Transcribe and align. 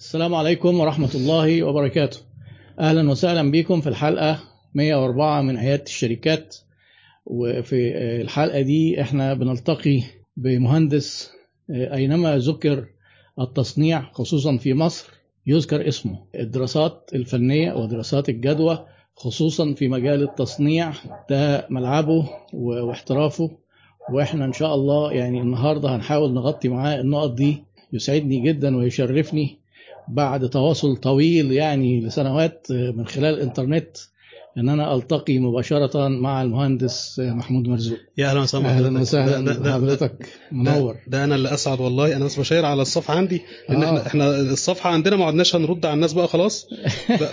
السلام 0.00 0.34
عليكم 0.34 0.80
ورحمة 0.80 1.10
الله 1.14 1.62
وبركاته. 1.62 2.18
أهلا 2.78 3.10
وسهلا 3.10 3.50
بكم 3.50 3.80
في 3.80 3.88
الحلقة 3.88 4.38
104 4.74 5.42
من 5.42 5.56
عيادة 5.56 5.82
الشركات. 5.82 6.56
وفي 7.26 7.96
الحلقة 8.20 8.60
دي 8.60 9.00
إحنا 9.00 9.34
بنلتقي 9.34 10.02
بمهندس 10.36 11.30
أينما 11.70 12.38
ذكر 12.38 12.86
التصنيع 13.40 14.12
خصوصا 14.12 14.56
في 14.56 14.74
مصر 14.74 15.10
يذكر 15.46 15.88
اسمه 15.88 16.18
الدراسات 16.34 17.10
الفنية 17.14 17.72
ودراسات 17.72 18.28
الجدوى 18.28 18.86
خصوصا 19.16 19.74
في 19.74 19.88
مجال 19.88 20.22
التصنيع 20.22 20.92
ده 21.30 21.66
ملعبه 21.70 22.28
واحترافه. 22.52 23.50
وإحنا 24.12 24.44
إن 24.44 24.52
شاء 24.52 24.74
الله 24.74 25.12
يعني 25.12 25.40
النهارده 25.40 25.96
هنحاول 25.96 26.32
نغطي 26.34 26.68
معاه 26.68 27.00
النقط 27.00 27.32
دي 27.34 27.64
يسعدني 27.92 28.40
جدا 28.40 28.76
ويشرفني 28.76 29.59
بعد 30.10 30.48
تواصل 30.50 30.96
طويل 30.96 31.52
يعني 31.52 32.00
لسنوات 32.00 32.66
من 32.70 33.06
خلال 33.06 33.34
الانترنت 33.34 33.96
إن 34.58 34.68
أنا 34.68 34.94
ألتقي 34.94 35.38
مباشرة 35.38 36.08
مع 36.08 36.42
المهندس 36.42 37.20
محمود 37.24 37.68
مرزوق. 37.68 37.98
يا 38.18 38.26
أهلا 38.30 38.40
وسهلا 38.40 38.68
أهلا 38.68 39.00
وسهلا 39.00 39.40
بحضرتك. 39.60 40.26
منور. 40.52 40.92
ده, 40.94 41.00
ده 41.06 41.24
أنا 41.24 41.34
اللي 41.34 41.54
أسعد 41.54 41.80
والله. 41.80 42.16
أنا 42.16 42.24
بس 42.24 42.38
بشير 42.40 42.64
على 42.64 42.82
الصفحه 42.82 43.14
عندي. 43.14 43.42
إن 43.70 43.82
آه. 43.82 43.86
إحنا 43.86 44.06
إحنا 44.06 44.40
الصفحه 44.40 44.90
عندنا 44.90 45.16
ما 45.16 45.24
عدناش 45.24 45.56
هنرد 45.56 45.86
على 45.86 45.94
الناس 45.94 46.12
بقى 46.12 46.28
خلاص. 46.28 46.66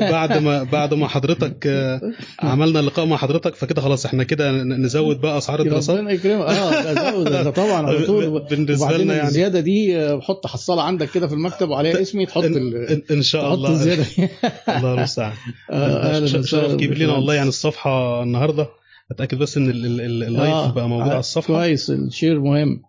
بعد 0.02 0.38
ما 0.38 0.64
بعد 0.64 0.94
ما 0.94 1.08
حضرتك 1.08 1.68
آه، 1.68 2.02
عملنا 2.40 2.80
لقاء 2.80 3.06
مع 3.06 3.18
حضرتك 3.18 3.56
فكده 3.56 3.82
خلاص 3.82 4.06
إحنا 4.06 4.24
كده 4.24 4.52
نزود 4.64 5.22
بقى 5.22 5.38
أسعار 5.38 5.60
الدراسات 5.62 5.98
ربنا 5.98 6.12
يكرمك. 6.12 6.42
آه 6.46 7.12
زود. 7.12 7.26
ده 7.30 7.50
طبعا 7.50 7.88
على 7.88 8.06
طول. 8.08 8.40
بالنسبة 8.50 8.98
لنا 8.98 9.16
يعني. 9.16 9.28
الزيادة 9.28 9.60
دي 9.60 9.98
آه، 9.98 10.20
حط 10.20 10.48
حصالة 10.48 10.82
عندك 10.82 11.10
كده 11.12 11.28
في 11.28 11.34
المكتب 11.34 11.70
وعليها 11.70 12.02
اسمي 12.02 12.26
تحط. 12.26 12.44
ان, 12.44 12.58
إن, 12.58 13.02
إن 13.12 13.22
شاء 13.22 13.42
تحط 13.42 13.54
الله. 13.54 13.72
الزيادة. 13.72 14.06
الله 14.78 14.94
المستعان 14.94 15.34
آه، 15.72 15.98
أهلاً 16.16 16.26
ش- 16.28 16.30
وسهلاً. 16.36 16.46
شرف 16.68 16.76
كبير 16.76 17.07
لينا 17.08 17.18
والله. 17.20 17.34
يعني 17.34 17.50
الصفحة 17.50 18.24
النهارده 18.24 18.68
أتأكد 19.12 19.38
بس 19.38 19.58
إن 19.58 19.70
ال- 19.70 19.86
ال- 19.86 20.02
ال- 20.02 20.24
ال 20.24 20.30
live 20.30 20.54
آه، 20.54 20.72
بقى 20.72 20.90
موجود 20.90 21.06
آه، 21.08 21.10
على 21.12 21.20
الصفحة 21.20 21.54
كويس 21.54 21.90
ال 21.90 21.98
share 21.98 22.40
مهم 22.40 22.82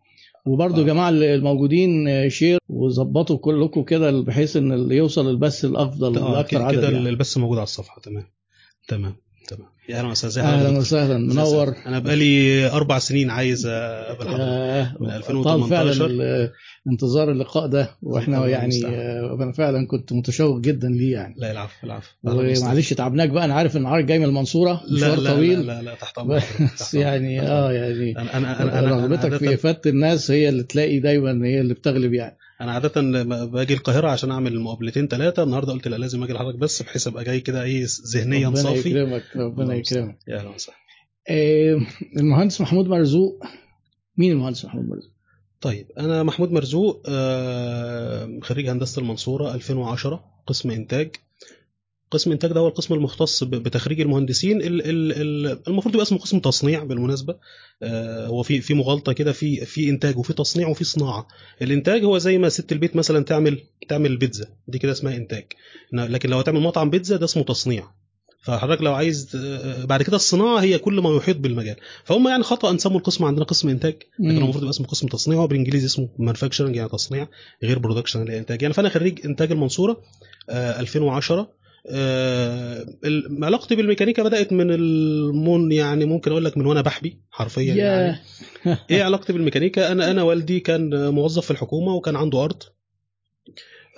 وبرضه 0.47 0.83
آه. 0.83 0.87
جماعة 0.87 1.09
الموجودين 1.11 2.09
آه، 2.09 2.29
share 2.29 2.59
وظبطوا 2.69 3.39
كلكم 3.39 3.83
كده 3.83 4.11
بحيث 4.21 4.57
إن 4.57 4.73
اللي 4.73 4.97
يوصل 4.97 5.31
البث 5.31 5.65
الأفضل 5.65 6.19
آه 6.19 6.33
لأكثر 6.33 6.63
عدد 6.63 6.77
كده 6.79 6.89
يعني. 6.91 7.09
البث 7.09 7.39
موجود 7.39 7.57
على 7.59 7.65
الصفحة 7.65 8.01
تمام 8.01 8.25
تمام 8.89 9.17
تمام 9.49 9.69
يا 9.89 9.99
أهلا 9.99 10.09
وسهلا 10.09 10.49
أهلا. 10.69 10.79
وسهلا 10.79 11.19
منور. 11.19 11.75
أنا 11.87 11.99
بقالي 11.99 12.67
أربع 12.71 12.99
سنين 12.99 13.31
عايز 13.31 13.67
اقابل 13.67 14.29
حضرتك 14.29 14.41
آه، 14.41 14.97
من 15.01 15.07
طال 15.09 15.17
2018. 15.17 16.09
فعلا 16.09 16.51
انتظار 16.89 17.31
اللقاء 17.31 17.67
ده 17.67 17.91
وإحنا 18.03 18.47
يعني. 18.47 18.87
آه، 18.87 19.39
أنا 19.43 19.53
فعلا 19.53 19.87
كنت 19.87 20.13
متشوق 20.13 20.61
جدا 20.61 20.89
ليه 20.89 21.13
يعني. 21.13 21.35
لا 21.39 21.51
العفو 21.53 21.87
العفو. 21.87 22.11
ومعلش 22.25 22.93
تعبناك 22.93 23.29
بقى 23.29 23.45
أنا 23.45 23.55
عارف 23.55 23.77
إن 23.77 23.87
عارف 23.87 24.07
جاي 24.07 24.19
من 24.19 24.25
المنصورة 24.25 24.81
لا 24.87 24.97
مشوار 25.13 25.21
لا, 25.21 25.35
طويل. 25.35 25.61
لا 25.61 25.73
لا 25.73 25.83
لا 25.83 25.95
تحت 25.95 26.19
أمرك 26.19 26.45
بس 26.75 26.95
يعني 27.05 27.41
آه. 27.41 27.73
يعني 27.73 28.19
أنا 28.19 28.37
أنا 28.63 28.79
أنا 28.79 28.91
رغبتك 28.97 29.37
في 29.37 29.55
إفادة 29.55 29.81
الناس 29.87 30.31
هي 30.31 30.49
اللي 30.49 30.63
تلاقي 30.63 30.99
دايما 31.01 31.47
هي 31.47 31.61
اللي 31.61 31.75
بتغلب 31.75 32.15
يعني. 32.15 32.37
أنا 32.61 32.73
عادة 32.73 33.01
باجي 33.45 33.75
القاهرة 33.75 34.09
عشان 34.11 34.31
اعمل 34.31 34.61
مقابلتين 34.61 35.09
ثلاثة 35.09 35.43
النهارده 35.43 35.73
قلت 35.73 35.89
لا 35.89 35.97
لازم 35.97 36.23
أجي 36.25 36.33
لحضرتك 36.33 36.59
بس 36.59 36.83
بحيث 36.83 37.07
ابقى 37.07 37.25
جاي 37.25 37.41
كده 37.41 37.63
إيه 37.63 37.87
ذهنيا 38.15 38.49
ربنا 38.49 38.63
صافي. 38.63 38.89
يكرمك 38.91 39.23
ربنا 39.37 39.63
الله 39.63 39.75
المستعان. 39.75 40.05
يكرمك. 40.05 40.19
يا 40.29 40.37
أهلا 40.39 40.49
وسهلا. 40.49 40.77
المهندس 42.17 42.61
محمود 42.61 42.87
مرزوق. 42.87 43.43
مين 44.17 44.33
المهندس 44.33 44.65
محمود 44.65 44.85
مرزوق؟ 44.89 45.13
طيب 45.61 45.87
أنا 45.99 46.23
محمود 46.23 46.53
مرزوق 46.53 47.03
آه، 47.09 48.39
خريج 48.43 48.69
هندسة 48.69 49.01
المنصورة 49.01 49.55
2010 49.55 50.25
قسم 50.47 50.71
إنتاج. 50.71 51.11
قسم 52.11 52.33
إنتاج 52.33 52.53
ده 52.53 52.61
هو 52.61 52.69
القسم 52.69 52.95
المختص 52.95 53.45
بتخريج 53.45 54.01
المهندسين. 54.01 54.61
ال- 54.63 54.67
ال- 54.91 55.13
ال- 55.13 55.59
المفروض 55.69 55.95
يبقى 55.95 56.03
اسمه 56.07 56.19
قسم 56.19 56.39
تصنيع 56.41 56.85
بالمناسبة. 56.85 57.37
آه، 57.83 58.27
هو 58.27 58.43
في 58.43 58.61
في 58.61 58.75
مغالطة 58.75 59.13
كده 59.13 59.33
في 59.33 59.65
في 59.67 59.91
إنتاج 59.91 60.19
وفي 60.19 60.33
تصنيع 60.33 60.69
وفي 60.69 60.85
صناعة. 60.85 61.29
الإنتاج 61.63 62.05
هو 62.05 62.19
زي 62.19 62.39
ما 62.39 62.49
ست 62.49 62.73
البيت 62.73 62.97
مثلا 62.97 63.25
تعمل 63.25 63.61
تعمل 63.89 64.17
بيتزا. 64.17 64.47
دي 64.69 64.79
كده 64.79 64.93
اسمها 64.93 65.17
إنتاج. 65.17 65.45
لكن 65.93 66.31
لو 66.31 66.39
هتعمل 66.39 66.61
مطعم 66.61 66.91
بيتزا 66.91 67.17
ده 67.17 67.25
اسمه 67.25 67.43
تصنيع. 67.43 67.91
فحضرتك 68.43 68.83
لو 68.83 68.95
عايز 68.95 69.37
آه، 69.37 69.85
بعد 69.85 70.03
كده 70.03 70.17
الصناعة 70.17 70.59
هي 70.59 70.79
كل 70.79 71.01
ما 71.01 71.17
يحيط 71.17 71.37
بالمجال. 71.37 71.77
فهم 72.05 72.29
يعني 72.29 72.43
خطا 72.43 72.77
سموا 72.77 72.99
القسم 72.99 73.25
عندنا 73.25 73.45
قسم 73.45 73.69
إنتاج 73.69 73.97
لكن 74.19 74.37
المفروض 74.37 74.57
يبقى 74.63 74.71
اسمه 74.71 74.87
قسم 74.87 75.07
تصنيع 75.07 75.39
وبالإنجليزي 75.41 75.87
اسمه 75.87 76.09
manufacturing 76.19 76.77
يعني 76.77 76.89
تصنيع 76.89 77.29
غير 77.63 77.79
production 77.79 78.21
اللي 78.23 78.33
هي 78.33 78.39
إنتاج. 78.39 78.63
يعني 78.63 78.75
فأنا 78.75 78.89
خريج 78.89 79.27
إنتاج 79.27 79.53
المنصورة 79.53 80.03
آه 80.51 80.81
2010 80.81 81.41
آه 81.41 81.49
علاقتي 83.43 83.77
بالميكانيكا 83.77 84.23
بدأت 84.23 84.53
من 84.53 84.71
المن 84.71 85.73
يعني 85.73 86.05
ممكن 86.05 86.31
أقول 86.31 86.45
لك 86.45 86.59
من 86.59 86.67
وأنا 86.67 86.81
بحبي 86.81 87.19
حرفيا 87.31 87.75
يعني. 87.75 88.19
إيه 88.91 89.03
علاقتي 89.03 89.33
بالميكانيكا؟ 89.33 89.93
أنا 89.93 90.11
أنا 90.11 90.23
والدي 90.23 90.61
كان 90.61 91.09
موظف 91.15 91.45
في 91.45 91.51
الحكومة 91.51 91.95
وكان 91.95 92.17
عنده 92.17 92.45
أرض 92.45 92.63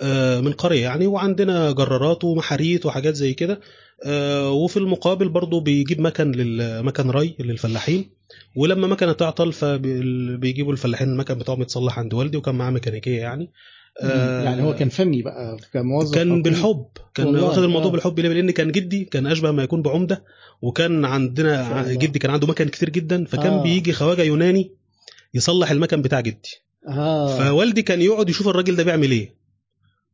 آه، 0.01 0.39
من 0.39 0.51
قرية 0.51 0.81
يعني 0.81 1.07
وعندنا 1.07 1.71
جرارات 1.71 2.23
ومحاريت 2.23 2.85
وحاجات 2.85 3.15
زي 3.15 3.33
كده 3.33 3.59
آه، 4.05 4.51
وفي 4.51 4.77
المقابل 4.77 5.29
برضه 5.29 5.61
بيجيب 5.61 6.01
مكن 6.01 6.31
للمكن 6.31 7.09
ري 7.09 7.35
للفلاحين 7.39 8.09
ولما 8.55 8.87
مكنة 8.87 9.11
تعطل 9.11 9.53
فبيجيبوا 9.53 10.71
الفلاحين 10.71 11.09
المكن 11.09 11.33
بتاعهم 11.33 11.61
يتصلح 11.61 11.99
عند 11.99 12.13
والدي 12.13 12.37
وكان 12.37 12.55
معاه 12.55 12.71
ميكانيكية 12.71 13.19
يعني. 13.19 13.51
آه، 14.01 14.43
يعني 14.43 14.63
هو 14.63 14.75
كان 14.75 14.89
فني 14.89 15.21
بقى 15.21 15.57
كان 15.73 15.85
موظف 15.85 16.15
كان. 16.15 16.41
بالحب 16.41 16.85
كان 17.13 17.35
واخد 17.35 17.63
الموضوع 17.63 17.87
آه. 17.87 17.91
بالحب 17.91 18.19
ليه 18.19 18.29
لأن 18.29 18.51
كان 18.51 18.71
جدي 18.71 19.05
كان 19.05 19.27
أشبه 19.27 19.51
ما 19.51 19.63
يكون 19.63 19.81
بعمدة 19.81 20.23
وكان 20.61 21.05
عندنا. 21.05 21.85
جدي 21.93 22.19
كان 22.19 22.31
عنده 22.31 22.47
مكن 22.47 22.69
كتير 22.69 22.89
جدا 22.89 23.25
فكان 23.25 23.53
آه. 23.53 23.63
بيجي 23.63 23.93
خواجة 23.93 24.21
يوناني 24.23 24.71
يصلح 25.33 25.71
المكن 25.71 26.01
بتاع 26.01 26.19
جدي 26.19 26.61
آه 26.87 27.37
فوالدي 27.37 27.81
كان 27.81 28.01
يقعد 28.01 28.29
يشوف 28.29 28.47
الراجل 28.47 28.75
ده 28.75 28.83
بيعمل 28.83 29.11
إيه 29.11 29.40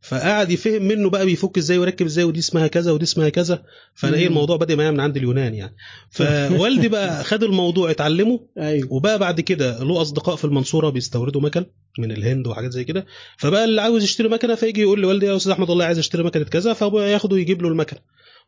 فقعد 0.02 0.52
يفهم 0.52 0.81
منه 0.84 1.09
بقى 1.09 1.25
بيفك 1.25 1.58
إزاي 1.58 1.78
ويركب 1.78 2.06
إزاي 2.06 2.24
ودي 2.24 2.40
اسمها 2.40 2.68
كذا 2.68 2.91
ودي 2.91 3.03
اسمها 3.03 3.30
كذا. 3.30 3.63
فانا 3.96 4.18
إيه. 4.18 4.28
الموضوع 4.28 4.58
بدأ 4.58 4.75
معايا 4.75 4.91
من 4.91 5.00
عند 5.00 5.18
اليونان 5.18 5.53
يعني. 5.53 5.75
فوالدي 6.09 6.88
بقى 6.88 7.24
خد 7.30 7.44
الموضوع 7.44 7.91
اتعلمه 7.91 8.40
أيوه. 8.58 8.94
وبقى 8.94 9.19
بعد 9.19 9.41
كده 9.41 9.84
له 9.84 10.02
أصدقاء 10.02 10.35
في 10.35 10.46
المنصورة 10.46 10.90
بيستوردوا 10.90 11.41
مكن 11.41 11.66
من 12.00 12.12
الهند 12.12 12.47
وحاجات 12.47 12.72
زي 12.72 12.84
كده. 12.84 13.06
فبقى 13.38 13.66
اللي 13.66 13.81
عاوز 13.81 14.03
يشتري 14.03 14.28
مكنة 14.30 14.56
فيجي 14.56 14.81
يقول 14.81 15.02
لوالدي 15.02 15.25
يا 15.25 15.35
أستاذ 15.35 15.52
أحمد 15.52 15.69
والله 15.69 15.85
عايز 15.85 16.00
أشتري 16.00 16.24
مكنة 16.24 16.44
كذا. 16.44 16.74
فأبويا 16.74 17.08
ياخده 17.08 17.38
يجيب 17.38 17.62
له 17.62 17.69
المكنة. 17.69 18.00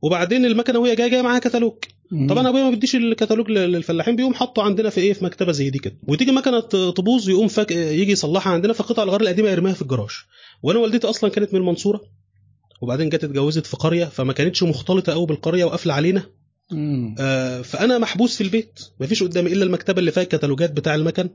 وبعدين 0.02 0.46
المكنة 0.46 0.80
وهي 0.80 0.96
جاية 0.96 1.08
جاية 1.08 1.22
معاها 1.22 1.40
كتالوج. 1.40 1.74
طبعا 2.30 2.50
أبويا 2.50 2.64
ما 2.64 2.70
بيديش 2.70 2.96
الكتالوج 2.96 3.50
للفلاحين 3.52 4.16
بيقوم 4.16 4.34
حاطه 4.34 4.64
عندنا 4.64 4.90
في 4.90 5.02
إيه 5.02 5.14
في 5.14 5.26
مكتبة 5.26 5.52
زي 5.52 5.70
دي 5.70 5.80
كده. 5.80 5.96
وتيجي 6.08 6.32
مكنة 6.32 6.60
تبوظ 6.92 7.30
يقوم 7.30 7.48
فك... 7.48 7.72
يجي 7.72 8.12
يصلحها 8.12 8.54
عندنا 8.54 8.74
في 8.74 8.84
قطع 8.84 9.04
الغيار 9.04 9.22
القديمة 9.22 9.50
يرميها 9.50 9.74
في 9.74 9.82
الجراج. 9.82 10.10
وأنا 10.64 10.80
والدتي 10.80 11.10
أصلا 11.10 11.30
كانت 11.30 11.54
من 11.54 11.60
المنصورة 11.60 12.02
وبعدين 12.82 13.10
جت 13.10 13.24
اتجوزت 13.24 13.66
في 13.66 13.78
قرية 13.78 14.06
فما 14.06 14.34
كانتش 14.34 14.64
مختلطة 14.64 15.14
قوي 15.14 15.26
بالقرية 15.26 15.66
وقافلة 15.66 15.94
علينا. 15.94 16.24
آه، 17.20 17.62
فأنا 17.62 17.98
محبوس 17.98 18.36
في 18.36 18.44
البيت 18.44 18.80
مفيش 19.00 19.24
قدامي 19.24 19.54
إلا 19.54 19.64
المكتبة 19.64 20.00
اللي 20.00 20.12
فيها 20.12 20.24
الكتالوجات 20.24 20.72
بتاع 20.72 20.96
المكن 20.96 21.30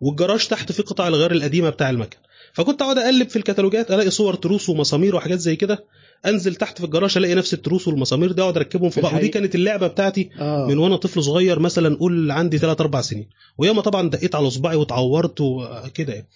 والجراج 0.00 0.46
تحت 0.46 0.72
فيه 0.72 0.82
قطع 0.82 1.08
الغيار 1.08 1.32
القديمة 1.32 1.70
بتاع 1.70 1.90
المكن. 1.90 2.16
فكنت 2.52 2.82
أقعد 2.82 2.98
أقلب 2.98 3.28
في 3.28 3.36
الكتالوجات 3.36 3.90
ألاقي 3.90 4.10
صور 4.10 4.34
تروس 4.34 4.68
ومسامير 4.68 5.16
وحاجات 5.16 5.38
زي 5.38 5.56
كده 5.56 5.84
أنزل 6.26 6.54
تحت 6.54 6.78
في 6.78 6.84
الجراج 6.84 7.18
ألاقي 7.18 7.34
نفس 7.34 7.54
التروس 7.54 7.88
والمسامير 7.88 8.32
ده 8.32 8.42
أقعد 8.42 8.56
أركبهم 8.56 8.90
في 8.90 9.00
بعض. 9.00 9.14
ودي. 9.14 9.28
كانت 9.28 9.54
اللعبة 9.54 9.86
بتاعتي 9.86 10.30
آه. 10.38 10.66
من 10.66 10.78
وأنا 10.78 10.96
طفل 10.96 11.22
صغير 11.22 11.58
مثلا 11.58 11.96
قول 11.96 12.30
عندي 12.30 12.58
3 12.58 12.82
4 12.82 13.02
سنين. 13.02 13.28
وياما 13.58 13.82
طبعا 13.82 14.10
دقيت 14.10 14.34
على 14.34 14.50
صباعي 14.50 14.76
واتعورت 14.76 15.40
وكده 15.40 16.12
يعني. 16.12 16.28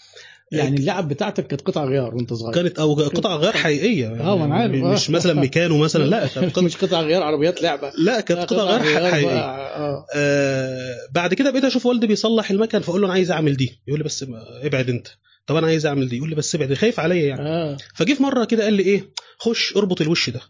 يعني 0.52 0.76
اللعب 0.76 1.08
بتاعتك 1.08 1.46
كانت 1.46 1.60
قطع 1.62 1.84
غيار 1.84 2.14
وانت 2.14 2.32
صغير. 2.32 2.54
كانت 2.54 2.78
أو 2.78 2.94
قطع 2.94 3.36
غيار 3.36 3.52
حقيقية. 3.52 4.08
آه، 4.08 4.36
ما 4.36 4.44
أنا 4.44 4.54
عارف. 4.54 4.82
آه. 4.84 4.92
مش 4.92 5.10
مثلا 5.10 5.34
ميكانو 5.34 5.78
مثلا 5.78 6.04
لا 6.04 6.26
كانت 6.34 6.52
قطع 6.52 6.62
مش 6.62 6.76
قطع 6.76 7.00
غيار 7.00 7.22
عربيات 7.22 7.62
لعبة. 7.62 7.92
لا 7.98 8.20
كانت 8.20 8.40
قطع 8.40 8.76
غيار 8.76 9.10
حقيقية. 9.10 9.38
آه. 9.40 10.06
آه 10.14 10.94
بعد 11.14 11.34
كده 11.34 11.50
بقيت 11.50 11.64
أشوف 11.64 11.86
والدي 11.86 12.06
بيصلح 12.06 12.50
المكن 12.50 12.80
فأقول 12.80 13.00
له 13.00 13.06
أنا 13.06 13.14
عايز 13.14 13.30
أعمل 13.30 13.56
دي. 13.56 13.80
يقول 13.88 14.00
لي 14.00 14.04
بس 14.04 14.26
ابعد 14.62 14.88
أنت. 14.88 15.08
طب 15.46 15.56
أنا 15.56 15.66
عايز 15.66 15.86
أعمل 15.86 16.08
دي. 16.08 16.16
يقول 16.16 16.28
لي 16.30 16.34
بس 16.34 16.54
ابعد. 16.54 16.74
خايف 16.74 17.00
عليا 17.00 17.26
يعني. 17.28 17.48
آه. 17.48 17.76
فجه 17.94 18.14
في 18.14 18.22
مرة 18.22 18.44
كده 18.44 18.64
قال 18.64 18.74
لي 18.74 18.82
إيه؟ 18.82 19.10
خش 19.38 19.76
اربط 19.76 20.00
الوش 20.00 20.30
ده. 20.30 20.40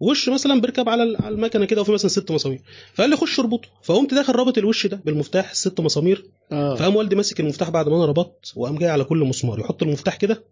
وش 0.00 0.28
مثلا 0.28 0.60
بيركب 0.60 0.88
على 0.88 1.02
ال- 1.02 1.16
على 1.22 1.34
المكنة 1.34 1.64
كده 1.64 1.80
وفي 1.80 1.92
مثلا 1.92 2.08
ست 2.08 2.30
مسامير. 2.30 2.60
فقال 2.94 3.10
لي 3.10 3.16
خش 3.16 3.40
اربطه. 3.40 3.68
فقمت 3.82 4.14
داخل 4.14 4.32
رابط 4.36 4.58
الوش 4.58 4.86
ده 4.86 5.00
بالمفتاح 5.04 5.50
الست 5.50 5.80
مسامير. 5.80 6.24
آه. 6.52 6.74
فقام 6.76 6.96
والدي 6.96 7.16
ماسك 7.16 7.40
المفتاح 7.40 7.70
بعد 7.70 7.88
ما 7.88 7.96
أنا 7.96 8.06
ربطت 8.06 8.52
وقام 8.56 8.78
جاي 8.78 8.90
على 8.90 9.04
كل 9.04 9.18
مسمار 9.18 9.60
يحط 9.60 9.82
المفتاح 9.82 10.16
كده 10.16 10.44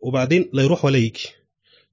وبعدين 0.00 0.50
لا 0.52 0.62
يروح 0.62 0.84
ولا 0.84 0.98
يجي. 0.98 1.28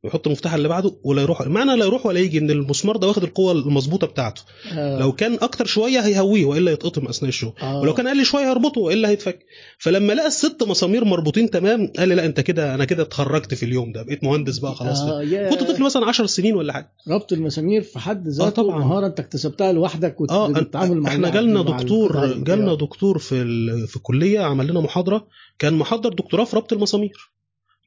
ويحط 0.04 0.28
المفتاح 0.28 0.54
اللي 0.54 0.68
بعده 0.68 0.92
ولا 1.04 1.22
يروح 1.22 1.42
معنى 1.48 1.76
لا 1.76 1.86
يروح 1.86 2.06
ولا 2.06 2.20
يجي 2.20 2.38
إن 2.38 2.52
المسمار 2.52 2.98
ده 2.98 3.08
واخد 3.08 3.24
القوة 3.24 3.52
المظبوطة 3.52 4.08
بتاعته 4.08 4.42
آه. 4.74 5.00
لو 5.00 5.12
كان 5.12 5.34
أكتر 5.42 5.66
شوية 5.66 6.00
هيهويه 6.00 6.46
وإلا 6.46 6.72
يتقطم 6.72 7.06
أثناء 7.08 7.30
الشغل 7.30 7.54
آه. 7.62 7.80
ولو 7.80 7.94
كان 7.94 8.08
أقل 8.08 8.26
شوية 8.26 8.50
هيربطه 8.50 8.82
وإلا 8.82 9.10
هيتفك 9.10 9.46
فلما 9.78 10.14
لقى 10.14 10.28
الست 10.28 10.64
مسامير 10.64 11.06
مربوطين 11.06 11.50
تمام 11.50 11.92
قال 11.98 12.10
لي 12.10 12.16
لا 12.16 12.26
أنت 12.26 12.40
كده 12.40 12.76
أنا 12.76 12.86
كده 12.86 13.04
اتخرجت 13.04 13.54
في 13.54 13.64
اليوم 13.64 13.92
ده 13.92 14.04
بقيت 14.04 14.24
مهندس 14.24 14.58
بقى 14.58 14.76
خلاص 14.76 15.02
آه 15.02 15.50
كنت 15.50 15.64
طفل 15.64 15.84
مثلا 15.84 16.06
10 16.06 16.26
سنين 16.26 16.56
ولا 16.56 16.74
حاجة 16.74 16.92
ربط 17.08 17.34
المسامير 17.34 17.82
في 17.82 18.00
حد 18.00 18.28
ذاته 18.28 18.50
طبعاً. 18.64 18.80
مهارة 18.80 19.08
انت 19.08 19.20
اكتسبتها 19.20 19.72
لوحدك 19.74 20.16
آه 20.32 20.44
وتتعامل 20.50 20.98
مع 21.02 21.10
إحنا 21.10 21.30
جالنا 21.30 21.62
دكتور. 21.62 22.34
جالنا 22.44 22.72
آه. 22.72 22.78
دكتور 22.78 23.18
في. 23.18 23.42
في 23.88 23.96
الكلية 23.96 24.40
عمل 24.40 24.68
لنا 24.68 24.80
محاضرة 24.80 25.28
كان 25.60 25.74
محضر 25.74 26.14
دكتوراه 26.14 26.44
في 26.44 26.56
ربط 26.56 26.74
المسامير 26.74 27.32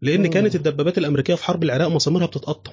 لأن. 0.04 0.26
كانت 0.26 0.54
الدبابات 0.54 0.98
الأمريكية 0.98 1.34
في 1.34 1.44
حرب 1.44 1.62
العراق 1.62 1.88
مساميرها 1.88 2.26
بتتقطم 2.26 2.72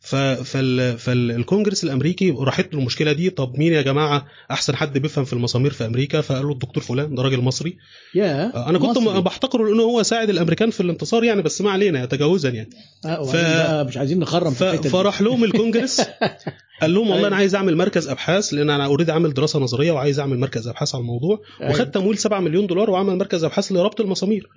ف... 0.00 0.14
فال... 0.16 0.98
فالكونجرس 0.98 1.84
الأمريكي 1.84 2.30
راحت 2.30 2.74
له 2.74 2.80
المشكلة 2.80 3.12
دي 3.12 3.30
طب 3.30 3.58
مين 3.58 3.72
يا 3.72 3.82
جماعة 3.82 4.26
أحسن 4.50 4.76
حد 4.76 4.98
بيفهم 4.98 5.24
في 5.24 5.32
المسامير 5.32 5.72
في 5.72 5.86
أمريكا 5.86 6.20
فقالوا 6.20 6.52
الدكتور 6.52 6.82
فلان 6.82 7.14
ده 7.14 7.22
راجل 7.22 7.40
مصري 7.40 7.76
يا 8.14 8.56
آه، 8.56 8.68
أنا 8.68 8.78
كنت 8.78 8.98
مصري. 8.98 9.20
بحتقره 9.20 9.64
لأنه 9.68 9.82
هو 9.82 10.02
ساعد 10.02 10.30
الأمريكان 10.30 10.70
في 10.70 10.80
الانتصار 10.80 11.24
يعني 11.24 11.42
بس 11.42 11.60
ما 11.60 11.70
علينا 11.70 12.04
تجاوزا 12.06 12.48
يعني 12.48 12.70
آه 13.06 13.24
ف- 13.24 13.88
مش 13.88 13.96
عايزين 13.96 14.18
نخرم 14.18 14.50
ف... 14.50 14.58
في 14.58 14.64
الحتة 14.64 14.82
دي. 14.82 14.88
فراح 14.88 15.22
لهم 15.22 15.44
الكونجرس 15.44 16.00
قال 16.80 16.94
لهم 16.94 17.10
والله. 17.10 17.28
أنا 17.28 17.36
عايز 17.36 17.54
أعمل 17.54 17.76
مركز 17.76 18.08
أبحاث 18.08 18.54
لأن 18.54 18.70
أنا 18.70 18.84
اوريدي 18.84 19.12
عامل 19.12 19.34
دراسة 19.34 19.58
نظرية 19.58 19.92
وعايز 19.92 20.20
أعمل 20.20 20.38
مركز 20.38 20.68
أبحاث 20.68 20.94
على 20.94 21.02
الموضوع 21.02 21.40
أيوة. 21.60 21.72
وخد 21.72 21.90
تمويل 21.90 22.18
7 22.18 22.40
مليون 22.40 22.66
دولار 22.66 22.90
وعمل 22.90 23.16
مركز 23.18 23.44
أبحاث 23.44 23.72
لربط 23.72 24.00
المسامير 24.00 24.48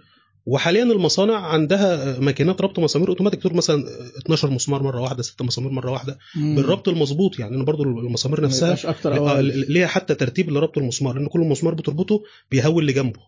وحاليا 0.45 0.83
المصانع 0.83 1.35
عندها 1.35 2.19
ماكينات 2.19 2.61
ربط 2.61 2.79
مسامير 2.79 3.09
أوتوماتيك 3.09 3.39
تقول 3.41 3.53
مثلا 3.55 3.83
12 4.25 4.49
مسمار 4.49 4.83
مرة 4.83 5.01
واحدة 5.01 5.23
6 5.23 5.45
مسامير 5.45 5.71
مرة 5.71 5.91
واحدة 5.91 6.17
مم. 6.35 6.55
بالربط 6.55 6.89
المظبوط 6.89 7.39
يعني 7.39 7.63
برضو 7.63 7.83
المسامير 7.83 8.41
نفسها 8.41 8.77
آه، 9.05 9.17
أو 9.17 9.39
ليها 9.41 9.87
حتى 9.87 10.15
ترتيب 10.15 10.49
لربط 10.49 10.77
المسمار 10.77 11.15
لأن 11.15 11.27
كل 11.27 11.39
مسمار 11.39 11.73
بتربطه 11.73 12.21
بيهوي 12.51 12.81
اللي 12.81 12.93
جنبه 12.93 13.19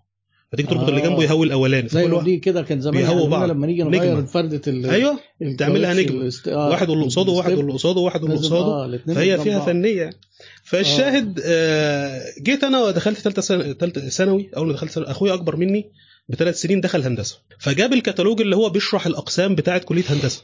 فتيجي 0.51 0.67
تربط 0.69 0.83
آه. 0.83 0.89
اللي 0.89 1.01
جنبه 1.01 1.23
يهوي 1.23 1.45
الأولاني 1.45 1.89
زي 1.89 2.07
دي 2.23 2.37
كده 2.37 2.61
كان 2.61 2.81
زمان 2.81 2.97
بيهووا 2.97 3.15
يعلمونا 3.19 3.37
بعض. 3.39 3.49
لما 3.49 3.67
نيجي. 3.67 3.83
نغير 3.83 4.25
فردة 4.25 4.61
ال 4.67 4.85
أيوه 4.89 5.19
تعملها 5.57 5.93
نجمة. 5.93 6.21
الاست- 6.21 6.47
آه، 6.47 6.69
واحد 6.69 6.89
واللي 6.89 7.05
قصاده 7.05 7.31
واحد. 7.31 7.53
واللي 7.53 7.73
قصاده 7.73 7.99
واحد 8.01 8.21
واللي 8.23 8.35
لازم- 8.35 8.47
قصاده 8.55 8.95
آه، 8.95 9.13
فهي 9.13 9.37
فيها. 9.37 9.59
فنية 9.59 10.01
يعني 10.01 10.15
فالشاهد 10.63 11.41
آه، 11.45 12.21
جيت 12.41 12.63
أنا 12.63 12.83
ودخلت 12.83 13.17
ثالثه 13.17 13.73
ثالثه 13.73 14.09
ثانوي 14.09 14.49
أول 14.57 14.67
ما 14.67 14.73
دخلت 14.73 14.97
أخويا 14.97 15.33
أكبر 15.33 15.55
مني 15.55 15.91
بثلاث 16.29 16.61
سنين 16.61 16.81
دخل 16.81 17.01
هندسة. 17.03 17.37
فجاب 17.59 17.93
الكتالوج 17.93 18.41
اللي 18.41 18.55
هو 18.55 18.69
بيشرح 18.69 19.05
الأقسام 19.07 19.55
بتاعه 19.55 19.77
كلية 19.79 20.03
هندسة. 20.09 20.43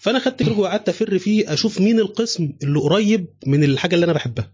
فأنا 0.00 0.18
خدت 0.18 0.34
كتالوج 0.42 0.58
وقعدت 0.58 0.88
أفر 0.88 1.18
فيه 1.18 1.52
أشوف 1.52 1.80
مين 1.80 2.00
القسم 2.00 2.52
اللي 2.62 2.78
قريب 2.80 3.26
من 3.46 3.64
الحاجة 3.64 3.94
اللي 3.94 4.04
أنا 4.04 4.12
بحبها. 4.12 4.50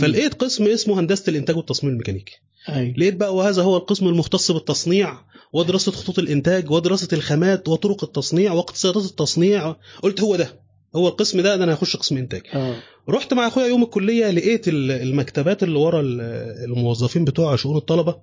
فلقيت 0.00 0.34
قسم 0.34 0.66
اسمه 0.66 1.00
هندسة 1.00 1.30
الإنتاج 1.30 1.56
والتصميم 1.56 1.92
الميكانيكي. 1.92 2.32
أيوة. 2.68 2.94
لقيت 2.96 3.14
بقى 3.16 3.34
وهذا 3.36 3.62
هو 3.62 3.76
القسم 3.76 4.08
المختص 4.08 4.50
بالتصنيع 4.50 5.18
ودراسة 5.52 5.92
خطوط 5.92 6.18
الإنتاج 6.18 6.70
ودراسة 6.70 7.08
الخامات 7.12 7.68
وطرق 7.68 8.04
التصنيع 8.04 8.52
واقتصادات 8.52 9.04
التصنيع. 9.04 9.76
قلت 10.02 10.20
هو 10.20 10.36
ده 10.36 10.60
هو 10.96 11.08
القسم 11.08 11.40
ده 11.40 11.56
ده 11.56 11.64
أنا 11.64 11.74
هخش 11.74 11.96
قسم 11.96 12.16
إنتاج. 12.16 12.42
آه. 12.54 12.76
رحت 13.08 13.34
مع 13.34 13.46
أخويا 13.46 13.66
يوم 13.66 13.82
الكلية 13.82 14.30
لقيت 14.30 14.68
ال- 14.68 14.90
المكتبات 14.90 15.62
اللي 15.62 15.78
ورا 15.78 16.00
ال- 16.00 16.20
الموظفين 16.64 17.24
بتوع 17.24 17.56
شؤون 17.56 17.76
الطلبة. 17.76 18.16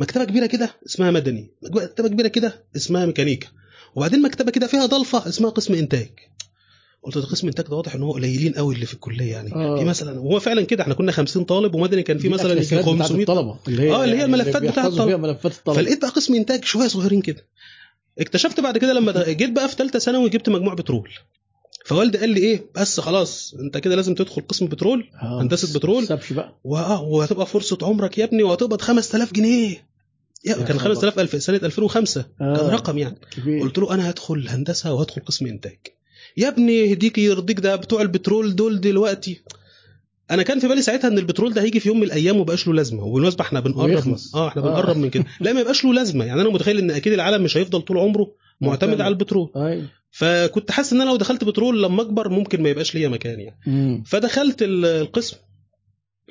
مكتبة 0.00 0.24
كبيرة 0.24 0.46
كده 0.46 0.70
اسمها 0.86 1.10
مدني. 1.10 1.50
مكتبة 1.62 2.08
كبيرة 2.08 2.28
كده 2.28 2.64
اسمها 2.76 3.06
ميكانيكا. 3.06 3.48
وبعدين 3.94 4.22
مكتبة 4.22 4.50
كده 4.50 4.66
فيها 4.66 4.86
ضلفة 4.86 5.28
اسمها 5.28 5.50
قسم 5.50 5.74
إنتاج. 5.74 6.10
قلت 7.02 7.18
ده 7.18 7.24
قسم 7.24 7.46
إنتاج 7.48 7.66
ده 7.66 7.76
واضح 7.76 7.94
إن 7.94 8.02
هو 8.02 8.12
قليلين 8.12 8.52
قوي 8.54 8.74
اللي 8.74 8.86
في 8.86 8.94
الكلية 8.94 9.32
يعني. 9.32 9.54
آه. 9.54 9.78
في 9.78 9.84
مثلا 9.84 10.20
وهو 10.20 10.40
فعلا 10.40 10.62
كده 10.62 10.82
إحنا 10.82 10.94
كنا 10.94 11.12
50 11.12 11.44
طالب 11.44 11.74
ومدني 11.74 12.02
كان 12.02 12.18
في 12.18 12.28
مثلا 12.28 12.46
يجي 12.46 12.52
الأساسيات 12.52 12.82
بتاعت 12.84 12.98
500 13.02 13.22
الطلبة 13.22 13.56
اللي 13.68 13.82
هي 13.82 13.90
آه، 13.92 14.04
اللي 14.04 14.16
هي 14.16 14.20
يعني 14.20 14.34
الملفات 14.34 14.62
بتاعت 14.62 14.86
الطلبة. 14.92 15.16
ملفات 15.16 15.52
الطلبة. 15.52 15.78
فلقيت 15.82 16.00
بقى 16.00 16.10
قسم 16.10 16.34
إنتاج 16.34 16.64
شوية 16.64 16.88
صغيرين 16.88 17.20
كده. 17.22 17.46
اكتشفت 18.18 18.60
بعد 18.60 18.78
كده 18.78 18.92
لما 18.92 19.24
جيت 19.32 19.50
بقى 19.50 19.68
في 19.68 19.74
ثالثه 19.76 19.98
ثانوي 19.98 20.28
جبت 20.28 20.48
مجموع 20.48 20.74
بترول. 20.74 21.10
فوالدي 21.86 22.18
قال 22.18 22.30
لي 22.30 22.40
إيه؟ 22.40 22.64
بس 22.76 23.00
خلاص 23.00 23.54
أنت 23.54 23.78
كده 23.78 23.94
لازم 23.96 24.14
تدخل 24.14 24.42
قسم 24.42 24.66
بترول 24.66 25.10
آه، 25.22 25.42
هندسة 25.42 25.78
بترول. 25.78 26.06
بقى. 26.30 26.54
وهتبقى 26.64 27.46
فرصة 27.46 27.78
عمرك 27.82 28.18
يا 28.18 28.24
ابني 28.24 28.42
وهتقبض 28.42 28.80
5000 28.80 29.32
جنيه. 29.32 29.89
كان 30.44 30.78
خبر. 30.78 30.94
5000 30.94 31.18
ألف 31.18 31.42
سنة 31.42 31.56
2005 31.56 32.24
آه. 32.40 32.56
كان 32.56 32.66
رقم 32.66 32.98
يعني. 32.98 33.16
كبير. 33.30 33.62
قلت 33.62 33.78
له 33.78 33.94
أنا 33.94 34.10
هدخل 34.10 34.48
هندسة 34.48 34.94
وهدخل 34.94 35.20
قسم 35.22 35.46
إنتاج. 35.46 35.78
يا 36.36 36.48
ابني 36.48 36.72
يهديك 36.72 37.18
يرضيك 37.18 37.60
ده 37.60 37.76
بتوع 37.76 38.02
البترول 38.02 38.56
دول 38.56 38.80
دلوقتي. 38.80 39.42
أنا 40.30 40.42
كان 40.42 40.58
في 40.60 40.68
بالي 40.68 40.82
ساعتها 40.82 41.08
إن 41.08 41.18
البترول 41.18 41.52
ده 41.54 41.62
هيجي 41.62 41.80
في 41.80 41.88
يوم 41.88 41.96
من 41.96 42.02
الأيام 42.06 42.36
ومبقاش 42.36 42.66
له 42.68 42.74
لازمة. 42.74 43.04
وبالمناسبة 43.04 43.44
إحنا 43.44 43.60
بنقرب 43.60 43.90
ويخلص. 43.90 44.36
آه 44.36 44.48
إحنا 44.48 44.62
آه. 44.62 44.64
بنقرب 44.64 44.96
من 44.96 45.10
كده. 45.10 45.24
لا 45.40 45.52
ما 45.52 45.60
يبقاش 45.60 45.84
له 45.84 45.92
لازمة. 45.94 46.24
يعني 46.24 46.40
أنا 46.40 46.48
متخيل 46.50 46.78
إن 46.78 46.90
أكيد 46.90 47.12
العالم 47.12 47.42
مش 47.44 47.56
هيفضل 47.56 47.82
طول 47.82 47.98
عمره 47.98 48.32
معتمد. 48.60 49.00
على 49.00 49.12
البترول. 49.12 49.50
أيوه. 49.56 49.88
فكنت 50.10 50.70
حاسس 50.70 50.92
إن 50.92 51.00
أنا 51.00 51.10
لو 51.10 51.16
دخلت 51.16 51.44
بترول 51.44 51.82
لما 51.82 52.02
أكبر 52.02 52.28
ممكن 52.28 52.62
ما 52.62 52.68
يبقاش 52.68 52.94
ليا 52.94 53.08
مكان 53.08 53.40
يعني. 53.40 53.60
مم. 53.66 54.02
فدخلت 54.06 54.62
ال- 54.62 54.84
القسم. 54.84 55.36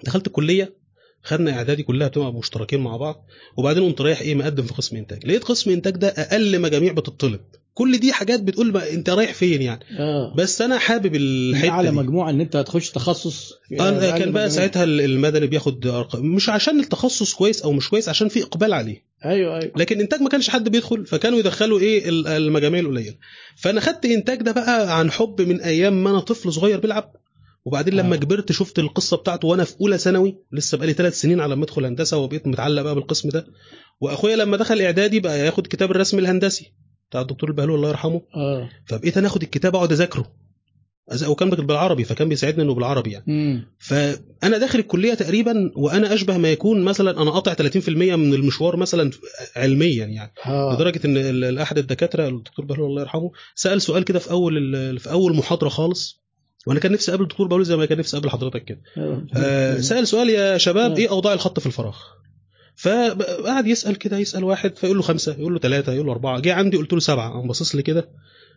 دخلت 0.04 0.28
الكلية. 0.28 0.79
خدنا 1.24 1.51
إعدادي 1.51 1.83
كلها 1.83 2.07
بتبقى 2.07 2.33
مشتركين 2.33 2.80
مع 2.80 2.98
بعض 2.98 3.25
وبعدين 3.57 3.83
قمت 3.83 4.01
رايح 4.01 4.21
إيه 4.21 4.36
مقدم 4.36 4.63
في 4.63 4.74
قسم 4.74 4.98
إنتاج. 4.98 5.25
لقيت 5.27 5.44
قسم 5.44 5.71
إنتاج 5.71 5.94
ده 5.98 6.07
أقل 6.07 6.62
مجاميع 6.62 6.94
بتطلب. 6.94 7.39
كل 7.74 7.98
دي 7.98 8.13
حاجات 8.13 8.39
بتقول 8.44 8.71
ما 8.74 8.89
أنت 8.89 9.10
رايح 9.10 9.33
فين 9.33 9.62
يعني. 9.62 9.80
آه. 10.00 10.33
بس 10.38 10.62
أنا 10.62 10.77
حابب 10.77 11.16
الحتة 11.16 11.71
على. 11.71 11.92
مجموعة 11.92 12.30
إن 12.30 12.42
أنت 12.42 12.56
هتخش 12.56 12.89
تخصص 12.92 13.54
أنا 13.80 14.18
كان 14.18 14.31
بقى. 14.31 14.50
ساعتها 14.50 14.83
المدني 14.83 15.48
بياخد 15.48 15.88
أرقام. 15.88 16.25
مش 16.25 16.50
عشان 16.50 16.80
التخصص 16.80 17.33
كويس 17.33 17.62
أو 17.62 17.72
مش 17.72 17.89
كويس 17.89 18.10
عشان 18.10 18.27
في 18.27 18.44
إقبال 18.44 18.74
عليه. 18.74 19.04
أيوه 19.25 19.60
أيوه. 19.60 19.72
لكن 19.77 20.00
إنتاج 20.00 20.22
ما 20.22 20.30
كانش 20.30 20.50
حد 20.50 20.69
بيدخل 20.69 21.06
فكانوا 21.06 21.39
يدخلوا 21.39 21.80
إيه 21.80 22.10
ال- 22.10 22.27
المجاميع 22.27 22.80
القليلة. 22.80 23.15
فأنا 23.57 23.81
خدت 23.81 24.06
إنتاج 24.06 24.42
ده 24.42 24.51
بقى 24.51 25.00
عن 25.00 25.12
حب 25.12 25.42
من 25.42 25.62
أيام 25.62 26.04
ما 26.04 26.10
أنا 26.10 26.19
طفل 26.19 26.54
صغير 26.54 26.80
بيلعب. 26.80 27.13
وبعدين 27.69 27.94
لما 27.94 28.16
آه. 28.16 28.19
كبرت 28.19 28.51
شفت 28.51 28.80
القصة 28.80 29.18
بتاعته 29.18 29.48
وأنا 29.48 29.63
في 29.63 29.75
أولى 29.81 29.98
ثانوي 29.98 30.38
لسه 30.51 30.77
بقالي 30.77 30.94
ثلاث 30.94 31.21
سنين 31.21 31.39
على 31.42 31.56
ما 31.56 31.63
ادخل 31.63 31.86
هندسة 31.86 32.18
وبقيت 32.18 32.48
متعلق 32.48 32.81
بقى 32.81 32.95
بالقسم 32.95 33.30
ده. 33.30 33.48
وأخويا 34.01 34.36
لما 34.36 34.57
دخل 34.57 34.81
إعدادي 34.81 35.19
بقى 35.19 35.39
ياخد 35.39 35.68
كتاب 35.68 35.92
الرسم 35.92 36.19
الهندسي 36.19 36.71
بتاع 37.10 37.21
الدكتور 37.21 37.50
البهلول 37.50 37.75
الله 37.75 37.89
يرحمه. 37.89 38.21
آه. 38.36 38.69
فبقيت 38.86 39.18
أنا 39.18 39.27
آخد 39.27 39.42
الكتاب 39.42 39.75
أقعد 39.75 39.92
أذاكره. 39.92 40.31
وكان 41.27 41.50
بالعربي 41.50 42.04
فكان 42.04 42.30
بيساعدني 42.30 42.63
إنه 42.63 42.74
بالعربي 42.74 43.12
يعني. 43.12 43.25
مم. 43.27 43.66
فأنا 43.80 44.57
داخل 44.57 44.80
الكلية 44.80 45.13
تقريبا 45.13 45.72
وأنا 45.75 46.13
أشبه 46.13 46.38
ما 46.38 46.51
يكون 46.51 46.83
مثلا 46.83 47.22
أنا 47.22 47.31
قاطع 47.31 47.54
30% 47.54 47.89
من 47.89 48.33
المشوار 48.33 48.75
مثلا 48.77 49.12
علميا 49.56 50.06
يعني. 50.06 50.31
آه. 50.45 50.75
لدرجة 50.75 51.01
إن 51.06 51.57
أحد 51.57 51.77
الدكاترة 51.77 52.27
الدكتور 52.27 52.65
بهلول 52.65 52.89
الله 52.89 53.01
يرحمه 53.01 53.31
سأل 53.56 53.81
سؤال 53.81 54.04
كده 54.04 54.19
في 54.19 54.31
أول 54.31 55.00
في 55.00 55.12
أول 55.12 55.36
محاضرة 55.36 55.70
خالص. 55.70 56.20
وأنا 56.68 56.80
كان 56.80 56.92
نفسي 56.92 57.12
اقابل 57.12 57.24
الدكتور 57.24 57.48
بهلول 57.48 57.66
زي 57.66 57.75
ما 57.75 57.86
كان 57.86 57.98
نفسي 57.98 58.18
اقابل 58.18 58.30
حضرتك 58.30 58.66
كده. 58.66 58.82
آه 59.38 59.80
سأل 59.80 60.08
سؤال 60.08 60.30
يا 60.30 60.58
شباب 60.58 60.92
آه. 60.92 60.98
إيه 60.98 61.10
أوضاع 61.10 61.34
الخط 61.34 61.60
في 61.60 61.66
الفراغ؟ 61.66 61.98
فقعد 62.75 63.68
يسأل 63.68 63.96
كده 63.96 64.18
يسأل 64.18 64.44
واحد 64.44 64.78
فيقول 64.78 64.98
له 64.98 65.04
خمسة 65.04 65.36
يقول 65.39 65.54
له 65.54 65.60
ثلاثة 65.60 65.94
يقول 65.94 66.06
له 66.06 66.12
أربعة. 66.12 66.39
جه 66.39 66.54
عندي 66.54 66.78
قلت 66.78 66.94
له 66.94 67.00
سبعة. 67.00 67.32
قام 67.34 67.48
باصص 67.48 67.75
لي 67.75 67.82
كده 67.82 68.10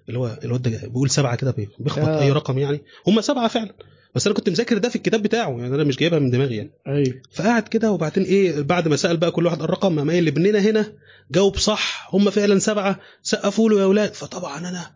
اللي 0.08 0.18
هو 0.18 0.38
الواد 0.44 0.62
ده 0.62 0.70
بيقول 0.88 1.10
سبعة 1.10 1.36
كده 1.36 1.50
بي- 1.50 1.68
بيخبط 1.78 2.08
آه. 2.08 2.22
أي 2.22 2.32
رقم 2.32 2.58
يعني. 2.58 2.82
هم 3.06 3.20
سبعة 3.20 3.48
فعلا. 3.48 3.74
بس 4.14 4.26
أنا 4.26 4.36
كنت 4.36 4.48
مذاكر 4.48 4.78
ده 4.78 4.88
في 4.88 4.96
الكتاب 4.96 5.22
بتاعه 5.22 5.50
يعني 5.50 5.74
أنا 5.74 5.84
مش 5.84 5.96
جايبها 5.96 6.18
من 6.18 6.30
دماغي 6.30 6.56
يعني. 6.56 6.70
أيوه. 6.88 7.14
فقعد 7.34 7.62
كده 7.68 7.90
وبعدين 7.92 8.24
إيه 8.24 8.60
بعد 8.60 8.88
ما 8.88 8.96
سأل 8.96 9.16
بقى 9.16 9.30
كل 9.30 9.46
واحد 9.46 9.62
الرقم 9.62 9.98
قام 9.98 10.10
قايل 10.10 10.24
لابننا 10.24 10.58
هنا 10.58 10.92
جاوب 11.30 11.56
صح. 11.56 12.08
هم 12.14 12.30
فعلا 12.30 12.58
سبعة 12.58 13.00
سقفوا 13.22 13.70
له 13.70 13.78
يا 13.78 13.84
أولاد 13.84 14.14
فطبعا 14.14 14.58
أنا 14.58 14.90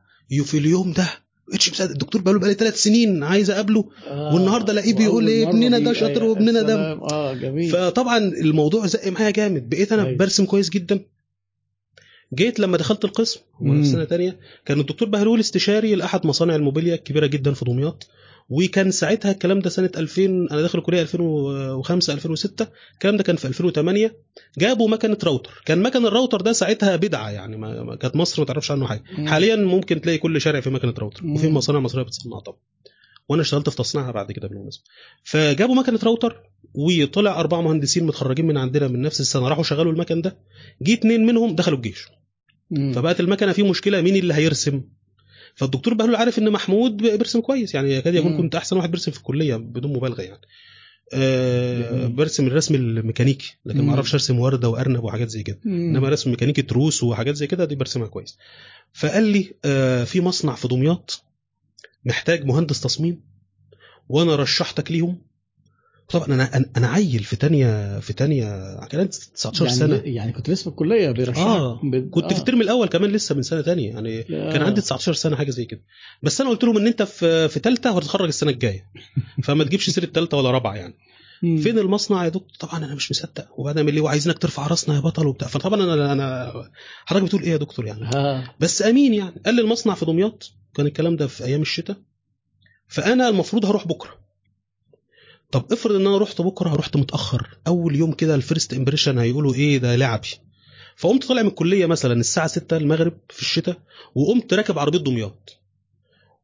في 0.44 0.58
اليوم 0.58 0.92
ده 0.92 1.08
مبقتش 1.48 1.70
مصدق 1.70 1.90
الدكتور 1.90 2.22
بقاله 2.22 2.38
بقالي 2.38 2.54
ثلاث 2.54 2.82
سنين 2.82 3.22
عايز 3.22 3.50
أقابله 3.50 3.84
آه. 4.06 4.34
والنهاردة 4.34 4.72
الاقيه 4.72 4.94
بيقول 4.94 5.24
مرة 5.24 5.50
ابننا 5.50 5.78
ده 5.78 5.90
بي- 5.92 5.98
شاطر 5.98 6.20
أيوة، 6.22 6.28
وابننا 6.32 6.62
ده-. 6.62 6.92
آه 6.92 7.34
جميل 7.34 7.70
فطبعا 7.70 8.18
الموضوع 8.18 8.86
زق 8.86 9.08
معايا 9.08 9.30
جامد 9.30 9.68
بقيت 9.68 9.92
أنا 9.92 10.04
أيوة. 10.06 10.16
برسم 10.18 10.44
كويس 10.44 10.70
جدا 10.70 11.00
جيت 12.34 12.60
لما 12.60 12.76
دخلت 12.76 13.04
القسم 13.04 13.40
سنة 13.84 14.04
تانية 14.04 14.38
كان 14.64 14.80
الدكتور 14.80 15.08
بهلول 15.08 15.40
استشاري 15.40 15.94
لأحد 15.94 16.26
مصانع 16.26 16.54
الموبيليا 16.56 16.94
الكبيرة 16.94 17.26
جدا 17.26 17.52
في 17.54 17.64
دمياط 17.64 18.08
وكان 18.48 18.90
ساعتها 18.90 19.30
الكلام 19.30 19.58
ده 19.60 19.70
سنة 19.70 19.90
2000 19.96 20.24
أنا 20.24 20.62
داخل 20.62 20.78
الكلية 20.78 21.02
2005 21.02 22.12
2006 22.12 22.66
الكلام 22.92 23.16
ده 23.16 23.22
كان 23.22 23.36
في 23.36 23.44
2008 23.48 24.16
جابوا 24.58 24.88
مكنة 24.88 25.18
راوتر. 25.24 25.62
كان 25.66 25.82
مكن 25.82 26.06
الراوتر 26.06 26.40
ده 26.40 26.52
ساعتها 26.52 26.96
بدعة 26.96 27.30
يعني 27.30 27.56
ما 27.56 27.96
كانت 27.96 28.16
مصر 28.16 28.42
ما 28.42 28.46
تعرفش 28.46 28.70
عنه 28.70 28.86
حاجة. 28.86 29.02
مم. 29.18 29.28
حاليا 29.28 29.56
ممكن 29.56 30.00
تلاقي 30.00 30.18
كل 30.18 30.40
شارع 30.40 30.60
في 30.60 30.70
مكنة 30.70 30.94
راوتر. 30.98 31.26
وفي 31.26 31.48
مصانع 31.48 31.80
مصرية 31.80 32.02
بتصنع 32.02 32.38
طبعا. 32.38 32.58
وأنا 33.28 33.42
اشتغلت 33.42 33.68
في 33.68 33.76
تصنيعها 33.76 34.10
بعد 34.12 34.32
كده 34.32 34.48
بالمناسبة. 34.48 34.84
فجابوا 35.24 35.74
مكنة 35.74 36.00
راوتر 36.04 36.42
وطلع 36.74 37.40
أربع 37.40 37.60
مهندسين 37.60 38.04
متخرجين 38.06 38.46
من 38.46 38.56
عندنا 38.56 38.88
من 38.88 39.02
نفس 39.02 39.20
السنة 39.20 39.48
راحوا 39.48 39.62
شغلوا 39.64 39.92
المكن 39.92 40.20
ده. 40.20 40.38
جه 40.82 40.92
اتنين 40.92 41.26
منهم 41.26 41.54
دخلوا 41.54 41.76
الجيش. 41.76 42.08
مم. 42.70 42.92
فبقت 42.92 43.20
المكنة 43.20 43.52
في 43.52 43.62
مشكلة 43.62 44.00
مين 44.00 44.16
اللي 44.16 44.34
هيرسم؟ 44.34 44.82
فالدكتور 45.56 45.94
بهلول 45.94 46.16
عارف 46.16 46.38
إن 46.38 46.50
محمود 46.50 46.96
بيرسم 46.96 47.40
كويس 47.40 47.74
يعني 47.74 47.92
يكاد 47.94 48.14
يكون. 48.14 48.36
كنت 48.36 48.54
أحسن 48.54 48.76
واحد 48.76 48.90
بيرسم 48.90 49.12
في 49.12 49.18
الكلية 49.18 49.56
بدون 49.56 49.92
مبالغة 49.92 50.22
يعني 50.22 50.40
آه 51.14 51.90
جميل. 51.90 52.08
برسم 52.08 52.46
الرسم 52.46 52.74
الميكانيكي 52.74 53.56
لكن. 53.64 53.80
ما 53.82 53.92
أعرفش 53.92 54.14
أرسم 54.14 54.38
وردة 54.38 54.68
وأرنب 54.68 55.04
وحاجات 55.04 55.28
زي 55.28 55.42
كده 55.42 55.58
إنما 55.66 56.08
رسم 56.08 56.30
ميكانيكي 56.30 56.62
تروس 56.62 57.02
وحاجات 57.02 57.34
زي 57.34 57.46
كده 57.46 57.64
دي 57.64 57.74
برسمها 57.74 58.06
كويس 58.06 58.38
فقال 58.92 59.24
لي 59.24 59.54
آه 59.64 60.04
في 60.04 60.20
مصنع 60.20 60.54
في 60.54 60.68
دمياط 60.68 61.22
محتاج 62.04 62.44
مهندس 62.44 62.80
تصميم 62.80 63.20
وأنا 64.08 64.36
رشحتك 64.36 64.90
ليهم 64.92 65.18
طبعا 66.10 66.26
أنا 66.26 66.64
أنا 66.76 66.86
عيل 66.88 67.24
في 67.24 67.36
تانية 67.36 67.98
في 67.98 68.12
تانية 68.12 68.44
كان 68.86 69.00
عندي 69.00 69.16
19 69.34 69.64
يعني 69.64 69.76
سنة. 69.76 70.02
يعني 70.04 70.32
كنت 70.32 70.50
لسه 70.50 70.62
في 70.62 70.68
الكلية 70.68 71.10
بيرشحك 71.10 71.38
آه 71.46 71.80
ب- 71.84 72.10
كنت 72.10 72.32
في 72.32 72.38
الترم 72.38 72.60
الأول 72.60 72.88
كمان 72.88 73.10
لسه 73.10 73.34
من 73.34 73.42
سنة 73.42 73.60
تانية 73.60 73.90
يعني 73.90 74.22
كان 74.22 74.62
عندي 74.62 74.80
19 74.80 75.12
سنة 75.14 75.36
حاجة 75.36 75.50
زي 75.50 75.64
كده. 75.64 75.80
بس 76.22 76.40
أنا 76.40 76.50
قلت 76.50 76.64
لهم 76.64 76.76
إن 76.76 76.86
أنت 76.86 77.02
في 77.02 77.48
في 77.48 77.58
ثالثه 77.60 77.92
وهتتخرج 77.92 78.26
السنة 78.28 78.50
الجاية. 78.50 78.86
فما 79.44 79.64
تجيبش 79.64 79.90
سيرة 79.90 80.06
ثالثه 80.06 80.36
ولا 80.36 80.50
رابعة 80.50 80.74
يعني. 80.74 80.94
فين 81.40 81.78
المصنع 81.78 82.24
يا 82.24 82.28
دكتور؟ 82.28 82.56
طبعا 82.68 82.84
أنا 82.84 82.94
مش 82.94 83.10
مصدق. 83.10 83.48
وبعدين 83.60 83.84
قال 83.84 83.94
لي 83.94 84.00
وعايزينك 84.00 84.38
ترفع 84.38 84.66
راسنا 84.66 84.94
يا 84.94 85.00
بطل 85.00 85.26
وبتاع. 85.26 85.48
فطبعا 85.48 85.82
أنا 85.94 86.12
أنا 86.12 86.52
حضرتك 87.06 87.24
بتقول 87.26 87.42
إيه 87.42 87.50
يا 87.50 87.56
دكتور 87.56 87.86
يعني؟ 87.86 88.04
ها. 88.14 88.54
بس 88.60 88.82
أمين 88.82 89.14
يعني. 89.14 89.34
قال 89.46 89.54
لي 89.54 89.60
المصنع 89.62 89.94
في 89.94 90.04
دمياط 90.04 90.50
كان 90.74 90.86
الكلام 90.86 91.16
ده 91.16 91.26
في 91.26 91.44
أيام 91.44 91.62
الشتاء. 91.62 91.96
فأنا 92.88 93.28
المفروض 93.28 93.66
هروح 93.66 93.86
بكرة. 93.86 94.25
طب 95.56 95.72
افرض 95.72 95.94
ان 95.94 96.06
أنا 96.06 96.18
رحت 96.18 96.40
بكره 96.40 96.74
رحت 96.74 96.96
متأخر 96.96 97.58
أول 97.66 97.96
يوم 97.96 98.12
كده 98.12 98.34
ال 98.34 98.41
first 98.41 98.74
impression 98.74 99.18
هيقولوا 99.18 99.54
إيه 99.54 99.78
ده 99.78 99.96
لعبي 99.96 100.28
فقمت 100.96 101.24
طالع 101.24 101.42
من 101.42 101.48
الكلية 101.48 101.86
مثلا 101.86 102.12
الساعة 102.12 102.46
6 102.46 102.76
المغرب 102.76 103.12
في 103.28 103.42
الشتاء 103.42 103.76
وقمت 104.14 104.54
راكب 104.54 104.78
عربية 104.78 104.98
دمياط. 104.98 105.58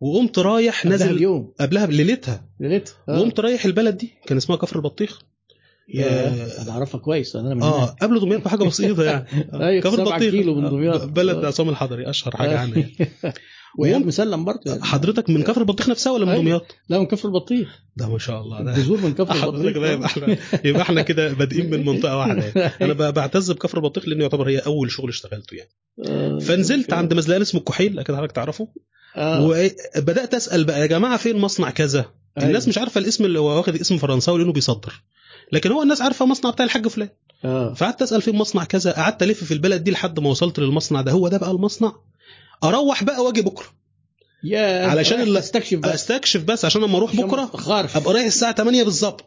وقمت 0.00 0.38
رايح 0.38 0.84
نازل 0.84 1.10
اليوم 1.10 1.52
قبلها 1.60 1.86
بليلتها 1.86 2.44
ليلتها. 2.60 2.94
آه. 3.08 3.18
وقمت 3.18 3.40
رايح 3.40 3.64
البلد 3.64 3.96
دي 3.96 4.12
كان 4.26 4.36
اسمها 4.36 4.56
كفر 4.58 4.76
البطيخ. 4.76 5.18
يا 5.88 6.62
أنا 6.62 6.70
أعرفها 6.70 7.00
كويس 7.00 7.36
أنا 7.36 7.54
من 7.54 7.62
آه. 7.62 7.84
قبل 7.86 8.20
دمياط 8.20 8.44
بحاجة 8.44 8.64
بسيطة 8.64 9.04
يعني. 9.04 9.26
أيوة، 9.66 9.96
سبعة 9.96 10.18
كيلو 10.18 10.54
من 10.54 10.70
دمياط. 10.70 11.04
بلد 11.04 11.44
عصام 11.44 11.68
الحضري 11.68 12.10
أشهر 12.10 12.36
حاجة 12.36 12.58
عنها 12.58 12.78
يعني. 12.78 12.94
وإيهاب 13.78 14.06
مسلم 14.06 14.44
برضه 14.44 14.60
يعني. 14.66 14.82
حضرتك 14.82 15.30
من 15.30 15.42
كفر 15.42 15.60
البطيخ 15.60 15.88
نفسها 15.88 16.12
ولا 16.12 16.24
من 16.24 16.30
أيوة. 16.30 16.42
دمياط؟ 16.42 16.66
لا 16.88 16.98
من 16.98 17.06
كفر 17.06 17.28
البطيخ 17.28 17.80
ده 17.96 18.08
ما 18.08 18.18
شاء 18.18 18.40
الله 18.40 18.62
ده 18.62 18.72
بذور 18.72 19.00
من 19.00 19.14
كفر 19.14 19.34
حضرتك 19.42 19.76
بقى 19.76 19.92
يبقى 19.92 20.08
البطيخ 20.16 20.54
إحنا 20.54 20.60
يبقى 20.64 20.82
إحنا 20.82 21.02
كده 21.02 21.32
بادئين 21.32 21.70
من 21.70 21.84
منطقة 21.84 22.16
واحدة 22.16 22.44
يعني. 22.44 22.72
أنا 22.92 23.10
بعتز 23.10 23.50
بكفر 23.50 23.78
البطيخ 23.78 24.08
لأنه 24.08 24.22
يعتبر 24.22 24.48
هي 24.48 24.58
أول 24.58 24.90
شغل 24.90 25.08
اشتغلته 25.08 25.54
يعني 25.54 25.70
آه. 26.06 26.38
فنزلت 26.38 26.92
عند 26.92 27.14
مزلقان 27.14 27.40
اسمه 27.40 27.60
الكحيل 27.60 27.98
أكيد 27.98 28.16
حضرتك 28.16 28.32
تعرفه 28.32 28.68
آه. 29.16 29.46
وبدات 29.46 30.34
أسأل 30.34 30.64
بقى 30.64 30.80
يا 30.80 30.86
جماعة 30.86 31.16
فين 31.16 31.36
مصنع 31.36 31.70
كذا 31.70 32.06
الناس 32.38 32.62
أيوة. 32.62 32.68
مش 32.68 32.78
عارفة 32.78 32.98
الاسم 32.98 33.24
اللي 33.24 33.38
هو 33.38 33.56
واخد 33.56 33.74
اسم 33.74 33.98
فرنساوي 33.98 34.38
لأنه 34.38 34.52
بيصدر 34.52 35.02
لكن 35.52 35.72
هو 35.72 35.82
الناس 35.82 36.02
عارفة 36.02 36.26
مصنع 36.26 36.50
بتاع 36.50 36.64
الحاج 36.64 36.88
فلان 36.88 37.08
آه 37.44 37.74
فقعدت 37.74 38.02
أسأل 38.02 38.22
فين 38.22 38.36
مصنع 38.36 38.64
كذا 38.64 38.92
قعدت 38.92 39.22
ألف 39.22 39.44
في 39.44 39.54
البلد 39.54 39.84
دي 39.84 39.90
لحد 39.90 40.20
ما 40.20 40.30
وصلت 40.30 40.60
للمصنع 40.60 41.00
ده 41.00 41.12
هو 41.12 41.28
ده 41.28 41.38
بقى 41.38 41.50
المصنع 41.50 41.92
أروح 42.64 43.04
بقى 43.04 43.22
واجي 43.22 43.42
بكره. 43.42 43.66
يا 44.44 44.86
علشان 44.86 45.34
تستكشف 45.34 45.78
بقى 45.78 45.94
استكشف 45.94 46.42
بس 46.42 46.64
عشان 46.64 46.82
لما 46.82 46.96
أروح 46.98 47.16
بكرة 47.16 47.44
خارف 47.46 47.96
أبقى 47.96 48.14
رايح 48.14 48.24
الساعة 48.26 48.54
8 48.54 48.82
بالظبط. 48.82 49.24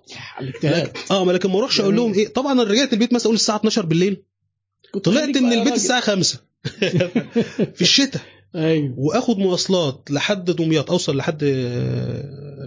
آه 1.12 1.25
ما 1.25 1.32
لكن 1.32 1.50
ما 1.50 1.58
أروحش 1.58 1.80
أقول 1.82 1.96
لهم 1.96 2.13
إيه 2.13 2.27
طبعا 2.27 2.51
أنا 2.51 2.63
رجعت 2.63 2.94
البيت 2.94 3.13
مثلا 3.13 3.25
أقول 3.25 3.36
الساعة 3.36 3.58
12 3.58 3.86
بالليل. 3.86 4.24
طلعت 5.04 5.38
من 5.38 5.54
البيت. 5.54 5.74
الساعة 5.74 6.01
5 6.01 6.39
في 7.75 7.82
الشتاء. 7.82 8.22
أيوه. 8.56 8.94
وآخد 8.98 9.38
مواصلات 9.38 10.12
لحد 10.12 10.46
دمياط 10.51 10.92
أوصل 10.92 11.18
لحد 11.18 11.44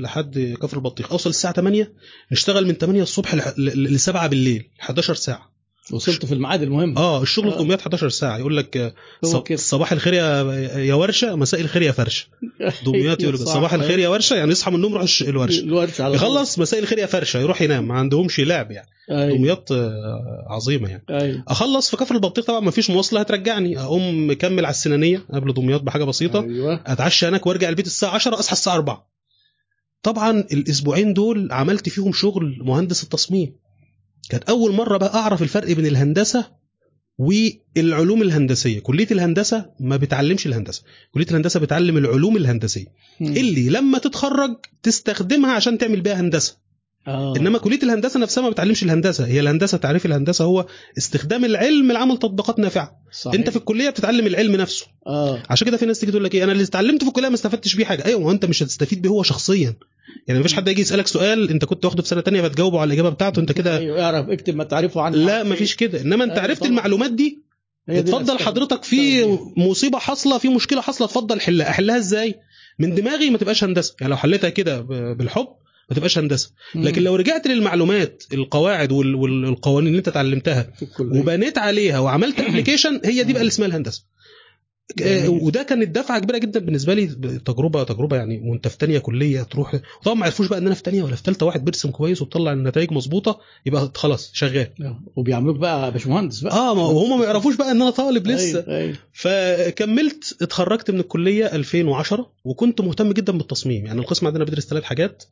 لحد 0.01 0.57
كفر 0.63 0.77
البطيخ. 0.77 1.13
أوصل 1.13 1.31
الساعة 1.31 1.55
8 1.55 1.93
نشتغل 2.33 2.67
من 2.67 2.75
8 2.75 3.03
الصبح 3.03 3.35
ل 3.59 4.01
7 4.01 4.27
بالليل 4.27 4.71
11 4.81 5.15
ساعة. 5.15 5.58
وصلت 5.93 6.27
في 6.27 6.35
الميعاد 6.35 6.63
المهم. 6.63 6.99
آه 6.99 7.23
الشغل 7.23 7.51
في 7.51 7.59
آه. 7.59 7.63
دمياط 7.63 7.81
11 7.81 8.09
ساعة. 8.09 8.39
يقول 8.39 8.57
لك 8.57 8.77
آه،. 8.77 9.45
صباح 9.55 9.93
الخير 9.93 10.15
يا 10.15 10.43
يا 10.79 10.95
ورشة 10.95 11.37
مساء 11.37 11.61
الخير 11.61 11.83
يا 11.83 11.93
فرشة. 11.93 12.27
دمياط 12.87 13.23
يقول. 13.23 13.39
صباح 13.39 13.73
الخير 13.73 13.99
يا 13.99 14.09
ورشة 14.09 14.37
يعني 14.37 14.51
يصحى 14.51 14.71
من 14.71 14.77
النوم 14.77 14.93
يروح 14.93 15.05
الورشة. 15.23 15.61
الورشة 15.61 16.05
على. 16.05 16.15
يخلص 16.15 16.59
مساء 16.59 16.81
الخير 16.81 16.99
يا 16.99 17.07
فرشة 17.07 17.41
يروح 17.41 17.63
ينام. 17.63 17.89
ما 17.89 17.95
عندهمش 17.95 18.41
لعب 18.41 18.71
يعني. 18.71 18.89
أيوه. 19.11 19.37
دمياط 19.37 19.73
آه، 19.73 20.47
عظيمة 20.49 20.89
يعني. 20.89 21.05
أيوه. 21.11 21.45
أخلص 21.49 21.91
في 21.91 21.97
كفر 21.97 22.15
البطيخ 22.15 22.45
طبعا 22.45 22.61
ما 22.61 22.71
فيش 22.71 22.91
مواصلة 22.91 23.21
هترجعني. 23.21 23.81
أقوم 23.81 24.31
مكمل 24.31 24.65
على 24.65 24.73
السنانية 24.73 25.25
قبل 25.33 25.55
دمياط 25.55 25.83
بحاجة 25.83 26.05
بسيطة. 26.05 26.43
أيوه. 26.43 26.81
أتعشى 26.87 27.27
هناك 27.27 27.47
وأرجع 27.47 27.69
البيت 27.69 27.87
الساعة 27.87 28.15
10 28.15 28.39
أصحى 28.39 28.53
الساعة 28.53 28.75
4 28.75 29.09
طبعا 30.03 30.31
الأسبوعين 30.31 31.15
دول 31.15 31.53
عملت 31.53 31.89
فيهم 31.89 32.13
شغل 32.13 32.59
مهندس 32.61 33.03
التصميم. 33.03 33.68
كانت 34.31 34.45
أول 34.45 34.73
مرة 34.73 34.97
بقى 34.99 35.15
أعرف 35.15 35.43
الفرق 35.43 35.73
بين 35.73 35.87
الهندسة 35.87 36.59
والعلوم 37.19 38.23
الهندسية. 38.23 38.81
كلية 38.81 39.07
الهندسة 39.11 39.71
ما 39.81 39.97
بتعلمش 39.97 40.47
الهندسة. 40.47 40.83
كلية 41.15 41.27
الهندسة 41.31 41.61
بتعلم 41.61 41.97
العلوم 41.97 42.37
الهندسية. 42.37 42.87
مم. 43.21 43.37
اللي 43.37 43.69
لما 43.69 43.99
تتخرج 43.99 44.57
تستخدمها 44.83 45.53
عشان 45.53 45.79
تعمل 45.79 46.01
بيها 46.01 46.21
هندسة. 46.21 46.57
آه. 47.09 47.37
إنما 47.37 47.59
كلية 47.59 47.79
الهندسة 47.83 48.21
نفسها 48.21 48.43
ما 48.43 48.51
بتعلمش 48.51 48.83
الهندسة. 48.83 49.27
هي 49.27 49.41
الهندسة 49.41 49.79
تعريف 49.79 50.07
الهندسة 50.07 50.45
هو 50.45 50.67
استخدام 50.99 51.45
العلم 51.45 51.93
لعمل 51.93 52.17
تطبيقات 52.19 52.59
نافعة. 52.59 53.01
صحيح. 53.13 53.35
أنت 53.35 53.51
في 53.51 53.57
الكلية 53.57 53.91
بتتعلم 53.91 54.27
العلم 54.27 54.57
نفسه. 54.57 54.87
آه. 55.07 55.43
عشان 55.51 55.67
كده 55.67 55.77
في 55.77 55.87
ناس 55.87 56.01
تيجي 56.01 56.13
تقول 56.13 56.25
لك 56.25 56.35
إيه 56.35 56.45
أنا 56.45 56.53
اللي 56.53 56.65
اتعلمته 56.65 57.05
في 57.05 57.09
الكلية 57.09 57.29
ما 57.29 57.35
استفدتش 57.35 57.75
بيه 57.75 57.85
حاجة. 57.85 58.05
أيوه 58.05 58.33
أنت 58.33 58.45
مش 58.45 58.63
هتستفيد 58.63 59.03
بيه 59.03 59.11
هو 59.11 59.23
شخصيا. 59.23 59.75
يعني 60.29 60.41
مفيش 60.41 60.55
حد 60.55 60.69
يجي 60.69 60.81
يسألك 60.81 61.07
سؤال 61.07 61.51
أنت 61.51 61.65
كنت 61.65 61.85
واخده 61.85 62.03
في 62.03 62.09
سنة 62.09 62.21
تانية 62.21 62.43
فتجاوبه 62.43 62.81
على 62.81 62.89
الإجابة 62.89 63.09
بتاعته 63.09 63.41
أنت 63.41 63.53
كده 63.53 63.79
أيوه 63.79 64.03
اعرف 64.03 64.29
اكتب 64.29 64.57
ما 64.57 64.65
تعرفه 64.65 65.01
عن 65.01 65.13
لا 65.13 65.43
مفيش 65.43 65.75
كده. 65.77 66.01
إنما 66.01 66.25
أنت 66.25 66.33
أيوة 66.33 66.43
عرفت 66.43 66.61
طبعا. 66.61 66.71
المعلومات 66.71 67.11
دي 67.13 67.39
اتفضل. 67.89 68.39
حضرتك 68.39 68.85
في 68.85 69.23
تمام. 69.23 69.39
مصيبة 69.57 69.99
حاصلة 69.99 70.39
في 70.39 70.49
مشكلة 70.49 70.81
حاصلة 70.81 71.07
اتفضل 71.07 71.41
حلها. 71.41 71.71
أحلها 71.71 71.97
إزاي؟ 71.97 72.35
من 72.79 72.95
دماغي 72.95 73.31
ما 73.31 73.39
تبقاش 73.39 73.65
هندسة. 73.65 73.95
يعني 74.01 74.11
لو 74.11 74.17
حليتها 74.17 74.51
كده 74.51 74.81
بالحب 75.13 75.49
ما 75.91 75.97
تبقاش 75.97 76.19
هندسة. 76.19 76.51
لكن 76.75 77.03
لو 77.03 77.17
رجعت 77.17 77.47
للمعلومات 77.47 78.23
القواعد 78.33 78.93
وال- 78.93 79.15
وال- 79.15 79.45
والقوانين 79.45 79.89
اللي 79.89 79.99
انت 79.99 80.09
اتعلمتها. 80.09 80.71
وبنيت 81.01 81.59
عليها 81.59 81.99
وعملت 81.99 82.41
ابلكيشن 82.41 83.01
هي 83.05 83.23
دي 83.25 83.33
بقى 83.33 83.41
اللي 83.43 83.51
اسمها 83.51 83.69
الهندسة 83.69 84.05
آه،. 85.03 85.29
وده 85.29 85.63
كانت 85.63 85.89
دفعه 85.97 86.19
كبيرة 86.19 86.39
جدا 86.39 86.61
بالنسبة 86.61 86.95
لي 86.95 87.07
تجربة 87.45 87.83
تجربة 87.85 88.17
يعني 88.17 88.41
وانت 88.45 88.69
في 88.69 88.77
ثانية 88.81 88.99
كلية 88.99 89.43
تروح 89.43 89.77
طبعا 90.05 90.17
ما 90.17 90.25
عرفوش 90.25 90.47
بقى 90.47 90.59
ان 90.59 90.67
أنا 90.67 90.75
في 90.75 90.83
ثانية 90.85 91.03
ولا 91.03 91.17
في 91.17 91.23
ثالثه 91.25 91.47
واحد 91.47 91.65
بيرسم 91.65 91.91
كويس 91.91 92.23
وبطلع 92.23 92.53
النتائج 92.53 92.93
مظبوطة 92.93 93.41
يبقى 93.67 93.93
خلاص 93.95 94.31
شغال 94.35 94.69
آه. 94.81 95.01
وبيعملوك 95.17 95.57
بقى 95.57 95.93
باشمهندس 95.93 96.41
بقى 96.41 96.57
آه 96.57 96.75
ما 96.75 96.83
وهم 96.83 97.19
ما 97.19 97.25
يعرفوش 97.25 97.57
بقى 97.57 97.71
إن 97.71 97.83
أنا 97.83 97.91
طالب 97.91 98.27
لسه 98.27 98.65
أيوة. 98.69 98.79
أيوة. 98.79 98.97
فكملت 99.13 100.37
اتخرجت 100.43 100.91
من 100.91 101.01
الكلية 101.01 101.47
2010 101.47 102.33
وكنت 102.45 102.81
مهتم 102.81 103.13
جدا 103.13 103.33
بالتصميم 103.39 103.87
يعني 103.87 104.01
القسم 104.01 104.27
عندنا 104.27 104.45
بيدرس 104.45 104.67
ثلاث 104.67 104.83
حاجات 104.83 105.25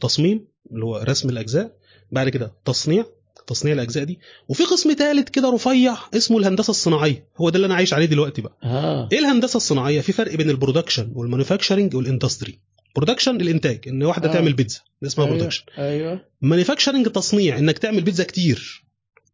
تصميم 0.00 0.44
اللي 0.72 0.84
هو 0.84 0.96
رسم 1.08 1.28
الأجزاء. 1.28 1.72
بعد 2.12 2.28
كده 2.28 2.52
تصنيع 2.64 3.04
تصنيع 3.46 3.74
الأجزاء 3.74 4.04
دي. 4.04 4.18
وفي 4.48 4.64
قسم 4.64 4.92
ثالث 4.92 5.28
كده 5.28 5.50
رفيع 5.50 5.96
اسمه 6.16 6.38
الهندسة 6.38 6.70
الصناعية. 6.70 7.28
هو 7.36 7.50
ده 7.50 7.56
اللي 7.56 7.66
أنا 7.66 7.74
عايش 7.74 7.94
عليه 7.94 8.06
دلوقتي 8.06 8.42
بقى. 8.42 8.58
آه. 8.62 9.08
إيه 9.12 9.18
الهندسة 9.18 9.56
الصناعية؟ 9.56 10.00
في 10.00 10.12
فرق 10.12 10.34
بين 10.34 10.50
ال 10.50 10.56
production 10.56 11.12
وال 11.14 11.25
manufacturing 11.25 11.94
وال 11.94 12.06
industry. 12.06 12.58
production 12.96 13.40
الإنتاج 13.40 13.88
إن 13.88 14.02
واحدة 14.02 14.30
آه. 14.30 14.32
تعمل 14.32 14.52
بيتزا 14.52 14.80
اسمها 15.06 15.26
أيوة. 15.26 15.36
production. 15.36 15.62
أيوه. 15.78 16.20
manufacturing 16.42 17.06
تصنيع 17.08 17.58
إنك 17.58 17.78
تعمل 17.78 18.00
بيتزا 18.00 18.24
كتير. 18.24 18.84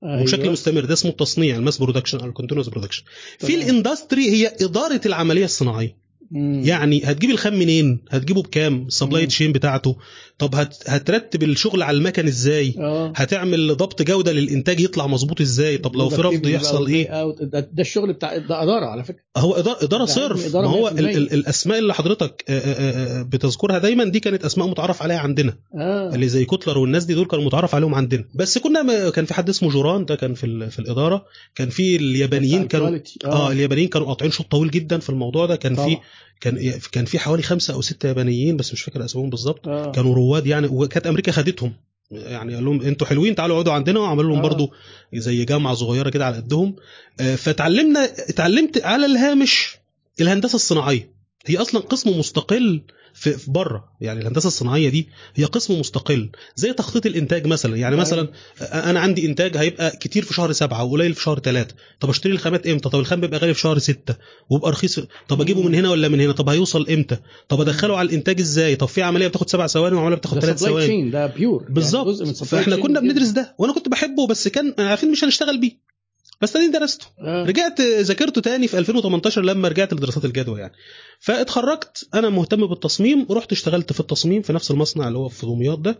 أيوة. 0.05 0.21
وبشكل 0.21 0.51
مستمر 0.51 0.85
ده 0.85 0.93
اسمه 0.93 1.11
التصنيع 1.11 1.57
ال 1.57 1.61
mass 1.61 1.79
production 1.79 2.21
أو 2.21 2.27
ال 2.27 2.31
continuous 2.31 2.69
production. 2.69 3.03
في. 3.39 3.55
ال 3.55 3.63
industry 3.63 4.31
هي 4.31 4.47
إدارة 4.61 5.01
العملية 5.07 5.45
الصناعية. 5.45 6.06
مم. 6.31 6.63
يعني 6.65 7.03
هتجيب 7.05 7.31
الخام 7.31 7.59
منين؟ 7.59 8.05
هتجيبه 8.11 8.43
بكام؟ 8.43 8.87
ال 8.87 8.92
supply. 8.92 9.27
chain 9.27 9.53
بتاعته. 9.53 9.97
طب 10.39 10.55
هت... 10.55 10.91
هترتب 10.91 11.43
الشغل 11.43 11.83
على 11.83 11.97
المكن 11.97 12.27
إزاي؟ 12.27 12.75
آه. 12.79 13.13
هتعمل 13.17 13.77
ضبط 13.77 14.03
جودة 14.03 14.33
للإنتاج 14.33 14.81
يطلع 14.81 15.07
مظبوط 15.07 15.41
إزاي؟ 15.41 15.79
طب 15.79 15.97
لو 15.97 16.09
في 16.09 16.23
رفض 16.23 16.47
يحصل 16.47 16.87
إيه. 16.87 17.35
ده, 17.41 17.61
ده 17.61 17.81
الشغل 17.81 18.13
بتاع 18.13 18.37
ده 18.37 18.63
إدارة 18.63 18.87
على 18.87 19.05
فكرة. 19.05 19.21
هو 19.37 19.55
اداره 19.55 19.85
إدارة 19.85 20.05
صرف. 20.05 20.47
إدارة 20.47 20.67
ما 20.67 20.73
هو 20.73 20.91
100%. 20.91 20.93
ال... 20.93 21.09
ال... 21.17 21.33
الأسماء 21.33 21.79
اللي 21.79 21.95
حضرتك 21.95 22.45
آه، 22.49 22.59
آه، 22.59 23.21
آه، 23.21 23.23
بتذكرها 23.23 23.79
دايما 23.79 24.05
دي 24.05 24.21
كانت 24.21 24.45
أسماء 24.45 24.69
متعارف 24.69 25.03
عليها 25.03 25.19
عندنا. 25.19 25.57
آه. 25.75 26.15
اللي 26.15 26.29
زي 26.29 26.45
كوتلر 26.45 26.79
والناس 26.79 27.05
دي 27.05 27.15
دول 27.15 27.27
كانوا 27.27 27.45
متعارف 27.45 27.75
عليهم 27.75 27.95
عندنا. 27.95 28.25
بس 28.35 28.59
كنا 28.59 28.83
ما... 28.83 29.11
كان 29.11 29.25
في 29.25 29.35
حد 29.35 29.49
اسمه 29.49 29.71
جوران 29.71 30.05
ده 30.05 30.15
كان 30.15 30.35
في 30.35 30.47
ال... 30.47 30.71
في 30.71 30.79
الإدارة. 30.79 31.25
كان 31.55 31.69
في 31.69 31.97
اليابانيين 31.97 32.69
كانوا. 32.69 32.99
آه. 33.25 33.53
اليابانيين 33.53 33.89
كانوا 33.89 34.07
قاطعين 34.07 34.31
شوط 34.31 34.47
طويل 34.47 34.71
جدا 34.71 34.99
في 34.99 35.11
الموضوع 35.11 35.47
ده. 35.47 35.57
كان 35.57 35.75
في. 35.75 35.97
كان 36.41 36.73
كان 36.93 37.05
في 37.05 37.19
حوالي 37.19 37.43
خمسة 37.43 37.75
أو 37.75 37.83
ستة 37.83 38.07
يابانيين 38.07 38.57
بس 38.57 38.73
مش 38.73 38.83
فاكر 38.83 39.05
اسمائهم 39.05 39.31
بالظبط 39.31 39.69
آه. 39.69 39.93
كانوا 39.93 40.15
رواد 40.15 40.47
يعني 40.47 40.67
وكانت 40.67 41.07
أمريكا 41.07 41.33
خدتهم 41.33 41.73
يعني 42.11 42.55
قال 42.55 42.65
لهم 42.65 42.83
أنتوا 42.83 43.07
حلوين 43.07 43.35
تعالوا 43.35 43.57
اقعدوا 43.57 43.73
عندنا 43.73 44.01
وعملوا 44.01 44.31
لهم 44.31 44.39
آه. 44.39 44.43
برضو 44.43 44.73
زي 45.15 45.45
جامعة 45.45 45.75
صغيرة 45.75 46.11
كده 46.11 46.27
على 46.27 46.37
قدهم 46.37 46.77
آه، 47.21 47.37
فتعلمنا 47.37 48.05
اتعلمت 48.05 48.85
على 48.85 49.07
الهامش 49.07 49.77
الهندسة 50.21 50.55
الصناعية 50.55 51.11
هي 51.47 51.57
أصلا 51.57 51.81
قسم 51.81 52.19
مستقل 52.19 52.83
في, 53.17 53.51
بره. 53.51 53.85
يعني 54.01 54.21
الهندسة 54.21 54.47
الصناعية 54.47 54.89
دي 54.89 55.09
هي 55.35 55.45
قسم 55.45 55.81
مستقل. 55.81 56.31
زي 56.57 56.73
تخطيط 56.73 57.07
الإنتاج 57.07 57.47
مثلا. 57.47 57.77
يعني 57.77 57.95
أيوة. 57.95 58.01
مثلا 58.01 58.29
أنا 58.61 59.01
عندي 59.01 59.27
إنتاج 59.27 59.57
هيبقى 59.57 59.91
كتير 59.91 60.25
في 60.25 60.35
شهر 60.35 60.53
سبعة 60.53 60.85
وقليل 60.85 61.15
في 61.15 61.23
شهر 61.23 61.39
ثلاثة 61.39 61.75
طب 62.01 62.09
أشتري 62.11 62.33
الخامات 62.33 62.67
إمتى؟ 62.67 62.89
طب 62.89 62.99
الخام 62.99 63.21
بيبقى 63.21 63.39
غالي 63.39 63.55
في 63.55 63.61
شهر 63.61 63.79
ستة. 63.79 64.17
ويبقى 64.51 64.71
رخيص 64.71 65.01
طب 65.29 65.41
أجيبه 65.41 65.63
من 65.63 65.75
هنا 65.75 65.91
ولا 65.91 66.09
من 66.09 66.21
هنا؟ 66.21 66.33
طب 66.33 66.49
هيوصل 66.49 66.89
إمتى؟ 66.89 67.17
طب 67.49 67.61
أدخله 67.61 67.97
على 67.97 68.09
الإنتاج 68.09 68.41
إزاي؟ 68.41 68.77
طب 68.77 68.89
في 68.89 69.03
عملية 69.03 69.29
بتاخد 69.29 69.51
سبع 69.51 69.67
ثواني 69.67 69.97
وعملية 69.97 70.17
بتاخد 70.17 70.39
ثلاث 70.39 70.59
ثواني. 70.59 71.11
ده 71.11 71.27
بيور 71.27 71.67
بالظبط. 71.71 72.23
فإحنا 72.45 72.77
كنا 72.77 73.01
بندرس 73.01 73.29
ده. 73.29 73.55
وأنا 73.59 73.73
كنت 73.73 73.89
بحبه 73.89 74.27
بس 74.27 74.49
كان 74.49 74.75
عارفين 74.79 75.11
مش 75.11 75.25
هنشتغل 75.25 75.61
بيه. 75.61 75.96
بس 76.43 76.57
اديني 76.57 76.73
درسته. 76.73 77.07
رجعت 77.21 77.81
ذاكرته 77.81 78.41
تاني 78.41 78.69
في 78.69 78.79
2018 78.79 79.43
لما 79.43 79.69
رجعت 79.69 79.93
لدراسات 79.93 80.25
الجدوى 80.25 80.61
يعني. 80.61 80.73
فاتخرجت 81.21 82.09
أنا 82.15 82.29
مهتم 82.29 82.67
بالتصميم 82.67 83.27
ورحت 83.29 83.53
اشتغلت 83.53 83.93
في 83.93 84.01
التصميم 84.01 84.43
في 84.43 84.53
نفس 84.53 84.71
المصنع 84.71 85.09
اللي 85.09 85.19
هو 85.19 85.29
في 85.29 85.47
دمياط 85.47 85.79
ده. 85.79 85.99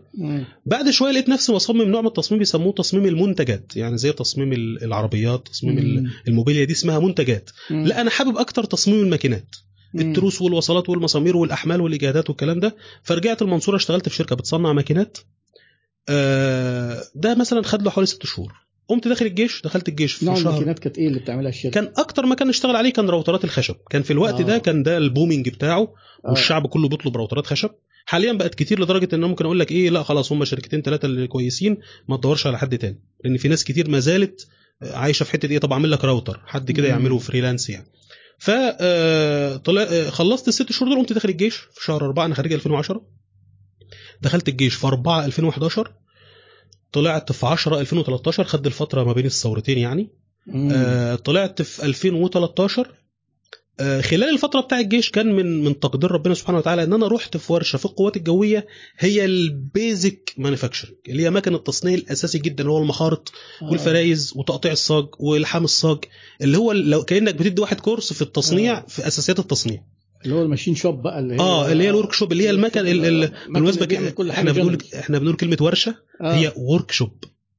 بعد 0.65 0.89
شوية 0.89 1.11
لقيت 1.11 1.29
نفسي 1.29 1.53
بصمم 1.53 1.81
نوع 1.81 2.01
من 2.01 2.07
التصميم 2.07 2.39
بيسموه 2.39 2.73
تصميم 2.73 3.05
المنتجات 3.05 3.75
يعني 3.75 3.97
زي 3.97 4.11
تصميم 4.11 4.53
العربيات 4.53 5.47
تصميم 5.47 5.75
مم. 5.75 6.11
الموبيليا 6.27 6.65
دي 6.65 6.73
اسمها 6.73 6.99
منتجات. 6.99 7.49
لا 7.69 8.01
أنا 8.01 8.09
حابب 8.09 8.37
أكتر 8.37 8.63
تصميم 8.63 8.99
الماكينات. 8.99 9.55
التروس 9.95 10.41
والوصلات 10.41 10.89
والمسامير 10.89 11.37
والأحمال 11.37 11.81
والاجهادات 11.81 12.29
والكلام 12.29 12.59
ده. 12.59 12.75
فرجعت 13.03 13.41
المنصورة 13.41 13.75
اشتغلت 13.75 14.09
في 14.09 14.15
شركة 14.15 14.35
بتصنع 14.35 14.73
ماكينات. 14.73 15.17
آه، 16.09 17.03
ده 17.15 17.35
مثلا 17.35 17.61
خد 17.61 17.81
له 17.81 17.89
حوالي 17.91 18.07
ست 18.07 18.25
شهور. 18.25 18.66
قمت 18.87 19.07
داخل 19.07 19.25
الجيش 19.25 19.61
دخلت 19.61 19.89
الجيش 19.89 20.13
في 20.13 20.25
نوع 20.25 20.35
شهر 20.35 20.47
الماكينات 20.49 20.79
كانت 20.79 20.97
إيه 20.97 21.07
اللي 21.07 21.19
بتعملها 21.19 21.49
الشركة؟ 21.49 21.73
كان 21.73 21.93
أكتر 21.97 22.25
مكان 22.25 22.47
نشتغل 22.47 22.75
عليه 22.75 22.93
كان 22.93 23.09
راوترات 23.09 23.43
الخشب 23.43 23.75
كان 23.89 24.01
في 24.01 24.11
الوقت 24.11 24.39
آه. 24.39 24.43
ده 24.43 24.57
كان 24.57 24.83
ده 24.83 24.97
ال 24.97 25.03
booming 25.03 25.49
بتاعه 25.49 25.81
آه. 25.81 26.29
والشعب 26.29 26.67
كله 26.67 26.89
بيطلب 26.89 27.17
راوترات 27.17 27.45
خشب 27.45 27.69
حاليا 28.05 28.33
بقت 28.33 28.55
كتير 28.55 28.79
لدرجة 28.79 29.15
إن 29.15 29.21
ممكن 29.21 29.45
أقول 29.45 29.59
لك 29.59 29.71
إيه 29.71 29.89
لا 29.89 30.03
خلاص 30.03 30.31
هم 30.31 30.45
شركتين 30.45 30.81
ثلاثة 30.81 31.05
اللي 31.05 31.27
كويسين 31.27 31.77
ما 32.09 32.17
تدورش 32.17 32.47
على 32.47 32.57
حد 32.57 32.77
تاني 32.77 33.01
لأن 33.23 33.37
في 33.37 33.47
ناس 33.47 33.63
كتير 33.63 33.89
ما 33.89 33.99
زالت 33.99 34.47
عايشة 34.81 35.23
في 35.23 35.31
حتة 35.31 35.51
إيه 35.51 35.57
طب 35.59 35.71
أعمل 35.73 35.91
لك 35.91 36.05
راوتر 36.05 36.41
حد 36.45 36.71
كده. 36.71 36.87
يعمله 36.87 37.17
freelance 37.17 37.69
يعني 37.69 37.87
ف 38.39 38.51
آه، 38.53 39.55
طلع 39.57 39.81
آه، 39.81 40.09
خلصت 40.09 40.47
الست 40.47 40.71
شهور 40.71 40.89
دول 40.89 40.99
قمت 40.99 41.13
داخل 41.13 41.29
الجيش 41.29 41.55
في 41.55 41.85
شهر 41.85 42.05
4 42.05 42.25
أنا 42.25 42.35
خريج 42.35 42.53
2010 42.53 43.01
دخلت 44.21 44.49
الجيش 44.49 44.75
في 44.75 44.87
4 44.87 45.25
2011 45.25 45.93
طلعت 46.91 47.31
في 47.31 47.45
10 47.45 47.79
2013 47.79 48.43
خد 48.43 48.65
الفترة 48.65 49.03
ما 49.03 49.13
بين 49.13 49.25
الثورتين 49.25 49.77
يعني 49.77 50.09
مم. 50.47 50.69
آه، 50.71 51.15
طلعت 51.15 51.61
في 51.61 51.85
2013 51.85 52.87
آه، 53.79 54.01
خلال 54.01 54.29
الفترة 54.29 54.61
بتاع 54.61 54.79
الجيش 54.79 55.11
كان 55.11 55.35
من 55.35 55.63
من 55.63 55.79
تقدير 55.79 56.11
ربنا 56.11 56.33
سبحانه 56.33 56.57
وتعالى 56.57 56.83
إن 56.83 56.93
أنا 56.93 57.07
رحت 57.07 57.37
في 57.37 57.53
ورشة 57.53 57.77
في 57.77 57.85
القوات 57.85 58.17
الجوية 58.17 58.67
هي 58.97 59.25
ال 59.25 59.43
basic 59.43 60.33
manufacturing 60.37 60.95
اللي 61.07 61.23
هي 61.23 61.29
مكن 61.29 61.55
التصنيع 61.55 61.93
الأساسي 61.93 62.39
جدا 62.39 62.61
اللي 62.61 62.71
هو 62.71 62.77
المخارط 62.77 63.31
آه. 63.61 63.69
والفرايز 63.71 64.33
وتقطيع 64.35 64.71
الصاج 64.71 65.07
ولحام 65.19 65.63
الصاج 65.63 65.97
اللي 66.41 66.57
هو 66.57 66.71
لو 66.71 67.03
كأنك 67.03 67.35
بتدي 67.35 67.61
واحد 67.61 67.79
كورس 67.79 68.13
في 68.13 68.21
التصنيع 68.21 68.77
آه. 68.77 68.85
في 68.87 69.07
أساسيات 69.07 69.39
التصنيع 69.39 69.83
اللي 70.27 70.39
هو 70.39 70.43
ال 70.43 70.47
machine 70.47 70.75
shop 70.75 71.01
بقى 71.01 71.19
اللي 71.19 71.33
هي 71.33 71.39
آه 71.39 71.71
اللي 71.71 71.83
هي 71.83 71.89
ال 71.89 72.13
workshop 72.13 72.31
اللي 72.31 72.43
هي 72.43 72.49
المكن 72.49 72.79
ال- 72.79 72.87
ال- 72.87 73.23
المكن 73.23 73.53
بالمناسبة 73.53 73.95
إحنا 74.31 74.51
بنقول. 74.51 74.77
إحنا 74.99 75.19
بنقول 75.19 75.35
كلمة 75.35 75.57
ورشة 75.61 75.95
آه. 76.21 76.33
هي 76.33 76.53
workshop 76.57 77.11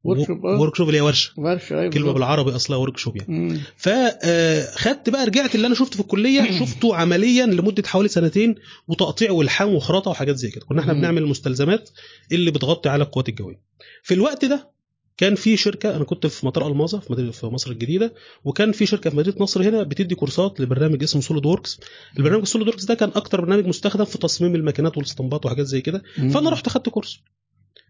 آه. 0.06 0.60
workshop 0.61 0.87
اللي 0.88 0.98
هي 0.98 1.02
ورشة 1.02 1.32
ورشة 1.37 1.80
أيوه 1.80 1.90
كلمة. 1.90 2.12
بالعربي 2.12 2.56
أصلها 2.56 2.78
workshop 2.78 3.16
يعني. 3.16 3.60
فخدت 3.76 5.08
بقى 5.10 5.26
رجعت 5.26 5.54
اللي 5.54 5.66
أنا 5.66 5.75
شفته 5.75 5.94
في 5.94 6.00
الكلية 6.00 6.50
شفته 6.60 6.96
عمليا 6.96 7.46
لمدة 7.46 7.82
حوالي 7.87 8.08
سنتين 8.08 8.54
وتقطيع 8.88 9.30
ولحام 9.30 9.75
وخراطة 9.75 10.10
وحاجات 10.10 10.37
زي 10.37 10.50
كده 10.50 10.64
كنا 10.66 10.80
إحنا. 10.80 10.92
بنعمل 10.92 11.22
المستلزمات 11.22 11.90
اللي 12.32 12.50
بتغطي 12.50 12.88
على 12.88 13.04
القوات 13.04 13.28
الجوية 13.28 13.60
في 14.02 14.14
الوقت 14.14 14.44
ده 14.44 14.77
كان 15.18 15.34
في 15.34 15.56
شركة 15.56 15.96
أنا 15.96 16.04
كنت 16.04 16.26
في 16.26 16.46
مطار 16.46 16.66
ألماظة 16.68 16.98
في 17.30 17.46
مصر 17.46 17.70
الجديدة 17.70 18.14
وكان 18.44 18.72
في 18.72 18.87
شركة 18.87 19.10
في 19.10 19.16
مدينة 19.16 19.37
نصر 19.40 19.62
هنا 19.68 19.82
بتدي 19.82 20.14
كورسات 20.14 20.60
لبرنامج 20.60 21.02
اسمه 21.02 21.22
SolidWorks 21.23 21.80
البرنامج 22.18 22.44
SolidWorks 22.44 22.85
ده 22.84 22.94
كان 22.94 23.10
أكتر 23.14 23.40
برنامج 23.40 23.66
مستخدم 23.66 24.04
في 24.04 24.18
تصميم 24.18 24.54
الماكينات 24.54 24.96
والاسطمبات 24.97 25.47
وحاجات 25.46 25.66
زي 25.66 25.80
كده. 25.80 26.02
فأنا 26.30 26.50
رحت 26.50 26.68
خدت 26.68 26.88
كورس. 26.88 27.19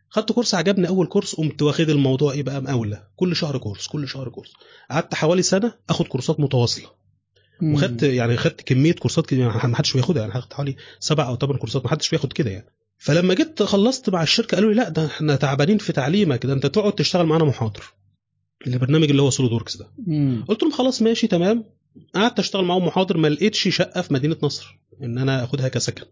خدت 0.08 0.32
كورس 0.32 0.54
عجبني 0.54 0.88
أول 0.88 1.06
كورس 1.06 1.34
قمت 1.34 1.62
واخد 1.62 1.88
الموضوع 1.90 2.32
إيه 2.32 2.42
بقى 2.42 2.62
مقاولة. 2.62 3.02
كل 3.16 3.36
شهر 3.36 3.58
كورس 3.58 3.86
كل 3.86 4.08
شهر 4.08 4.28
كورس. 4.28 4.52
قعدت 4.90 5.14
حوالي 5.14 5.42
سنة 5.42 5.74
آخد 5.90 6.06
كورسات 6.06 6.40
متواصلة. 6.40 6.86
وخدت 7.62 8.02
يعني 8.02 8.36
خدت 8.36 8.60
كمية 8.60 8.92
كورسات 8.92 9.26
كده 9.26 9.40
يعني 9.40 9.68
ما 9.68 9.76
حدش 9.76 9.92
بياخدها 9.92 10.22
يعني 10.26 10.40
خدت 10.40 10.52
حوالي 10.54 10.76
سبع 11.00 11.28
أو 11.28 11.36
ثمان 11.36 11.56
كورسات 11.56 11.84
ما 11.84 11.90
حدش 11.90 12.10
بياخد 12.10 12.32
كده 12.32 12.50
يعني. 12.50 12.66
فلما 12.98 13.34
جيت 13.34 13.62
خلصت 13.62 14.10
مع 14.10 14.22
الشركة 14.22 14.54
قالوا 14.54 14.70
لي 14.72 14.76
لا 14.76 14.88
ده 14.88 15.06
إحنا 15.06 15.36
تعبانين 15.36 15.78
في 15.78 15.92
تعليمك 15.92 16.46
ده 16.46 16.52
انت 16.52 16.66
تقعد 16.66 16.92
تشتغل 16.92 17.26
معانا 17.26 17.44
محاضر. 17.44 17.84
البرنامج 18.66 19.10
اللي 19.10 19.22
هو 19.22 19.30
SolidWorks 19.30 19.76
ده. 19.76 19.90
مم. 20.06 20.44
قلت 20.48 20.62
لهم 20.62 20.72
خلاص 20.72 21.02
ماشي 21.02 21.26
تمام. 21.26 21.64
قعدت 22.14 22.38
أشتغل 22.38 22.64
معاهم 22.64 22.86
محاضر 22.86 23.16
ما 23.16 23.28
لقيتش 23.28 23.68
شقة 23.68 24.02
في 24.02 24.14
مدينة 24.14 24.36
نصر 24.42 24.78
إن 25.02 25.18
أنا 25.18 25.44
آخدها 25.44 25.68
كسكن. 25.68 26.04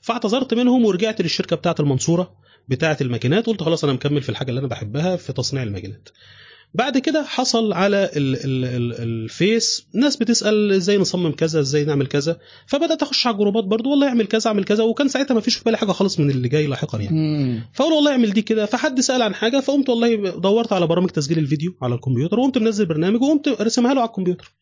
فاعتذرت 0.00 0.54
منهم 0.54 0.84
ورجعت 0.84 1.20
للشركة 1.20 1.56
بتاعة 1.56 1.74
المنصورة 1.80 2.36
بتاعة 2.68 2.96
الماكينات 3.00 3.46
قلت 3.46 3.62
خلاص 3.62 3.84
أنا 3.84 3.92
مكمل 3.92 4.22
في 4.22 4.28
الحاجة 4.28 4.50
اللي 4.50 4.58
أنا 4.60 4.68
بحبها 4.68 5.16
في 5.16 5.32
تصنيع 5.32 5.62
الماكينات. 5.62 6.08
بعد 6.74 6.98
كده 6.98 7.22
حصل 7.22 7.72
على 7.72 8.10
ال 8.16 8.36
ال 8.44 8.64
ال 8.64 8.92
الفيس 8.92 9.86
ناس 9.94 10.16
بتسأل 10.16 10.72
إزاي 10.72 10.98
نصمم 10.98 11.32
كذا 11.32 11.60
إزاي 11.60 11.84
نعمل 11.84 12.06
كذا 12.06 12.38
فبدأت 12.66 13.02
أخش 13.02 13.26
على 13.26 13.34
الجروبات 13.34 13.64
برضو 13.64 13.90
والله 13.90 14.08
اعمل 14.08 14.26
كذا 14.26 14.48
اعمل 14.48 14.64
كذا 14.64 14.84
وكان 14.84 15.08
ساعتها 15.08 15.34
ما 15.34 15.40
فيش 15.40 15.56
في 15.56 15.64
بالي 15.64 15.76
حاجة 15.76 15.92
خالص 15.92 16.20
من 16.20 16.30
اللي 16.30 16.48
جاي 16.48 16.66
لاحقا 16.66 16.98
يعني. 16.98 17.62
فأقول 17.72 17.92
والله 17.92 18.10
اعمل 18.12 18.32
دي 18.32 18.42
كده 18.42 18.66
فحد 18.66 19.00
سأل 19.00 19.22
عن 19.22 19.34
حاجة 19.34 19.60
فقمت 19.60 19.88
والله 19.88 20.30
دورت 20.30 20.72
على 20.72 20.86
برامج 20.86 21.08
تسجيل 21.08 21.38
الفيديو 21.38 21.74
على 21.82 21.94
الكمبيوتر 21.94 22.40
وقمت 22.40 22.58
منزل 22.58 22.86
برنامج 22.86 23.22
وقمت 23.22 23.48
رسمها 23.48 23.94
له 23.94 24.00
على 24.00 24.08
الكمبيوتر. 24.08 24.52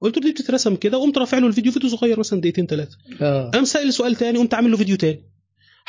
قلت 0.00 0.16
له 0.16 0.22
دي 0.22 0.32
بتترسم 0.32 0.76
كده 0.76 0.98
وقمت 0.98 1.18
رافع 1.18 1.38
له 1.38 1.46
الفيديو 1.46 1.72
فيديو 1.72 1.90
صغير 1.90 2.18
مثلا 2.18 2.40
دقيقتين 2.40 2.66
ثلاثة 2.66 2.96
آه. 3.20 3.50
قام 3.50 3.64
سأل 3.64 3.92
سؤال 3.94 4.14
تاني 4.14 4.38
قمت 4.38 4.54
عامل 4.54 4.70
له 4.70 4.76
فيديو 4.76 4.96
تاني. 4.96 5.20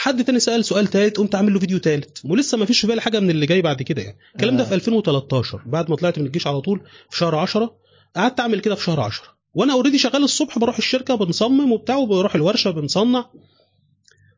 حد 0.01 0.23
تاني 0.23 0.39
سأل 0.39 0.65
سؤال 0.65 0.87
تالت 0.87 1.17
قمت 1.17 1.35
عامل 1.35 1.53
له 1.53 1.59
فيديو 1.59 1.77
تالت. 1.77 2.21
ولسه 2.25 2.57
ما 2.57 2.65
فيش 2.65 2.81
في 2.81 2.87
بالي 2.87 3.01
حاجة 3.01 3.19
من 3.19 3.29
اللي 3.29 3.45
جاي 3.45 3.61
بعد 3.61 3.81
كده 3.81 4.01
يعني. 4.01 4.17
الكلام 4.35 4.57
ده 4.57 4.63
آه. 4.63 4.67
في 4.67 4.75
2013 4.75 5.61
بعد 5.65 5.89
ما 5.89 5.95
طلعت 5.95 6.19
من 6.19 6.25
الجيش 6.25 6.47
على 6.47 6.61
طول 6.61 6.81
في 7.09 7.17
شهر 7.17 7.35
10 7.35 7.75
قعدت 8.15 8.39
أعمل 8.39 8.59
كده 8.59 8.75
في 8.75 8.83
شهر 8.83 8.99
10 8.99 9.25
وأنا 9.53 9.73
already 9.73 9.97
شغال 9.97 10.23
الصبح 10.23 10.59
بروح 10.59 10.77
الشركة 10.77 11.15
بنصمم 11.15 11.71
وبتاع 11.71 11.95
وبروح 11.95 12.35
الورشة 12.35 12.71
بنصنع. 12.71 13.29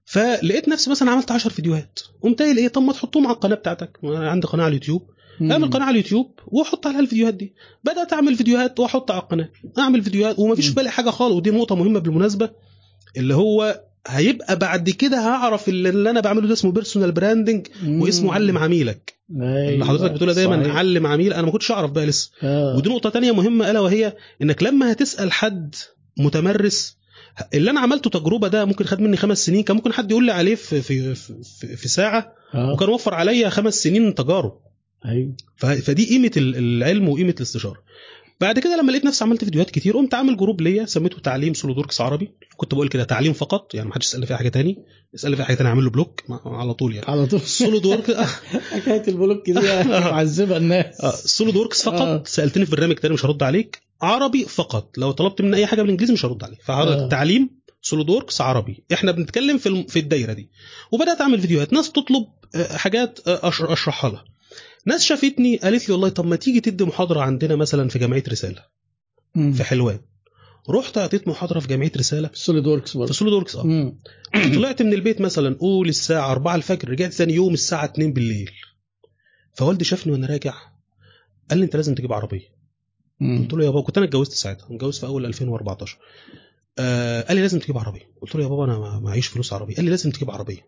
فلقيت 0.05 0.69
نفسي 0.69 0.89
مثلا 0.89 1.11
عملت 1.11 1.31
10 1.31 1.49
فيديوهات. 1.49 1.99
قمت 2.21 2.41
قايل 2.41 2.57
إيه؟ 2.57 2.67
طب 2.67 2.81
ما 2.81 2.93
تحطهم 2.93 3.27
على 3.27 3.35
القناة 3.35 3.55
بتاعتك. 3.55 3.99
عندي 4.03 4.47
قناة 4.47 4.63
على 4.63 4.69
اليوتيوب. 4.69 5.09
أعمل 5.41 5.69
قناة 5.69 5.85
على 5.85 5.91
اليوتيوب 5.91 6.39
وأحط 6.47 6.87
عليها 6.87 6.99
الفيديوهات 6.99 7.33
دي. 7.33 7.53
بدأت 7.83 8.13
أعمل 8.13 8.35
فيديوهات 8.35 8.79
وأحط 8.79 9.11
على 9.11 9.21
القناة. 9.21 9.49
أعمل 9.79 10.03
فيديوهات 10.03 10.39
ومفيش 10.39 10.67
في 10.67 10.75
بالي 10.75 10.89
حاجة 10.89 11.09
خالص. 11.09 11.35
ودي 11.35 11.51
نقطة 11.51 11.75
مهمة 11.75 11.99
بالمناسبة 11.99 12.49
اللي 13.17 13.35
هو 13.35 13.81
هيبقى 14.07 14.55
بعد 14.59 14.89
كده 14.89 15.17
هعرف 15.19 15.69
اللي, 15.69 16.09
أنا 16.09 16.19
بعمله 16.19 16.47
ده 16.47 16.53
اسمه 16.53 16.71
personal 16.71 17.11
branding. 17.11 17.67
واسمه 17.87 18.33
علم 18.33 18.57
عميلك 18.57 19.13
أيوة. 19.41 19.69
اللي 19.69 19.85
حضرتك 19.85 20.11
بتقولها 20.11 20.33
دايما 20.35 20.63
صحيح. 20.63 20.75
علم 20.75 21.07
عميل 21.07 21.33
أنا 21.33 21.41
ما 21.45 21.51
كنتش 21.51 21.71
أعرف 21.71 21.91
بقى 21.91 22.05
لسه 22.05 22.31
آه. 22.43 22.75
ودي 22.77 22.89
نقطة 22.89 23.09
تانية 23.09 23.31
مهمة 23.31 23.71
ألا 23.71 23.79
وهي 23.79 24.13
إنك 24.41 24.63
لما 24.63 24.91
هتسأل 24.91 25.31
حد 25.31 25.75
متمرس 26.17 26.97
اللي 27.53 27.71
أنا 27.71 27.79
عملته 27.79 28.09
تجربة 28.09 28.47
ده 28.47 28.65
ممكن 28.65 28.85
خد 28.85 29.01
مني 29.01 29.17
خمس 29.17 29.45
سنين 29.45 29.63
كان 29.63 29.75
ممكن 29.75 29.93
حد 29.93 30.11
يقول 30.11 30.25
لي 30.25 30.31
عليه 30.31 30.55
في 30.55 30.81
في 30.81 31.15
في, 31.15 31.77
في 31.77 31.87
ساعة 31.87 32.33
آه. 32.53 32.73
وكان 32.73 32.89
وفر 32.89 33.13
عليا 33.13 33.49
خمس 33.49 33.83
سنين 33.83 34.15
تجارب 34.15 34.53
أيوه 35.05 35.33
فدي 35.57 36.05
قيمة 36.05 36.31
ال- 36.37 36.55
العلم 36.57 37.09
وقيمة 37.09 37.33
الاستشارة 37.37 37.77
بعد 38.41 38.59
كده 38.59 38.77
لما 38.81 38.91
لقيت 38.91 39.05
نفسي 39.05 39.23
عملت 39.23 39.43
فيديوهات 39.43 39.69
كتير 39.71 39.97
قمت 39.97 40.13
عامل 40.13 40.37
جروب 40.37 40.61
ليا 40.61 40.85
سميته 40.85 41.19
تعليم 41.19 41.53
SolidWorks 41.53 42.01
عربي. 42.01 42.31
كنت 42.57 42.73
بقول 42.73 42.89
كده 42.89 43.03
تعليم 43.03 43.33
فقط 43.33 43.75
يعني 43.75 43.87
ما 43.87 43.93
حدش 43.95 44.05
يسألني 44.05 44.25
فيها 44.25 44.37
حاجة 44.37 44.49
تاني. 44.49 44.77
يسالني 45.13 45.35
فيها 45.35 45.45
حاجة 45.45 45.55
تاني 45.55 45.69
أعمل 45.69 45.83
له 45.83 45.89
block 45.89 46.23
على 46.45 46.73
طول 46.73 46.95
يعني. 46.95 47.07
على 47.07 47.25
طول. 47.25 47.41
SolidWorks 47.41 48.17
حكاية 48.73 49.03
ال 49.07 49.14
block 49.14 49.49
دي 49.49 49.59
معذبة 49.89 50.57
الناس. 50.57 50.95
SolidWorks 51.25 51.83
فقط. 51.83 52.01
آه. 52.01 52.23
سألتني 52.25 52.65
في 52.65 52.71
برنامج 52.71 52.95
تاني 52.95 53.13
مش 53.13 53.25
هرد 53.25 53.43
عليك. 53.43 53.81
عربي 54.01 54.45
فقط. 54.45 54.97
لو 54.97 55.11
طلبت 55.11 55.41
مني 55.41 55.57
أي 55.57 55.65
حاجة 55.67 55.81
بالإنجليزي 55.81 56.13
مش 56.13 56.25
هرد 56.25 56.43
عليك. 56.43 56.59
آه. 56.59 56.63
فالتعليم 56.85 57.49
SolidWorks 57.81 58.41
عربي. 58.41 58.83
إحنا 58.93 59.11
بنتكلم 59.11 59.57
في 59.57 59.85
في 59.87 59.99
الدايرة 59.99 60.33
دي. 60.33 60.49
وبدأت 60.91 61.21
أعمل 61.21 61.41
فيديوهات. 61.41 61.73
ناس 61.73 61.91
تطلب 61.91 62.25
آه، 62.55 62.77
حاجات 62.77 63.19
آه، 63.27 63.39
أشرحها 63.43 64.09
لها. 64.09 64.23
ناس 64.85 65.03
شافتني 65.03 65.57
قالت 65.57 65.89
لي 65.89 65.93
والله 65.93 66.09
طب 66.09 66.25
ما 66.25 66.35
تيجي 66.35 66.61
تدي 66.61 66.83
محاضرة 66.83 67.19
عندنا 67.19 67.55
مثلا 67.55 67.89
في 67.89 67.99
جمعيه 67.99 68.23
رسالة. 68.29 68.65
مم. 69.35 69.53
في 69.53 69.63
حلوان. 69.63 69.99
رحت 70.69 70.97
أعطيت 70.97 71.27
محاضرة 71.27 71.59
في 71.59 71.67
جمعيه 71.67 71.91
رسالة. 71.97 72.29
SolidWorks 72.33 72.97
في 72.97 73.13
SolidWorks 73.13 73.55
آه. 73.55 73.93
طلعت 74.55 74.81
من 74.81 74.93
البيت 74.93 75.21
مثلا 75.21 75.55
قول 75.59 75.89
الساعة 75.89 76.31
4 76.31 76.55
الفجر 76.55 76.89
رجعت 76.89 77.11
ثاني 77.11 77.33
يوم 77.33 77.53
الساعة 77.53 77.85
2 77.85 78.13
بالليل. 78.13 78.51
فوالدي 79.53 79.83
شافني 79.83 80.13
وأنا 80.13 80.27
راجع 80.27 80.53
قال 81.49 81.59
لي 81.59 81.65
أنت 81.65 81.75
لازم 81.75 81.95
تجيب 81.95 82.13
عربية. 82.13 82.51
مم. 83.19 83.41
قلت 83.41 83.53
له 83.53 83.65
يا 83.65 83.69
بابا 83.69 83.81
كنت 83.81 83.97
أنا 83.97 84.05
اتجوزت 84.05 84.31
ساعتها 84.31 84.67
متجوز 84.69 84.99
في 84.99 85.05
أول 85.05 85.25
2014 85.25 85.97
آه 86.79 87.21
قال 87.21 87.35
لي 87.35 87.41
لازم 87.41 87.59
تجيب 87.59 87.77
عربية. 87.77 88.09
قلت 88.21 88.35
له 88.35 88.43
يا 88.43 88.47
بابا 88.47 88.63
أنا 88.65 88.99
معيش 88.99 89.27
فلوس 89.27 89.53
عربية. 89.53 89.75
قال 89.75 89.85
لي 89.85 89.91
لازم 89.91 90.11
تجيب 90.11 90.31
عربية. 90.31 90.65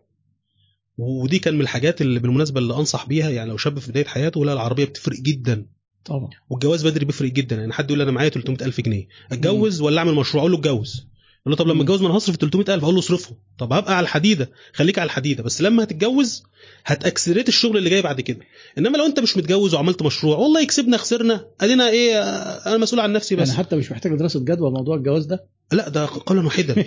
ودي 0.98 1.38
كان 1.38 1.54
من 1.54 1.60
الحاجات 1.60 2.00
اللي 2.00 2.20
بالمناسبة 2.20 2.60
اللي 2.60 2.74
أنصح 2.74 3.06
بيها 3.06 3.30
يعني 3.30 3.50
لو 3.50 3.56
شاب 3.56 3.78
في 3.78 3.90
بداية 3.90 4.04
حياته 4.04 4.44
لا 4.44 4.52
العربية 4.52 4.84
بتفرق 4.84 5.16
جدا. 5.20 5.66
طبعا. 6.04 6.30
والجواز 6.50 6.86
بدري 6.86 7.04
بيفرق 7.04 7.30
جدا. 7.30 7.56
يعني 7.56 7.72
حد 7.72 7.90
يقول 7.90 8.02
أنا 8.02 8.10
معايا 8.10 8.28
300000 8.28 8.80
جنيه 8.80 9.08
أتجوز 9.32 9.80
ولا 9.80 9.98
أعمل 9.98 10.14
مشروع؟ 10.14 10.42
أقول 10.42 10.52
له 10.52 10.58
اتجوز. 10.58 11.06
يقول 11.40 11.50
له 11.52 11.56
طب 11.56 11.68
لما. 11.68 11.82
أتجوز 11.82 12.00
ما 12.02 12.06
أنا 12.08 12.16
هصرف 12.16 12.36
300000 12.36 12.82
أقول 12.82 12.94
له 12.94 13.00
اصرفهم 13.00 13.36
طب 13.58 13.72
هبقى 13.72 13.96
على 13.96 14.04
الحديدة. 14.04 14.50
خليك 14.72 14.98
على 14.98 15.06
الحديدة. 15.06 15.42
بس 15.42 15.62
لما 15.62 15.82
هتتجوز 15.84 16.42
هتأكسلريت 16.84 17.48
الشغل 17.48 17.76
اللي 17.76 17.90
جاي 17.90 18.02
بعد 18.02 18.20
كده. 18.20 18.40
إنما 18.78 18.96
لو 18.96 19.06
أنت 19.06 19.20
مش 19.20 19.36
متجوز 19.36 19.74
وعملت 19.74 20.02
مشروع 20.02 20.36
والله 20.36 20.60
يكسبنا 20.60 20.96
خسرنا. 20.96 21.46
أدينا 21.60 21.88
إيه؟ 21.88 22.18
أنا 22.66 22.78
مسؤول 22.78 23.00
عن 23.00 23.12
نفسي 23.12 23.36
بس. 23.36 23.48
يعني 23.48 23.58
حتى 23.58 23.76
مش 23.76 23.92
محتاج 23.92 24.14
دراسة 24.14 24.40
جدوى 24.40 24.70
موضوع 24.70 24.96
الجواز 24.96 25.26
ده؟ 25.26 25.53
لا 25.72 25.88
ده 25.88 26.08
قولا 26.26 26.44
واحدا. 26.44 26.74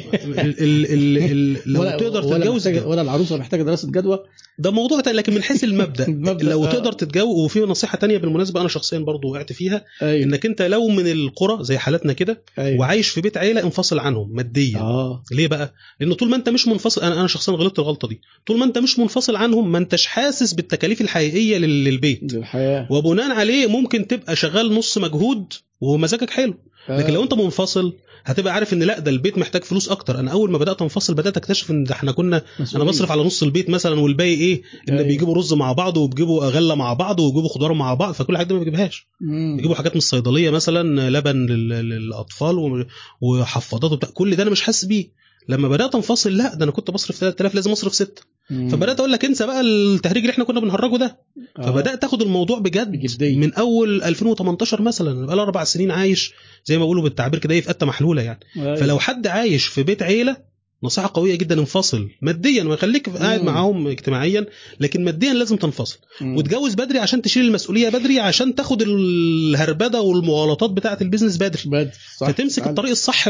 لو 1.66 1.82
ولا 1.82 1.98
تقدر 1.98 2.24
تتجوز 2.24 2.68
ولا 2.68 3.02
العروسة 3.02 3.38
محتاجة 3.38 3.64
دراسة 3.64 3.92
جدوى؟ 3.92 4.20
ده 4.60 4.72
موضوع 4.72 5.02
تاني 5.02 5.18
لكن 5.18 5.34
من 5.34 5.44
حيث 5.44 5.64
المبدأ. 5.64 6.08
المبدأ، 6.14 6.50
لو 6.50 6.66
آه. 6.66 6.70
تقدر 6.72 6.92
تتجوز 6.92 7.40
وفي 7.46 7.60
نصيحة 7.60 7.98
تانية 7.98 8.18
بالمناسبة 8.18 8.60
أنا 8.62 8.70
شخصيا 8.70 9.00
برضو 9.00 9.32
وقعت 9.32 9.54
فيها 9.54 9.86
أيوه. 10.02 10.24
إنك 10.24 10.46
أنت 10.46 10.62
لو 10.62 10.88
من 10.88 11.08
القرى 11.12 11.64
زي 11.64 11.78
حالتنا 11.78 12.14
كده 12.14 12.44
أيوه. 12.60 12.80
وعايش 12.80 13.10
في 13.10 13.22
بيت 13.22 13.38
عيلة 13.38 13.64
انفصل 13.64 14.00
عنهم 14.00 14.36
ماديا. 14.36 14.80
آه. 14.80 15.24
ليه 15.32 15.48
بقى؟ 15.48 15.74
لأن 16.00 16.14
طول 16.14 16.30
ما 16.30 16.36
أنت 16.36 16.50
مش 16.50 16.68
منفصل 16.68 17.02
أنا 17.02 17.20
أنا 17.20 17.28
شخصيا 17.28 17.54
غلطت 17.54 17.80
الغلطة 17.80 18.08
دي. 18.08 18.22
طول 18.48 18.58
ما 18.60 18.66
أنت 18.66 18.78
مش 18.78 19.00
منفصل 19.00 19.36
عنهم 19.36 19.72
ما 19.72 19.78
أنتش 19.78 20.06
حاسس 20.06 20.54
بالتكاليف 20.54 21.02
الحقيقية 21.02 21.58
لل- 21.58 21.84
للبيت. 21.84 22.34
الحياة 22.34 22.88
وبناء 22.92 23.32
عليه 23.32 23.68
ممكن 23.68 24.08
تبقى 24.08 24.36
شغال 24.36 24.74
نص 24.74 24.98
مجهود 24.98 25.54
ومزاجك 25.82 26.30
حلو. 26.30 26.54
لكن 26.90 27.14
لو 27.14 27.24
انت 27.24 27.34
منفصل 27.34 27.94
هتبقى 28.26 28.54
عارف 28.54 28.74
إن 28.74 28.84
لا 28.84 29.00
ده 29.00 29.12
البيت 29.12 29.38
محتاج 29.38 29.64
فلوس 29.64 29.90
أكتر. 29.90 30.20
أنا 30.20 30.32
أول 30.32 30.52
ما 30.52 30.58
بدأت 30.58 30.82
أنفصل 30.82 31.14
بدأت 31.14 31.38
أكتشف 31.38 31.72
إن 31.72 31.84
ده 31.84 31.94
إحنا 31.96 32.12
كنا 32.12 32.42
أنا 32.76 32.84
بصرف 32.84 33.12
على 33.12 33.24
نص 33.24 33.44
البيت 33.44 33.70
مثلا 33.70 34.00
والباقي 34.00 34.34
إيه؟ 34.34 34.62
إن 34.90 34.94
أيوة. 34.94 35.08
بيجيبوا 35.08 35.36
رز 35.36 35.54
مع 35.54 35.72
بعض 35.72 35.98
وبيجيبوا 35.98 36.46
غله 36.46 36.76
مع 36.76 36.94
بعض 36.94 37.20
وبيجيبوا 37.20 37.50
خضار 37.50 37.74
مع 37.74 37.94
بعض. 37.94 38.14
فكل 38.14 38.38
حاجة 38.38 38.48
دي 38.48 38.54
ما 38.54 38.60
بيجيبهاش. 38.60 39.08
بيجيبوا 39.56 39.76
حاجات 39.76 39.92
من 39.92 39.98
الصيدلية 39.98 40.50
مثلا 40.50 41.10
لبن 41.10 41.46
لل- 41.46 41.90
للأطفال 41.90 42.86
وحفاضات 43.22 43.92
وبتاع. 43.92 44.10
كل 44.14 44.36
ده 44.36 44.44
أنا 44.44 44.52
مش 44.52 44.62
حاسس 44.62 44.86
بيه. 44.86 45.18
لما 45.50 45.68
بدأت 45.68 45.96
أنفصل 45.96 46.38
لا 46.38 46.56
ده 46.56 46.64
أنا 46.64 46.72
كنت 46.72 46.92
بصرف 46.92 47.16
3000 47.18 47.56
لازم 47.56 47.72
أصرف 47.72 47.96
6 47.96 48.22
فبدأت 48.50 49.00
أقول 49.00 49.12
لك 49.12 49.26
انسى 49.26 49.46
بقى 49.46 49.62
التهريج 49.62 50.24
اللي 50.24 50.32
إحنا 50.34 50.44
كنا 50.44 50.60
بنهرجه 50.60 50.98
ده. 50.98 51.18
فبدأت 51.56 52.04
أخد 52.04 52.22
الموضوع 52.22 52.60
بجد 52.60 52.92
بجدية. 52.92 53.38
من 53.38 53.54
أول 53.54 54.04
2018 54.04 54.82
مثلا 54.82 55.26
بقى 55.26 55.36
أربع 55.36 55.64
سنين 55.64 55.92
عايش 55.92 56.34
زي 56.66 56.78
ما 56.78 56.84
بيقولوا 56.84 57.04
بالتعبير 57.04 57.40
كده 57.40 57.54
إيه 57.54 57.62
في 57.62 57.68
قته 57.70 57.86
محلولة 57.86 58.22
يعني. 58.22 58.40
فلو 58.56 59.00
حد 59.00 59.28
عايش 59.28 59.66
في 59.68 59.84
بيت 59.84 60.04
عيلة 60.04 60.38
نصيحة 60.84 61.12
قوية 61.14 61.36
جدا 61.36 61.60
انفصل. 61.60 62.10
ماديا 62.22 62.64
وخليك 62.64 63.10
قاعد 63.10 63.40
مم. 63.40 63.46
معاهم 63.46 63.88
اجتماعيا 63.88 64.46
لكن 64.80 65.04
ماديا 65.04 65.34
لازم 65.34 65.56
تنفصل. 65.56 65.98
وتجوز 66.22 66.74
بدري 66.74 67.00
عشان 67.00 67.22
تشيل 67.22 67.46
المسؤولية 67.46 67.90
بدري 67.90 68.20
عشان 68.20 68.56
تاخد 68.56 68.82
الهربدة 68.82 70.02
والمغالطات 70.02 70.70
بتاعة 70.70 70.98
البيزنس 71.02 71.38
بدري. 71.38 71.62
بدري 71.66 71.92
صح. 72.18 72.28
فتمسك. 72.28 72.68
الطريق 72.68 72.92
الصح 72.92 73.28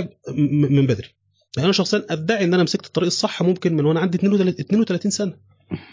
من 0.69 0.87
بدري. 0.87 1.07
يعني 1.55 1.65
أنا 1.65 1.73
شخصيا 1.73 2.05
أدعي 2.09 2.43
إن 2.43 2.53
أنا 2.53 2.63
مسكت 2.63 2.85
الطريق 2.85 3.07
الصح 3.07 3.41
ممكن 3.43 3.75
من 3.75 3.85
وأنا 3.85 3.99
عندي 3.99 4.17
32 4.17 4.55
32 4.59 5.11
سنة. 5.11 5.33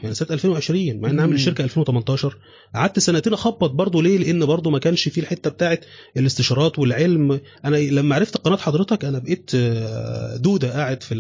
يعني 0.03 0.15
سنة 0.15 0.29
2020 0.31 1.01
مع 1.01 1.11
ان 1.11 1.21
عامل. 1.21 1.35
الشركة 1.35 1.65
2018 1.65 2.37
قعدت 2.75 2.99
سنتين 2.99 3.33
أخبط 3.33 3.71
برضه 3.71 4.03
ليه؟ 4.03 4.19
لأن 4.19 4.47
برضه 4.47 4.71
ما 4.71 4.79
كانش 4.79 5.09
فيه 5.09 5.23
الحتة 5.23 5.51
بتاعه 5.51 5.79
الاستشارات 6.17 6.79
والعلم. 6.79 7.41
أنا 7.65 7.77
لما 7.77 8.15
عرفت 8.15 8.37
قناة 8.37 8.57
حضرتك 8.57 9.05
أنا 9.05 9.19
بقيت 9.19 9.51
آه، 9.55 10.37
دودة 10.37 10.73
قاعد 10.73 11.03
في 11.03 11.15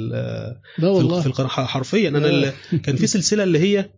لا 0.78 0.88
والله. 0.88 1.20
في 1.20 1.26
القناة 1.26 1.48
حرفيا. 1.48 2.08
أنا 2.08 2.48
آه. 2.48 2.52
كان 2.84 2.96
في 2.96 3.06
سلسلة 3.06 3.42
اللي 3.42 3.58
هي 3.58 3.90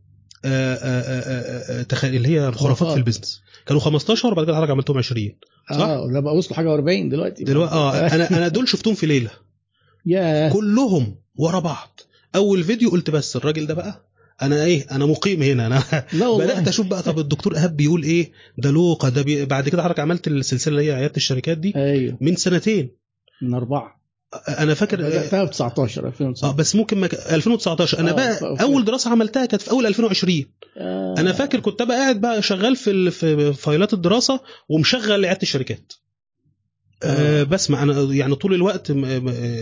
آه، 0.45 1.87
اللي 2.05 2.29
هي 2.29 2.53
خرافات. 2.53 2.93
في 2.93 2.97
البيزنس. 2.99 3.43
كانوا 3.67 3.81
15 3.81 4.33
وبعد 4.33 4.47
كده 4.47 4.57
حضرتك 4.57 4.71
عملتهم 4.71 4.99
20 4.99 5.33
صح؟ 5.71 5.81
آه 5.81 6.07
لا 6.13 6.21
بقى 6.21 6.37
وصلوا 6.37 6.57
حاجة 6.57 6.75
40 6.75 7.09
دلوقتي. 7.09 7.45
دلوقتي 7.45 7.75
آه 7.75 8.07
أنا 8.15 8.31
أنا 8.31 8.49
دول 8.49 8.69
شفتهم 8.69 8.95
في 8.95 9.07
ليلة. 9.07 9.31
يا 10.07 10.49
كلهم 10.49 11.17
ورا 11.37 11.59
بعض. 11.59 12.01
أول 12.37 12.65
فيديو 12.65 12.91
قلت 12.91 13.11
بس 13.11 13.37
الراجل 13.37 13.67
ده 13.67 13.75
بقى 13.75 14.03
أنا 14.43 14.65
إيه 14.65 14.87
أنا 14.91 15.07
مقيم 15.07 15.43
هنا. 15.43 15.67
أنا 15.67 15.83
لا 16.13 16.27
والله. 16.29 16.45
بدأت 16.45 16.69
أشوف 16.69 16.87
بقى 16.87 17.03
طب 17.03 17.19
الدكتور 17.19 17.55
ايهاب 17.55 17.77
بيقول 17.77 18.03
إيه؟ 18.03 18.33
ده 18.59 18.71
لوقا 18.71 19.09
ده 19.09 19.23
بي... 19.23 19.45
بعد 19.45 19.69
كده 19.69 19.83
حضرتك 19.83 20.01
عملت 20.01 20.29
السلسلة 20.29 20.79
اللي 20.79 20.89
هي 20.91 20.95
عيادة 20.95 21.13
الشركات 21.17 21.59
دي؟ 21.59 21.73
أيوه. 21.77 22.19
من 22.21 22.37
سنتين. 22.37 22.91
من 23.43 23.55
أربعة. 23.55 23.97
أنا 24.49 24.75
فاكر 24.75 24.97
بدأتها 24.97 25.45
في 25.47 25.51
19 25.53 26.05
آه 26.05 26.09
2019 26.09 26.57
بس 26.57 26.77
ممكن 26.77 26.99
ما 26.99 27.07
ك... 27.07 27.15
2019 27.15 27.99
أنا 27.99 28.11
آه، 28.11 28.15
بقى 28.15 28.37
ف- 28.37 28.45
أول 28.63 28.85
دراسة 28.85 29.11
عملتها 29.11 29.47
كانت 29.47 29.63
في 29.63 29.71
أول 29.71 29.87
2020 29.87 30.45
آه. 30.79 31.15
أنا 31.19 31.33
فاكر 31.33 31.61
كنت 31.61 31.83
بقى 31.83 31.97
قاعد 31.97 32.21
بقى 32.21 32.43
شغال 32.43 32.77
في 32.77 32.91
ال- 32.91 33.11
في 33.13 33.53
فايلات 33.53 33.93
الدراسة 33.93 34.41
ومشغل 34.69 35.25
عيادة 35.25 35.39
الشركات. 35.43 35.93
آه. 37.03 37.43
بسمع 37.43 37.83
أنا 37.83 38.15
يعني 38.15 38.35
طول 38.35 38.55
الوقت 38.55 38.91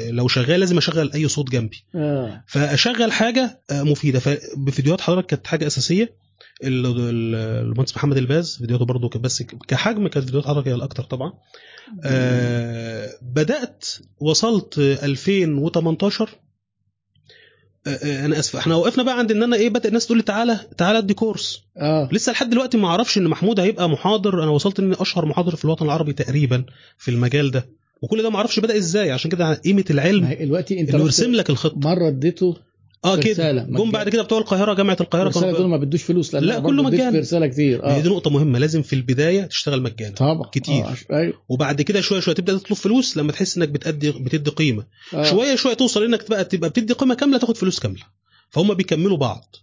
لو 0.08 0.28
شغال 0.28 0.60
لازم 0.60 0.76
أشغل 0.78 1.12
أي 1.12 1.28
صوت 1.28 1.50
جنبي. 1.50 1.84
آه. 1.94 2.44
فأشغل 2.46 3.12
حاجة 3.12 3.60
آه، 3.70 3.82
مفيدة. 3.82 4.18
فبفيديوهات 4.18 5.00
حضرتك 5.00 5.26
كانت 5.26 5.46
حاجة 5.46 5.66
أساسية. 5.66 6.24
ال- 6.64 6.86
ال- 6.86 7.34
المهندس 7.66 7.96
محمد 7.96 8.16
الباز 8.16 8.56
فيديوهاته 8.56 8.84
برضه 8.86 9.08
كانت 9.08 9.24
بس 9.24 9.42
كحجم 9.42 10.08
كانت 10.08 10.24
فيديوهات 10.26 10.48
حضرتك 10.48 10.68
هي 10.68 10.74
الأكتر 10.74 11.02
طبعا. 11.02 11.32
آه 12.04 13.10
بدأت 13.22 13.84
وصلت 14.20 14.78
2018 14.78 16.24
آه، 16.24 16.28
آه، 16.32 16.43
أنا 17.86 18.38
آسف. 18.38 18.56
إحنا 18.56 18.74
وقفنا 18.74 19.02
بقى 19.02 19.18
عند 19.18 19.30
إن 19.32 19.42
أنا 19.42 19.56
إيه 19.56 19.68
بدا 19.68 19.88
الناس 19.88 20.06
تقول 20.06 20.18
لي 20.18 20.24
تعالى 20.24 20.60
تعالى 20.78 20.98
أدي 20.98 21.14
كورس. 21.14 21.62
آه. 21.76 22.08
لسه 22.12 22.32
لحد 22.32 22.50
دلوقتي 22.50 22.76
ما 22.78 22.88
أعرفش 22.88 23.18
إن 23.18 23.24
محمود 23.28 23.60
هيبقى 23.60 23.88
محاضر. 23.88 24.42
أنا 24.42 24.50
وصلت 24.50 24.80
إني 24.80 24.96
أشهر 25.00 25.26
محاضر 25.26 25.56
في 25.56 25.64
الوطن 25.64 25.84
العربي 25.84 26.12
تقريبا 26.12 26.64
في 26.98 27.10
المجال 27.10 27.50
ده. 27.50 27.66
وكل 28.02 28.22
ده 28.22 28.30
ما 28.30 28.36
أعرفش 28.36 28.60
بدأ 28.60 28.76
إزاي. 28.76 29.10
عشان 29.10 29.30
كده 29.30 29.54
قيمة 29.54 29.84
العلم 29.90 30.36
دلوقتي 30.40 30.80
أنت 30.80 30.94
يرسم 30.94 31.32
لك 31.32 31.50
الخطة. 31.50 31.78
مرة 31.78 32.08
اديته 32.08 32.56
آه 33.04 33.16
كده 33.16 33.52
جم. 33.52 33.90
بعد 33.90 34.08
كده 34.08 34.22
بتوع 34.22 34.38
القاهرة 34.38 34.74
جامعة 34.74 34.96
القاهرة 35.00 35.30
كانوا 35.30 35.52
دول 35.58 35.68
ما 35.68 35.76
بدوش 35.76 36.02
فلوس 36.02 36.34
لا، 36.34 36.58
كله. 36.60 36.90
في 37.10 37.18
رسالة 37.18 37.46
كتير 37.46 37.84
آه 37.84 38.00
دي 38.00 38.08
نقطة 38.08 38.30
مهمة 38.30 38.58
لازم 38.58 38.82
في 38.82 38.92
البداية 38.92 39.42
تشتغل 39.42 39.82
مجانا 39.82 40.14
طبعا 40.14 40.48
كتير. 40.52 40.84
آه. 40.84 40.94
أيوه 41.12 41.34
وبعد 41.48 41.82
كده 41.82 42.00
شوية 42.00 42.20
شوية 42.20 42.34
تبدأ 42.34 42.58
تطلب 42.58 42.76
فلوس 42.76 43.16
لما 43.16 43.32
تحس 43.32 43.56
إنك 43.56 43.68
بتأدي 43.68 44.10
بتدي 44.10 44.50
قيمة 44.50 44.84
آه. 45.14 45.22
شوية 45.30 45.54
شوية 45.56 45.74
توصل 45.74 46.04
إنك 46.04 46.30
بقى 46.30 46.44
تبقى 46.44 46.70
بتدي 46.70 46.92
قيمة 46.94 47.14
كاملة 47.14 47.38
تاخد 47.38 47.56
فلوس 47.56 47.80
كاملة 47.80 48.02
فهم 48.50 48.74
بيكملوا 48.74 49.16
بعض 49.16 49.56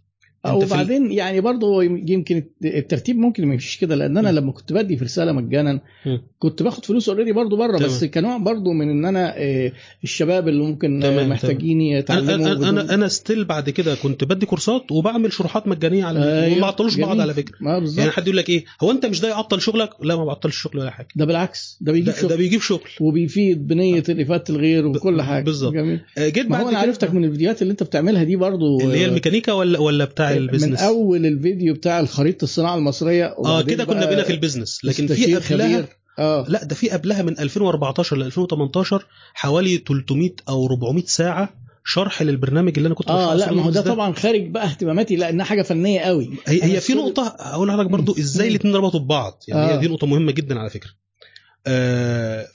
آه، 0.45 0.57
ال- 0.59 0.63
وبعدين 0.65 1.11
يعني 1.11 1.41
برضه 1.41 1.83
يمكن 1.83 2.43
الترتيب 2.65 3.17
ممكن 3.17 3.45
ما 3.45 3.53
يمشيش 3.53 3.77
كده 3.77 3.95
لأن 3.95 4.17
أنا 4.17 4.31
م. 4.31 4.35
لما 4.35 4.51
كنت 4.51 4.73
بدي 4.73 4.97
في 4.97 5.05
رسالة 5.05 5.31
مجانا 5.31 5.79
مم. 6.05 6.21
كنت 6.39 6.63
باخد 6.63 6.85
فلوس 6.85 7.09
already 7.09 7.31
برضه 7.31 7.57
بره 7.57 7.77
تمام. 7.77 7.83
بس 7.89 8.03
كنوع 8.05 8.37
برضه 8.37 8.73
من 8.73 8.89
إن 8.89 9.05
أنا 9.05 9.33
آه، 9.37 9.71
الشباب 10.03 10.47
اللي 10.47 10.63
ممكن 10.63 11.03
آه، 11.03 11.09
تمام، 11.09 11.29
محتاجين 11.29 11.81
أنا 11.81 11.97
يتعلموا 11.99 12.35
أنا 12.35 12.53
بدون- 12.53 12.67
أنا, 12.67 12.93
أنا 12.93 13.07
still 13.07 13.45
بعد 13.45 13.69
كده 13.69 13.95
كنت 13.95 14.23
بدي 14.23 14.45
كورسات 14.45 14.91
وبعمل 14.91 15.33
شروحات 15.33 15.67
مجانية 15.67 16.05
على 16.05 16.19
أيوة، 16.43 16.51
وما 16.53 16.61
بعطلوش 16.61 16.95
بعض. 16.99 17.19
على 17.19 17.33
فكرة. 17.33 17.55
ما 17.61 17.85
يعني 17.97 18.11
حد 18.11 18.27
يقول 18.27 18.37
لك 18.37 18.49
إيه 18.49 18.65
هو 18.83 18.91
أنت 18.91 19.05
مش 19.05 19.21
ده 19.21 19.29
يعطل 19.29 19.61
شغلك؟ 19.61 19.89
لا 20.03 20.15
ما 20.15 20.25
بعطلش 20.25 20.57
شغل 20.61 20.79
ولا 20.79 20.91
حاجة. 20.91 21.07
ده 21.15 21.25
بالعكس 21.25 21.77
ده 21.81 21.91
بيجيب 21.91 22.05
ده, 22.13 22.19
شغل. 22.21 22.29
ده 22.29 22.35
بيجيب 22.35 22.61
شغل. 22.61 22.81
وبيفيد 23.01 23.67
بنية 23.67 24.03
الإفادة 24.09 24.43
الغير 24.49 24.87
وكل 24.87 25.21
حاجة. 25.21 25.43
بالظبط. 25.43 25.73
جميل. 25.73 25.99
آه، 26.17 26.29
جيت 26.29 26.45
ما 26.45 26.49
بعد 26.51 26.63
هو 26.63 26.69
أنا 26.69 26.77
عرفتك 26.79 27.13
من 27.13 27.25
الفيديوهات 27.25 27.61
اللي 27.61 27.71
أنت 27.71 27.83
بتعملها 27.83 28.23
دي 28.23 28.35
برضه 28.35 28.77
اللي 28.83 28.97
هي 28.97 29.05
آه، 29.05 29.07
الميكانيكا 29.07 29.51
ولا 29.51 29.79
ولا 29.79 30.05
بتاع 30.05 30.30
من 30.31 30.37
ال 30.43 30.47
business 30.47 30.79
أول 30.79 31.25
الفيديو 31.25 31.73
بتاع 31.73 32.05
خريطه 32.05 32.43
الصناعة 32.43 32.75
المصرية 32.75 33.35
آه 33.45 33.61
كده 33.61 33.85
كنا 33.85 34.05
بقينا 34.05 34.23
في 34.23 34.33
ال 34.33 34.39
business 34.39 34.85
لكن 34.85 35.07
في 35.07 35.35
قبلها. 35.35 35.87
آه. 36.19 36.45
لا 36.47 36.63
ده 36.63 36.75
في 36.75 36.89
قبلها 36.89 37.21
من 37.21 37.39
2014 37.39 38.17
ل 38.17 38.23
2018 38.23 39.05
حوالي 39.33 39.77
300 39.87 40.29
أو 40.49 40.65
400 40.65 41.03
ساعة 41.05 41.49
شرح 41.85 42.21
للبرنامج 42.21 42.73
اللي 42.77 42.87
أنا 42.87 42.95
كنت 42.95 43.09
آه 43.09 43.35
لا 43.35 43.51
ما 43.51 43.61
هو 43.61 43.69
ده 43.69 43.79
ال 43.79 43.80
business 43.80 43.87
طبعا 43.87 44.13
خارج 44.13 44.47
بقى 44.47 44.65
اهتماماتي 44.65 45.15
لأنها 45.15 45.45
حاجة 45.45 45.61
فنية 45.61 45.99
قوي. 45.99 46.29
هي, 46.47 46.63
هي 46.63 46.79
في 46.81 46.93
نقطة 46.93 47.35
أقول 47.39 47.67
لحضرتك 47.67 47.89
برضو 47.89 48.15
إزاي. 48.19 48.47
الاثنين 48.47 48.75
ربطوا 48.75 48.99
ببعض. 48.99 49.43
يعني 49.47 49.61
آه. 49.71 49.75
هي 49.75 49.79
دي 49.79 49.87
نقطة 49.87 50.07
مهمة 50.07 50.31
جدا 50.31 50.59
على 50.59 50.69
فكرة. 50.69 50.89
آه 50.89 51.10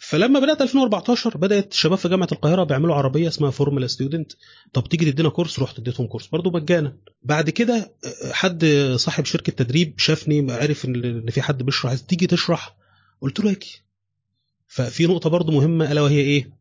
فلما 0.00 0.40
بدأت 0.40 0.62
2014 0.62 1.36
بدأت 1.38 1.72
شباب 1.72 1.98
في 1.98 2.08
جامعة 2.08 2.28
القاهرة 2.32 2.64
بيعملوا 2.64 2.94
عربية 2.94 3.28
اسمها 3.28 3.50
Formula 3.50 3.86
Student. 3.86 4.32
طب 4.72 4.88
تيجي 4.88 5.12
تدينا 5.12 5.28
كورس؟ 5.28 5.60
رحت 5.60 5.78
اديتهم 5.78 6.06
كورس. 6.06 6.26
برضو 6.26 6.50
مجانا. 6.50 6.96
بعد 7.22 7.50
كده 7.50 7.92
آه، 8.24 8.32
حد 8.32 8.64
صاحب 8.96 9.24
شركة 9.24 9.52
تدريب 9.52 9.94
شافني 9.98 10.52
عرف 10.52 10.84
إن 10.84 11.30
في 11.30 11.42
حد 11.42 11.62
بيشرح 11.62 11.86
عايز 11.86 12.06
تيجي 12.06 12.26
تشرح؟ 12.26 12.76
قلت 13.20 13.40
له 13.40 13.50
هيك 13.50 13.64
ففي 14.66 15.06
نقطة 15.06 15.30
برضو 15.30 15.52
مهمة 15.52 15.92
ألا 15.92 16.00
وهي 16.00 16.20
إيه؟ 16.20 16.56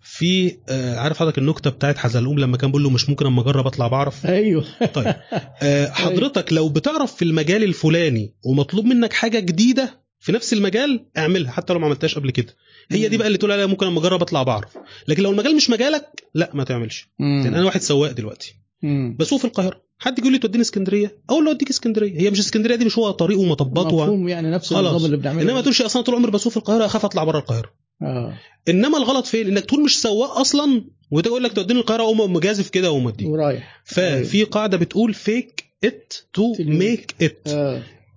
في 0.00 0.56
آه 0.68 0.98
عارف 0.98 1.18
حضرتك 1.18 1.38
النكتة 1.38 1.70
بتاعت 1.70 1.98
حزلقوم 1.98 2.38
لما 2.38 2.56
كان 2.56 2.70
بيقول 2.70 2.82
له 2.82 2.90
مش 2.90 3.08
ممكن 3.08 3.26
أما 3.26 3.42
أجرب 3.42 3.66
أطلع 3.66 3.88
بعرف؟ 3.88 4.26
أيوه. 4.26 4.64
طيب. 4.94 5.14
آه، 5.62 5.90
حضرتك 6.02 6.52
لو 6.52 6.68
بتعرف 6.68 7.14
في 7.14 7.24
المجال 7.24 7.64
الفلاني 7.64 8.34
ومطلوب 8.44 8.84
منك 8.84 9.12
حاجة 9.12 9.38
جديدة 9.38 10.05
في 10.26 10.32
نفس 10.32 10.52
المجال 10.52 11.04
اعملها 11.18 11.52
حتى 11.52 11.72
لو 11.72 11.78
ما 11.78 11.86
عملتهاش 11.86 12.14
قبل 12.14 12.30
كده. 12.30 12.56
هي 12.90 13.08
دي 13.08 13.16
بقى 13.16 13.26
اللي 13.26 13.38
تقول 13.38 13.52
عليها 13.52 13.66
ممكن 13.66 13.86
أما 13.86 14.00
أجرب 14.00 14.22
أطلع 14.22 14.42
بعرف. 14.42 14.76
لكن 15.08 15.22
لو 15.22 15.30
المجال 15.30 15.56
مش 15.56 15.70
مجالك 15.70 16.24
لا 16.34 16.50
ما 16.54 16.64
تعملش. 16.64 17.08
يعني 17.18 17.48
أنا 17.48 17.64
واحد 17.64 17.80
سواق 17.80 18.12
دلوقتي. 18.12 18.54
بسوق 19.18 19.38
في 19.38 19.44
القاهرة. 19.44 19.82
حد 19.98 20.18
يقول 20.18 20.32
لي 20.32 20.38
توديني 20.38 20.62
اسكندرية؟ 20.62 21.18
أقول 21.30 21.44
له 21.44 21.50
أوديك 21.50 21.70
اسكندرية. 21.70 22.20
هي 22.20 22.30
مش 22.30 22.38
اسكندرية 22.38 22.76
دي 22.76 22.84
مش 22.84 22.98
هو 22.98 23.10
طريق 23.10 23.38
ومطبات 23.38 23.92
و... 23.92 24.02
مفهوم 24.02 24.28
يعني 24.28 24.50
نفس. 24.50 24.72
النظام 24.72 25.04
اللي 25.04 25.16
بنعمله. 25.16 25.42
إنما 25.42 25.54
ما 25.54 25.60
تقولش 25.60 25.82
أصلا 25.82 26.02
طول 26.02 26.14
عمري 26.14 26.30
بسوق 26.30 26.52
في 26.52 26.56
القاهرة 26.56 26.86
أخاف 26.86 27.04
أطلع 27.04 27.24
بره 27.24 27.38
القاهرة. 27.38 27.70
آه. 28.02 28.38
إنما 28.68 28.98
الغلط 28.98 29.26
فين؟ 29.26 29.46
إنك 29.46 29.64
تكون 29.64 29.84
مش 29.84 30.00
سواق 30.02 30.30
أصلا 30.30 30.84
وده 31.10 31.28
يقول 31.28 31.44
لك 31.44 31.52
توديني 31.52 31.80
القاهرة 31.80 32.02
أقوم 32.02 32.32
مجازف 32.32 32.68
كده 32.68 32.90
وموديك 32.90 33.28
ورايح. 33.28 33.82
ففي 33.84 34.44
قاعدة 34.44 34.76
بتقول 34.76 35.14
fake 35.14 35.64
it 35.84 36.14
to 36.34 36.54
make 36.60 37.14
it 37.22 37.48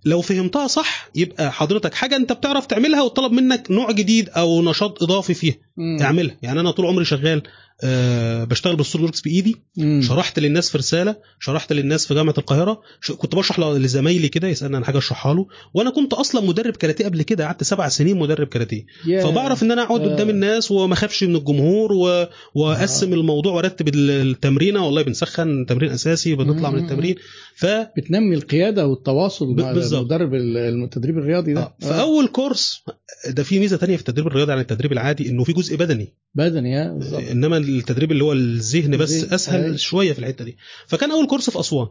لو 0.06 0.22
فهمتها 0.22 0.68
صح 0.68 1.10
يبقى 1.16 1.52
حضرتك 1.52 1.94
حاجة 1.94 2.16
أنت 2.16 2.34
بتعرف 2.34 2.66
تعملها 2.66 3.02
وطلب 3.02 3.32
منك 3.32 3.72
نوع 3.72 3.92
جديد 3.92 4.30
أو 4.30 4.62
نشاط 4.62 5.04
إضافي 5.04 5.34
فيها. 5.34 5.56
اعملها 6.02 6.36
يعني 6.42 6.60
أنا 6.60 6.72
طول 6.72 6.86
عمري 6.86 7.06
شغال 7.06 7.44
أه 7.84 8.44
بشتغل 8.44 8.76
بال 8.76 9.06
SolidWorks 9.06 9.22
بإيدي 9.22 9.56
مم. 9.78 10.02
شرحت 10.02 10.40
للناس 10.40 10.70
في 10.70 10.78
رسالة 10.78 11.16
شرحت 11.40 11.74
للناس 11.74 12.08
في 12.08 12.14
جامعة 12.14 12.34
القاهرة 12.38 12.82
ش... 13.02 13.12
كنت 13.12 13.36
بشرح 13.36 13.60
لزمايلي 13.60 14.28
كده 14.30 14.48
يسألني 14.48 14.76
عن 14.78 14.86
حاجة 14.86 14.98
أشرحها 14.98 15.34
له 15.34 15.48
وأنا 15.74 15.90
كنت 15.90 16.14
أصلا 16.14 16.42
مدرب 16.42 16.76
كاراتيه 16.76 17.06
قبل 17.06 17.22
كده 17.22 17.46
قعدت 17.46 17.64
سبع 17.64 17.88
سنين 17.90 18.18
مدرب 18.20 18.48
كاراتيه 18.48 18.86
ياه. 19.08 19.24
فبعرف 19.24 19.64
إن 19.64 19.72
أنا 19.72 19.84
أقعد 19.84 20.02
آه. 20.02 20.14
قدام 20.16 20.30
الناس 20.30 20.72
وما 20.72 20.94
أخافش 20.94 21.24
من 21.24 21.36
الجمهور 21.36 21.94
و... 21.94 22.28
وأقسم 22.56 23.14
الموضوع 23.14 23.54
وأرتب 23.54 23.88
ال- 23.88 24.10
التمرينة 24.12 24.86
والله 24.86 25.02
بنسخن 25.02 25.66
تمرين 25.70 25.90
أساسي 25.92 26.36
بنطلع 26.36 26.70
من. 26.72 26.84
التمرين 26.84 27.16
ف 27.56 27.66
بتنمي 27.98 28.36
القيادة 28.36 28.88
والتواصل 28.88 29.54
ب- 29.56 29.62
مع. 29.62 29.72
المدرب 29.72 30.34
ال- 30.34 30.58
التدريب 30.84 31.18
الرياضي 31.18 31.54
ده 31.54 31.62
آه. 31.62 31.76
فاول 31.82 32.28
كورس 32.28 32.84
ده 33.30 33.44
في 33.44 33.60
ميزة 33.60 33.78
تانية 33.78 33.96
في 33.96 34.02
التدريب 34.02 34.28
الرياضي 34.28 34.52
عن 34.52 34.60
التدريب 34.60 34.92
العادي 34.92 35.30
إنه 35.30 35.44
في 35.44 35.54
جزء 35.54 35.76
بدني 35.76 36.14
بدني 36.36 36.82
آه 36.82 36.94
بالظبط 36.94 37.24
إنما 37.32 37.58
التدريب 37.78 38.12
اللي 38.12 38.24
هو 38.24 38.34
الذهن 38.34 38.98
بس 38.98 39.24
أسهل 39.24 39.64
أيوة. 39.64 39.78
شوية 39.78 40.14
في 40.14 40.20
الحتة 40.20 40.46
دي. 40.46 40.58
فكان 40.88 41.12
أول 41.12 41.28
كورس 41.28 41.50
في 41.50 41.60
أسوان. 41.60 41.88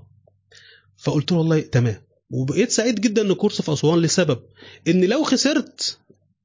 فقلت 0.97 1.33
له 1.33 1.39
والله 1.39 1.61
تمام. 1.61 2.03
وبقيت 2.31 2.71
سعيد 2.71 3.01
جدا 3.01 3.23
إن 3.23 3.33
كورس 3.33 3.63
في 3.63 3.73
أسوان 3.73 3.99
لسبب 3.99 4.41
إن 4.89 5.05
لو 5.05 5.23
خسرت 5.23 5.99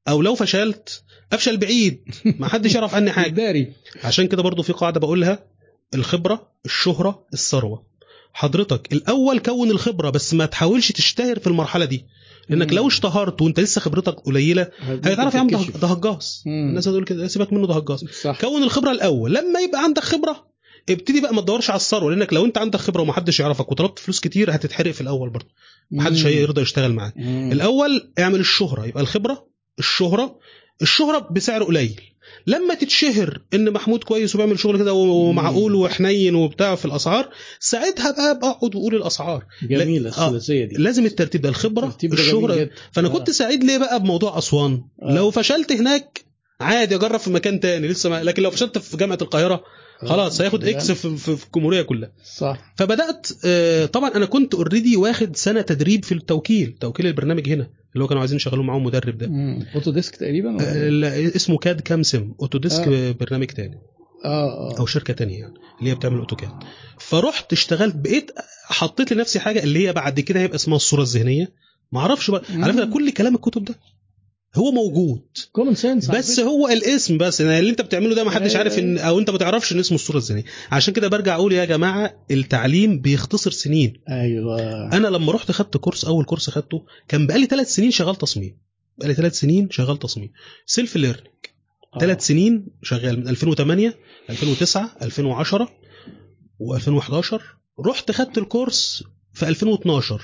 أو 0.07 0.21
لو 0.21 0.35
فشلت 0.35 1.03
أفشل 1.33 1.57
بعيد. 1.57 2.03
ما 2.25 2.47
حدش 2.47 2.75
يعرف 2.75 2.95
عني 2.95 3.11
حاجة. 3.11 3.31
داري 3.31 3.73
عشان 4.03 4.27
كده 4.27 4.43
برضو 4.43 4.63
في 4.63 4.73
قاعدة 4.73 4.99
بقولها 4.99 5.45
الخبرة 5.93 6.51
الشهرة 6.65 7.27
الثروة. 7.33 7.85
حضرتك 8.33 8.93
الأول 8.93 9.39
كون 9.39 9.71
الخبرة 9.71 10.09
بس 10.09 10.33
ما 10.33 10.45
تحاولش 10.45 10.91
تشتهر 10.91 11.39
في 11.39 11.47
المرحلة 11.47 11.85
دي. 11.85 12.05
لأنك 12.49 12.69
مم. 12.69 12.75
لو 12.75 12.87
اشتهرت 12.87 13.41
وأنت 13.41 13.59
لسه 13.59 13.81
خبرتك 13.81 14.13
قليلة 14.19 14.67
هيتعرف 14.79 15.33
يا 15.33 15.39
عم 15.39 15.47
ده 15.81 15.87
هجاص. 15.87 16.43
الناس 16.47 16.87
هتقول 16.87 17.03
كده 17.03 17.27
سيبك 17.27 17.53
منه 17.53 17.67
ده 17.67 17.73
هجاص 17.73 18.03
كون 18.41 18.63
الخبرة 18.63 18.91
الأول 18.91 19.33
لما 19.33 19.59
يبقى 19.59 19.83
عندك 19.83 20.03
خبرة 20.03 20.47
ابتدي 20.89 21.21
بقى 21.21 21.33
ما 21.35 21.41
تدورش 21.41 21.69
على 21.69 21.77
الثروة 21.77 22.11
لأنك 22.15 22.33
لو 22.33 22.45
أنت 22.45 22.57
عندك 22.57 22.79
خبرة 22.79 23.01
ومحدش 23.01 23.39
يعرفك 23.39 23.71
وطلبت 23.71 23.99
فلوس 23.99 24.19
كتير 24.19 24.55
هتتحرق 24.55 24.91
في 24.91 25.01
الأول 25.01 25.29
برضه 25.29 25.47
محدش. 25.91 26.25
هيرضى 26.25 26.61
يشتغل 26.61 26.93
معاك. 26.93 27.13
الأول 27.51 28.13
اعمل 28.19 28.39
الشهرة 28.39 28.85
يبقى 28.85 29.01
الخبرة 29.01 29.47
الشهرة 29.79 30.39
الشهرة 30.81 31.27
بسعر 31.31 31.63
قليل 31.63 32.01
لما 32.47 32.73
تتشهر 32.73 33.41
إن 33.53 33.71
محمود 33.73 34.03
كويس 34.03 34.35
وبيعمل 34.35 34.59
شغل 34.59 34.77
كده 34.77 34.93
ومعقول 34.93 35.75
وحنين 35.75 36.35
وبتاع 36.35 36.75
في 36.75 36.85
الأسعار 36.85 37.29
ساعتها 37.59 38.11
بقى 38.11 38.39
بقعد 38.39 38.75
وقول 38.75 38.95
الأسعار 38.95 39.45
جميلة 39.63 40.09
آه. 40.17 40.27
الثلاثية 40.27 40.65
دي 40.65 40.75
لازم 40.75 41.05
الترتيب 41.05 41.41
ده 41.41 41.49
الخبرة 41.49 41.85
الترتيب 41.85 42.13
الشهرة. 42.13 42.69
فأنا 42.91 43.07
آه. 43.07 43.11
كنت 43.11 43.29
سعيد 43.29 43.63
ليه 43.63 43.77
بقى 43.77 43.99
بموضوع 43.99 44.37
أسوان 44.37 44.81
آه. 45.03 45.15
لو 45.15 45.31
فشلت 45.31 45.71
هناك 45.71 46.21
عادي 46.61 46.95
أجرب 46.95 47.19
في 47.19 47.29
مكان 47.29 47.59
تاني 47.59 47.87
لسه 47.87 48.09
ما... 48.09 48.23
لكن 48.23 48.43
لو 48.43 48.51
فشلت 48.51 48.77
في 48.77 48.97
جامعة 48.97 49.17
القاهرة 49.21 49.63
خلاص 50.01 50.41
هياخد 50.41 50.63
X 50.63 50.91
في, 50.91 51.17
في, 51.17 51.45
الجمهورية 51.47 51.81
كلها. 51.81 52.11
صح. 52.23 52.73
فبدأت 52.77 53.27
آه، 53.45 53.85
طبعا 53.85 54.09
أنا 54.15 54.25
كنت 54.25 54.55
already 54.55 54.95
واخد 54.97 55.35
سنة 55.35 55.61
تدريب 55.61 56.05
في 56.05 56.11
التوكيل 56.11 56.75
توكيل 56.79 57.07
البرنامج 57.07 57.49
هنا 57.49 57.69
اللي 57.93 58.03
هو 58.03 58.07
كانوا 58.07 58.19
عايزين 58.21 58.35
يشغلوا 58.35 58.63
معاهم 58.63 58.83
مدرب 58.83 59.17
ده. 59.17 59.27
مم. 59.27 59.65
Autodesk 59.75 60.15
تقريبا 60.15 60.49
آه، 60.49 60.73
إيه؟ 60.73 60.87
ال- 60.89 61.35
اسمه 61.35 61.57
كاد 61.57 61.81
كامسم 61.81 62.33
اوتوديسك 62.41 62.87
آه. 62.87 63.11
برنامج 63.11 63.47
تاني. 63.47 63.79
آه 64.25 64.77
أو 64.79 64.85
شركة 64.85 65.13
تانية 65.13 65.39
يعني 65.39 65.53
اللي 65.79 65.89
هي 65.91 65.95
بتعمل 65.95 66.17
AutoCAD 66.17 66.49
فرحت 66.99 67.53
اشتغلت 67.53 67.95
بقيت 67.95 68.31
حطيت 68.65 69.13
لنفسي 69.13 69.39
حاجة 69.39 69.63
اللي 69.63 69.87
هي 69.87 69.93
بعد 69.93 70.19
كده 70.19 70.39
هيبقى 70.39 70.55
اسمها 70.55 70.75
الصورة 70.75 71.01
الذهنية. 71.01 71.51
ما 71.91 71.99
أعرفش 71.99 72.31
بقى 72.31 72.41
على 72.55 72.73
فكرة. 72.73 72.85
كل 72.85 73.11
كلام 73.11 73.35
الكتب 73.35 73.63
ده 73.65 73.75
هو 74.55 74.71
موجود. 74.71 75.21
common 75.51 75.75
sense 75.75 76.11
بس 76.11 76.39
هو 76.39 76.67
الاسم 76.67 77.17
بس 77.17 77.41
يعني 77.41 77.59
اللي 77.59 77.71
انت 77.71 77.81
بتعمله 77.81 78.15
ده 78.15 78.23
ما 78.23 78.31
حدش 78.31 78.49
أيوة، 78.49 78.57
عارف 78.57 78.79
ان 78.79 78.97
أو 78.97 79.19
انت 79.19 79.29
ما 79.29 79.37
تعرفش 79.37 79.73
إن 79.73 79.79
اسمه 79.79 79.95
الصورة 79.95 80.17
الذهنيه 80.17 80.43
عشان 80.71 80.93
كده 80.93 81.07
برجع 81.07 81.35
أقول 81.35 81.53
يا 81.53 81.65
جماعة 81.65 82.25
التعليم 82.31 82.99
بيختصر 82.99 83.51
سنين. 83.51 83.93
أيوه. 84.09 84.87
أنا 84.93 85.07
لما 85.07 85.31
رحت 85.31 85.51
خدت 85.51 85.77
كورس 85.77 86.05
أول 86.05 86.25
كورس 86.25 86.49
خدته 86.49 86.85
كان 87.07 87.27
بقالي 87.27 87.45
ثلاث 87.45 87.75
سنين 87.75 87.91
شغال 87.91 88.15
تصميم. 88.15 88.57
بقالي 88.97 89.13
ثلاث 89.13 89.39
سنين 89.39 89.69
شغال 89.71 89.99
تصميم. 89.99 90.31
self 90.65 90.95
learning. 90.95 91.27
ثلاث 91.99 92.25
سنين 92.25 92.67
شغال 92.83 93.19
من 93.19 93.27
2008 93.27 93.97
2009 94.29 94.91
2010 95.01 95.69
و2011 96.63 97.41
رحت 97.79 98.11
خدت 98.11 98.37
الكورس 98.37 99.03
في 99.33 99.47
2012 99.47 100.21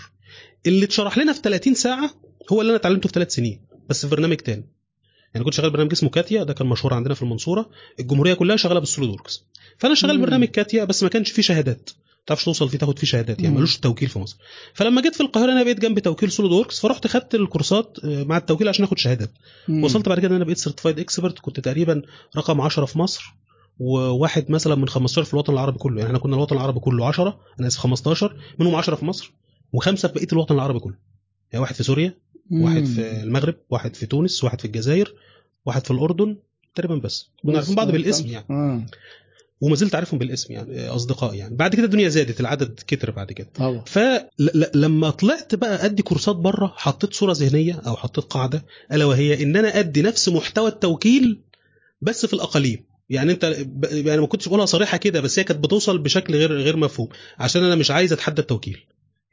اللي 0.68 0.86
اتشرح 0.86 1.18
لنا 1.18 1.34
في 1.34 1.40
30 1.44 1.74
ساعة 1.74 2.12
هو 2.52 2.62
اللي 2.62 2.70
أنا 2.70 2.80
اتعلمته 2.80 3.08
في 3.08 3.14
ثلاث 3.14 3.34
سنين. 3.34 3.69
بس 3.90 4.06
في 4.06 4.12
برنامج 4.12 4.36
تاني. 4.38 4.66
يعني 5.34 5.46
كنت 5.46 5.54
شغال 5.54 5.70
برنامج 5.70 5.92
اسمه 5.92 6.10
CATIA 6.10 6.44
ده 6.44 6.54
كان 6.54 6.68
مشهور 6.68 6.94
عندنا 6.94 7.14
في 7.14 7.22
المنصورة. 7.22 7.70
الجمهورية 8.00 8.34
كلها 8.34 8.56
شغالة 8.56 8.80
بال 8.80 9.12
SolidWorks 9.12 9.44
فأنا 9.78 9.96
شغال 9.96 10.16
مم. 10.18 10.22
برنامج 10.26 10.48
CATIA 10.48 10.84
بس 10.84 11.04
ما 11.04 11.10
كانش 11.10 11.32
فيه 11.32 11.42
شهادات. 11.42 11.90
ما 11.90 12.24
تعرفش 12.26 12.46
توصل 12.46 12.70
فيه 12.70 12.78
تاخد 12.78 13.00
فيه 13.00 13.08
شهادات 13.08 13.42
يعني. 13.42 13.56
ملوش 13.56 13.78
توكيل 13.78 14.10
في 14.10 14.20
مصر. 14.20 14.38
فلما 14.74 15.02
جيت 15.02 15.16
في 15.16 15.22
القاهرة 15.22 15.52
أنا 15.52 15.64
بقيت 15.64 15.80
جنب 15.80 16.00
توكيل 16.00 16.32
SolidWorks 16.32 16.80
فرحت 16.80 17.08
خدت 17.08 17.36
الكورسات 17.36 17.98
آه، 18.04 18.24
مع 18.24 18.38
التوكيل 18.38 18.68
عشان 18.68 18.86
آخد 18.86 18.98
شهادات. 18.98 19.32
مم. 19.68 19.84
وصلت 19.84 20.10
بعد 20.10 20.20
كده 20.20 20.30
إن 20.30 20.36
أنا 20.36 20.44
بقيت 20.46 20.58
certified 20.58 21.00
expert 21.00 21.40
كنت 21.40 21.60
تقريبا 21.60 22.02
رقم 22.38 22.62
10 22.62 22.86
في 22.86 23.00
مصر 23.00 23.34
وواحد 23.80 24.52
مثلا 24.52 24.76
من 24.76 24.88
15 24.88 25.24
في 25.24 25.34
الوطن 25.34 25.54
العربي 25.54 25.78
كله. 25.78 25.96
يعني 25.96 26.08
إحنا 26.08 26.20
كنا 26.20 26.36
الوطن 26.36 26.56
العربي 26.56 26.80
كله 26.80 27.06
10 27.08 27.40
أنا 27.60 27.68
آسف 27.68 27.80
15 27.80 28.36
منهم 28.60 28.76
10 28.76 28.96
في 28.96 29.06
مصر 29.06 29.32
وخمسة 29.74 30.08
في 30.08 30.14
بقية 30.14 30.28
الوطن 30.34 30.56
العربي 30.56 30.80
كله. 30.80 30.96
يعني 31.52 31.62
واحد 31.62 31.76
في 31.76 31.84
سوريا 31.84 32.18
مم. 32.50 32.64
واحد 32.64 32.86
في 32.86 33.24
المغرب 33.24 33.56
واحد 33.70 33.96
في 33.96 34.06
تونس 34.06 34.44
واحد 34.44 34.60
في 34.62 34.66
الجزائر 34.66 35.14
واحد 35.66 35.86
في 35.86 35.92
الأردن 35.92 36.38
تقريبا 36.76 36.96
بس 36.96 37.30
كنا. 37.44 37.56
عارفين 37.56 37.76
بعض 37.76 37.92
بالاسم 37.92 38.28
يعني 38.28 38.46
آه. 38.50 38.86
وما 39.62 39.76
زلت 39.76 39.96
عارفهم 39.96 40.20
بالاسم 40.20 40.54
يعني 40.54 40.88
اصدقاء 40.90 41.34
يعني 41.34 41.56
بعد 41.56 41.76
كده 41.76 41.86
الدنيا 41.86 42.10
زادت 42.10 42.40
العدد 42.40 42.80
كتر 42.88 43.12
بعد 43.12 43.32
كده 43.32 43.48
طبعا 43.56 43.84
فلما 43.86 45.10
طلعت 45.10 45.56
بقى 45.56 45.86
أدي 45.86 46.02
كورسات 46.04 46.36
بره 46.36 46.74
حطيت 46.78 47.14
صورة 47.14 47.34
ذهنية 47.34 47.74
أو 47.88 47.96
حطيت 47.96 48.24
قاعدة 48.24 48.66
ألا 48.92 49.06
وهي 49.06 49.44
إن 49.44 49.56
أنا 49.56 49.80
أدي 49.80 50.02
نفس 50.02 50.30
محتوى 50.30 50.68
التوكيل 50.70 51.40
بس 52.02 52.26
في 52.26 52.34
الأقاليم 52.34 52.86
يعني 53.10 53.32
أنت 53.32 53.46
ب- 53.66 53.86
يعني 54.08 54.22
ما 54.22 54.28
كنتش 54.28 54.48
بقولها 54.48 54.66
صريحة 54.66 54.98
كده 54.98 55.22
بس 55.22 55.40
هي 55.40 55.44
كانت 55.44 55.64
بتوصل 55.64 55.98
بشكل 55.98 56.36
غير 56.36 56.54
غير 56.54 56.78
مفهوم 56.78 57.08
عشان 57.40 57.64
أنا 57.64 57.76
مش 57.76 57.92
عايز 57.92 58.14
أتحدى 58.14 58.42
التوكيل 58.42 58.78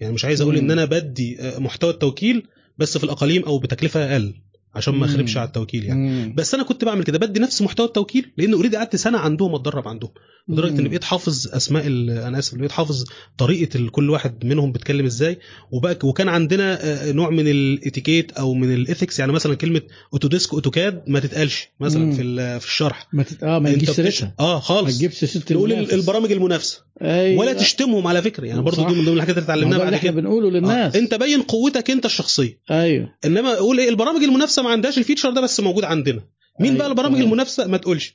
يعني 0.01 0.13
مش 0.15 0.25
عايز 0.25 0.41
أقول. 0.41 0.57
إن 0.57 0.71
أنا 0.71 0.85
بدي 0.85 1.41
آه، 1.41 1.59
محتوى 1.59 1.91
التوكيل 1.91 2.47
بس 2.79 2.99
في 2.99 3.05
الأقاليم 3.05 3.45
أو 3.45 3.59
بتكلفة 3.59 4.13
أقل. 4.13 4.35
عشان 4.77 4.95
ما. 4.95 5.07
أخربش 5.07 5.37
على 5.37 5.47
التوكيل 5.47 5.85
يعني 5.85 6.09
مم. 6.11 6.35
بس 6.35 6.55
أنا 6.55 6.63
كنت 6.63 6.85
بعمل 6.85 7.05
كده 7.05 7.19
بدي 7.19 7.41
نفس 7.41 7.63
محتوى 7.63 7.87
التوكيل 7.87 8.33
لأن 8.37 8.53
already 8.53 8.77
قعدت 8.77 8.97
سنة 8.97 9.19
عندهم 9.19 9.55
أتدرب 9.55 9.89
عندهم 9.89 10.11
لدرجة. 10.49 10.81
ان 10.81 10.89
بقيت 10.89 11.05
حافظ 11.05 11.49
أسماء 11.55 11.87
أنا 11.87 12.39
آسف 12.39 12.55
بقيت 12.55 12.73
حافظ 12.73 13.05
طريقة 13.39 13.89
كل 13.91 14.11
واحد 14.11 14.45
منهم 14.45 14.73
بيتكلم 14.73 15.05
إزاي 15.07 15.39
وبقى 15.71 15.99
وكان 16.05 16.29
عندنا 16.29 16.79
آه، 16.85 17.13
نوع 17.13 17.31
من 17.31 17.49
الإتيكيت 17.49 18.33
أو 18.33 18.55
من 18.55 18.75
ال 18.75 18.81
ethics 18.81 19.19
يعني 19.19 19.33
مثلا 19.33 19.55
كلمة 19.55 19.83
Autodesk 20.13 20.55
AutoCAD 20.55 21.03
ما 21.07 21.21
تتقالش 21.21 21.69
مثلا 21.81 22.05
مم. 22.05 22.13
في 22.13 22.61
في 22.61 22.67
الشرح 22.67 23.09
ما 23.13 23.23
تت... 23.23 23.43
آه 23.45 23.59
ما 23.59 23.73
بتش- 23.73 23.91
سيرتها 23.91 24.35
آه 24.41 24.55
ما 24.55 24.61
خالص 24.61 24.97
تجيبش 24.99 25.25
سيره 25.25 25.43
تقول. 25.45 25.73
البرامج 25.73 26.33
المنافسة 26.33 26.87
أيوة. 27.03 27.41
ولا 27.41 27.53
تشتمهم 27.53 28.07
على 28.07 28.23
فكرة 28.23 28.47
يعني 28.47 28.63
برضو 28.63 28.77
صح. 28.83 28.89
دي 28.89 28.95
من 28.95 29.05
ضمن 29.05 29.15
الحاجات 29.17 29.37
اللي 29.39 29.47
ما 29.49 29.55
اتعلمناها 29.55 29.91
بعد 29.91 29.97
كده 30.03 30.13
بنقوله 30.13 30.51
للناس 30.51 30.97
آه. 30.97 30.99
أنت 30.99 31.15
بين 31.15 31.43
قوتك 31.43 31.91
أنت 31.91 32.07
الشخصية 32.07 32.59
أيوه 32.71 33.09
إنما 33.25 33.55
قول 33.55 33.79
إيه 33.79 33.89
البرامج 33.89 34.23
المنافسة 34.23 34.63
ما 34.67 34.73
عندهاش 34.73 34.99
ال 34.99 35.03
feature 35.03 35.31
ده 35.31 35.41
بس 35.41 35.61
موجود 35.61 35.85
عندنا. 35.85 36.23
مين 36.61 36.71
أيوة. 36.71 36.79
بقى 36.79 36.87
البرامج 36.89 37.15
تمام. 37.15 37.27
المنافسة؟ 37.27 37.67
ما 37.67 37.77
تقولش. 37.77 38.15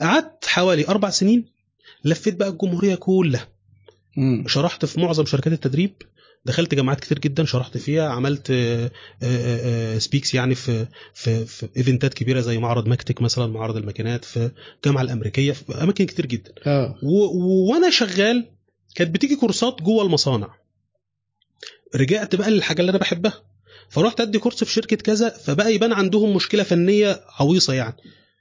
قعدت 0.00 0.44
حوالي 0.46 0.88
أربع 0.88 1.10
سنين 1.10 1.44
لفيت 2.04 2.34
بقى 2.36 2.48
الجمهورية 2.48 2.94
كلها. 2.94 3.48
مم. 4.16 4.44
شرحت 4.48 4.84
في 4.84 5.00
معظم 5.00 5.26
شركات 5.26 5.52
التدريب. 5.52 5.94
دخلت 6.44 6.74
جامعات 6.74 7.00
كتير 7.00 7.18
جدا 7.18 7.44
شرحت 7.44 7.76
فيها. 7.78 8.08
عملت 8.08 8.52
speaks 9.98 10.34
يعني 10.34 10.54
في 10.54 10.86
في 11.14 11.46
في 11.46 11.68
event 11.76 12.08
ات 12.08 12.14
كبيرة 12.14 12.40
زي 12.40 12.58
معرض 12.58 12.86
MACTECH 12.88 13.22
مثلا 13.22 13.46
معرض 13.46 13.76
الماكينات 13.76 14.24
في 14.24 14.50
الجامعة 14.76 15.02
الأمريكية 15.02 15.52
في 15.52 15.82
أماكن 15.82 16.06
كتير 16.06 16.26
جدا. 16.26 16.52
وأنا 17.02 17.90
شغال 17.90 18.46
كانت 18.94 19.10
بتيجي 19.14 19.36
كورسات 19.36 19.82
جوه 19.82 20.04
المصانع. 20.04 20.54
رجعت 21.96 22.34
بقى 22.34 22.50
للحاجة 22.50 22.80
اللي 22.80 22.90
أنا 22.90 22.98
بحبها. 22.98 23.32
فرحت 23.88 24.20
أدي 24.20 24.38
كورس 24.38 24.64
في 24.64 24.72
شركة 24.72 24.96
كذا 24.96 25.28
فبقى 25.28 25.74
يبان 25.74 25.92
عندهم 25.92 26.36
مشكلة 26.36 26.62
فنية 26.62 27.20
عويصة 27.40 27.72
يعني. 27.74 27.96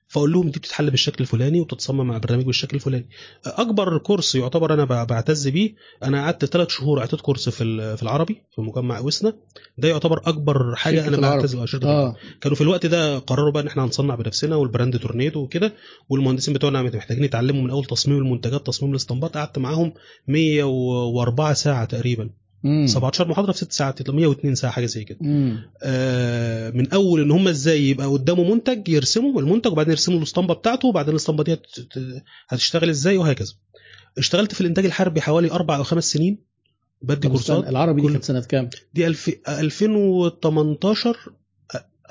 فأقول 0.10 0.32
لهم 0.34 0.50
دي 0.50 0.60
بتتحل 0.60 0.90
بالشكل 0.92 1.18
الفلاني 1.24 1.62
وتتصمم 1.62 2.08
مع 2.08 2.18
برنامج 2.18 2.46
بالشكل 2.46 2.76
الفلاني. 2.78 3.10
أكبر 3.46 3.98
كورس 3.98 4.36
يعتبر 4.36 4.74
أنا 4.74 4.86
بعتز 5.04 5.48
بيه 5.48 5.76
أنا 6.04 6.24
قعدت 6.24 6.46
ثلاث 6.46 6.70
شهور 6.70 7.00
اعطيت 7.00 7.22
كورس 7.22 7.50
في 7.50 7.98
في 7.98 8.04
العربي 8.04 8.42
في 8.56 8.62
مجمع 8.62 9.00
قويسنا 9.00 9.34
ده 9.78 9.88
يعتبر 9.88 10.22
أكبر 10.30 10.76
حاجة 10.76 11.08
أنا. 11.08 11.18
بعتز 11.18 11.56
بيها 11.56 11.66
شركة. 11.66 11.88
آه. 11.90 12.16
كانوا 12.42 12.56
في 12.56 12.62
الوقت 12.62 12.86
ده 12.86 13.18
قرروا 13.20 13.52
بقى 13.52 13.64
إن 13.64 13.68
إحنا 13.68 13.84
هنصنع 13.86 14.16
بنفسنا 14.16 14.56
وال 14.56 14.68
brand 14.68 15.00
Tornado 15.00 15.40
وكده 15.40 15.74
والمهندسين 16.10 16.54
بتوعنا 16.54 16.82
محتاجين 16.82 17.24
يتعلموا 17.24 17.62
من 17.64 17.70
أول 17.70 17.86
تصميم 17.86 18.18
المنتجات 18.18 18.68
تصميم 18.68 18.92
الاسطمبات 18.92 19.38
قعدت 19.38 19.58
معاهم 19.58 19.94
104 20.28 21.54
ساعة 21.54 21.86
تقريبا. 21.86 22.30
مم. 22.64 22.88
17 22.88 23.28
محاضرة 23.28 23.52
في 23.52 23.58
6 23.58 23.72
ساعات 23.72 24.10
102 24.10 24.56
ساعة 24.56 24.72
حاجة 24.74 24.86
زي 24.86 25.04
كده. 25.04 25.18
آه، 25.84 26.70
من 26.70 26.92
أول 26.92 27.22
إن 27.22 27.32
هم 27.32 27.48
إزاي 27.48 27.90
يبقى 27.90 28.08
قدامه 28.08 28.54
منتج 28.54 28.90
يرسموا 28.90 29.42
المنتج 29.42 29.72
وبعدين 29.72 29.92
يرسموا 29.92 30.18
الاسطمبه 30.18 30.54
بتاعته 30.54 30.88
وبعدين 30.88 31.12
الاسطمبة 31.12 31.44
دي 31.44 31.58
هتشتغل 32.50 32.90
إزاي 32.90 33.18
وهكذا 33.18 33.54
اشتغلت 34.18 34.54
في 34.54 34.62
الإنتاج 34.62 34.86
الحربي 34.86 35.22
حوالي 35.22 35.52
أربع 35.52 35.78
أو 35.78 35.84
خمس 35.84 36.12
سنين 36.12 36.38
بدي 37.02 37.28
كورسات 37.30 37.68
العربي 37.70 38.02
دي 38.02 38.08
كانت 38.08 38.24
سنة 38.24 38.42
كام؟ 38.42 38.70
دي 38.94 39.08
ألف... 39.08 39.30
2018 39.50 41.18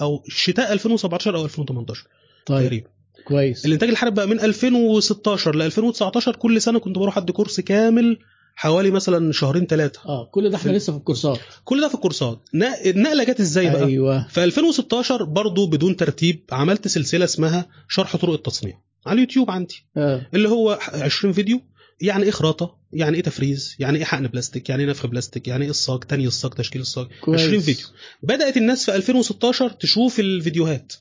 أو 0.01 0.23
شتاء 0.29 0.73
2017 0.73 1.37
أو 1.37 1.45
2018 1.45 2.07
طيب 2.47 2.63
تقريبا 2.67 2.89
كويس 3.29 3.67
الإنتاج 3.67 3.89
الحربي 3.89 4.15
بقى 4.17 4.27
من 4.27 4.41
2016 4.41 5.57
ل 5.57 5.63
2019 5.63 6.37
كل 6.37 6.61
سنة 6.61 6.79
كنت 6.79 6.99
بروح 6.99 7.19
أدي 7.19 7.33
كورس 7.33 7.61
كامل 7.61 8.19
حوالي 8.59 8.91
مثلا 8.91 9.33
شهرين 9.33 9.67
ثلاثة 9.67 10.01
آه 10.07 10.29
كل 10.33 10.51
ده 10.51 10.57
إحنا 10.57 10.73
لسه 10.73 10.93
في 10.93 10.99
الكورسات. 10.99 11.39
كل 11.65 11.81
ده 11.81 11.89
في 11.89 11.95
الكورسات. 11.95 12.41
النقلة 12.87 13.25
جت 13.25 13.41
إزاي 13.41 13.71
بقى؟ 13.71 13.85
أيوه. 13.85 14.29
في 14.29 14.45
2016 14.45 15.25
برضو 15.25 15.67
بدون 15.67 15.97
ترتيب 15.97 16.45
عملت 16.53 16.89
سلسلة 16.89 17.25
اسمها 17.25 17.69
شرح 17.89 18.17
طرق 18.17 18.33
التصنيع. 18.33 18.81
على 19.07 19.15
اليوتيوب 19.15 19.51
عندي. 19.51 19.87
آه. 19.97 20.27
اللي 20.35 20.49
هو 20.49 20.79
20 20.93 21.33
فيديو. 21.35 21.61
يعني 22.01 22.25
إيه 22.25 22.31
خراطه 22.31 22.77
يعني 22.93 23.17
إيه 23.17 23.23
تفريز؟ 23.23 23.77
يعني 23.79 23.99
إيه 23.99 24.05
حقن 24.05 24.27
بلاستيك؟ 24.27 24.69
يعني 24.69 24.83
إيه 24.85 24.91
نفخ 24.91 25.07
بلاستيك؟ 25.07 25.49
يعني 25.49 25.65
إيه 25.65 25.71
الصاج؟ 25.71 26.01
تاني 26.01 26.27
الصاج؟ 26.27 26.53
تشكيل 26.53 26.83
الصاج؟ 26.83 27.07
كويس. 27.21 27.41
20 27.41 27.61
فيديو. 27.61 27.87
بدأت 28.23 28.57
الناس 28.57 28.85
في 28.85 28.97
2016 28.97 29.71
تشوف 29.71 30.21
الفيديوهات. 30.21 30.93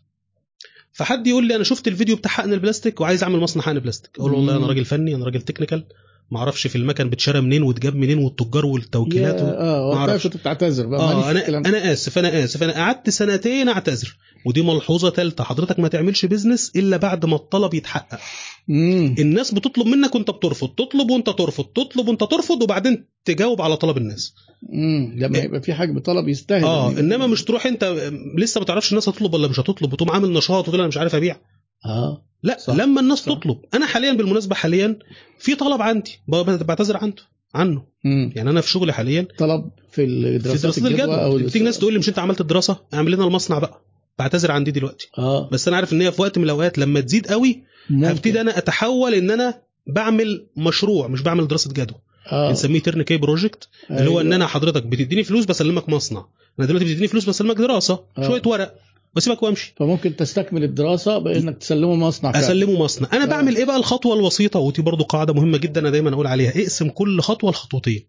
فحد 0.91 1.27
يقول 1.27 1.47
لي 1.47 1.55
أنا 1.55 1.63
شفت 1.63 1.87
الفيديو 1.87 2.15
بتاع 2.15 2.31
حقن 2.31 2.53
البلاستيك 2.53 3.01
وعايز 3.01 3.23
أعمل 3.23 3.39
مصنع 3.39 3.63
حقن 3.63 3.79
بلاستيك. 3.79 4.11
أقول 4.19 4.31
له 4.31 4.37
والله 4.37 4.57
أنا. 4.57 4.67
راجل 4.67 4.85
فني 4.85 5.15
أنا 5.15 5.25
راجل 5.25 5.41
technical 5.41 5.85
ما 6.31 6.39
أعرفش 6.39 6.67
في 6.67 6.75
المكن 6.75 7.09
بتشرى 7.09 7.41
منين 7.41 7.63
وتجاب 7.63 7.95
منين 7.95 8.17
والتجار 8.17 8.65
والتوكيلات 8.65 9.41
و... 9.41 9.45
آه 9.45 9.95
معرفش. 9.95 10.27
بتعتذر 10.27 10.87
بقى. 10.87 11.23
في 11.23 11.31
أنا 11.31 11.39
الكلام. 11.39 11.65
أنا 11.65 11.91
آسف 11.93 12.17
أنا 12.17 12.43
آسف. 12.43 12.63
أنا 12.63 12.73
قعدت 12.73 13.09
سنتين 13.09 13.69
أعتذر. 13.69 14.17
ودي 14.45 14.61
ملحوظة 14.61 15.09
ثالثه 15.09 15.43
حضرتك 15.43 15.79
ما 15.79 15.87
تعملش 15.87 16.25
بيزنس 16.25 16.71
إلا 16.75 16.97
بعد 16.97 17.25
ما 17.25 17.35
الطلب 17.35 17.73
يتحقق. 17.73 18.19
مم. 18.67 19.15
الناس 19.19 19.53
بتطلب 19.53 19.87
منك 19.87 20.15
وأنت 20.15 20.31
بترفض. 20.31 20.69
تطلب 20.69 21.09
وأنت 21.11 21.29
ترفض. 21.29 21.63
تطلب 21.65 22.07
وأنت 22.07 22.23
ترفض 22.23 22.61
وبعدين 22.61 23.05
تجاوب 23.25 23.61
على 23.61 23.77
طلب 23.77 23.97
الناس. 23.97 24.33
مم. 24.69 25.15
لما 25.17 25.37
يبقى 25.37 25.61
في 25.61 25.73
حاجة 25.73 25.91
بطلب 25.91 26.27
يستاهل. 26.27 26.63
آه 26.63 26.91
إنما 26.91 27.27
مش 27.27 27.43
تروح 27.43 27.65
أنت 27.65 28.11
لسه 28.37 28.59
ما 28.59 28.65
تعرفش 28.65 28.89
الناس 28.89 29.09
هتطلب 29.09 29.33
ولا 29.33 29.47
مش 29.47 29.59
هتطلب 29.59 29.93
وتقوم 29.93 30.11
عامل 30.11 30.33
نشاط 30.33 30.59
وتقول 30.67 30.79
أنا 30.79 30.87
مش 30.87 30.97
عارف 30.97 31.15
أبيع. 31.15 31.37
آه. 31.85 32.25
لا 32.43 32.57
صح. 32.59 32.75
لما 32.75 33.01
الناس 33.01 33.19
صح. 33.19 33.33
تطلب. 33.33 33.57
أنا 33.73 33.85
حاليا 33.85 34.13
بالمناسبة 34.13 34.55
حاليا 34.55 34.99
في 35.39 35.55
طلب 35.55 35.81
عندي. 35.81 36.19
بعتذر 36.27 36.97
عنه 36.97 37.13
عنه. 37.55 37.83
مم. 38.03 38.31
يعني 38.35 38.49
أنا 38.49 38.61
في 38.61 38.69
شغلي 38.69 38.93
حاليا. 38.93 39.27
طلب 39.37 39.69
في 39.91 40.37
دراسات 40.37 40.77
الجدوى 40.77 41.23
أو 41.23 41.37
بتيجي 41.37 41.65
ناس 41.65 41.79
تقول 41.79 41.93
لي 41.93 41.99
مش 41.99 42.09
أنت 42.09 42.19
عملت 42.19 42.41
الدراسة؟ 42.41 42.77
اعمل 42.93 43.11
لنا 43.11 43.23
المصنع 43.23 43.59
بقى. 43.59 43.81
بعتذر 44.19 44.51
عن 44.51 44.63
دي 44.63 44.71
دلوقتي. 44.71 45.09
آه. 45.17 45.49
بس 45.49 45.67
أنا 45.67 45.77
عارف 45.77 45.93
إن 45.93 46.01
هي 46.01 46.11
في 46.11 46.21
وقت 46.21 46.37
من 46.37 46.43
الأوقات 46.43 46.77
لما 46.77 47.01
تزيد 47.01 47.27
قوي 47.27 47.63
ممكن. 47.89 48.05
هبتدي 48.05 48.41
أنا 48.41 48.57
أتحول 48.57 49.13
إن 49.13 49.31
أنا 49.31 49.61
بعمل 49.87 50.47
مشروع 50.57 51.07
مش 51.07 51.21
بعمل 51.21 51.47
دراسة 51.47 51.73
جدوى. 51.73 51.97
آه. 52.31 52.49
بنسميه 52.49 52.79
turn 52.79 53.01
key 53.01 53.17
project 53.17 53.69
اللي 53.91 54.09
هو 54.09 54.21
إن 54.21 54.25
أيوة. 54.25 54.35
أنا 54.35 54.47
حضرتك 54.47 54.83
بتديني 54.83 55.23
فلوس 55.23 55.45
بسلمك 55.45 55.89
مصنع. 55.89 56.25
أنا 56.59 56.67
دلوقتي 56.67 56.85
بتديني 56.85 57.07
فلوس 57.07 57.29
بسلمك 57.29 57.55
دراسة. 57.55 58.03
آه. 58.17 58.27
شوية 58.27 58.41
ورق. 58.45 58.75
واسيبك 59.15 59.43
وامشي. 59.43 59.73
فممكن 59.77 60.15
تستكمل 60.15 60.63
الدراسة 60.63 61.17
بإنك 61.17 61.57
تسلمه 61.57 61.95
مصنع 61.95 62.31
فعلا. 62.31 62.45
أسلمه 62.45 62.79
مصنع. 62.79 63.09
أنا 63.13 63.23
آه. 63.23 63.27
بعمل 63.27 63.55
إيه 63.55 63.65
بقى 63.65 63.77
الخطوة 63.77 64.15
الوسيطة؟ 64.15 64.59
ودي 64.59 64.81
برضو 64.81 65.03
قاعدة 65.03 65.33
مهمة 65.33 65.57
جدا 65.57 65.81
أنا 65.81 65.89
دايما 65.89 66.13
أقول 66.13 66.27
عليها. 66.27 66.51
اقسم 66.61 66.89
كل 66.89 67.21
خطوة 67.21 67.51
لخطوتين 67.51 68.07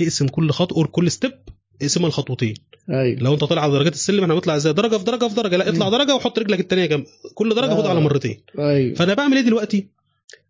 اقسم 0.00 0.28
كل 0.28 0.50
خطوة 0.50 0.86
كل 0.86 1.10
ستيب 1.10 1.32
اقسمها 1.82 2.08
لخطوتين 2.08 2.54
أيوه. 2.90 3.20
لو 3.20 3.34
أنت 3.34 3.44
طالع 3.44 3.62
على 3.62 3.72
درجات 3.72 3.94
السلم 3.94 4.20
إحنا 4.22 4.34
بنطلع 4.34 4.56
إزاي؟ 4.56 4.72
درجة 4.72 4.96
في 4.96 5.04
درجة 5.04 5.28
في 5.28 5.34
درجة. 5.34 5.56
لا 5.56 5.68
اطلع. 5.68 5.88
درجة 5.88 6.14
وحط 6.14 6.38
رجلك 6.38 6.60
الثانية 6.60 6.86
جنب. 6.86 7.04
كل 7.34 7.54
درجة 7.54 7.72
آه. 7.72 7.76
خدها 7.76 7.90
على 7.90 8.00
مرتين. 8.00 8.42
أيوه. 8.58 8.94
فأنا 8.94 9.14
بعمل 9.14 9.36
إيه 9.36 9.44
دلوقتي؟ 9.44 9.88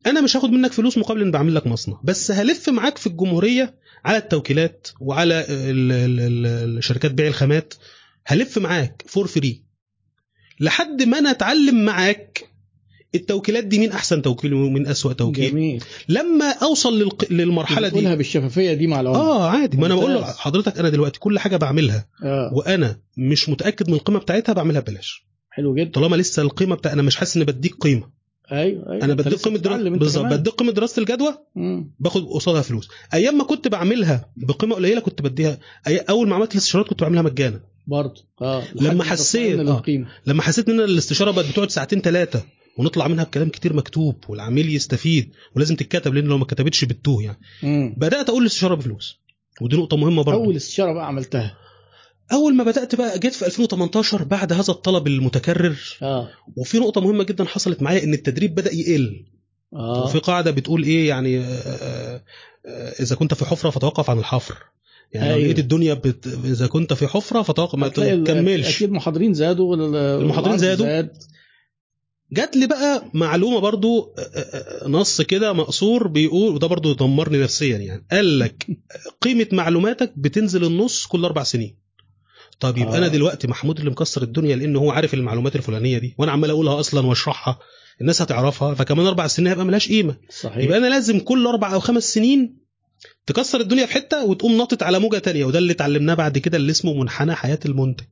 أنا 0.06 0.20
مش 0.20 0.36
هاخد 0.36 0.50
منك 0.50 0.72
فلوس 0.72 0.98
مقابل 0.98 1.22
ان 1.22 1.30
بعمل 1.30 1.54
لك 1.54 1.66
مصنع. 1.66 2.00
بس 2.04 2.30
هلف 2.30 2.68
معاك 2.68 2.98
في 2.98 3.06
الجمهورية 3.06 3.74
على 4.04 4.16
التوكيلات 4.16 4.88
وعلى 5.00 5.40
ال- 5.48 5.92
ال- 5.92 6.20
ال- 6.20 6.78
الشركات 6.78 7.10
بيع 7.10 7.26
الخامات. 7.26 7.74
هلف 8.26 8.58
معاك 8.58 9.04
for 9.06 9.26
free 9.26 9.62
لحد 10.62 11.02
ما 11.02 11.18
أنا 11.18 11.30
اتعلم 11.30 11.84
معاك. 11.84 12.48
التوكيلات 13.14 13.64
دي 13.64 13.78
مين 13.78 13.92
أحسن 13.92 14.22
توكيل 14.22 14.54
ومين 14.54 14.86
أسوأ 14.86 15.12
توكيل؟ 15.12 15.50
جميل. 15.50 15.84
لما 16.08 16.52
أوصل 16.62 16.98
للق... 16.98 17.32
للمرحلة 17.32 17.88
بتقولها 17.88 18.10
دي 18.10 18.16
بالشفافية 18.16 18.72
دي 18.72 18.86
مع 18.86 19.00
العملاء 19.00 19.22
آه 19.22 19.50
عادي. 19.50 19.76
ما 19.76 19.86
أنا 19.86 19.94
بقول 19.94 20.14
له 20.14 20.20
ممتاز. 20.20 20.36
حضرتك 20.36 20.78
أنا 20.78 20.88
دلوقتي 20.88 21.20
كل 21.20 21.38
حاجة 21.38 21.56
بعملها. 21.56 22.08
آه. 22.24 22.50
وأنا 22.54 23.00
مش 23.16 23.48
متأكد 23.48 23.88
من 23.88 23.94
القيمة 23.94 24.18
بتاعتها 24.18 24.52
بعملها 24.52 24.80
ببلاش. 24.80 25.26
حلو 25.50 25.74
جدا. 25.74 25.90
طالما 25.90 26.16
لسه 26.16 26.42
القيمة 26.42 26.74
بتاع 26.74 26.92
أنا 26.92 27.02
مش 27.02 27.16
حاسس 27.16 27.36
ان 27.36 27.44
بديك 27.44 27.74
قيمة. 27.74 28.21
أيوه 28.52 28.92
أيوه. 28.92 29.04
أنا 29.04 29.12
لسه 29.12 29.36
قيمة 29.44 29.58
دراسه 29.58 29.88
بالظبط. 29.90 30.24
بديك 30.24 30.54
قيمة 30.54 30.72
دراسه 30.72 31.00
الجدوى. 31.00 31.34
باخد 32.00 32.24
قصادها 32.26 32.62
فلوس. 32.62 32.88
أيام 33.14 33.38
ما 33.38 33.44
كنت 33.44 33.68
بعملها 33.68 34.30
بقيمة 34.36 34.74
قليلة 34.74 35.00
كنت 35.00 35.22
بديها. 35.22 35.58
أي- 35.88 36.04
أول 36.10 36.28
ما 36.28 36.34
عملت 36.34 36.52
الاستشارات 36.52 36.86
كنت 36.88 37.00
بعملها 37.02 37.22
مجانا. 37.22 37.60
برضه. 37.86 38.24
آه. 38.42 38.62
لما 38.74 39.04
حسيت- 39.04 39.60
آه. 39.60 39.82
لما 40.26 40.42
حسيت 40.42 40.68
إن 40.68 40.80
الاستشارة 40.80 41.30
بقت 41.30 41.50
بتقعد 41.50 41.70
ساعتين 41.70 42.00
ثلاثة 42.00 42.42
ونطلع 42.78 43.08
منها 43.08 43.24
بكلام 43.24 43.48
كتير 43.48 43.72
مكتوب 43.76 44.16
والعميل 44.28 44.74
يستفيد 44.74 45.32
ولازم 45.56 45.76
تتكتب 45.76 46.14
لأن 46.14 46.24
لو 46.24 46.38
ما 46.38 46.44
كتبتش 46.44 46.84
بتتوه 46.84 47.22
يعني. 47.22 47.38
مم. 47.62 47.94
بدأت 47.98 48.28
أقول 48.28 48.42
الاستشارة 48.42 48.74
بفلوس. 48.74 49.18
ودي 49.60 49.76
نقطة 49.76 49.96
مهمة 49.96 50.22
برضه. 50.22 50.44
أول 50.44 50.56
استشارة 50.56 50.92
بقى 50.92 51.06
عملتها. 51.06 51.56
أول 52.32 52.54
ما 52.54 52.64
بدأت 52.64 52.94
بقى 52.94 53.18
جيت 53.18 53.34
في 53.34 53.46
2018 53.46 54.24
بعد 54.24 54.52
هذا 54.52 54.70
الطلب 54.70 55.06
المتكرر 55.06 55.76
آه 56.02 56.28
وفي 56.56 56.78
نقطة 56.78 57.00
مهمة 57.00 57.24
جدا 57.24 57.44
حصلت 57.44 57.82
معايا 57.82 58.04
إن 58.04 58.14
التدريب 58.14 58.54
بدأ 58.54 58.74
يقل 58.74 59.24
آه 59.74 60.04
وفي 60.04 60.18
قاعدة 60.18 60.50
بتقول 60.50 60.82
إيه 60.82 61.08
يعني 61.08 61.38
آه، 61.38 61.42
آه، 61.42 62.22
آه، 62.66 63.02
إذا 63.02 63.16
كنت 63.16 63.34
في 63.34 63.44
حفرة 63.44 63.70
فتوقف 63.70 64.10
عن 64.10 64.18
الحفر 64.18 64.56
يعني 65.12 65.28
لو 65.28 65.34
أيوة. 65.34 65.46
لقيت 65.46 65.58
الدنيا 65.58 65.94
بت... 65.94 66.26
إذا 66.44 66.66
كنت 66.66 66.92
في 66.92 67.06
حفرة 67.06 67.42
فتوقف 67.42 67.78
ما 67.78 67.88
تكملش 67.88 68.76
أكيد 68.76 68.88
المحاضرين 68.88 69.34
زادوا 69.34 69.76
المحاضرين 70.20 70.58
زادوا. 70.58 70.86
زاد. 70.86 71.16
جات 72.32 72.56
لي 72.56 72.66
بقى 72.66 73.04
معلومة 73.14 73.58
برضو 73.58 74.14
آه، 74.18 74.20
آه، 74.20 74.88
نص 74.88 75.20
كده 75.20 75.52
مقصور 75.52 76.06
بيقول 76.08 76.54
وده 76.54 76.66
برضو 76.66 76.92
دمرني 76.92 77.42
نفسيا 77.42 77.78
يعني 77.78 78.04
قال 78.12 78.38
لك 78.38 78.66
قيمة 79.22 79.46
معلوماتك 79.52 80.12
بتنزل 80.16 80.64
النص 80.64 81.06
كل 81.06 81.24
أربع 81.24 81.42
سنين 81.42 81.81
طب 82.62 82.78
يبقى 82.78 82.94
آه. 82.94 82.98
أنا 82.98 83.08
دلوقتي 83.08 83.46
محمود 83.48 83.78
اللي 83.78 83.90
مكسر 83.90 84.22
الدنيا 84.22 84.56
لأن 84.56 84.76
هو 84.76 84.90
عارف 84.90 85.14
المعلومات 85.14 85.56
الفلانية 85.56 85.98
دي 85.98 86.14
وأنا 86.18 86.32
عمال 86.32 86.50
أقولها 86.50 86.80
أصلا 86.80 87.06
وأشرحها 87.06 87.58
الناس 88.00 88.22
هتعرفها 88.22 88.74
فكمان 88.74 89.06
أربع 89.06 89.26
سنين 89.26 89.48
هيبقى 89.48 89.64
ملهاش 89.64 89.88
قيمة 89.88 90.16
صحيح 90.30 90.56
يبقى 90.64 90.78
أنا 90.78 90.86
لازم 90.86 91.18
كل 91.20 91.46
أربع 91.46 91.74
أو 91.74 91.80
خمس 91.80 92.14
سنين 92.14 92.56
تكسر 93.26 93.60
الدنيا 93.60 93.86
في 93.86 93.92
حتة 93.92 94.24
وتقوم 94.24 94.56
ناطط 94.56 94.82
على 94.82 94.98
موجة 94.98 95.18
تانية 95.18 95.44
وده 95.44 95.58
اللي 95.58 95.72
اتعلمناه 95.72 96.14
بعد 96.14 96.38
كده 96.38 96.56
اللي 96.56 96.70
اسمه 96.70 96.94
منحنى 96.94 97.34
حياة 97.34 97.58
المنتج 97.66 98.04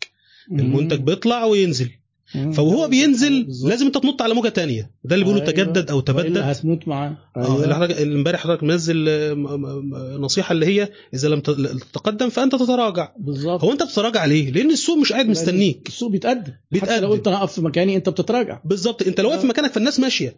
المنتج 0.52 1.00
بيطلع 1.00 1.44
وينزل. 1.44 1.90
فوهو 2.52 2.88
بينزل. 2.88 3.46
لازم 3.64 3.86
انت 3.86 3.98
تنط 3.98 4.22
على 4.22 4.34
موجة 4.34 4.48
تانية 4.48 4.90
ده 5.04 5.14
اللي 5.14 5.24
بيقولوا 5.24 5.42
أيوة. 5.48 5.52
تجدد 5.52 5.90
أو 5.90 6.00
تبدد 6.00 6.38
هتموت 6.38 6.88
معاه 6.88 7.16
آه 7.36 7.64
اللي 7.64 7.74
حضرتك 7.74 8.00
اللي 8.00 8.14
امبارح 8.14 8.40
حضرتك 8.40 8.62
منزل 8.62 9.08
آه، 9.08 9.34
نصيحة 10.20 10.52
اللي 10.52 10.66
هي 10.66 10.88
إذا 11.14 11.28
لم 11.28 11.40
تتقدم 11.40 12.28
فأنت 12.28 12.54
تتراجع 12.54 13.12
بالظبط 13.18 13.64
هو 13.64 13.72
أنت 13.72 13.82
بتتراجع 13.82 14.24
ليه؟ 14.24 14.50
لأن 14.50 14.70
السوق 14.70 14.98
مش 14.98 15.12
قاعد 15.12 15.28
مستنيك 15.28 15.88
السوق 15.88 16.10
بيتقدم 16.10 16.42
حتى 16.42 16.56
بيتقدم. 16.72 17.02
لو 17.02 17.10
قلت 17.10 17.28
أنا 17.28 17.37
اقف 17.37 17.52
في 17.52 17.60
مكاني 17.60 17.96
أنت 17.96 18.08
بتتراجع 18.08 18.60
بالظبط 18.64 19.02
أنت 19.02 19.20
لو 19.20 19.28
واقف 19.28 19.44
آه. 19.44 19.46
مكانك 19.48 19.72
فالناس 19.72 20.00
ماشية 20.00 20.37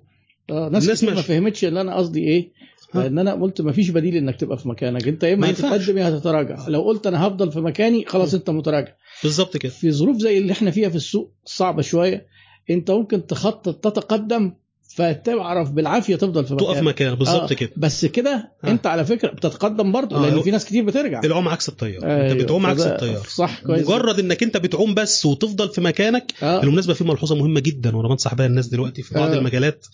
آه 0.51 0.69
ناس 0.69 0.83
الناس 0.83 0.99
كتير 0.99 1.15
ما. 1.15 1.23
فهمتش 1.23 1.65
اللي 1.65 1.81
أنا 1.81 1.97
قصدي 1.97 2.21
إيه. 2.21 2.51
لأن 2.95 3.19
أنا 3.19 3.33
قلت 3.35 3.61
ما 3.61 3.73
فيش 3.73 3.91
بديل 3.91 4.17
انك 4.17 4.37
تبقى 4.37 4.59
في 4.59 4.69
مكانك. 4.69 5.09
انت 5.09 5.23
يا 5.23 5.35
ما 5.35 5.47
اما. 5.47 5.51
هتتقدم 5.51 5.99
يا 5.99 6.09
هتتراجع. 6.09 6.69
لو 6.69 6.83
قلت 6.83 7.07
أنا 7.07 7.27
هفضل 7.27 7.53
في 7.53 7.61
مكاني 7.61 8.05
خلاص 8.07 8.35
انت 8.35 8.51
متراجع. 8.51 8.93
بالظبط 9.23 9.57
كده. 9.57 9.73
في 9.73 9.93
ظروف 9.93 10.17
زي 10.17 10.39
اللي 10.39 10.53
إحنا 10.53 10.71
فيها 10.71 10.89
في 10.89 10.97
السوق 10.97 11.33
صعبة 11.45 11.83
شوية. 11.83 12.27
انت 12.71 12.91
ممكن 12.91 13.27
تخطط 13.27 13.75
تتقدم 13.85 14.53
فتعرف 14.97 15.71
بالعافية 15.71 16.17
تفضل 16.17 16.45
في 16.45 16.55
تقف 16.57 16.71
مكانك. 16.71 16.87
مكان 16.89 17.15
بالظبط 17.15 17.53
آه، 17.53 17.55
كده. 17.55 17.71
بس 17.77 18.05
كده 18.07 18.53
آه. 18.65 18.69
انت 18.71 18.87
على 18.87 19.05
فكرة 19.05 19.29
بتتقدم 19.29 19.93
برضه 19.93 20.17
آه، 20.17 20.29
لأن 20.31 20.43
في 20.43 20.51
ناس 20.51 20.65
كتير 20.65 20.85
بترجع. 20.85 21.21
العوم 21.25 21.49
عكس 21.49 21.69
التيار 21.69 22.05
أيوة، 22.05 22.33
انت 22.33 22.43
بتعوم 22.43 22.67
عكس 22.67 22.81
التيار 22.87 23.27
صح 23.27 23.61
كويس. 23.67 23.87
مجرد 23.87 24.19
انك 24.19 24.43
انت 24.43 24.57
بتعوم 24.57 24.95
بس 24.95 25.27
وتفضل 25.27 25.69
في 25.69 25.81
مكانك 25.81 26.33
آه. 26.43 26.61
بالمناسبة 26.61 26.95
في 26.95 27.05
ملحوظة 27.05 27.35
مهمة 27.37 27.61
جدا 27.61 27.97
وأنا 27.97 28.09
بنصح 28.09 28.35
بيها 28.35 28.47
الناس 28.47 28.67
دلوقتي 28.67 29.03
في 29.03 29.15
بعض 29.15 29.31
آه. 29.31 29.39
المجالات. 29.39 29.87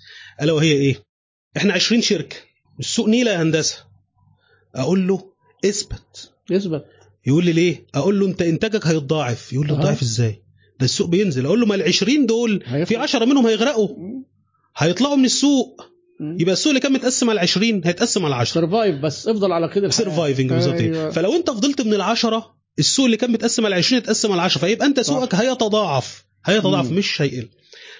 ألا 0.42 0.52
وهي 0.52 0.72
إيه؟ 0.72 1.02
إحنا 1.56 1.72
20 1.72 2.02
شركة. 2.02 2.36
السوق 2.80 3.08
نيلة 3.08 3.30
يا 3.30 3.42
هندسة 3.42 3.76
أقول 4.74 5.08
له 5.08 5.32
اثبت 5.64 6.32
يثبت 6.50 6.84
يقول 7.26 7.44
لي 7.44 7.52
ليه؟ 7.52 7.86
أقول 7.94 8.20
له 8.20 8.26
أنت 8.26 8.42
إنتاجك 8.42 8.86
هيتضاعف 8.86 9.52
يقول 9.52 9.66
لي. 9.66 9.72
يتضاعف 9.72 10.02
إزاي؟ 10.02 10.42
ده 10.80 10.84
السوق 10.84 11.08
بينزل 11.08 11.46
أقول 11.46 11.60
له 11.60 11.66
ما 11.66 11.74
ال 11.74 11.82
20 11.82 12.26
دول. 12.26 12.64
في 12.86 12.96
10 12.96 13.24
منهم 13.24 13.46
هيغرقوا 13.46 13.88
هيطلعوا 14.76 15.16
من 15.16 15.24
السوق. 15.24 15.82
يبقى 16.20 16.52
السوق 16.52 16.70
اللي 16.70 16.80
كان 16.80 16.92
متقسم 16.92 17.30
على 17.30 17.40
20 17.40 17.80
هيتقسم 17.84 18.24
على 18.24 18.34
10 18.34 18.60
survive 18.60 19.00
بس 19.00 19.28
افضل 19.28 19.52
على 19.52 19.68
كده. 19.68 19.90
surviving 19.90 20.52
بالظبط 20.52 20.74
أيوة. 20.74 21.10
فلو 21.10 21.36
أنت 21.36 21.50
فضلت 21.50 21.80
من 21.80 21.94
العشرة 21.94 22.54
السوق 22.78 23.04
اللي 23.04 23.16
كان 23.16 23.30
متقسم 23.32 23.66
على 23.66 23.74
20 23.74 24.02
يتقسم 24.02 24.32
على 24.32 24.42
10 24.42 24.60
فيبقى 24.60 24.86
أنت. 24.86 25.00
سوقك 25.00 25.34
هيتضاعف 25.34 26.24
هيتضاعف. 26.44 26.92
مش 26.92 27.22
هيقل 27.22 27.48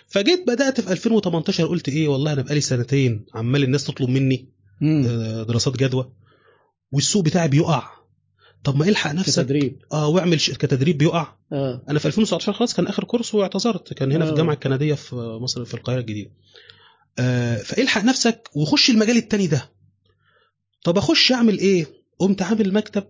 فجيت 0.08 0.44
بدأت 0.46 0.80
في 0.80 0.92
2018 0.92 1.66
قلت 1.66 1.88
إيه 1.88 2.08
والله 2.08 2.32
أنا 2.32 2.42
بقالي 2.42 2.60
سنتين 2.60 3.26
عمال 3.34 3.62
الناس 3.64 3.84
تطلب 3.84 4.08
مني 4.08 4.48
مم. 4.80 5.06
آه، 5.08 5.42
دراسات 5.42 5.76
جدوى 5.76 6.12
والسوق 6.92 7.24
بتاعي 7.24 7.48
بيقع. 7.48 7.90
طب 8.64 8.76
ما 8.76 8.88
الحق 8.88 9.10
في 9.10 9.16
نفسك. 9.16 9.42
تدريب 9.42 9.82
آه 9.92 10.08
واعمل 10.08 10.40
شركه 10.40 10.68
تدريب 10.68 10.98
بيقع. 10.98 11.34
آه. 11.52 11.82
أنا 11.88 11.98
في 11.98 12.06
2019 12.06 12.52
خلاص 12.52 12.74
كان 12.74 12.86
آخر 12.86 13.04
كورس 13.04 13.34
واعتذرت 13.34 13.92
كان 13.92 14.12
هنا 14.12 14.24
في 14.24 14.30
آه. 14.30 14.32
الجامعة 14.32 14.54
الكندية 14.54 14.94
في 14.94 15.16
مصر 15.16 15.64
في 15.64 15.74
القاهرة 15.74 16.00
الجديدة. 16.00 16.30
آه 17.18 17.56
فالحق 17.56 18.04
نفسك 18.04 18.48
وخش 18.54 18.90
المجال 18.90 19.16
التاني 19.16 19.46
ده. 19.46 19.70
طب 20.84 20.98
أخش 20.98 21.32
أعمل 21.32 21.58
إيه؟ 21.58 21.86
قمت 22.18 22.42
عامل 22.42 22.72
مكتب 22.72 23.04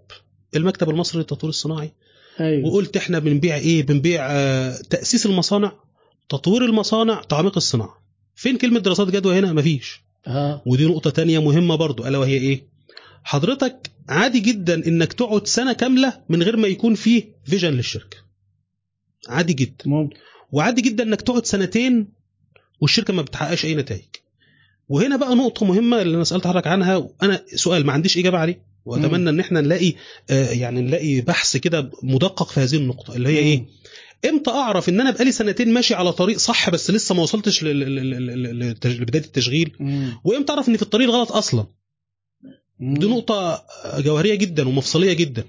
المكتب 0.57 0.91
المصري 0.91 1.19
للتطوير 1.21 1.51
الصناعي. 1.51 1.93
أيوه. 2.41 2.69
وقلت 2.69 2.97
إحنا 2.97 3.19
بنبيع 3.19 3.57
إيه؟ 3.57 3.83
بنبيع 3.83 4.27
آه 4.31 4.77
تأسيس 4.91 5.27
المصانع 5.27 5.73
تطوير 6.29 6.65
المصانع 6.65 7.23
تعميق 7.23 7.57
الصناعة. 7.57 8.03
فين 8.35 8.59
كلمة 8.59 8.81
دراسات 8.81 9.09
جدوى 9.09 9.39
هنا؟ 9.39 9.53
مفيش. 9.53 10.08
آه 10.29 10.63
ودي 10.67 10.87
نقطة 10.87 11.11
تانية 11.11 11.39
مهمة 11.39 11.75
برضو 11.75 12.07
ألا 12.07 12.19
وهي 12.19 12.35
إيه؟ 12.35 12.67
حضرتك 13.25 13.91
عادي 14.09 14.41
جدا 14.41 14.87
إنك 14.87 15.13
تقعد 15.13 15.47
سنة 15.47 15.73
كاملة 15.73 16.21
من 16.29 16.43
غير 16.43 16.57
ما 16.57 16.69
يكون 16.69 16.95
فيه 16.95 17.25
فيجن 17.45 17.71
للشركة. 17.73 18.17
عادي 19.29 19.53
جدا. 19.53 19.85
ممكن. 19.87 20.17
وعادي 20.53 20.83
جدا 20.83 21.05
إنك 21.05 21.21
تقعد 21.21 21.47
سنتين 21.47 22.09
والشركة 22.81 23.13
ما 23.15 23.23
بتحققش 23.23 23.65
أي 23.65 23.75
نتائج. 23.75 24.05
وهنا 24.89 25.17
بقى 25.17 25.35
نقطة 25.35 25.67
مهمة 25.67 26.03
اللي 26.03 26.17
أنا 26.17 26.25
سألت 26.25 26.47
حضرتك 26.47 26.67
عنها 26.67 26.97
وأنا 26.97 27.45
سؤال 27.55 27.87
ما 27.87 27.93
عنديش 27.93 28.19
إجابة 28.19 28.39
عليه. 28.39 28.63
وأتمنى 28.85 29.31
إن 29.31 29.41
إحنا 29.41 29.61
نلاقي 29.61 29.93
آه 30.31 30.51
يعني 30.51 30.81
نلاقي 30.81 31.21
بحث 31.21 31.57
كده 31.57 31.91
مدقق 32.03 32.49
في 32.51 32.61
هذه 32.61 32.75
النقطة 32.77 33.15
اللي 33.17 33.29
هي 33.29 33.39
إيه؟ 33.39 33.67
إمتى 34.25 34.51
اعرف 34.51 34.89
ان 34.89 35.01
أنا 35.01 35.11
بقالي 35.11 35.33
سنتين 35.33 35.73
ماشي 35.73 35.95
على 35.95 36.13
طريق 36.13 36.37
صح 36.39 36.71
بس 36.71 36.91
لسه 36.91 37.15
ما 37.15 37.23
وصلتش 37.23 37.65
لبداية 37.65 39.23
التشغيل. 39.25 39.77
وامتى 40.25 40.53
اعرف 40.53 40.69
ان 40.69 40.77
في 40.77 40.83
الطريق 40.83 41.09
الغلط 41.09 41.33
أصلا. 41.33 41.67
دي 42.81 43.07
نقطة 43.07 43.65
جوهرية 43.99 44.35
جدا 44.35 44.69
ومفصلية 44.69 45.13
جدا. 45.13 45.45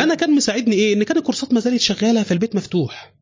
أنا 0.00 0.14
كان 0.14 0.30
مساعدني 0.34 0.74
إيه؟ 0.76 0.94
إن 0.94 1.02
كان 1.02 1.16
الكورسات 1.16 1.52
ما 1.52 1.60
زالت 1.60 1.80
شغالة 1.80 2.22
فالبيت 2.22 2.56
مفتوح. 2.56 3.14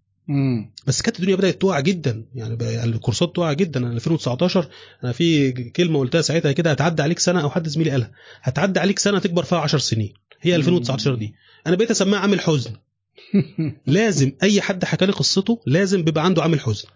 بس 0.86 1.02
كانت 1.02 1.18
الدنيا 1.18 1.36
بدأت 1.36 1.62
تقع 1.62 1.80
جدا. 1.80 2.24
يعني 2.34 2.84
الكورسات 2.84 3.36
تقع 3.36 3.52
جدا. 3.52 3.80
أنا 3.80 3.92
2019 3.92 4.68
أنا 5.04 5.12
في 5.12 5.52
كلمة 5.52 5.98
قلتها 5.98 6.22
ساعتها 6.22 6.52
كده 6.52 6.70
هتعدي 6.70 7.02
عليك 7.02 7.18
سنة 7.18 7.42
أو 7.42 7.50
حد 7.50 7.68
زميلي 7.68 7.90
قالها. 7.90 8.10
هتعدي 8.42 8.80
عليك 8.80 8.98
سنة 8.98 9.18
تكبر 9.18 9.42
فيها 9.42 9.58
10 9.58 9.78
سنين. 9.78 10.14
هي 10.40 10.56
2019 10.56 11.14
دي. 11.14 11.34
أنا 11.66 11.76
بقيت 11.76 11.90
أسميها 11.90 12.18
عامل 12.18 12.40
حزن. 12.40 12.72
لازم 13.86 14.32
أي 14.42 14.60
حد 14.60 14.84
حكى 14.84 15.06
لي 15.06 15.12
قصته 15.12 15.60
لازم 15.66 16.02
بيبقى 16.02 16.24
عنده 16.24 16.42
عامل 16.42 16.60
حزن. 16.60 16.88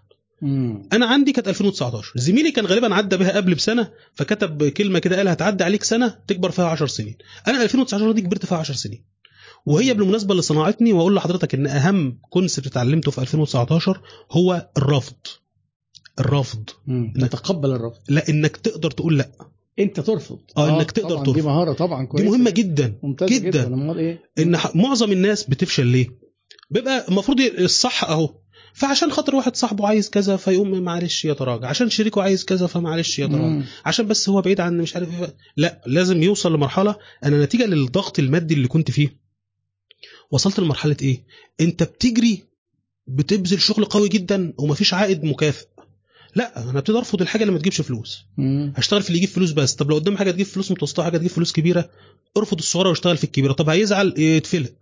أنا 0.93 1.07
عندي 1.07 1.33
كانت 1.33 1.49
2019 1.49 2.13
زميلي 2.17 2.51
كان 2.51 2.67
غالبا 2.67 2.95
عدى 2.95 3.17
بها 3.17 3.37
قبل 3.37 3.55
بسنة 3.55 3.91
فكتب 4.15 4.69
كلمة 4.69 4.99
كده 4.99 5.17
قال 5.17 5.29
هتعدي 5.29 5.65
عليك 5.65 5.85
سنة 5.85 6.19
تكبر 6.27 6.51
فيها 6.51 6.65
10 6.67 6.87
سنين. 6.87 7.17
أنا 7.49 7.63
2019 7.63 8.13
دي 8.13 8.21
كبرت 8.21 8.47
فيها 8.47 8.59
10 8.59 8.75
سنين. 8.75 9.05
وهي 9.67 9.95
بالمناسبة 9.95 10.31
اللي 10.31 10.43
صنعتني 10.43 10.93
وأقول 10.93 11.15
لحضرتك 11.15 11.55
إن 11.55 11.67
أهم 11.67 12.19
كونسبت 12.31 12.67
اتعلمته 12.67 13.11
في 13.11 13.21
2019 13.21 14.01
هو 14.33 14.69
الرفض. 14.77 15.17
الرفض. 16.21 16.71
نتقبل 17.17 17.71
الرفض. 17.71 18.01
لا 18.09 18.29
إنك 18.29 18.57
تقدر 18.57 18.91
تقول 18.91 19.19
لا. 19.19 19.31
انت 19.79 20.01
ترفض. 20.01 20.39
آه، 20.57 20.77
إنك 20.77 20.91
تقدر 20.91 21.09
طبعا 21.09 21.25
ترفض. 21.25 21.35
دي 21.35 21.43
مهارة 21.43 21.73
طبعا 21.73 22.01
دي 22.01 22.07
كويسه 22.07 22.31
مهمة 22.31 22.51
جدا 22.51 22.99
ممتازة 23.03 23.35
جدا. 23.39 23.49
جدا. 23.49 23.67
امال 23.67 23.99
إيه؟ 23.99 24.21
إن 24.39 24.59
معظم 24.75 25.13
الناس 25.13 25.45
بتفشل 25.45 25.87
ليه؟ 25.87 26.07
بيبقى 26.71 27.09
المفروض 27.09 27.41
الصح 27.41 28.05
أهو. 28.05 28.35
فعشان 28.75 29.13
خاطر 29.13 29.35
واحد 29.37 29.57
صاحبه 29.57 29.87
عايز 29.87 30.11
كذا 30.11 30.37
فيقوم 30.37 30.81
معلش 30.83 31.25
يتراجع 31.25 31.69
عشان 31.69 31.91
شريكه 31.91 32.23
عايز 32.23 32.45
كذا 32.45 32.67
فمعلش 32.67 33.19
يتراجع 33.19 33.45
مم. 33.45 33.65
عشان 33.85 34.07
بس 34.07 34.29
هو 34.29 34.41
بعيد 34.43 34.61
عن 34.61 34.79
مش 34.79 34.97
عارف 34.97 35.23
إيه. 35.23 35.37
لا 35.57 35.83
لازم 35.87 36.23
يوصل 36.23 36.55
لمرحلة 36.55 36.97
أنا 37.25 37.45
نتيجة 37.45 37.67
للضغط 37.67 38.19
المادي 38.19 38.55
اللي 38.55 38.69
كنت 38.69 38.91
فيه. 38.91 39.19
وصلت 40.31 40.61
لمرحلة 40.61 40.97
إيه؟ 41.03 41.25
أنت 41.61 41.83
بتجري 41.83 42.43
بتبذل 43.07 43.61
شغل 43.61 43.85
قوي 43.85 44.09
جدا 44.09 44.55
ومفيش 44.59 44.95
عائد 44.95 45.25
مكافئ. 45.25 45.67
لا 46.39 46.71
أنا 46.71 46.79
ابتدي 46.79 46.99
أرفض 46.99 47.23
الحاجة 47.23 47.43
اللي 47.43 47.53
ما 47.53 47.59
تجيبش 47.59 47.81
فلوس. 47.81 48.25
مم. 48.37 48.73
هشتغل 48.77 49.03
في 49.03 49.09
اللي 49.09 49.19
يجيب 49.19 49.31
فلوس 49.31 49.53
بس. 49.53 49.75
طب 49.75 49.91
لو 49.91 49.95
قدام 49.97 50.17
حاجة 50.17 50.31
تجيب 50.31 50.47
فلوس 50.47 50.71
متوسطة 50.71 51.03
حاجة 51.03 51.17
تجيب 51.19 51.31
فلوس 51.31 51.53
كبيرة 51.53 51.91
ارفض 52.37 52.59
الصغيرة 52.59 52.89
واشتغل 52.89 53.17
في 53.17 53.25
الكبيرة. 53.25 53.53
طب 53.53 53.69
هيزعل؟ 53.69 54.15
يتفلق. 54.19 54.73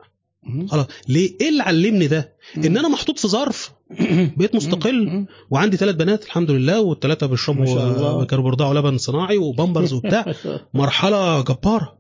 مم. 0.43 0.67
خلاص. 0.67 0.87
ليه؟ 1.09 1.37
إيه 1.41 1.49
اللي 1.49 1.63
علمني 1.63 2.07
ده؟ 2.07 2.37
إن 2.57 2.77
أنا 2.77 2.89
محطوط 2.89 3.19
في 3.19 3.29
ظرف. 3.29 3.73
بقيت 4.37 4.55
مستقل. 4.55 5.27
وعندي 5.51 5.77
ثلاث 5.77 5.95
بنات 5.95 6.25
الحمد 6.25 6.51
لله 6.51 6.81
والثلاثه 6.81 7.27
بيشربوا 7.27 7.65
الله. 7.65 8.25
كانوا 8.25 8.45
بيرضعوا 8.45 8.75
لبن 8.75 8.99
صناعي 8.99 9.39
وبامبرز 9.39 9.93
وبتاع. 9.93 10.35
مرحلة 10.75 11.41
جبارة. 11.41 11.99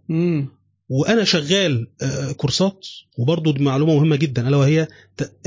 وأنا 0.88 1.24
شغال 1.24 1.86
آه، 2.02 2.32
كورسات. 2.32 2.86
وبرضه 3.18 3.54
معلومة 3.62 3.94
مهمة 3.94 4.16
جدا 4.16 4.48
ألا 4.48 4.56
وهي 4.56 4.88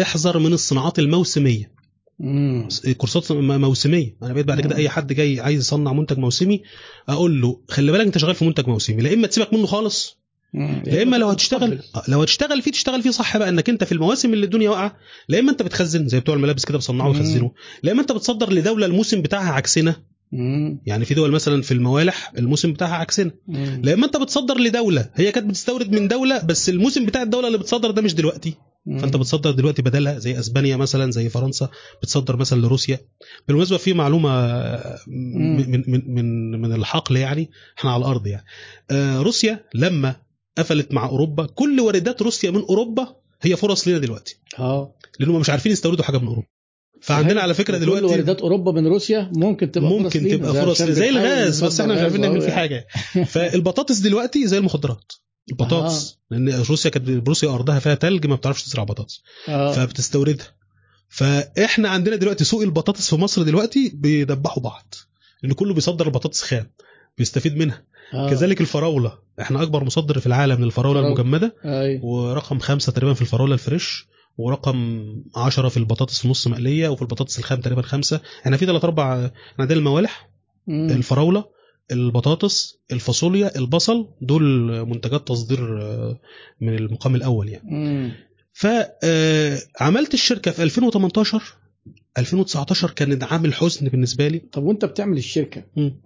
احذر 0.02 0.40
من 0.40 0.54
الصناعات 0.54 1.00
الموسمية. 1.00 1.79
مم. 2.20 2.68
كورسات 2.98 3.32
موسمية 3.32 4.16
أنا 4.24 4.34
بقيت 4.34 4.46
بعد 4.46 4.62
كده 4.62 4.76
أي 4.76 4.90
حد 4.90 5.14
جاي 5.14 5.40
عايز 5.40 5.60
يصنع 5.60 5.94
منتج 5.94 6.18
موسمي 6.18 6.62
أقول 7.10 7.42
له 7.42 7.62
خلي 7.70 7.92
بالك 7.92 8.06
أنت 8.06 8.18
شغال 8.18 8.36
في 8.36 8.46
منتج 8.46 8.68
موسمي 8.68 9.02
لا 9.02 9.14
إما 9.14 9.28
تسيبك 9.28 9.54
منه 9.54 9.66
خالص. 9.66 10.20
لا 10.86 11.02
إما 11.04 11.16
لو. 11.16 11.30
هتشتغل 11.30 11.80
لو 12.08 12.22
هتشتغل 12.22 12.62
فيه 12.62 12.72
تشتغل 12.72 13.02
فيه 13.04 13.10
صح 13.10 13.38
بقى 13.38 13.50
إنك 13.50 13.70
أنت 13.70 13.84
في 13.84 13.92
المواسم 13.92 14.34
اللي 14.34 14.46
الدنيا 14.46 14.70
واقعة 14.70 14.98
لا 15.30 15.40
إما 15.40 15.52
أنت 15.52 15.62
بتخزن 15.62 16.08
زي 16.08 16.20
بتوع 16.20 16.36
الملابس 16.36 16.66
كده 16.66 16.78
بيصنعوا. 16.78 17.14
ويخزنوا 17.14 17.50
لا 17.84 17.92
إما 17.92 18.02
أنت 18.02 18.12
بتصدر 18.12 18.54
لدولة 18.54 18.86
الموسم 18.86 19.22
بتاعها 19.22 19.52
عكسنا. 19.54 19.96
يعني 20.86 21.06
في 21.06 21.14
دول 21.14 21.32
مثلا 21.32 21.62
في 21.62 21.72
الموالح 21.74 22.32
الموسم 22.38 22.74
بتاعها 22.74 22.96
عكسنا. 22.96 23.32
لا 23.84 23.94
إما 23.94 24.06
أنت 24.06 24.18
بتصدر 24.18 24.58
لدولة 24.58 25.10
هي 25.16 25.32
كانت 25.32 25.48
بتستورد 25.50 25.92
من 25.92 26.08
دولة 26.08 26.44
بس 26.46 26.70
الموسم 26.70 27.06
بتاع 27.06 27.22
الدولة 27.22 27.48
اللي 27.48 27.58
بتصدر 27.58 27.92
ده 27.92 28.02
مش 28.02 28.14
دلوقتي 28.14 28.54
فأنت 28.98 29.16
بتصدر 29.16 29.52
دلوقتي 29.52 29.82
بدلها 29.82 30.20
زي 30.20 30.40
أسبانيا 30.40 30.76
مثلا 30.78 31.12
زي 31.12 31.30
فرنسا 31.30 31.70
بتصدر 32.04 32.36
مثلا 32.38 32.62
لروسيا. 32.62 33.00
بالمناسبة 33.48 33.78
في 33.78 33.94
معلومة 33.94 34.30
من 35.08 35.84
من 35.88 36.16
من 36.16 36.62
من, 36.62 36.74
الحقل 36.74 37.18
يعني 37.18 37.50
إحنا 37.78 37.92
على 37.92 38.02
الأرض 38.02 38.28
يعني. 38.28 38.46
آه، 38.92 39.22
روسيا 39.22 39.66
لما 39.74 40.16
قفلت 40.58 40.94
مع 40.94 41.06
أوروبا 41.10 41.46
كل 41.46 41.80
واردات 41.80 42.22
روسيا 42.22 42.52
من 42.52 42.62
أوروبا 42.62 43.16
هي 43.42 43.56
فرص 43.56 43.88
لنا 43.88 43.98
دلوقتي. 43.98 44.40
آه. 44.60 44.96
لانهم 45.20 45.40
مش 45.40 45.50
عارفين 45.50 45.72
يستوردوا 45.72 46.06
حاجة 46.06 46.18
من 46.18 46.28
أوروبا. 46.28 46.48
فعندنا 47.02 47.42
على 47.42 47.54
فكرة 47.54 47.78
كل 47.78 47.82
دلوقتي 47.82 48.06
واردات 48.06 48.42
أوروبا 48.42 48.72
من 48.72 48.88
روسيا 48.88 49.32
ممكن 49.36 49.72
تبقى 49.72 49.90
فرص 49.90 50.02
ممكن 50.02 50.24
لينا. 50.24 50.38
تبقى 50.38 50.54
فرص 50.54 50.82
زي 50.82 51.10
الغاز 51.10 51.64
بس 51.64 51.80
إحنا 51.82 51.94
مش 51.94 52.02
عارفين 52.02 52.22
نعمل 52.22 52.42
فيه. 52.42 52.52
حاجة. 52.52 52.88
فالبطاطس 53.34 54.00
دلوقتي 54.00 54.48
زي 54.48 54.58
المخدرات. 54.58 55.12
البطاطس 55.50 56.18
لأن 56.32 56.50
روسيا 56.50 56.92
كانت 56.92 57.28
روسيا 57.28 57.50
أرضها 57.50 57.80
فيها 57.80 57.96
تلج 57.96 58.28
ما 58.28 58.36
بتعرفش 58.36 58.64
تزرع 58.64 58.84
بطاطس. 58.84 59.24
آه. 59.50 59.72
فبتستوردها. 59.72 60.46
فإحنا 61.10 61.90
عندنا 61.90 62.16
دلوقتي 62.16 62.44
سوق 62.44 62.62
البطاطس 62.62 63.10
في 63.10 63.16
مصر 63.16 63.44
دلوقتي 63.44 63.92
بيدبحوا 63.96 64.64
بعض. 64.64 64.94
لأن 65.44 65.54
كله 65.54 65.74
بيصدر 65.74 66.06
البطاطس 66.08 66.42
خام 66.42 66.72
بيستفيد 67.18 67.58
منها. 67.58 67.84
آه. 68.14 68.30
كذلك 68.30 68.62
الفراولة. 68.62 69.18
إحنا 69.42 69.64
أكبر 69.64 69.84
مصدر 69.84 70.20
في 70.20 70.28
العالم 70.28 70.64
للفراولة 70.64 71.02
فراولة. 71.02 71.22
المجمدة. 71.22 71.56
أيوه 71.66 72.06
ورقم 72.06 72.60
خمسة 72.60 72.92
تقريبا 72.92 73.14
في 73.14 73.22
الفراولة 73.22 73.54
الفريش. 73.54 74.08
ورقم 74.38 75.06
عشرة 75.36 75.70
في 75.70 75.78
البطاطس 75.78 76.26
نص 76.26 76.48
مقلية. 76.48 76.90
وفي 76.90 77.02
البطاطس 77.02 77.40
الخام 77.40 77.62
تقريبا 77.62 77.82
خمسة. 77.82 78.22
إحنا 78.42 78.58
في 78.58 78.66
ثلاث 78.66 78.84
أربع 78.84 79.26
إحنا 79.26 79.34
عندنا 79.60 79.80
الموالح. 79.80 80.30
الفراولة 80.70 81.59
البطاطس 81.92 82.78
الفاصوليا 82.92 83.58
البصل 83.58 84.08
دول 84.22 84.44
منتجات 84.86 85.28
تصدير 85.28 85.82
آه، 85.82 86.20
من 86.62 86.76
المقام 86.76 87.16
الأول 87.16 87.50
يعني. 87.50 87.70
مم. 87.72 88.12
فعملت 88.54 90.14
الشركة 90.14 90.52
في 90.52 90.64
2018 90.64 91.44
2019 92.18 92.92
كان 92.92 93.24
عامل 93.24 93.54
حزن 93.54 93.88
بالنسبة 93.88 94.28
لي. 94.28 94.40
طب 94.40 94.64
وأنت 94.64 94.86
بتعمل 94.86 95.18
الشركة؟ 95.18 95.64
مم. 95.76 96.02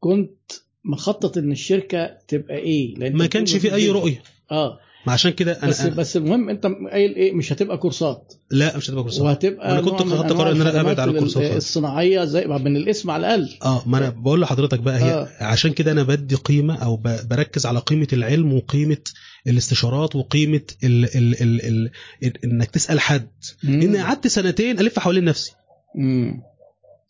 كنت 0.00 0.52
مخطط 0.84 1.38
إن 1.38 1.52
الشركة 1.52 2.18
تبقى 2.28 2.56
إيه؟ 2.58 2.94
لأن 2.94 3.16
ما 3.16 3.26
كانش 3.26 3.56
في 3.56 3.74
أي 3.74 3.90
رؤية. 3.90 4.22
آه. 4.50 4.78
ما 5.06 5.12
عشان 5.12 5.30
كده 5.30 5.52
أنا 5.52 5.70
بس 5.70 5.80
أنا 5.80 5.94
بس 5.94 6.16
المهم 6.16 6.48
أنت 6.48 6.66
قايل 6.66 7.14
إيه؟ 7.14 7.32
مش 7.32 7.52
هتبقى 7.52 7.78
كورسات. 7.78 8.34
لا 8.50 8.76
مش 8.76 8.90
هتبقى 8.90 9.02
كورسات. 9.02 9.22
وهتبقى 9.22 9.72
أنا 9.72 9.80
كنت 9.80 10.02
خدت 10.02 10.32
قرار 10.32 10.52
أنا 10.52 10.60
أبعد 10.62 10.76
الخدمات 10.76 11.00
عن 11.00 11.08
الكورسات. 11.08 11.56
الصناعية 11.56 12.24
زي 12.24 12.46
من 12.46 12.76
الاسم 12.76 13.10
على 13.10 13.26
الأقل. 13.26 13.48
آه 13.64 13.82
ما 13.86 13.98
أنا 13.98 14.08
بقول 14.10 14.40
لحضرتك 14.40 14.78
بقى 14.80 14.98
هي 14.98 15.12
آه. 15.12 15.28
عشان 15.40 15.72
كده 15.72 15.92
أنا 15.92 16.02
بدي 16.02 16.34
قيمة 16.34 16.76
أو 16.76 16.96
بركز 17.30 17.66
على 17.66 17.78
قيمة 17.78 18.08
العلم 18.12 18.52
وقيمة 18.52 18.98
الاستشارات 19.46 20.16
وقيمة 20.16 20.62
ال 20.84 21.04
ال 21.04 21.42
ال 21.42 21.66
ال 21.66 21.90
ال 22.24 22.44
إنك 22.44 22.70
تسأل 22.70 23.00
حد. 23.00 23.28
لأن 23.62 23.96
قعدت 23.96 24.26
سنتين 24.26 24.78
ألف 24.80 24.98
حوالين 24.98 25.24
نفسي. 25.24 25.52
مم. 25.94 26.42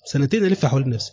سنتين 0.05 0.45
ألف 0.45 0.66
حوالين 0.66 0.88
نفسي. 0.88 1.12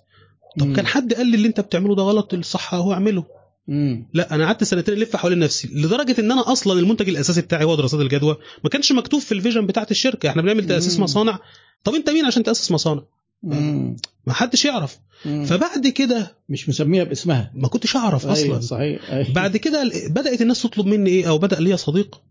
طب 0.60 0.68
مم. 0.68 0.76
كان 0.76 0.86
حد 0.86 1.14
قال 1.14 1.28
لي 1.28 1.36
اللي 1.36 1.48
أنت 1.48 1.60
بتعمله 1.60 1.96
ده 1.96 2.04
غلط 2.04 2.34
الصح 2.34 2.74
هو 2.74 2.94
أعمله. 2.94 3.24
مم. 3.68 4.10
لا 4.14 4.36
أنا 4.36 4.46
قعدت 4.46 4.64
سنتين 4.64 4.94
ألف 4.94 5.16
حوالين 5.16 5.40
نفسي 5.40 5.68
لدرجة 5.68 6.16
إن 6.20 6.32
أنا 6.32 6.52
أصلا 6.52 6.80
المنتج 6.80 7.10
الأساسي 7.10 7.42
بتاعي 7.42 7.64
هو 7.64 7.76
دراسات 7.76 8.00
الجدوى. 8.00 8.38
ما 8.64 8.70
كانش 8.70 8.92
مكتوب 8.92 9.22
في 9.22 9.32
الفيجن 9.32 9.66
بتاعت 9.66 9.92
الشركة. 9.92 10.30
إحنا 10.30 10.42
بنعمل 10.42 10.68
تأسيس. 10.68 11.00
مصانع. 11.00 11.40
طب 11.84 11.94
أنت 11.94 12.10
مين 12.10 12.26
عشان 12.26 12.44
تأسس 12.44 12.72
مصانع؟ 12.72 13.04
مم. 13.44 13.98
ما 14.28 14.34
حدش 14.34 14.66
يعرف. 14.66 14.98
مم. 15.26 15.46
فبعد 15.46 15.88
كده 15.88 16.38
مش 16.50 16.70
مسميها 16.70 17.04
باسمها. 17.04 17.52
ما 17.56 17.68
كنتش 17.68 17.96
أعرف 17.96 18.26
أيوة 18.26 18.36
أصلا. 18.36 18.60
صحيح 18.60 19.12
أيوة. 19.12 19.34
بعد 19.34 19.58
كده 19.58 19.92
بدأت 20.10 20.42
الناس 20.42 20.62
تطلب 20.62 20.86
مني 20.86 21.10
إيه 21.10 21.30
أو 21.30 21.38
بدأ 21.38 21.60
ليا 21.60 21.76
صديق 21.76 22.22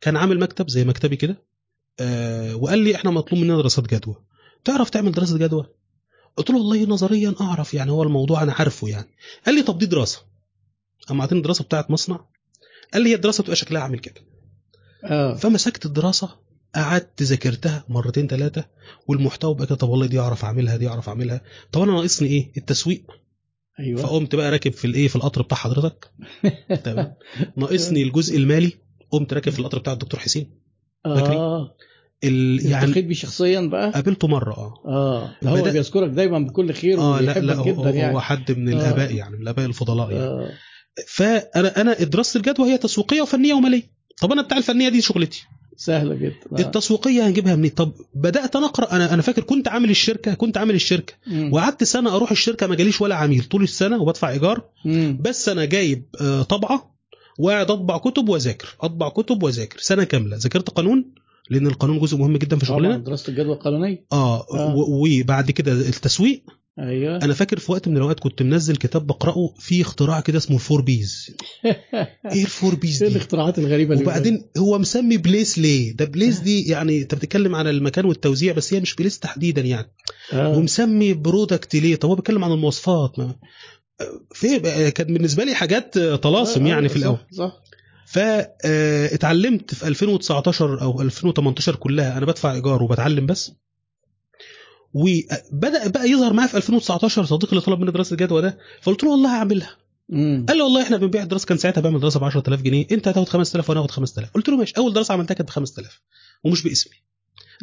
كان 0.00 0.16
عامل 0.16 0.38
مكتب 0.38 0.68
زي 0.68 0.84
مكتبي 0.84 1.16
كده 1.16 1.36
آه 2.00 2.56
وقال 2.56 2.78
لي 2.78 2.94
إحنا 2.94 3.10
مطلوب 3.10 3.42
مننا 3.42 3.56
دراسات 3.56 3.94
جدوى. 3.94 4.14
تعرف 4.64 4.90
تعمل 4.90 5.12
دراسة 5.12 5.38
جدوى؟ 5.38 5.66
قلت 6.36 6.50
له 6.50 6.56
والله 6.56 6.84
نظريا 6.84 7.34
أعرف 7.40 7.74
يعني 7.74 7.90
هو 7.90 8.02
الموضوع 8.02 8.42
أنا 8.42 8.52
عارفه 8.52 8.88
يعني. 8.88 9.08
قال 9.46 9.54
لي 9.54 9.62
طب 9.62 9.78
دي 9.78 9.86
دراسة. 9.86 10.20
أما 11.10 11.20
اعطيني 11.20 11.40
دراسه 11.40 11.64
بتاعت 11.64 11.90
مصنع؟ 11.90 12.24
قال 12.94 13.02
لي 13.02 13.10
هي 13.10 13.14
الدراسة 13.14 13.42
بتبقى 13.42 13.56
شكلها 13.56 13.82
عامل 13.82 13.98
كده. 13.98 14.14
آه. 15.04 15.34
فمسكت 15.34 15.86
الدراسة 15.86 16.28
قعدت 16.74 17.22
ذاكرتها 17.22 17.84
مرتين 17.88 18.26
ثلاثة 18.26 18.64
والمحتوى 19.06 19.54
بقى 19.54 19.66
كده 19.66 19.74
طب 19.76 19.88
والله 19.88 20.06
دي 20.06 20.18
أعرف 20.20 20.44
أعملها 20.44 20.76
دي 20.76 20.88
أعرف 20.88 21.08
أعملها. 21.08 21.40
طب 21.72 21.82
أنا 21.82 21.92
ناقصني 21.92 22.28
إيه؟ 22.28 22.52
التسويق. 22.56 23.02
أيوه. 23.80 24.02
فقمت 24.02 24.34
بقى 24.34 24.50
راكب 24.50 24.72
في 24.72 24.84
الإيه؟ 24.84 25.08
في 25.08 25.16
القطر 25.16 25.42
بتاع 25.42 25.56
حضرتك. 25.58 26.10
تمام. 26.84 27.14
ناقصني 27.56 28.02
الجزء 28.02 28.36
المالي 28.36 28.72
قمت 29.10 29.32
راكب 29.32 29.52
في 29.52 29.58
القطر 29.58 29.78
بتاع 29.78 29.92
الدكتور 29.92 30.20
حسين؟ 30.20 30.50
آه. 31.06 31.74
ال... 32.24 32.58
يعني 32.60 32.70
يعني 32.70 32.84
التقيت 32.84 33.04
بيه 33.04 33.14
شخصيا 33.14 33.60
بقى؟ 33.60 33.90
قابلته 33.90 34.28
مرة 34.28 34.52
آه. 34.52 34.74
آه. 34.86 35.48
هو 35.48 35.64
بدأ- 35.64 35.68
بيذكرك 35.68 36.10
دايما 36.10 36.38
بكل 36.38 36.72
خير 36.72 36.98
آه 37.00 37.20
لا 37.20 37.38
لا 37.38 37.54
هو, 37.54 37.64
جدا 37.64 37.90
يعني. 37.90 38.14
هو 38.14 38.20
حد 38.20 38.52
من 38.52 38.68
آه. 38.68 38.76
الآباء 38.76 39.14
يعني 39.14 39.36
من 39.36 39.42
الآباء 39.42 39.66
الفضلاء 39.66 40.10
يعني. 40.10 40.24
آه. 40.24 40.50
فانا 41.08 41.80
أنا 41.80 41.94
دراسه 41.94 42.38
الجدوى 42.38 42.72
هي 42.72 42.78
تسويقية 42.78 43.22
وفنية 43.22 43.54
ومالية. 43.54 43.82
طب 44.20 44.32
أنا 44.32 44.42
بتاع 44.42 44.56
الفنية 44.58 44.88
دي 44.88 45.00
شغلتي. 45.00 45.44
سهلة 45.76 46.14
جدا. 46.14 46.34
آه. 46.52 46.60
التسويقية 46.60 47.26
هنجيبها 47.28 47.56
منين؟ 47.56 47.70
طب 47.70 47.92
بدأت 48.14 48.56
أنا 48.56 48.66
أقرأ. 48.66 48.92
أنا 48.96 49.14
أنا 49.14 49.22
فاكر 49.22 49.42
كنت 49.42 49.68
عامل 49.68 49.90
الشركة 49.90 50.34
كنت 50.34 50.56
عامل 50.56 50.74
الشركة. 50.74 51.14
وقعدت 51.52 51.84
سنة 51.84 52.16
أروح 52.16 52.30
الشركة 52.30 52.66
ما 52.66 52.74
جاليش 52.74 53.00
ولا 53.00 53.14
عميل. 53.14 53.44
طول 53.44 53.62
السنة 53.62 54.02
وبدفع 54.02 54.30
إيجار. 54.30 54.64
مم. 54.84 55.18
بس 55.20 55.48
أنا 55.48 55.64
جايب 55.64 56.04
آه، 56.20 56.42
طبعة 56.42 56.94
وقاعد 57.38 57.70
أطبع 57.70 57.98
كتب 57.98 58.28
وأذاكر. 58.28 58.76
أطبع 58.80 59.08
كتب 59.08 59.42
وأذاكر. 59.42 59.78
سنة 59.78 60.04
كاملة. 60.04 60.36
ذاكرت 60.36 60.70
قانون 60.70 61.14
لأن 61.50 61.66
القانون 61.66 61.98
جزء 61.98 62.16
مهم 62.16 62.36
جدا 62.36 62.56
في 62.58 62.66
شغلنا. 62.66 62.96
دراسة 62.96 63.30
الجدوى 63.30 63.52
القانونية. 63.54 64.04
آه 64.12 64.46
آه. 64.54 64.74
و- 64.76 65.06
وبعد 65.20 65.50
كده 65.50 65.72
التسويق. 65.72 66.42
أيوه. 66.78 67.16
أنا 67.16 67.34
فاكر 67.34 67.58
في 67.58 67.72
وقت 67.72 67.88
من 67.88 67.96
الأوقات 67.96 68.20
كنت 68.20 68.42
منزل 68.42 68.76
كتاب 68.76 69.06
بقرأه 69.06 69.54
فيه 69.58 69.82
اختراع 69.82 70.20
كده 70.20 70.38
اسمه 70.38 70.56
ال 70.56 70.61
four 70.61 70.80
Ps 70.80 71.30
إيه 72.32 72.44
ال 72.44 72.50
four 72.50 72.74
Ps 72.74 73.02
إيه 73.02 73.08
دي؟ 73.10 73.16
الاختراعات 73.16 73.58
الغريبة 73.58 73.94
اللي 73.94 74.04
وبعدين 74.04 74.44
هو 74.58 74.78
مسمي 74.78 75.16
place 75.16 75.58
ليه 75.58 75.96
ده 75.96 76.04
place 76.04 76.38
دي 76.38 76.68
يعني 76.68 77.02
أنت 77.02 77.14
بتتكلم 77.14 77.54
عن 77.54 77.66
المكان 77.66 78.04
والتوزيع 78.04 78.52
بس 78.52 78.74
هي 78.74 78.80
مش 78.80 78.94
place 78.94 79.18
تحديدا 79.18 79.62
يعني. 79.62 79.92
آه. 80.32 80.56
ومسمي 80.56 81.14
product 81.14 81.76
ليه؟ 81.76 81.96
طب 81.96 82.08
هو 82.08 82.14
بيتكلم 82.14 82.44
عن 82.44 82.52
المواصفات. 82.52 83.18
ما 83.18 83.34
في 84.32 84.58
كانت 84.90 85.10
بالنسبة 85.10 85.44
لي 85.44 85.54
حاجات 85.54 85.98
طلاسم 85.98 86.66
آه، 86.66 86.68
يعني 86.68 86.86
آه، 86.86 86.88
في 86.88 86.96
الأول. 86.96 87.18
صح, 87.32 87.36
صح. 87.36 87.62
فاتعلمت 88.06 89.74
في 89.74 89.88
2019 89.88 90.82
أو 90.82 91.00
2018 91.02 91.76
كلها. 91.76 92.18
أنا 92.18 92.26
بدفع 92.26 92.52
إيجار 92.52 92.82
وبتعلم 92.82 93.26
بس. 93.26 93.52
وبدا 94.94 95.88
بقى 95.88 96.10
يظهر 96.10 96.32
معايا 96.32 96.48
في 96.48 96.56
2019 96.56 97.24
صديقي 97.24 97.52
اللي 97.52 97.60
طلب 97.60 97.80
مني 97.80 97.90
دراسة 97.90 98.14
الجدوى 98.14 98.42
ده. 98.42 98.58
فقلت 98.82 99.04
له 99.04 99.10
والله 99.10 99.30
هعملها. 99.38 99.76
مم. 100.08 100.46
قال 100.48 100.56
لي 100.56 100.62
والله 100.62 100.82
إحنا 100.82 100.96
بنبيع 100.96 101.22
الدراسه 101.22 101.46
كان 101.46 101.58
ساعتها 101.58 101.80
بعمل 101.80 102.00
دراسه 102.00 102.20
ب 102.20 102.24
10000 102.24 102.62
جنيه. 102.62 102.86
أنت 102.92 103.08
هتاخد 103.08 103.28
5000 103.28 103.70
وأنا 103.70 103.80
هاخد 103.80 103.90
5000 103.90 104.30
قلت 104.30 104.48
له 104.48 104.56
ماشي. 104.56 104.74
أول 104.78 104.92
دراسة 104.92 105.14
عملتها 105.14 105.34
كانت 105.34 105.48
ب 105.48 105.52
5000 105.52 106.00
ومش 106.44 106.62
باسمي. 106.62 106.94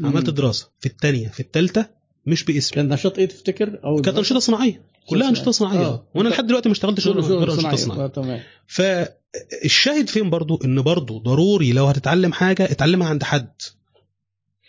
عملت 0.03 0.29
دراسة. 0.29 0.69
في 0.79 0.85
الثانية 0.85 1.27
في 1.27 1.39
الثالثه 1.39 1.89
مش 2.25 2.43
باسمي. 2.43 2.75
كان 2.75 2.89
نشاط 2.93 3.17
إيه 3.17 3.25
تفتكر؟ 3.25 3.79
أو 3.83 4.01
كانت 4.01 4.17
أنشطة 4.17 4.39
صناعية. 4.39 4.81
كلها 5.09 5.29
أنشطة 5.29 5.51
صناعية. 5.51 5.85
آه. 5.85 6.07
وأنا 6.15 6.29
لحد 6.29 6.47
دلوقتي 6.47 6.69
ما 6.69 6.73
اشتغلتش 6.73 7.07
غير 7.07 7.21
شغل 7.21 7.43
أنشطة 7.43 7.61
صناعي 7.61 7.77
صناعية. 7.77 8.03
آه، 8.03 8.07
تمام. 8.07 8.39
فالشاهد 8.67 10.09
فين 10.09 10.29
برضو؟ 10.29 10.59
إن 10.65 10.81
برضو 10.81 11.17
ضروري 11.19 11.73
لو 11.73 11.85
هتتعلم 11.85 12.33
حاجة 12.33 12.63
اتعلمها 12.63 13.07
عند 13.07 13.23
حد. 13.23 13.61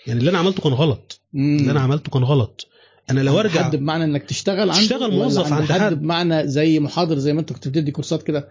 يعني 0.07 0.21
اللي 0.21 0.31
أنا 0.31 0.39
عملته 0.39 0.63
كان 0.63 0.73
غلط. 0.73 1.16
اللي 1.37 1.71
أنا 1.71 1.81
عملته 1.81 2.11
كان 2.11 2.25
غلط. 2.25 2.67
أنا 3.11 3.21
لو 3.21 3.39
عند 3.39 3.47
أرجع 3.47 3.63
حد 3.63 3.77
بمعنى 3.77 4.05
إنك 4.05 4.23
تشتغل 4.23 4.71
عنده 4.71 4.83
تشتغل 4.83 5.11
موظف 5.13 5.53
عند 5.53 5.73
حد 5.73 5.81
حد؟ 5.81 6.01
بمعنى 6.01 6.49
زي 6.49 6.81
محاضر 6.81 7.19
زي 7.19 7.33
ما 7.33 7.41
أنت 7.41 7.53
كنت 7.53 7.69
بتدي 7.69 7.91
كورسات 7.91 8.23
كده؟ 8.23 8.49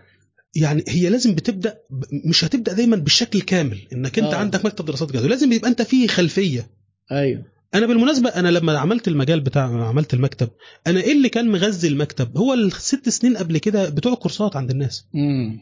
يعني 0.55 0.83
هي 0.87 1.09
لازم 1.09 1.35
بتبدأ 1.35 1.77
مش 2.25 2.45
هتبدأ 2.45 2.73
دايما 2.73 2.95
بالشكل 2.95 3.39
الكامل 3.39 3.77
إنك 3.93 4.19
أنت 4.19 4.33
آه. 4.33 4.37
عندك 4.37 4.65
مكتب 4.65 4.85
دراسات 4.85 5.11
جدوى. 5.11 5.27
لازم 5.27 5.51
يبقى 5.51 5.69
أنت 5.69 5.81
فيه 5.81 6.07
خلفية. 6.07 6.67
أيوه. 7.11 7.43
أنا 7.75 7.85
بالمناسبة 7.85 8.29
أنا 8.29 8.47
لما 8.49 8.77
عملت 8.77 9.07
المجال 9.07 9.39
بتاع 9.39 9.87
عملت 9.87 10.13
المكتب 10.13 10.49
أنا 10.87 11.01
إيه 11.01 11.11
اللي 11.11 11.29
كان 11.29 11.51
مغذي 11.51 11.87
المكتب؟ 11.87 12.37
هو 12.37 12.53
الست 12.53 13.09
سنين 13.09 13.37
قبل 13.37 13.57
كده 13.57 13.89
بتوع 13.89 14.13
الكورسات 14.13 14.55
عند 14.55 14.71
الناس. 14.71 15.05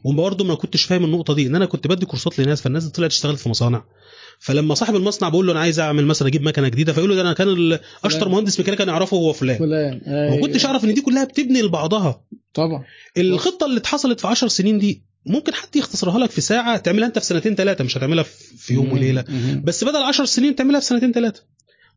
وبرضه 0.03 0.45
ما 0.45 0.55
كنتش 0.55 0.83
فاهم 0.83 1.05
النقطة 1.05 1.33
دي 1.33 1.47
إن 1.47 1.55
أنا 1.55 1.65
كنت 1.65 1.87
بدي 1.87 2.05
كورسات 2.05 2.39
لناس 2.39 2.61
فالناس 2.61 2.87
طلعت 2.87 3.11
اشتغلت 3.11 3.39
في 3.39 3.49
مصانع. 3.49 3.83
فلما 4.39 4.75
صاحب 4.75 4.95
المصنع 4.95 5.29
بقول 5.29 5.45
له 5.47 5.51
أنا 5.51 5.59
عايز 5.59 5.79
أعمل 5.79 6.05
مثلا 6.05 6.27
أجيب 6.27 6.41
مكنة 6.41 6.67
جديدة 6.67 6.93
فيقول 6.93 7.09
له 7.09 7.15
ده 7.15 7.21
أنا 7.21 7.33
كان 7.33 7.79
أشطر. 8.03 8.29
مهندس 8.29 8.59
ميكانيكا 8.59 8.83
أنا 8.83 8.91
أعرفه 8.91 9.17
هو 9.17 9.33
فلان. 9.33 9.57
فلان. 9.57 10.01
ما 10.07 10.23
أيوة. 10.33 10.41
كنتش 10.41 10.65
أعرف 10.65 10.83
إن 10.85 10.93
دي 10.93 11.01
كلها 11.01 11.23
بتبني 11.23 11.61
لبعضها. 11.61 12.23
طبعا. 12.53 12.83
الخطة 13.17 13.65
اللي 13.65 13.77
اتحصلت 13.77 14.19
في 14.19 14.27
10 14.27 14.47
سنين 14.47 14.79
دي 14.79 15.03
ممكن 15.25 15.53
حد 15.53 15.75
يختصرها 15.75 16.19
لك 16.19 16.31
في 16.31 16.41
ساعة 16.41 16.77
تعملها 16.77 17.07
أنت 17.07 17.19
في 17.19 17.25
سنتين 17.25 17.55
ثلاثة 17.55 17.83
مش 17.83 17.97
هتعملها 17.97 18.23
في 18.57 18.73
يوم. 18.73 18.91
وليلة. 18.93 19.25
بس 19.63 19.83
بدل 19.83 19.97
10 20.03 20.25
سنين 20.25 20.55
تعملها 20.55 20.79
في 20.79 20.85
سنتين 20.85 21.11
ثلاثة 21.11 21.43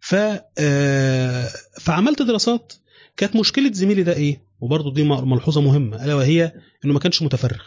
ف 0.01 0.15
آه، 0.59 1.49
فعملت 1.81 2.23
دراسات. 2.23 2.73
كانت 3.17 3.37
مشكلة 3.37 3.73
زميلي 3.73 4.03
ده 4.03 4.13
إيه؟ 4.17 4.47
وبرضه 4.61 4.93
دي 4.95 5.03
ملحوظة 5.05 5.61
مهمة 5.61 6.05
ألا 6.05 6.15
وهي 6.15 6.53
إنه 6.85 6.93
ما 6.93 6.99
كانش 7.01 7.23
متفرغ. 7.23 7.63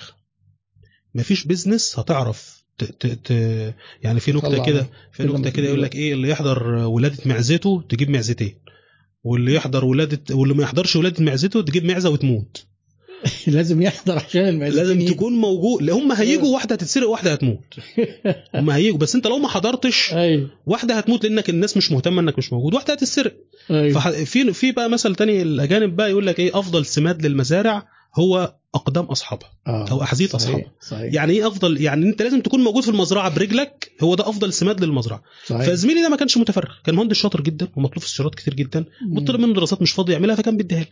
مفيش 1.15 1.43
بيزنس 1.45 1.99
هتعرف 1.99 2.58
ت... 2.79 2.83
ت... 2.83 3.07
ت... 3.07 3.31
يعني 4.03 4.19
في 4.19 4.31
نكته 4.31 4.65
كده 4.65 4.87
في 5.11 5.23
نكته 5.23 5.49
كده 5.49 5.67
يقول 5.67 5.81
لك. 5.83 5.95
إيه 5.95 6.13
اللي 6.13 6.29
يحضر 6.29 6.63
ولادة 6.73 7.17
معزته 7.25 7.83
تجيب 7.89 8.09
معزتين 8.09 8.55
واللي 9.23 9.53
يحضر 9.53 9.85
ولادة 9.85 10.35
واللي 10.35 10.53
ما 10.53 10.63
يحضرش 10.63 10.95
ولادة 10.95 11.23
معزته 11.23 11.61
تجيب 11.61 11.85
معزة 11.85 12.09
وتموت. 12.09 12.65
لازم 13.47 13.81
يحضر 13.81 14.15
عشان 14.15 14.47
المعزتين. 14.47 14.83
لازم. 14.83 15.05
تكون 15.05 15.33
موجود 15.33 15.81
لا 15.83 15.93
هم 15.93 16.11
هيجوا 16.11 16.53
واحدة 16.53 16.75
هتتسرق 16.75 17.09
واحدة 17.09 17.31
هتموت. 17.33 17.75
هم 18.55 18.69
هيجوا 18.69 18.97
بس 18.97 19.15
أنت 19.15 19.27
لو 19.27 19.37
ما 19.37 19.47
حضرتش 19.47 20.13
أيوه 20.13 20.49
واحدة 20.65 20.95
هتموت 20.95 21.23
لأنك 21.25 21.49
الناس 21.49 21.77
مش 21.77 21.91
مهتمة 21.91 22.21
إنك 22.21 22.37
مش 22.37 22.53
موجود 22.53 22.73
واحدة 22.73 22.93
هتتسرق. 22.93 23.35
في 24.25 24.53
في 24.53 24.71
بقى 24.71 24.89
مثل 24.89 25.15
تاني 25.15 25.41
الأجانب 25.41 25.95
بقى 25.95 26.09
يقول 26.09 26.27
لك 26.27 26.39
إيه 26.39 26.59
أفضل 26.59 26.85
سماد 26.85 27.25
للمزارع 27.25 27.87
هو 28.15 28.55
اقدام 28.75 29.05
اصحابها 29.05 29.49
آه. 29.67 29.89
أو 29.91 30.01
أحذية 30.03 30.29
اصحابها 30.33 30.71
صحيح. 30.81 31.13
يعني 31.13 31.33
إيه 31.33 31.47
أفضل؟ 31.47 31.81
يعني 31.81 32.05
أنت 32.09 32.21
لازم 32.21 32.41
تكون 32.41 32.59
موجود 32.63 32.83
في 32.83 32.89
المزرعة 32.89 33.35
برجلك 33.35 33.91
هو 34.03 34.15
ده 34.15 34.29
أفضل 34.29 34.53
سماد 34.53 34.83
للمزرعة. 34.83 35.23
صحيح. 35.45 35.65
فزميلي 35.67 36.01
ده 36.01 36.09
ما 36.09 36.15
كانش 36.15 36.37
متفرغ 36.37 36.73
كان 36.83 36.95
مهندس 36.95 37.15
شاطر 37.17 37.41
جدا 37.41 37.67
ومطلوب 37.75 37.99
في 37.99 38.05
استشارات 38.05 38.35
كتير 38.35 38.53
جدا 38.53 38.85
وطلب 39.11 39.39
منه 39.39 39.53
دراسات 39.53 39.81
مش 39.81 39.91
فاضي 39.91 40.13
يعملها 40.13 40.35
فكان 40.35 40.57
بيديها. 40.57 40.85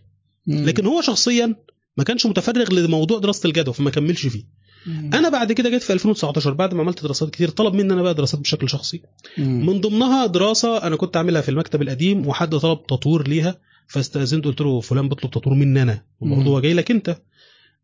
لكن 0.48 0.86
هو 0.86 1.02
شخصيا 1.02 1.56
ما 1.98 2.04
كانش 2.04 2.26
متفرغ 2.26 2.74
لموضوع 2.74 3.20
دراسة 3.20 3.48
الجدوى 3.48 3.74
فما 3.74 3.90
كملش 3.90 4.28
فيه. 4.28 4.44
مم. 4.86 5.12
أنا 5.14 5.30
بعد 5.30 5.52
كده 5.52 5.70
جيت 5.70 5.84
في 5.84 5.94
2019 5.94 6.54
بعد 6.54 6.74
ما 6.74 6.82
عملت 6.82 7.04
دراسات 7.04 7.30
كتير 7.30 7.50
طلب 7.50 7.74
مني 7.74 7.94
أنا 7.94 8.02
بقى 8.02 8.14
دراسات 8.14 8.40
بشكل 8.40 8.70
شخصي. 8.70 9.02
مم. 9.38 9.66
من 9.66 9.82
ضمنها 9.82 10.26
دراسة 10.26 10.78
أنا 10.78 10.96
كنت 10.96 11.18
عاملها 11.18 11.42
في 11.42 11.50
المكتب 11.50 11.82
القديم 11.82 12.28
وحد 12.28 12.56
طلب 12.56 12.80
تطوير 12.88 13.28
ليها. 13.28 13.58
فاستأذنت 13.88 14.46
قلت 14.46 14.62
له 14.62 14.82
فلان 14.82 15.10
بيطلب 15.10 15.32
تطوير 15.32 15.56
مني 15.56 15.82
أنا 15.82 16.04
مم. 16.22 16.32
الموضوع 16.34 16.60
جاي 16.60 16.74
لك 16.74 16.92
أنت. 16.92 17.18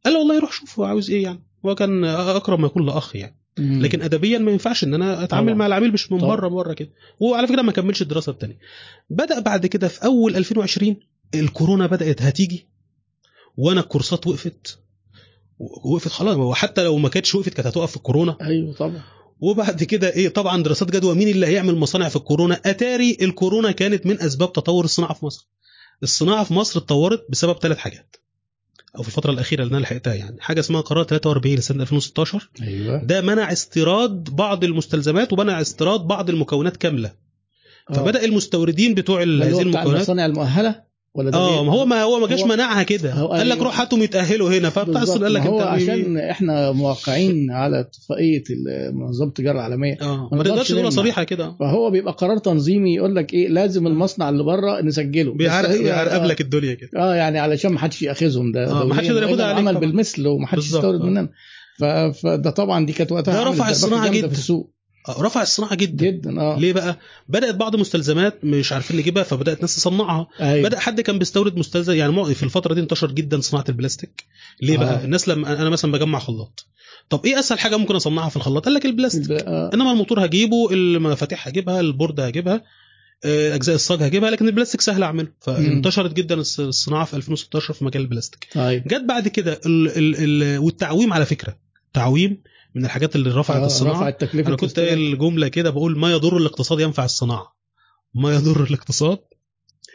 قال 0.06 0.18
والله 0.18 0.39
روح 0.39 0.51
شوف 0.51 0.80
هو 0.80 0.86
عاوز 0.86 1.12
إيه 1.12 1.24
يعني؟ 1.24 1.43
هو 1.66 1.76
كان 1.76 2.04
أقرب 2.06 2.60
ما 2.60 2.66
يكون 2.66 2.86
لأخ 2.86 3.16
يعني. 3.16 3.38
مم. 3.60 3.82
لكن 3.82 4.01
ادبيا 4.01 4.38
ما 4.38 4.51
ينفعش 4.51 4.84
إن 4.84 4.93
أنا 4.93 5.24
أتعامل 5.24 5.47
طبعا. 5.47 5.58
مع 5.58 5.66
العميل 5.66 5.93
مش 5.93 6.12
من. 6.12 6.18
بره 6.18 6.47
بره 6.47 6.74
كده. 6.74 6.89
وعلى 7.20 7.47
فكرة 7.47 7.62
ما 7.62 7.72
كملش 7.72 8.01
الدراسة 8.01 8.32
الثانية 8.32 8.58
بدأ 9.10 9.39
بعد 9.39 9.66
كده 9.66 9.88
في 9.88 10.06
أول 10.06 10.36
2020 10.36 10.95
الكورونا 11.36 11.88
بدأت 11.88 12.22
هتيجي 12.22 12.68
وأنا 13.58 13.82
الكورسات 13.82 14.28
وقفت. 14.28 14.80
وقفت 15.60 16.08
خلاص 16.12 16.38
وحتى 16.38 16.84
لو 16.84 16.97
ما 16.97 17.10
كانتش 17.10 17.36
وقفت 17.36 17.54
كانت 17.54 17.68
هتقف 17.68 17.89
في 17.91 17.97
الكورونا. 17.97 18.38
أيوه 18.41 18.74
طبعا. 18.74 19.01
وبعد 19.39 19.84
كده 19.84 20.10
إيه؟ 20.14 20.30
طبعا 20.30 20.64
دراسات 20.64 20.91
جدوى 20.91 21.16
مين 21.16 21.28
اللي 21.28 21.47
هيعمل 21.47 21.76
مصانع 21.76 22.10
في 22.10 22.16
الكورونا؟ 22.16 22.62
أتاري 22.66 23.18
الكورونا 23.22 23.72
كانت 23.72 24.06
من 24.06 24.22
أسباب 24.22 24.54
تطور 24.54 24.86
الصناعة 24.86 25.14
في 25.14 25.26
مصر. 25.26 25.47
الصناعة 26.04 26.43
في 26.43 26.54
مصر 26.54 26.80
اتطورت 26.80 27.26
بسبب 27.30 27.58
ثلاث 27.58 27.78
حاجات. 27.78 28.16
أو 28.97 29.01
في 29.01 29.08
الفترة 29.08 29.32
الأخيرة 29.32 29.64
اللي 29.64 29.72
أنا 29.78 29.82
لحقتها 29.82 30.14
يعني. 30.14 30.41
حاجة 30.41 30.60
اسمها 30.60 30.82
قرار 30.82 31.04
43 31.04 31.56
لسنة 31.56 31.82
2016 31.82 32.49
أيوه. 32.62 33.04
ده 33.04 33.22
منع 33.22 33.51
استيراد 33.51 34.24
بعض 34.24 34.64
المستلزمات 34.64 35.34
ومنع 35.34 35.62
استيراد 35.62 35.99
بعض 35.99 36.30
المكونات 36.30 36.78
كاملة. 36.78 37.14
آه. 37.89 37.93
فبدأ 37.93 38.26
المستوردين 38.26 38.93
بتوع 38.93 39.22
هذه 39.22 39.62
المكونات 39.62 39.88
المصانع 39.88 40.26
المؤهلة؟ 40.26 40.84
ولا 41.16 41.30
ده 41.32 41.38
آه 41.38 41.59
إيه؟ 41.59 41.64
ما 41.64 41.72
هو 41.74 41.86
ما 41.86 42.01
هو 42.03 42.20
ما 42.20 42.28
جاش 42.28 42.43
منعها 42.43 42.84
كده 42.84 43.24
قال 43.24 43.49
لك. 43.49 43.57
روح 43.57 43.80
هاتهم 43.82 44.01
يتاهلوا 44.03 44.49
هنا 44.57 44.70
فبتاع. 44.70 45.01
الصين 45.01 45.24
قال 45.24 45.34
لك 45.34 45.41
هو 45.41 45.59
أنت 45.59 45.68
عشان 45.68 46.18
إحنا 46.18 46.72
موقعين 46.72 47.51
على 47.51 47.80
اتفاقية 47.80 48.43
منظمة 48.93 49.28
التجارة 49.28 49.55
العالمية 49.55 49.97
آه 50.01 50.30
ما 50.32 50.43
تقدرش 50.43 50.72
تقولها. 50.72 50.89
صريحة 50.89 51.24
كده 51.24 51.55
فهو 51.59 51.89
بيبقى 51.91 52.14
قرار 52.14 52.38
تنظيمي 52.38 52.95
يقول 52.95 53.16
لك 53.16 53.34
إيه 53.34 53.47
لازم 53.47 53.88
المصنع 53.88 54.30
اللي 54.30 54.43
بره 54.43 54.82
نسجله 54.82 55.34
بيعرقب 55.34 56.24
لك 56.24 56.41
الدنيا 56.41 56.74
كده 56.74 56.89
آه 56.97 57.16
يعني 57.16 57.39
علشان 57.39 57.72
ما 57.72 57.80
حدش 57.80 58.01
يأخذهم 58.01 58.51
ده 58.51 58.72
آه، 58.72 58.86
ما 58.86 58.95
حدش 58.95 59.07
يقدر 59.07 59.24
ياخدها 59.24 59.45
عليك 59.45 59.68
عمل. 59.68 59.78
بالمثل 59.80 60.28
وما 60.28 60.47
حدش 60.47 60.66
يستورد 60.66 61.01
آه. 61.01 61.05
مننا 61.05 61.30
فده 62.11 62.49
طبعا 62.49 62.86
دي 62.86 62.93
كانت 62.93 63.11
وقتها 63.11 63.34
ده 63.34 63.49
رفع 63.49 63.72
جامدة 63.89 64.07
جدا. 64.18 64.28
في 64.28 64.34
السوق 64.34 64.70
آه، 64.70 64.82
رفع 65.10 65.41
الصناعة 65.41 65.76
جدا. 65.76 66.06
جدا 66.06 66.41
آه. 66.41 66.60
ليه 66.60 66.74
بقى؟ 66.74 66.99
بدأت 67.30 67.56
بعض 67.56 67.74
المستلزمات 67.76 68.45
مش 68.45 68.72
عارفين 68.74 68.97
نجيبها 68.97 69.24
فبدأت 69.24 69.62
ناس 69.62 69.76
تصنعها. 69.76 70.28
أيوة. 70.41 70.70
بدأ 70.70 70.80
حد 70.80 71.01
كان 71.01 71.20
بيستورد 71.20 71.58
مستلزم 71.58 71.93
يعني 71.93 72.36
في 72.36 72.43
الفترة 72.43 72.74
دي 72.74 72.82
انتشر 72.82 73.12
جدا 73.12 73.41
صناعة 73.41 73.66
البلاستيك. 73.70 74.24
ليه 74.62 74.78
بقى؟ 74.78 74.93
آه. 75.01 75.04
الناس 75.06 75.28
لما 75.30 75.62
أنا 75.62 75.70
مثلا 75.70 75.91
بجمع 75.91 76.20
خلاط. 76.20 76.66
طب 77.10 77.26
إيه 77.26 77.39
أسهل 77.39 77.60
حاجة 77.60 77.78
ممكن 77.78 77.95
أصنعها 77.95 78.30
في 78.30 78.36
الخلاط؟ 78.36 78.66
قال 78.66 78.74
لك 78.74 78.86
البلاستيك. 78.86 79.32
آه. 79.32 79.70
إنما 79.74 79.91
الموتور 79.91 80.26
هجيبه 80.26 80.72
المفاتيح 80.72 81.47
هجيبها 81.47 81.80
ال 81.80 81.86
board 81.86 82.20
هجيبها 82.20 82.64
آه، 83.26 83.56
أجزاء 83.56 83.76
الصاج 83.76 84.04
هجيبها 84.04 84.30
لكن 84.30 84.47
البلاستيك 84.47 84.82
سهل 84.82 85.04
أعمله. 85.04 85.28
فانتشرت 85.41 86.14
جدا 86.14 86.43
الص- 86.43 86.60
الصناعة 86.60 87.06
في 87.06 87.14
2016 87.14 87.74
في 87.74 87.86
مجال 87.86 88.01
البلاستيك. 88.01 88.47
طيب. 88.56 88.88
جت 88.88 89.01
بعد 89.01 89.28
كده 89.28 89.60
ال 89.66 89.88
ال 89.97 90.43
ال 90.43 90.58
والتعويم 90.58 91.14
على 91.14 91.26
فكرة. 91.26 91.58
تعويم 91.93 92.41
من 92.76 92.86
الحاجات 92.86 93.15
اللي 93.15 93.30
رفعت 93.30 93.61
آه، 93.61 93.65
الصناعة 93.65 93.93
رفعت 93.93 94.21
تكلفة 94.21 94.47
أنا 94.47 94.57
كنت. 94.57 94.80
قايل 94.80 95.17
جمله 95.17 95.47
كده 95.47 95.69
بقول 95.69 95.99
ما 95.99 96.11
يضر 96.11 96.38
الاقتصاد 96.38 96.80
ينفع 96.80 97.05
الصناعة 97.05 97.55
ما 98.15 98.36
يضر 98.36 98.63
الاقتصاد 98.63 99.19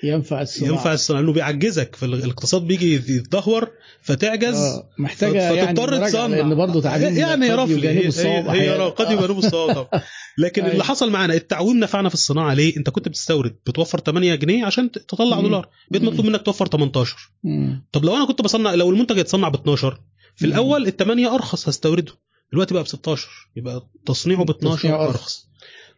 ينفع 0.04 0.42
الصناعة 0.42 0.72
ينفع 0.72 0.92
الصناعة 0.92 1.20
لأنه 1.20 1.32
بيعجزك 1.32 1.96
فالاقتصاد 1.96 2.62
بيجي 2.62 2.94
يتدهور 2.94 3.70
فتعجز 4.02 4.56
آه. 4.56 4.90
محتاجة 4.98 5.42
يعني 5.42 5.66
فتضطر 5.66 5.90
مراجعة، 5.90 6.08
تصنع 6.08 6.26
لأن 6.26 6.54
برضه 6.54 6.80
تعليم 6.80 7.16
يعني 7.16 7.46
يجانبه 7.46 7.64
هي, 7.64 8.08
هي, 8.08 8.72
هي. 8.72 8.90
قد 8.90 9.10
يجانبه 9.10 9.38
الصواب 9.38 9.88
لكن 10.38 10.62
أيوة. 10.62 10.72
اللي 10.72 10.84
حصل 10.84 11.10
معانا 11.10 11.34
التعويم 11.34 11.80
نفعنا 11.80 12.08
في 12.08 12.14
الصناعة 12.14 12.54
ليه؟ 12.54 12.76
أنت 12.76 12.90
كنت 12.90 13.08
بتستورد 13.08 13.56
بتوفر 13.66 13.98
8 14.00 14.34
جنيه 14.34 14.66
عشان 14.66 14.90
تطلع 14.90 15.36
مم. 15.36 15.42
دولار 15.42 15.68
بقيت. 15.90 16.02
مطلوب 16.02 16.26
منك 16.26 16.42
توفر 16.42 16.66
18 16.66 17.16
مم. 17.44 17.86
طب 17.92 18.04
لو 18.04 18.16
أنا 18.16 18.24
كنت 18.24 18.42
بصنع 18.42 18.74
لو 18.74 18.90
المنتج 18.90 19.18
يتصنع 19.18 19.48
ب 19.48 19.54
12 19.54 20.00
في. 20.36 20.46
الأول 20.46 20.86
ال 20.86 20.96
8 20.96 21.34
أرخص 21.34 21.68
هستورده 21.68 22.12
دلوقتي 22.52 22.74
بقى 22.74 22.82
ب 22.82 22.86
16 22.86 23.28
يبقى 23.56 23.86
تصنيعه 24.06 24.44
ب 24.44 24.50
12 24.50 24.78
تصنيعه 24.78 25.04
أرخص. 25.04 25.14
أرخص 25.18 25.48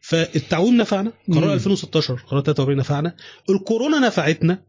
فالتعويم 0.00 0.76
نفعنا 0.76 1.12
قرار 1.32 1.44
مم. 1.46 1.52
2016 1.52 2.14
قرار 2.14 2.42
43 2.42 2.76
نفعنا 2.78 3.14
الكورونا 3.50 3.98
نفعتنا 3.98 4.62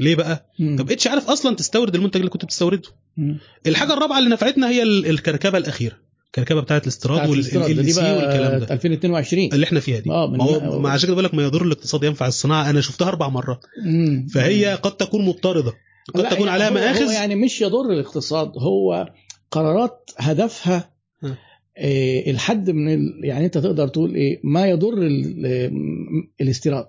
ليه 0.00 0.14
بقى؟ 0.14 0.50
مم. 0.58 0.76
ما 0.76 0.82
بقتش 0.82 1.06
عارف 1.06 1.28
أصلا 1.30 1.56
تستورد 1.56 1.94
المنتج 1.94 2.16
اللي 2.16 2.30
كنت 2.30 2.44
بتستورده 2.44 2.88
مم. 3.16 3.38
الحاجة 3.66 3.92
الرابعة 3.92 4.18
اللي 4.18 4.30
نفعتنا 4.30 4.68
هي 4.68 4.82
ال- 4.82 5.06
الكركبة 5.06 5.58
الأخيرة 5.58 5.96
الكركبه 6.26 6.60
بتاعت 6.60 6.82
الاستيراد. 6.84 7.28
والال 7.30 7.82
دي 7.82 7.92
سي 7.92 8.00
بقى 8.02 8.12
والكلام 8.16 8.60
ده 8.60 8.74
2022 8.74 9.52
اللي 9.52 9.64
إحنا 9.66 9.80
فيها 9.80 10.00
دي 10.00 10.10
من- 10.10 10.36
ما 10.38 10.44
هو 10.44 10.78
ما 10.80 10.90
عشان 10.90 11.06
كده 11.06 11.12
بقول 11.14 11.24
لك 11.24 11.34
ما 11.34 11.42
يضر 11.42 11.62
الاقتصاد 11.62 12.04
ينفع 12.04 12.26
الصناعة 12.26 12.70
أنا 12.70 12.80
شفتها 12.80 13.08
أربع 13.08 13.28
مرات 13.28 13.60
مم. 13.84 14.26
فهي 14.34 14.74
قد 14.74 14.96
تكون 14.96 15.24
مضطردة 15.24 15.72
قد 16.14 16.28
تكون 16.28 16.48
هي- 16.48 16.52
عليها 16.54 16.70
مآخذ 16.70 17.04
هو 17.04 17.10
يعني 17.10 17.34
مش 17.34 17.60
يضر 17.60 17.90
الاقتصاد 17.92 18.52
هو 18.58 19.08
قرارات 19.50 20.10
هدفها 20.18 20.76
ها. 20.76 20.90
الحد 22.28 22.70
من 22.70 22.94
ال... 22.94 23.20
يعني 23.24 23.44
انت 23.44 23.58
تقدر 23.58 23.88
تقول 23.88 24.14
إيه 24.14 24.40
ما 24.44 24.66
يضر 24.66 24.98
ال... 25.02 25.46
الاستيراد. 26.40 26.88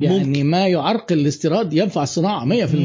يعني 0.00 0.24
ممكن. 0.24 0.46
ما 0.46 0.66
يعرقل 0.68 1.18
الاستيراد 1.18 1.72
ينفع 1.72 2.02
الصناعة 2.02 2.44
100% 2.44 2.48
ممكن 2.48 2.78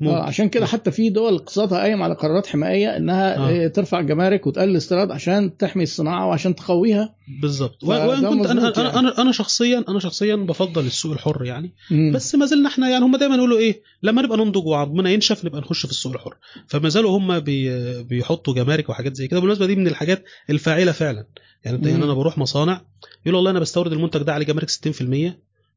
ممكن 0.00 0.16
آه 0.16 0.22
عشان 0.22 0.48
كده 0.48 0.66
حتى 0.66 0.90
في 0.90 1.10
دول 1.10 1.34
اقتصادها 1.34 1.78
قايم 1.78 2.02
على 2.02 2.14
قرارات 2.14 2.46
حمائيه 2.46 2.96
إنها 2.96 3.36
آه. 3.36 3.64
آه. 3.64 3.68
ترفع 3.68 4.00
الجمارك 4.00 4.46
وتقلل 4.46 4.70
الاستيراد 4.70 5.10
عشان 5.10 5.56
تحمي 5.56 5.82
الصناعة 5.82 6.26
وعشان 6.26 6.54
تقويها 6.54 7.14
بالظبط 7.42 7.84
و- 7.84 7.86
فده 7.86 8.08
وان 8.08 8.28
كنت 8.38 8.46
أنا 8.46 8.72
يعني. 8.76 8.98
أنا 8.98 9.22
أنا 9.22 9.32
شخصيا 9.32 9.84
أنا 9.88 9.98
شخصيا 9.98 10.36
بفضل 10.36 10.86
السوق 10.86 11.12
الحر 11.12 11.44
يعني 11.44 11.72
مم. 11.90 12.12
بس 12.14 12.34
ما 12.34 12.46
زلنا 12.46 12.68
إحنا 12.68 12.88
يعني 12.88 13.04
هم 13.04 13.16
دايما 13.16 13.36
يقولوا 13.36 13.58
إيه 13.58 13.82
لما 14.02 14.22
نبقى 14.22 14.38
ننضج 14.38 14.66
وعظمنا 14.66 15.10
ينشف 15.10 15.44
نبقى 15.44 15.60
نخش 15.60 15.86
في 15.86 15.92
السوق 15.92 16.12
الحر 16.12 16.34
فما 16.68 16.88
زالوا 16.88 17.18
هم 17.18 17.40
بي 17.40 18.02
بيحطوا 18.02 18.54
جمارك 18.54 18.88
وحاجات 18.88 19.16
زي 19.16 19.28
كده 19.28 19.40
بالمناسبة 19.40 19.66
دي 19.66 19.76
من 19.76 19.86
الحاجات 19.88 20.24
الفاعلة 20.50 20.92
فعلا 20.92 21.26
يعني 21.64 21.76
أنت. 21.76 21.86
يعني 21.86 22.04
أنا 22.04 22.14
بروح 22.14 22.38
مصانع 22.38 22.80
يقول 23.26 23.34
والله 23.36 23.50
أنا 23.50 23.60
بستورد 23.60 23.92
المنتج 23.92 24.22
ده 24.22 24.32
عليه 24.34 24.46
جمارك 24.46 24.70
60% 24.70 24.74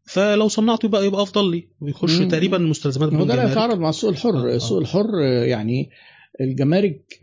فلو 0.07 0.47
صنعته 0.47 0.85
يبقى 0.85 1.05
يبقى 1.05 1.21
أفضل 1.21 1.51
لي 1.51 1.67
ويخش 1.81 2.19
مم. 2.19 2.27
تقريبا 2.27 2.57
المستلزمات 2.57 3.09
هو 3.13 3.15
بدون 3.15 3.27
ده 3.27 3.51
يتعارض 3.51 3.79
مع 3.79 3.89
السوق 3.89 4.09
الحر 4.09 4.51
آه،. 4.51 4.55
السوق 4.55 4.79
الحر 4.79 5.19
يعني 5.45 5.89
الجمارك 6.41 7.19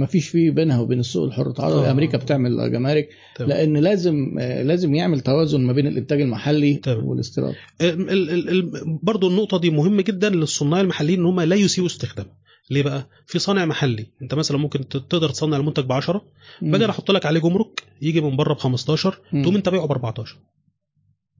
ما 0.00 0.06
فيش 0.06 0.28
فيه 0.28 0.50
بينها 0.50 0.80
وبين 0.80 1.00
السوق 1.00 1.24
الحر 1.24 1.50
تعارض 1.50 1.74
آه. 1.76 1.90
أمريكا 1.90 2.18
بتعمل 2.18 2.72
جمارك 2.72 3.08
تمام. 3.36 3.48
لأن 3.50 3.76
لازم 3.76 4.38
لازم 4.38 4.94
يعمل 4.94 5.20
توازن 5.20 5.60
ما 5.60 5.72
بين 5.72 5.86
الإنتاج 5.86 6.20
المحلي 6.20 6.74
تمام. 6.74 7.04
والاستيراد 7.06 7.54
ال- 7.80 8.10
ال- 8.10 8.30
ال- 8.30 8.48
ال- 8.48 8.98
برضو 9.02 9.28
النقطة 9.28 9.58
دي 9.58 9.70
مهمة 9.70 10.02
جدا 10.02 10.28
للصناع 10.30 10.80
المحليين 10.80 11.20
إن 11.20 11.26
هم 11.26 11.40
لا 11.40 11.56
يسيئوا 11.56 11.86
استخدامه 11.86 12.30
ليه 12.70 12.82
بقى؟ 12.82 13.08
في 13.26 13.38
صانع 13.38 13.64
محلي 13.64 14.06
أنت 14.22 14.34
مثلا 14.34 14.58
ممكن 14.58 14.88
تقدر 14.88 15.28
تصنع 15.28 15.56
المنتج 15.56 15.84
ب 15.84 15.92
10 15.92 16.22
باجي 16.62 16.84
أنا 16.84 16.92
أحط 16.92 17.10
لك 17.10 17.26
عليه 17.26 17.40
جمرك 17.40 17.82
يجي 18.02 18.20
من 18.20 18.36
بره 18.36 18.54
ب 18.54 18.58
15 18.58 19.18
مم. 19.32 19.42
تقوم 19.42 19.56
أنت 19.56 19.68
بيعه 19.68 19.86
ب 19.86 19.90
14 19.92 20.36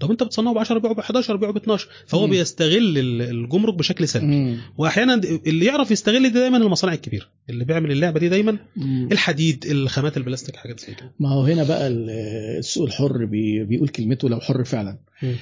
طب 0.01 0.11
انت 0.11 0.23
بتصنعه 0.23 0.55
ب 0.55 0.59
10 0.59 0.79
بيعه 0.79 0.95
ب 0.95 0.99
11 0.99 1.37
بيعه 1.37 1.53
ب 1.53 1.57
12 1.57 1.89
فهو 2.07 2.25
مم. 2.27 2.31
بيستغل 2.31 2.99
ال- 2.99 3.23
الجمرك 3.23 3.75
بشكل 3.75 4.09
سلبي 4.09 4.27
مم. 4.27 4.57
واحيانا 4.79 5.15
اللي 5.47 5.67
يعرف 5.67 5.91
يستغل 5.91 6.23
دي 6.23 6.29
دايما 6.39 6.57
المصانع 6.57 6.93
الكبيرة 6.95 7.27
اللي 7.51 7.65
بيعمل 7.65 7.93
اللعبة 7.93 8.21
دي 8.21 8.29
دايما 8.29 8.59
مم. 8.77 9.09
الحديد 9.13 9.65
الخامات 9.71 10.17
البلاستيك 10.17 10.57
حاجات 10.57 10.81
زي 10.81 10.95
كده 10.95 11.13
ما 11.21 11.29
هو 11.33 11.43
هنا 11.43 11.65
بقى 11.65 11.87
ال- 11.89 12.11
السوق 12.59 12.87
الحر 12.87 13.25
بي 13.25 13.65
بيقول 13.65 13.89
كلمته 13.89 14.29
لو 14.29 14.41
حر 14.41 14.65
فعلا 14.65 14.99
مم. 15.23 15.35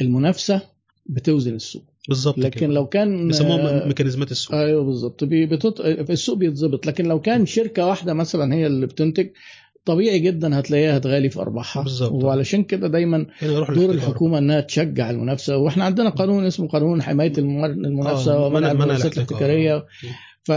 المنافسة 0.00 0.62
بتوزن 1.06 1.54
السوق 1.54 1.82
بالظبط 2.08 2.38
لكن 2.38 2.60
كده. 2.60 2.72
لو 2.72 2.86
كان 2.86 3.26
بيسموها 3.28 3.86
ميكانيزمات 3.86 4.30
السوق 4.30 4.56
أيوه 4.56 4.84
بالظبط 4.84 5.24
بتط... 5.24 5.80
السوق 5.80 6.36
بيتظبط 6.38 6.86
لكن 6.86 7.04
لو 7.04 7.20
كان 7.20 7.46
شركة 7.46 7.86
واحدة 7.86 8.14
مثلا 8.14 8.54
هي 8.54 8.66
اللي 8.66 8.86
بتنتج 8.86 9.28
طبيعي 9.84 10.18
جدا 10.18 10.58
هتلاقيها 10.58 10.96
هتغالي 10.96 11.30
في 11.30 11.40
أرباحها 11.40 11.82
بالظبط. 11.82 12.12
وعلشان 12.24 12.64
كده 12.64 12.88
دايما 12.88 13.26
دور. 13.42 13.90
الحكومة 13.90 14.38
إنها 14.38 14.60
تشجع 14.60 15.10
المنافسة 15.10 15.56
وإحنا 15.56 15.84
عندنا 15.84 16.10
قانون 16.10 16.44
اسمه 16.46 16.68
قانون 16.68 17.02
حماية 17.02 17.32
المنافسة 17.38 18.32
آه، 18.34 18.46
ومنع 18.46 18.58
منع- 18.58 18.72
منع 18.72 18.82
الممارسات 18.82 19.12
الاحتكار. 19.12 19.38
الاحتكارية 19.38 19.84
ف 20.44 20.48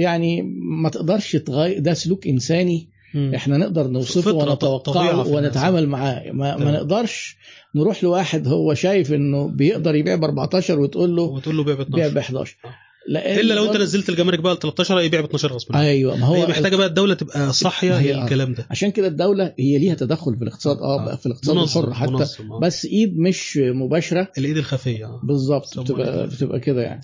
يعني 0.00 0.42
ما 0.82 0.88
تقدرش 0.88 1.36
تغير 1.36 1.78
ده 1.78 1.94
سلوك 1.94 2.26
إنساني 2.26 2.88
مم. 3.14 3.32
إحنا 3.34 3.56
نقدر 3.56 3.86
نوصفه 3.88 4.32
ونتوقعه. 4.32 5.28
ونتعامل 5.28 5.88
معاه 5.88 6.22
ما, 6.32 6.32
ما 6.32 6.56
تمام. 6.56 6.74
نقدرش 6.74 7.36
نروح 7.74 8.04
لواحد 8.04 8.48
هو 8.48 8.74
شايف 8.74 9.12
إنه 9.12 9.48
بيقدر 9.48 9.94
يبيع 9.94 10.14
ب 10.14 10.24
14 10.24 10.80
وتقول 10.80 11.16
له 11.16 11.22
وتقول 11.22 11.56
له 11.56 11.64
بيع 11.64 11.74
ب 11.74 11.78
بيع 11.90 12.06
12 12.06 12.14
ب 12.14 12.18
11 12.18 12.56
آه. 12.64 12.68
لأن 13.08 13.38
إلا 13.38 13.54
لو 13.54 13.64
أنت 13.66 13.76
نزلت 13.76 14.08
الجمارك 14.08 14.38
بقى 14.38 14.54
ل 14.54 14.58
13 14.58 15.00
يبيع 15.00 15.20
ب 15.20 15.24
12 15.24 15.52
غصب 15.52 15.76
أيوه 15.76 16.16
ما 16.16 16.26
هو 16.26 16.34
هي 16.34 16.46
محتاجة 16.46 16.76
بقى 16.76 16.86
الدولة 16.86 17.14
تبقى 17.14 17.52
صاحية 17.52 17.98
هي- 17.98 18.12
للكلام 18.12 18.52
ده 18.54 18.66
عشان 18.70 18.90
كده 18.90 19.06
الدولة 19.06 19.54
هي 19.58 19.78
ليها 19.78 19.94
تدخل 19.94 20.36
في 20.36 20.42
الاقتصاد 20.42 20.76
آه 20.78 21.12
آه. 21.12 21.16
في 21.16 21.26
الاقتصاد 21.26 21.56
الحر 21.56 21.92
حتى 21.94 22.10
منظم، 22.12 22.52
آه. 22.52 22.60
بس 22.60 22.84
إيد 22.84 23.18
مش 23.18 23.56
مباشرة 23.62 24.28
الإيد 24.38 24.56
الخفية 24.56 25.06
آه. 25.06 25.20
بالظبط 25.24 25.78
بتبقى. 25.80 26.26
بتبقى 26.26 26.60
كده 26.60 26.82
يعني 26.82 27.00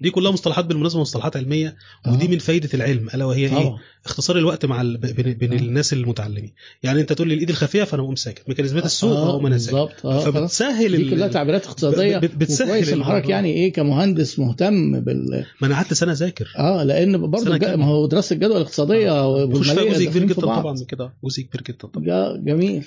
دي 0.00 0.10
كلها 0.10 0.32
مصطلحات 0.32 0.64
بالمناسبة 0.64 1.00
مصطلحات 1.00 1.36
علمية 1.36 1.76
ودي 2.08 2.26
آه. 2.26 2.28
من 2.30 2.38
فايدة 2.38 2.68
العلم 2.74 3.08
ألا 3.14 3.24
وهي 3.24 3.46
إيه 3.58 3.76
اختصار 4.04 4.38
الوقت 4.38 4.66
مع 4.66 4.80
ال... 4.80 4.96
بين, 4.96 5.32
بين 5.34 5.52
آه. 5.52 5.56
الناس 5.56 5.92
المتعلمين 5.92 6.52
يعني 6.82 7.00
أنت 7.00 7.12
تقول 7.12 7.28
لي 7.28 7.34
الإيد 7.34 7.50
الخفية 7.50 7.84
فأنا 7.84 8.02
اقوم 8.02 8.14
ساكت 8.16 8.48
ميكانيزمات 8.48 8.84
السوق 8.84 9.16
آه، 9.16 9.30
أقوم 9.30 9.46
أنا 9.46 9.58
ساكت 9.58 10.04
آه. 10.04 10.20
فبتسهل 10.20 10.96
دي 10.96 11.10
كلها. 11.10 11.28
تعبيرات 11.28 11.66
اقتصادية 11.66 12.18
بتسهل. 12.18 13.04
حضرتك 13.04 13.28
يعني 13.28 13.52
إيه 13.54 13.72
كمهندس 13.72 14.38
مهتم 14.38 15.00
بال 15.00 15.46
ما 15.60 15.66
أنا 15.66 15.74
قعدت 15.74 15.94
سنة 15.94 16.12
أذاكر 16.12 16.52
آه 16.58 16.82
لأن 16.84 17.30
برضه 17.30 17.54
الج- 17.54 17.60
كاملة. 17.60 17.76
ما 17.76 17.84
هو 17.86 18.06
دراسة 18.06 18.34
الجدوى 18.34 18.56
الاقتصادية 18.56 18.98
فيها 19.10 19.22
والمالية 19.22 19.90
جزء 19.92 20.04
كبير 20.10 20.24
جدا. 20.24 20.40
طبعا 20.40 20.72
من 20.72 20.84
كده 20.84 21.12
جزء 21.24 21.42
كبير 21.42 21.62
جدا 21.62 21.88
طبعا 21.88 22.04
جا- 22.06 22.36
جميل 22.44 22.86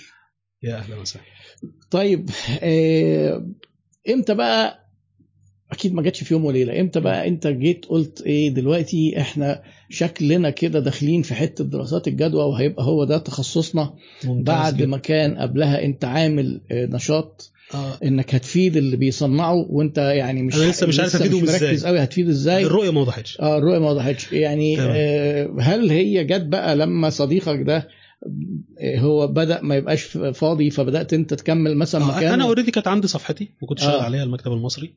يا 0.63 0.75
أهلا 0.75 0.95
وسهلا 0.95 1.25
طيب 1.91 2.29
آه، 2.63 3.47
إمتى 4.09 4.33
بقى 4.33 4.82
أكيد 5.71 5.93
ما 5.93 6.01
جاتش 6.01 6.23
في 6.23 6.33
يوم 6.33 6.45
وليلة 6.45 6.79
إمتى 6.81 6.99
بقى 6.99 7.27
أنت 7.27 7.47
جيت 7.47 7.85
قلت 7.85 8.21
إيه 8.21 8.49
دلوقتي 8.49 9.19
إحنا 9.21 9.61
شكلنا 9.89 10.49
كده 10.49 10.79
داخلين 10.79 11.21
في 11.21 11.33
حتة 11.33 11.63
دراسات 11.63 12.07
الجدوى 12.07 12.43
وهيبقى 12.43 12.83
هو 12.85 13.03
ده 13.03 13.17
تخصصنا 13.17 13.93
بعد 14.25 14.77
جدا. 14.77 14.85
ما 14.85 14.97
كان 14.97 15.37
قبلها 15.37 15.85
أنت 15.85 16.05
عامل 16.05 16.61
آه، 16.71 16.85
نشاط 16.85 17.51
آه. 17.73 17.93
إنك 18.03 18.35
هتفيد 18.35 18.77
اللي 18.77 18.97
بيصنعوا 18.97 19.65
وأنت 19.69 19.97
يعني 19.97 20.43
مش 20.43 20.55
أنا 20.55 20.69
لسه 20.71 20.87
مش 20.87 20.99
عارف 20.99 21.15
مركز 21.21 21.63
إزاي. 21.63 21.89
قوي 21.89 21.99
هتفيد 22.03 22.29
إزاي 22.29 22.63
الرؤية 22.63 22.89
ما 22.91 23.01
وضحتش 23.01 23.41
آه 23.41 23.57
الرؤية 23.57 23.79
ما 23.79 23.89
وضحتش 23.89 24.31
يعني. 24.33 24.81
آه 24.81 25.55
هل 25.59 25.89
هي 25.89 26.23
جت 26.23 26.41
بقى 26.45 26.75
لما 26.75 27.09
صديقك 27.09 27.59
ده 27.61 27.87
آه، 28.79 28.97
هو 28.99 29.27
بدأ 29.27 29.61
ما 29.61 29.75
يبقاش 29.75 30.03
فاضي 30.33 30.69
فبدأت 30.69 31.13
أنت 31.13 31.33
تكمل 31.33 31.77
مثلا 31.77 32.03
آه، 32.03 32.17
مكان 32.17 32.33
أنا 32.33 32.43
اوريدي 32.43 32.71
كانت 32.71 32.87
عندي 32.87 33.07
صفحتي 33.07 33.49
وكنت 33.61 33.79
شغال 33.79 33.99
آه. 33.99 34.03
عليها 34.03 34.23
المكتب 34.23 34.51
المصري 34.51 34.93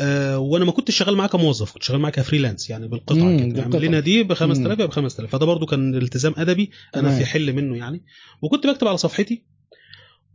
آه 0.00 0.38
وأنا 0.38 0.64
ما 0.64 0.72
كنتش 0.72 0.96
شغال 0.96 1.16
معاه 1.16 1.26
كموظف 1.28 1.72
كنت 1.72 1.82
شغال 1.82 2.00
معاه 2.00 2.10
كفريلانس 2.12 2.70
يعني 2.70 2.88
بالقطعه 2.88 3.16
مم، 3.16 3.50
كده. 3.52 3.60
نعمل 3.62 3.82
لنا 3.86 4.00
دي 4.00 4.22
ب 4.22 4.32
5000 4.34 4.66
مم. 4.66 4.72
يبقى 4.72 4.86
ب 4.88 4.90
5000 4.90 5.30
فده 5.30 5.46
برضو 5.46 5.66
كان 5.66 5.94
التزام 5.94 6.34
أدبي 6.36 6.70
أنا 6.96 7.02
تمام. 7.08 7.18
في 7.18 7.26
حل 7.26 7.52
منه 7.52 7.76
يعني. 7.76 8.04
وكنت 8.42 8.66
بكتب 8.66 8.88
على 8.88 8.96
صفحتي. 8.98 9.42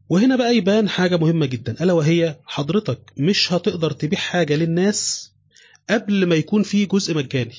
وهنا 0.10 0.36
بقى 0.36 0.58
يبان 0.58 0.90
حاجة 0.90 1.18
مهمة 1.18 1.46
جدا. 1.46 1.76
ألا 1.84 1.94
وهي 1.94 2.40
حضرتك 2.46 3.00
مش 3.18 3.54
هتقدر 3.54 3.92
تبيع 3.92 4.20
حاجة 4.20 4.56
للناس 4.56 5.32
قبل 5.90 6.26
ما 6.26 6.36
يكون 6.36 6.64
في 6.64 6.86
جزء 6.86 7.16
مجاني. 7.18 7.54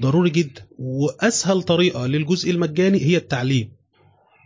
ضروري 0.00 0.30
جدا. 0.30 0.62
وأسهل 0.78 1.62
طريقة 1.62 2.06
للجزء 2.06 2.50
المجاني 2.50 3.00
هي 3.00 3.16
التعليم. 3.16 3.72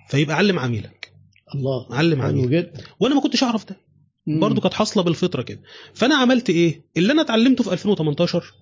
فيبقى 0.08 0.36
علم 0.36 0.58
عميلك. 0.58 1.12
الله 1.54 1.94
علم 1.94 2.22
عميلك. 2.22 2.48
جدا. 2.48 2.72
وأنا 3.00 3.14
ما 3.14 3.20
كنتش 3.20 3.42
أعرف 3.42 3.68
ده. 3.68 3.76
مم. 3.76 3.87
برضو 4.28 4.60
كانت 4.60 4.74
حاصلة 4.74 5.02
بالفطرة 5.02 5.42
كده 5.42 5.60
فأنا 5.94 6.14
عملت 6.14 6.50
إيه 6.50 6.82
اللي 6.96 7.12
أنا 7.12 7.22
اتعلمته 7.22 7.64
في 7.64 7.72
2018 7.72 8.54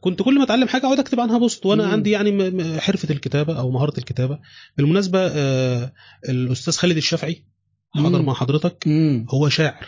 كنت 0.00 0.22
كل 0.22 0.38
ما 0.38 0.44
أتعلم 0.44 0.68
حاجة 0.68 0.86
أقعد 0.86 0.98
أكتب 0.98 1.20
عنها 1.20 1.38
بوست 1.38 1.66
وأنا 1.66 1.86
مم. 1.86 1.92
عندي 1.92 2.10
يعني 2.10 2.80
حرفة 2.80 3.10
الكتابة 3.14 3.58
أو 3.58 3.70
مهارة 3.70 3.98
الكتابة 3.98 4.38
بالمناسبة 4.76 5.18
آه 5.18 5.92
الأستاذ 6.28 6.76
خالد 6.76 6.96
الشافعي 6.96 7.44
حضر. 7.94 8.22
مع 8.22 8.34
حضرتك 8.34 8.84
مم. 8.86 9.26
هو 9.30 9.48
شاعر 9.48 9.86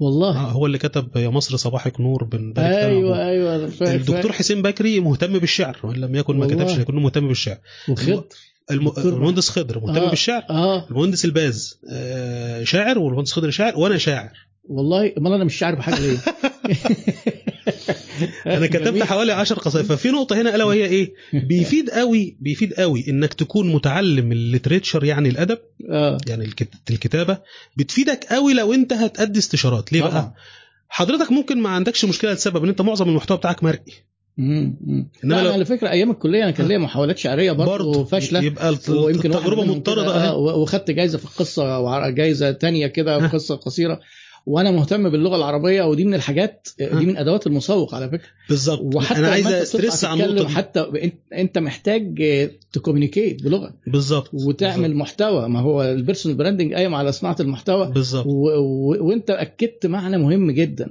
والله 0.00 0.36
آه 0.36 0.50
هو 0.50 0.66
اللي 0.66 0.78
كتب 0.78 1.16
يا 1.16 1.28
مصر 1.28 1.56
صباحك 1.56 2.00
نور 2.00 2.24
بن 2.24 2.54
أيوه 2.58 2.98
أبوه. 2.98 3.28
أيوه 3.28 3.66
فاهم 3.66 3.96
الدكتور 3.96 4.32
حسين 4.32 4.62
بكري 4.62 5.00
مهتم 5.00 5.38
بالشعر 5.38 5.78
وإن 5.82 5.96
لم 5.96 6.14
يكن 6.14 6.36
ما. 6.36 6.46
كتبش 6.46 6.78
لكنه 6.78 7.00
مهتم 7.00 7.28
بالشعر 7.28 7.58
الم... 8.70 8.92
المهندس 8.98 9.48
خضر 9.48 9.78
مهتم 9.80 10.02
آه. 10.02 10.10
بالشعر. 10.10 10.42
آه. 10.50 10.86
المهندس 10.90 11.24
الباز 11.24 11.80
آه 11.90 12.64
شاعر 12.64 12.98
والمهندس 12.98 13.32
خضر 13.32 13.50
شاعر 13.50 13.78
وأنا 13.78 13.98
شاعر. 13.98 14.30
والله 14.64 15.12
أمال 15.18 15.32
أنا 15.32 15.44
مش 15.44 15.62
عارف 15.62 15.78
حاجة 15.80 15.98
ليه؟ 16.00 16.18
أنا 18.46 18.66
كتبت. 18.66 19.02
حوالي 19.02 19.32
10 19.32 19.56
قصائد. 19.58 19.86
ففي 19.86 20.08
نقطة 20.08 20.40
هنا 20.40 20.54
ألا 20.54 20.64
وهي 20.64 20.84
إيه؟ 20.86 21.14
بيفيد 21.48 21.90
قوي 21.90 22.36
بيفيد 22.40 22.74
قوي 22.74 23.04
إنك 23.08 23.34
تكون 23.34 23.72
متعلم 23.72 24.32
ال 24.32 24.39
literature 24.39 25.04
يعني 25.04 25.28
الأدب 25.28 25.58
آه. 25.90 26.18
يعني 26.26 26.44
الكت- 26.44 26.90
الكتابة. 26.90 27.38
بتفيدك 27.76 28.24
قوي 28.30 28.54
لو 28.54 28.72
أنت 28.74 28.92
هتأدي 28.92 29.38
استشارات. 29.38 29.92
ليه. 29.92 30.02
بقى؟ 30.02 30.34
حضرتك 30.88 31.32
ممكن 31.32 31.58
ما 31.58 31.68
عندكش 31.68 32.04
مشكلة 32.04 32.32
لسبب 32.32 32.62
إن 32.62 32.68
أنت 32.68 32.80
معظم 32.82 33.08
المحتوى 33.08 33.36
بتاعك 33.36 33.64
مرئي. 33.64 33.92
مم. 34.38 34.76
مم. 34.86 35.08
إنما 35.24 35.34
لا 35.34 35.42
لو- 35.42 35.52
على 35.52 35.64
فكرة 35.64 35.90
أيام 35.90 36.10
الكلية 36.10 36.42
أنا 36.42 36.50
كان 36.50 36.68
ليا 36.68 36.78
محاولات 36.78 37.18
شعرية 37.18 37.52
برضه 37.52 37.70
برضه 37.70 38.04
فاشلة 38.04 38.44
يبقى 38.44 38.76
ويمكن 38.88 39.30
منهم 39.30 39.70
مضطردة 39.70 40.34
وخدت 40.36 40.90
جايزة 40.90 41.18
في 41.18 41.24
القصة 41.24 41.80
وجايزه 41.80 42.50
تانية 42.50 42.86
كده 42.86 43.20
في 43.20 43.26
قصة 43.36 43.54
قصيرة. 43.56 44.00
وأنا 44.46 44.70
مهتم 44.70 45.10
باللغة 45.10 45.36
العربية 45.36 45.82
ودي 45.82 46.04
من 46.04 46.14
الحاجات 46.14 46.68
دي 46.78 47.06
من 47.06 47.16
أدوات 47.16 47.46
المسوق 47.46 47.94
على 47.94 48.08
فكرة. 48.08 48.28
بالظبط. 48.48 48.94
وحتى 48.94 49.18
أنا 49.18 49.28
عايز 49.28 49.46
أ 49.46 49.54
stress 49.54 50.04
على 50.04 50.18
تتكلم 50.22 50.36
النقطة 50.36 50.54
حتى 50.54 51.10
أنت 51.34 51.58
محتاج 51.58 52.22
ت 52.72 52.78
communicate 52.78 53.42
بلغة. 53.42 53.74
بالظبط. 53.86 54.30
وتعمل 54.32 54.96
محتوى. 54.96 55.48
ما 55.48 55.60
هو 55.60 55.82
ال 55.82 55.88
personal 55.88 56.36
branding 56.36 56.74
قايم 56.74 56.94
على 56.94 57.12
صناعة 57.12 57.36
المحتوى. 57.40 57.90
بالظبط. 57.90 58.26
و... 58.26 58.48
و... 58.58 58.96
وأنت 59.08 59.30
أكدت 59.30 59.86
معنى 59.86 60.18
مهم 60.18 60.50
جدا. 60.50 60.90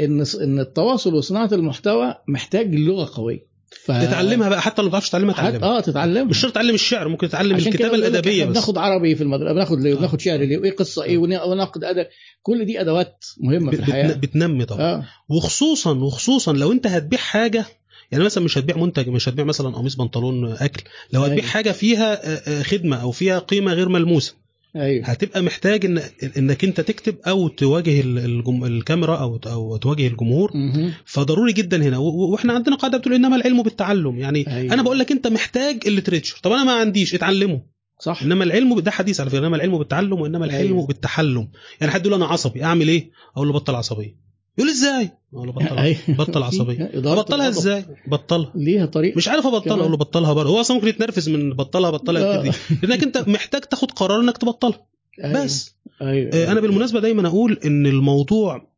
إن 0.00 0.24
إن 0.42 0.60
التواصل 0.60 1.14
وصناعة 1.14 1.50
المحتوى 1.52 2.14
محتاج 2.28 2.74
لغه 2.74 3.10
قوية. 3.14 3.56
ف... 3.84 3.92
تتعلمها 3.92 4.48
بقى 4.48 4.62
حتى 4.62 4.82
لو 4.82 4.88
ما 4.88 4.92
تعرفش 4.92 5.10
تعلمها 5.10 5.34
حت... 5.34 5.42
تعلمها. 5.42 5.68
آه 5.78 5.80
تتعلم 5.80 6.28
مش 6.28 6.38
شرط 6.40 6.54
تعلم 6.54 6.74
الشعر 6.74 7.08
ممكن 7.08 7.28
تتعلم 7.28 7.56
الكتابة 7.56 7.94
الأدبية 7.94 8.44
بس. 8.44 8.50
بناخد 8.52 8.78
عربي 8.78 9.14
في 9.14 9.22
المدرسة 9.22 9.52
بناخد 9.52 9.80
ليه 9.80 9.92
آه. 9.92 9.94
وبناخد 9.96 10.20
شعر 10.20 10.38
ليه 10.38 10.58
وايه 10.58 10.76
قصة 10.76 11.02
إيه 11.02 11.18
ون- 11.18 11.40
وناخد 11.40 11.84
أدب. 11.84 12.06
كل 12.42 12.64
دي 12.64 12.80
أدوات 12.80 13.24
مهمة 13.40 13.70
في 13.70 13.78
الحياة 13.78 14.08
بت- 14.12 14.16
بتنمي 14.16 14.64
طبعا. 14.64 14.80
آه. 14.82 15.04
وخصوصا 15.28 15.90
وخصوصا 15.92 16.52
لو 16.52 16.72
أنت 16.72 16.86
هتبيع 16.86 17.18
حاجة 17.18 17.64
يعني 18.12 18.24
مثلا 18.24 18.44
مش 18.44 18.58
هتبيع 18.58 18.76
منتج 18.76 19.08
مش 19.08 19.28
هتبيع 19.28 19.44
مثلا 19.44 19.68
قميص 19.76 19.94
بنطلون 19.94 20.52
أكل 20.52 20.82
لو 21.12 21.20
هتبيع 21.22 21.38
أيوة. 21.38 21.48
حاجة 21.50 21.72
فيها 21.72 22.12
آه، 22.32 22.58
آه، 22.60 22.62
خدمة 22.62 23.02
أو 23.02 23.10
فيها 23.10 23.38
قيمة 23.38 23.72
غير 23.72 23.88
ملموسة 23.88 24.34
أيوه. 24.76 25.04
هتبقى 25.06 25.42
محتاج 25.42 25.84
ان 25.86 26.02
إنك 26.38 26.64
أنت 26.64 26.80
تكتب 26.80 27.16
أو 27.28 27.48
تواجه 27.48 28.00
ال- 28.00 28.18
الجم... 28.18 28.64
الكاميرا 28.64 29.16
أو 29.16 29.40
أو 29.46 29.76
تواجه 29.76 30.06
الجمهور. 30.06 30.50
مهم. 30.54 30.92
فضروري 31.04 31.52
جدا 31.52 31.82
هنا. 31.82 31.98
و- 31.98 32.30
وإحنا 32.32 32.52
عندنا 32.52 32.76
قاعدة 32.76 32.98
بتقول 32.98 33.14
إنما 33.14 33.36
العلم 33.36 33.62
بالتعلم. 33.62 34.18
يعني 34.18 34.56
أيوة. 34.56 34.74
أنا 34.74 34.82
بقول 34.82 34.98
لك 34.98 35.12
أنت 35.12 35.26
محتاج 35.26 35.80
ال 35.86 35.91
literature 35.91 36.38
طب 36.42 36.52
أنا 36.52 36.64
ما 36.64 36.72
عنديش 36.72 37.14
اتعلمه. 37.14 37.62
صح. 38.00 38.22
إنما 38.22 38.44
العلم 38.44 38.80
ده 38.80 38.90
حديث 38.90 39.20
على 39.20 39.30
فكرة. 39.30 39.38
إنما 39.38 39.56
العلم 39.56 39.78
بالتعلم 39.78 40.12
وإنما 40.20 40.44
الحلم 40.44 40.66
أيوة. 40.66 40.86
بالتحلم. 40.86 41.48
يعني 41.80 41.92
حد 41.92 42.06
يقول 42.06 42.14
أنا 42.14 42.26
عصبي 42.26 42.64
أعمل 42.64 42.88
إيه؟ 42.88 43.10
أقول 43.36 43.46
له 43.48 43.52
بطل 43.54 43.74
عصبية. 43.74 44.25
يقول 44.58 44.70
إزاي 44.70 45.10
أقول 45.34 45.46
له 45.46 45.52
بطل 45.52 45.78
أيوة. 45.78 45.98
بطل 46.08 46.42
عصبية 46.42 46.90
الغضب. 46.94 47.32
إزاي 47.42 47.84
بطلها 48.06 48.52
ليها 48.54 48.86
طريقة 48.86 49.16
مش 49.16 49.28
عارف 49.28 49.46
أبطلها. 49.46 49.80
أقول 49.80 49.90
له 49.90 49.96
بطلها 49.96 50.32
برضه 50.32 50.50
هو 50.50 50.60
أصلا 50.60 50.76
ممكن 50.76 50.88
يتنرفز 50.88 51.28
من 51.28 51.52
بطلها 51.52 51.90
بطلها. 51.90 52.40
كتير 52.50 52.54
لانك 52.82 53.02
أنت 53.02 53.18
محتاج 53.28 53.60
تاخد 53.62 53.90
قرار 53.90 54.20
إنك 54.20 54.38
تبطلها 54.38 54.86
أيوة. 55.24 55.44
بس 55.44 55.74
أيوه 56.02 56.30
آه، 56.34 56.52
أنا 56.52 56.60
بالمناسبة 56.60 57.00
دايما 57.00 57.28
أقول 57.28 57.58
إن 57.64 57.86
الموضوع 57.86 58.68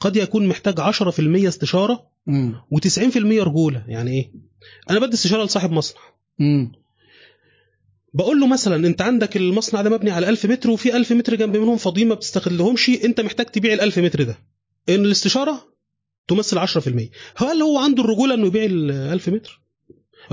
قد 0.00 0.16
يكون 0.16 0.46
محتاج 0.46 0.80
10% 0.80 1.48
استشارة 1.48 2.06
مم. 2.26 2.54
و90% 2.74 3.16
رجولة 3.16 3.84
يعني 3.88 4.10
إيه 4.10 4.32
أنا 4.90 4.98
بدي 5.00 5.14
استشارة 5.14 5.44
لصاحب 5.44 5.70
مصنع 5.70 6.00
مم. 6.38 6.72
بقول 8.14 8.40
له 8.40 8.46
مثلا 8.46 8.86
أنت 8.86 9.02
عندك 9.02 9.36
المصنع 9.36 9.82
ده 9.82 9.90
مبني 9.90 10.10
على 10.10 10.28
1000 10.28 10.46
متر 10.46 10.70
وفي 10.70 10.96
1000 10.96 11.12
متر 11.12 11.34
جنب 11.34 11.56
منهم 11.56 11.76
فاضيين 11.76 12.08
ما 12.08 12.14
بتستغلهمش 12.14 12.88
أنت 12.90 13.20
محتاج 13.20 13.46
تبيع 13.46 13.72
ال 13.74 13.80
1000 13.80 13.98
متر 13.98 14.22
ده 14.22 14.38
إن 14.88 15.04
الاستشارة 15.04 15.68
تمثل 16.28 16.66
10% 16.66 17.10
هل 17.36 17.62
هو 17.62 17.78
عنده 17.78 18.04
الرجولة 18.04 18.34
إنه 18.34 18.46
يبيع 18.46 18.64
ال 18.64 18.90
1000 18.90 19.28
متر؟ 19.28 19.62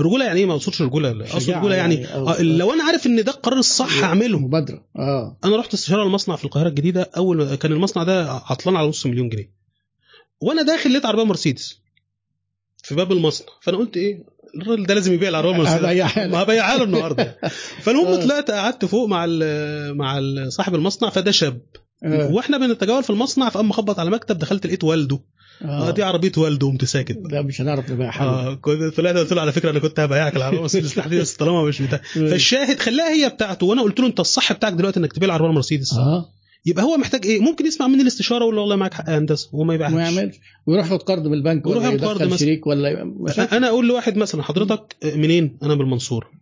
رجولة 0.00 0.24
يعني 0.24 0.40
إيه؟ 0.40 0.46
ما 0.46 0.52
أقصدش 0.52 0.82
رجولة 0.82 1.10
أقصد 1.10 1.50
رجولة 1.50 1.74
يعني, 1.76 1.94
يعني 1.94 2.06
أو- 2.06 2.28
آه 2.38 2.42
لو 2.42 2.72
أنا 2.72 2.84
عارف 2.84 3.06
إن 3.06 3.24
ده 3.24 3.32
القرار 3.32 3.58
الصح 3.58 4.04
هعمله 4.04 4.38
مبادرة. 4.38 4.84
آه. 4.98 5.38
أنا 5.44 5.56
رحت 5.56 5.74
استشارة 5.74 6.02
المصنع 6.02 6.36
في 6.36 6.44
القاهرة 6.44 6.68
الجديدة 6.68 7.10
أول 7.16 7.36
ما 7.36 7.54
كان 7.54 7.72
المصنع 7.72 8.02
ده 8.02 8.30
عطلان 8.32 8.76
على 8.76 8.88
نص 8.88 9.06
مليون 9.06 9.28
جنيه. 9.28 9.52
وأنا 10.40 10.62
داخل 10.62 10.90
لقيت 10.92 11.06
عربية 11.06 11.24
مرسيدس 11.24 11.80
في 12.82 12.94
باب 12.94 13.12
المصنع. 13.12 13.48
فأنا 13.62 13.76
قلت 13.76 13.96
إيه؟ 13.96 14.24
الراجل 14.62 14.86
ده 14.86 14.94
لازم 14.94 15.12
يبيع 15.12 15.28
العربية 15.28 15.50
المرسيدس. 15.50 15.84
هبيعها 15.84 16.26
ما 16.26 16.42
هبيعها 16.42 16.76
له 16.78 16.84
النهارده. 16.84 17.38
فالمهم 17.82 18.06
آه. 18.06 18.24
طلعت 18.24 18.50
قعدت 18.50 18.84
فوق 18.84 19.08
مع 19.08 19.24
ال 19.28 19.96
مع 19.96 20.20
صاحب 20.48 20.74
المصنع 20.74 21.10
فده 21.10 21.30
شاب. 21.30 21.60
آه. 22.04 22.32
وإحنا 22.32 22.58
بنتجول 22.58 23.02
في 23.02 23.10
المصنع 23.10 23.48
فقام 23.48 23.72
خبط 23.72 23.98
على 23.98 24.10
مكتب 24.10 24.38
دخلت 24.38 24.66
لقيت 24.66 24.84
والده. 24.84 25.20
آه. 25.64 25.90
دي 25.90 26.02
عربية 26.02 26.32
والده 26.36 26.66
قمت 26.66 26.84
ساكت. 26.84 27.18
ده 27.30 27.42
مش 27.42 27.60
هنعرف 27.60 27.90
نبيع 27.90 28.10
حاجة. 28.10 28.28
آه 28.28 28.54
كنت 28.54 28.82
طلعت 28.96 29.16
قلت 29.16 29.32
له 29.32 29.40
على 29.40 29.52
فكرة 29.52 29.70
أنا 29.70 29.78
كنت 29.78 30.00
هبيعك 30.00 30.36
العربية 30.36 30.60
مرسيدس 30.60 30.94
تحديدا 30.96 31.22
بس 31.22 31.34
طالما 31.36 31.64
مش 31.64 31.82
بتاع. 31.82 32.00
فالشاهد 32.14 32.78
خلاها 32.78 33.12
هي 33.14 33.28
بتاعته 33.28 33.66
وأنا 33.66 33.82
قلت 33.82 34.00
له 34.00 34.06
أنت 34.06 34.20
الصح 34.20 34.52
بتاعك 34.52 34.72
دلوقتي 34.72 35.00
إنك 35.00 35.12
تبيع 35.12 35.26
العربية 35.26 35.48
المرسيدس 35.50 35.94
آه. 35.94 36.28
يبقى 36.66 36.84
هو 36.84 36.96
محتاج 36.96 37.26
إيه؟ 37.26 37.40
ممكن 37.40 37.66
يسمع 37.66 37.86
مني 37.86 38.02
الاستشارة 38.02 38.50
له 38.52 38.60
والله 38.60 38.76
معاك 38.76 38.94
حق 38.94 39.08
يا 39.08 39.18
هندسة 39.18 39.48
وما 39.52 39.64
ما 39.66 39.74
يبيعهاش 39.74 40.14
يعملش. 40.16 40.36
ويروح 40.66 40.86
ياخد 40.86 41.02
قرض 41.02 41.26
من 41.26 41.34
البنك 41.34 41.66
ويروح 41.66 41.84
ولا 41.84 41.92
ياخد 41.92 42.04
قرض 42.04 42.22
مثلا. 42.22 42.36
شريك 42.36 42.66
ولا. 42.66 43.02
أنا 43.52 43.68
أقول 43.68 43.88
لواحد 43.88 44.16
مثلا 44.16 44.42
حضرتك 44.42 44.96
منين؟ 45.04 45.58
أنا 45.62 45.74
من 45.74 45.80
المنصوره 45.80 46.35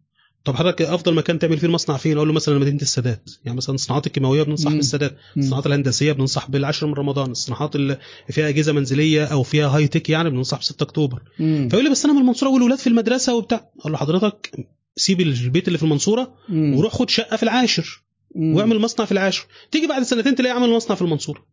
طب 0.44 0.56
حضرتك 0.56 0.82
أفضل 0.82 1.14
مكان 1.14 1.38
تعمل 1.38 1.58
فيه 1.58 1.66
المصنع 1.66 1.96
فين 1.96 2.16
أقول 2.16 2.28
له 2.28 2.34
مثلا 2.34 2.58
مدينة 2.58 2.82
السادات 2.82 3.30
يعني 3.44 3.56
مثلا 3.56 3.74
الصناعات 3.74 4.06
الكيماوية 4.06 4.42
بننصح 4.42 4.70
مم. 4.70 4.76
بالسادات. 4.76 5.16
الصناعات 5.36 5.66
الهندسية 5.66 6.12
بننصح 6.12 6.50
بالعشر 6.50 6.86
من 6.86 6.94
رمضان 6.94 7.30
الصناعات 7.30 7.76
اللي 7.76 7.98
فيها 8.30 8.48
أجهزة 8.48 8.72
منزلية 8.72 9.24
أو 9.24 9.42
فيها 9.42 9.68
هاي 9.68 9.88
تك 9.88 10.10
يعني 10.10 10.30
بننصح 10.30 10.58
ب 10.58 10.62
6 10.62 10.82
اكتوبر. 10.82 11.22
فيقول 11.68 11.84
لي 11.84 11.90
بس 11.90 12.04
أنا 12.04 12.14
من 12.14 12.20
المنصورة 12.20 12.50
والولاد 12.50 12.78
في 12.78 12.86
المدرسة 12.86 13.34
وبتاع 13.36 13.70
أقول 13.80 13.92
له 13.92 13.98
حضرتك 13.98 14.50
سيب 14.96 15.20
البيت 15.20 15.66
اللي 15.68 15.78
في 15.78 15.84
المنصورة. 15.84 16.34
وروح 16.76 16.92
خد 16.92 17.10
شقة 17.10 17.36
في 17.36 17.42
العاشر. 17.42 18.02
واعمل 18.36 18.78
مصنع 18.78 19.06
في 19.06 19.12
العاشر 19.12 19.46
تيجي 19.70 19.86
بعد 19.86 20.02
سنتين 20.02 20.34
تلاقي 20.34 20.56
عمل 20.56 20.70
مصنع 20.70 20.94
في 20.96 21.02
المنصورة. 21.02 21.46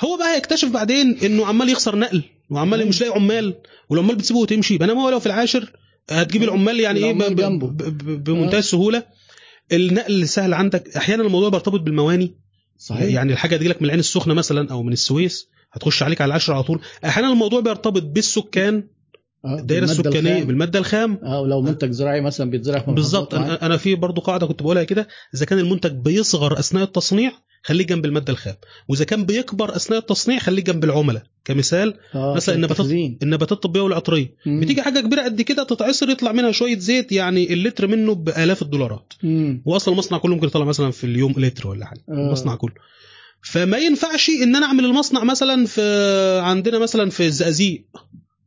هو 0.00 0.16
بقى 0.16 0.36
يكتشف 0.38 0.68
بعدين 0.70 1.18
إنه 1.24 1.46
عمال 1.46 1.68
يخسر 1.68 1.96
نقل 1.98 2.22
وعمال. 2.50 2.88
مش 2.88 3.00
لاقي 3.00 3.14
عمال 3.14 3.54
والعمال 3.90 4.16
بتسيبه 4.16 4.40
وتمشي 4.40 4.78
بينما 4.78 5.02
هو 5.02 5.08
لو 5.08 5.20
في 5.20 5.26
العاشر 5.26 5.72
هتجيب. 6.10 6.42
العمال 6.42 6.80
يعني 6.80 7.04
إيه 7.04 7.12
بمنتهى 7.12 8.56
آه. 8.56 8.58
السهولة. 8.58 9.02
النقل 9.72 10.28
سهل 10.28 10.54
عندك. 10.54 10.96
أحيانا 10.96 11.22
الموضوع 11.22 11.48
بيرتبط 11.48 11.80
بالمواني. 11.80 12.36
صحيح. 12.78 13.14
يعني 13.14 13.32
الحاجة 13.32 13.56
تجي 13.56 13.68
لك 13.68 13.82
من 13.82 13.84
العين 13.84 14.00
السخنة 14.00 14.34
مثلا 14.34 14.70
أو 14.70 14.82
من 14.82 14.92
السويس 14.92 15.48
هتخش 15.72 16.02
عليك 16.02 16.20
على 16.20 16.28
العشر 16.28 16.52
على 16.52 16.62
طول. 16.62 16.80
أحيانا 17.04 17.32
الموضوع 17.32 17.60
بيرتبط 17.60 18.02
بالسكان. 18.02 18.88
آه، 19.44 19.58
الدائره 19.58 19.84
السكانية 19.84 20.32
الخام. 20.32 20.46
بالمادة 20.46 20.78
الخام. 20.78 21.18
آه 21.24 21.40
ولو 21.40 21.60
منتج 21.60 21.90
زراعي 21.90 22.20
مثلا 22.20 22.50
بيتزرع 22.50 22.84
بالظبط. 22.88 23.34
أنا 23.34 23.76
في 23.76 23.94
برضو 23.94 24.20
قاعدة 24.20 24.46
كنت 24.46 24.62
بقولها 24.62 24.84
كده. 24.84 25.08
إذا 25.34 25.46
كان 25.46 25.58
المنتج 25.58 25.92
بيصغر 25.92 26.58
أثناء 26.58 26.82
التصنيع 26.82 27.32
خليه 27.62 27.86
جنب 27.86 28.04
المادة 28.04 28.32
الخام 28.32 28.54
وإذا 28.88 29.04
كان 29.04 29.24
بيكبر 29.26 29.76
أثناء 29.76 29.98
التصنيع 29.98 30.38
خليه 30.38 30.62
جنب 30.62 30.84
العملاء 30.84 31.22
كمثال 31.44 31.94
آه، 32.14 32.34
مثلا 32.34 32.54
النباتات. 32.54 32.86
النباتات 33.22 33.52
الطبية 33.52 33.80
والعطرية 33.80 34.34
مم. 34.46 34.60
بتيجي 34.60 34.82
حاجة 34.82 35.00
كبيرة 35.00 35.22
قد 35.22 35.42
كده 35.42 35.64
تتعصر 35.64 36.10
يطلع 36.10 36.32
منها 36.32 36.52
شوية 36.52 36.78
زيت 36.78 37.12
يعني 37.12 37.52
اللتر 37.52 37.86
منه 37.86 38.14
بآلاف 38.14 38.62
الدولارات 38.62 39.12
مم. 39.22 39.62
واصلا 39.64 39.94
المصنع 39.94 40.18
كله 40.18 40.34
ممكن 40.34 40.46
يطلع 40.46 40.64
مثلا 40.64 40.90
في 40.90 41.04
اليوم 41.04 41.34
لتر 41.36 41.68
ولا 41.68 41.86
حاجة 41.86 42.04
آه. 42.08 42.12
المصنع 42.12 42.54
كله 42.54 42.74
فما 43.42 43.78
ينفعش 43.78 44.30
إن 44.30 44.56
أنا 44.56 44.66
أعمل 44.66 44.84
المصنع 44.84 45.24
مثلا 45.24 45.66
في 45.66 45.82
عندنا 46.42 46.78
مثلا 46.78 47.10
في 47.10 47.26
الزقازيق 47.26 47.84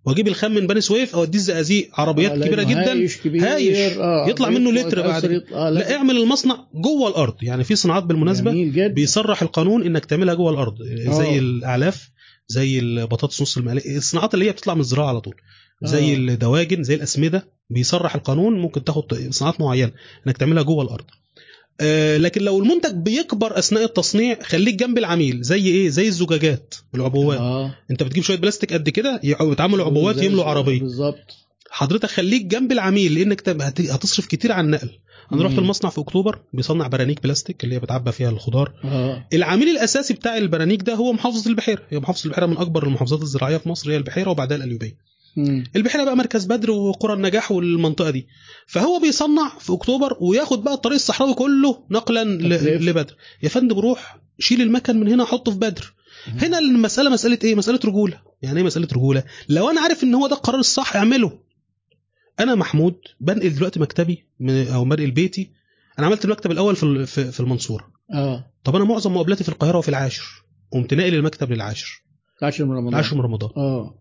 واجيب 0.06 0.28
الخام 0.28 0.54
من 0.56 0.68
بني 0.68 0.82
سويف 0.82 1.16
اوديه 1.16 1.40
الزقازيق 1.40 1.90
عربيات 2.00 2.32
آه، 2.32 2.46
كبيرة 2.46 2.64
جدا. 2.64 2.92
هايش 2.92 3.18
كبير. 3.18 3.44
هايش. 3.54 3.78
آه، 3.98 4.26
يطلع 4.30 4.50
منه 4.50 4.72
لتر 4.72 5.02
بعد 5.08 5.24
يط- 5.24 5.54
آه 5.54 5.70
لا. 5.70 5.80
لا 5.80 5.96
اعمل 5.96 6.18
المصنع 6.18 6.68
جوه 6.74 7.10
الأرض. 7.10 7.34
يعني 7.42 7.64
في 7.64 7.76
صناعات 7.76 8.04
بالمناسبة 8.04 8.52
بيصرح 8.88 9.42
القانون 9.42 9.84
إنك 9.86 10.06
تعملها 10.06 10.34
جوه 10.34 10.52
الأرض. 10.52 10.76
زي 10.84 11.36
آه. 11.36 11.40
الأعلاف 11.40 12.10
زي 12.48 12.80
البطاطس 12.80 13.42
نص 13.42 13.58
المقلية. 13.58 13.98
الصناعات 13.98 14.34
اللي 14.34 14.46
هي 14.46 14.52
بتطلع 14.52 14.74
من 14.74 14.80
الزراعة 14.80 15.08
على 15.10 15.22
طول. 15.22 15.36
زي 15.84 16.14
آه. 16.14 16.18
الدواجن 16.18 16.84
زي 16.84 16.96
الأسمدة. 16.96 17.48
بيصرح 17.70 18.16
القانون. 18.16 18.60
ممكن 18.60 18.84
تاخد 18.84 19.14
صناعات 19.30 19.62
معينة 19.62 19.92
إنك 20.28 20.38
تعملها 20.38 20.64
جوه 20.64 20.84
الأرض. 20.84 21.04
آه 21.04 21.25
لكن 22.18 22.42
لو 22.42 22.60
المنتج 22.64 22.94
بيكبر 22.96 23.60
أثناء 23.60 23.84
التصنيع 23.84 24.38
خليك 24.44 24.76
جنب 24.76 24.98
العميل. 24.98 25.42
زي 25.42 25.68
إيه؟ 25.68 25.90
زي 25.90 26.08
الزجاجات 26.08 26.76
والعبوات. 26.94 27.40
آه. 27.40 27.76
أنت 27.92 28.04
بتجيب 28.04 28.24
شوية 28.24 28.38
بلاستيك 28.38 28.74
قد 28.74 28.90
كده 28.90 29.20
يتعملوا 29.24 29.86
عبوات 29.86 30.18
يملوا 30.18 30.44
عربية. 30.44 30.80
بالظبط. 30.80 31.36
حضرتك 31.70 32.10
خليك 32.10 32.46
جنب 32.46 32.72
العميل 32.72 33.14
لأنك 33.14 33.50
هتصرف 33.80 34.26
كتير 34.26 34.52
على 34.52 34.66
النقل. 34.66 34.90
أنا 35.34 35.44
رحت. 35.44 35.58
المصنع 35.58 35.90
في 35.90 36.02
أكتوبر 36.02 36.40
بيصنع 36.54 36.88
برانيك 36.88 37.24
بلاستيك 37.24 37.64
اللي 37.64 37.76
هي 37.76 37.80
بتعبى 37.80 38.12
فيها 38.12 38.30
الخضار. 38.30 38.74
آه. 38.84 39.28
العميل 39.34 39.70
الأساسي 39.70 40.14
بتاع 40.14 40.38
البرانيك 40.38 40.82
ده 40.82 40.94
هو 40.94 41.14
محافظه 41.14 41.50
البحيرة. 41.50 41.82
هي 41.90 42.00
محافظة 42.00 42.26
البحيرة 42.26 42.46
من 42.46 42.58
أكبر 42.58 42.84
المحافظات 42.84 43.22
الزراعية 43.22 43.58
في 43.58 43.70
مصر 43.70 43.92
هي 43.92 43.98
البحيرة 43.98 44.30
وبعدها 44.30 44.58
القليوبيه 44.58 44.88
مم. 44.90 44.98
البحيرة 45.76 46.04
بقى 46.04 46.16
مركز 46.16 46.46
بدر 46.46 46.72
وقرى 46.72 47.14
النجاح 47.14 47.52
والمنطقة 47.52 48.10
دي. 48.10 48.28
فهو 48.68 49.00
بيصنع 49.00 49.58
في 49.60 49.74
أكتوبر 49.74 50.18
وياخد 50.22 50.64
بقى 50.64 50.74
الطريق 50.74 50.96
الصحراوي 50.96 51.34
كله 51.34 51.84
نقلا. 51.92 52.24
لبدر. 52.78 53.16
يا 53.44 53.50
فندم 53.50 53.80
روح 53.80 54.18
شيل 54.40 54.62
المكن 54.62 55.00
من 55.00 55.08
هنا 55.08 55.26
حطه 55.26 55.52
في 55.52 55.58
بدر. 55.58 55.94
هنا 56.28 56.60
المسألة 56.60 57.10
مسألة 57.10 57.40
إيه؟ 57.44 57.56
مسألة 57.56 57.80
رجولة. 57.86 58.22
يعني 58.42 58.60
إيه 58.60 58.66
مسألة 58.66 58.88
رجولة؟ 58.94 59.24
لو 59.50 59.70
أنا 59.70 59.82
عارف 59.82 60.04
إن 60.04 60.16
هو 60.16 60.28
ده 60.28 60.36
القرار 60.36 60.60
الصح 60.60 60.96
أعمله. 60.96 61.40
أنا 62.40 62.56
محمود 62.56 62.96
بنقل 63.20 63.56
دلوقتي 63.56 63.80
مكتبي 63.80 64.26
من 64.40 64.68
أو 64.68 64.86
بنقل 64.86 65.12
بيتي. 65.12 65.52
أنا 66.00 66.08
عملت 66.08 66.26
المكتب 66.26 66.52
الأول 66.52 66.76
في 66.76 67.06
في 67.06 67.40
المنصورة. 67.40 67.88
آه. 68.14 68.52
طب 68.64 68.76
أنا 68.76 68.86
معظم 68.86 69.14
مقابلاتي 69.14 69.44
في 69.44 69.50
القاهرة 69.50 69.78
وفي 69.78 69.90
العاشر. 69.90 70.26
قمت 70.72 70.94
ناقل 70.94 71.14
المكتب 71.16 71.52
للعاشر. 71.52 72.04
10 72.42 72.66
من 72.66 72.72
رمضان. 72.72 72.88
العاشر 72.94 73.16
من 73.16 73.22
رمضان. 73.22 73.50
آه. 73.58 73.96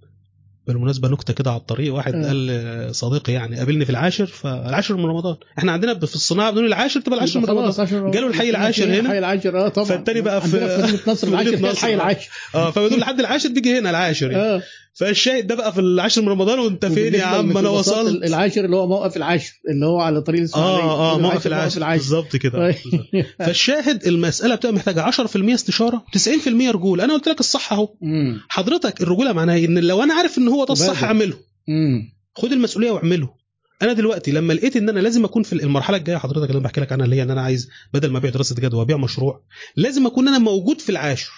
بالمناسبة 0.66 1.08
نكتة 1.08 1.34
كده 1.34 1.50
على 1.50 1.60
الطريق 1.60 1.94
واحد 1.94 2.14
آه. 2.14 2.26
قال 2.26 2.46
لصديقي 2.90 3.32
يعني 3.32 3.56
قابلني 3.56 3.84
في 3.84 3.90
العاشر 3.90 4.26
فالعاشر 4.26 4.96
من 4.96 5.04
رمضان 5.04 5.36
إحنا 5.58 5.72
عندنا 5.72 5.98
في 5.98 6.14
الصناعة 6.14 6.50
بنقول 6.50 6.66
العاشر 6.66 7.00
تبقى 7.00 7.16
العاشر 7.18 7.40
من 7.40 7.46
رمضان 7.46 7.68
10 7.68 7.84
من 7.84 7.92
رمضان. 7.96 8.10
جاله 8.10 8.26
الحي 8.26 8.50
العاشر 8.50 8.84
هنا. 8.84 9.00
الحي 9.00 9.18
العاشر 9.18 9.58
آه 9.66 9.68
طبعا 9.68 9.86
فالتاني 9.88 10.20
بقى 10.20 10.40
في- 10.40 10.56
مدينه 10.56 10.98
نصر 11.06 11.28
العاشر. 11.28 11.54
الحي 11.70 11.94
العاشر 11.94 12.30
آه 12.54 12.70
فبيقول 12.70 13.00
لحد 13.00 13.20
العاشر 13.20 13.48
بيجي 13.48 13.78
هنا 13.78 13.90
العاشر 13.90 14.30
يعني. 14.30 14.42
آه 14.44 14.62
فالشاهد 14.94 15.46
ده 15.46 15.54
بقى 15.54 15.72
في 15.72 15.80
العاشر 15.80 16.22
من 16.22 16.28
رمضان 16.28 16.58
وانت 16.58 16.86
فين 16.86 17.14
يا 17.14 17.24
عم 17.24 17.58
أنا 17.58 17.68
وصلت 17.68 18.24
العاشر 18.24 18.64
اللي 18.64 18.76
هو 18.76 18.86
موقف 18.86 19.16
العاشر 19.16 19.60
اللي 19.68 19.86
هو 19.86 20.00
على 20.00 20.20
طريق 20.22 20.40
الإسماعيلية 20.40 20.82
آه 20.82 21.14
آه 21.14 21.18
موقف 21.18 21.46
العاشر 21.46 21.90
بالظبط 21.90 22.36
كده. 22.36 22.74
فالشاهد 23.38 24.06
المسألة 24.06 24.54
بتبقى 24.54 24.74
محتاجة 24.74 25.10
10% 25.10 25.10
استشارة 25.36 26.04
90% 26.44 26.48
رجولة 26.48 27.04
أنا 27.04 27.12
قلت 27.12 27.28
لك 27.28 27.40
الصح 27.40 27.72
أهو. 27.72 27.88
حضرتك 28.48 29.02
الرجولة 29.02 29.32
معناها؟ 29.32 29.58
إن 29.58 29.78
لو 29.78 30.02
أنا 30.02 30.14
عارف 30.14 30.38
إن 30.38 30.48
هو 30.48 30.64
ده 30.64 30.72
الصح. 30.72 31.04
أعمله. 31.04 31.36
خد 32.34 32.52
المسؤولية 32.52 32.90
واعمله 32.90 33.28
أنا 33.82 33.92
دلوقتي 33.92 34.32
لما 34.32 34.52
لقيت 34.52 34.76
إن 34.76 34.88
أنا 34.88 35.00
لازم 35.00 35.24
أكون 35.24 35.42
في 35.42 35.52
المرحلة 35.52 35.96
الجاية 35.96 36.16
حضرتك 36.16 36.42
اللي 36.42 36.52
أنا 36.52 36.64
بحكي 36.64 36.80
لك 36.80 36.92
عنها 36.92 37.04
اللي 37.04 37.16
هي 37.16 37.22
إن 37.22 37.30
أنا 37.30 37.42
عايز 37.42 37.70
بدل 37.94 38.10
ما 38.10 38.18
أبيع 38.18 38.30
دراسة 38.30 38.56
جدوى 38.56 38.82
أبيع 38.82 38.96
مشروع 38.96 39.42
لازم 39.76 40.06
أكون 40.06 40.28
أنا 40.28 40.38
موجود 40.38 40.80
في 40.80 40.90
العاشر 40.90 41.30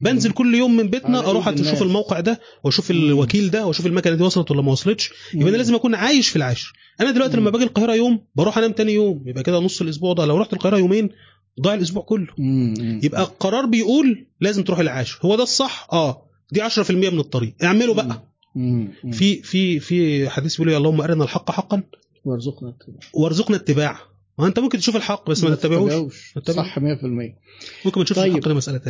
بنزل 0.00 0.32
كل 0.32 0.54
يوم 0.54 0.76
من 0.76 0.88
بيتنا 0.88 1.18
أروح 1.18 1.48
أشوف. 1.48 1.82
الموقع 1.82 2.20
ده 2.20 2.40
وأشوف 2.64 2.90
الوكيل 2.90 3.50
ده 3.50 3.66
وأشوف 3.66 3.86
المكنة 3.86 4.14
دي 4.14 4.22
وصلت 4.22 4.50
ولا 4.50 4.62
ما 4.62 4.72
وصلتش. 4.72 5.10
يبقى 5.34 5.48
أنا 5.48 5.56
لازم 5.56 5.74
أكون 5.74 5.94
عايش 5.94 6.28
في 6.28 6.36
العاشر. 6.36 6.72
أنا 7.00 7.10
دلوقتي. 7.10 7.36
لما 7.36 7.50
باجي 7.50 7.64
القاهرة 7.64 7.94
يوم 7.94 8.20
بروح 8.34 8.58
أنام 8.58 8.72
تاني 8.72 8.92
يوم. 8.92 9.22
يبقى 9.26 9.42
كده 9.42 9.58
نص 9.58 9.80
الأسبوع 9.80 10.12
ده 10.12 10.26
لو 10.26 10.36
رحت 10.38 10.52
القاهرة 10.52 10.78
يومين 10.78 11.10
ضاع 11.60 11.74
الأسبوع 11.74 12.02
كله. 12.02 12.26
يبقى 13.02 13.22
القرار 13.22 13.66
بيقول 13.66 14.26
لازم 14.40 14.62
تروح 14.64 14.78
العاشر. 14.78 15.18
هو 15.22 15.36
ده 15.36 15.42
الصح؟ 15.42 15.88
آه. 15.92 16.26
دي 16.52 16.60
10% 16.68 16.90
من 16.90 17.18
الطريق. 17.20 17.54
اعمله 17.62 17.94
بقى. 17.94 18.22
في 19.12 19.42
في 19.42 19.80
في 19.80 20.28
حديث 20.28 20.56
بيقول 20.56 20.74
اللهم 20.76 21.00
أرنا 21.00 21.24
الحق 21.24 21.50
حقا 21.50 21.82
وارزقنا 22.24 22.68
التبع. 22.68 22.98
وارزقنا 23.14 23.56
اتباعه. 23.56 24.00
ما 24.40 24.46
انت 24.46 24.58
ممكن 24.58 24.78
تشوف 24.78 24.96
الحق 24.96 25.30
بس 25.30 25.44
ما 25.44 25.54
تتبعوش. 25.54 26.34
صح 26.50 26.78
100% 26.78 26.82
ممكن 26.82 28.00
ما 28.00 28.04
تشوفش 28.04 28.12
طيب. 28.12 28.36
الحق 28.36 28.48
ده 28.48 28.54
مسألة 28.54 28.80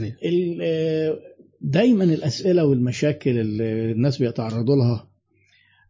آه، 0.62 1.18
دايما 1.61 2.05
الأسئلة 2.05 2.64
والمشاكل 2.64 3.38
اللي 3.38 3.92
الناس 3.92 4.18
بيتعرضوا 4.18 4.76
لها. 4.76 5.11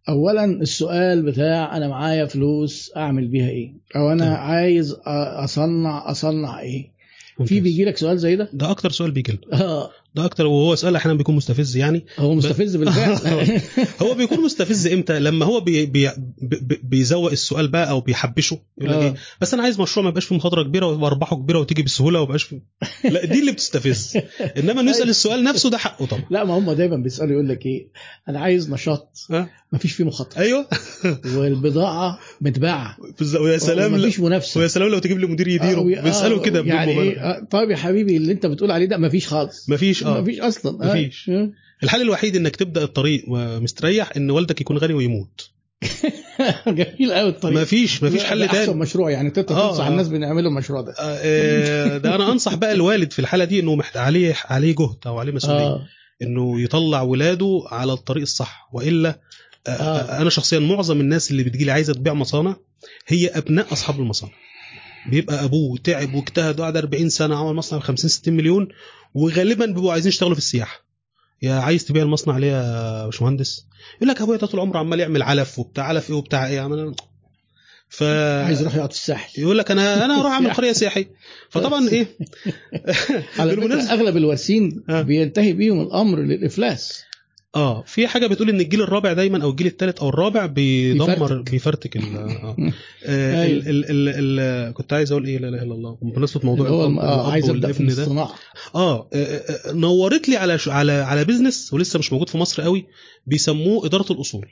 اولا 0.08 0.44
السؤال 0.44 1.22
بتاع 1.22 1.76
أنا 1.76 1.88
معايا 1.88 2.26
فلوس 2.26 2.92
أعمل 2.96 3.28
بيها 3.28 3.48
إيه؟ 3.48 3.72
أو 3.96 4.12
أنا 4.12 4.24
تمام. 4.24 4.36
عايز 4.36 4.96
أصنع 5.06 6.10
أصنع 6.10 6.60
إيه؟ 6.60 6.92
في 7.36 7.42
ممتاز. 7.42 7.58
بيجي 7.58 7.84
لك 7.84 7.96
سؤال 7.96 8.18
زي 8.18 8.36
ده؟ 8.36 8.50
ده 8.52 8.70
أكتر 8.70 8.90
سؤال 8.90 9.10
بيجي 9.10 9.38
آه. 9.52 9.90
ده 10.14 10.24
أكتر 10.24 10.46
وهو 10.46 10.74
سؤال 10.74 10.96
أحيانا 10.96 11.18
بيكون 11.18 11.36
مستفز 11.36 11.76
يعني. 11.76 12.06
هو 12.18 12.34
مستفز 12.34 12.76
بالفعل. 12.76 13.60
هو 14.02 14.14
بيكون 14.14 14.40
مستفز 14.44 14.86
إمتى؟ 14.86 15.18
لما 15.18 15.46
هو 15.46 15.60
بي 15.60 15.86
بي 15.86 16.10
بي 16.42 16.80
بيزوق 16.82 17.30
السؤال 17.30 17.68
بقى 17.68 17.90
أو 17.90 18.00
بيحبشه 18.00 18.58
يقول 18.78 18.90
لك 18.92 18.96
آه. 18.98 19.02
إيه 19.02 19.14
بس 19.40 19.54
أنا 19.54 19.62
عايز 19.62 19.80
مشروع 19.80 20.04
ما 20.04 20.08
يبقاش 20.08 20.24
فيه 20.24 20.36
مخاطرة 20.36 20.62
كبيرة 20.62 20.86
وأرباحه 20.86 21.36
كبيرة 21.36 21.58
وتيجي 21.58 21.82
بسهولة 21.82 22.18
وما 22.20 22.24
يبقاش 22.26 22.54
لا 23.04 23.24
دي 23.26 23.40
اللي 23.40 23.52
بتستفز. 23.52 24.16
إنما 24.58 24.80
إنه 24.80 24.90
يسأل 24.90 25.08
السؤال 25.08 25.44
نفسه 25.44 25.70
ده 25.70 25.78
حقه 25.78 26.06
طبعا. 26.06 26.24
لا 26.30 26.44
ما 26.44 26.58
هم 26.58 26.72
دايما 26.72 26.96
بيسألوا 26.96 27.32
يقول 27.32 27.48
لك 27.48 27.66
إيه؟ 27.66 27.88
أنا 28.28 28.40
عايز 28.40 28.70
نشاط. 28.70 29.16
ها؟ 29.30 29.50
ما 29.72 29.78
فيش 29.78 29.92
فيه 29.92 30.04
مخاطرة. 30.04 30.38
أيوه. 30.40 30.66
والبضاعة 31.36 32.18
متباعة. 32.40 32.96
ويا 33.40 33.58
سلام 33.58 33.92
ما 33.92 33.96
لو- 33.96 34.04
فيش 34.04 34.20
منافسة. 34.20 34.60
ويا 34.60 34.68
سلام 34.68 34.88
لو 34.88 34.98
تجيب 34.98 35.18
لي 35.18 35.26
مدير 35.26 35.48
يديره. 35.48 35.80
آه، 35.80 36.02
بيسألوا 36.02 36.38
آه، 36.38 36.42
كده 36.42 36.60
يعني 36.60 37.00
إيه؟ 37.00 37.18
آه، 37.20 37.46
طيب 37.50 37.70
يا 37.70 37.76
حبيبي 37.76 38.16
اللي 38.16 38.32
أنت 38.32 38.46
بتقول 38.46 38.70
عليه 38.70 38.86
ده 38.86 38.96
ما 38.96 39.08
فيش 39.08 39.28
خالص. 39.28 39.70
مفيش 39.70 39.70
ما 39.70 39.76
فيش. 39.76 39.99
أصلا 40.02 40.84
آه. 40.84 40.88
مفيش. 40.88 41.30
آه. 41.30 41.50
الحل 41.82 42.02
الوحيد 42.02 42.36
إنك 42.36 42.56
تبدأ 42.56 42.82
الطريق 42.82 43.24
ومستريح 43.28 44.12
إن 44.16 44.30
والدك 44.30 44.60
يكون 44.60 44.78
غني 44.78 44.94
ويموت 44.94 45.50
جميل 46.66 47.12
قوي 47.12 47.28
الطريق 47.28 47.60
مفيش 47.60 48.02
مفيش 48.02 48.24
حل 48.24 48.38
ده 48.38 48.46
أحسن 48.46 48.66
تاني 48.66 48.80
مشروع 48.80 49.10
يعني 49.10 49.30
تقدر 49.30 49.56
آه، 49.56 49.68
تنصح 49.68 49.84
آه. 49.84 49.88
الناس 49.88 50.08
بنعملوا 50.08 50.50
المشروع 50.50 50.80
ده 50.80 50.92
آه، 50.92 51.18
آه، 51.22 51.98
ده 51.98 52.14
أنا 52.14 52.32
أنصح 52.32 52.54
بقى 52.54 52.72
الوالد 52.72 53.12
في 53.12 53.18
الحالة 53.18 53.44
دي 53.44 53.60
إنه 53.60 53.74
محت... 53.74 53.96
عليه 53.96 54.36
عليه 54.44 54.74
جهد 54.74 54.98
أو 55.06 55.18
عليه 55.18 55.32
مسؤولية 55.32 55.66
آه 55.66 55.86
إنه 56.22 56.60
يطلع 56.60 57.02
ولاده 57.02 57.62
على 57.66 57.92
الطريق 57.92 58.22
الصح 58.22 58.68
وإلا 58.72 59.20
آه. 59.66 59.70
آه. 59.70 60.22
أنا 60.22 60.30
شخصيا 60.30 60.58
معظم 60.58 61.00
الناس 61.00 61.30
اللي 61.30 61.42
بتجيلي 61.42 61.70
عايزة 61.70 61.92
تبيع 61.92 62.14
مصانع 62.14 62.56
هي 63.06 63.28
أبناء 63.28 63.72
أصحاب 63.72 64.00
المصانع 64.00 64.32
بيبقى 65.10 65.44
أبوه 65.44 65.78
تعب 65.84 66.14
واجتهد 66.14 66.60
وقعد 66.60 66.76
40 66.76 67.08
سنة 67.08 67.36
عمل 67.36 67.54
مصنع 67.54 67.78
ب 67.78 67.82
50 67.82 68.10
60 68.10 68.34
مليون 68.34 68.68
وغالبا 69.14 69.66
بيبقوا 69.66 69.92
عايزين 69.92 70.08
يشتغلوا 70.08 70.34
في 70.34 70.40
السياحة. 70.40 70.84
يا 71.42 71.54
عايز 71.54 71.84
تبيع 71.84 72.02
المصنع 72.02 72.38
ليه 72.38 72.52
يا 72.52 73.04
باشمهندس؟ 73.06 73.66
يقول 73.96 74.08
لك 74.08 74.20
ابويا 74.20 74.38
طول 74.38 74.60
عمره 74.60 74.78
عمال 74.78 75.00
يعمل 75.00 75.22
علف 75.22 75.58
وبتاع 75.58 75.84
علف 75.84 76.10
إيه 76.10 76.16
وبتاع 76.16 76.46
إيه 76.46 76.60
عمال 76.60 76.94
ف 77.88 78.02
عايز 78.02 78.60
يروح 78.60 78.74
يقعد 78.74 78.92
في 78.92 78.98
الساحل. 78.98 79.42
يقول 79.42 79.58
لك 79.58 79.70
أنا 79.70 80.04
أنا 80.04 80.20
أروح 80.20 80.32
أعمل 80.32 80.52
قرية 80.52 80.72
سياحية. 80.72 81.10
فطبعا 81.50 81.88
إيه؟ 81.88 82.06
على 83.38 83.52
أغلب 83.90 84.16
الوارثين 84.16 84.84
آه. 84.88 85.02
بينتهي 85.02 85.52
بيهم 85.52 85.80
الأمر 85.80 86.18
للإفلاس. 86.18 87.04
آه 87.56 87.82
في 87.82 88.06
حاجة 88.06 88.26
بتقول 88.26 88.48
إن 88.48 88.60
الجيل 88.60 88.82
الرابع 88.82 89.12
دايما 89.12 89.42
أو 89.42 89.50
الجيل 89.50 89.66
الثالث 89.66 90.00
أو 90.00 90.08
الرابع 90.08 90.46
بيدمر 90.46 91.42
بيفرتك. 91.42 91.96
ال 91.96 92.16
آه. 92.16 92.54
مم. 92.58 92.72
آه 93.04 93.42
أيوة. 93.42 93.62
ال 93.66 93.68
ال 93.68 94.08
ال 94.08 94.40
ال 94.40 94.74
كنت 94.74 94.92
عايز 94.92 95.12
أقول 95.12 95.26
إيه؟ 95.26 95.38
لا 95.38 95.48
إله 95.48 95.62
إلا 95.62 95.74
الله. 95.74 95.98
بمناسبه 96.02 96.46
موضوع 96.46 96.68
هو 96.68 97.00
آه، 97.00 97.30
عايز 97.32 97.50
أبدأ 97.50 97.72
في 97.72 97.82
الصناعة. 97.82 98.34
آه 98.74 99.08
آه، 99.12 99.14
آه، 99.14 99.72
نورت 99.72 100.28
لي 100.28 100.36
على 100.36 100.58
على 100.66 100.92
على 100.92 101.24
بيزنس 101.24 101.72
ولسه 101.72 101.98
مش 101.98 102.12
موجود 102.12 102.28
في 102.28 102.38
مصر 102.38 102.62
قوي. 102.62 102.86
بيسموه 103.26 103.86
إدارة 103.86 104.12
الأصول. 104.12 104.46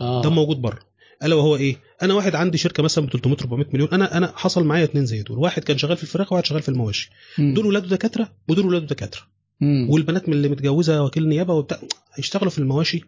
آه. 0.00 0.22
ده 0.22 0.30
موجود 0.30 0.56
بره. 0.62 0.78
ألا 1.22 1.34
وهو 1.34 1.56
إيه؟ 1.56 1.76
أنا 2.02 2.14
واحد 2.14 2.34
عندي 2.34 2.58
شركة 2.58 2.82
مثلا 2.82 3.06
ب 3.06 3.10
300 3.10 3.36
400 3.40 3.66
مليون. 3.72 3.88
أنا 3.92 4.16
أنا 4.16 4.32
حصل 4.36 4.64
معايا 4.64 4.84
اتنين 4.84 5.06
زي 5.06 5.22
دول. 5.22 5.38
واحد 5.38 5.64
كان 5.64 5.78
شغال 5.78 5.96
في 5.96 6.02
الفراخ 6.02 6.32
وواحد 6.32 6.46
شغال 6.46 6.62
في 6.62 6.68
المواشي. 6.68 7.10
دول 7.38 7.66
ولاده 7.66 7.88
دكاترة 7.88 8.32
ودول 8.48 8.66
ولاده 8.66 8.86
دكاترة. 8.86 9.37
مم. 9.60 9.90
والبنات 9.90 10.28
من 10.28 10.34
اللي 10.34 10.48
متجوزة 10.48 11.04
وكيل 11.04 11.28
نيابة 11.28 11.54
وبتاع 11.54 11.78
هيشتغلوا 12.14 12.50
في 12.50 12.58
المواشي 12.58 13.00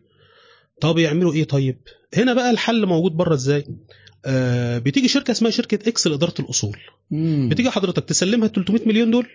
طب 0.80 0.98
يعملوا 0.98 1.32
إيه 1.32 1.44
طيب 1.44 1.76
هنا 2.14 2.34
بقى 2.34 2.51
الحل 2.51 2.86
موجود 2.86 3.12
بره 3.12 3.34
إزاي 3.34 3.64
آه 4.24 4.78
بتيجي 4.78 5.09
شركة 5.09 5.30
اسمها 5.30 5.51
شركة 5.51 5.88
إكس 5.88 6.07
لإدارة 6.07 6.34
الأصول 6.40 6.76
مم. 7.11 7.48
بتيجي 7.48 7.70
حضرتك 7.70 8.05
تسلمها 8.05 8.48
300 8.48 8.88
مليون 8.88 9.11
دول 9.11 9.26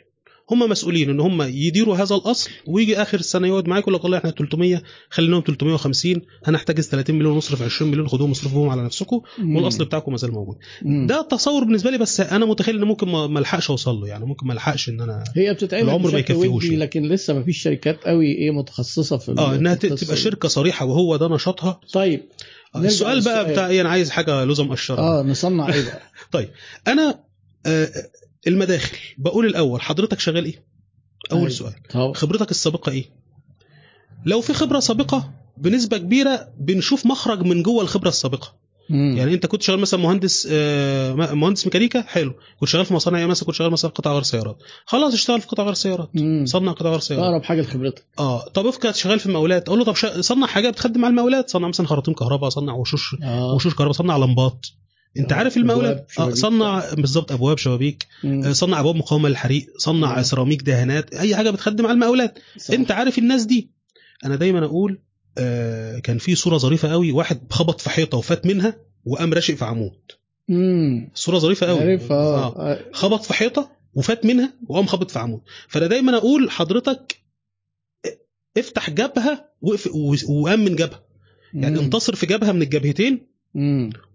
هم 0.52 0.70
مسؤولين 0.70 1.10
ان 1.10 1.20
هم 1.20 1.42
يديروا 1.42 1.96
هذا 1.96 2.16
الأصل 2.16 2.50
ويجي 2.68 3.02
آخر 3.02 3.20
السنة 3.20 3.48
يقعد 3.48 3.68
معاك 3.68 3.82
يقول 3.84 3.94
لك 3.96 4.04
والله 4.04 4.18
إحنا 4.18 4.32
300 4.32 4.82
خليناهم 5.10 5.44
350 5.48 6.22
هنحتاج 6.46 6.82
30 6.82 7.16
مليون 7.16 7.38
نصرف 7.38 7.62
20 7.62 7.92
مليون 7.92 8.08
خدوهم 8.08 8.32
اصرفوهم 8.32 8.70
على 8.70 8.84
نفسكم. 8.84 9.22
والأصل 9.44 9.86
بتاعكم 9.86 10.12
ما 10.12 10.18
زال 10.18 10.32
موجود 10.32 10.56
مم. 10.82 11.08
ده 11.08 11.22
تصور 11.32 11.64
بالنسبة 11.64 11.92
لي 11.92 11.98
بس 11.98 12.20
أنا 12.22 12.46
متخيل 12.46 12.76
ان 12.76 12.84
ممكن 12.84 13.08
ما 13.08 13.40
ألحقش 13.40 13.70
أوصل 13.70 13.96
له 13.96 14.08
يعني 14.08 14.26
ممكن 14.26 14.48
ما 14.48 14.54
ألحقش 14.54 14.90
إن 14.90 15.02
أنا 15.02 15.24
هي 15.36 15.54
بتتعمل 15.54 15.84
العمر 15.84 16.12
ما 16.12 16.20
يكفيهوش 16.20 16.64
يعني. 16.66 16.78
لكن 16.78 17.04
لسه 17.04 17.34
ما 17.34 17.44
فيش 17.44 17.62
شركات 17.62 18.04
قوي 18.04 18.32
إيه 18.32 18.52
متخصصة 18.52 19.18
في 19.18 19.36
آه 19.38 19.56
إنها 19.56 19.74
تبقى. 19.74 20.18
شركة 20.18 20.48
صريحة 20.48 20.86
وهو 20.86 21.16
ده 21.16 21.28
نشاطها 21.28 21.80
طيب 21.94 22.22
آه، 22.76 22.80
السؤال 22.80 23.22
بقى. 23.24 23.52
بتاع 23.52 23.68
إيه 23.68 23.82
أنا 23.82 23.90
عايز 23.90 24.10
حاجة 24.10 24.46
لزم 24.46 24.72
قشره 24.72 25.00
آه 25.00 25.24
نصنع 25.24 25.74
إيه 25.74 25.86
بقى 25.86 26.02
طيب 26.32 26.50
أنا 26.88 27.20
آه 27.66 27.90
المداخل. 28.48 28.98
بقول 29.18 29.46
الأول 29.46 29.82
حضرتك 29.82 30.20
شغال 30.20 30.46
إيه؟ 30.46 30.66
أول 31.32 31.40
أيوة. 31.40 31.52
سؤال. 31.52 31.74
طب. 31.90 32.16
خبرتك 32.16 32.52
السابقة 32.52 32.92
إيه؟ 32.92 33.06
لو 34.26 34.42
في 34.42 34.54
خبرة 34.54 34.80
سابقة 34.80 35.34
بنسبة 35.58 35.98
كبيرة 35.98 36.48
بنشوف 36.60 37.06
مخرج 37.06 37.42
من 37.42 37.64
جوه 37.64 37.82
الخبرة 37.84 38.10
السابقة. 38.10 38.56
مم. 38.90 39.18
يعني 39.18 39.34
أنت 39.34 39.46
كنت 39.46 39.62
شغال 39.62 39.80
مثلا 39.80 40.00
مهندس 40.00 40.48
آه، 40.52 41.14
مهندس 41.14 41.66
ميكانيكا 41.66 42.02
حلو. 42.02 42.34
كنت 42.60 42.70
شغال 42.70 42.86
في 42.86 42.94
مصانع 42.94 43.20
إيه 43.20 43.26
مثلا 43.26 43.46
كنت 43.46 43.56
شغال 43.56 43.72
مثلا 43.72 43.92
قطع 43.92 44.14
غير 44.14 44.24
سيارات. 44.24 44.58
خلاص 44.86 45.14
اشتغل 45.14 45.42
في 45.42 45.48
قطع 45.48 45.64
غير 45.64 45.74
سيارات. 45.74 46.10
صنع 46.44 46.72
قطع 46.72 46.90
غير 46.90 47.00
سيارات. 47.00 47.26
أقرب 47.26 47.44
حاجة 47.44 47.62
لخبرتك. 47.62 48.06
آه. 48.20 48.50
طب 48.50 48.70
كنت 48.70 48.96
شغال 48.96 49.20
في 49.20 49.26
المقاولات 49.26 49.68
أقول 49.68 49.80
له 49.80 49.86
طب 49.86 50.22
صنع 50.22 50.48
حاجة 50.48 50.70
بتخدم 50.70 51.06
على 51.06 51.12
المقاولات. 51.12 51.50
صنع 51.50 51.68
مثلا 51.68 51.88
خراطيم 51.88 52.14
كهرباء 52.14 52.50
صنع 52.50 52.74
وشوش 52.74 53.16
آه. 53.24 53.54
وشوش 53.54 53.76
كهرباء 53.76 53.94
صنع 53.94 54.18
لمبات. 54.18 54.68
انت 55.18 55.32
آه، 55.32 55.36
عارف 55.36 55.58
آه 55.58 55.62
شبابيك. 56.10 56.36
صنع 56.36 56.94
بالظبط 56.94 57.32
أبواب 57.32 57.58
شبابيك 57.58 58.08
مم. 58.24 58.44
آه، 58.44 58.52
صنع 58.52 58.80
أبواب 58.80 58.96
مقاومة 58.96 59.30
للحريق 59.30 59.68
صنع 59.78 60.20
آه. 60.20 60.22
سيراميك 60.22 60.62
دهانات 60.62 61.14
أي 61.14 61.36
حاجة 61.36 61.50
بتخدم 61.50 61.86
على 61.86 61.94
المقاولات 61.94 62.40
صح. 62.58 62.74
انت 62.74 62.92
عارف 62.92 63.18
الناس 63.18 63.44
دي 63.46 63.70
أنا 64.26 64.36
دايما 64.36 64.66
أقول 64.66 65.00
آه 65.38 66.00
كان 66.00 66.18
في 66.18 66.36
صورة 66.36 66.58
ظريفة 66.58 66.92
قوي 66.92 67.12
واحد 67.12 67.40
خبط 67.50 67.82
في 67.82 67.90
حيطة 67.90 68.18
وفات 68.18 68.46
منها 68.46 68.78
وقام 69.06 69.34
راشق 69.34 69.54
في 69.54 69.66
عمود 69.66 69.98
امم 70.50 71.10
صورة 71.16 71.38
ظريفة 71.38 71.68
قوي 71.68 71.80
عارف 71.80 72.12
آه 72.12 72.46
آه. 72.72 72.80
خبط 72.94 73.24
في 73.24 73.34
حيطة 73.34 73.72
وفات 73.94 74.26
منها 74.26 74.54
وقام 74.68 74.86
خبط 74.86 75.12
في 75.12 75.20
عمود 75.20 75.42
فأنا 75.68 75.88
دايما 75.88 76.18
أقول 76.18 76.52
حضرتك 76.52 77.16
افتح 78.58 78.90
جبهة 78.90 79.46
واقف- 79.62 79.88
و- 79.96 80.16
وامن 80.30 80.76
جبهة 80.76 81.04
يعني 81.54 81.76
مم. 81.78 81.84
انتصر 81.84 82.16
في 82.16 82.26
جبهة 82.26 82.52
من 82.52 82.62
الجبهتين 82.62 83.14
مم. 83.14 83.28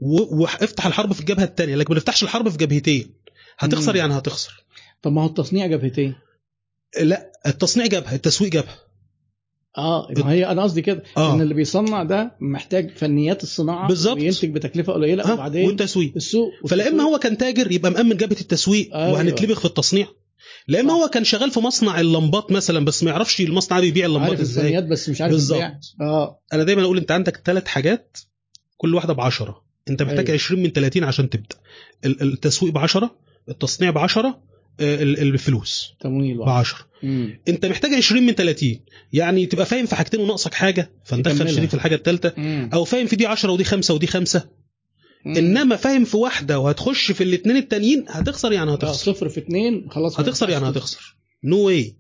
وافتح 0.01 0.87
الحرب 0.87 1.13
في 1.13 1.21
الجبهة 1.21 1.45
الثانية 1.45 1.77
لكن 1.77 1.95
ما 1.95 2.01
تفتحش 2.01 2.23
الحرب 2.23 2.49
في 2.49 2.59
جبهتين 2.59 3.15
هتخسر 3.59 3.93
مم. 3.93 3.99
يعني 3.99 4.19
هتخسر 4.19 4.65
طب 5.03 5.13
ما 5.13 5.23
هو 5.23 5.27
التصنيع 5.27 5.67
جبهتين 5.67 6.15
لا 7.03 7.33
التصنيع 7.47 7.87
جبهة 7.87 8.15
التسويق 8.15 8.51
جبهة 8.53 8.79
آه 9.79 10.09
ما 10.17 10.33
هي 10.33 10.47
أنا 10.47 10.63
قصدي 10.63 10.83
كده 10.83 11.03
آه. 11.17 11.35
إن 11.35 11.41
اللي 11.41 11.55
بيصنع 11.55 12.03
ده 12.03 12.37
محتاج 12.41 12.91
فنيات 12.91 13.43
الصناعة 13.43 13.89
بالظبط. 13.89 14.17
وينتج 14.17 14.51
بتكلفة 14.51 14.93
قليلة 14.93 15.25
ها 15.25 15.33
وبعدين 15.33 15.67
والتسويق 15.67 16.13
السوق 16.17 16.51
فلا 16.69 16.89
إما 16.89 17.03
هو 17.03 17.19
كان 17.19 17.39
تاجر 17.39 17.73
يبقى 17.73 17.91
مأمن 17.91 18.17
جبهة 18.17 18.41
التسويق 18.41 18.97
أيوة. 18.97 19.13
وهنتلبخ 19.13 19.59
في 19.59 19.65
التصنيع 19.65 20.07
لا 20.69 20.81
إما 20.81 20.89
صح. 20.89 20.95
هو 20.95 21.09
كان 21.09 21.25
شغال 21.25 21.51
في 21.51 21.61
مصنع 21.61 22.01
اللمبات 22.01 22.53
مثلا 22.53 22.85
بس 22.85 23.03
ما 23.03 23.11
يعرفش 23.11 23.41
المصنع 23.41 23.79
ده 23.79 23.85
بيبيع 23.85 24.07
اللمبات 24.07 24.29
عارف 24.29 24.41
إزاي 24.41 24.83
بس 24.83 25.09
مش 25.09 25.21
عارف 25.21 25.33
بالظبط. 25.33 25.61
آه 26.01 26.41
أنا 26.53 26.63
دايما 26.65 26.83
أقول 26.83 26.99
أنت 26.99 27.11
عندك 27.11 27.43
ثلاث 27.45 27.67
حاجات 27.67 28.17
كل 28.81 28.95
واحدة 28.95 29.13
ب 29.13 29.21
10 29.21 29.63
انت 29.91 30.03
محتاج 30.03 30.27
أيوة. 30.31 30.41
20 30.41 30.63
من 30.63 30.71
30 30.73 31.05
عشان 31.05 31.31
تبدأ. 31.31 31.57
ال- 32.05 32.23
التسويق 32.23 32.73
ب 32.73 32.79
10 32.79 33.17
التصنيع 33.49 33.91
ب 33.91 33.99
10 33.99 34.41
الفلوس 34.81 35.93
تمويل 36.01 36.37
ب 36.37 36.41
واحد 36.41 36.51
10 36.53 36.79
مم. 37.03 37.41
انت 37.49 37.67
محتاج 37.67 37.95
20 37.95 38.23
من 38.27 38.33
30 38.33 38.81
يعني 39.13 39.47
تبقى 39.47 39.67
فاهم 39.67 39.87
في 39.87 39.95
حاجتين 39.97 40.21
وناقصك 40.21 40.55
حاجة 40.55 40.91
فندخل. 41.05 41.55
شريك 41.55 41.69
في 41.69 41.75
الحاجة 41.75 41.95
الثالثه. 41.95 42.33
أو 42.75 42.85
فاهم 42.85 43.07
في 43.07 43.17
دي 43.17 43.27
10 43.27 43.51
ودي 43.53 43.65
5 43.65 43.95
ودي 43.95 44.07
5 44.07 44.49
مم. 45.25 45.37
إنما 45.37 45.77
فاهم 45.77 46.05
في 46.05 46.17
واحدة 46.17 46.59
وهتخش 46.59 47.13
في 47.13 47.25
الاثنين 47.25 47.57
التانيين 47.57 48.05
هتخسر 48.09 48.53
يعني 48.53 48.71
آه، 48.71 48.75
هتخسر. 48.75 49.13
صفر 49.13 49.29
في 49.29 49.41
اتنين 49.41 49.87
خلاص 49.91 50.21
هتخسر 50.21 50.51
يعني 50.51 50.69
هتخسر. 50.69 51.17
no 51.45 51.59
way 51.59 51.97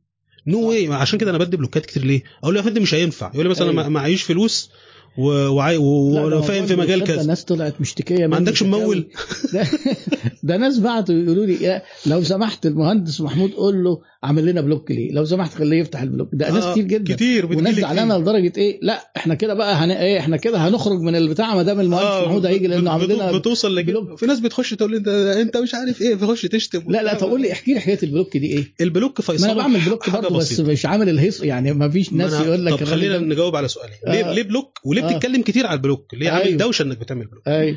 no 0.46 0.68
way 0.68 0.86
عشان 0.92 1.18
كده 1.18 1.30
أنا 1.30 1.38
بدي 1.38 1.56
block 1.56 1.81
ات 1.81 1.86
كتير 1.86 2.04
ليه؟ 2.04 2.22
أقول 2.42 2.54
له 2.54 2.60
يا 2.60 2.66
فندم 2.66 2.82
مش 2.82 2.94
هينفع. 2.94 3.30
يقول 3.34 3.44
لي 3.44 3.50
مثلا 3.50 3.70
أيوة. 3.70 3.88
معيش 3.88 4.22
فلوس 4.22 4.70
و- 5.18 5.48
وعاي- 5.48 5.76
و- 5.76 6.08
لا، 6.14 6.20
ده 6.20 6.24
وأنا 6.24 6.40
فاهم 6.40 6.66
في 6.66 6.76
مجال 6.76 7.04
كذا. 7.04 7.22
ناس 7.22 7.44
طلعت 7.44 7.80
مشتكية 7.80 8.26
ما 8.26 8.36
عندكش 8.36 8.62
ممول؟ 8.62 9.06
ده, 9.52 9.66
ده 10.42 10.56
ناس 10.56 10.78
بعتوا 10.78 11.14
يقولوا 11.14 11.46
لي 11.46 11.82
لو 12.06 12.22
سمحت 12.22 12.66
المهندس 12.66 13.20
محمود 13.20 13.50
قول 13.52 13.84
له 13.84 14.00
عامل 14.22 14.46
لنا 14.46 14.60
block 14.60 14.90
ليه 14.90 15.12
لو 15.12 15.24
سمحت 15.24 15.54
خليه 15.54 15.76
يفتح 15.80 16.00
ال 16.02 16.06
block. 16.06 16.28
ده 16.32 16.50
ناس 16.52 16.64
آه، 16.64 16.72
كتير 16.72 16.84
جدا. 16.84 17.14
كتير 17.14 17.46
وناس 17.46 17.58
بتجيلي 17.60 17.80
زعلانه. 17.80 18.18
لدرجة 18.18 18.52
إيه؟ 18.56 18.78
لا 18.82 19.10
إحنا 19.16 19.34
كده 19.34 19.54
بقى 19.54 19.74
هن... 19.74 19.90
إيه 19.90 20.18
إحنا 20.18 20.36
كده 20.36 20.58
هنخرج 20.58 21.00
من 21.00 21.16
البتاع 21.16 21.54
ما 21.54 21.62
دام 21.62 21.80
المهندس 21.80 22.04
آه، 22.06 22.26
محمود 22.26 22.46
هيجي 22.46 22.66
لأنه 22.66 22.90
عامل 22.90 23.08
لنا 23.14 23.32
بتوصل 23.32 23.76
لكده 23.76 24.00
block. 24.00 24.18
في 24.18 24.26
ناس 24.26 24.40
بتخش 24.40 24.70
تقول 24.70 24.90
لي 24.90 24.96
انت 24.96 25.08
انت 25.08 25.56
مش 25.56 25.74
عارف 25.74 26.02
إيه. 26.02 26.14
بتخش 26.14 26.42
تشتم. 26.42 26.82
لا 26.92 27.02
لا 27.02 27.14
طب 27.14 27.28
قول 27.28 27.42
لي 27.42 27.52
احكي 27.52 27.74
لي 27.74 27.80
حكاية 27.80 27.98
ال 28.02 28.08
block 28.08 28.36
دي 28.36 28.46
إيه. 28.46 28.64
ال 28.80 28.87
block 28.87 29.20
ما 29.20 29.26
فيصل. 29.26 29.44
أنا 29.44 29.54
بعمل 29.54 29.80
block 29.80 30.10
برضه 30.10 30.36
بس. 30.38 30.60
مش 30.60 30.86
عامل 30.86 31.08
الهيص 31.08 31.42
يعني 31.42 31.72
ما 31.72 31.88
فيش 31.88 32.12
ما 32.12 32.24
ناس 32.24 32.32
يقول 32.40 32.66
لك 32.66 32.74
طب 32.74 32.84
خلينا 32.84 33.18
نجاوب 33.18 33.56
على 33.56 33.68
سؤالين 33.68 33.96
ليه 34.06 34.30
آه. 34.30 34.34
ليه 34.34 34.42
block؟ 34.42 34.78
وليه 34.84 35.04
آه. 35.04 35.12
بتتكلم 35.12 35.42
كتير 35.42 35.66
على 35.66 35.76
ال 35.76 35.82
block؟ 35.82 36.14
ليه 36.14 36.30
عامل 36.30 36.44
أيوة. 36.44 36.58
دوشة 36.58 36.82
إنك 36.82 36.98
بتعمل 36.98 37.26
block؟ 37.26 37.48
اي 37.48 37.76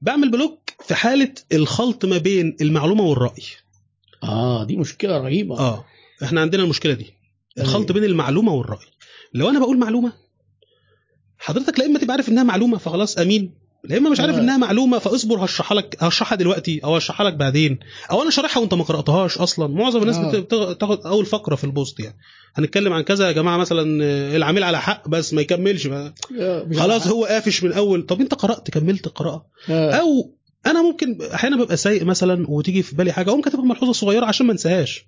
بعمل 0.00 0.30
block 0.30 0.70
في 0.86 0.94
حالة 0.94 1.32
الخلط 1.52 2.04
ما 2.04 2.18
بين 2.18 2.56
المعلومة 2.60 3.04
والرأي. 3.04 3.42
آه 4.22 4.64
دي 4.64 4.76
مشكلة 4.76 5.18
رهيبة 5.18 5.58
آه 5.58 5.84
إحنا 6.22 6.40
عندنا 6.40 6.62
المشكلة 6.62 6.92
دي 6.94 7.14
الخلط 7.58 7.90
أيوة. 7.90 7.92
بين 8.00 8.04
المعلومة 8.04 8.52
والرأي 8.54 8.86
لو 9.34 9.50
أنا 9.50 9.58
بقول 9.60 9.78
معلومة 9.78 10.12
حضرتك 11.38 11.78
لا 11.78 11.86
إما 11.86 11.98
تبقى 11.98 12.12
عارف 12.12 12.28
إنها 12.28 12.42
معلومة 12.42 12.78
فخلاص 12.78 13.18
أمين 13.18 13.54
لا 13.84 13.96
إما 13.96 14.10
مش 14.10 14.20
عارف 14.20 14.36
آه. 14.36 14.40
إنها 14.40 14.56
معلومة 14.56 14.98
فاصبر 14.98 15.44
هشرحها 15.44 15.76
لك 15.76 15.96
هشرحها 16.00 16.36
دلوقتي 16.36 16.80
أو 16.84 16.96
هشرحها 16.96 17.26
لك 17.26 17.34
بعدين 17.34 17.78
أو 18.10 18.22
أنا 18.22 18.30
شارحها 18.30 18.60
وأنت 18.60 18.74
ما 18.74 18.84
قرأتهاش 18.84 19.38
أصلا 19.38 19.66
معظم 19.66 20.00
الناس 20.02 20.16
آه. 20.16 20.30
بت- 20.30 20.36
بتاخد 20.54 20.76
تاخد 20.78 21.06
أول 21.06 21.26
فقرة 21.26 21.54
في 21.56 21.64
ال 21.64 21.71
post 21.71 22.00
يعني 22.00 22.16
هنتكلم 22.54 22.92
عن 22.92 23.02
كذا 23.02 23.26
يا 23.26 23.32
جماعة 23.32 23.56
مثلا 23.56 23.82
العميل 24.36 24.62
على 24.62 24.80
حق 24.80 25.08
بس 25.08 25.34
ما 25.34 25.40
يكملش 25.42 25.86
بقى. 25.86 26.14
آه، 26.40 26.68
خلاص. 26.76 27.06
هو 27.06 27.24
قافش 27.24 27.62
من 27.62 27.72
أول 27.72 28.02
طب 28.06 28.20
أنت 28.20 28.34
قرأت 28.34 28.70
كملت 28.70 29.06
القراءه. 29.06 29.46
أو 29.70 30.34
أنا 30.66 30.82
ممكن 30.82 31.18
أحيانا 31.34 31.56
ببقى 31.64 31.76
سايق 31.76 32.02
مثلا 32.02 32.50
وتيجي 32.50 32.82
في 32.82 32.96
بالي 32.96 33.12
حاجة 33.12 33.28
أقوم 33.30 33.40
كاتبها 33.40 33.64
ملحوظه 33.64 33.92
صغيره 33.92 34.26
عشان 34.26 34.46
ما 34.46 34.52
انساهاش 34.52 35.04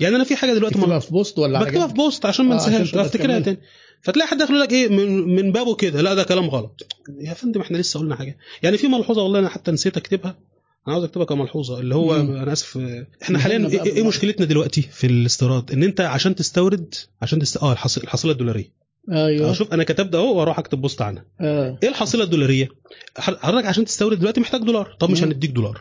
يعني 0.00 0.16
أنا 0.16 0.24
في 0.24 0.36
حاجة 0.36 0.52
دلوقتي 0.54 0.74
تكتبها 0.74 0.94
مر... 0.94 1.00
في 1.00 1.10
post 1.10 1.38
ولا 1.38 1.60
بكتبها؟ 1.64 1.86
في 1.86 1.94
post 1.94 2.26
عشان 2.26 2.44
ما 2.46 2.52
آه، 2.52 2.54
انساهاش 2.54 2.90
تبقى 2.90 3.04
أفتكرها. 3.04 3.40
تاني 3.40 3.58
فتلاقي 4.02 4.28
حد 4.28 4.40
يقول 4.40 4.60
لك 4.60 4.72
إيه 4.72 4.88
من 4.88 5.36
من 5.36 5.52
بابه 5.52 5.74
كده 5.74 6.02
لا 6.02 6.14
ده 6.14 6.22
كلام 6.24 6.44
غلط 6.50 6.86
يا 7.20 7.34
فندم 7.34 7.60
إحنا 7.60 7.76
لسه 7.76 8.00
قلنا 8.00 8.16
حاجة 8.16 8.38
يعني 8.62 8.78
في 8.78 8.88
ملحوظة 8.88 9.22
والله 9.22 9.38
أنا 9.38 9.48
حتى 9.48 9.70
نسيت 9.70 9.96
أكتبها 9.96 10.38
أنا 10.86 10.94
عاوز 10.94 11.04
أكتبها 11.04 11.24
كملحوظة 11.26 11.80
اللي 11.80 11.94
هو 11.94 12.22
مم. 12.22 12.36
أنا 12.36 12.52
آسف 12.52 12.78
إحنا 13.22 13.38
حاليا 13.38 13.56
إيه, 13.68 13.82
إيه 13.82 13.92
بالمرة. 13.92 14.08
مشكلتنا 14.08 14.46
دلوقتي 14.46 14.82
في 14.82 15.06
الاستيراد 15.06 15.72
إن 15.72 15.82
أنت 15.82 16.00
عشان 16.00 16.34
تستورد 16.34 16.94
عشان 17.22 17.38
تست... 17.38 17.56
آه 17.56 17.72
الحص- 17.72 17.98
الحصيلة 17.98 18.32
الدولارية 18.32 18.77
أيوه. 19.12 19.52
شوف 19.52 19.72
أنا 19.72 19.84
كتبت 19.84 20.14
أهو 20.14 20.38
وأروح 20.38 20.58
أكتب 20.58 20.80
بوست 20.80 21.02
عنها. 21.02 21.24
آه. 21.40 21.78
إيه 21.82 21.88
الحصيلة 21.88 22.24
الدولارية؟ 22.24 22.68
حضرتك 23.18 23.66
عشان 23.66 23.84
تستورد 23.84 24.18
دلوقتي 24.18 24.40
محتاج 24.40 24.62
دولار. 24.62 24.96
طب 25.00 25.10
مش. 25.10 25.22
هنديك 25.22 25.50
دولار. 25.50 25.80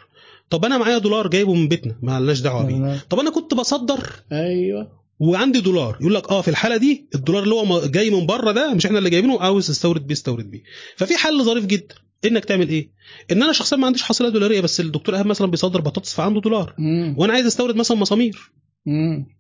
طب 0.49 0.65
أنا 0.65 0.78
معايا 0.78 0.97
دولار 0.97 1.28
جايبه 1.28 1.53
من 1.53 1.67
بيتنا 1.67 1.95
ما 2.01 2.19
لناش 2.19 2.39
دعوة 2.39 2.65
بيه. 2.65 3.05
طب 3.09 3.19
أنا 3.19 3.32
كنت 3.32 3.53
بصدر. 3.53 4.09
أيوه. 4.32 4.97
وعندي 5.19 5.61
دولار. 5.61 5.97
يقول 6.01 6.15
لك 6.15 6.32
آه 6.32 6.41
في 6.41 6.47
الحالة 6.47 6.78
دي 6.78 7.07
الدولار 7.15 7.43
اللي 7.43 7.55
هو 7.55 7.86
جاي 7.86 8.09
من 8.09 8.25
بره 8.25 8.51
ده 8.51 8.73
مش 8.73 8.86
إحنا 8.86 8.97
اللي 8.97 9.09
جايبينه 9.09 9.41
عاوز 9.41 9.69
استورد 9.69 10.07
بيه 10.07 10.13
استورد 10.13 10.51
بيه. 10.51 10.63
ففي 10.97 11.17
حل 11.17 11.43
ظريف 11.43 11.65
جدا. 11.65 11.95
إنك 12.25 12.45
تعمل 12.45 12.69
إيه؟ 12.69 12.89
إن 13.32 13.43
أنا 13.43 13.51
شخصيا 13.53 13.78
ما 13.78 13.86
عنديش 13.86 14.03
حصيلة 14.03 14.30
دولارية 14.30 14.61
بس 14.61 14.80
الدكتور 14.80 15.15
ايهاب 15.15 15.25
مثلا 15.25 15.47
بيصدر 15.47 15.82
بطاطس 15.82 16.13
فعنده 16.13 16.41
دولار. 16.41 16.75
مم. 16.78 17.15
وأنا 17.17 17.34
عايز 17.34 17.45
أستورد 17.45 17.75
مثلا 17.75 17.97
مسامير. 17.97 18.51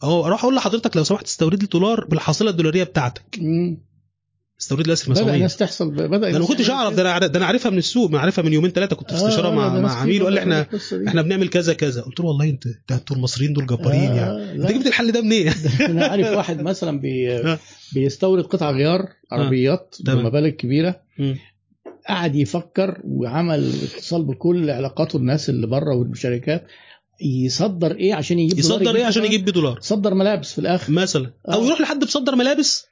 اهو 0.03 0.25
أروح 0.25 0.43
أقول 0.43 0.55
لحضرتك 0.55 0.97
لو 0.97 1.03
سمحت 1.03 1.25
استورد 1.25 1.61
لي 1.61 1.67
دولار 1.67 2.05
بالحصيلة 2.05 2.49
الدولارية 2.49 2.83
بتاعتك 2.83 3.39
مم. 3.41 3.87
استورد 4.61 4.87
لي 4.87 4.93
بس 4.93 5.03
بدأ 5.03 5.11
مسامير 5.11 5.33
الناس 5.35 5.57
تحصل 5.57 5.91
بدأ 5.91 6.17
ده 6.17 6.29
أنا 6.29 6.39
ما 6.39 6.45
كنتش 6.45 6.69
أعرف. 6.69 6.93
ده 6.95 7.17
أنا 7.17 7.27
ده 7.27 7.39
أنا 7.39 7.45
عارفها 7.45 7.71
من 7.71 7.77
السوق 7.77 8.09
ما 8.11 8.19
عارفها 8.19 8.43
من 8.43 8.53
يومين 8.53 8.71
ثلاثة 8.71 8.95
كنت 8.95 9.13
في 9.13 9.17
آه، 9.23 9.27
استشارة 9.27 9.49
لا، 9.49 9.55
مع 9.55 9.79
مع 9.79 9.91
عميل 10.01 10.21
وقال 10.21 10.33
لي 10.33 10.39
إحنا. 10.39 10.67
إحنا 11.07 11.21
بنعمل 11.21 11.47
كذا 11.49 11.73
كذا 11.73 12.01
قلت 12.01 12.19
له 12.19 12.25
والله 12.25 12.49
أنت 12.49 12.67
ده 12.89 12.95
أنتوا 12.95 13.15
المصريين 13.15 13.53
دول 13.53 13.65
جبارين 13.65 14.11
آه، 14.11 14.15
يعني. 14.15 14.61
أنت 14.63 14.71
جبت 14.71 14.87
الحل 14.87 15.11
ده 15.11 15.21
منين 15.21 15.53
أنا 15.89 16.05
عارف 16.05 16.27
واحد 16.27 16.61
مثلا 16.61 16.99
بي 16.99 17.31
آه. 17.31 17.59
بيستورد 17.93 18.43
قطع 18.43 18.71
غيار 18.71 19.09
عربيات 19.31 19.95
تمام. 20.05 20.23
بمبالغ 20.23 20.49
كبيرة. 20.49 21.01
قعد 22.09 22.35
يفكر 22.35 23.01
وعمل 23.03 23.73
اتصال 23.95 24.23
بكل 24.23 24.69
علاقاته 24.69 25.17
الناس 25.17 25.49
اللي 25.49 25.67
بره 25.67 25.95
والشركات 25.95 26.67
يصدر 27.21 27.95
إيه 27.95 28.13
عشان 28.13 28.39
يجيب 28.39 28.57
دولار 28.59 28.81
يصدر 28.81 28.95
إيه 28.95 29.05
عشان. 29.05 29.25
يجيب 29.25 29.45
بيه 29.45 29.51
دولار 29.51 29.79
صدر 29.81 30.13
ملابس 30.13 30.53
في 30.53 30.59
الآخر 30.59 30.93
مثلا 30.93 31.31
أو 31.49 31.61
آه. 31.61 31.65
يروح 31.65 31.81
لحد 31.81 32.05
بصدر 32.05 32.35
ملابس 32.35 32.85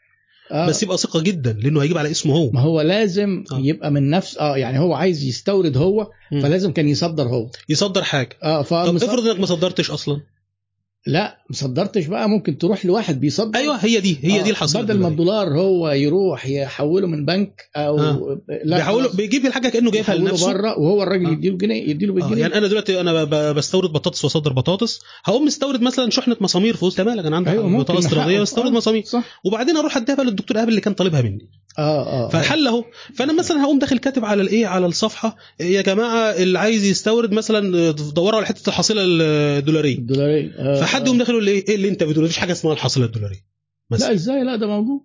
آه. 0.52 0.68
بس 0.68 0.84
يبقى 0.84 0.98
ثقة 0.98 1.22
جدا 1.22 1.54
لأنه 1.54 1.82
هيجيب 1.84 1.98
على 1.98 2.12
اسمه 2.12 2.36
هو 2.36 2.50
ما 2.52 2.62
هو 2.62 2.82
لازم 2.82 3.44
آه. 3.52 3.60
يبقى 3.60 3.92
من 3.92 4.10
نفس 4.10 4.38
آه 4.38 4.58
يعني 4.58 4.80
هو 4.80 4.94
عايز 4.94 5.24
يستورد 5.24 5.78
هو 5.78 6.12
مم. 6.32 6.42
فلازم 6.42 6.72
كان 6.72 6.90
يصدر 6.90 7.24
هو 7.28 7.50
يصدر 7.70 8.04
حاجة 8.04 8.38
آه 8.44 8.62
طب 8.62 8.68
فمص... 8.68 9.04
افرض 9.04 9.28
إنك 9.28 9.40
ما 9.40 9.46
صدرتش 9.46 9.92
أصلا 9.92 10.22
لا 11.08 11.38
مصدرتش 11.50 12.06
بقى. 12.06 12.30
ممكن 12.30 12.58
تروح 12.58 12.86
لواحد 12.86 13.20
بيصدر. 13.20 13.60
أيوه 13.60 13.76
هي 13.76 14.00
دي 14.00 14.18
هي 14.22 14.40
آه، 14.40 14.44
دي 14.44 14.50
الحصيلة 14.50 14.84
بدل 14.84 15.00
ما. 15.00 15.08
الدولار 15.08 15.48
هو 15.60 15.90
يروح 15.90 16.46
يحوله 16.48 17.08
من 17.08 17.26
بنك 17.26 17.70
أو 17.76 18.00
آه. 18.00 18.42
لا 18.64 18.84
خلاص، 18.84 19.16
بيجيب 19.16 19.46
الحاجة 19.46 19.70
كأنه 19.70 19.92
جايبها 19.92 20.16
لنفسه. 20.16 20.54
بره 20.54 20.80
وهو 20.80 21.04
الراجل 21.04 21.26
آه. 21.26 21.32
يديله 21.32 21.58
جنيه 21.58 21.90
يديله 21.90 22.12
آه، 22.14 22.16
بالجنيه. 22.16 22.42
يعني 22.42 22.58
أنا 22.58 22.68
دلوقتي 22.68 23.00
أنا 23.02 23.24
بستورد 23.52 23.90
بطاطس 23.94 24.24
وأصدر 24.24 24.54
بطاطس. 24.54 25.00
هقوم 25.26 25.46
مستورد 25.46 25.82
مثلا 25.82 26.10
شحنة 26.10 26.36
مسامير 26.42 26.76
في 26.76 26.86
وسط 26.86 27.02
مالك. 27.02 27.26
أنا 27.26 27.36
عندي 27.36 27.50
أيوة 27.50 27.78
بطاطا 27.80 28.00
استيراديه 28.00 28.26
نحقق. 28.28 28.40
واستورد 28.40 28.68
آه، 28.74 28.78
مسامير. 28.78 29.04
صح. 29.04 29.42
وبعدين 29.46 29.78
أروح 29.78 29.98
أديها 29.98 30.16
بقى 30.16 30.26
للدكتور 30.26 30.58
ايهاب 30.58 30.70
اللي 30.70 30.82
كان 30.82 30.94
طالبها 30.94 31.22
مني. 31.22 31.50
آه 31.80 32.26
آه 32.26 32.30
فالحل 32.30 32.68
اهو 32.68 32.84
فأنا 33.16 33.34
مثلا 33.34 33.64
هقوم 33.64 33.80
داخل 33.80 33.98
كاتب 33.98 34.26
على 34.26 34.42
الإيه؟ 34.42 34.68
على 34.68 34.86
الصفحة 34.86 35.38
يا 35.60 35.82
جماعة 35.82 36.32
اللي 36.32 36.60
عايز 36.60 36.84
يستورد 36.86 37.32
مثلا 37.32 37.92
دوروا 37.92 38.38
على 38.38 38.46
حتة 38.46 38.70
الحصيلة 38.70 39.02
الدولارية. 39.04 39.98
الدولارية 39.98 40.52
آه 40.58 40.82
فحد 40.82 41.02
آه. 41.02 41.06
يقوم 41.06 41.18
داخل 41.18 41.32
يقول 41.32 41.44
لي 41.46 41.52
إيه 41.52 41.76
اللي 41.76 41.90
أنت 41.90 42.04
بتقوله؟ 42.04 42.26
مفيش 42.26 42.38
حاجة 42.38 42.52
اسمها 42.52 42.74
الحصيلة 42.74 43.06
الدولارية. 43.06 43.36
لا 43.92 43.98
مثلا 43.98 44.14
إزاي؟ 44.14 44.44
لا 44.44 44.56
ده 44.56 44.68
موجود. 44.68 45.02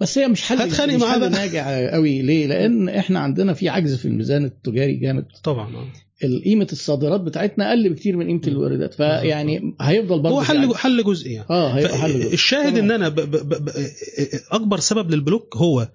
بس 0.00 0.18
هي 0.18 0.28
مش 0.28 0.42
حل 0.42 0.56
هتخانق 0.62 0.94
معاه 0.94 1.12
حل. 1.18 1.30
ناجع 1.30 1.90
قوي 1.92 2.22
ليه؟ 2.22 2.46
لأن 2.46 2.88
إحنا 2.88 3.18
عندنا 3.20 3.52
في 3.54 3.68
عجز 3.68 3.94
في 3.96 4.04
الميزان 4.04 4.44
التجاري 4.44 4.94
جامد 4.94 5.26
طبعا. 5.44 5.90
قيمة 6.44 6.66
الصادرات 6.72 7.20
بتاعتنا 7.20 7.68
أقل 7.68 7.88
بكتير 7.90 8.16
من 8.16 8.26
قيمة 8.26 8.40
الواردات 8.46 8.94
فيعني 8.94 9.76
هيفضل 9.80 10.20
برضه 10.22 10.36
هو 10.36 10.42
حل 10.42 10.58
عجز. 10.58 10.72
حل 10.74 11.04
جزئي 11.04 11.32
يعني 11.32 11.46
آه 11.50 11.68
هيبقى 11.72 11.98
حل 11.98 12.20
جزء. 12.20 12.32
الشاهد 12.32 12.70
تمام. 12.72 12.84
إن 12.84 12.90
أنا 12.90 13.08
ب 13.08 13.14
ب 13.14 13.30
ب 13.48 13.64
ب 13.64 13.70
أكبر 14.52 14.78
سبب 14.80 15.10
للبلوك 15.10 15.56
هو 15.56 15.88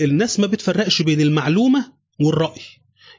الناس 0.00 0.40
ما 0.40 0.46
بتفرقش 0.46 1.02
بين 1.02 1.20
المعلومة 1.20 1.92
والرأي 2.20 2.60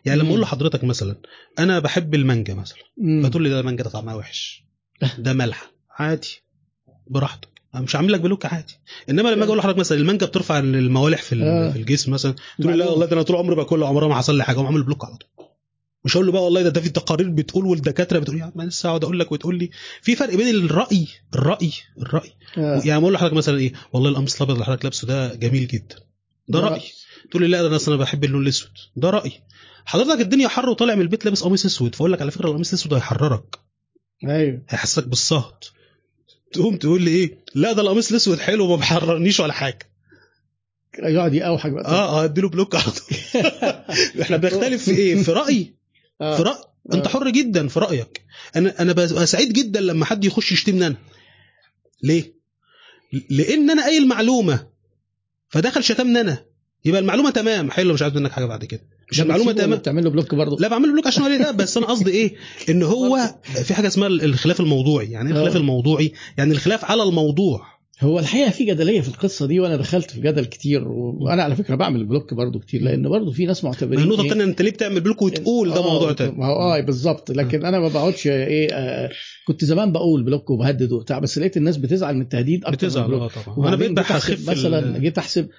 يعني 0.06 0.20
لما. 0.20 0.30
أقول 0.30 0.42
لحضرتك 0.42 0.84
مثلا 0.84 1.16
أنا 1.60 1.80
بحب 1.80 2.16
المانجا 2.16 2.54
مثلا. 2.54 2.78
فتقول 3.24 3.44
لي 3.44 3.50
ده 3.50 3.60
المانجا 3.60 3.84
ده 3.84 3.90
طعمها 3.90 4.16
وحش 4.16 4.64
ده 5.20 5.34
ملح 5.34 5.72
عادي 6.00 6.42
براحتك 7.08 7.48
أنا 7.48 7.55
مش 7.82 7.96
عامل 7.96 8.12
لك 8.12 8.20
بلوك 8.22 8.46
عادي. 8.46 8.74
إنما 9.10 9.30
لما 9.30 9.38
أجي 9.44 9.46
أقول 9.46 9.58
لحضرتك 9.58 9.78
مثلا 9.80 9.98
المانجا 9.98 10.26
بترفع 10.26 10.60
الموالح 10.60 11.22
في 11.22 11.44
آه. 11.44 11.72
في 11.72 11.80
الجسم 11.80 12.12
مثلا 12.12 12.36
تقول 12.60 12.72
لي 12.74 12.78
لا. 12.80 12.90
والله 12.90 13.06
ده 13.06 13.14
أنا 13.14 13.22
طول 13.22 13.36
عمري 13.36 13.56
باكلها 13.56 13.88
عمرها 13.88 14.08
ما 14.08 14.16
حصل 14.16 14.38
لي 14.38 14.44
حاجة 14.44 14.56
اقوم 14.56 14.66
عامل 14.68 14.84
بلوك 14.84 15.06
على 15.06 15.18
طول. 15.18 15.46
مش 16.06 16.16
هقول 16.18 16.26
له 16.26 16.32
بقى 16.32 16.44
والله 16.44 16.62
ده 16.62 16.70
ده 16.70 16.82
في 16.82 16.90
تقارير 16.90 17.30
بتقول 17.30 17.66
والدكاترة 17.66 18.20
بتقول 18.20 18.38
يا 18.40 18.44
عم 18.44 18.52
أنا 18.56 18.70
لسه 18.70 18.90
اقعد 18.90 19.04
أقول 19.04 19.20
لك 19.20 19.32
وتقول 19.32 19.58
لي. 19.58 19.70
في 20.02 20.16
فرق 20.16 20.36
بين 20.36 20.56
الرأي 20.56 21.08
الرأي 21.36 21.72
الرأي. 22.02 22.32
آه. 22.58 22.82
يعني 22.86 23.02
أقول 23.02 23.14
لحضرتك 23.14 23.34
مثلا 23.34 23.58
إيه 23.60 23.74
والله 23.94 24.10
القميص 24.10 24.36
الأبيض 24.36 24.52
اللي 24.56 24.66
حضرتك 24.66 24.84
لابسه 24.86 25.08
ده 25.08 25.36
جميل 25.36 25.68
جدا. 25.68 25.96
ده 26.48 26.60
ده 26.60 26.68
رأي. 26.68 26.82
تقول 27.32 27.44
لي 27.44 27.48
لا 27.50 27.62
ده 27.62 27.68
أنا 27.68 27.76
أصلا 27.76 27.96
بحب 27.96 28.24
اللون 28.24 28.44
الأسود. 28.44 28.72
ده 28.96 29.10
رأي. 29.10 29.32
حضرتك 29.86 30.22
الدنيا 30.22 30.48
حر 30.48 30.70
وطالع 30.70 30.96
من 30.96 31.02
البيت 31.02 31.26
لابس 31.26 31.44
قميص 31.44 31.66
أسود. 31.66 31.96
فأقول 31.96 32.14
لك 32.14 32.22
على 32.22 32.32
فكرة 32.32 32.48
القميص 32.50 32.74
الأسود 32.74 32.94
هيحررك. 32.94 33.60
أيوه. 34.28 34.62
هيحسسك 34.70 35.08
بالصهد. 35.08 35.54
تقوم 36.56 36.78
تقول 36.78 37.02
لي 37.02 37.12
إيه؟ 37.12 37.38
لا 37.56 37.74
ده 37.74 37.82
القميص 37.82 38.10
الأسود 38.10 38.40
حلو 38.40 38.66
وما 38.66 38.76
بيحررنيش 38.76 39.40
ولا 39.40 39.54
حاجة. 39.54 39.80
يقعد 41.00 41.34
يقوحك 41.34 41.72
بقى. 41.72 41.86
آه 41.86 42.22
آه 42.22 42.24
أديله 42.24 42.50
بلوك 42.50 42.76
على 42.76 42.84
طول. 42.84 43.18
إحنا 44.22 44.38
بنختلف 44.38 44.84
في 44.84 44.92
إيه؟ 44.92 45.24
في 45.24 45.32
رأيي. 45.32 45.76
آه. 46.22 46.38
في 46.38 46.44
راي 46.44 46.56
أنت 46.94 47.06
آه. 47.08 47.10
حر 47.10 47.30
جدا 47.30 47.68
في 47.68 47.80
رأيك. 47.80 48.22
أنا 48.56 48.82
أنا 48.82 48.92
ببقى 48.94 49.26
سعيد 49.26 49.54
جدا 49.54 49.82
لما 49.82 50.06
حد 50.06 50.26
يخش 50.26 50.52
يشتمني 50.52 50.88
أنا. 50.88 50.96
ليه؟ 52.04 52.36
لأن 53.30 53.70
أنا 53.70 53.84
قايل 53.84 54.08
معلومة 54.08 54.68
فدخل 55.50 55.84
شتمني 55.84 56.22
أنا. 56.22 56.46
يبقى 56.86 57.02
المعلومة 57.02 57.30
تمام. 57.30 57.72
حلو 57.72 57.94
مش 57.94 58.02
عايز 58.02 58.14
منك 58.14 58.32
حاجة 58.32 58.46
بعد 58.46 58.66
كده. 58.66 58.88
مش 59.12 59.22
المعلومه 59.22 59.52
تمام 59.52 59.80
بتعمل 59.80 60.04
له 60.04 60.10
بلوك 60.10 60.36
برضه. 60.36 60.58
لا 60.60 60.68
بعمل 60.68 60.88
له 60.88 60.94
بلوك 60.94 61.08
عشان 61.08 61.24
هو 61.24 61.30
ليه؟ 61.30 61.38
ده 61.38 61.52
بس 61.52 61.78
أنا 61.78 61.86
قصدي 61.86 62.12
إيه؟ 62.12 62.36
إن 62.70 62.84
هو 62.84 63.36
في 63.66 63.74
حاجة 63.74 63.88
اسمها 63.88 64.08
الخلاف 64.08 64.60
الموضوعي. 64.60 65.12
يعني 65.12 65.30
إيه 65.30 65.36
الخلاف 65.36 65.56
آه. 65.56 65.60
الموضوعي؟ 65.60 66.14
يعني 66.38 66.52
الخلاف 66.52 66.86
على 66.86 67.04
الموضوع. 67.04 67.75
هو 68.02 68.20
الحقيقة 68.20 68.50
في 68.50 68.66
جدلية 68.66 69.02
في 69.02 69.08
القصة 69.08 69.46
دي 69.48 69.60
وأنا 69.60 69.76
دخلت 69.76 70.12
في 70.12 70.22
جدل 70.22 70.46
كتير 70.46 70.88
وأنا 70.88 71.44
على 71.44 71.56
فكرة 71.56 71.76
بعمل 71.76 72.06
block 72.06 72.34
برضه 72.34 72.60
كتير 72.60 72.82
لأن 72.82 73.10
برضه 73.10 73.32
في 73.32 73.46
ناس 73.46 73.64
معتبرين 73.64 74.04
النقطه 74.04 74.20
إيه؟ 74.22 74.26
الثانية 74.26 74.44
أنت 74.44 74.62
ليه 74.62 74.72
بتعمل 74.72 75.02
block 75.02 75.22
وتقول 75.22 75.70
ده 75.74 75.78
آه، 75.80 75.94
موضوع 75.94 76.12
تاني. 76.12 76.32
ما 76.32 76.46
هو 76.46 76.56
آه 76.56 76.80
بالظبط. 76.80 77.32
لكن 77.32 77.66
أنا 77.66 77.80
ما 77.80 77.88
بقعدش 77.88 78.28
إيه 78.28 78.68
آه 78.74 79.10
كنت 79.48 79.66
زمان 79.66 79.92
بقول 79.92 80.24
block 80.24 80.50
وبهدد 80.50 80.92
وبتاع 80.92 81.20
بس 81.20 81.38
لقيت 81.38 81.58
الناس 81.58 81.78
بتزعل 81.78 82.16
من 82.16 82.22
التهديد 82.22 82.66
أكتر 82.66 82.88
بتزعل. 82.88 83.14
آه 83.14 83.28
طبعا. 83.28 83.60
وأنا 83.60 83.76
بقيت 83.76 83.92
بخف 83.92 84.50
مثلا 84.50 84.98
جيت 85.00 85.18
أحسب 85.18 85.50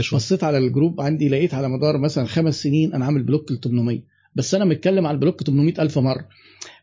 شوية. 0.00 0.18
بصيت 0.18 0.44
على 0.44 0.58
ال 0.58 0.65
group 0.65 1.00
عندي 1.00 1.28
لقيت 1.28 1.54
على 1.54 1.68
مدار 1.68 1.98
مثلا 1.98 2.26
خمس 2.26 2.62
سنين 2.62 2.94
أنا 2.94 3.04
عامل 3.04 3.22
بلوك 3.22 3.52
ل 3.52 3.60
800 3.64 4.00
بس 4.34 4.54
أنا 4.54 4.64
متكلم 4.64 5.06
على 5.06 5.14
ال 5.14 5.19
block 5.19 5.42
800 5.42 5.74
ألف 5.78 5.98
مرة. 5.98 6.28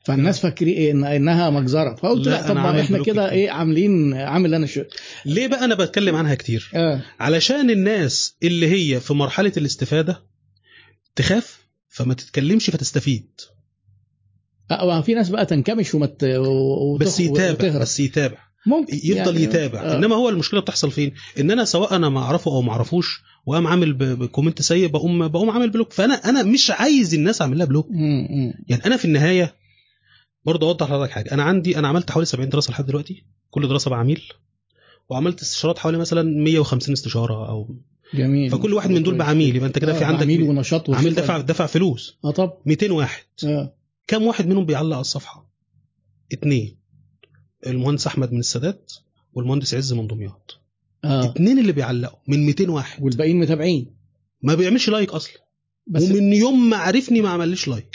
فالناس 0.03 0.39
فاكرين 0.39 0.73
إيه؟ 0.77 0.91
إن 0.91 1.03
إنها 1.03 1.49
مجزرة. 1.49 1.95
فقلت 1.95 2.25
لا، 2.27 2.31
لا, 2.31 2.47
طب 2.47 2.57
إحنا 2.57 3.03
كده. 3.03 3.31
إيه 3.31 3.51
عاملين 3.51 4.13
عامل 4.13 4.53
أنا 4.53 4.65
شو 4.65 4.81
ليه 5.25 5.47
بقى 5.47 5.65
أنا 5.65 5.75
بتكلم 5.75 6.15
عنها 6.15 6.35
كتير؟ 6.35 6.71
آه. 6.75 7.01
علشان 7.19 7.69
الناس 7.69 8.35
اللي 8.43 8.67
هي 8.67 8.99
في 8.99 9.13
مرحلة 9.13 9.51
الاستفادة 9.57 10.23
تخاف 11.15 11.59
فما 11.89 12.13
تتكلمش 12.13 12.69
فتستفيد. 12.69 13.29
آه، 14.71 15.01
في 15.01 15.13
ناس 15.13 15.29
بقى 15.29 15.45
تنكمش 15.45 15.95
ومت 15.95 16.23
وتخ- 16.23 17.01
بس 17.01 17.19
يتابع 17.19 17.51
وتهرب. 17.51 17.81
بس 17.81 17.99
يتابع. 17.99 18.37
ممكن 18.65 18.95
يفضل 18.95 19.15
يعني 19.33 19.43
يتابع. 19.43 19.79
آه. 19.81 19.95
إنما 19.97 20.15
هو 20.15 20.29
المشكلة 20.29 20.59
بتحصل 20.61 20.91
فين؟ 20.91 21.13
إن 21.39 21.51
أنا 21.51 21.65
سواء 21.65 21.95
أنا 21.95 22.09
ما 22.09 22.19
أعرفه 22.19 22.51
أو 22.51 22.61
ما 22.61 22.71
أعرفوش 22.71 23.21
وقام 23.45 23.67
عامل 23.67 23.93
ب 23.93 24.02
comment 24.02 24.61
سيء 24.61 24.87
بقوم 24.87 25.27
بقوم 25.27 25.49
عامل 25.49 25.69
block. 25.69 25.93
فانا 25.93 26.13
أنا 26.13 26.43
مش 26.43 26.71
عايز 26.71 27.13
الناس 27.13 27.41
أعمل 27.41 27.57
لها 27.57 27.65
block. 27.65 27.87
يعني 28.67 28.85
أنا 28.85 28.97
في 28.97 29.05
النهاية 29.05 29.60
برضه 30.45 30.67
أوضح 30.67 30.87
لحضرتك 30.87 31.11
حاجة. 31.11 31.31
أنا 31.31 31.43
عندي 31.43 31.79
أنا 31.79 31.87
عملت 31.87 32.11
حوالي 32.11 32.25
70 32.25 32.49
دراسة 32.49 32.71
لحد 32.71 32.85
دلوقتي. 32.85 33.23
كل 33.49 33.67
دراسة 33.67 33.91
بعميل. 33.91 34.21
وعملت 35.09 35.41
استشارات 35.41 35.79
حوالي 35.79 35.97
مثلا 35.97 36.21
150 36.21 36.93
استشارة 36.93 37.49
أو 37.49 37.75
جميل. 38.13 38.51
فكل 38.51 38.73
واحد 38.73 38.91
من 38.91 39.03
دول 39.03 39.17
بعميل. 39.17 39.55
يبقى 39.55 39.67
أنت 39.67 39.79
كده 39.79 39.93
في 39.93 40.03
آه، 40.03 40.07
عندك 40.07 40.23
عميل 40.23 40.43
ونشاط 40.43 40.89
عميل. 40.89 41.15
دفع 41.15 41.37
دفع 41.37 41.65
فلوس. 41.65 42.17
آه 42.25 42.31
طب. 42.31 42.53
200 42.65 42.91
واحد. 42.91 43.23
آه. 43.43 43.73
كم 44.07 44.23
واحد 44.23 44.47
منهم 44.47 44.65
بيعلق 44.65 44.93
على 44.95 45.01
الصفحة؟ 45.01 45.51
اتنين. 46.31 46.77
المهندس 47.67 48.07
أحمد 48.07 48.33
من 48.33 48.39
السادات 48.39 48.93
والمهندس 49.33 49.73
عز 49.73 49.93
من 49.93 50.07
دمياط. 50.07 50.61
آه. 51.03 51.25
اتنين 51.25 51.59
اللي 51.59 51.71
بيعلقوا 51.71 52.19
من 52.27 52.45
200 52.45 52.69
واحد. 52.69 53.03
والباقيين 53.03 53.39
متابعين. 53.39 53.95
ما 54.41 54.55
بيعملش 54.55 54.89
like 54.89 55.09
أصلا. 55.09 55.41
بس 55.87 56.03
ومن 56.03 56.33
يوم 56.33 56.69
ما 56.69 56.77
عرفني 56.77 57.21
ما 57.21 57.29
عملش 57.29 57.67
like. 57.67 57.90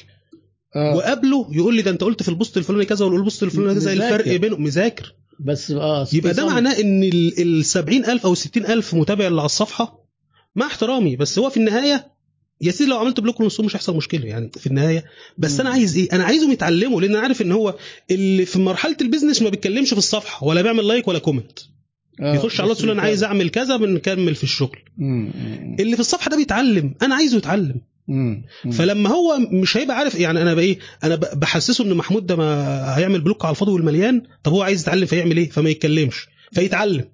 آه 0.77 0.97
وقابله 0.97 1.49
يقول 1.53 1.75
لي 1.77 1.83
ده 1.83 1.91
انت 1.91 2.05
قلت 2.05 2.23
في 2.23 2.29
ال 2.29 2.34
post 2.34 2.57
الفلاني 2.57 2.85
كذا 2.85 3.05
وال 3.05 3.18
post 3.18 3.43
الفلاني 3.43 3.75
كذا. 3.81 3.93
الفرق 3.93 4.37
بينهم 4.37 4.63
مذاكر 4.63 5.15
بس 5.41 5.71
آه 5.71 6.09
يبقى 6.13 6.33
ده. 6.35 6.47
معناه 6.47 6.81
إن 6.81 7.03
ال 7.03 7.41
ال 7.59 7.65
70000 7.65 8.27
أو 8.27 8.35
60000 8.35 8.95
متابع 8.95 9.27
اللي 9.27 9.41
على 9.41 9.47
الصفحة 9.47 10.07
مع 10.57 10.67
احترامي 10.67 11.17
بس 11.17 11.39
هو 11.39 11.51
في 11.51 11.57
النهاية 11.57 12.17
يا 12.61 12.71
سيدي 12.71 12.91
لو 12.91 12.97
عملت 12.99 13.21
block 13.21 13.41
لنصهم 13.41 13.67
مش 13.67 13.77
هيحصل 13.77 13.97
مشكلة 13.97 14.27
يعني 14.27 14.51
في 14.59 14.67
النهاية 14.67 15.05
بس 15.39 15.55
مم. 15.55 15.61
أنا 15.61 15.71
عايز 15.71 15.97
إيه؟ 15.97 16.09
أنا 16.13 16.25
عايزهم 16.25 16.53
يتعلموا 16.53 17.01
لأن 17.01 17.11
أنا 17.11 17.21
عارف 17.21 17.43
إن 17.43 17.53
هو 17.53 17.75
اللي 18.11 18.45
في 18.47 18.59
مرحلة 18.59 18.97
ال 19.01 19.06
business 19.06 19.43
ما 19.43 19.49
بيتكلمش 19.49 19.89
في 19.91 19.99
الصفحة 19.99 20.47
ولا 20.47 20.63
بيعمل 20.63 20.89
like 20.89 21.09
ولا 21.09 21.19
comment 21.19 21.59
آه، 22.21 22.35
يخش 22.35 22.61
على 22.61 22.71
يقول 22.71 22.91
أنا 22.91 23.03
عايز. 23.03 23.25
أعمل 23.25 23.49
كذا 23.49 23.77
بنكمل 23.77 24.35
في 24.35 24.45
الشغل 24.45 24.79
مم، 24.99 25.31
اللي 25.81 25.95
في 25.95 26.01
الصفحة 26.01 26.31
ده 26.31 26.37
بيتعلم 26.37 26.95
أنا 27.03 27.15
عايزه 27.15 27.37
يتعلم 27.39 27.81
مم،. 28.09 28.45
فلما 28.73 29.11
هو 29.11 29.39
مش 29.53 29.77
هيبقى 29.77 29.97
عارف 29.97 30.15
يعني 30.15 30.43
أنا 30.43 30.55
بايه 30.55 30.79
أنا 31.05 31.15
بحسسه 31.15 31.85
إن 31.85 31.95
محمود 31.95 32.27
ده 32.27 32.37
ما 32.37 32.99
هيعمل 32.99 33.21
بلوك 33.21 33.45
على 33.45 33.51
الفاضي 33.53 33.73
والمليان 33.73 34.23
طب 34.45 34.53
هو 34.53 34.63
عايز 34.63 34.81
يتعلم 34.83 35.07
فيعمل 35.07 35.37
إيه؟ 35.37 35.51
فما 35.51 35.71
يتكلمش 35.71 36.27
فيتعلم. 36.53 37.05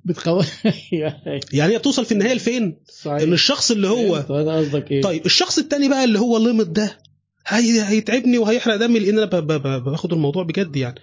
يعني 1.52 1.72
هي 1.74 1.78
بتوصل 1.78 2.04
في 2.04 2.12
النهاية 2.12 2.34
لفين؟ 2.34 2.76
صحيح. 3.04 3.22
إن 3.22 3.32
الشخص 3.32 3.70
اللي 3.70 3.88
هو 3.88 4.14
هذا 4.16 4.56
قصدك 4.56 4.90
إيه؟ 4.92 5.02
طيب 5.02 5.26
الشخص 5.26 5.58
التاني 5.58 5.88
بقى 5.88 6.04
اللي 6.04 6.18
هو 6.18 6.38
ليمت 6.38 6.66
ده 6.68 6.98
هي 7.46 7.82
هيتعبني 7.82 8.38
وهيحرق 8.38 8.76
دمي 8.76 8.98
لأن 8.98 9.18
أنا 9.18 9.26
ب- 9.26 9.46
ب- 9.46 9.62
ب- 9.62 9.84
باخد 9.84 10.12
الموضوع 10.12 10.42
بجد 10.42 10.76
يعني. 10.76 11.00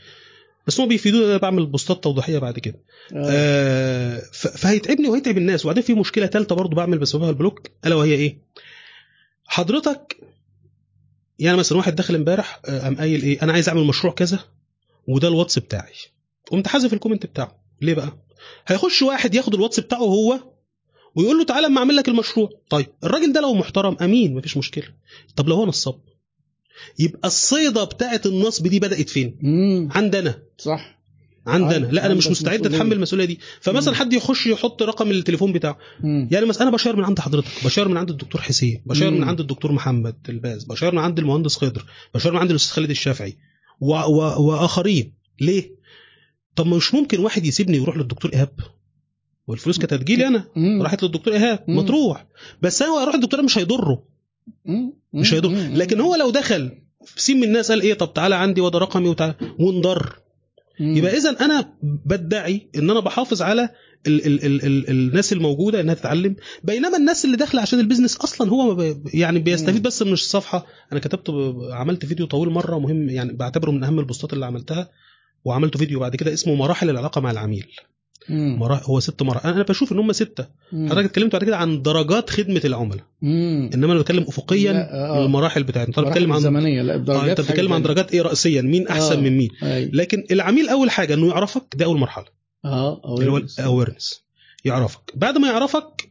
بس 0.68 0.80
هم 0.80 0.88
بيفيدوني 0.88 1.26
أنا 1.26 1.38
بعمل 1.38 1.66
post 1.66 1.96
ات 1.96 2.04
توضيحية 2.04 2.38
بعد 2.40 2.60
كده. 2.60 2.76
آه. 3.16 3.28
آه 3.32 4.22
ف- 4.34 4.48
فهيتعبني 4.48 5.08
وهيتعب 5.08 5.38
الناس. 5.38 5.66
وبعدين 5.66 5.84
في 5.84 5.94
مشكلة 5.94 6.26
ثالثه 6.28 6.56
برضو 6.56 6.76
بعمل 6.76 6.98
بسببها 6.98 7.30
ال 7.30 7.36
block 7.36 7.68
ألا 7.86 7.96
وهي 7.96 8.14
إيه؟ 8.14 8.38
حضرتك 9.50 10.18
يعني 11.40 11.58
مثلا 11.58 11.78
واحد 11.78 11.96
داخل 11.96 12.16
امبارح 12.16 12.62
آه، 12.66 12.80
قام 12.80 12.98
قايل 12.98 13.22
إيه 13.24 13.42
أنا 13.42 13.54
عايز 13.54 13.70
أعمل 13.70 13.84
مشروع 13.84 14.14
كذا 14.14 14.40
وده 15.08 15.28
الواتس 15.28 15.60
بتاعي. 15.60 15.94
قمت 16.52 16.68
حذف 16.68 16.94
ال 16.94 16.98
comment 16.98 17.26
بتاعه. 17.26 17.60
ليه 17.82 17.94
بقى؟ 17.94 18.18
هيخش 18.68 19.02
واحد 19.02 19.36
ياخد 19.36 19.54
الواتس 19.54 19.80
بتاعه 19.80 20.00
هو 20.00 20.40
ويقول 21.16 21.38
له 21.38 21.46
تعالى 21.46 21.68
أما 21.68 21.80
أعمل 21.80 21.96
لك 21.96 22.08
المشروع. 22.08 22.50
طيب 22.70 22.88
الراجل 23.04 23.34
ده 23.34 23.42
لو 23.42 23.54
محترم 23.54 23.98
أمين 24.02 24.36
مفيش 24.36 24.58
مشكلة. 24.58 24.88
طب 25.36 25.48
لو 25.50 25.56
هو 25.56 25.66
نصاب؟ 25.66 26.00
يبقى 27.00 27.28
الصيدة 27.28 27.84
بتاعه 27.84 28.22
النصب 28.26 28.68
دي 28.68 28.80
بدأت 28.80 29.10
فين؟ 29.10 29.38
مم. 29.42 29.90
عندنا. 29.92 30.42
صح. 30.58 30.99
عندنا 31.50 31.86
لا 31.86 32.06
أنا 32.06 32.14
مش 32.14 32.28
مستعد. 32.28 32.66
أتحمل 32.66 32.94
المسؤولية 32.94 33.26
دي 33.26 33.40
فمثلا. 33.62 33.96
حد 33.96 34.14
يخش 34.14 34.48
يحط 34.48 34.84
رقم 34.84 35.12
التليفون 35.12 35.54
بتاعه. 35.54 35.78
يعني 36.04 36.46
مثلا 36.46 36.64
أنا 36.64 36.72
بشير 36.72 36.96
من 36.96 37.04
عند 37.04 37.20
حضرتك 37.20 37.48
بشير 37.66 37.88
من 37.88 37.98
عند 37.98 38.10
الدكتور 38.10 38.42
حسين 38.42 38.82
بشير 38.86 39.12
من. 39.12 39.24
عند 39.24 39.40
الدكتور 39.40 39.72
محمد 39.72 40.16
الباز 40.30 40.64
بشير 40.64 40.92
من 40.92 41.00
عند 41.00 41.20
المهندس 41.20 41.56
خضر 41.58 41.86
بشير 42.16 42.32
من 42.32 42.38
عند 42.38 42.50
الأستاذ 42.50 42.76
خالد 42.76 42.90
الشافعي 42.90 43.38
و... 43.82 43.94
و... 43.96 44.42
وآخرين 44.48 45.14
ليه 45.42 45.76
طب 46.56 46.68
ما 46.68 46.78
مش 46.78 46.94
ممكن 46.94 47.20
واحد 47.20 47.46
يسيبني 47.46 47.80
ويروح 47.80 47.98
للدكتور 47.98 48.34
إيهاب 48.34 48.54
والفلوس 49.48 49.78
كانت 49.78 49.94
هتجيلي 49.94 50.28
أنا. 50.28 50.48
راحت 50.82 51.04
للدكتور 51.04 51.34
إيهاب. 51.34 51.64
ما 51.68 51.82
تروح 51.82 52.26
بس 52.62 52.84
هو 52.84 53.02
يروح 53.02 53.16
الدكتور 53.16 53.42
مش 53.42 53.58
هيضره. 53.58 54.04
مش 55.14 55.34
هيضر 55.34 55.50
مم. 55.50 55.76
لكن 55.76 56.02
هو 56.02 56.16
لو 56.16 56.30
دخل 56.30 56.72
سين 57.16 57.38
من 57.38 57.44
الناس 57.44 57.72
قال 57.72 57.82
إيه 57.82 57.94
طب 57.94 58.14
تعالى 58.14 58.36
عندي 58.36 58.62
وده 58.62 58.80
رقمي 58.80 59.10
وتعالى 59.10 59.36
وانضر 59.60 60.16
مم. 60.80 60.98
يبقى 60.98 61.18
اذا 61.18 61.30
أنا 61.30 61.74
بدعي 62.06 62.70
إن 62.76 62.90
أنا 62.90 63.00
بحافظ 63.00 63.42
على 63.42 63.70
ال 64.08 64.26
ال 64.26 64.46
ال 64.46 64.66
ال 64.66 64.90
الناس 64.90 65.34
الموجودة 65.34 65.82
إنها 65.82 65.94
تتعلم. 65.94 66.36
بينما 66.64 66.98
الناس 66.98 67.26
اللي 67.26 67.38
داخلة 67.38 67.62
عشان 67.62 67.80
ال 67.80 67.84
business 67.84 68.18
أصلا 68.18 68.50
هو 68.50 68.96
يعني 69.14 69.40
بيستفيد 69.40 69.84
بس 69.84 70.02
من 70.02 70.14
الصفحة. 70.14 70.66
أنا 70.92 71.00
كتبت 71.00 71.30
عملت 71.72 72.06
فيديو 72.06 72.26
طويل 72.26 72.50
مرة 72.50 72.80
مهم 72.80 73.10
يعني 73.10 73.34
بعتبره 73.34 73.72
من 73.72 73.84
أهم 73.84 74.00
ال 74.00 74.06
post 74.06 74.28
ات 74.28 74.34
اللي 74.34 74.46
عملتها 74.46 74.90
وعملت 75.46 75.78
فيديو 75.78 76.00
بعد 76.00 76.16
كده 76.16 76.34
اسمه 76.34 76.56
مراحل 76.56 76.90
العلاقة 76.90 77.22
مع 77.22 77.32
العميل. 77.32 77.68
مم. 78.30 78.60
مرا... 78.60 78.82
هو 78.84 79.00
ست 79.00 79.22
مراحل 79.22 79.50
أنا 79.50 79.64
بشوف 79.64 79.92
إن 79.92 80.00
هم 80.00 80.12
ستة. 80.12 80.48
حضرتك 80.74 81.06
اتكلمت 81.06 81.34
بعد 81.34 81.44
كده 81.44 81.58
عن 81.58 81.82
درجات 81.82 82.30
خدمة 82.30 82.62
العملاء. 82.66 83.04
إنما 83.24 83.94
أنا 83.94 84.00
بتكلم 84.00 84.24
افقيا 84.24 84.72
آه. 84.92 85.26
المراحل 85.26 85.64
بتاعتنا. 85.64 85.94
طب 85.94 86.06
بتكلم 86.06 86.34
عن 86.34 86.40
زمنيه 86.40 86.82
لا 86.82 86.94
آه 86.94 86.96
الدرجات 86.96 87.30
انت 87.30 87.42
بتتكلم 87.42 87.74
عن 87.74 87.82
درجات 87.82 88.14
إيه 88.14 88.22
راسيا؟ 88.22 88.62
مين 88.62 88.88
أحسن 88.88 89.18
آه. 89.18 89.22
من 89.22 89.38
مين؟ 89.38 89.50
أي. 89.64 89.86
لكن 89.94 90.24
العميل 90.32 90.70
أول 90.70 90.92
حاجة 90.92 91.14
إنه 91.14 91.28
يعرفك 91.28 91.76
ده 91.76 91.86
أول 91.86 91.98
مرحلة. 92.00 92.26
آه 92.66 93.02
اللي 93.20 93.32
هو 93.32 93.40
awareness. 93.40 93.60
الاويرنس 93.60 94.24
يعرفك. 94.66 95.12
بعد 95.16 95.38
ما 95.38 95.48
يعرفك 95.48 96.10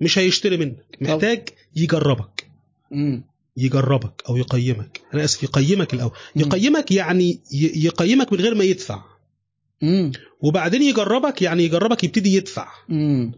مش 0.00 0.18
هيشتري 0.18 0.56
منك. 0.56 0.98
محتاج 1.00 1.48
يجربك. 1.76 2.46
مم. 2.90 3.24
يجربك 3.56 4.22
أو 4.28 4.36
يقيمك. 4.36 5.00
أنا 5.14 5.24
آسف 5.24 5.42
يقيمك 5.42 5.94
الأول. 5.94 6.10
يقيمك 6.36 6.92
يعني 6.92 7.40
يقيمك 7.76 8.32
من 8.32 8.40
غير 8.40 8.54
ما 8.54 8.64
يدفع. 8.64 9.02
مم. 9.84 10.12
وبعدين 10.40 10.82
يجربك 10.82 11.42
يعني 11.42 11.64
يجربك 11.64 12.04
يبتدي 12.04 12.34
يدفع 12.36 12.68
مم. 12.88 13.32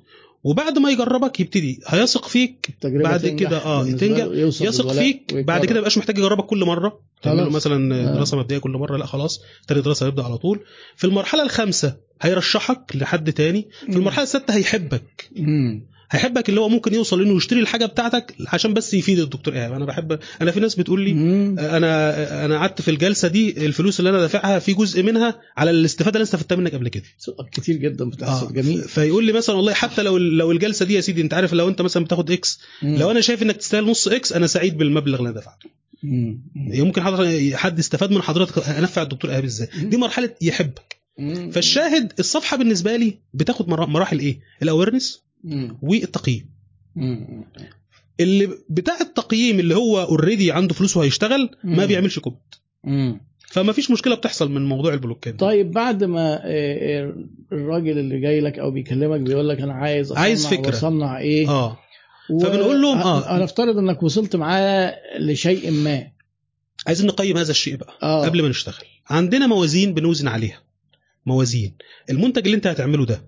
وبعد 0.45 0.79
ما 0.79 0.91
يجربك 0.91 1.41
يبتدي 1.41 1.81
هيثق 1.87 2.29
فيك 2.29 2.67
التجربة 2.69 3.03
بعد 3.05 3.27
كده 3.27 3.59
آه 3.65 3.85
تنجح 3.85 4.25
يثق 4.61 4.93
فيك. 4.93 5.35
بعد 5.35 5.65
كده 5.65 5.79
مبقاش 5.79 5.99
محتاج 5.99 6.19
يجربك 6.19 6.45
كل 6.47 6.65
مرة 6.65 7.01
تعمل 7.23 7.37
له 7.37 7.43
خلاص. 7.45 7.55
مثلا 7.57 7.95
آه. 8.11 8.15
دراسة 8.15 8.37
مبدئية 8.39 8.59
كل 8.59 8.71
مرة 8.71 8.97
لا 8.97 9.07
خلاص 9.07 9.41
تاني 9.69 9.81
دراسة 9.81 10.07
يبدأ 10.07 10.23
على 10.25 10.39
طول 10.39 10.61
في 10.97 11.05
المرحلة 11.07 11.43
الخامسة 11.43 11.97
هيرشحك 12.23 12.97
لحد 12.97 13.33
تاني 13.33 13.69
في. 13.87 13.97
المرحلة 13.97 14.23
السادسه 14.23 14.55
هيحبك 14.57 15.31
مم. 15.37 15.83
هيحبك 16.11 16.49
اللي 16.49 16.61
هو 16.61 16.69
ممكن 16.69 16.95
يوصل 16.95 17.23
انه 17.23 17.37
يشتري 17.37 17.61
الحاجة 17.61 17.87
بتاعتك 17.87 18.35
عشان 18.49 18.75
بس 18.75 18.95
يفيد 18.95 19.19
الدكتور 19.19 19.55
ايهاب 19.55 19.73
أنا 19.73 19.85
بحب 19.85 20.19
أنا 20.43 20.51
في 20.51 20.61
ناس 20.61 20.75
بتقول 20.75 21.01
لي 21.05 21.13
مم. 21.15 21.59
أنا 21.59 22.45
أنا 22.45 22.59
قعدت 22.59 22.83
في 22.83 22.91
الجلسة 22.91 23.29
دي 23.29 23.67
الفلوس 23.67 23.99
اللي 24.01 24.11
أنا 24.11 24.21
دافعها 24.21 24.59
في 24.59 24.75
جزء 24.75 25.03
منها 25.03 25.41
على 25.57 25.71
الاستفادة 25.71 26.09
اللي 26.11 26.17
أنا 26.17 26.23
استفدتها 26.25 26.57
منك 26.57 26.75
قبل 26.75 26.89
كده 26.89 27.05
كتير 27.53 27.77
جدا 27.77 28.05
بتحصل 28.11 28.47
آه، 28.47 28.53
جميل 28.53 28.83
فيقول 28.83 29.25
لي 29.27 29.33
مثلا 29.33 29.57
والله 29.57 29.73
حتى 29.73 30.03
لو 30.03 30.17
لو 30.19 30.53
الجلسة 30.53 30.85
دي 30.85 30.95
يا 30.95 31.01
سيدي 31.01 31.21
أنت 31.23 31.35
عارف 31.35 31.53
لو 31.53 31.69
أنت 31.69 31.83
مثلا 31.83 32.05
بتاخد 32.05 32.31
X 32.31 32.61
مم. 32.83 32.97
لو 32.97 33.11
أنا 33.11 33.21
شايف 33.21 33.43
إنك 33.43 33.57
تستاهل 33.57 33.85
نص 33.87 34.09
X 34.09 34.33
أنا 34.33 34.47
سعيد 34.47 34.77
بالمبلغ 34.79 35.19
اللي 35.19 35.29
أنا 35.31 35.39
دفعته 35.41 35.69
مم. 36.03 36.41
ممكن 36.55 37.03
حد 37.57 37.79
استفاد 37.79 38.11
من 38.11 38.23
حضرتك 38.23 38.69
أنفع 38.69 39.03
الدكتور 39.03 39.31
إيهاب 39.31 39.45
إزاي 39.45 39.69
دي 39.83 39.97
مرحلة 39.97 40.31
يحبك. 40.43 40.97
فالشاهد 41.53 42.13
الصفحة 42.19 42.57
بالنسبة 42.57 42.97
لي 42.97 43.19
بتاخد 43.35 43.69
مرا- 43.69 43.87
مراحل 43.87 44.19
إيه 44.19 44.41
ال 44.63 44.68
awareness. 44.68 45.23
والتقييم. 45.83 46.51
اللي 48.21 48.49
بتاع 48.69 49.01
التقييم 49.01 49.61
اللي 49.61 49.75
هو 49.77 50.03
already 50.03 50.53
عنده 50.53 50.75
فلوس 50.75 50.97
وهيشتغل 50.97 51.51
ما. 51.65 51.87
بيعملش 51.87 52.19
comment 52.19 52.55
مم. 52.85 53.21
فما 53.49 53.73
فيش 53.73 53.91
مشكلة 53.91 54.15
بتحصل 54.15 54.51
من 54.51 54.65
موضوع 54.69 54.95
البلوكات. 54.95 55.41
طيب 55.41 55.71
بعد 55.71 56.05
ما 56.05 56.35
آه، 56.35 56.41
آه، 56.45 57.15
الراجل 57.53 57.99
اللي 57.99 58.21
جاي 58.21 58.41
لك 58.41 58.59
أو 58.59 58.71
بيكلمك 58.71 59.21
بيقول 59.21 59.49
لك 59.49 59.61
أنا 59.61 59.73
عايز 59.73 60.11
أصنع 60.11 60.21
عايز 60.23 60.47
فكرة. 60.47 60.67
وأصنع 60.67 61.19
إيه 61.19 61.49
آه 61.49 61.79
فبنقول 62.29 62.83
لهم 62.83 62.99
آه. 62.99 63.37
هنفترض 63.39 63.79
إنك 63.79 64.03
وصلت 64.03 64.37
معاه 64.37 64.95
لشيء 65.19 65.71
ما 65.71 66.07
عايزين 66.87 67.07
نقيم 67.07 67.37
هذا 67.37 67.51
الشيء 67.51 67.77
بقى 67.77 67.99
آه 68.03 68.25
قبل 68.25 68.43
ما 68.43 68.49
نشتغل 68.49 68.85
عندنا 69.11 69.47
موازين 69.47 69.95
بنوزن 69.95 70.29
عليها 70.29 70.63
موازين 71.27 71.75
المنتج 72.11 72.45
اللي 72.45 72.57
أنت 72.57 72.67
هتعمله 72.67 73.07
ده 73.07 73.23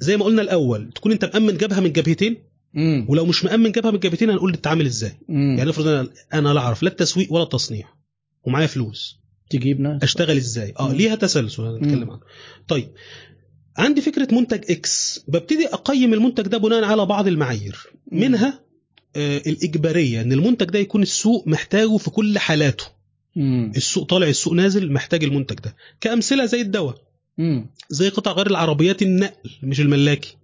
زي 0.00 0.16
ما 0.16 0.24
قلنا 0.24 0.42
الأول 0.42 0.90
تكون 0.94 1.12
أنت 1.12 1.24
مأمن 1.24 1.56
جبهة 1.56 1.80
من 1.80 1.92
جبهتين 1.92 2.36
مم. 2.74 3.06
ولو 3.08 3.26
مش 3.26 3.44
مأمن 3.44 3.72
جبهة 3.72 3.90
من 3.90 3.98
جبهتين 3.98 4.30
هنقول 4.30 4.54
تتعامل 4.54 4.86
إزاي 4.86 5.12
مم. 5.28 5.56
يعني 5.58 5.70
افرض 5.70 5.86
أنا 5.86 6.08
أنا 6.34 6.48
لا 6.48 6.60
أعرف 6.60 6.82
لا 6.82 6.88
التسويق 6.90 7.32
ولا 7.32 7.42
التصنيع 7.42 7.88
ومعايا 8.44 8.66
فلوس 8.66 9.18
تجيب 9.50 9.80
ناس 9.80 10.02
أشتغل 10.02 10.36
إزاي 10.36 10.74
آه. 10.80 10.92
ليها 10.92 11.14
تسلسل. 11.14 11.62
هنتكلم 11.62 12.10
عنه 12.10 12.20
طيب 12.68 12.88
عندي 13.76 14.00
فكرة 14.00 14.34
منتج 14.34 14.70
إكس 14.70 15.24
ببتدي 15.28 15.66
أقيم 15.66 16.14
المنتج 16.14 16.44
ده 16.46 16.58
بناء 16.58 16.84
على 16.84 17.06
بعض 17.06 17.26
المعايير. 17.28 17.78
منها 18.12 18.60
آه 19.16 19.38
الإجبارية 19.46 20.20
إن 20.22 20.32
المنتج 20.32 20.66
ده 20.66 20.78
يكون 20.78 21.02
السوق 21.02 21.48
محتاجه 21.48 21.96
في 21.96 22.10
كل 22.10 22.38
حالاته 22.38 22.84
مم. 23.36 23.72
السوق 23.76 24.06
طالع 24.06 24.28
السوق 24.28 24.52
نازل 24.52 24.92
محتاج 24.92 25.24
المنتج 25.24 25.56
ده 25.56 25.76
كأمثلة 26.00 26.44
زي 26.46 26.60
الدواء 26.60 27.07
زي 27.90 28.08
قطع 28.08 28.32
غير 28.32 28.46
العربيات 28.46 29.02
النقل 29.02 29.50
مش 29.62 29.80
الملاكي 29.80 30.36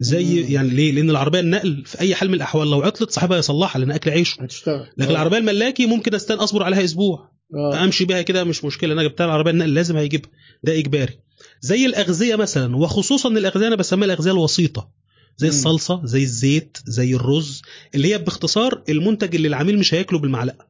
زي 0.00 0.24
مم. 0.42 0.52
يعني 0.52 0.68
ليه 0.68 0.92
لأن 0.92 1.10
العربية 1.10 1.40
النقل 1.40 1.82
في 1.86 2.00
أي 2.00 2.14
حال 2.14 2.28
من 2.28 2.34
الأحوال 2.34 2.70
لو 2.70 2.82
عطلت 2.82 3.10
صاحبها 3.10 3.38
يصلحها 3.38 3.80
لأن 3.80 3.90
أكل 3.90 4.10
عيشه 4.10 4.42
هتشتغل 4.42 4.86
لكن 4.98 5.08
آه. 5.08 5.12
العربية 5.12 5.38
الملاكي 5.38 5.86
ممكن 5.86 6.14
أستنى 6.14 6.38
أصبر 6.38 6.62
عليها 6.62 6.84
أسبوع 6.84 7.30
آه. 7.54 7.84
أمشي 7.84 8.04
بيها 8.04 8.22
كده 8.22 8.44
مش 8.44 8.64
مشكلة 8.64 8.92
أنا 8.92 9.02
جبتها 9.02 9.24
العربية 9.26 9.50
النقل 9.50 9.74
لازم 9.74 9.96
هيجيبها 9.96 10.30
ده 10.64 10.78
إجباري 10.78 11.18
زي 11.60 11.86
الأغذية 11.86 12.36
مثلا 12.36 12.76
وخصوصا 12.76 13.28
الأغذية 13.28 13.66
أنا 13.66 13.76
بسميها 13.76 14.04
الأغذية 14.04 14.30
الوسيطة 14.32 14.88
زي 15.36 15.46
مم. 15.46 15.52
الصلصة 15.52 16.00
زي 16.04 16.22
الزيت 16.22 16.78
زي 16.86 17.14
الرز 17.14 17.62
اللي 17.94 18.14
هي 18.14 18.18
باختصار 18.18 18.82
المنتج 18.88 19.34
اللي 19.34 19.48
العميل 19.48 19.78
مش 19.78 19.94
هياكله 19.94 20.18
بالمعلقة 20.18 20.66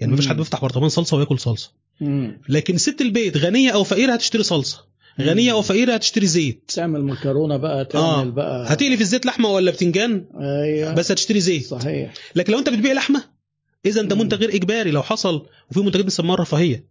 يعني 0.00 0.12
مفيش. 0.12 0.28
حد 0.28 0.36
بيفتح 0.36 0.60
برطمان 0.62 0.88
صلصة 0.88 1.16
وياكل 1.16 1.38
صلصة. 1.38 1.72
لكن 2.48 2.76
ست 2.78 3.00
البيت 3.00 3.36
غنية 3.36 3.70
أو 3.70 3.84
فقيرة 3.84 4.12
هتشتري 4.12 4.42
صلصة. 4.42 4.88
غنية 5.20 5.52
أو 5.52 5.62
فقيرة 5.62 5.92
هتشتري 5.94 6.26
زيت. 6.26 6.70
تعمل 6.74 7.04
مكرونة 7.04 7.56
بقى 7.56 7.84
تعمل 7.84 8.04
آه. 8.04 8.24
بقى. 8.24 8.72
هتقلي 8.72 8.96
في 8.96 9.02
الزيت 9.02 9.26
لحمة 9.26 9.48
ولا 9.48 9.70
بتنجان؟ 9.70 10.24
أيوه. 10.40 10.94
بس 10.94 11.12
هتشتري 11.12 11.40
زيت. 11.40 11.64
صحيح. 11.66 12.12
لكن 12.34 12.52
لو 12.52 12.58
أنت 12.58 12.68
بتبيع 12.68 12.92
لحمة 12.92 13.24
إذا 13.86 14.02
ده. 14.02 14.16
منتج 14.16 14.38
غير 14.38 14.54
إجباري. 14.54 14.90
لو 14.90 15.02
حصل 15.02 15.46
وفي 15.70 15.80
منتجات 15.80 16.04
بنسميها 16.04 16.34
رفاهيه 16.34 16.84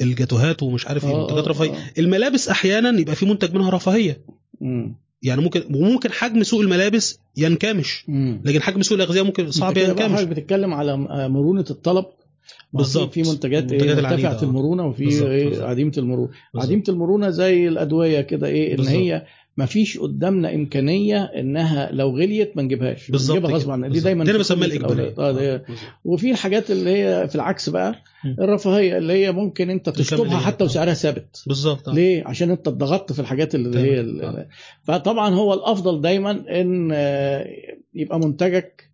الجاتوهات 0.00 0.62
ومش 0.62 0.86
عارف 0.86 1.04
إيه 1.04 1.10
آه، 1.14 1.20
منتجات 1.22 1.44
آه، 1.44 1.50
رفاهية. 1.50 1.70
آه. 1.70 1.76
الملابس 1.98 2.48
أحيانا 2.48 3.00
يبقى 3.00 3.16
في 3.16 3.26
منتج 3.26 3.54
منها 3.54 3.70
رفاهية. 3.70 4.20
مم. 4.60 4.96
يعني 5.22 5.40
ممكن 5.42 5.62
وممكن 5.74 6.12
حجم 6.12 6.42
سوق 6.42 6.60
الملابس 6.60 7.18
ينكمش. 7.36 8.04
مم. 8.08 8.42
لكن 8.44 8.62
حجم 8.62 8.82
سوق 8.82 8.96
الأغذية 8.98 9.22
ممكن 9.22 9.50
صعب 9.50 9.76
ينكمش. 9.76 10.02
حضرتك 10.12 10.28
بتتكلم 10.28 10.74
على 10.74 10.96
مرونة 11.28 11.64
الطلب. 11.70 12.04
بالظبط. 12.72 13.12
في 13.12 13.22
منتجات 13.22 13.72
إيه 13.72 13.94
مرتفعه 13.94 14.38
آه. 14.38 14.42
المرونة 14.42 14.86
وفي 14.86 15.26
إيه. 15.26 15.62
عديمة 15.62 15.92
المرونة 15.98 16.28
بالظبط. 16.54 16.66
عديمة 16.66 16.84
المرونة 16.88 17.30
زي 17.30 17.68
الأدوية 17.68 18.20
كده 18.20 18.46
إيه 18.46 18.70
إن 18.72 18.76
بالظبط. 18.76 18.94
هي 18.94 19.26
مفيش 19.56 19.98
قدامنا 19.98 20.54
إمكانية 20.54 21.22
إنها 21.24 21.92
لو 21.92 22.10
غليت 22.10 22.56
ما 22.56 22.62
نجيبهاش 22.62 23.10
بالظبط 23.10 23.44
غصب. 23.44 23.70
عننا 23.70 23.88
دي. 23.88 24.00
دايما 24.00 24.24
دي 24.24 24.30
أنا 24.30 24.38
بسميها 24.38 24.66
الإجبارية. 24.66 25.14
آه، 25.18 25.32
بالظبط. 25.32 25.62
وفي 26.04 26.30
الحاجات 26.30 26.70
اللي 26.70 26.90
هي 26.90 27.28
في 27.28 27.34
العكس 27.34 27.68
بقى. 27.68 27.94
الرفاهية 28.38 28.98
اللي 28.98 29.12
هي 29.12 29.32
ممكن 29.32 29.70
أنت 29.70 29.88
تشطبها. 29.88 30.36
حتى 30.38 30.64
وسعرها 30.64 30.94
ثابت 30.94 31.42
بالظبط 31.46 31.88
آه. 31.88 31.94
ليه؟ 31.94 32.24
عشان 32.26 32.50
أنت 32.50 32.68
اتضغطت 32.68 33.12
في 33.12 33.20
الحاجات 33.20 33.54
اللي. 33.54 33.78
هي 33.78 34.00
آه. 34.00 34.48
فطبعا 34.82 35.34
هو 35.34 35.54
الأفضل 35.54 36.00
دايما 36.00 36.30
إن 36.60 36.90
آه، 36.92 37.46
يبقى 37.94 38.18
منتجك 38.20 38.93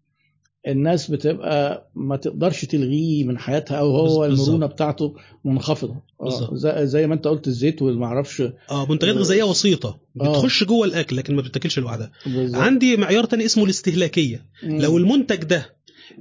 الناس 0.68 1.10
بتبقى 1.10 1.90
ما 1.94 2.16
تقدرش 2.16 2.64
تلغيه 2.64 3.24
من 3.24 3.38
حياتها 3.38 3.76
أو 3.76 3.96
هو. 3.96 4.24
المرونة 4.24 4.66
بتاعته 4.66 5.14
منخفضة 5.44 5.96
آه،. 6.20 6.50
زي, 6.52 6.86
زي 6.86 7.06
ما 7.06 7.14
أنت 7.14 7.26
قلت 7.26 7.46
الزيت 7.46 7.82
والما 7.82 8.06
أعرفش 8.06 8.42
آه 8.70 8.86
منتجات 8.90 9.16
غذائية 9.16 9.42
وسيطة 9.42 10.00
آه. 10.20 10.30
بتخش 10.30 10.64
جوه 10.64 10.86
الأكل 10.86 11.16
لكن 11.16 11.36
ما 11.36 11.42
بتتاكلش 11.42 11.78
لوحدها. 11.78 12.12
عندي 12.54 12.96
معيار 12.96 13.24
تاني 13.24 13.44
اسمه 13.44 13.64
الاستهلاكية 13.64 14.44
مم. 14.62 14.80
لو 14.80 14.98
المنتج 14.98 15.44
ده 15.44 15.66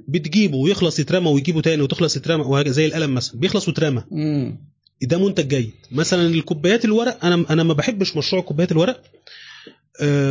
بتجيبه 0.08 0.56
ويخلص 0.56 0.98
يترمى 0.98 1.30
ويجيبه 1.30 1.60
تاني 1.60 1.82
وتخلص 1.82 2.16
يترمى 2.16 2.64
زي 2.66 2.86
القلم 2.86 3.14
مثلا 3.14 3.40
بيخلص 3.40 3.68
ويترمى. 3.68 4.02
ده 5.02 5.18
منتج 5.18 5.48
جيد 5.48 5.72
مثلا 5.92 6.26
الكوبايات 6.26 6.84
الورق 6.84 7.24
أنا 7.24 7.44
أنا 7.50 7.62
ما 7.62 7.74
بحبش 7.74 8.16
مشروع 8.16 8.42
كوبايات 8.42 8.72
الورق 8.72 8.96
آه 8.96 9.02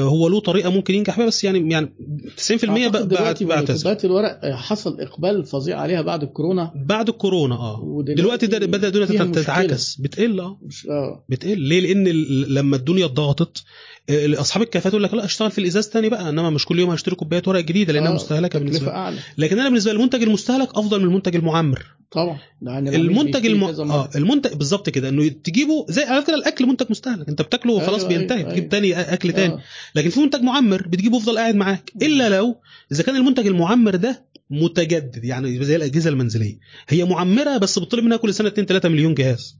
هو 0.03 0.27
له 0.27 0.39
طريقة 0.39 0.69
ممكن 0.69 0.93
ينجح 0.95 1.17
بيها 1.17 1.27
بس 1.27 1.43
يعني 1.43 1.71
يعني 1.73 1.93
90% 2.37 2.69
أعتقد 2.69 3.05
ب- 3.05 3.09
دلوقتي 3.09 3.45
بعد- 3.45 3.57
بعتذر 3.65 3.77
كوبايات 3.77 4.05
الورق 4.05 4.39
آه، 4.45 4.55
حصل 4.55 5.01
إقبال 5.01 5.45
فظيع 5.45 5.79
عليها 5.79 6.01
بعد 6.01 6.23
الكورونا. 6.23 6.71
بعد 6.85 7.09
الكورونا 7.09 7.55
آه. 7.55 8.03
دلوقتي 8.07 8.47
ده 8.47 8.59
بدأ 8.65 8.87
الدنيا 8.87 9.05
فيها 9.05 9.25
تت- 9.25 9.35
تتعكس. 9.39 9.95
بتقل 9.95 10.39
آه. 10.39 10.59
مش 10.65 10.87
آه. 10.87 11.25
بتقل. 11.29 11.59
ليه؟ 11.59 11.79
لأن 11.79 12.07
لما 12.53 12.75
الدنيا 12.75 13.05
اتضغطت 13.05 13.57
آه، 13.57 13.61
أصحاب 14.09 14.63
الكافيهات 14.63 14.93
يقول 14.93 15.03
لك 15.03 15.13
لا 15.13 15.25
أشتغل 15.25 15.51
في 15.51 15.57
الإزاز 15.57 15.89
تاني 15.89 16.09
بقى 16.09 16.29
إنما 16.29 16.49
مش 16.49 16.65
كل 16.65 16.79
يوم 16.79 16.89
هشتري 16.89 17.15
كوبايات 17.15 17.47
ورق 17.47 17.59
جديدة 17.59 17.93
لأنها 17.93 18.11
آه، 18.11 18.15
مستهلكة 18.15 18.59
بالنسبة 18.59 18.85
لي. 18.85 18.91
أعلى. 18.91 19.17
لكن 19.37 19.59
أنا 19.59 19.69
بالنسبة 19.69 19.91
لي 19.91 19.97
المنتج 19.97 20.23
المستهلك 20.23 20.69
أفضل 20.69 20.99
من 20.99 21.05
المنتج 21.05 21.35
المعمر. 21.35 21.85
طبعا. 22.11 22.37
يعني 22.61 22.95
المنتج 22.95 23.45
الم... 23.45 23.63
آه 23.63 24.09
المنتج 24.15 24.53
بالظبط 24.53 24.89
كده 24.89 25.09
إنه 25.09 25.27
تجيبه 25.27 25.85
زي 25.89 26.03
على 26.03 26.21
فكرة 26.21 26.35
الأكل 26.35 26.65
منتج 26.65 26.85
مستهلك 26.89 27.29
أنت 27.29 27.41
بتاكله 27.41 27.73
وخلاص 27.73 28.03
أيوة، 28.03 28.17
بينتهي 28.17 28.37
أيوة، 28.37 28.49
تجيب 28.49 28.57
أيوة. 28.63 28.69
تاني 28.69 29.13
أكل 29.13 29.31
تاني. 29.33 29.53
آه. 29.53 29.59
لكن 29.95 30.09
في 30.09 30.19
منتج 30.19 30.41
معمر 30.41 30.87
بتجيبه 30.87 31.17
يفضل 31.17 31.37
قاعد 31.37 31.55
معاك. 31.55 31.91
إلا 32.01 32.29
لو 32.29 32.55
إذا 32.91 33.03
كان 33.03 33.15
المنتج 33.15 33.47
المعمر 33.47 33.95
ده 33.95 34.25
متجدد 34.49 35.25
يعني 35.25 35.63
زي 35.63 35.75
الأجهزة 35.75 36.09
المنزلية. 36.09 36.57
هي 36.87 37.03
معمرة 37.05 37.57
بس 37.57 37.79
بتطلب 37.79 38.03
منها 38.03 38.17
كل 38.17 38.33
سنة 38.33 38.47
2 38.47 38.67
3 38.67 38.89
مليون 38.89 39.13
جهاز. 39.13 39.55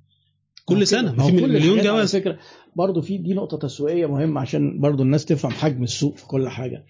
كل. 0.65 0.87
سنة 0.87 1.11
ما 1.11 1.25
في 1.25 1.31
مليون 1.31 1.81
جواز 1.81 2.15
فكرة. 2.15 2.39
برضه 2.79 3.01
في 3.01 3.17
دي 3.17 3.33
نقطة 3.33 3.57
تسويقية 3.57 4.05
مهمة 4.05 4.41
عشان 4.41 4.79
برضه 4.79 5.03
الناس 5.03 5.25
تفهم 5.25 5.51
حجم 5.51 5.83
السوق 5.83 6.17
في 6.17 6.25
كل 6.27 6.49
حاجة. 6.49 6.83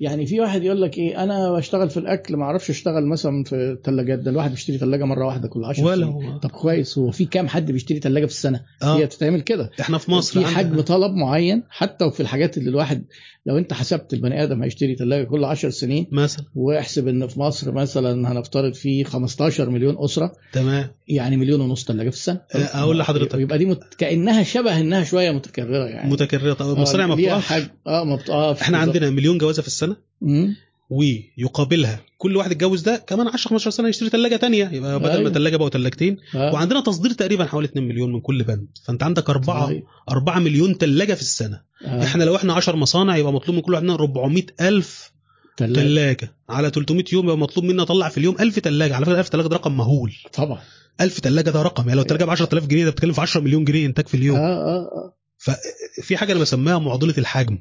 يعني 0.00 0.26
في 0.26 0.40
واحد 0.40 0.62
يقول 0.64 0.82
لك 0.82 0.98
إيه 0.98 1.22
أنا 1.22 1.52
بشتغل 1.52 1.90
في 1.90 1.96
الأكل 1.96 2.36
ما 2.36 2.44
أعرفش 2.44 2.70
أشتغل 2.70 3.06
مثلا 3.06 3.44
في 3.44 3.54
الثلاجات 3.56 4.18
ده 4.18 4.30
الواحد 4.30 4.50
بيشتري 4.50 4.78
ثلاجه 4.78 5.04
مرة 5.04 5.26
واحدة 5.26 5.48
كل 5.48 5.64
10 5.64 5.84
ولا 5.84 6.06
سنين. 6.06 6.12
هو. 6.32 6.38
طب 6.38 6.50
كويس 6.50 6.98
هو 6.98 7.10
في 7.10 7.24
كام 7.24 7.48
حد 7.48 7.72
بيشتري 7.72 7.98
ثلاجه 8.00 8.26
في 8.26 8.32
السنة؟ 8.32 8.60
آه. 8.82 8.96
هي 8.98 9.06
بتتعمل 9.06 9.40
كده. 9.40 9.70
إحنا 9.80 9.98
في 9.98 10.10
مصر 10.10 10.32
في 10.40 10.46
عندنا- 10.46 10.56
حجم 10.58 10.80
طلب 10.80 11.12
معين 11.14 11.62
حتى 11.70 12.04
وفي 12.04 12.20
الحاجات 12.20 12.58
اللي 12.58 12.70
الواحد 12.70 13.04
لو 13.46 13.58
أنت 13.58 13.72
حسبت 13.72 14.12
البني 14.14 14.42
آدم 14.42 14.62
هيشتري 14.62 14.94
ثلاجه 14.96 15.24
كل 15.24 15.44
10 15.44 15.70
سنين 15.70 16.06
مثلا. 16.12 16.44
واحسب 16.54 17.08
إن 17.08 17.26
في 17.26 17.40
مصر 17.40 17.72
مثلا 17.72 18.32
هنفترض 18.32 18.74
في 18.74 19.04
15 19.04 19.70
مليون 19.70 19.96
أسرة. 20.04 20.32
تمام. 20.52 20.86
يعني 21.08 21.36
مليون 21.36 21.60
ونص 21.60 21.84
ثلاجه 21.84 22.10
في 22.10 22.16
السنة. 22.16 22.40
آه، 22.54 22.58
أقول 22.58 22.98
لحضرتك. 22.98 23.38
يبقى 23.38 23.58
دي 23.58 23.66
مت... 23.66 23.80
كأنها 23.98 24.42
شبه 24.42 24.80
إنها 24.80 25.04
شوية 25.04 25.29
متكررة 25.32 25.84
يعني 25.88 26.10
متكررة 26.10 26.52
طب 26.52 26.72
المصانع 26.76 27.06
ما 27.06 27.14
بتقفش 27.14 27.52
آه 27.86 28.04
ما 28.04 28.16
بتقفش 28.16 28.62
إحنا 28.62 28.78
بالظبط. 28.78 28.94
عندنا 28.96 29.10
مليون 29.10 29.38
جوازة 29.38 29.62
في 29.62 29.68
السنة 29.68 29.96
مم. 30.20 30.56
ويقابلها 30.90 32.00
كل 32.18 32.36
واحد 32.36 32.50
اتجوز 32.50 32.82
ده 32.82 32.96
كمان 33.06 33.28
10 33.28 33.48
15 33.50 33.70
سنة 33.70 33.88
يشتري 33.88 34.08
ثلاجه 34.08 34.36
تانية 34.36 34.68
يبقى 34.72 34.98
بدل 35.00 35.22
ما. 35.24 35.30
ثلاجه 35.30 35.56
بقوا 35.56 35.68
ثلاجتين 35.68 36.16
آه. 36.34 36.52
وعندنا 36.52 36.80
تصدير 36.80 37.12
تقريبا 37.12 37.44
حوالي 37.44 37.66
2 37.68 37.88
مليون 37.88 38.12
من 38.12 38.20
كل 38.20 38.42
بند 38.44 38.66
فأنت 38.84 39.02
عندك 39.02 39.30
4 39.30 39.66
صحيح. 39.66 39.82
4 40.10 40.38
مليون 40.38 40.74
ثلاجه 40.74 41.14
في 41.14 41.20
السنة 41.20 41.60
آه. 41.84 42.04
إحنا 42.04 42.24
لو 42.24 42.36
إحنا 42.36 42.52
10 42.52 42.76
مصانع 42.76 43.16
يبقى 43.16 43.32
مطلوب 43.32 43.56
من 43.56 43.62
كل 43.62 43.72
واحد 43.72 43.84
منا 43.84 43.94
400 43.94 44.42
ألف. 44.60 45.10
ثلاجه 45.58 46.34
على 46.48 46.70
300 46.70 47.04
يوم 47.12 47.24
يبقى 47.24 47.38
مطلوب 47.38 47.64
منا 47.66 47.82
اطلع 47.82 48.08
في 48.08 48.18
اليوم 48.18 48.36
1000 48.40 48.58
ثلاجه 48.58 48.94
على 48.96 49.06
فكرة 49.06 49.18
1000 49.18 49.28
ثلاجه 49.28 49.46
ده 49.46 49.56
رقم 49.56 49.76
مهول 49.76 50.12
طبعا 50.32 50.58
1000 51.00 51.18
ثلاجه 51.20 51.50
ده 51.50 51.62
رقم 51.62 51.82
يعني 51.82 51.96
لو 51.96 52.02
الثلاجه 52.02 52.24
ب 52.24 52.30
10000 52.30 52.66
جنيه 52.66 52.84
ده 52.84 52.90
بتتكلم 52.90 53.12
في 53.12 53.20
10 53.20 53.40
مليون 53.40 53.64
جنيه 53.64 53.86
إنتاج 53.86 54.06
في 54.08 54.16
آه 54.16 54.20
اليوم 54.20 54.36
آه 54.36 54.42
آه 54.42 55.14
ففي 55.40 56.16
حاجة 56.16 56.32
أنا 56.32 56.40
بسميها 56.40 56.78
معضلة 56.78 57.14
الحجم. 57.18 57.58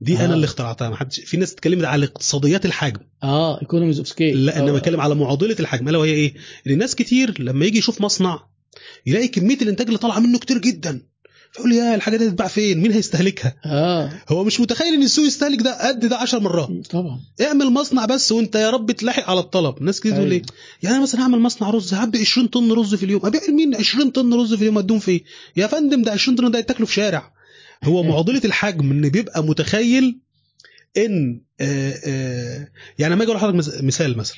دي 0.00 0.16
آه. 0.16 0.24
أنا 0.24 0.34
اللي 0.34 0.44
اخترعتها. 0.44 0.90
ما 0.90 0.96
حدش 0.96 1.20
في 1.20 1.36
ناس 1.36 1.52
اتكلمت 1.52 1.84
على 1.84 2.06
اقتصاديات 2.06 2.66
الحجم. 2.66 3.00
آه 3.22 3.60
economies 3.60 3.98
of 3.98 4.08
scale 4.08 4.44
لا 4.44 4.58
أنا 4.58 4.72
بتكلم 4.72 5.00
على 5.00 5.14
معضلة 5.14 5.56
الحجم. 5.60 5.88
ألا 5.88 5.98
وهي 5.98 6.12
إيه؟ 6.12 6.34
إن 6.66 6.72
الناس 6.72 6.94
كتير 6.94 7.42
لما 7.42 7.66
يجي 7.66 7.78
يشوف 7.78 8.00
مصنع 8.00 8.46
يلاقي 9.06 9.28
كمية 9.28 9.58
الإنتاج 9.62 9.86
اللي 9.86 9.98
طالعة 9.98 10.18
منه 10.18 10.38
كتير 10.38 10.58
جدا. 10.58 11.02
فيقول 11.52 11.72
يا 11.72 11.94
الحاجة 11.94 12.16
دي 12.16 12.28
هتتباع 12.28 12.48
فين؟ 12.48 12.80
مين 12.80 12.92
هيستهلكها؟ 12.92 13.54
آه. 13.64 14.10
هو 14.28 14.44
مش 14.44 14.60
متخيل 14.60 14.94
إن 14.94 15.02
السوق 15.02 15.24
يستهلك 15.26 15.62
ده 15.62 15.88
قد 15.88 16.06
ده 16.06 16.16
10 16.16 16.38
مرات. 16.38 16.68
طبعا. 16.90 17.20
اعمل 17.40 17.66
مصنع 17.70 18.04
بس 18.06 18.32
وانت 18.32 18.54
يا 18.54 18.70
رب 18.70 18.92
تلاحق 18.92 19.30
على 19.30 19.40
الطلب. 19.40 19.82
ناس 19.82 20.00
كتير 20.00 20.12
تقول 20.12 20.22
أيوة. 20.30 20.32
إيه 20.34 20.42
يعني 20.82 20.96
أنا 20.96 21.02
مثلا 21.02 21.22
هعمل 21.22 21.38
مصنع 21.40 21.70
رز 21.70 21.94
هبيع 21.94 22.20
20 22.20 22.46
طن 22.46 22.72
رز 22.72 22.94
في 22.94 23.02
اليوم. 23.04 23.26
أبيع 23.26 23.40
لمين 23.48 23.74
20 23.74 24.10
طن 24.10 24.34
رز 24.34 24.54
في 24.54 24.60
اليوم؟ 24.62 24.78
ادوم 24.78 24.98
فيه 24.98 25.20
يا 25.56 25.66
فندم 25.66 26.02
ده 26.02 26.12
20 26.12 26.36
طن 26.36 26.50
ده 26.50 26.58
يتاكلوا 26.58 26.86
في 26.86 26.94
شارع. 26.94 27.32
هو 27.84 28.02
معضلة 28.02 28.40
الحجم 28.44 28.90
إن 28.90 29.08
بيبقى 29.08 29.44
متخيل 29.44 30.20
إن 30.96 31.40
آه 31.60 31.94
آه 32.06 32.68
يعني 32.98 33.14
لما 33.14 33.22
أجي 33.24 33.32
أقول 33.32 33.36
لحضرتك 33.52 33.82
مثال 33.84 34.16
مثلا. 34.18 34.36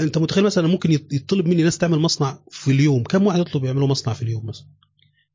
أنت 0.00 0.18
متخيل 0.18 0.44
مثلا 0.44 0.68
ممكن 0.68 0.98
يط- 0.98 1.12
يطلب 1.12 1.46
مني 1.48 1.62
ناس 1.62 1.78
تعمل 1.78 1.98
مصنع 1.98 2.38
في 2.50 2.70
اليوم؟ 2.70 3.02
كم 3.02 3.26
واحد 3.26 3.40
يطلب 3.40 3.64
يعملوا 3.64 3.86
مصنع 3.88 4.12
في 4.14 4.22
اليوم 4.22 4.46
مثلا؟ 4.46 4.66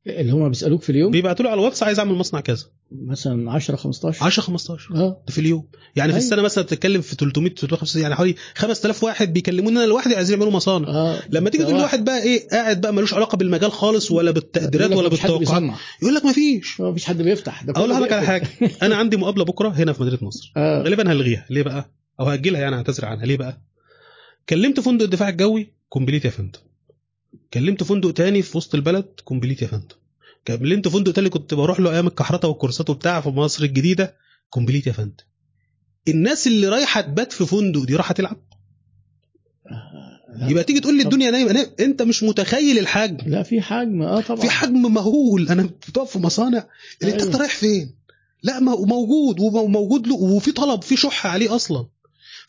اللي 0.06 0.32
هم 0.32 0.48
بيسألوك 0.48 0.82
في 0.82 0.90
اليوم؟ 0.90 1.10
بيبعتوا 1.10 1.44
له 1.44 1.50
على 1.50 1.60
الواتس 1.60 1.82
عايز 1.82 1.98
أعمل 1.98 2.14
مصنع 2.14 2.40
كذا. 2.40 2.64
مثلا 2.92 3.52
10 3.52 3.76
15 3.76 4.24
10 4.24 4.42
15 4.42 4.94
آه. 4.94 5.22
ده 5.26 5.32
في 5.32 5.38
اليوم. 5.40 5.68
يعني 5.96 6.12
في 6.12 6.18
أيوة. 6.18 6.26
السنة 6.26 6.42
مثلا 6.42 6.64
بتتكلم 6.64 7.00
في 7.00 7.14
300 7.16 7.54
350 7.54 8.02
يعني 8.02 8.14
حوالي 8.14 8.34
5000 8.54 9.04
واحد 9.04 9.32
بيكلموني 9.32 9.78
أنا 9.78 9.86
لوحدي 9.86 10.16
عايزين 10.16 10.34
يعملوا 10.38 10.52
مصانع. 10.56 10.88
آه. 10.88 11.18
لما 11.30 11.50
تيجي 11.50 11.64
تقول 11.64 11.76
لواحد 11.76 12.04
بقى 12.04 12.22
إيه 12.22 12.48
قاعد 12.48 12.80
بقى 12.80 12.92
ملوش 12.92 13.14
علاقة 13.14 13.36
بالمجال 13.36 13.72
خالص 13.72 14.10
ولا 14.10 14.30
بالتقديرات 14.30 14.92
ولا 14.92 15.08
بالتوقعات. 15.08 15.62
يقول 16.02 16.14
لك 16.14 16.24
ما 16.24 16.32
فيش 16.32 16.80
ما 16.80 16.92
فيش 16.92 17.04
حد 17.04 17.22
بيفتح. 17.22 17.62
ده 17.62 17.72
أقول 17.76 17.90
لحضرتك 17.90 18.12
على. 18.12 18.26
حاجة. 18.26 18.48
أنا 18.82 18.96
عندي 18.96 19.16
مقابلة 19.16 19.44
بكرة 19.44 19.68
هنا 19.68 19.92
في 19.92 20.02
مدينة 20.02 20.18
نصر. 20.22 20.52
آه. 20.56 20.82
غالبا 20.82 21.12
هلغيها. 21.12 21.46
ليه 21.50 21.62
بقى؟ 21.62 21.90
أو 22.20 22.24
هأجلها 22.24 22.60
يعني 22.60 22.76
أعتذر 22.76 23.04
عنها. 23.04 23.26
ليه 23.26 23.36
بقى؟ 23.36 23.60
كلمت 24.48 24.80
فندق 24.80 25.04
الدفاع 25.04 25.28
الجوي 25.28 25.72
complete 25.88 26.24
يا 26.24 26.30
فندم. 26.30 26.58
كلمت 27.54 27.82
فندق 27.82 28.10
تاني 28.12 28.42
في 28.42 28.56
وسط 28.56 28.74
البلد 28.74 29.06
complete 29.24 29.62
يا 29.62 29.66
فندم. 29.66 29.96
كلمت 30.46 30.88
فندق 30.88 31.12
تاني 31.12 31.28
كنت 31.28 31.54
بروح 31.54 31.80
له 31.80 31.90
أيام 31.90 32.06
الكحرته 32.06 32.48
وال 32.48 32.57
course 32.57 32.85
ات 32.85 32.90
وبتاع 32.90 33.20
في 33.20 33.28
مصر 33.28 33.64
الجديدة 33.64 34.16
complete 34.50 34.86
يا 34.86 34.92
فندم. 34.92 35.24
الناس 36.08 36.46
اللي 36.46 36.68
رايحة 36.68 37.00
تبات 37.00 37.32
في 37.32 37.46
فندق 37.46 37.84
دي 37.84 37.96
رايحة 37.96 38.14
تلعب. 38.14 38.36
لا. 40.36 40.48
يبقى 40.48 40.64
تيجي 40.64 40.80
تقول 40.80 40.96
لي 40.96 41.02
الدنيا 41.02 41.30
نايمة 41.30 41.52
نايمة. 41.52 41.70
أنت 41.80 42.02
مش 42.02 42.22
متخيل 42.22 42.78
الحجم. 42.78 43.30
لا 43.30 43.42
في 43.42 43.60
حجم 43.60 44.02
آه 44.02 44.20
طبعا. 44.20 44.40
في 44.40 44.50
حجم 44.50 44.94
مهول. 44.94 45.48
أنا 45.48 45.62
بتقف 45.62 46.10
في 46.10 46.18
مصانع 46.18 46.66
الانتاج 47.02 47.20
أيوة. 47.20 47.32
ده 47.32 47.38
رايح 47.38 47.54
فين؟ 47.54 47.94
لا 48.42 48.60
موجود 48.60 49.40
وموجود 49.40 50.06
له 50.06 50.14
وفي 50.14 50.52
طلب 50.52 50.82
في 50.82 50.96
شح 50.96 51.26
عليه 51.26 51.54
أصلا. 51.54 51.86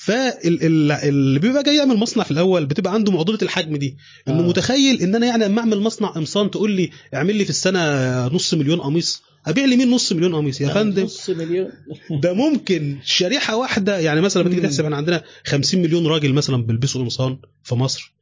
فاللي 0.05 1.39
بيبقى 1.39 1.63
جاي 1.63 1.75
يعمل 1.75 1.97
مصنع 1.97 2.23
في 2.23 2.31
الأول 2.31 2.65
بتبقى 2.65 2.93
عنده 2.93 3.11
معضله 3.11 3.37
الحجم 3.41 3.75
دي. 3.75 3.97
إنه 4.27 4.39
آه. 4.39 4.47
متخيل 4.47 5.01
إن 5.01 5.15
أنا 5.15 5.27
يعني 5.27 5.45
أما 5.45 5.59
أعمل 5.59 5.79
مصنع 5.79 6.07
قمصان 6.07 6.51
تقول 6.51 6.71
لي 6.71 6.89
اعمل 7.13 7.35
لي 7.35 7.43
في 7.43 7.49
السنة 7.49 7.79
نص 8.27 8.53
مليون 8.53 8.79
قميص. 8.79 9.21
أبيع 9.45 9.65
لي 9.65 9.77
مين 9.77 9.91
نص 9.91 10.13
مليون 10.13 10.35
قميص 10.35 10.61
يا 10.61 10.67
فندم؟ 10.69 11.03
نص 11.03 11.29
مليون. 11.29 11.69
ده 12.23 12.33
ممكن 12.33 12.97
شريحة 13.03 13.55
واحدة. 13.55 13.99
يعني 13.99 14.21
مثلا 14.21 14.41
لما 14.41 14.49
تيجي. 14.51 14.61
تحسب 14.67 14.83
إحنا 14.83 14.95
عندنا 14.97 15.23
50 15.45 15.81
مليون 15.81 16.07
راجل 16.07 16.33
مثلا 16.33 16.63
بيلبسوا 16.63 17.01
قمصان 17.01 17.37
في 17.63 17.75
مصر 17.75 18.13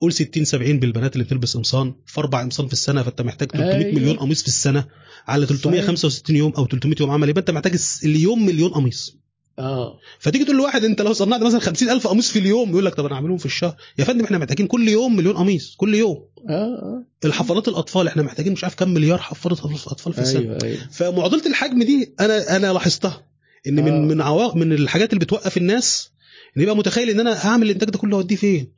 قول 0.00 0.12
60 0.12 0.44
70 0.44 0.78
بالبنات 0.78 1.12
اللي 1.12 1.24
بتلبس 1.24 1.56
قمصان 1.56 1.94
في 2.06 2.20
أربع 2.20 2.42
قمصان 2.42 2.66
في 2.66 2.72
السنة 2.72 3.02
فأنت 3.02 3.22
محتاج 3.22 3.50
300 3.50 3.74
أيوة. 3.76 3.94
مليون 3.94 4.16
قميص 4.16 4.42
في 4.42 4.48
السنة 4.48 4.84
على 5.26 5.46
365 5.46 6.36
يوم 6.36 6.52
أو 6.52 6.66
300 6.66 6.96
يوم 7.00 7.10
عمل 7.10 7.28
يبقى 7.28 7.40
أنت 7.40 7.50
محتاج 7.50 7.76
اليوم 8.04 8.46
مليون 8.46 8.70
قميص. 8.70 9.18
آه. 9.58 9.98
فتيجي 10.18 10.44
تقول 10.44 10.56
لواحد 10.56 10.84
انت 10.84 11.02
لو 11.02 11.12
صنعت 11.12 11.40
مثلا 11.42 11.60
50000 11.60 12.06
قميص 12.06 12.30
في 12.30 12.38
اليوم 12.38 12.70
يقول 12.70 12.84
لك 12.84 12.94
طب 12.94 13.06
أنا 13.06 13.14
اعملهم 13.14 13.36
في 13.38 13.46
الشهر. 13.46 13.76
يا 13.98 14.04
فندم 14.04 14.24
إحنا 14.24 14.38
محتاجين 14.38 14.66
كل 14.66 14.88
يوم 14.88 15.16
مليون 15.16 15.36
قميص 15.36 15.74
كل 15.76 15.94
يوم. 15.94 16.24
آه 16.48 16.52
آه. 16.52 17.04
الحفلات 17.24 17.68
الأطفال 17.68 18.08
إحنا 18.08 18.22
محتاجين 18.22 18.52
مش 18.52 18.64
عارف 18.64 18.74
كم 18.74 18.88
مليار 18.88 19.18
حفله 19.18 19.52
أطفال 19.52 20.12
في 20.12 20.20
السنة. 20.20 20.40
أيوه 20.40 20.58
أيوه. 20.64 20.78
فمعضلة 20.90 21.46
الحجم 21.46 21.82
دي 21.82 22.14
أنا 22.20 22.56
أنا 22.56 22.72
لاحظتها 22.72 23.24
إن 23.66 23.74
من 23.84 23.92
آه. 23.92 24.00
من 24.00 24.20
عواق 24.20 24.56
من 24.56 24.72
الحاجات 24.72 25.12
اللي 25.12 25.24
بتوقف 25.24 25.56
الناس 25.56 26.10
إن 26.56 26.62
يبقى 26.62 26.76
متخيل 26.76 27.10
إن 27.10 27.20
أنا 27.20 27.46
هعمل 27.46 27.66
الإنتاج 27.66 27.90
ده 27.90 27.98
كله 27.98 28.16
أوديه 28.16 28.36
فين؟ 28.36 28.72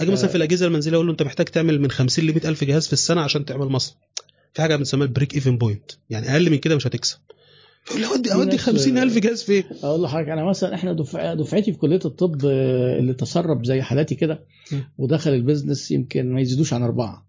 أجي 0.00 0.10
مثلا 0.10 0.24
آه. 0.26 0.30
في 0.30 0.36
الأجهزة 0.36 0.66
المنزلية 0.66 0.94
أقول 0.96 1.06
له 1.06 1.12
أنت 1.12 1.22
محتاج 1.22 1.46
تعمل 1.46 1.80
من 1.80 1.90
50 1.90 2.24
ل 2.26 2.32
100 2.34 2.48
ألف 2.48 2.64
جهاز 2.64 2.86
في 2.86 2.92
السنة 2.92 3.20
عشان 3.20 3.44
تعمل 3.44 3.66
مصنع. 3.66 3.96
في 4.54 4.62
حاجة 4.62 4.76
بنسميها 4.76 5.06
ال 5.06 5.34
break-even 5.34 5.58
point 5.58 5.90
يعني 6.10 6.32
أقل 6.32 6.50
من 6.50 6.56
كده 6.58 6.76
مش 6.76 6.86
هتكسب. 6.86 7.18
فيقول 7.84 8.00
لي 8.02 8.06
اودي 8.08 8.32
أودي 8.34 8.50
ناس- 8.50 8.60
50000 8.60 9.18
جهاز 9.18 9.42
فين؟ 9.42 9.64
أقول 9.82 10.02
لحضرتك 10.02 10.28
أنا 10.28 10.44
مثلا 10.44 10.74
إحنا 10.74 10.92
دفع 10.92 11.34
دفعتي 11.34 11.72
في 11.72 11.78
كلية 11.78 12.00
الطب 12.04 12.44
آه، 12.46 12.98
اللي 12.98 13.14
تسرب 13.14 13.64
زي 13.66 13.82
حالاتي 13.82 14.14
كده. 14.14 14.44
ودخل 14.98 15.30
ال 15.34 15.40
business 15.40 15.90
يمكن 15.90 16.32
ما 16.32 16.40
يزيدوش 16.40 16.72
عن 16.72 16.82
أربعة. 16.82 17.26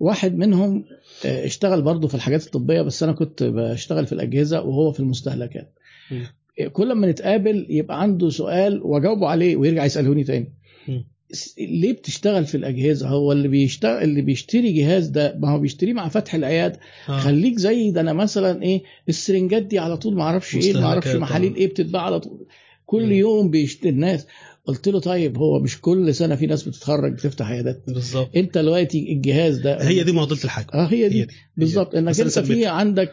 واحد 0.00 0.34
منهم 0.36 0.84
آه، 1.26 1.46
اشتغل 1.46 1.82
برضه 1.82 2.08
في 2.08 2.14
الحاجات 2.14 2.46
الطبية 2.46 2.82
بس 2.82 3.02
أنا 3.02 3.12
كنت 3.12 3.42
بشتغل 3.42 4.06
في 4.06 4.12
الأجهزة 4.12 4.62
وهو 4.62 4.92
في 4.92 5.00
المستهلكات 5.00 5.72
كل 6.72 6.92
ما 6.92 7.10
نتقابل 7.10 7.66
يبقى 7.70 8.00
عنده 8.02 8.30
سؤال 8.30 8.82
وأجاوبه 8.82 9.28
عليه 9.28 9.56
ويرجع 9.56 9.84
يسألهوني 9.84 10.24
تاني 10.24 10.52
ليه 11.58 11.92
بتشتغل 11.92 12.44
في 12.46 12.56
الأجهزة؟ 12.56 13.08
هو 13.08 13.32
اللي 13.32 13.48
بيشتغل 13.48 14.02
اللي 14.02 14.22
بيشتري 14.22 14.72
جهاز 14.72 15.08
ده 15.08 15.36
ما 15.38 15.50
هو 15.50 15.58
بيشتريه 15.58 15.92
مع 15.92 16.08
فتح 16.08 16.34
العياده 16.34 16.80
آه. 17.08 17.18
خليك 17.18 17.58
زي 17.58 17.90
ده 17.90 18.00
أنا 18.00 18.12
مثلا 18.12 18.62
إيه 18.62 18.82
السرنجات 19.08 19.62
دي 19.62 19.78
على 19.78 19.96
طول 19.96 20.14
ما 20.14 20.22
أعرفش 20.22 20.54
إيه 20.56 20.74
ما 20.74 20.84
أعرفش 20.86 21.14
محاليل 21.14 21.52
آه. 21.52 21.56
إيه 21.56 21.66
بتتباع 21.66 22.02
على 22.02 22.20
طول. 22.20 22.46
كل 22.86 23.06
مم. 23.06 23.12
يوم 23.12 23.50
بيشتري 23.50 23.90
الناس 23.90 24.26
قلت 24.66 24.88
له 24.88 25.00
طيب 25.00 25.38
هو 25.38 25.60
مش 25.60 25.80
كل 25.80 26.14
سنة 26.14 26.34
في 26.36 26.46
ناس 26.46 26.62
بتتخرج 26.68 27.12
بتفتح 27.12 27.46
عيادات. 27.46 27.82
بالظبط. 27.86 28.36
أنت 28.36 28.58
دلوقتي 28.58 29.12
الجهاز 29.12 29.58
ده 29.58 29.88
هي 29.88 30.02
دي 30.04 30.12
معضله 30.12 30.38
الحجم 30.44 30.68
آه 30.74 30.86
هي 30.86 31.08
دي. 31.08 31.20
هي 31.20 31.24
دي. 31.24 31.34
بالظبط. 31.56 31.94
إنك 31.94 32.20
أنت 32.20 32.38
في. 32.38 32.66
عندك 32.66 33.12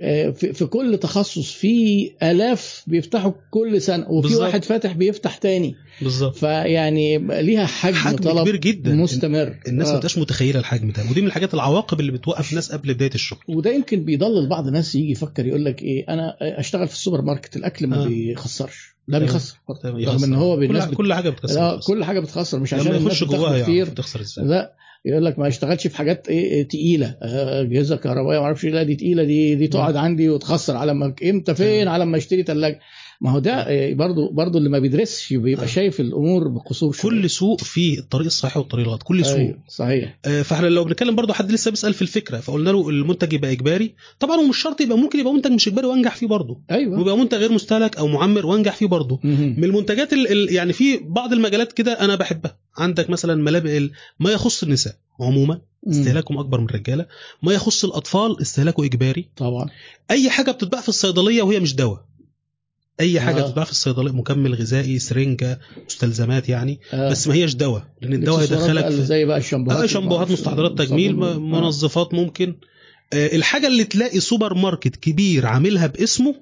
في 0.00 0.52
في 0.52 0.66
كل 0.66 0.98
تخصص 0.98 1.52
في 1.52 2.10
آلاف 2.22 2.84
بيفتحوا 2.86 3.32
كل 3.50 3.82
سنة 3.82 4.10
وفي 4.10 4.28
بالظبط. 4.28 4.42
واحد 4.42 4.64
فاتح 4.64 4.92
بيفتح 4.92 5.36
تاني 5.36 5.74
بالظبط 6.02 6.36
فيعني 6.36 7.18
ليها 7.18 7.66
حجم, 7.66 7.94
حجم 7.94 8.16
طلب 8.16 8.40
كبير 8.42 8.56
جدا 8.56 8.94
مستمر 8.94 9.54
الناس 9.68 9.88
ما 9.88 9.92
آه. 9.94 9.96
بتبقاش 9.96 10.18
متخيلة 10.18 10.60
الحجم 10.60 10.90
ده 10.90 11.02
ودي 11.10 11.20
من 11.20 11.26
الحاجات 11.26 11.54
العواقب 11.54 12.00
اللي 12.00 12.12
بتوقف 12.12 12.50
الناس 12.50 12.72
قبل 12.72 12.94
بداية 12.94 13.14
الشغل 13.14 13.38
وده 13.48 13.70
يمكن 13.70 14.04
بيضلل 14.04 14.48
بعض 14.48 14.66
الناس 14.66 14.94
يجي 14.94 15.10
يفكر 15.10 15.46
يقول 15.46 15.64
لك 15.64 15.82
إيه 15.82 16.04
أنا 16.08 16.36
أشتغل 16.40 16.88
في 16.88 16.94
السوبر 16.94 17.22
ماركت 17.22 17.56
الأكل 17.56 17.86
ما 17.86 18.02
آه. 18.02 18.06
بيخسرش 18.06 18.92
لا 19.08 19.18
تمام. 19.18 19.30
بيخسر 19.32 19.56
رغم. 19.88 20.24
إن 20.24 20.34
هو 20.34 20.56
كل. 20.56 20.94
كل 20.94 21.14
حاجة 21.14 21.30
بتخسر. 21.30 21.80
كل 21.86 22.04
حاجة 22.04 22.20
بتخسر 22.20 22.58
مش 22.60 22.74
عشان 22.74 22.94
يخش 22.94 23.24
جواها 23.24 23.62
كتير 23.62 23.74
يعرف 23.76 23.94
تخسر 23.94 24.20
إزاي 24.20 24.44
لا 24.44 24.74
يقول 25.04 25.24
لك 25.24 25.38
ما 25.38 25.48
اشتغلش 25.48 25.86
في 25.86 25.96
حاجات 25.96 26.28
إيه 26.28 26.68
تقيلة. 26.68 27.16
آه، 27.22 27.60
اجهزه 27.62 27.96
كهربائيه 27.96 28.38
ما 28.38 28.44
أعرفش 28.44 28.64
إيه، 28.64 28.70
لا 28.70 28.82
دي 28.82 28.96
تقيلة 28.96 29.24
دي 29.24 29.54
دي 29.54 29.68
تقعد 29.68 29.96
عندي 29.96 30.28
وتخسر. 30.28 30.76
على 30.76 30.94
ما 30.94 31.14
إمتى 31.24 31.54
فين؟ 31.54 31.88
على 31.88 32.06
ما 32.06 32.16
اشتري 32.16 32.42
ثلاجه 32.42 32.80
ما 33.22 33.30
هو 33.30 33.38
ده 33.38 33.52
آه، 33.52 33.94
برضو 33.94 34.28
برضو 34.30 34.58
اللي 34.58 34.68
ما 34.68 34.78
بيدرسش 34.78 35.32
بيبقى 35.32 35.64
آه. 35.64 35.68
شايف 35.68 36.00
الأمور 36.00 36.48
بقصور 36.48 36.92
شوية. 36.92 37.10
كل 37.10 37.30
سوق 37.30 37.60
فيه 37.60 37.98
الطريق 37.98 38.26
الصحيح 38.26 38.56
والطريق 38.56 38.86
الغلط 38.86 39.02
كل 39.02 39.24
سوق 39.24 39.36
أيوة، 39.36 39.58
صحيح. 39.68 40.18
آه، 40.24 40.42
فاحنا 40.42 40.66
لو 40.66 40.84
بنتكلم 40.84 41.14
برضو 41.14 41.32
حد 41.32 41.52
لسه 41.52 41.70
بيسأل 41.70 41.94
في 41.94 42.02
الفكرة 42.02 42.36
فقلنا 42.40 42.70
له 42.70 42.88
المنتج 42.88 43.32
يبقى 43.32 43.52
إجباري. 43.52 43.94
طبعا 44.20 44.36
ومش 44.36 44.56
شرط 44.58 44.80
يبقى 44.80 44.98
ممكن 44.98 45.18
يبقى 45.20 45.32
منتج 45.32 45.50
مش 45.52 45.68
إجباري 45.68 45.86
وأنجح 45.86 46.16
فيه 46.16 46.26
برضه 46.26 46.60
أيوه. 46.70 46.98
ويبقى 46.98 47.18
منتج 47.18 47.38
غير 47.38 47.52
مستهلك 47.52 47.96
أو 47.96 48.06
معمر 48.08 48.46
وأنجح 48.46 48.76
فيه 48.76 48.86
برضه. 48.86 49.20
من 49.24 49.64
المنتجات 49.64 50.12
ال 50.12 50.32
ال 50.32 50.52
يعني 50.54 50.72
في 50.72 50.98
بعض 51.02 51.32
المجالات 51.32 51.72
كده 51.72 51.92
أنا 51.92 52.14
بحبها. 52.16 52.56
عندك 52.78 53.10
مثلا 53.10 53.34
ملابس 53.34 53.90
ما 54.20 54.30
يخص 54.30 54.62
النساء 54.62 54.94
عموما 55.20 55.60
استهلاكهم 55.90 56.38
أكبر 56.38 56.60
من 56.60 56.66
الرجاله 56.66 57.06
ما 57.42 57.52
يخص 57.52 57.84
الأطفال 57.84 58.40
استهلاكه 58.40 58.84
إجباري. 58.84 59.28
طبعا. 59.36 59.68
أي 60.10 60.30
حاجة 60.30 60.50
بتتباع 60.50 60.80
في 60.80 60.88
الصيدلية 60.88 61.42
وهي 61.42 61.60
مش 61.60 61.74
دواء. 61.76 62.04
أي 63.02 63.20
حاجة 63.20 63.38
آه. 63.40 63.46
بتتباع 63.46 63.64
في 63.64 63.70
الصيدلية 63.70 64.12
مكمل 64.12 64.54
غذائي 64.54 64.98
سرنجه 64.98 65.60
مستلزمات 65.86 66.48
يعني 66.48 66.80
آه. 66.92 67.10
بس 67.10 67.28
ما 67.28 67.34
هيش 67.34 67.54
دواء 67.54 67.84
لأن 68.02 68.12
الدواء 68.12 68.40
هيدخلك 68.40 68.88
في 68.88 69.02
زي 69.04 69.24
بقى 69.24 69.38
الشامبوهات 69.38 69.82
آه 69.82 69.86
شامبوهات 69.86 70.30
مستحضرات 70.30 70.78
تجميل. 70.78 71.16
م- 71.16 71.50
منظفات 71.50 72.14
ممكن 72.14 72.56
آه 73.12 73.36
الحاجة 73.36 73.66
اللي 73.66 73.84
تلاقي 73.84 74.20
سوبر 74.20 74.54
ماركت 74.54 74.96
كبير 74.96 75.46
عاملها 75.46 75.86
باسمه 75.86 76.34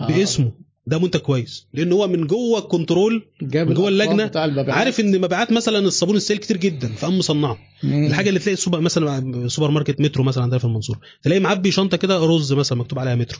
آه. 0.00 0.06
باسمه 0.08 0.52
ده 0.86 0.98
منتج 0.98 1.20
كويس. 1.20 1.66
لأن 1.74 1.92
هو 1.92 2.08
من 2.08 2.26
جوه 2.26 2.58
ال 2.58 2.66
control 2.66 3.22
من 3.42 3.74
جوه 3.74 3.88
المبيعات. 3.88 4.36
عارف 4.68 5.00
إن 5.00 5.20
مبيعات 5.20 5.52
مثلا 5.52 5.78
الصابون 5.78 6.16
السائل 6.16 6.40
كتير 6.40 6.56
جدا 6.56 6.88
فقام 6.88 7.18
مصنعه. 7.18 7.58
الحاجة 7.84 8.28
اللي 8.28 8.40
تلاقي 8.40 8.56
سوبر 8.56 8.80
مثلا 8.80 9.48
سوبر 9.48 9.70
ماركت 9.70 10.00
مترو 10.00 10.24
مثلا 10.24 10.42
عندنا 10.42 10.58
في 10.58 10.64
المنصورة 10.64 11.00
تلاقي 11.22 11.40
معبي 11.40 11.70
شنطة 11.70 11.96
كده 11.96 12.18
رز 12.18 12.52
مثلا 12.52 12.78
مكتوب 12.78 12.98
عليها 12.98 13.14
مترو. 13.14 13.38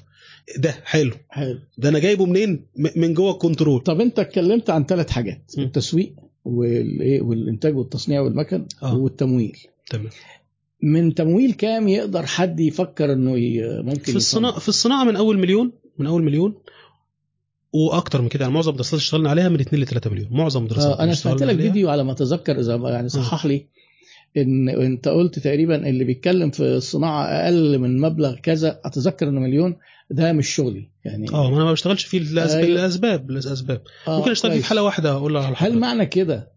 ده 0.58 0.74
حلو. 0.84 1.12
حلو. 1.28 1.58
ده 1.78 1.88
أنا 1.88 1.98
جايبه 1.98 2.26
منين؟ 2.26 2.66
من 2.96 3.14
جوه 3.14 3.32
ال 3.32 3.38
control 3.38 3.80
طب 3.80 4.00
أنت 4.00 4.18
اتكلمت 4.18 4.70
عن 4.70 4.84
ثلاث 4.84 5.10
حاجات 5.10 5.52
م. 5.58 5.60
التسويق 5.60 6.14
والإيه 6.44 7.20
والإنتاج 7.22 7.76
والتصنيع 7.76 8.20
والمكن 8.20 8.66
آه. 8.82 8.96
والتمويل. 8.96 9.58
تمام. 9.90 10.10
من 10.82 11.14
تمويل 11.14 11.52
كام 11.52 11.88
يقدر 11.88 12.26
حد 12.26 12.60
يفكر 12.60 13.12
إنه 13.12 13.34
ممكن 13.82 14.12
في 14.12 14.16
الصناعه 14.16 14.58
في 14.58 14.68
الصناعة 14.68 15.04
من 15.04 15.16
أول 15.16 15.38
مليون 15.38 15.72
من 15.98 16.06
أول 16.06 16.22
مليون. 16.22 16.54
وأكتر 17.72 18.22
من 18.22 18.28
كده 18.28 18.42
يعني 18.42 18.54
معظم 18.54 18.70
الدراسات 18.70 18.92
اللي 18.92 19.02
اشتغلنا 19.02 19.30
عليها 19.30 19.48
من 19.48 19.60
2 19.60 19.82
ل 19.82 19.86
3 19.86 20.10
مليون 20.10 20.28
معظم 20.30 20.62
الدراسات 20.62 20.98
آه 20.98 21.02
أنا 21.02 21.14
سمعت 21.14 21.42
لك 21.42 21.56
فيديو 21.56 21.90
على 21.90 22.04
ما 22.04 22.12
أتذكر 22.12 22.60
إذا 22.60 22.76
يعني 22.76 23.08
صحح 23.08 23.46
لي 23.46 23.66
إن 24.36 24.68
أنت 24.68 25.08
قلت 25.08 25.38
تقريبا 25.38 25.88
اللي 25.88 26.04
بيتكلم 26.04 26.50
في 26.50 26.62
الصناعة 26.62 27.24
أقل 27.24 27.78
من 27.78 28.00
مبلغ 28.00 28.34
كذا 28.34 28.80
أتذكر 28.84 29.28
إنه 29.28 29.40
مليون 29.40 29.76
ده 30.10 30.32
مش 30.32 30.48
شغلي 30.48 30.88
يعني 31.04 31.26
آه 31.32 31.50
ما 31.50 31.56
أنا 31.56 31.64
ما 31.64 31.72
بشتغلش 31.72 32.04
فيه 32.04 32.18
لاسباب 32.18 32.64
أيوة. 32.64 32.80
لأسباب 32.80 33.30
لأسباب 33.30 33.82
آه، 34.08 34.18
ممكن 34.18 34.30
أشتغل 34.30 34.52
فيه. 34.52 34.60
في 34.60 34.66
حاله 34.66 34.82
واحدة 34.82 35.10
أقول 35.10 35.36
على 35.36 35.54
هل. 35.58 35.78
معنى 35.78 36.06
كده 36.06 36.52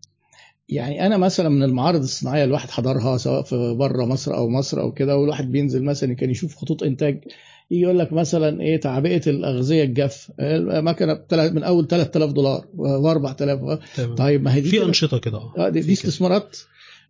يعني 0.70 1.06
أنا 1.06 1.18
مثلا 1.18 1.50
من 1.50 1.64
المعارض 1.64 2.02
الصناعية 2.02 2.44
الواحد 2.44 2.70
حضرها 2.70 3.18
سواء 3.18 3.44
في 3.44 3.76
بره 3.80 4.06
مصر 4.06 4.36
أو 4.36 4.50
مصر 4.50 4.82
أو 4.82 4.92
كده 4.92 5.18
والواحد 5.18 5.52
بينزل 5.52 5.84
مثلا 5.84 6.14
كان 6.14 6.30
يشوف 6.30 6.56
خطوط 6.56 6.84
إنتاج 6.84 7.24
يجي 7.72 7.82
يقول 7.82 8.00
لك 8.00 8.14
مثلا 8.14 8.62
إيه 8.62 8.80
تعبئة 8.80 9.22
الأغذية 9.30 9.84
الجاف 9.84 10.32
المكنه 10.40 11.20
من 11.32 11.64
أول 11.64 11.88
3000 11.88 12.32
دولار 12.32 12.66
و4000 12.78 13.80
تمام. 13.98 14.16
طيب 14.16 14.44
ما 14.44 14.54
هي 14.56 14.62
دي 14.62 14.70
في 14.70 14.84
أنشطة 14.84 15.18
كده 15.18 15.38
آه 15.38 15.54
آه، 15.58 15.70
دي, 15.70 15.80
دي. 15.82 15.94
استثمارات 15.94 16.58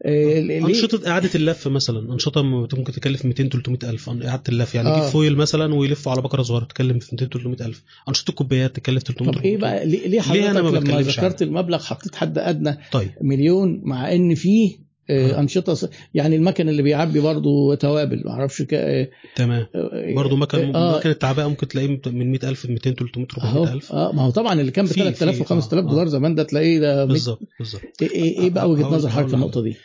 آه، 0.05 0.39
ليه- 0.39 0.65
أنشطة 0.65 1.07
إعادة 1.09 1.29
اللف 1.35 1.67
مثلا 1.67 2.13
أنشطة 2.13 2.41
ممكن 2.43 2.93
تكلف 2.93 3.25
200 3.25 3.49
300 3.49 3.89
ألف 3.89 4.09
إعادة 4.09 4.43
اللف 4.49 4.75
يعني 4.75 4.87
آه. 4.89 4.97
يجيب 4.97 5.09
فويل 5.09 5.35
مثلا 5.37 5.75
ويلفه 5.75 6.11
على 6.11 6.21
بقره 6.21 6.41
صغيرة 6.41 6.63
تكلم 6.65 6.99
في 6.99 7.09
200 7.15 7.25
300 7.25 7.65
ألف 7.65 7.83
أنشطة 8.09 8.29
الكوبايات 8.29 8.75
تكلف 8.75 9.03
300 9.03 9.31
طب 9.31 9.41
إيه 9.41 9.55
400. 9.55 9.57
بقى 9.57 9.85
ليه, 9.85 10.07
ليه 10.07 10.31
ليه 10.33 10.51
أنا 10.51 10.61
ما 10.61 10.67
حضرتك 10.69 10.89
لما 10.89 11.01
ذكرت 11.01 11.41
المبلغ 11.41 11.83
حطيت 11.83 12.15
حد 12.15 12.37
أدنى 12.37 12.77
طيب 12.91 13.09
مليون 13.21 13.81
مع 13.83 14.13
إن 14.13 14.35
فيه 14.35 14.69
آه، 14.75 14.79
آه. 14.79 14.83
أنشطة 15.09 15.73
ص- 15.73 15.89
يعني 16.13 16.35
المكن 16.35 16.69
اللي 16.69 16.81
بيعبي 16.81 17.19
برضه 17.19 17.75
توابل 17.75 18.21
ما 18.25 18.31
أعرفش 18.31 18.61
ك... 18.61 18.73
آه، 18.73 19.09
تمام. 19.35 19.65
آه، 19.75 20.13
برضه 20.15 20.35
مكان 20.35 20.75
آه، 20.75 20.97
مكان 20.97 21.11
التعبئه 21.11 21.47
ممكن 21.47 21.67
تلاقيه 21.67 21.99
من 22.05 22.31
100000 22.31 22.65
ل 22.65 22.71
200 22.71 22.91
300 22.91 23.27
أهو. 23.37 23.47
400 23.63 23.73
ألف. 23.73 23.91
آه 23.91 24.11
ما 24.11 24.21
هو 24.21 24.29
طبعا 24.29 24.61
اللي 24.61 24.71
كان 24.71 24.85
ب 24.85 24.87
في- 24.87 24.93
3000 24.93 25.35
و 25.35 25.43
في- 25.43 25.49
5000 25.49 25.85
آه، 25.85 25.89
دولار 25.89 26.07
زمان 26.07 26.35
ده 26.35 26.43
تلاقيه 26.43 26.79
ده 26.79 27.05
بالظبط 27.05 27.39
بالظبط. 27.59 27.81
إيه 28.01 28.11
إيه 28.11 28.39
إيه 28.39 28.49
بقى 28.49 28.69
وجهة 28.69 28.85
نظر 28.87 29.09
حضرتك 29.09 29.27
في 29.29 29.33
النقطة 29.35 29.61
دي؟ 29.61 29.75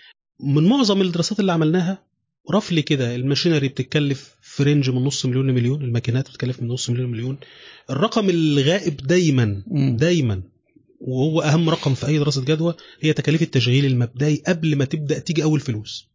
من 0.40 0.64
معظم 0.68 1.02
الدراسات 1.02 1.40
اللي 1.40 1.52
عملناها 1.52 1.98
roughly 2.54 2.82
كده 2.82 3.14
ال 3.14 3.20
machinery 3.20 3.68
بتتكلف 3.68 4.36
في 4.42 4.62
range 4.62 4.90
من 4.90 5.04
نص 5.04 5.26
مليون 5.26 5.50
لمليون 5.50 5.82
الماكينات 5.82 6.28
بتتكلف 6.28 6.62
من 6.62 6.68
نص 6.68 6.90
مليون 6.90 7.08
لمليون. 7.08 7.36
الرقم 7.90 8.30
الغائب 8.30 8.96
دايما. 8.96 9.62
دايما 9.98 10.42
وهو 11.00 11.40
أهم 11.40 11.70
رقم 11.70 11.94
في 11.94 12.06
أي 12.06 12.18
دراسة 12.18 12.44
جدوى 12.44 12.74
هي 13.00 13.12
تكاليف 13.12 13.42
التشغيل 13.42 13.84
المبدئي 13.86 14.42
قبل 14.46 14.76
ما 14.76 14.84
تبدأ 14.84 15.18
تيجي 15.18 15.42
أول 15.42 15.60
فلوس. 15.60 16.08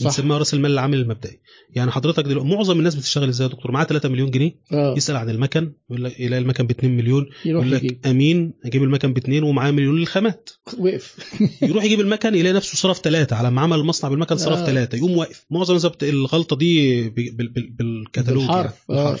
بنسميها 0.00 0.38
رأس 0.38 0.54
المال 0.54 0.70
العامل 0.70 0.98
المبدئي. 0.98 1.40
يعني 1.70 1.90
حضرتك 1.90 2.24
دلوقتي 2.24 2.48
معظم 2.48 2.78
الناس 2.78 2.94
بتشتغل 2.94 3.28
إزاي 3.28 3.46
يا 3.46 3.52
دكتور؟ 3.52 3.72
معاه 3.72 3.84
3 3.84 4.08
مليون 4.08 4.30
جنيه 4.30 4.54
آه. 4.72 4.94
يسأل 4.96 5.16
عن 5.16 5.30
المكن 5.30 5.72
يقول 5.90 6.04
لك 6.04 6.20
يلاقي 6.20 6.42
المكن 6.42 6.66
ب 6.66 6.70
2 6.70 6.96
مليون 6.96 7.26
يقول 7.44 7.72
لك 7.72 8.06
أمين 8.06 8.52
أجيب 8.64 8.82
المكن 8.82 9.12
ب 9.12 9.16
2 9.16 9.42
ومعاه 9.42 9.70
مليون 9.70 9.98
للخامات. 9.98 10.50
وقف. 10.78 11.16
يروح 11.68 11.84
يجيب 11.84 12.00
المكن 12.00 12.34
يلاقي 12.34 12.54
نفسه 12.54 12.76
صرف 12.76 12.98
ثلاثة 12.98 13.36
على 13.36 13.50
ما 13.50 13.60
عمل 13.60 13.78
المصنع 13.78 14.10
بالمكن 14.10 14.36
صرف 14.36 14.58
آه. 14.58 14.66
ثلاثة 14.66 14.98
يقوم 14.98 15.16
واقف. 15.16 15.46
معظم 15.50 15.74
الناس 15.74 16.02
الغلطة 16.02 16.56
دي 16.56 17.08
بالكتالوج 17.08 18.44
بالحرف. 18.44 18.74
يعني 18.88 19.00
آه. 19.00 19.18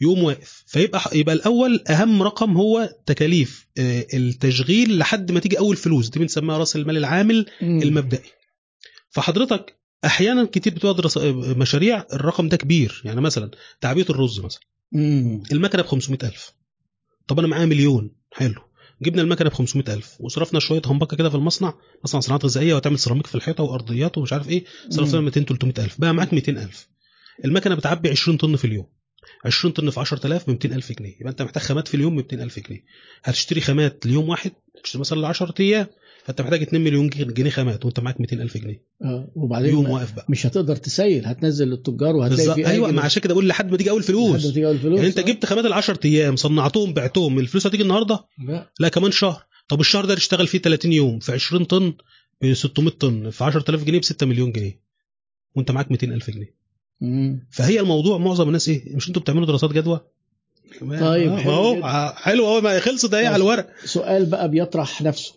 يقوم 0.00 0.22
واقف. 0.22 0.64
فيبقى 0.66 1.00
يبقى 1.12 1.34
الأول 1.34 1.84
أهم 1.90 2.22
رقم 2.22 2.56
هو 2.56 2.96
تكاليف 3.06 3.66
آه، 3.78 4.06
التشغيل 4.14 4.98
لحد 4.98 5.32
ما 5.32 5.40
تيجي 5.40 5.58
أول 5.58 5.76
فلوس. 5.76 6.08
دي 6.08 6.18
بنسميها 6.18 6.58
رأس 6.58 6.76
المال 6.76 6.96
العامل. 6.96 7.46
المبدئي. 7.82 8.30
فحضرتك 9.10 9.78
أحيانا 10.04 10.44
كتير 10.44 10.74
بتبقى 10.74 10.94
دراسة 10.94 11.32
مشاريع 11.54 12.06
الرقم 12.12 12.48
ده 12.48 12.56
كبير. 12.56 13.02
يعني 13.04 13.20
مثلا 13.20 13.50
تعبئه 13.80 14.10
الرز 14.10 14.40
مثلا. 14.40 14.60
المكنه 15.52 15.82
ب 15.82 15.86
500000 15.86 16.52
طب 17.28 17.38
أنا 17.38 17.48
معايا 17.48 17.66
مليون. 17.66 18.10
حلو. 18.32 18.60
جبنا 19.02 19.22
المكنه 19.22 19.50
ب 19.50 19.52
500000 19.52 20.16
وصرفنا 20.20 20.60
شوية 20.60 20.82
همبكة 20.86 21.16
كده 21.16 21.30
في 21.30 21.34
المصنع. 21.36 21.74
مصنع 22.04 22.20
صناعات 22.20 22.44
غذائية 22.44 22.74
وتعمل 22.74 22.98
سيراميك 22.98 23.26
في 23.26 23.34
الحيطة 23.34 23.64
وأرضيات 23.64 24.18
ومش 24.18 24.32
عارف 24.32 24.48
إيه. 24.48 24.64
صرفنا 24.88 25.20
مم. 25.20 25.24
200 25.24 25.40
300000 25.44 26.00
بقى 26.00 26.14
معاك 26.14 26.32
200000 26.34 26.88
المكنه 27.44 27.74
بتعبي 27.74 28.10
20 28.10 28.36
طن 28.36 28.56
في 28.56 28.64
اليوم. 28.64 28.86
20 29.44 29.74
طن 29.74 29.90
في 29.90 30.00
10000 30.00 30.46
ب 30.46 30.50
200000 30.50 30.92
جنيه. 30.92 31.14
يبقى 31.20 31.30
أنت 31.30 31.42
محتاج 31.42 31.62
خامات 31.62 31.88
في 31.88 31.94
اليوم 31.94 32.14
ب 32.14 32.18
200000 32.18 32.58
جنيه. 32.68 32.84
هتشتري 33.24 33.60
خامات 33.60 34.06
ليوم 34.06 34.28
واحد 34.28 34.52
تشتري 34.84 35.00
مثلا 35.00 35.20
ل 35.20 35.24
10 35.24 35.54
أيام 35.60 35.86
فأنت 36.24 36.40
محتاج 36.40 36.62
2 36.62 36.84
مليون 36.84 37.08
جنيه 37.08 37.50
خامات 37.50 37.84
وأنت 37.84 38.00
معاك 38.00 38.20
200000 38.20 38.56
جنيه. 38.58 38.82
آه 39.02 39.32
وبعدين 39.36 39.70
يوم 39.70 39.90
واقف 39.90 40.12
بقى. 40.12 40.26
مش 40.28 40.46
هتقدر 40.46 40.76
تسيل 40.76 41.26
هتنزل 41.26 41.68
للتجار 41.68 42.16
وهتلاقي 42.16 42.54
في 42.54 42.66
أيوه 42.66 42.90
ما 42.90 43.02
عشان 43.02 43.22
كده 43.22 43.34
بقول 43.34 43.48
لحد 43.48 43.70
ما 43.70 43.76
تيجي 43.76 43.90
أول 43.90 44.00
لحد 44.00 44.10
ما 44.14 44.18
فلوس 44.20 44.52
تيجي 44.54 44.70
الفلوس 44.70 44.96
يعني 44.96 45.08
أنت 45.08 45.18
آه. 45.18 45.22
جبت 45.22 45.46
خامات 45.46 45.64
ال 45.64 45.72
10 45.72 45.98
أيام 46.04 46.36
صنعتهم 46.36 46.92
بعتهم 46.94 47.38
الفلوس 47.38 47.66
هتيجي 47.66 47.82
النهارده؟ 47.82 48.24
لا. 48.48 48.72
لا 48.80 48.88
كمان 48.88 49.10
شهر. 49.10 49.42
طب 49.68 49.80
الشهر 49.80 50.04
ده 50.04 50.14
تشتغل 50.14 50.46
فيه 50.46 50.58
30 50.58 50.92
يوم 50.92 51.18
في 51.18 51.32
20 51.32 51.64
طن 51.64 51.94
ب 52.42 52.54
600 52.54 52.90
طن 52.90 53.30
في 53.30 53.44
10000 53.44 53.84
جنيه 53.84 53.98
ب 53.98 54.04
6 54.04 54.26
مليون 54.26 54.52
جنيه. 54.52 54.80
وأنت 55.54 55.70
معاك 55.70 55.90
200000 55.90 56.30
جنيه. 56.30 56.54
فهي 57.50 57.80
الموضوع 57.80 58.18
معظم 58.18 58.48
الناس 58.48 58.68
إيه 58.68 58.96
مش 58.96 59.08
أنتوا 59.08 59.22
بتعملوا 59.22 59.46
دراسات 59.46 59.72
جدوى؟ 59.72 60.00
طيب، 60.80 61.30
ما 61.32 61.36
حلو 61.38 61.52
هو 61.52 61.76
جدا. 61.76 62.12
حلو 62.16 62.46
اهو 62.46 62.60
ما 62.60 62.80
خلصت 62.80 63.14
اهي 63.14 63.26
على 63.26 63.36
الورق. 63.36 63.66
سؤال 63.84 64.26
بقى 64.26 64.50
بيطرح 64.50 65.02
نفسه. 65.02 65.32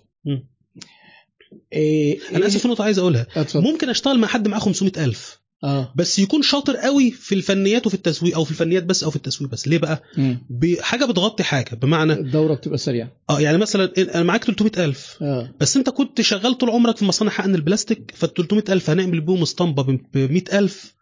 إيه 1.73 2.19
أنا 2.35 2.47
آسف 2.47 2.61
في 2.61 2.67
نقطة 2.67 2.83
عايز 2.83 2.99
أقولها. 2.99 3.27
اتفضل. 3.35 3.63
ممكن 3.63 3.89
أشتغل 3.89 4.19
مع 4.19 4.27
حد 4.27 4.47
معاه 4.47 4.59
500000 4.59 5.39
آه. 5.63 5.93
بس 5.95 6.19
يكون 6.19 6.41
شاطر 6.41 6.75
قوي 6.75 7.11
في 7.11 7.35
الفنيات 7.35 7.87
وفي 7.87 7.95
التسويق 7.95 8.35
أو 8.35 8.43
في 8.43 8.51
الفنيات 8.51 8.83
بس 8.83 9.03
أو 9.03 9.09
في 9.09 9.15
التسويق 9.15 9.51
بس. 9.51 9.67
ليه 9.67 9.77
بقى؟ 9.77 10.03
مم. 10.17 10.37
بحاجه 10.49 11.05
بتغطي 11.05 11.43
حاجة 11.43 11.75
بمعنى 11.75 12.13
الدورة 12.13 12.53
بتبقى 12.53 12.77
سريعة. 12.77 13.11
آه 13.29 13.39
يعني 13.41 13.57
مثلا 13.57 13.91
أنا 13.97 14.23
معاك 14.23 14.43
300000 14.43 15.17
آه. 15.21 15.53
بس 15.59 15.77
أنت 15.77 15.89
كنت 15.89 16.21
شغال 16.21 16.57
طول 16.57 16.69
عمرك 16.69 16.97
في 16.97 17.05
مصانع 17.05 17.31
حقن 17.31 17.55
البلاستيك 17.55 18.11
فال 18.15 18.33
300000 18.33 18.89
هنعمل 18.89 19.21
بيهم 19.21 19.41
اسطمبة 19.41 19.83
ب 19.83 20.17
100000 20.17 20.96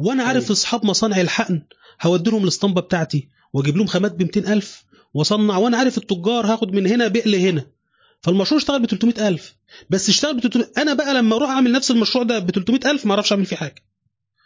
وأنا 0.00 0.22
عارف 0.22 0.42
أيوة. 0.42 0.52
أصحاب 0.52 0.86
مصانع 0.86 1.20
الحقن. 1.20 1.62
هودي 2.02 2.30
لهم 2.30 2.42
الأسطمبة 2.42 2.80
بتاعتي. 2.80 3.28
وأجيب 3.52 3.76
لهم 3.76 3.86
خامات 3.86 4.12
ب 4.14 4.22
200000 4.22 4.84
وأصنع. 5.14 5.56
وأنا 5.56 5.76
عارف 5.78 5.98
التجار 5.98 6.46
هاخد 6.46 6.72
من 6.72 6.86
هنا 6.86 7.08
بيع 7.08 7.22
لهنا 7.26 7.66
فالمشروع 8.22 8.60
اشتغل 8.60 8.82
ب 8.82 8.86
300000 8.86 9.54
بس 9.90 10.08
اشتغل 10.08 10.36
ب 10.36 10.40
300 10.40 10.66
أنا 10.78 10.94
بقى 10.94 11.14
لما 11.14 11.36
أروح 11.36 11.50
أعمل 11.50 11.72
نفس 11.72 11.90
المشروع 11.90 12.24
ده 12.24 12.38
ب 12.38 12.50
300000 12.50 13.06
ما 13.06 13.12
أعرفش 13.12 13.32
أعمل 13.32 13.46
فيه 13.46 13.56
حاجة. 13.56 13.74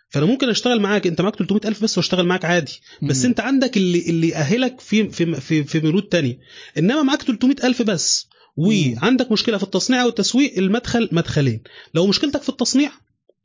فأنا 0.08 0.26
ممكن 0.26 0.48
أشتغل 0.48 0.80
معاك. 0.80 1.06
أنت 1.06 1.20
معاك 1.20 1.36
300000 1.36 1.82
بس 1.82 1.98
وأشتغل 1.98 2.26
معاك 2.26 2.44
عادي. 2.44 2.80
بس 3.02 3.20
مم. 3.20 3.26
أنت 3.26 3.40
عندك 3.40 3.76
اللي 3.76 3.98
اللي 4.08 4.28
يأهلك 4.28 4.80
في 4.80 5.08
في 5.10 5.40
في, 5.40 5.64
في 5.64 5.80
ميلود 5.80 6.02
تاني. 6.02 6.38
إنما 6.78 7.02
معاك 7.02 7.22
300000 7.22 7.82
بس. 7.82 8.26
وعندك 8.56 9.32
مشكلة 9.32 9.56
في 9.58 9.62
التصنيع 9.64 10.04
والتسويق. 10.04 10.58
المدخل 10.58 11.08
مدخلين. 11.12 11.62
لو 11.94 12.06
مشكلتك 12.06 12.42
في 12.42 12.48
التصنيع 12.48 12.92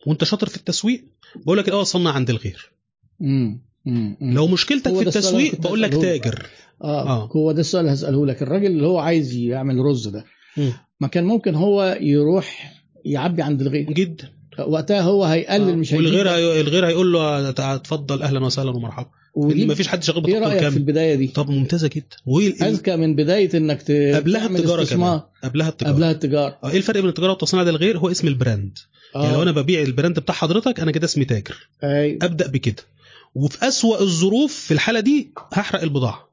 وانت 0.06 0.24
شاطر 0.24 0.50
في 0.50 0.58
التسويق 0.58 1.06
بقول 1.36 1.58
لك 1.58 1.70
آه 1.70 1.84
صنع 1.84 2.12
عند 2.12 2.30
الغير. 2.30 2.72
مم. 3.20 3.62
مم. 3.86 4.18
مم. 4.22 4.34
لو 4.34 4.48
مشكلتك 4.48 4.94
في 4.94 5.02
التسويق 5.02 5.62
بقول 5.62 5.82
لك. 5.82 5.94
تاجر. 5.94 6.46
آه, 6.84 7.10
آه. 7.10 7.30
هو 7.36 7.52
ده 7.52 7.62
السؤال 7.62 7.86
اللي 7.86 7.94
هسأله 7.94 8.26
لك. 8.26 8.42
الراجل 8.42 8.66
اللي 8.66 8.88
هو 8.88 9.00
عايز 9.00 9.36
يعمل 9.36 9.78
رز 9.78 10.08
ده 10.08 10.26
ما 11.00 11.08
كان 11.08 11.24
ممكن 11.24 11.56
هو 11.56 11.98
يروح 12.02 12.74
يعبي 13.06 13.42
عند 13.42 13.62
الغير؟ 13.62 13.94
جدا. 13.94 14.30
وقتها 14.68 15.02
هو 15.02 15.24
هيقلل 15.24 15.78
مش 15.78 15.94
هيجيب 15.94 16.06
والغير 16.06 16.30
هي... 16.30 16.62
الغير 16.62 16.88
هيقول 16.88 17.14
له 17.14 17.50
اتفضل 17.50 18.22
أهلا 18.22 18.46
وسهلا 18.46 18.72
ومرحبا. 18.72 19.10
ودي 19.36 19.66
ما 19.66 19.74
فيش 19.74 19.88
حد 19.88 20.04
شغال 20.04 20.28
إيه 20.28 20.40
بتقطع 20.40 20.54
رأيك 20.54 20.70
في 20.70 20.78
البداية 20.78 21.16
دي؟ 21.16 21.28
طب 21.28 21.50
ممتازة 21.50 21.90
جدا. 21.96 22.68
أذكى 22.68 22.96
من 22.96 23.16
بداية 23.16 23.58
إنك 23.58 23.82
ت... 23.82 23.92
قبلها 23.92 24.48
التجارة 24.48 24.86
كمان. 24.86 25.22
قبلها 25.44 25.70
التجارة. 25.70 25.94
قبلها 25.94 26.12
التجارة. 26.12 26.60
آه 26.64 26.70
إيه 26.70 26.78
الفرق 26.78 27.00
بين 27.00 27.10
التجارة 27.10 27.30
والتصنيع 27.32 27.64
ده 27.64 27.70
الغير؟ 27.70 27.98
هو 27.98 28.12
اسم 28.12 28.28
ال 28.28 28.35
brand. 28.35 28.78
آه 29.16 29.24
يعني 29.24 29.36
لو 29.36 29.44
أنا 29.44 29.52
ببيع 29.52 29.82
ال 29.82 29.88
brand 29.88 30.20
بتاع 30.20 30.36
حضرتك 30.36 30.80
أنا 30.80 30.92
كده 30.92 31.06
اسمي 31.06 31.26
تاجر. 31.26 31.68
أيوه 31.84 32.20
أبدأ 32.22 32.48
بكده. 32.48 32.84
وفي 33.36 33.68
أسوأ 33.68 34.02
الظروف 34.02 34.56
في 34.56 34.74
الحالة 34.74 35.00
دي 35.00 35.32
هحرق 35.54 35.82
البضاعة. 35.82 36.30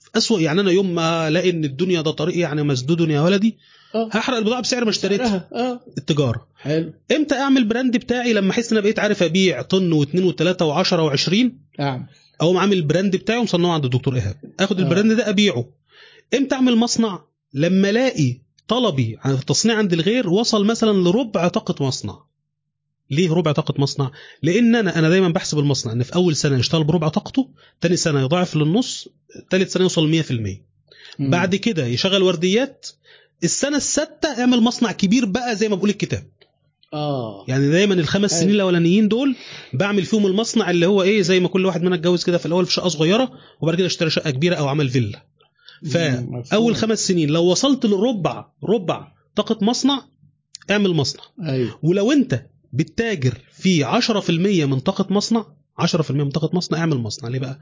في 0.00 0.10
أسوأ 0.16 0.40
يعني 0.40 0.60
أنا 0.60 0.70
يوم 0.70 0.94
ما 0.94 1.28
ألاقي 1.28 1.50
إن 1.50 1.64
الدنيا 1.64 2.02
ده 2.02 2.10
طريق 2.10 2.38
يعني 2.38 2.62
مسدود 2.62 3.10
يا 3.10 3.20
ولدي 3.20 3.58
آه. 3.94 4.08
هحرق 4.12 4.36
البضاعة 4.36 4.62
بسعر 4.62 4.84
ما 4.84 4.90
اشتريتها. 4.90 5.48
آه. 5.52 5.80
التجارة. 5.98 6.46
حلو. 6.56 6.92
إمتى 7.12 7.34
أعمل 7.34 7.64
brand 7.64 7.96
بتاعي 7.96 8.32
لما 8.32 8.50
أحس 8.50 8.72
إن 8.72 8.78
أنا 8.78 8.84
بقيت 8.84 8.98
عارف 8.98 9.22
أبيع 9.22 9.62
طن 9.62 9.92
واثنين 9.92 10.24
وثلاثه 10.24 10.64
وعشرة 10.64 11.02
وعشرين؟ 11.02 11.58
نعم. 11.78 12.06
أو 12.40 12.58
عامل 12.58 12.76
ال 12.76 12.83
brand 12.83 13.16
بتاعي 13.16 13.38
ومصنعه 13.38 13.72
عند 13.72 13.84
الدكتور 13.84 14.14
إيهاب. 14.14 14.36
آخد 14.60 14.80
آه. 14.80 14.84
ال 14.84 14.89
brand 14.89 15.12
ده 15.12 15.28
أبيعه. 15.28 15.66
إمتى 16.34 16.54
أعمل 16.54 16.76
مصنع؟ 16.76 17.24
لما 17.54 17.90
ألاقي 17.90 18.38
طلبي 18.68 19.18
عن 19.20 19.34
التصنيع 19.34 19.76
عند 19.76 19.92
الغير 19.92 20.30
وصل 20.30 20.66
مثلا 20.66 20.92
لربع 21.08 21.48
طاقة 21.48 21.84
مصنع. 21.84 22.18
ليه 23.10 23.32
ربع 23.32 23.52
طاقة 23.52 23.74
مصنع؟ 23.78 24.10
لأن 24.42 24.74
أنا 24.74 24.98
أنا 24.98 25.08
دايما 25.08 25.28
بحسب 25.28 25.58
المصنع 25.58 25.92
إن 25.92 26.02
في 26.02 26.14
أول 26.14 26.36
سنة 26.36 26.58
يشتغل 26.58 26.84
بربع 26.84 27.08
طاقته 27.08 27.48
تاني 27.80 27.96
سنة 27.96 28.20
يضاعف 28.20 28.56
للنص 28.56 29.08
تالت 29.50 29.70
سنة 29.70 29.82
يوصل 29.82 30.22
100% 30.22 30.32
مم. 31.18 31.30
بعد 31.30 31.56
كده 31.56 31.86
يشغل 31.86 32.22
ورديات 32.22 32.86
السنة 33.44 33.76
السادسه 33.76 34.40
اعمل 34.40 34.60
مصنع 34.60 34.92
كبير 34.92 35.24
بقى 35.24 35.56
زي 35.56 35.68
ما 35.68 35.76
بقول 35.76 35.90
الكتاب. 35.90 36.24
آه. 36.94 37.44
يعني 37.48 37.70
دايما 37.70 37.94
الخمس 37.94 38.32
أيوة. 38.32 38.42
سنين 38.44 38.54
الأولانيين 38.54 39.08
دول 39.08 39.36
بعمل 39.72 40.04
فيهم 40.04 40.26
المصنع 40.26 40.70
اللي 40.70 40.86
هو 40.86 41.02
إيه 41.02 41.22
زي 41.22 41.40
ما 41.40 41.48
كل 41.48 41.66
واحد 41.66 41.82
منا 41.82 41.94
اتجوز 41.94 42.24
كده 42.24 42.38
في 42.38 42.46
الأول 42.46 42.66
في 42.66 42.72
شقة 42.72 42.88
صغيرة 42.88 43.30
وبعد 43.60 43.76
كده 43.76 43.86
اشترى 43.86 44.10
شقة 44.10 44.30
كبيرة 44.30 44.54
أو 44.54 44.68
عمل 44.68 44.88
فيلا. 44.88 45.22
فاول. 45.84 46.76
خمس 46.76 47.06
سنين 47.06 47.30
لو 47.30 47.44
وصلت 47.44 47.86
للربع 47.86 48.46
ربع 48.64 49.08
طاقة 49.36 49.58
مصنع 49.64 50.02
اعمل 50.70 50.90
مصنع. 50.90 51.22
أيوه. 51.48 51.78
ولو 51.82 52.12
أنت 52.12 52.46
بتتاجر 52.72 53.38
في 53.52 53.84
10% 53.84 54.30
من 54.64 54.80
طاقة 54.80 55.06
مصنع 55.10 55.46
10% 55.80 56.10
من 56.10 56.30
طاقة 56.30 56.50
مصنع 56.56 56.78
اعمل 56.78 56.96
مصنع. 56.96 57.28
ليه 57.28 57.38
بقى؟ 57.38 57.58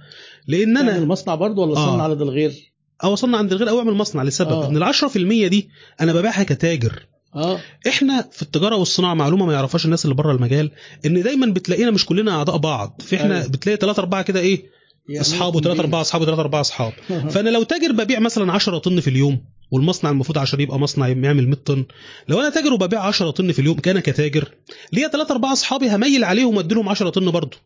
لأن 0.47 0.77
أنا 0.77 1.05
مصنع 1.05 1.35
برضه 1.35 1.63
ولا 1.63 1.77
آه. 1.77 1.87
صنع 1.95 2.03
على 2.03 2.15
ده 2.15 2.25
الغير 2.25 2.73
أو 3.05 3.13
اصنع 3.15 3.39
عند 3.39 3.53
الغير 3.53 3.69
أو 3.71 3.79
اعمل 3.79 3.93
مصنع 3.95 4.23
لسبب. 4.23 4.51
آه. 4.53 4.69
إن 4.69 4.77
ال 4.77 4.85
10% 4.95 5.17
دي 5.49 5.69
أنا 6.01 6.13
ببيعها 6.13 6.43
كتاجر. 6.43 7.07
آه. 7.35 7.61
إحنا 7.89 8.29
في 8.33 8.43
التجارة 8.43 8.77
والصناعة 8.77 9.15
معلومة 9.15 9.47
ما 9.47 9.53
يعرفهاش 9.53 9.85
الناس 9.85 10.05
اللي 10.05 10.15
بره 10.15 10.33
المجال 10.33 10.71
إن 11.07 11.23
دايما 11.23 11.47
بتلاقينا 11.47 11.91
مش 11.91 12.07
كلنا 12.07 12.33
أعضاء 12.33 12.57
بعض. 12.57 13.03
في 13.05 13.17
إحنا 13.17 13.37
أيوة. 13.39 13.49
بتلاقي 13.49 13.77
ثلاثة 13.77 14.01
أربعة 14.01 14.23
كده 14.23 14.41
إيه 14.41 14.76
يعني 15.09 15.21
اصحاب 15.21 15.55
وثلاثة 15.55 15.81
أربعة 15.81 16.01
اصحاب 16.01 16.23
وثلاثة 16.23 16.41
أربعة 16.41 16.61
أصحاب. 16.61 16.93
فأنا 17.31 17.51
لو 17.51 17.63
تاجر 17.63 17.93
ببيع 17.93 18.19
مثلا 18.21 18.53
10 18.53 18.79
طن 18.79 19.01
في 19.01 19.11
اليوم 19.11 19.45
والمصنع 19.71 20.11
المفروض 20.11 20.39
عشان 20.39 20.61
يبقى 20.61 20.79
مصنع 20.79 21.09
يعمل 21.09 21.47
100 21.49 21.55
طن. 21.65 21.85
لو 22.29 22.41
أنا 22.41 22.51
تاجر 22.51 22.73
وببيع 22.73 23.01
10 23.01 23.31
طن 23.31 23.53
في 23.53 23.59
اليوم 23.59 23.77
كان 23.79 24.01
كتاجر. 24.01 24.55
ليا 24.93 25.09
3 25.09 25.33
4 25.33 25.53
أصحابي 25.53 25.91
هميل 25.95 26.25
عليهم 26.25 26.57
وادي 26.57 26.75
لهم 26.75 26.89
10 26.89 27.09
طن 27.11 27.31
برضه. 27.31 27.57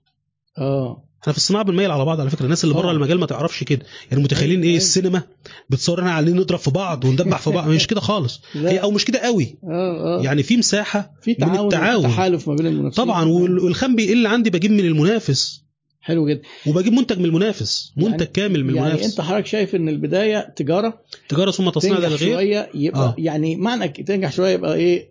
آه. 0.58 1.04
إحنا 1.22 1.32
في 1.32 1.38
الصناعة 1.38 1.64
بنميل 1.64 1.90
على 1.90 2.04
بعض 2.04 2.20
على 2.20 2.30
فكرة. 2.30 2.44
الناس 2.44 2.64
اللي 2.64 2.74
بره 2.74 2.82
طبعا. 2.82 2.94
المجال 2.94 3.18
ما 3.20 3.26
تعرفش 3.26 3.64
كده. 3.64 3.86
يعني 4.10 4.22
متخيلين 4.22 4.60
إيه؟ 4.62 4.68
أيوة. 4.68 4.76
السينما 4.76 5.22
بتصور 5.70 5.98
إحنا 6.00 6.10
علينا 6.12 6.40
نضرب 6.40 6.58
في 6.58 6.70
بعض 6.70 7.04
وندبح 7.04 7.38
في 7.38 7.50
بعض. 7.50 7.68
مش 7.68 7.86
كده 7.90 8.00
خالص. 8.00 8.40
لا. 8.54 8.70
هي 8.70 8.78
أو 8.78 8.90
مش 8.90 9.04
كده 9.04 9.18
قوي. 9.18 9.58
آه 9.64 10.18
آه. 10.20 10.22
يعني 10.24 10.42
في 10.42 10.56
مساحة 10.56 11.12
في 11.22 11.30
من 11.30 11.36
تعاون 11.36 11.64
التعاون. 11.66 12.02
تحالف 12.02 12.48
ما 12.48 12.54
بين 12.54 12.66
المنافسين. 12.66 13.04
طبعا 13.04 13.24
وال- 13.24 13.58
والخام 13.58 13.96
بيقل 13.96 14.26
عندي 14.26 14.50
بجيب 14.50 14.70
من 14.70 14.80
المنافس. 14.80 15.64
حلو 16.00 16.28
جدا. 16.28 16.42
وبجيب 16.66 16.92
منتج 16.92 17.18
من 17.18 17.24
المنافس 17.24 17.92
منتج 17.96 18.10
يعني- 18.20 18.26
كامل 18.26 18.64
من 18.64 18.74
يعني 18.74 18.88
المنافس. 18.88 19.10
انت 19.10 19.20
حضرتك 19.20 19.46
شايف 19.46 19.74
ان 19.74 19.88
البداية 19.88 20.48
تجارة؟ 20.56 21.00
تجارة 21.28 21.50
ثم 21.50 21.70
تصنيع 21.70 21.98
الغير؟ 21.98 22.16
شوية 22.34 22.70
يبقى 22.74 23.00
آه. 23.00 23.14
يعني 23.18 23.56
معنى 23.56 23.88
تنجح 23.88 24.32
شوية 24.32 24.54
يبقى 24.54 24.74
إيه؟ 24.74 25.10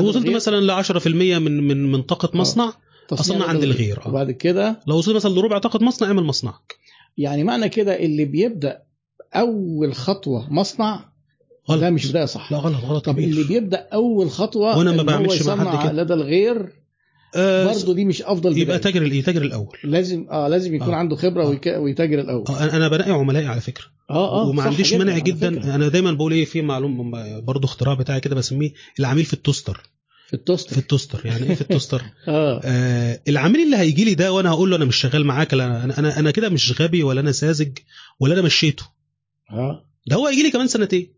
وصلت 0.00 0.26
مثلا 0.28 0.60
ل 0.60 0.70
10% 0.70 1.06
من 1.38 1.68
من 1.68 1.92
من 1.92 2.02
طاقه 2.02 2.30
آه. 2.34 2.36
مصنع 2.36 2.72
أصنع 3.12 3.46
عند 3.46 3.62
الغير. 3.62 4.00
آه. 4.06 4.08
وبعد 4.08 4.30
كده؟ 4.30 4.80
لو 4.86 4.96
وصلت 4.98 5.16
مثلا 5.16 5.30
لربع 5.30 5.58
طاقة 5.58 5.84
مصنع 5.84 6.08
اعمل 6.08 6.22
مصنعك. 6.24 6.76
يعني 7.18 7.44
معنى 7.44 7.68
كده 7.68 7.98
اللي 7.98 8.24
بيبدأ 8.24 8.82
أول 9.34 9.94
خطوة 9.94 10.52
مصنع 10.52 11.04
غلط. 11.70 11.80
ده 11.80 11.90
مش 11.90 12.06
بداية 12.10 12.24
صح. 12.24 12.52
لا 12.52 12.58
غلط 12.58 12.84
غلط 12.84 13.04
طب 13.04 13.12
كبير. 13.12 13.28
اللي 13.28 13.44
بيبدأ 13.44 13.88
أول 13.92 14.30
خطوة 14.30 14.78
وأنا 14.78 14.92
ما 14.92 15.02
بعملش 15.02 15.42
مع 15.42 15.76
حد 15.76 15.90
كده. 15.92 16.02
لدى 16.02 16.14
الغير 16.14 16.72
آه 17.34 17.66
برضه 17.74 17.94
دي 17.94 18.04
مش 18.04 18.22
أفضل 18.22 18.50
يبقى 18.52 18.64
بداية. 18.64 18.78
تاجر 18.92 19.02
الايه 19.02 19.22
تاجر 19.22 19.42
الأول. 19.42 19.76
لازم 19.84 20.26
آه 20.30 20.48
لازم 20.48 20.74
يكون 20.74 20.94
آه. 20.94 20.96
عنده 20.96 21.16
خبرة 21.16 21.44
آه. 21.44 21.78
ويتاجر 21.78 22.20
الأول. 22.20 22.44
آه 22.48 22.64
أنا 22.64 22.76
أنا 22.76 22.88
بنقي 22.88 23.10
عملائي 23.10 23.46
على 23.46 23.60
فكرة. 23.60 23.84
آه 24.10 24.42
آه 24.42 24.48
وما 24.48 24.62
عنديش 24.62 24.88
جداً 24.94 24.98
مانع 25.04 25.18
جدا. 25.18 25.60
فكرة. 25.60 25.74
أنا 25.74 25.88
دايما 25.88 26.12
بقول 26.12 26.32
إيه 26.32 26.44
في 26.44 26.62
معلوم 26.62 27.10
برضه 27.44 27.64
اختراع 27.64 27.94
بتاعي 27.94 28.20
كده 28.20 28.34
بسميه 28.34 28.70
العميل 29.00 29.24
في 29.24 29.32
ال 29.32 29.38
toaster. 29.38 29.82
في 30.28 30.34
التوست 30.34 30.70
في 30.74 30.78
ال 30.78 30.83
toaster. 30.83 31.20
يعني 31.26 31.48
إيه 31.48 31.54
في 31.54 31.60
ال 31.60 31.65
toaster؟ 31.65 32.02
آه. 32.28 32.60
آه 32.64 33.20
العميل 33.28 33.60
اللي 33.62 33.76
هيجي 33.76 34.04
لي 34.04 34.14
ده 34.14 34.32
وأنا 34.32 34.50
هقول 34.50 34.70
له 34.70 34.76
أنا 34.76 34.84
مش 34.84 34.96
شغال 34.96 35.24
معاك 35.26 35.54
لا 35.54 35.84
أنا 35.84 35.98
أنا 35.98 36.18
أنا 36.18 36.30
كده 36.30 36.48
مش 36.48 36.80
غبي 36.80 37.02
ولا 37.02 37.20
أنا 37.20 37.32
ساذج 37.32 37.78
ولا 38.20 38.34
أنا 38.34 38.42
مشيته. 38.42 38.84
آه. 39.50 39.84
ده 40.06 40.16
هو 40.16 40.26
هيجي 40.26 40.42
لي 40.42 40.50
كمان 40.50 40.66
سنتين. 40.66 41.12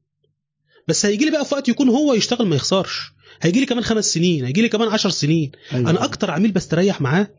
بس 0.89 1.07
هيجي 1.07 1.25
لي 1.25 1.31
بقى 1.31 1.45
في 1.45 1.55
وقت 1.55 1.69
يكون 1.69 1.89
هو 1.89 2.15
يشتغل 2.15 2.47
ما 2.47 2.57
يخسرش. 2.57 3.13
هيجي 3.43 3.61
لي 3.61 3.67
كمان 3.67 3.85
خمس 3.85 4.15
سنين 4.15 4.45
هيجي 4.45 4.63
لي 4.63 4.69
كمان 4.69 4.89
عشر 4.89 5.11
سنين 5.11 5.53
أيوة. 5.73 5.91
أنا 5.91 6.05
أكتر 6.05 6.31
عميل 6.31 6.53
بستريح 6.53 7.01
معاه 7.01 7.31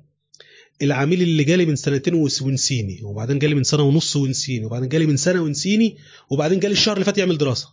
العميل 0.82 1.22
اللي 1.22 1.44
جالي 1.44 1.66
من 1.66 1.76
سنتين 1.76 2.14
ونسيني 2.14 3.00
وبعدين 3.04 3.40
جالي 3.40 3.56
من 3.56 3.64
سنة 3.64 3.84
ونص 3.84 4.16
ونسيني 4.16 4.66
وبعدين 4.66 4.90
جالي 4.90 5.06
من 5.06 5.18
سنة 5.18 5.42
ونسيني 5.42 5.98
وبعدين 6.30 6.60
جالي 6.60 6.72
الشهر 6.72 6.94
اللي 6.94 7.06
فات 7.06 7.18
يعمل 7.18 7.38
دراسة 7.38 7.68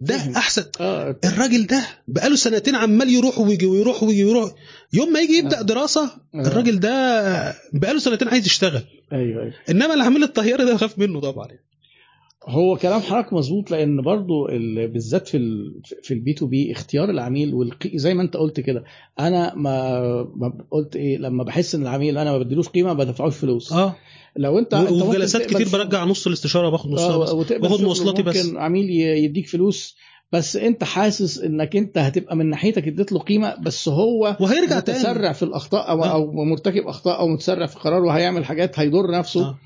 ده 0.00 0.18
فاهم. 0.18 0.36
أحسن 0.36 0.64
آه 0.80 1.16
الراجل 1.24 1.66
ده 1.66 1.86
بقاله 2.08 2.36
سنتين 2.36 2.74
عمال 2.74 3.10
يروح 3.10 3.38
ويجي 3.38 3.66
ويروح 3.66 4.02
ويجي 4.02 4.24
ويروح 4.24 4.54
يوم 4.92 5.12
ما 5.12 5.20
يجي 5.20 5.32
يبدأ 5.32 5.58
آه. 5.58 5.62
دراسة 5.62 6.04
آه. 6.34 6.40
الراجل 6.40 6.80
ده 6.80 7.54
بقاله 7.72 7.98
سنتين 7.98 8.28
عايز 8.28 8.46
يشتغل 8.46 8.82
أيوه 9.12 9.42
أيوه 9.42 9.54
إنما 9.70 9.94
العميل 9.94 10.22
الطهيري 10.22 10.64
ده 10.64 10.76
خاف 10.76 10.98
منه 10.98 11.20
طبعا 11.20 11.48
هو 12.48 12.76
كلام 12.76 13.00
حضرتك 13.00 13.32
مظبوط 13.32 13.70
لأن 13.70 14.02
برضو 14.02 14.48
ال- 14.48 14.88
بالذات 14.88 15.28
في 15.28 15.36
ال 15.36 15.80
في 16.02 16.14
ال 16.14 16.32
B2B 16.32 16.72
اختيار 16.72 17.10
العميل 17.10 17.54
والقي... 17.54 17.98
زي 17.98 18.14
ما 18.14 18.22
أنت 18.22 18.36
قلت 18.36 18.60
كده 18.60 18.84
أنا 19.20 19.54
ما, 19.54 20.00
ما 20.36 20.52
قلت 20.70 20.96
إيه 20.96 21.18
لما 21.18 21.44
بحس 21.44 21.74
إن 21.74 21.82
العميل 21.82 22.18
أنا 22.18 22.32
ما 22.32 22.38
بديلوش 22.38 22.68
قيمة 22.68 22.88
ما 22.94 23.04
بدفعوش 23.04 23.36
فلوس 23.36 23.72
آه 23.72 23.94
لو 24.36 24.58
انت 24.58 24.74
وفي 24.74 25.18
جلسات 25.18 25.46
كتير 25.46 25.68
برجع 25.72 26.04
نص 26.04 26.26
الاستشارة 26.26 26.68
باخد 26.70 26.90
نصها 26.90 27.14
آه، 27.14 27.34
بس 27.42 27.52
باخد 27.52 27.82
مواصلاتي 27.82 28.22
بس. 28.22 28.46
ممكن 28.46 28.58
عميل 28.58 28.90
يديك 29.24 29.48
فلوس 29.48 29.96
بس 30.32 30.56
أنت 30.56 30.84
حاسس 30.84 31.38
إنك 31.38 31.76
أنت 31.76 31.98
هتبقى 31.98 32.36
من 32.36 32.50
ناحيتك 32.50 32.88
اديت 32.88 33.12
له 33.12 33.18
قيمة 33.18 33.56
بس 33.62 33.88
هو 33.88 34.36
وهيرجع 34.40 34.80
تاني 34.80 34.98
متسرع 34.98 35.32
في 35.32 35.42
الأخطاء 35.42 35.90
أو, 35.90 36.04
آه. 36.04 36.12
أو 36.12 36.32
مرتكب 36.44 36.86
أخطاء 36.86 37.18
أو 37.20 37.28
متسرع 37.28 37.66
في 37.66 37.78
قرار 37.78 38.02
وهيعمل 38.04 38.44
حاجات 38.44 38.78
هيضر 38.78 39.10
نفسه 39.10 39.40
آه. 39.44 39.58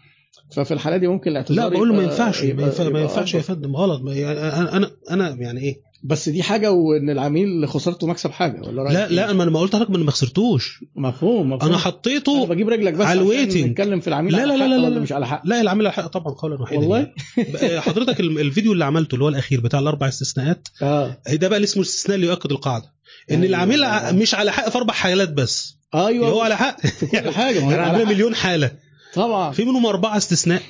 ففي 0.54 0.74
الحالة 0.74 0.96
دي 0.96 1.06
ممكن 1.08 1.30
الاعتذار 1.30 1.56
لا 1.64 1.68
بقول 1.68 1.88
له 1.88 1.94
ما 1.94 2.02
ينفعش 2.02 2.44
ما 2.44 3.00
ينفعش 3.00 3.34
يا. 3.34 3.40
فندم 3.40 3.76
غلط 3.76 4.02
يعني 4.08 4.40
أنا 4.40 4.76
أنا 4.76 4.90
أنا 5.10 5.36
يعني 5.40 5.60
إيه 5.60 5.86
بس 6.04 6.28
دي 6.28 6.42
حاجة 6.42 6.70
وإن 6.72 7.10
العميل 7.10 7.68
خسارته 7.68 8.06
مكسب 8.06 8.30
حاجة 8.30 8.60
ولا 8.68 8.82
رأيك 8.82 8.94
لا 8.94 9.06
إيه؟ 9.08 9.12
لا 9.12 9.32
ما 9.32 9.42
أنا 9.42 9.50
ما 9.50 9.60
قلت 9.60 9.72
لحضرتك 9.72 9.90
ما 9.90 9.96
أنا 9.96 10.04
ما 10.04 10.10
خسرتوش 10.10 10.84
مفهوم 10.96 11.40
مفهوم 11.46 11.52
أنا 11.52 11.64
أنا 11.66 11.76
حطيته 11.78 12.46
بجيب 12.46 12.68
رجلك 12.68 12.94
بس 12.94 13.06
على 13.06 13.20
الويتنج. 13.20 13.64
نتكلم 13.64 14.00
في 14.00 14.08
العميل 14.08 14.32
لا 14.32 14.46
لا 14.46 14.56
لا 14.56 14.68
لا 14.68 14.76
ولا 14.76 14.94
لا. 14.94 15.00
مش 15.00 15.12
على 15.12 15.26
حق 15.26 15.42
لا 15.44 15.60
العميل 15.60 15.86
على 15.86 15.92
حق 15.94 16.06
طبعا 16.06 16.34
قولا 16.34 16.60
واحدا 16.60 16.78
والله 16.78 16.98
يعني. 17.36 17.80
حضرتك 17.80 18.20
ال- 18.20 18.38
الفيديو 18.38 18.72
اللي 18.72 18.84
عملته 18.84 19.14
اللي 19.14 19.24
هو 19.24 19.28
الأخير 19.28 19.60
بتاع 19.60 19.80
الأربع 19.80 20.08
استثناءات 20.08 20.68
آه 20.82 21.16
ده 21.32 21.48
بقى 21.48 21.56
اللي 21.56 21.64
اسمه 21.64 21.82
الاستثناء 21.82 22.14
اللي 22.16 22.26
يؤكد 22.26 22.50
القاعدة 22.52 22.92
إن 23.30 23.34
أيوة. 23.42 23.46
العميل 23.46 23.84
مش 24.14 24.34
على 24.34 24.52
حق 24.52 24.68
في 24.68 24.78
أربع 24.78 24.94
حالات 24.94 25.32
بس 25.32 25.76
أيوه 25.94 26.28
هو 26.28 26.40
على 26.40 26.56
حق 26.56 26.76
كل 27.10 27.30
حاجة 27.30 27.58
يعني 27.58 27.74
عندنا. 27.74 28.04
مليون 28.04 28.34
حالة 28.34 28.70
طبعا. 29.16 29.52
في 29.52 29.64
منهم 29.64 29.86
أربعة 29.86 30.16
استثناء 30.16 30.62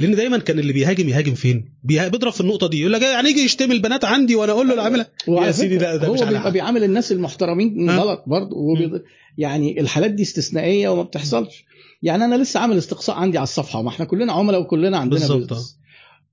لأن 0.00 0.14
دايما 0.16 0.38
كان 0.38 0.58
اللي 0.58 0.72
بيهاجم 0.72 1.08
يهاجم 1.08 1.34
فين؟ 1.34 1.74
بيضرب 1.84 2.32
في 2.32 2.40
النقطة 2.40 2.68
دي 2.68 2.80
يقول 2.80 2.92
لك 2.92 3.02
يعني 3.02 3.28
يجي 3.28 3.40
يشتم 3.40 3.72
البنات 3.72 4.04
عندي 4.04 4.34
وأنا 4.36 4.52
أقول 4.52 4.68
له 4.68 4.74
العامله 4.74 5.06
وعلى 5.28 5.46
يا 5.46 5.52
سيدي 5.52 5.78
فكرة 5.78 5.96
ده- 5.96 6.06
هو 6.06 6.14
مش 6.14 6.22
على 6.22 6.36
بيبقى. 6.36 6.52
بيعامل 6.52 6.84
الناس 6.84 7.12
المحترمين؟ 7.12 7.90
غلط 7.90 8.24
برضه 8.26 8.56
وهو 8.56 8.74
بيض... 8.74 9.02
يعني 9.38 9.80
الحالات 9.80 10.10
دي 10.10 10.22
استثنائية 10.22 10.88
وما 10.88 11.02
بتحصلش. 11.02 11.64
يعني 12.02 12.24
أنا 12.24 12.34
لسه 12.34 12.60
عامل 12.60 12.78
استقصاء 12.78 13.16
عندي 13.16 13.38
على 13.38 13.42
الصفحة 13.44 13.82
ما 13.82 13.88
إحنا 13.88 14.04
كلنا 14.04 14.32
عملاء 14.32 14.60
وكلنا 14.60 14.98
عندنا 14.98 15.20
بالظبط، 15.20 15.52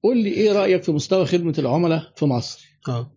قول 0.04 0.18
لي 0.18 0.30
إيه 0.30 0.52
رأيك 0.52 0.84
في 0.84 0.92
مستوى 0.92 1.26
خدمة 1.26 1.54
العملاء 1.60 2.14
في 2.16 2.26
مصر؟ 2.26 2.66
آه. 2.88 3.12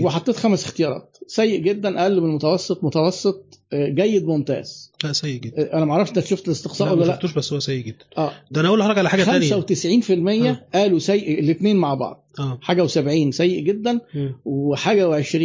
وحطيت 0.00 0.36
خمس 0.36 0.64
اختيارات. 0.64 1.17
سيء 1.28 1.60
جدا 1.60 2.02
أقل 2.02 2.20
من 2.20 2.26
المتوسط 2.28 2.84
متوسط 2.84 3.44
آه، 3.72 3.88
جيد 3.88 4.24
ممتاز. 4.24 4.92
لا 5.04 5.12
سيء 5.12 5.40
جدا. 5.40 5.62
آه، 5.62 5.76
أنا 5.76 5.84
ما 5.84 5.92
أعرفش 5.92 6.10
انت 6.10 6.20
شفت 6.20 6.46
الاستقصاء 6.46 6.88
لا 6.88 6.94
ما 6.94 7.00
ولا 7.00 7.06
لا. 7.08 7.14
شفتوش 7.14 7.32
بس 7.34 7.52
هو 7.52 7.60
سيء 7.60 7.84
جدا. 7.84 8.04
آه. 8.18 8.32
ده 8.50 8.60
أنا 8.60 8.68
أقول 8.68 8.78
لحضرتك 8.80 8.98
على 8.98 9.08
حاجة 9.10 9.22
ثانية 9.22 9.50
95% 10.52 10.74
قالوا 10.74 10.98
سيء 10.98 11.38
الاثنين 11.40 11.76
مع 11.76 11.94
بعض. 11.94 12.24
آه. 12.38 12.58
حاجة 12.62 12.86
و70 12.86 13.30
سيء 13.30 13.60
جدا 13.62 14.00
مم. 14.14 14.34
وحاجة 14.44 15.22
و20 15.22 15.36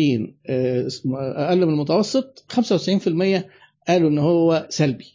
أقل 0.50 1.58
من 1.66 1.74
المتوسط 1.74 2.46
95% 2.54 3.44
قالوا 3.88 4.10
إن 4.10 4.18
هو 4.18 4.68
سلبي. 4.70 5.14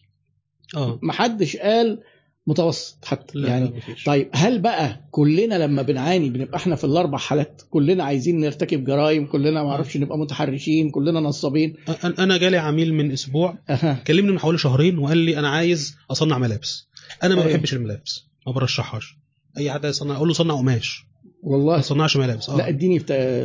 آه. 0.77 0.99
محدش 1.03 1.57
قال 1.57 2.01
متوسط 2.49 3.05
حتى 3.05 3.39
لا 3.39 3.49
يعني. 3.49 3.65
لا. 3.67 3.95
طيب 4.07 4.29
هل 4.33 4.59
بقى 4.59 5.01
كلنا 5.11 5.55
لما 5.55 5.83
بنعاني 5.83 6.31
بنبقى 6.31 6.57
إحنا 6.57 6.77
في 6.77 6.85
الأربع 6.85 7.19
حالات؟ 7.19 7.63
كلنا 7.71 8.05
عايزين 8.05 8.41
نرتكب 8.41 8.85
جرائم 8.85 9.27
كلنا 9.27 9.63
ما 9.63 9.71
أعرفش 9.71 9.97
نبقى 9.97 10.19
متحرشين 10.19 10.91
كلنا 10.91 11.21
نصابين. 11.21 11.75
أنا 12.19 12.37
جالي 12.37 12.57
عميل 12.57 12.95
من 12.95 13.13
أسبوع 13.13 13.59
أها. 13.71 14.03
كلمني 14.07 14.33
من 14.33 14.39
حوالي 14.39 14.59
شهرين 14.59 14.99
وقال 14.99 15.19
لي 15.19 15.39
أنا 15.39 15.49
عايز 15.49 15.97
أصنع 16.11 16.39
ملابس. 16.39 16.89
أنا 17.23 17.35
ما 17.35 17.43
أيوة. 17.43 17.53
بحبش 17.53 17.75
الملابس 17.75 18.25
ما 18.47 18.53
برشحهاش. 18.53 19.17
أي 19.59 19.71
حد 19.71 19.85
يصنع 19.85 20.17
أقول 20.17 20.29
له 20.29 20.35
صنع 20.35 20.55
قماش. 20.55 21.05
ما 21.45 21.51
والله 21.53 21.81
تصنعش 21.81 22.17
ملابس 22.17 22.51
لا 22.51 22.67
آه 22.67 22.69
اديني 22.69 22.99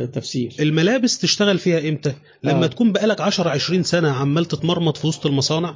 تفسير. 0.06 0.54
الملابس 0.60 1.18
تشتغل 1.18 1.58
فيها 1.58 1.88
إمتى؟ 1.88 2.14
لما 2.44 2.64
آه. 2.64 2.66
تكون 2.66 2.92
بقالك 2.92 3.20
10 3.20 3.50
20 3.50 3.82
سنة 3.82 4.10
عمال 4.10 4.44
تتمرمط 4.44 4.96
في 4.96 5.06
وسط 5.06 5.26
المصانع؟ 5.26 5.74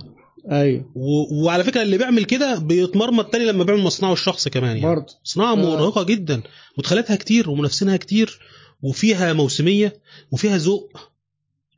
أيوه. 0.52 0.84
و... 0.94 1.44
وعلى 1.44 1.64
فكرة 1.64 1.82
اللي 1.82 1.98
بيعمل 1.98 2.24
كده 2.24 2.58
بيتمرمط 2.58 3.26
تاني 3.32 3.44
لما 3.44 3.64
بيعمل 3.64 3.82
مصنعه 3.82 4.12
الشخص 4.12 4.48
كمان 4.48 4.76
يعني. 4.76 4.94
برضه. 4.94 5.14
صناعه 5.24 5.52
آه. 5.52 5.56
مرهقة 5.56 6.02
جدا 6.02 6.42
مدخلاتها 6.78 7.16
كتير 7.16 7.50
ومنافسينها 7.50 7.96
كتير 7.96 8.38
وفيها 8.82 9.32
موسمية 9.32 10.00
وفيها 10.30 10.56
ذوق. 10.56 10.98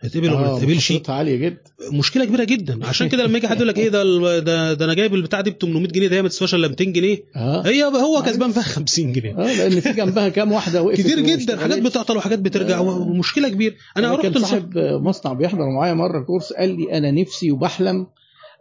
تتقبل 0.03 0.29
ولا 0.31 0.41
ما 0.41 0.47
آه، 0.47 0.65
مخاطرتها 0.65 1.15
عالية 1.15 1.37
جدا. 1.37 1.61
مشكلة 1.93 2.25
كبيرة 2.25 2.45
جدا. 2.45 2.87
عشان 2.87 3.09
كده 3.09 3.25
لما 3.27 3.39
يجي 3.39 3.49
حد 3.49 3.57
يقول 3.57 3.69
لك 3.69 3.79
إيه 3.79 3.89
ده 3.89 4.39
ده, 4.39 4.73
ده 4.75 4.85
أنا 4.85 4.95
جايب 4.95 5.15
البتاع 5.15 5.41
دي 5.41 5.51
ب 5.51 5.59
800 5.61 5.89
جنيه 5.89 6.09
ده 6.09 6.17
هي 6.17 6.23
ما 6.23 6.29
تسواش 6.29 6.55
إلا 6.55 6.69
200 6.69 6.85
جنيه. 6.85 7.25
آه. 7.37 7.67
هي 7.67 7.85
هو 7.85 8.23
كسبان 8.27 8.53
فيها 8.53 8.63
50 8.63 9.13
جنيه. 9.13 9.39
آه 9.39 9.55
لأن 9.57 9.81
في 9.81 9.93
جنبها 9.93 10.29
كام 10.29 10.53
واحدة 10.53 10.83
وقفت 10.83 11.01
كتير 11.01 11.21
جدا. 11.21 11.57
حاجات. 11.57 11.79
بتعطل 11.83 12.17
وحاجات 12.17 12.39
بترجع 12.39 12.79
آه. 12.79 12.83
ومشكلة 12.83 13.49
كبيرة. 13.49 13.75
أنا 13.97 14.07
أنا 14.07 14.17
رحت 14.17 14.27
كان 14.27 14.43
صاحب 14.43 14.79
مصنع 14.79 15.33
بيحضر 15.33 15.71
معايا 15.71 15.95
مرة 15.95 16.21
كورس 16.21 16.53
قال 16.53 16.77
لي 16.77 16.99
أنا 16.99 17.11
نفسي 17.11 17.51
وبحلم 17.51 18.07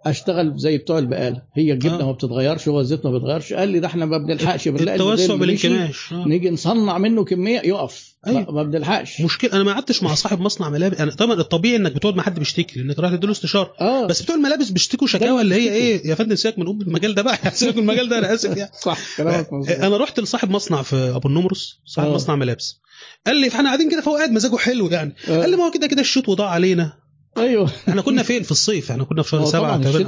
أشتغل 0.06 0.54
زي 0.58 0.78
بتوع 0.78 1.00
البقاله 1.00 1.42
هي 1.54 1.74
الجبنة 1.74 2.00
آه. 2.02 2.06
ما 2.06 2.12
بتتغيرش 2.12 2.68
هو 2.68 2.80
الزيت 2.80 3.06
ما 3.06 3.12
بيتغيرش. 3.12 3.54
قال 3.54 3.70
لي 3.70 3.80
ده 3.80 3.88
إحنا 3.88 4.06
ما 4.06 4.18
بنلحقش 4.18 4.68
بنلاقي 4.68 4.96
التوسع 4.96 5.36
بالانكماش 5.36 6.14
آه. 6.14 6.28
نيجي 6.28 6.50
نصنع 6.50 6.98
منه 6.98 7.24
كمية 7.24 7.60
يقف. 7.60 8.16
أيوة. 8.28 8.52
ما- 8.52 8.64
بنلحقش. 8.64 9.22
مشكلة 9.22 9.54
أنا 9.54 9.64
ما 9.64 9.74
قعدتش 9.74 10.04
مع 10.04 10.14
صاحب 10.16 10.40
مصنع 10.40 10.70
ملابس. 10.70 11.00
أنا 11.02 11.12
طبعا 11.12 11.34
الطبيعي 11.40 11.76
إنك 11.76 11.92
بتقعد 11.92 12.16
مع 12.16 12.24
حد 12.24 12.40
بيشتكي 12.40 12.80
لأنك 12.80 13.00
رايح 13.00 13.16
تديله 13.16 13.32
استشارة. 13.32 13.74
آه. 13.82 14.06
بس 14.06 14.22
بتوع 14.22 14.36
الملابس 14.36 14.70
بيشتكوا 14.70 15.08
شكاوى 15.08 15.42
اللي 15.42 15.56
هي. 15.56 15.74
إيه 15.74 16.08
يا 16.08 16.16
فندم 16.16 16.36
سيبك 16.36 16.60
من 16.60 16.68
المجال 16.68 17.16
ده 17.16 17.22
بقى. 17.22 17.38
سيبك 17.52 17.74
من 17.78 17.82
المجال 17.84 18.10
ده 18.10 18.18
أنا 18.18 18.34
آسف 18.34 18.58
يعني. 18.58 18.72
صح 18.86 18.98
كلامك 19.18 19.54
مظبوط. 19.54 19.78
أنا 19.78 19.98
رحت 19.98 20.20
لصاحب 20.20 20.50
مصنع 20.50 20.82
في 20.82 20.96
أبو 20.96 21.28
النمرس 21.28 21.80
صاحب 21.86 22.08
آه. 22.08 22.14
مصنع 22.16 22.36
ملابس. 22.36 22.80
قال 23.28 23.36
لي 23.36 23.50
فاحنا 23.50 23.66
قاعدين 23.70 23.92
كده 23.92 24.02
فهو 24.02 24.16
قاعد 24.16 24.32
مزاجه 24.32 24.56
حلو 24.56 24.88
يعني. 24.88 25.16
آه. 25.30 25.38
قال 25.42 25.50
لي 25.50 25.56
ما 25.58 25.64
هو 25.68 25.72
كده 25.72 25.88
كده 25.88 26.02
الشوط 26.02 26.30
وضاع 26.30 26.50
علينا. 26.50 26.94
أيوه. 27.38 27.70
إحنا 27.90 28.02
كنا 28.02 28.24
فين؟ 28.24 28.44
في 28.44 28.52
الصيف. 28.52 28.92
إحنا 28.92 29.04
كنا 29.04 29.22
في 29.24 29.30
شهر 29.30 29.40
هو 29.42 29.46
سبعة 29.46 29.76
أو 29.76 29.82
ثمانية 29.82 30.06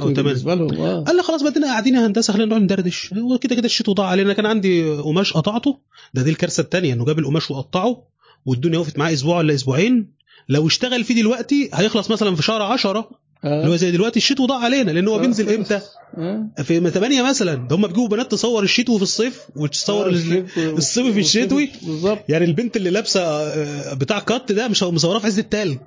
آه. 0.78 1.04
قال 1.04 1.16
لي 1.16 1.22
خلاص 1.22 1.42
بدنا 1.42 1.66
قاعدين 1.66 1.94
يا 1.94 2.06
هندسة 2.06 2.32
خلينا 2.32 2.48
نقعد 2.50 2.62
ندردش. 2.62 3.14
هو 3.14 3.38
كده 3.38 3.54
كده 3.54 3.64
الشتاء 3.66 3.94
ضاع 3.94 4.06
علينا. 4.06 4.32
كان 4.32 4.46
عندي 4.46 4.90
قماش 4.96 5.32
قطعته. 5.32 5.78
ده 6.14 6.22
دي 6.22 6.30
الكارثة 6.30 6.60
الثانية 6.60 6.92
إنه 6.92 7.04
جاب 7.04 7.18
القماش 7.18 7.50
وقطعه 7.50 8.02
والدنيا 8.46 8.78
وقفت 8.78 8.98
معاه 8.98 9.12
أسبوع 9.12 9.38
ولا 9.38 9.54
أسبوعين. 9.54 10.12
لو 10.48 10.66
اشتغل 10.66 11.04
فيه 11.04 11.14
دلوقتي 11.14 11.70
هيخلص 11.74 12.10
مثلا 12.10 12.34
في 12.36 12.42
شهر 12.42 12.62
10 12.62 13.10
اللي 13.44 13.68
هو 13.70 13.76
زي 13.76 13.90
دلوقتي 13.90 14.16
الشتاء 14.18 14.46
ضاع 14.46 14.58
علينا 14.58 14.90
لأن 14.90 15.08
هو 15.08 15.16
آه. 15.16 15.20
بينزل 15.20 15.54
إمتى؟ 15.54 15.80
آه. 16.18 16.48
في 16.62 16.90
8 16.90 17.22
مثلا. 17.22 17.54
ده 17.54 17.76
هم 17.76 17.82
بيجيبوا 17.82 18.08
بنات 18.08 18.30
تصور 18.32 18.62
الشتوي 18.62 18.96
في 18.96 19.02
الصيف 19.02 19.40
وتصور 19.56 20.06
آه، 20.06 20.08
ال- 20.08 20.14
الصيف- 20.14 20.58
الصيفي 20.58 21.12
في 21.12 21.20
الشتوي 21.20 21.70
بالظبط. 21.82 22.18
يعني 22.28 22.44
البنت 22.44 22.76
اللي 22.76 22.90
لابسة 22.90 23.20
آه، 23.22 23.94
بتاع 23.94 24.18
كات 24.18 24.52
ده 24.52 24.68
مش 24.68 24.82
مصوراه 24.82 25.18
في 25.18 25.26
عز 25.26 25.38
التلج. 25.38 25.78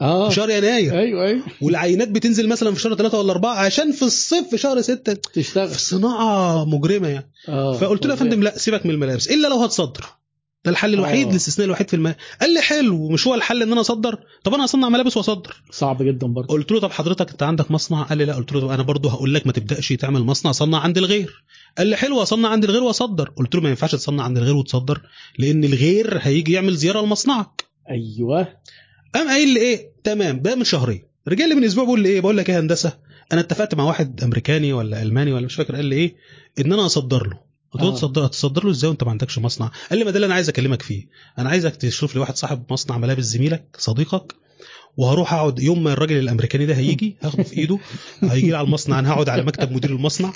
آه. 0.00 0.28
في 0.28 0.34
شهر 0.34 0.50
يناير. 0.50 0.98
أيوه 0.98 1.26
أيوه. 1.26 1.42
والعينات 1.60 2.08
بتنزل 2.08 2.48
مثلا 2.48 2.74
في 2.74 2.80
شهر 2.80 2.94
3 2.94 3.18
ولا 3.18 3.32
4 3.32 3.54
عشان 3.54 3.92
في 3.92 4.02
الصيف 4.02 4.48
في 4.50 4.58
شهر 4.58 4.80
6 4.80 5.12
تشتغل. 5.12 5.68
في 5.68 5.80
صناعة 5.80 6.64
مجرمة 6.64 7.08
يعني. 7.08 7.30
آه 7.48 7.76
فقلت 7.76 8.06
له 8.06 8.12
يا 8.12 8.18
فندم 8.18 8.42
لا 8.42 8.58
سيبك 8.58 8.86
من 8.86 8.92
الملابس 8.94 9.28
إلا 9.28 9.48
لو 9.48 9.62
هتصدر. 9.62 10.04
ده 10.64 10.70
الحل 10.70 10.94
الوحيد 10.94 11.26
آه. 11.26 11.30
الاستثناء 11.30 11.66
الوحيد 11.66 11.88
في 11.88 11.96
الملابس. 11.96 12.20
قال 12.40 12.54
لي 12.54 12.60
حلو 12.60 13.08
مش 13.08 13.26
هو 13.26 13.34
الحل 13.34 13.62
إن 13.62 13.72
أنا 13.72 13.80
أصدر؟ 13.80 14.18
طب 14.44 14.54
أنا 14.54 14.64
اصنع 14.64 14.88
ملابس 14.88 15.16
وأصدر. 15.16 15.62
صعب 15.70 16.02
جدا 16.02 16.26
برضه. 16.26 16.48
قلت 16.48 16.72
له 16.72 16.80
طب 16.80 16.90
حضرتك 16.90 17.30
أنت 17.30 17.42
عندك 17.42 17.70
مصنع؟ 17.70 18.02
قال 18.02 18.18
لي 18.18 18.24
لا. 18.24 18.34
قلت 18.34 18.52
له 18.52 18.74
أنا 18.74 18.82
برضه 18.82 19.10
هقول 19.10 19.34
لك 19.34 19.46
ما 19.46 19.52
تبدأش 19.52 19.88
تعمل 19.88 20.20
مصنع 20.20 20.52
صنع 20.52 20.78
عند 20.78 20.98
الغير. 20.98 21.44
قال 21.78 21.86
لي 21.86 21.96
حلو 21.96 22.22
اصنع 22.22 22.48
عند 22.48 22.64
الغير 22.64 22.82
وأصدر. 22.82 23.28
قلت 23.36 23.54
له 23.54 23.60
ما 23.60 23.68
ينفعش 23.68 23.92
تصنع 23.92 24.22
عند 24.22 24.38
الغير 24.38 24.56
وتصدر 24.56 25.00
لأن 25.38 25.64
الغير 25.64 26.18
هيجي 26.22 26.52
يعمل 26.52 26.76
زيارة 26.76 27.00
لمصنعك. 27.00 27.64
أيوه. 27.90 28.48
قام 29.14 29.28
قايل 29.28 29.54
لي 29.54 29.60
إيه؟ 29.60 29.92
تمام 30.04 30.40
ده 30.42 30.54
من 30.54 30.64
شهرين. 30.64 31.02
رجع 31.28 31.44
لي 31.46 31.54
من 31.54 31.64
أسبوع 31.64 31.84
بيقول 31.84 32.00
لي 32.00 32.08
إيه؟ 32.08 32.20
بقول 32.20 32.36
لك 32.36 32.50
إيه 32.50 32.60
هندسة؟ 32.60 32.98
أنا 33.32 33.40
اتفقت 33.40 33.74
مع 33.74 33.84
واحد 33.84 34.22
أمريكاني 34.24 34.72
ولا 34.72 35.02
ألماني 35.02 35.32
ولا 35.32 35.46
مش 35.46 35.54
فاكر 35.54 35.76
قال 35.76 35.84
لي 35.84 35.96
إيه؟ 35.96 36.14
إن 36.58 36.72
أنا 36.72 36.86
أصدر 36.86 37.26
له. 37.26 37.38
قلت 37.72 37.82
له 37.82 37.88
آه. 37.88 37.94
تصدر 37.94 38.26
تصدر 38.26 38.64
له 38.64 38.70
إزاي 38.70 38.88
وأنت 38.90 39.04
ما 39.04 39.10
عندكش 39.10 39.38
مصنع؟ 39.38 39.70
قال 39.90 39.98
لي 39.98 40.04
ما 40.04 40.10
ده 40.10 40.16
اللي 40.16 40.26
أنا 40.26 40.34
عايز 40.34 40.48
أكلمك 40.48 40.82
فيه. 40.82 41.06
أنا 41.38 41.48
عايزك 41.50 41.76
تشوف 41.76 42.14
لي 42.14 42.20
واحد 42.20 42.36
صاحب 42.36 42.64
مصنع 42.70 42.98
ملابس 42.98 43.24
زميلك 43.24 43.64
صديقك 43.78 44.34
وهروح 44.96 45.32
أقعد 45.34 45.58
يوم 45.58 45.84
ما 45.84 45.92
الراجل 45.92 46.18
الأمريكاني 46.18 46.66
ده 46.66 46.74
هيجي 46.74 47.16
هاخده 47.22 47.42
في 47.42 47.58
إيده 47.58 47.78
هيجي 48.22 48.50
لي 48.50 48.56
على 48.56 48.66
المصنع 48.66 48.98
أنا 48.98 49.10
هقعد 49.12 49.28
على 49.28 49.42
مكتب 49.42 49.72
مدير 49.72 49.90
المصنع. 49.90 50.32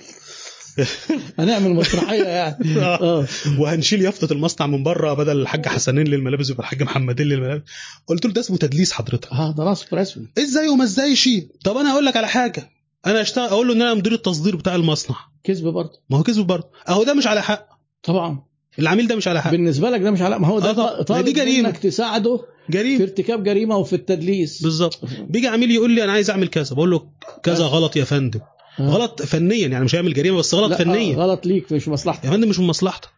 هنعمل 1.39 1.71
مسرحيه 1.71 2.25
يعني. 2.25 2.79
آه. 2.81 3.27
وهنشيل 3.59 4.03
يافطة 4.03 4.33
المصنع 4.33 4.67
من 4.67 4.83
بره 4.83 5.15
بدل 5.15 5.41
الحاج 5.41 5.69
حسنين 5.69 6.07
للملابس 6.07 6.51
يبقى 6.51 6.63
الحاج 6.63 6.83
محمدين 6.83 7.27
للملابس. 7.27 7.63
قلت 8.07 8.27
له 8.27 8.33
ده 8.33 8.41
اسمه 8.41 8.57
تدليس 8.57 8.93
حضرتك. 8.93 9.33
آه 9.33 9.55
ده 9.55 9.65
راس 9.65 9.95
رسمي 9.95 10.27
إزاي 10.39 10.69
وما 10.69 10.85
إزاي 10.85 11.17
شيء 11.17 11.49
طب 11.65 11.77
أنا 11.77 11.93
هقول 11.93 12.07
لك 12.07 12.17
على 12.17 12.29
حاجة. 12.29 12.71
أنا 13.07 13.21
أشتغل 13.21 13.49
أقول 13.49 13.69
له 13.69 13.75
إن 13.75 13.83
أنا 13.83 13.95
مدير 13.95 14.13
التصدير 14.13 14.57
بتاع 14.57 14.75
المصنع. 14.75 15.17
كذب 15.45 15.69
برضه. 15.69 16.03
ما 16.11 16.19
هو 16.19 16.23
كذب 16.23 16.47
برضه. 16.47 16.69
أهو 16.89 17.05
ده 17.05 17.15
مش 17.15 17.27
على 17.27 17.43
حق. 17.43 17.69
طبعا. 18.03 18.43
العميل 18.79 19.07
ده 19.09 19.17
مش 19.17 19.29
على 19.29 19.43
حق. 19.43 19.51
بالنسبة 19.51 19.91
لك 19.91 20.01
ده 20.01 20.11
مش 20.11 20.23
علاء 20.23 20.39
ما 20.39 20.49
هو 20.49 20.59
آه 20.59 20.61
ده 20.61 20.73
طبعا. 20.73 21.03
طالب 21.03 21.25
دي 21.25 21.33
جريمة. 21.33 21.69
انك 21.69 21.77
تساعده 21.79 22.37
في 22.37 22.73
جريمه 22.73 23.03
ارتكاب 23.03 23.45
جريمة 23.45 23.77
وفي 23.77 23.93
التدليس. 23.97 24.63
بالظبط. 24.63 25.01
بيجي 25.29 25.47
عميل 25.49 25.71
يقول 25.71 25.91
لي 25.91 26.05
أنا 26.05 26.13
عايز 26.13 26.31
أعمل 26.31 26.49
كذا. 26.49 26.75
بقول 26.75 26.91
له 26.91 27.09
كذا 27.43 27.65
غلط 27.65 27.97
يا 27.97 28.05
فندم. 28.05 28.41
آه. 28.41 28.57
غلط 28.81 29.23
فنيا 29.23 29.69
يعني 29.69 29.85
مش 29.85 29.95
هيعمل 29.95 30.15
جريمة 30.15 30.39
بس 30.39 30.55
غلط 30.55 30.73
فنيا. 30.73 31.17
غلط 31.17 31.47
ليك 31.47 31.73
مش 31.73 31.89
مصلحتك. 31.89 32.25
يا 32.25 32.31
فندم 32.31 32.49
مش 32.49 32.59
من 32.59 32.67
مصلحتك. 32.67 33.09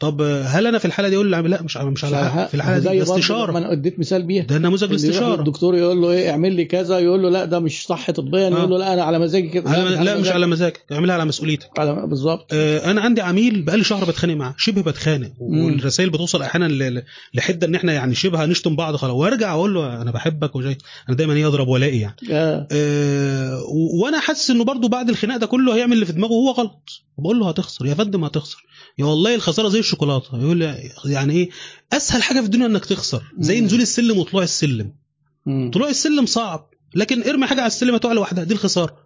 طب 0.00 0.22
هل 0.22 0.66
أنا 0.66 0.78
في 0.78 0.84
الحالة 0.84 1.08
دي 1.08 1.16
أقول 1.16 1.26
للعميل 1.28 1.50
لا 1.50 1.62
مش 1.62 1.76
مش 1.76 2.04
على 2.04 2.48
في 2.50 2.54
الحالة 2.54 2.78
دي 2.78 3.02
استشارة. 3.02 3.50
لما 3.50 3.58
أنا 3.58 3.72
اديت 3.72 3.98
مثال 3.98 4.22
بيها. 4.22 4.42
ده 4.44 4.58
نموذج 4.58 4.84
الاستشاره 4.90 5.34
الدكتور 5.40 5.76
يقول 5.76 6.02
له 6.02 6.10
إيه 6.10 6.30
اعمل 6.30 6.52
لي 6.52 6.64
كذا 6.64 6.98
يقول 6.98 7.22
له 7.22 7.30
لا 7.30 7.44
ده 7.44 7.58
مش 7.58 7.86
صح 7.86 8.10
طبيا. 8.10 8.46
آه. 8.48 8.50
يقول 8.50 8.70
له 8.70 8.78
لا 8.78 8.94
أنا 8.94 9.02
على 9.02 9.18
مزاجي 9.18 9.48
كده 9.48 9.70
على 9.70 9.82
لا 9.82 10.14
مش 10.14 10.20
مزاجي. 10.20 10.30
على 10.30 10.46
مزاجك. 10.46 10.84
اعملها 10.92 11.14
على 11.14 11.24
مسؤوليتك. 11.24 11.70
على 11.78 12.06
بالظبط. 12.06 12.46
آه، 12.52 12.90
أنا 12.90 13.00
عندي 13.00 13.20
عميل 13.20 13.62
بقالي 13.62 13.84
شهر 13.84 14.04
بتخانق 14.04 14.34
معاه 14.34 14.54
شبه 14.58 14.82
بتخانق. 14.82 15.32
والرسائل 15.38 16.10
بتوصل 16.10 16.42
أحيانا 16.42 17.02
لحدة 17.34 17.66
إن 17.66 17.74
إحنا 17.74 17.92
يعني 17.92 18.14
شبه 18.14 18.44
هنشتم 18.44 18.76
بعض 18.76 18.96
خلاص. 18.96 19.14
وأرجع 19.14 19.52
أقول 19.52 19.74
له 19.74 20.02
أنا 20.02 20.10
بحبك 20.10 20.56
وجاي. 20.56 20.78
أنا 21.08 21.16
دايما 21.16 21.34
إيه 21.34 21.46
أضرب 21.46 21.68
ولائي 21.68 22.00
يعني. 22.00 22.16
آه. 22.30 22.66
آه، 22.72 23.62
وأنا 24.02 24.20
حاسس 24.20 24.50
إنه 24.50 24.64
برضو 24.64 24.88
بعد 24.88 25.08
الخناق 25.08 25.36
ده 25.36 25.46
كله 25.46 25.74
هيعمل 25.76 25.92
اللي 25.92 26.06
في 26.06 26.12
دماغه 26.12 26.32
وهو 26.32 26.50
غلط. 26.50 27.02
بقول 27.18 27.38
له 27.40 27.48
هتخسر 27.48 27.86
يا 27.86 27.94
فندم 27.94 28.24
هتخسر. 28.24 28.67
يا 28.98 29.04
والله 29.04 29.34
الخسارة 29.34 29.68
زي 29.68 29.78
الشوكولاتة. 29.78 30.38
يقول 30.42 30.56
لي 30.56 30.90
يعني 31.04 31.32
إيه؟ 31.34 31.50
أسهل 31.92 32.22
حاجة 32.22 32.40
في 32.40 32.46
الدنيا 32.46 32.66
إنك 32.66 32.84
تخسر. 32.84 33.22
زي. 33.38 33.60
نزول 33.60 33.80
السلم 33.80 34.18
وطلوع 34.18 34.42
السلم. 34.42 34.92
مم. 35.46 35.70
طلوع 35.74 35.88
السلم 35.88 36.26
صعب. 36.26 36.70
لكن 36.94 37.22
ارمي 37.22 37.46
حاجة 37.46 37.58
على 37.60 37.66
السلم 37.66 37.94
هتقع 37.94 38.12
لوحدها. 38.12 38.44
دي 38.44 38.54
الخسارة. 38.54 38.96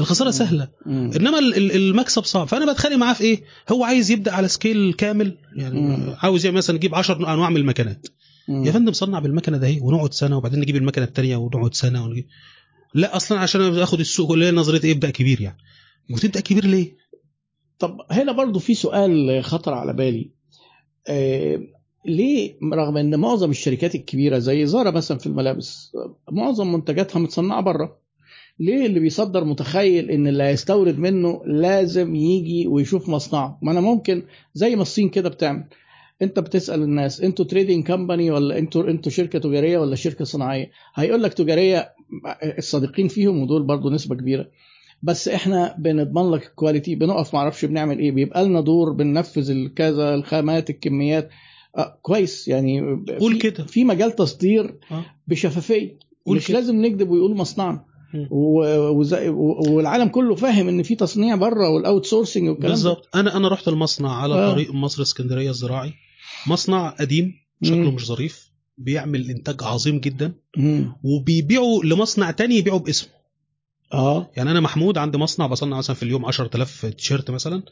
الخسارة. 0.00 0.30
سهلة. 0.30 0.68
مم. 0.86 1.10
إنما 1.16 1.38
ال- 1.38 1.54
ال- 1.56 1.72
المكسب 1.72 2.24
صعب. 2.24 2.48
فأنا 2.48 2.72
بتخانق 2.72 2.96
معاه 2.96 3.12
في 3.14 3.24
إيه؟ 3.24 3.44
هو 3.72 3.84
عايز 3.84 4.10
يبدأ 4.10 4.32
على 4.32 4.48
سكيل 4.48 4.92
كامل. 4.92 5.38
يعني 5.56 5.80
مم. 5.80 6.14
عاوز 6.18 6.44
يعني 6.44 6.56
مثلا 6.56 6.76
يجيب 6.76 6.94
10 6.94 7.34
أنواع 7.34 7.50
من 7.50 7.56
المكنات. 7.56 8.06
مم. 8.48 8.64
يا 8.64 8.72
فندم 8.72 8.92
صنع 8.92 9.18
بالمكنة 9.18 9.58
ده 9.58 9.66
اهي 9.66 9.80
ونقعد 9.80 10.14
سنة 10.14 10.36
وبعدين 10.36 10.60
نجيب 10.60 10.76
المكنة 10.76 11.04
الثانية 11.04 11.36
ونقعد 11.36 11.74
سنة 11.74 12.04
ونجيب. 12.04 12.26
لا 12.94 13.16
أصلا 13.16 13.38
عشان 13.38 13.78
أخد 13.78 14.00
السوق 14.00 14.32
هي 14.38 14.50
نظرية 14.50 14.80
إيه؟ 14.84 14.92
ابدأ 14.92 15.10
كبير 15.10 15.40
يعني. 15.40 15.58
وتبدا 16.10 16.40
كبير 16.40 16.64
ليه؟ 16.66 16.96
طب 17.78 18.00
هنا 18.10 18.32
برضو 18.32 18.58
في 18.58 18.74
سؤال 18.74 19.44
خطر 19.44 19.74
على 19.74 19.92
بالي. 19.92 20.30
آه 21.08 21.60
ليه 22.06 22.54
رغم 22.72 22.96
إن 22.96 23.18
معظم 23.20 23.50
الشركات 23.50 23.94
الكبيرة 23.94 24.38
زي 24.38 24.66
زارا 24.66 24.90
مثلا 24.90 25.18
في 25.18 25.26
الملابس 25.26 25.96
معظم 26.32 26.72
منتجاتها 26.72 27.20
متصنعة 27.20 27.60
بره 27.60 27.98
ليه 28.58 28.86
اللي 28.86 29.00
بيصدر 29.00 29.44
متخيل 29.44 30.10
إن 30.10 30.26
اللي 30.26 30.42
هيستورد 30.44 30.98
منه 30.98 31.42
لازم 31.46 32.14
يجي 32.16 32.66
ويشوف 32.68 33.08
مصنعه؟ 33.08 33.58
ما 33.62 33.72
أنا 33.72 33.80
ممكن 33.80 34.22
زي 34.54 34.76
ما 34.76 34.82
الصين 34.82 35.08
كده 35.08 35.28
بتعمل. 35.28 35.64
أنت 36.22 36.38
بتسأل 36.38 36.82
الناس 36.82 37.20
أنتوا 37.20 37.44
trading 37.44 37.84
company 37.86 38.30
ولا 38.30 38.58
أنتوا 38.58 38.90
أنتوا 38.90 39.12
شركة 39.12 39.38
تجارية 39.38 39.78
ولا 39.78 39.96
شركة 39.96 40.24
صناعية؟ 40.24 40.70
هيقول 40.94 41.22
لك 41.22 41.34
تجارية 41.34 41.92
الصادقين 42.58 43.08
فيهم 43.08 43.42
ودول 43.42 43.62
برضو 43.62 43.90
نسبة 43.90 44.14
كبيرة. 44.16 44.46
بس 45.04 45.28
إحنا 45.28 45.74
بنضمن 45.78 46.30
لك 46.30 46.46
ال 46.46 46.52
quality 46.52 46.94
بنقف 46.94 47.34
معرفش 47.34 47.64
بنعمل 47.64 47.98
إيه 47.98 48.12
بيبقى 48.12 48.44
لنا 48.44 48.60
دور 48.60 48.92
بننفذ 48.92 49.50
الكذا 49.50 50.14
الخامات 50.14 50.70
الكميات 50.70 51.30
آه 51.76 51.98
كويس 52.02 52.48
يعني 52.48 52.80
قول 53.20 53.38
كده. 53.38 53.64
في 53.64 53.84
مجال 53.84 54.12
تصدير 54.16 54.78
آه. 54.90 55.04
بشفافية 55.28 55.98
قول 56.26 56.36
مش 56.36 56.46
كده. 56.48 56.58
لازم 56.58 56.76
نكذب 56.86 57.10
ويقول 57.10 57.36
مصنعنا 57.36 57.84
والعالم 58.30 60.08
كله 60.08 60.34
فاهم 60.34 60.68
إن 60.68 60.82
في 60.82 60.94
تصنيع 60.94 61.34
بره 61.36 61.68
وال 61.68 62.06
outsourcing 62.06 62.48
والكلام. 62.48 62.70
بالظبط 62.70 63.08
أنا 63.16 63.36
أنا 63.36 63.48
رحت 63.48 63.68
المصنع 63.68 64.12
على 64.12 64.34
آه. 64.34 64.52
طريق 64.52 64.72
مصر 64.74 65.02
اسكندرية 65.02 65.50
الزراعي 65.50 65.92
مصنع 66.46 66.88
قديم 66.90 67.32
شكله 67.62 67.76
مم. 67.90 67.94
مش 67.94 68.06
ظريف 68.06 68.50
بيعمل 68.78 69.30
إنتاج 69.30 69.56
عظيم 69.62 69.98
جدا 70.00 70.32
مم. 70.56 70.92
وبيبيعوا 71.04 71.84
لمصنع 71.84 72.30
تاني 72.30 72.54
يبيعوا 72.56 72.78
باسمه 72.78 73.10
آه. 73.94 74.30
يعني 74.36 74.50
أنا 74.50 74.60
محمود 74.60 74.98
عندي 74.98 75.18
مصنع 75.18 75.46
بصنع 75.46 75.76
مثلا 75.76 75.96
في 75.96 76.02
اليوم 76.02 76.26
10000 76.26 76.86
تيشيرت 76.86 77.30
مثلا 77.30 77.62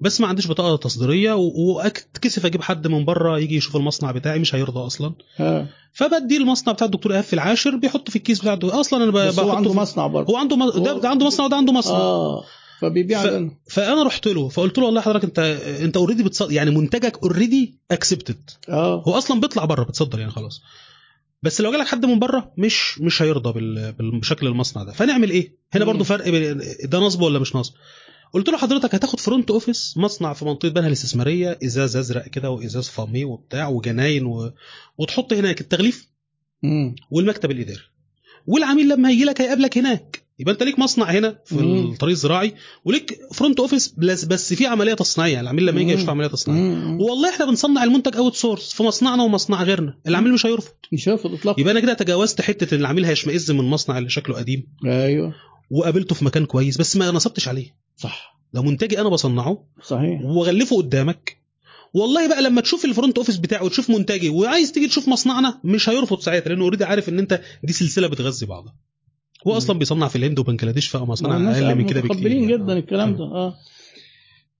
بس 0.00 0.20
ما 0.20 0.26
عنديش 0.26 0.48
بطاقة 0.48 0.76
تصديرية 0.76 1.32
واتكسف 1.32 2.46
أجيب 2.46 2.62
حد 2.62 2.86
من 2.86 3.04
بره 3.04 3.38
يجي 3.38 3.56
يشوف 3.56 3.76
المصنع 3.76 4.10
بتاعي 4.12 4.38
مش 4.38 4.54
هيرضى 4.54 4.80
أصلا. 4.86 5.14
آه. 5.40 5.66
فبدي 5.92 6.36
المصنع 6.36 6.72
بتاع 6.72 6.86
الدكتور 6.86 7.12
إيهاب 7.12 7.24
في 7.24 7.32
العاشر 7.32 7.76
بيحط 7.76 8.10
في 8.10 8.16
الكيس 8.16 8.40
بتاعته. 8.40 8.80
أصلا 8.80 9.02
أنا 9.04 9.10
ب- 9.10 9.14
بس 9.14 9.38
هو 9.38 9.44
بحطه 9.46 9.56
عنده 9.56 9.72
مصنع 9.72 10.06
برضه. 10.06 10.32
هو 10.32 10.36
عنده 10.36 10.56
م... 10.56 10.70
ده, 10.70 10.98
ده 10.98 11.08
عنده 11.08 11.26
مصنع 11.26 11.44
وده 11.46 11.56
عنده 11.56 11.72
مصنع. 11.72 11.94
آه. 11.96 12.44
فبيبيع 12.80 13.22
ف... 13.22 13.26
لنا. 13.26 13.50
فأنا 13.70 14.02
رحت 14.02 14.26
له 14.28 14.48
فقلت 14.48 14.78
له 14.78 14.84
والله 14.84 15.00
حضرتك 15.00 15.24
انت 15.24 15.38
أنت 15.82 15.96
already 15.96 16.22
بتصدر 16.22 16.52
يعني 16.52 16.70
منتجك 16.70 17.18
already 17.22 17.78
accepted 17.90 18.50
آه. 18.68 19.02
هو 19.08 19.18
أصلا 19.18 19.40
بيطلع 19.40 19.64
بره 19.64 19.84
بتصدر 19.84 20.18
يعني 20.18 20.30
خلاص. 20.30 20.62
بس 21.46 21.60
لو 21.60 21.72
جالك 21.72 21.86
حد 21.86 22.04
من 22.06 22.18
بره 22.18 22.52
مش 22.58 22.98
مش 23.00 23.22
هيرضى. 23.22 23.52
بالشكل 23.98 24.46
المصنع 24.46 24.82
ده 24.84 24.92
فنعمل 24.92 25.30
إيه 25.30 25.56
هنا. 25.72 25.84
برضو 25.84 26.04
فرق 26.04 26.28
بين 26.28 26.62
ده 26.84 26.98
نصب 26.98 27.20
ولا 27.20 27.38
مش 27.38 27.56
نصب 27.56 27.74
قلت 28.32 28.48
له 28.48 28.58
حضرتك 28.58 28.94
هتاخد 28.94 29.20
front 29.20 29.50
office 29.50 29.94
مصنع 29.96 30.32
في 30.32 30.44
منطقة 30.44 30.68
بنها 30.68 30.86
الاستثمارية 30.86 31.58
إزاز 31.64 31.96
أزرق 31.96 32.28
كده 32.28 32.50
وإزاز 32.50 32.88
فامي 32.88 33.24
وبتاع 33.24 33.68
وجناين 33.68 34.26
و... 34.26 34.52
وتحط 34.98 35.32
هناك 35.32 35.60
التغليف. 35.60 36.08
والمكتب 37.10 37.50
الإداري 37.50 37.80
والعميل 38.46 38.88
لما 38.88 39.08
هيجي 39.08 39.24
لك 39.24 39.40
هيقابلك 39.40 39.78
هناك 39.78 40.25
يبقى 40.38 40.52
انت 40.52 40.62
ليك 40.62 40.78
مصنع 40.78 41.04
هنا 41.10 41.38
في 41.44 41.54
مم. 41.54 41.92
الطريق 41.92 42.12
الزراعي 42.12 42.54
وليك 42.84 43.18
front 43.32 43.60
office 43.60 43.94
بس, 43.98 44.24
بس 44.24 44.54
في 44.54 44.66
عملية 44.66 44.94
تصنيعيه 44.94 45.40
العميل 45.40 45.66
لما 45.66 45.80
يجي. 45.80 45.92
يشوف 45.92 46.10
عملية 46.10 46.28
تصنيعيه. 46.28 46.96
والله 47.00 47.28
إحنا 47.30 47.46
بنصنع 47.46 47.84
المنتج 47.84 48.16
outsource 48.16 48.72
في 48.72 48.82
مصنعنا 48.82 49.22
ومصنع 49.22 49.62
غيرنا. 49.62 49.98
العميل 50.08 50.32
مش 50.32 50.46
هيرفض. 50.46 50.72
مش 50.92 51.08
هيرفض 51.08 51.32
اطلاقا. 51.34 51.60
يبقى 51.60 51.72
أنا 51.72 51.80
كده 51.80 51.92
تجاوزت 51.94 52.40
حتة 52.40 52.74
إن 52.74 52.80
العميل 52.80 53.04
هيشمئز 53.04 53.50
من 53.50 53.60
المصنع 53.60 53.98
اللي 53.98 54.10
شكله 54.10 54.36
قديم. 54.36 54.66
أيوه. 54.86 55.34
وقابلته 55.70 56.14
في 56.14 56.24
مكان 56.24 56.44
كويس 56.46 56.76
بس 56.76 56.96
ما 56.96 57.10
نصبتش 57.10 57.48
عليه. 57.48 57.76
صح. 57.96 58.36
ده 58.54 58.62
منتجي 58.62 59.00
أنا 59.00 59.08
بصنعه 59.08 59.64
صحيح. 59.82 60.20
واغلفه 60.24 60.76
قدامك 60.76 61.36
والله 61.94 62.28
بقى 62.28 62.42
لما 62.42 62.60
تشوف 62.60 62.84
ال 62.84 62.90
front 62.90 63.18
office 63.18 63.36
بتاعه 63.36 63.64
وتشوف 63.64 63.90
منتجي 63.90 64.28
وعايز 64.28 64.72
تيجي 64.72 64.88
تشوف 64.88 65.08
مصنعنا 65.08 65.60
مش 65.64 65.88
هيرفض 65.88 66.20
ساعتها 66.20 66.48
لأنه 66.48 66.64
already 66.64 66.84
عارف 66.84 67.08
إن 67.08 67.18
أنت 67.18 67.40
دي 67.64 67.72
سلسلة 67.72 68.06
بتغذي 68.06 68.46
بعضها. 68.46 68.74
هو. 69.52 69.56
أصلا 69.56 69.78
بيصنع 69.78 70.08
في 70.08 70.16
الهند 70.16 70.38
وبنجلاديش 70.38 70.88
فمصانع 70.88 71.36
الناس 71.36 71.56
أقل 71.56 71.74
من 71.74 71.86
كده 71.86 72.00
بكتير 72.00 72.16
متقبلين 72.16 72.50
يعني. 72.50 72.64
جدا 72.64 72.72
الكلام 72.72 73.16
ده 73.16 73.24
آه 73.24 73.54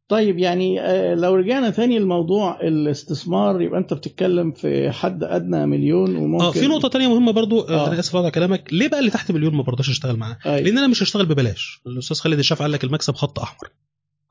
طيب 0.08 0.38
يعني 0.38 0.80
آه، 0.80 1.14
لو 1.14 1.34
رجعنا 1.34 1.70
تاني 1.70 1.98
لموضوع 1.98 2.60
الاستثمار 2.60 3.62
يبقى 3.62 3.78
أنت 3.80 3.94
بتتكلم 3.94 4.52
في 4.52 4.90
حد 4.90 5.24
أدنى 5.24 5.66
مليون 5.66 6.16
وممكن 6.16 6.44
آه 6.44 6.50
في 6.50 6.66
نقطة 6.66 6.88
تانية 6.88 7.08
مهمة 7.08 7.32
برضو 7.32 7.60
آه. 7.60 7.70
آه. 7.70 7.88
أنا 7.88 8.00
آسف 8.00 8.16
على 8.16 8.30
كلامك 8.30 8.68
ليه 8.72 8.88
بقى 8.88 8.98
اللي 8.98 9.10
تحت 9.10 9.32
مليون 9.32 9.54
ما 9.54 9.62
برضاش 9.62 9.90
اشتغل 9.90 10.16
معاه. 10.16 10.38
لأن 10.44 10.78
أنا 10.78 10.86
مش 10.86 11.02
هشتغل 11.02 11.26
ببلاش 11.26 11.80
الأستاذ 11.86 12.16
خالد 12.16 12.38
الشاف 12.38 12.62
قال 12.62 12.72
لك 12.72 12.84
المكسب 12.84 13.14
خط 13.14 13.38
أحمر 13.38 13.68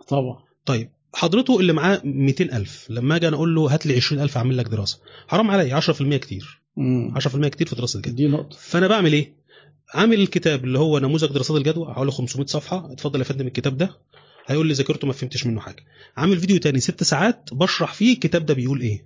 طبعا 0.08 0.38
طيب 0.66 0.90
حضرته 1.14 1.60
اللي 1.60 1.74
معاه 1.74 2.02
200000 2.06 2.88
لما 2.90 3.16
أجي 3.16 3.28
أنا 3.28 3.36
أقول 3.36 3.56
له 3.56 3.74
هات 3.74 3.86
لي 3.86 3.96
20000 3.96 4.38
أعمل 4.38 4.58
لك 4.58 4.68
دراسة 4.68 5.00
حرام 5.28 5.52
عليا 5.52 5.80
10% 5.80 6.16
كتير 6.16 6.62
مم. 6.78 7.14
10% 7.20 7.48
كتير 7.48 7.68
في 7.68 7.76
دراسة 7.76 7.98
الجدوى 7.98 8.16
دي 8.16 8.28
نقطة 8.28 8.58
فأنا 8.60 8.88
بعمل 8.88 9.14
إيه 9.14 9.34
عامل 9.94 10.20
الكتاب 10.20 10.64
اللي 10.64 10.80
هو 10.80 11.00
نموذج 11.00 11.28
دراسات 11.28 11.58
الجدوى 11.58 11.94
حوالي 11.94 12.12
500 12.12 12.48
صفحة. 12.48 12.92
اتفضل 12.94 13.20
يا 13.20 13.26
فندم 13.26 13.48
الكتاب 13.48 13.78
ده 13.78 13.90
هيقول 14.48 14.68
لي 14.68 14.74
ذاكرته 14.74 15.08
ما 15.08 15.14
فهمتش 15.14 15.46
منه 15.46 15.62
حاجة. 15.62 15.84
عامل 16.18 16.38
فيديو 16.38 16.58
تاني 16.58 16.80
ست 16.80 17.04
ساعات 17.04 17.50
بشرح 17.52 17.94
فيه 17.94 18.14
الكتاب 18.14 18.46
ده 18.46 18.54
بيقول 18.54 18.82
إيه. 18.82 19.06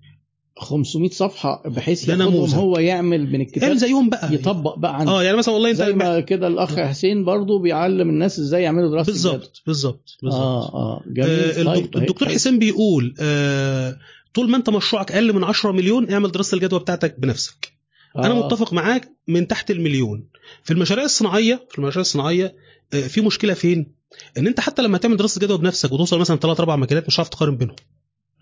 500 0.58 1.10
صفحة 1.10 1.64
بحيث 1.66 2.10
ياخدهم 2.10 2.28
نموذج. 2.28 2.56
هو 2.56 2.78
يعمل 2.80 3.32
من 3.32 3.42
الكتاب 3.42 3.64
اعمل 3.64 3.78
زيهم 3.78 4.10
بقى. 4.10 4.34
يطبق 4.34 4.78
بقى 4.78 4.96
عنه 5.00 5.12
آه 5.12 5.24
يعني 5.24 5.38
مثلا 5.38 5.54
والله 5.54 5.70
أنت 5.70 5.78
زي 5.78 5.94
ما 5.94 6.20
كده 6.20 6.48
الأخ 6.48 6.76
حسين 6.80 7.26
برضو 7.26 7.60
بيعلم 7.60 8.10
الناس 8.10 8.40
إزاي 8.40 8.64
يعملوا 8.64 8.90
دراسة 8.92 9.12
الجدوى. 9.12 9.32
بالظبط 9.32 9.62
بالظبط. 9.66 10.18
بالظبط 10.24 10.42
آه 10.42 10.74
آه 10.74 11.04
جميل. 11.08 11.30
آه 11.30 11.74
طيب، 11.74 11.86
طيب، 11.94 12.04
الدكتور 12.04 12.28
طيب. 12.28 12.36
حسين 12.36 12.60
بيقول 12.60 13.16
آه 13.20 13.98
طول 14.34 14.50
ما 14.50 14.58
أنت 14.58 14.70
مشروعك 14.70 15.12
أقل 15.12 15.34
من 15.34 15.44
10 15.44 15.72
مليون 15.72 16.12
اعمل 16.12 16.32
دراسة 16.32 16.56
الجدوى 16.56 16.80
بتاعتك 16.80 17.20
بنفسك. 17.20 17.79
أنا 18.18 18.32
آه. 18.32 18.46
متفق 18.46 18.74
معاك 18.74 19.12
من 19.28 19.48
تحت 19.48 19.72
المليون. 19.72 20.28
في 20.64 20.74
المشاريع 20.74 21.04
الصناعية 21.04 21.68
في 21.70 21.78
المشاريع 21.78 22.02
الصناعية 22.02 22.56
آه، 22.94 23.02
في 23.08 23.22
مشكلة 23.22 23.54
فين؟ 23.54 23.92
إن 24.38 24.48
أنت 24.48 24.60
حتى 24.60 24.82
لما 24.82 24.98
تعمل 24.98 25.18
دراسة 25.18 25.42
جدوى 25.42 25.58
بنفسك 25.58 25.92
وتوصل 25.92 26.20
مثلا 26.20 26.38
ثلاث 26.38 26.60
أربع 26.60 26.76
مجالات 26.76 27.08
مش 27.08 27.16
هتعرف 27.16 27.30
تقارن 27.30 27.58
بينهم. 27.58 27.76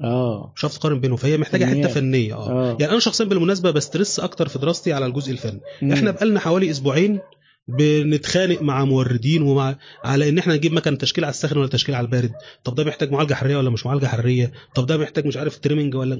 آه. 0.03 0.53
مش 0.55 0.61
هتعرف 0.61 0.77
تقارن 0.77 0.99
بينهم 0.99 1.17
فهي 1.17 1.37
محتاجة 1.37 1.65
حتة 1.65 1.73
فنيات. 1.73 1.91
فنية 1.91 2.33
آه. 2.35 2.49
آه. 2.51 2.77
يعني 2.79 2.91
أنا 2.91 2.99
شخصيا 2.99 3.25
بالمناسبة 3.25 3.71
ب 3.71 3.78
stress 3.78 4.19
أكتر 4.19 4.47
في 4.47 4.59
دراستي 4.59 4.93
على 4.93 5.05
الجزء 5.05 5.31
الفني. 5.31 5.59
مم. 5.81 5.91
إحنا 5.91 6.11
بقالنا 6.11 6.39
حوالي 6.39 6.71
أسبوعين 6.71 7.19
بنتخانق 7.67 8.61
مع 8.61 8.85
موردين 8.85 9.41
ومع 9.41 9.75
على 10.03 10.29
إن 10.29 10.37
إحنا 10.37 10.55
نجيب 10.55 10.73
مكن 10.73 10.97
تشكيل 10.97 11.25
على 11.25 11.31
الساخن 11.31 11.57
ولا 11.57 11.67
تشكيل 11.67 11.95
على 11.95 12.05
البارد. 12.05 12.31
طب 12.63 12.75
ده 12.75 12.83
محتاج 12.83 13.11
معالجة 13.11 13.33
حرارية 13.33 13.57
ولا 13.57 13.69
مش 13.69 13.85
معالجة 13.85 14.05
حرارية؟ 14.05 14.51
طب 14.75 14.85
ده 14.85 14.97
محتاج 14.97 15.25
مش 15.25 15.37
عارف 15.37 15.57
trimming 15.59 15.95
ولا 15.95 16.19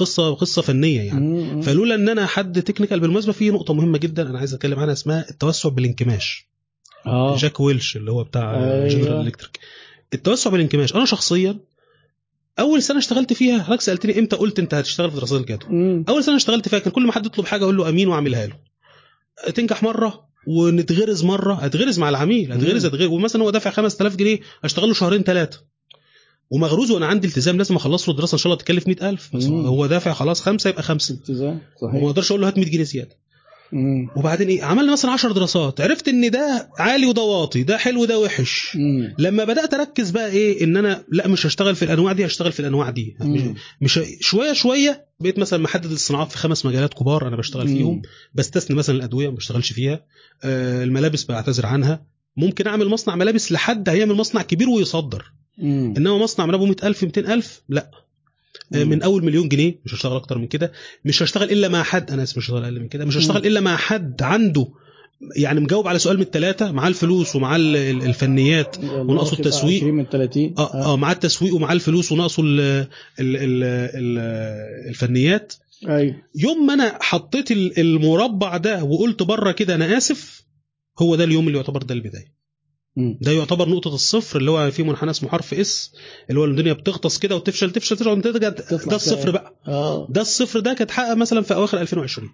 قصة 0.00 0.34
قصه 0.34 0.62
فنية 0.62 1.00
يعني. 1.00 1.62
فلولا 1.62 1.94
ان 1.94 2.08
أنا 2.08 2.26
حد 2.26 2.62
technical 2.62 3.00
بالمناسبة 3.00 3.32
في 3.32 3.50
نقطة 3.50 3.74
مهمة 3.74 3.98
جدا 3.98 4.30
أنا 4.30 4.38
عايز 4.38 4.54
أتكلم 4.54 4.78
عنها 4.78 4.92
اسمها 4.92 5.30
التوسع 5.30 5.68
بالانكماش 5.68 6.46
آه 7.06 7.36
جاك 7.36 7.60
ويلش 7.60 7.96
اللي 7.96 8.10
هو 8.10 8.24
بتاع 8.24 8.54
أيوة. 8.54 8.88
General 8.88 9.26
Electric 9.26 9.58
التوسع 10.14 10.50
بالانكماش 10.50 10.94
أنا 10.94 11.04
شخصيا 11.04 11.58
أول 12.58 12.82
سنة 12.82 12.98
اشتغلت 12.98 13.32
فيها 13.32 13.62
حضرتك 13.62 13.80
سألتني 13.80 14.18
إمتى 14.18 14.36
قلت 14.36 14.58
أنت 14.58 14.74
هتشتغل 14.74 15.10
في 15.10 15.16
دراسات 15.16 15.40
الجدوى. 15.40 16.04
أول 16.08 16.24
سنة 16.24 16.36
اشتغلت 16.36 16.68
فيها 16.68 16.78
كان 16.78 16.92
كل 16.92 17.06
ما 17.06 17.12
حد 17.12 17.26
يطلب 17.26 17.46
حاجة 17.46 17.62
أقول 17.64 17.76
له 17.76 17.88
أمين 17.88 18.08
وأعملها 18.08 18.46
له 18.46 18.56
تنجح 19.54 19.82
مرة 19.82 20.24
ونتغرز 20.46 21.24
مرة 21.24 21.66
اتغرز 21.66 21.98
مع 21.98 22.08
العميل 22.08 22.52
اتغرز 22.52 22.86
مم. 22.86 22.92
اتغرز 22.94 23.08
ومثلا 23.08 23.42
هو 23.42 23.50
دافع 23.50 23.70
5000 23.70 24.16
جنيه 24.16 24.40
أشتغل 24.64 24.88
له 24.88 24.94
شهرين 24.94 25.22
ثلاثة 25.22 25.60
ومغروز 26.50 26.90
وأنا 26.90 27.06
عندي 27.06 27.26
التزام 27.28 27.56
لازم 27.58 27.76
اخلص 27.76 28.08
له 28.08 28.14
دراسة 28.16 28.32
ان 28.34 28.38
شاء 28.38 28.52
الله 28.52 28.62
تكلف 28.62 28.86
100000 28.88 29.36
بس 29.36 29.44
مم. 29.44 29.66
هو 29.66 29.86
دافع 29.86 30.12
خلاص 30.12 30.40
خمسة 30.40 30.70
يبقى 30.70 30.82
خمسه 30.82 31.14
التزام 31.14 31.60
وما 31.82 31.92
صحيح 31.92 32.04
أقدرش 32.04 32.30
أقول 32.30 32.40
له 32.42 32.48
هات 32.48 32.58
100 32.58 32.70
جنيه 32.70 32.82
زيادة 32.84 33.16
مم. 33.72 34.08
وبعدين 34.16 34.48
إيه 34.48 34.62
عملنا 34.62 34.92
مثلا 34.92 35.10
10 35.10 35.32
دراسات 35.32 35.80
عرفت 35.80 36.08
ان 36.08 36.30
ده 36.30 36.68
عالي 36.78 37.06
وده 37.06 37.22
واطي 37.22 37.62
ده 37.62 37.78
حلو 37.78 38.02
وده 38.02 38.18
وحش 38.18 38.76
مم. 38.76 39.14
لما 39.18 39.44
بدأت 39.44 39.74
اركز 39.74 40.10
بقى 40.10 40.30
إيه 40.30 40.64
ان 40.64 40.76
أنا 40.76 41.04
لا 41.08 41.28
مش 41.28 41.46
هشتغل 41.46 41.76
في 41.76 41.84
الانواع 41.84 42.12
دي 42.12 42.26
هشتغل 42.26 42.52
في 42.52 42.60
الانواع 42.60 42.90
دي 42.90 43.16
مش, 43.20 43.40
مم. 43.40 43.54
مش 43.80 44.00
شوية 44.20 44.52
شوية 44.52 45.06
بقيت 45.20 45.38
مثلا 45.38 45.58
محدد 45.62 45.90
الصناعات 45.90 46.30
في 46.32 46.38
خمس 46.38 46.66
مجالات 46.66 46.94
كبار 46.94 47.28
أنا 47.28 47.36
بشتغل. 47.36 47.68
فيهم 47.68 48.02
بستثني 48.34 48.76
مثلا 48.76 48.96
الادوية 48.96 49.28
ما 49.28 49.34
بشتغلش 49.34 49.72
فيها 49.72 50.04
آه 50.44 50.84
الملابس 50.84 51.24
بعتذر 51.24 51.66
عنها 51.66 52.02
ممكن 52.36 52.66
اعمل 52.66 52.88
مصنع 52.88 53.14
ملابس 53.16 53.52
لحد 53.52 53.88
هيعمل 53.88 54.14
مصنع 54.14 54.42
كبير 54.42 54.68
ويصدر 54.68 55.32
مم. 55.60 55.94
إنما 55.96 56.18
مصنع 56.18 56.46
من 56.46 56.54
أبو 56.54 56.66
100000 56.66 57.04
200000 57.04 57.62
لا. 57.68 57.90
آه، 58.74 58.84
مم. 58.84 58.90
من 58.90 59.02
أول 59.02 59.24
مليون 59.24 59.48
جنيه 59.48 59.74
مش 59.84 59.94
هشتغل 59.94 60.16
أكتر 60.16 60.38
من 60.38 60.46
كده. 60.46 60.72
مش 61.04 61.22
هشتغل 61.22 61.50
إلا 61.50 61.68
مع 61.68 61.82
حد. 61.82 62.10
أنا 62.10 62.22
اسف 62.22 62.36
مش 62.38 62.44
هشتغل 62.44 62.64
أقل 62.64 62.80
من 62.80 62.88
كده. 62.88 63.04
مش 63.04 63.16
هشتغل 63.16 63.46
إلا 63.46 63.60
مع 63.60 63.76
حد 63.76 64.22
عنده 64.22 64.66
يعني 65.36 65.60
مجاوب 65.60 65.88
على 65.88 65.98
سؤال 65.98 66.16
من 66.16 66.22
الثلاثه 66.22 66.72
معاه 66.72 66.88
الفلوس 66.88 67.36
ومعاه 67.36 67.56
ال- 67.56 67.76
ال- 67.76 68.02
الفنيات 68.02 68.76
وناقصه 68.84 69.32
التسويق. 69.38 69.76
20 69.82 69.94
من 69.94 70.04
30 70.06 70.54
آه 70.58 70.74
آه. 70.92 70.96
معاه 70.96 71.12
التسويق 71.12 71.54
ومعاه 71.54 71.72
الفلوس 71.74 72.12
وناقصه 72.12 72.42
ال 72.42 72.60
ال 72.60 72.86
ال 73.20 73.64
ال 73.94 74.18
الفنيات. 74.88 75.52
أيوه 75.88 76.16
يوم 76.34 76.66
ما 76.66 76.74
أنا 76.74 76.98
حطيت 77.00 77.50
ال- 77.50 77.78
المربع 77.80 78.56
ده 78.56 78.84
وقلت 78.84 79.22
بره 79.22 79.52
كده 79.52 79.74
أنا 79.74 79.96
آسف 79.96 80.44
هو 80.98 81.16
ده 81.16 81.24
اليوم 81.24 81.46
اللي 81.46 81.58
يعتبر 81.58 81.82
ده 81.82 81.94
البداية. 81.94 82.39
ده 82.96 83.32
يعتبر 83.32 83.68
نقطة 83.68 83.94
الصفر 83.94 84.38
اللي 84.38 84.50
هو 84.50 84.70
في 84.70 84.82
منحنى 84.82 85.10
اسمه 85.10 85.28
حرف 85.28 85.54
S 85.54 85.92
اللي 86.30 86.40
هو 86.40 86.44
الدنيا 86.44 86.72
بتغطس 86.72 87.18
كده 87.18 87.36
وتفشل 87.36 87.70
تفشل 87.70 87.96
تفشل 87.96 88.08
وانت 88.10 88.24
ترجع 88.28 88.48
ده 88.48 88.96
الصفر. 88.96 89.30
بقى. 89.30 89.54
آه. 89.68 90.06
ده 90.10 90.20
الصفر 90.20 90.60
ده 90.60 90.74
كان 90.74 90.82
اتحقق 90.82 91.14
مثلا 91.16 91.42
في 91.42 91.54
أواخر 91.54 91.80
2020 91.80 92.30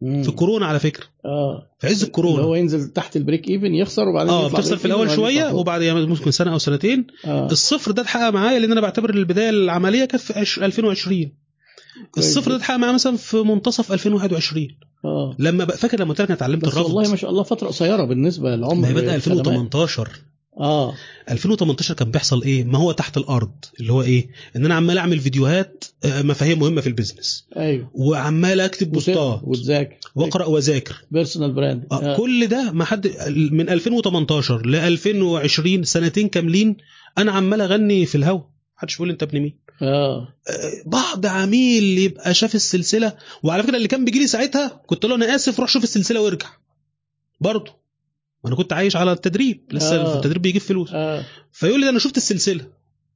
مم. 0.00 0.22
في 0.22 0.30
كورونا 0.30 0.66
على 0.66 0.78
فكرة. 0.78 1.04
آه. 1.24 1.66
في 1.80 1.86
عز 1.86 2.02
الكورونا. 2.04 2.42
هو 2.42 2.54
ينزل 2.54 2.88
تحت 2.88 3.16
ال 3.16 3.21
break 3.21 3.48
even 3.48 3.74
يخسر 3.74 4.08
وبعدين 4.08 4.32
آه 4.32 4.48
بتخسر 4.48 4.76
في 4.76 4.84
الأول 4.84 5.10
شوية. 5.10 5.54
وبعد 5.54 5.82
يعني 5.82 6.06
ممكن 6.06 6.30
سنة 6.30 6.52
أو 6.52 6.58
سنتين. 6.58 7.06
آه. 7.24 7.46
الصفر 7.46 7.90
ده 7.90 8.02
اتحقق 8.02 8.28
معايا 8.30 8.58
لأن 8.58 8.72
أنا 8.72 8.80
بعتبر 8.80 9.10
البداية 9.10 9.50
العملية 9.50 10.04
كانت 10.04 10.22
في 10.22 10.38
عش- 10.38 10.58
2020 10.58 11.32
الصفر 12.18 12.50
ده 12.50 12.56
اتحقق 12.56 12.76
معايا 12.76 12.92
مثلا 12.94 13.16
في 13.16 13.36
منتصف 13.36 13.92
2021 13.92 14.68
آه. 15.04 15.36
لما 15.38 15.64
بقى 15.64 15.76
فاكر 15.78 16.00
لما 16.00 16.10
قلت 16.10 16.20
لك 16.20 16.26
أنا 16.26 16.36
اتعلمت 16.36 16.64
الرفض؟ 16.64 16.94
والله 16.94 17.10
ما 17.10 17.16
شاء 17.16 17.30
الله 17.30 17.42
فترة 17.42 17.68
قصيرة 17.68 18.04
بالنسبة 18.04 18.56
للعمر 18.56 18.74
ما 18.74 18.88
هي 18.88 18.94
بدأ 18.94 19.14
الخدمات. 19.16 19.38
2018 19.38 20.08
آه. 20.60 20.94
2018 21.30 21.94
كان 21.94 22.10
بيحصل 22.10 22.42
إيه؟ 22.42 22.64
ما 22.64 22.78
هو 22.78 22.92
تحت 22.92 23.16
الأرض 23.16 23.50
اللي 23.80 23.92
هو 23.92 24.02
إيه؟ 24.02 24.28
إن 24.56 24.64
أنا 24.64 24.74
عمال 24.74 24.98
أعمل 24.98 25.18
فيديوهات 25.20 25.84
آه، 26.04 26.22
مفاهيم 26.22 26.58
مهمة 26.58 26.80
في 26.80 26.86
ال 26.86 26.92
business. 26.92 27.46
أيوه. 27.56 27.90
وعمال 27.94 28.60
أكتب 28.60 28.92
posts 28.92 29.26
ات. 29.26 29.40
وتذاكر. 29.42 29.96
وأقرأ 30.14 30.44
وأذاكر. 30.44 30.96
personal 31.10 31.52
brand 31.52 31.86
آه، 31.92 32.16
كل 32.16 32.46
ده 32.46 32.72
ما 32.72 32.84
حد 32.84 33.06
من 33.52 33.68
2018 33.68 34.66
ل 34.66 34.74
2020 34.76 35.84
سنتين 35.84 36.28
كاملين 36.28 36.76
أنا 37.18 37.32
عمال 37.32 37.60
أغني 37.60 38.06
في 38.06 38.14
الهوا. 38.14 38.40
محدش 38.76 38.94
بيقول 38.96 39.10
أنت 39.10 39.22
ابن 39.22 39.40
مين. 39.40 39.58
آه. 39.82 40.28
آه، 40.48 40.82
بعض 40.86 41.26
عميل 41.26 41.98
يبقى 41.98 42.34
شاف 42.34 42.54
السلسلة 42.54 43.16
وعلى 43.42 43.62
فكرة 43.62 43.76
اللي 43.76 43.88
كان 43.88 44.04
بيجي 44.04 44.18
لي 44.18 44.26
ساعتها 44.26 44.82
كنت 44.86 45.04
له 45.04 45.14
أنا 45.14 45.34
آسف 45.34 45.60
روح 45.60 45.68
شوف 45.68 45.82
السلسلة 45.84 46.20
وارجع. 46.20 46.48
برضه. 47.40 47.72
أنا 48.46 48.54
كنت 48.56 48.72
عايش 48.72 48.96
على 48.96 49.12
التدريب 49.12 49.64
لسه 49.72 49.96
آه. 49.96 50.16
التدريب 50.16 50.42
بيجيب 50.42 50.62
فلوس. 50.62 50.90
آه. 50.92 51.24
فيقول 51.52 51.80
لي 51.80 51.86
ده 51.86 51.90
أنا 51.90 51.98
شفت 51.98 52.16
السلسلة. 52.16 52.66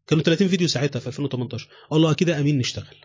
كانوا 0.06 0.24
30 0.24 0.48
فيديو 0.48 0.68
ساعتها 0.68 1.00
في 1.00 1.06
2018 1.06 1.68
أقول 1.86 2.02
له 2.02 2.10
أكيد 2.10 2.30
أمين 2.30 2.58
نشتغل. 2.58 2.96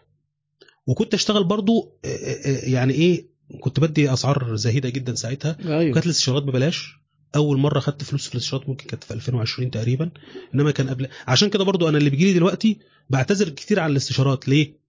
وكنت 0.88 1.14
أشتغل 1.14 1.44
برضو 1.44 1.98
آه، 2.06 2.08
آه، 2.08 2.48
آه، 2.48 2.70
يعني 2.70 2.94
إيه 2.94 3.28
كنت 3.62 3.80
بدي 3.80 4.14
أسعار 4.14 4.56
زهيده 4.56 4.90
جدا 4.90 5.16
ساعتها. 5.16 5.58
أيوه. 5.66 5.92
وكانت 5.92 6.06
الاستشارات 6.06 6.44
ببلاش. 6.44 6.98
أول 7.36 7.58
مرة 7.58 7.80
خدت 7.80 8.04
فلوس 8.04 8.28
في 8.28 8.36
الاستشارات 8.36 8.70
ممكن 8.70 8.88
كانت 8.88 9.04
في 9.04 9.14
2020 9.14 9.72
تقريبا. 9.72 10.10
إنما 10.56 10.72
كان 10.72 10.90
قبل 10.90 11.08
عشان 11.28 11.50
كده 11.50 11.64
برضو 11.64 11.90
أنا 11.90 11.98
اللي 11.98 12.10
بيجي 12.10 12.26
لي 12.26 12.34
دلوقتي 12.34 12.78
بعتذر 13.10 13.50
كتير 13.50 13.80
عن 13.80 13.92
الاستشارات. 13.92 14.48
ليه؟ 14.50 14.88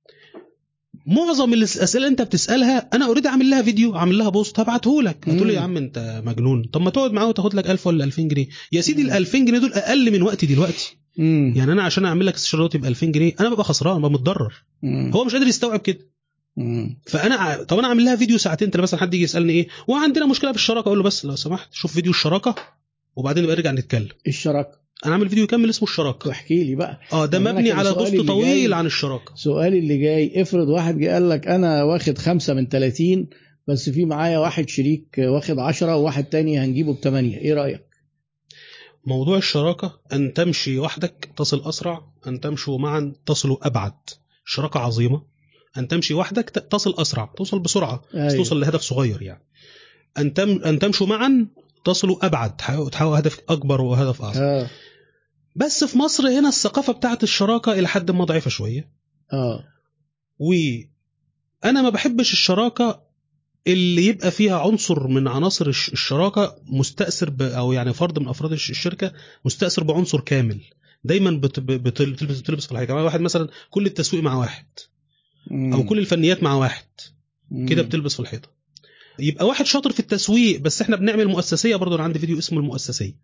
معظم 1.06 1.52
الأسئلة 1.55 1.97
اللي 1.97 2.09
أنت 2.12 2.23
بتسألها 2.23 2.89
أنا 2.94 3.06
already 3.06 3.28
عامل 3.28 3.51
لها 3.51 3.62
فيديو 3.62 3.97
عامل 3.97 4.19
لها 4.19 4.28
post 4.28 4.60
هبعته 4.60 5.02
لك. 5.02 5.28
هتقول 5.28 5.47
لي 5.48 5.55
يا 5.55 5.59
مم. 5.60 5.65
عم 5.65 5.77
أنت 5.77 6.23
مجنون. 6.27 6.62
طب 6.65 6.81
ما 6.81 6.90
تقعد 6.90 7.12
معاه 7.12 7.28
وتاخد 7.28 7.55
لك 7.55 7.70
1000 7.70 7.86
ولا 7.86 8.05
2000 8.05 8.23
جنيه. 8.28 8.48
يا 8.73 8.81
سيدي 8.81 9.02
ال 9.02 9.10
2000 9.10 9.39
جنيه 9.44 9.59
دول 9.59 9.73
أقل 9.73 10.10
من 10.12 10.23
وقتي 10.23 10.47
دلوقتي. 10.47 10.97
امم 11.19 11.52
يعني 11.56 11.73
أنا 11.73 11.82
عشان 11.82 12.05
أعمل 12.05 12.27
لك 12.27 12.35
استشاره 12.35 12.59
دلوقتي 12.60 12.78
ب 12.78 12.85
2000 12.85 13.06
جنيه 13.06 13.35
أنا 13.40 13.48
ببقى 13.48 13.65
خسران 13.65 13.98
ببقى 13.98 14.10
متضرر. 14.10 14.55
مم. 14.82 15.10
هو 15.15 15.24
مش 15.24 15.32
قادر 15.32 15.47
يستوعب 15.47 15.81
كده. 15.81 15.98
مم. 15.98 16.09
فأنا 17.06 17.62
طب 17.62 17.78
أنا 17.78 17.89
عامل 17.89 18.05
لها 18.05 18.16
فيديو 18.16 18.39
ساعتين 18.39 18.70
تلاقي 18.70 18.82
مثلا 18.82 19.01
حد 19.01 19.14
يجي 19.14 19.22
يسألني 19.24 19.52
إيه 19.52 19.68
وعندنا 19.89 20.26
مشكلة 20.26 20.52
في 20.52 20.59
الشراكة؟ 20.59 20.86
أقول 20.89 20.98
له 20.98 21.05
بس 21.05 21.24
لو 21.24 21.36
سمحت 21.36 21.68
شوف 21.74 21.93
فيديو 21.93 22.10
الشراكة 22.10 22.55
وبعدين 23.16 23.43
نبقى 23.44 23.56
نرجع 23.56 23.72
نتكلم. 23.72 24.09
الشراكة. 24.26 24.78
أنا 25.06 25.12
عامل 25.12 25.28
فيديو 25.28 25.47
كامل 25.47 25.70
اسمه 25.70 25.89
الشراكة. 25.89 26.28
واحكي 26.28 26.64
لي 26.64 26.74
بقى. 26.74 27.01
آه 27.12 27.26
ده 27.26 27.39
مبني 27.39 27.72
على 27.72 27.93
بوست 27.93 28.16
طويل 28.20 28.74
عن 28.74 28.86
الشراكة. 28.86 29.32
سؤالي 29.35 29.78
اللي 29.78 29.98
جاي 29.98 30.43
افرض 30.43 30.68
واحد 30.68 30.98
جه 30.98 31.12
قال 31.12 31.28
لك 31.28 31.47
أنا 31.48 31.82
واخد 31.82 32.18
خمسة 32.18 32.55
من 32.55 32.68
30 32.68 33.26
بس 33.68 33.90
في 33.90 34.05
معايا 34.05 34.39
واحد 34.39 34.68
شريك 34.68 35.14
واخد 35.18 35.59
10 35.59 35.97
وواحد 35.97 36.24
تاني 36.24 36.59
هنجيبه 36.59 36.94
بثمانية 36.94 37.39
إيه 37.39 37.55
رأيك؟ 37.55 37.85
موضوع 39.06 39.36
الشراكة 39.39 40.01
أن 40.12 40.32
تمشي 40.35 40.78
وحدك 40.78 41.28
تصل 41.36 41.68
أسرع 41.68 42.02
أن 42.26 42.40
تمشوا 42.40 42.78
معا 42.78 43.12
تصلوا 43.26 43.66
أبعد. 43.66 43.93
الشراكه 44.47 44.80
عظيمة. 44.80 45.22
أن 45.78 45.88
تمشي 45.88 46.14
وحدك 46.14 46.50
تصل 46.50 46.94
أسرع 46.98 47.32
توصل 47.36 47.59
بسرعة 47.59 47.96
بس 48.09 48.14
أيوة. 48.14 48.36
توصل 48.36 48.60
لهدف 48.60 48.80
صغير 48.80 49.22
يعني. 49.22 49.44
أن 50.18 50.34
تم 50.34 50.50
أن 50.64 50.78
تمشوا 50.78 51.06
معا 51.06 51.46
تصلوا 51.84 52.26
أبعد 52.26 52.56
تحققوا 52.56 53.18
هدف 53.18 53.40
أكبر 53.48 53.80
وهدف 53.80 54.22
أعظم. 54.22 54.40
آه. 54.42 54.70
بس 55.56 55.84
في 55.84 55.98
مصر 55.98 56.28
هنا 56.28 56.48
الثقافة 56.48 56.92
بتاعت 56.92 57.22
الشراكة 57.22 57.72
إلى 57.72 57.88
حد 57.88 58.10
ما 58.10 58.24
ضعيفة 58.24 58.50
شوية. 58.50 58.92
آه. 59.32 59.64
وأنا 60.38 61.82
ما 61.82 61.88
بحبش 61.90 62.32
الشراكة 62.32 63.02
اللي 63.66 64.06
يبقى 64.06 64.30
فيها 64.30 64.59
عنصر 64.59 65.06
من 65.06 65.28
عناصر 65.28 65.66
الش- 65.66 65.88
الشراكة 65.88 66.56
مستأثر 66.66 67.30
ب 67.30 67.42
أو 67.42 67.72
يعني 67.72 67.92
فرد 67.92 68.18
من 68.18 68.28
أفراد 68.28 68.52
الش- 68.52 68.70
الشركة 68.70 69.12
مستأثر 69.44 69.84
بعنصر 69.84 70.20
كامل. 70.20 70.60
دايما 71.05 71.30
بتلبس 71.30 72.38
بتلبس 72.40 72.66
في 72.66 72.72
الحيطه 72.72 72.90
يعني 72.92 73.05
واحد 73.05 73.20
مثلا 73.20 73.48
كل 73.70 73.86
التسويق 73.86 74.22
مع 74.22 74.34
واحد. 74.34 74.66
أو 75.51 75.85
كل 75.85 75.98
الفنيات 75.98 76.43
مع 76.43 76.55
واحد. 76.55 76.85
كده 77.69 77.82
بتلبس 77.82 78.15
في 78.15 78.20
الحيطة. 78.20 78.48
يبقى 79.19 79.47
واحد 79.47 79.66
شاطر 79.66 79.93
في 79.93 80.01
التسويق 80.01 80.60
بس 80.60 80.82
إحنا 80.82 80.97
بنعمل 80.97 81.28
مؤسسية 81.28 81.77
برضه. 81.77 81.94
أنا 81.94 82.05
عندي 82.05 82.19
فيديو 82.19 82.39
اسمه 82.39 82.59
المؤسسية. 82.59 83.15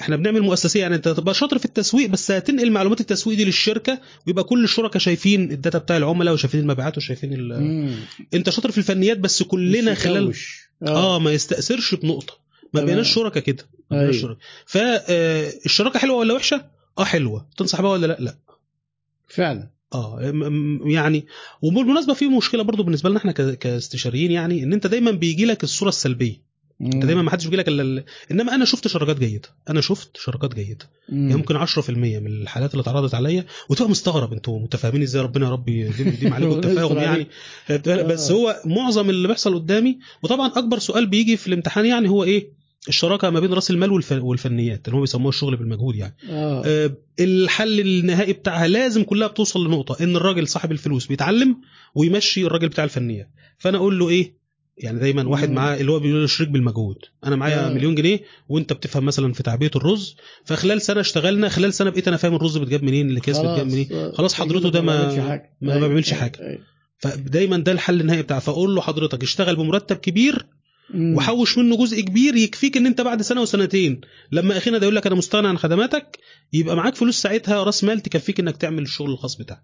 إحنا 0.00 0.16
بنعمل 0.16 0.40
مؤسسية. 0.40 0.80
يعني 0.80 0.94
أنت 0.94 1.08
تبقى 1.08 1.34
شاطر 1.34 1.58
في 1.58 1.64
التسويق 1.64 2.10
بس 2.10 2.30
هتنقل 2.30 2.70
معلومات 2.70 3.00
التسويق 3.00 3.36
دي 3.36 3.44
للشركة 3.44 4.00
ويبقى 4.26 4.44
كل 4.44 4.64
الشركاء 4.64 4.98
شايفين 4.98 5.52
الداتا 5.52 5.78
بتاع 5.78 5.96
العملاء 5.96 6.34
وشايفين 6.34 6.60
المبيعات 6.60 6.96
وشايفين 6.96 7.32
ال... 7.32 7.52
أنت 8.34 8.50
شاطر 8.50 8.70
في 8.70 8.78
الفنيات 8.78 9.18
بس 9.18 9.42
كلنا 9.42 9.94
خلال 9.94 10.22
يكوش. 10.22 10.70
آه. 10.82 11.18
ما 11.18 11.30
يستأثرش 11.30 11.94
بنقطة. 11.94 12.38
ما. 12.74 12.84
بيناش 12.84 13.14
شركاء 13.14 13.42
كده. 13.42 13.64
ما. 13.90 14.12
شركاء. 14.12 14.38
فالشراكه 14.66 15.98
حلوة 15.98 16.16
ولا 16.16 16.34
وحشة؟ 16.34 16.64
آه 16.98 17.04
حلوة. 17.04 17.48
تنصح 17.56 17.80
بها 17.80 17.90
ولا 17.90 18.06
لا؟ 18.06 18.16
لا. 18.20 18.38
فعلا. 19.28 19.75
آه 19.94 20.20
يعني 20.84 21.26
وبالمناسبة 21.62 22.14
في 22.14 22.28
مشكلة 22.28 22.62
برضو 22.62 22.82
بالنسبة 22.82 23.10
لنا 23.10 23.18
إحنا 23.18 23.32
كاستشاريين 23.32 24.30
يعني 24.30 24.62
إن 24.62 24.72
أنت 24.72 24.86
دايما 24.86 25.10
بيجي 25.10 25.44
لك 25.44 25.64
الصورة 25.64 25.88
السلبية. 25.88 26.46
أنت 26.80 27.04
دايما 27.04 27.22
ما 27.22 27.30
حدش 27.30 27.44
بيجي 27.44 27.56
لك 27.56 27.68
إلا 27.68 27.82
ال- 27.82 28.04
إنما 28.30 28.54
أنا 28.54 28.64
شفت 28.64 28.88
شراكات 28.88 29.18
جيدة. 29.18 29.48
أنا 29.70 29.80
شفت 29.80 30.16
شراكات 30.16 30.54
جيدة. 30.54 30.90
يعني 31.08 31.36
ممكن 31.36 31.56
10% 31.66 31.90
من 31.90 32.26
الحالات 32.26 32.70
اللي 32.72 32.82
اتعرضت 32.82 33.14
عليا 33.14 33.44
وتبقى 33.68 33.90
مستغرب. 33.90 34.32
أنتوا 34.32 34.58
متفاهمين 34.60 35.02
إزاي 35.02 35.22
ربنا 35.22 35.46
يا 35.46 35.50
رب 35.50 35.68
يديم 35.68 36.32
عليكم 36.34 36.52
التفاهم 36.52 36.96
يعني. 36.98 37.26
بس 38.04 38.30
هو 38.32 38.56
معظم 38.64 39.10
اللي 39.10 39.28
بيحصل 39.28 39.54
قدامي 39.54 39.98
وطبعا 40.22 40.46
أكبر 40.48 40.78
سؤال 40.78 41.06
بيجي 41.06 41.36
في 41.36 41.46
الامتحان 41.46 41.86
يعني 41.86 42.08
هو 42.08 42.24
إيه؟ 42.24 42.48
الشراكة 42.88 43.30
ما 43.30 43.40
بين 43.40 43.52
رأس 43.52 43.70
المال 43.70 43.90
والف- 43.92 44.12
والفنيات 44.22 44.86
اللي 44.88 44.96
هم 44.96 45.00
بيسموها 45.00 45.28
الشغل 45.28 45.56
بالمجهود 45.56 45.94
يعني 45.96 46.16
آه 46.30 46.62
آه، 46.66 46.90
الحل 47.20 47.80
النهائي 47.80 48.32
بتاعها 48.32 48.66
لازم 48.68 49.02
كلها 49.02 49.28
بتوصل 49.28 49.66
لنقطة 49.66 50.04
إن 50.04 50.16
الراجل 50.16 50.48
صاحب 50.48 50.72
الفلوس 50.72 51.06
بيتعلم 51.06 51.56
ويمشي 51.94 52.46
الراجل 52.46 52.68
بتاع 52.68 52.84
الفنيات 52.84 53.30
فأنا 53.58 53.78
أقول 53.78 53.98
له 53.98 54.08
إيه 54.08 54.36
يعني 54.78 54.98
دايما 54.98 55.28
واحد. 55.28 55.50
معاه 55.50 55.76
اللي 55.76 55.92
هو 55.92 55.98
بيقول 55.98 56.20
له 56.20 56.26
شريك 56.26 56.48
بالمجهود 56.48 56.96
أنا 57.24 57.36
معايا 57.36 57.66
آه. 57.70 57.72
مليون 57.74 57.94
جنيه 57.94 58.20
وأنت 58.48 58.72
بتفهم 58.72 59.04
مثلا 59.04 59.32
في 59.32 59.42
تعبئه 59.42 59.70
الرز 59.76 60.16
فخلال 60.44 60.82
سنة 60.82 61.00
اشتغلنا 61.00 61.48
خلال 61.48 61.74
سنة 61.74 61.90
بقيت 61.90 62.08
أنا 62.08 62.16
فاهم 62.16 62.34
الرز 62.34 62.58
بتجاب 62.58 62.82
منين 62.82 63.10
الأكياس 63.10 63.38
بتجاب 63.38 63.66
منين 63.66 63.88
آه، 63.92 64.12
خلاص 64.12 64.34
حضرته 64.34 64.70
ده 64.70 64.80
ما- 64.80 64.96
بيعملش 65.08 65.28
حاجة. 65.28 65.56
ما 65.60 65.72
أيوة، 65.74 65.86
بيعملش 65.88 66.12
أيوة، 66.12 66.22
حاجة. 66.22 66.40
أيوة. 66.40 66.58
فدايما 66.98 67.56
ده 67.58 67.72
الحل 67.72 68.00
النهائي 68.00 68.22
بتاعه 68.22 68.40
فأقول 68.40 68.74
له 68.74 68.80
حضرتك 68.80 69.22
اشتغل 69.22 69.56
بمرتب 69.56 69.96
كبير 69.96 70.46
مم. 70.90 71.16
وحوش 71.16 71.58
منه 71.58 71.76
جزء 71.76 72.00
كبير 72.00 72.36
يكفيك 72.36 72.76
إن 72.76 72.86
أنت 72.86 73.00
بعد 73.00 73.22
سنة 73.22 73.42
وسنتين. 73.42 74.00
لما 74.32 74.56
أخينا 74.56 74.78
ده 74.78 74.82
يقول 74.84 74.96
لك 74.96 75.06
أنا 75.06 75.14
مستغني 75.16 75.48
عن 75.48 75.58
خدماتك 75.58 76.18
يبقى 76.52 76.76
معاك 76.76 76.94
فلوس 76.94 77.22
ساعتها 77.22 77.64
رأس 77.64 77.84
مال 77.84 78.00
تكفيك 78.00 78.40
إنك 78.40 78.56
تعمل 78.56 78.82
الشغل 78.82 79.10
الخاص 79.10 79.36
بتاعك. 79.36 79.62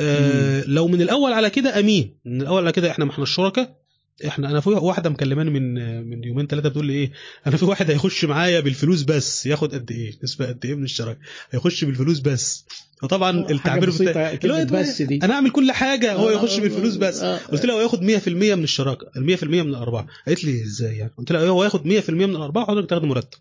آه 0.00 0.64
لو 0.66 0.88
من 0.88 1.02
الأول 1.02 1.32
على 1.32 1.50
كده 1.50 1.78
آمين. 1.78 2.18
من 2.24 2.40
الأول 2.42 2.62
على 2.62 2.72
كده 2.72 2.90
إحنا 2.90 3.04
ما 3.04 3.10
إحنا 3.10 3.22
الشركاء 3.24 3.81
إحنا 4.26 4.50
أنا 4.50 4.60
في 4.60 4.70
واحدة 4.70 5.10
مكلماني 5.10 5.50
من 5.50 5.74
من 6.10 6.24
يومين 6.24 6.46
ثلاثة 6.46 6.68
بتقول 6.68 6.86
لي 6.86 6.92
إيه 6.92 7.12
أنا 7.46 7.56
في 7.56 7.64
واحد 7.64 7.90
هيخش 7.90 8.24
معايا 8.24 8.60
بالفلوس 8.60 9.02
بس 9.02 9.46
ياخد 9.46 9.74
قد 9.74 9.90
إيه؟ 9.90 10.12
نسبة 10.24 10.46
قد 10.46 10.66
إيه 10.66 10.74
من 10.74 10.84
الشراكة؟ 10.84 11.18
هيخش 11.50 11.84
بالفلوس 11.84 12.18
بس. 12.18 12.64
فطبعا 13.02 13.42
حاجة 13.42 13.52
التعبير 13.54 13.90
بتاع 13.90 14.38
هو 14.46 14.64
بس 14.64 15.02
دي. 15.02 15.20
أنا 15.22 15.34
أعمل 15.34 15.50
كل 15.50 15.72
حاجة 15.72 16.12
هو 16.14 16.28
آه، 16.28 16.32
يخش 16.32 16.58
آه، 16.58 16.60
بالفلوس 16.62 16.96
بس. 16.96 17.20
آه، 17.20 17.38
قلت 17.38 17.66
لها 17.66 17.74
هو 17.74 17.80
ياخد 17.80 18.00
100% 18.02 18.28
من 18.28 18.64
الشراكة 18.64 19.06
ال 19.16 19.24
100% 19.38 19.44
من 19.44 19.60
الأرباح. 19.68 20.04
قالت 20.26 20.44
لي 20.44 20.62
إزاي 20.62 20.96
يعني؟ 20.96 21.12
قلت 21.18 21.32
لها 21.32 21.46
هو 21.48 21.64
ياخد 21.64 21.86
100% 21.88 22.10
من 22.10 22.36
الأرباح 22.36 22.64
وحضرتك 22.68 22.90
تاخد 22.90 23.04
مرتب. 23.04 23.38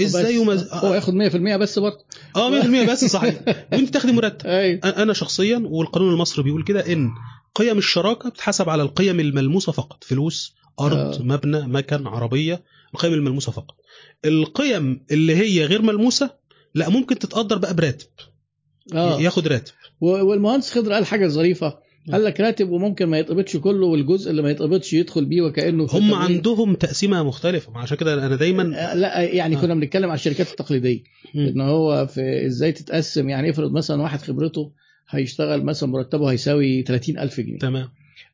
إزاي 0.00 0.38
ومز... 0.38 0.68
هو 0.72 0.94
ياخد 0.94 1.12
100% 1.14 1.36
بس 1.56 1.78
برضه؟ 1.78 2.04
آه 2.36 2.62
100% 2.86 2.90
بس 2.90 3.04
صحيح. 3.04 3.34
وأنت 3.72 3.88
تاخدي 3.94 4.12
مرتب. 4.12 4.42
أنا- 4.84 4.98
أنا 4.98 5.12
شخصيا 5.12 5.62
والقانون 5.64 6.12
المصري 6.12 6.42
بيقول 6.44 6.64
كده 6.64 6.92
إن 6.92 7.10
قيم 7.54 7.78
الشراكة 7.78 8.28
بتحسب 8.28 8.68
على 8.68 8.82
القيم 8.82 9.20
الملموسة 9.20 9.72
فقط. 9.72 10.04
فلوس 10.04 10.54
أرض 10.80 10.96
آه. 10.96 11.22
مبنى 11.22 11.60
مكن 11.60 12.06
عربية 12.06 12.62
القيم 12.94 13.12
الملموسة 13.14 13.52
فقط. 13.52 13.74
القيم 14.24 15.04
اللي 15.10 15.36
هي 15.36 15.64
غير 15.64 15.82
ملموسة 15.82 16.30
لا 16.74 16.88
ممكن 16.88 17.18
تتقدر 17.18 17.58
بقى 17.58 17.74
براتب. 17.74 18.06
آه. 18.94 19.20
ياخد 19.20 19.48
راتب. 19.48 19.72
والمهندس 20.00 20.70
خضر 20.70 20.92
قال 20.92 21.06
حاجة 21.06 21.28
ظريفة. 21.28 21.78
قال 22.12 22.24
لك 22.24 22.40
راتب 22.40 22.70
وممكن 22.70 23.06
ما 23.06 23.18
يتقبضش 23.18 23.56
كله 23.56 23.86
والجزء 23.86 24.30
اللي 24.30 24.42
ما 24.42 24.50
يتقبضش 24.50 24.92
يدخل 24.92 25.24
بيه 25.24 25.42
وكأنه 25.42 25.88
هم. 25.92 26.14
عندهم 26.14 26.74
تقسيمة 26.74 27.22
مختلفة. 27.22 27.78
عشان 27.78 27.96
كده 27.96 28.26
أنا 28.26 28.36
دايما 28.36 28.62
آه، 28.62 28.94
لا 28.94 29.20
يعني 29.20 29.56
آه. 29.56 29.60
كنا 29.60 29.74
بنتكلم 29.74 30.04
على 30.10 30.14
الشركات 30.14 30.50
التقليدية. 30.50 31.02
إن 31.36 31.60
هو 31.60 32.06
في 32.06 32.46
إزاي 32.46 32.72
تتقسم 32.72 33.28
يعني 33.28 33.50
افرض 33.50 33.72
مثلا 33.72 34.02
واحد 34.02 34.22
خبرته 34.22 34.72
هيشتغل 35.10 35.64
مثلا 35.64 35.88
مرتبه 35.88 36.30
هيساوي 36.30 36.82
30000 36.82 37.40
جنيه. 37.40 37.58
تمام. 37.58 37.88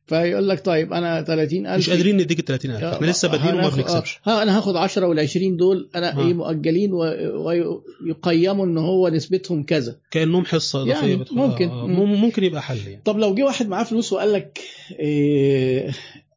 فيقول 0.07 0.49
لك 0.49 0.65
طيب 0.65 0.93
أنا 0.93 1.21
30000 1.21 1.77
مش 1.77 1.89
قادرين 1.89 2.17
نديك 2.17 2.39
ال 2.39 2.45
30000 2.45 2.83
إحنا 2.83 3.05
لسه 3.05 3.27
بادئين 3.27 3.53
وما 3.53 3.69
بنكسبش. 3.69 4.19
آه 4.27 4.43
أنا 4.43 4.57
هاخد 4.57 4.75
10 4.75 5.05
وال 5.07 5.19
20 5.19 5.57
دول 5.57 5.89
أنا 5.95 6.17
آه. 6.17 6.27
إيه 6.27 6.33
مؤجلين 6.33 6.93
ويقيموا 6.93 8.65
إن 8.65 8.77
هو 8.77 9.09
نسبتهم 9.09 9.63
كذا. 9.63 9.97
كأنهم 10.11 10.45
حصة 10.45 10.81
اضافيه 10.81 11.07
يعني 11.07 11.25
ممكن. 11.31 11.69
آه، 11.69 11.87
مم. 11.87 12.21
ممكن 12.21 12.43
يبقى 12.43 12.61
حل 12.61 12.77
يعني. 12.87 13.01
طب 13.05 13.17
لو 13.17 13.35
جه 13.35 13.43
واحد 13.43 13.67
معاه 13.67 13.83
فلوس 13.83 14.13
وقال 14.13 14.33
لك 14.33 14.59
إيه 14.99 15.91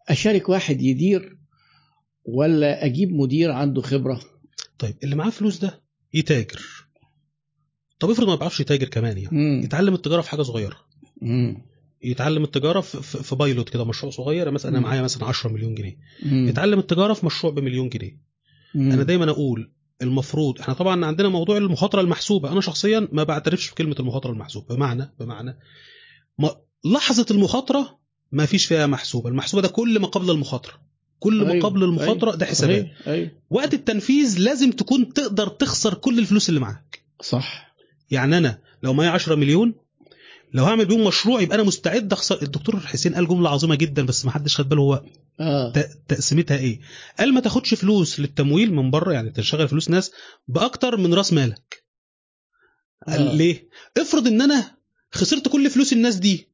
أشارك 0.08 0.48
واحد 0.48 0.82
يدير 0.82 1.36
ولا 2.24 2.84
أجيب 2.84 3.12
مدير 3.12 3.50
عنده 3.52 3.82
خبرة؟ 3.82 4.20
طيب 4.78 4.94
اللي 5.04 5.14
معاه 5.16 5.30
فلوس 5.30 5.58
ده 5.58 5.80
يتاجر. 6.14 6.60
طب 8.00 8.10
افرض 8.10 8.28
ما 8.28 8.34
بيعرفش 8.34 8.60
يتاجر 8.60 8.88
كمان 8.88 9.18
يعني. 9.18 9.36
مم. 9.36 9.64
يتعلم 9.64 9.94
التجارة 9.94 10.20
في 10.20 10.30
حاجة 10.30 10.42
صغيرة. 10.42 10.76
مم. 11.22 11.62
يتعلم 12.02 12.44
التجارة 12.44 12.80
في, 12.80 13.36
بايلوت 13.36 13.68
كده 13.68 13.84
مشروع 13.84 14.12
صغير 14.12 14.50
مثلا 14.50 14.72
أنا. 14.72 14.80
معايا 14.80 15.02
مثلا 15.02 15.24
10 15.24 15.52
مليون 15.52 15.74
جنيه. 15.74 15.96
مم. 16.22 16.48
يتعلم 16.48 16.78
التجارة 16.78 17.12
في 17.12 17.26
مشروع 17.26 17.52
بمليون 17.52 17.88
جنيه. 17.88 18.20
مم. 18.74 18.92
أنا 18.92 19.02
دايما 19.02 19.30
أقول 19.30 19.70
المفروض 20.02 20.60
إحنا 20.60 20.74
طبعا 20.74 21.06
عندنا 21.06 21.28
موضوع 21.28 21.56
المخاطرة 21.56 22.00
المحسوبة. 22.00 22.52
أنا 22.52 22.60
شخصيا 22.60 23.08
ما 23.12 23.22
بعترفش 23.22 23.70
بكلمة 23.70 23.96
المخاطرة 24.00 24.30
المحسوبة. 24.32 24.74
بمعنى 24.74 25.14
بمعنى 25.20 25.58
ما 26.38 26.56
لحظة 26.84 27.26
المخاطرة 27.30 27.98
ما 28.32 28.46
فيش 28.46 28.66
فيها 28.66 28.86
محسوبة. 28.86 29.28
المحسوبة 29.28 29.62
ده 29.62 29.68
كل 29.68 29.98
ما 29.98 30.06
قبل 30.06 30.30
المخاطرة. 30.30 30.72
كل 31.18 31.44
ما 31.44 31.52
أيوة، 31.52 31.64
قبل 31.64 31.84
المخاطرة 31.84 32.28
أيوة، 32.28 32.36
ده 32.36 32.46
حسابات. 32.46 32.84
صحيح، 32.84 33.08
أيوه. 33.08 33.30
وقت 33.50 33.74
التنفيذ 33.74 34.38
لازم 34.38 34.70
تكون 34.70 35.12
تقدر 35.12 35.48
تخسر 35.48 35.94
كل 35.94 36.18
الفلوس 36.18 36.48
اللي 36.48 36.60
معاك. 36.60 37.02
صح. 37.22 37.69
يعني 38.10 38.38
أنا 38.38 38.58
لو 38.82 38.92
معايا 38.92 39.10
10 39.10 39.34
مليون 39.34 39.74
لو 40.54 40.64
هعمل 40.64 40.84
بيهم 40.84 41.04
مشروع 41.06 41.40
يبقى 41.40 41.54
أنا 41.54 41.62
مستعد 41.64 42.12
أخسر. 42.12 42.42
الدكتور 42.42 42.80
حسين 42.80 43.14
قال 43.14 43.28
جملة 43.28 43.50
عظيمة 43.50 43.74
جدا 43.74 44.06
بس 44.06 44.24
ما 44.24 44.30
حدش 44.30 44.56
خد 44.56 44.68
باله 44.68 44.82
هو 44.82 45.02
ت- 45.74 45.90
تقسيمتها 46.08 46.56
إيه. 46.56 46.80
قال 47.18 47.34
ما 47.34 47.40
تاخدش 47.40 47.74
فلوس 47.74 48.20
للتمويل 48.20 48.74
من 48.74 48.90
بره 48.90 49.12
يعني 49.12 49.30
تشغل 49.30 49.68
فلوس 49.68 49.90
ناس 49.90 50.10
بأكتر 50.48 50.96
من 50.96 51.14
رأس 51.14 51.32
مالك. 51.32 51.84
قال 53.08 53.28
آه. 53.28 53.34
ليه؟ 53.34 53.68
افرض 53.98 54.26
إن 54.26 54.42
أنا 54.42 54.76
خسرت 55.12 55.48
كل 55.48 55.70
فلوس 55.70 55.92
الناس 55.92 56.14
دي. 56.16 56.48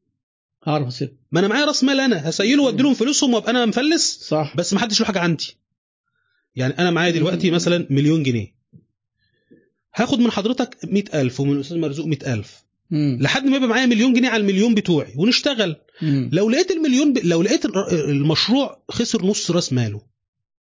هعرف 0.67 0.87
اصير 0.87 1.13
ما 1.33 1.41
أنا 1.41 1.49
معايا 1.49 1.65
رأس 1.65 1.85
مال 1.85 2.01
أنا. 2.01 2.29
هسيله 2.29 2.63
وادي 2.63 2.83
لهم 2.83 2.95
فلوسهم 2.95 3.35
وأبقى 3.35 3.51
أنا 3.51 3.67
مفلس؟ 3.67 4.19
صح. 4.29 4.57
بس 4.57 4.73
ما 4.75 4.81
حدش 4.81 5.01
له 5.01 5.07
حاجة 5.07 5.21
عندي. 5.21 5.57
يعني 6.55 6.79
أنا 6.79 6.91
معايا 6.91 7.11
دلوقتي. 7.11 7.51
مثلا 7.51 7.87
مليون 7.91 8.23
جنيه. 8.23 8.56
هاخد 9.97 10.19
من 10.19 10.31
حضرتك 10.31 10.77
مئة 10.85 11.21
ألف 11.21 11.41
ومن 11.41 11.53
الأستاذ 11.53 11.79
مرزوق 11.79 12.07
مئة 12.07 12.35
ألف 12.35 12.63
مم. 12.91 13.19
لحد 13.21 13.45
ما 13.47 13.57
يبقى 13.57 13.69
معايا 13.69 13.87
مليون 13.87 14.13
جنيه 14.13 14.29
على 14.29 14.41
المليون 14.41 14.75
بتوعي 14.75 15.13
ونشتغل 15.17 15.77
مم. 16.03 16.31
لو 16.33 16.51
لقيت 16.51 16.71
المليون 16.71 17.13
ب... 17.13 17.19
لو 17.25 17.43
لقيت 17.43 17.65
المشروع 17.93 18.83
خسر 18.91 19.27
نص 19.27 19.51
راس 19.51 19.73
ماله 19.73 20.01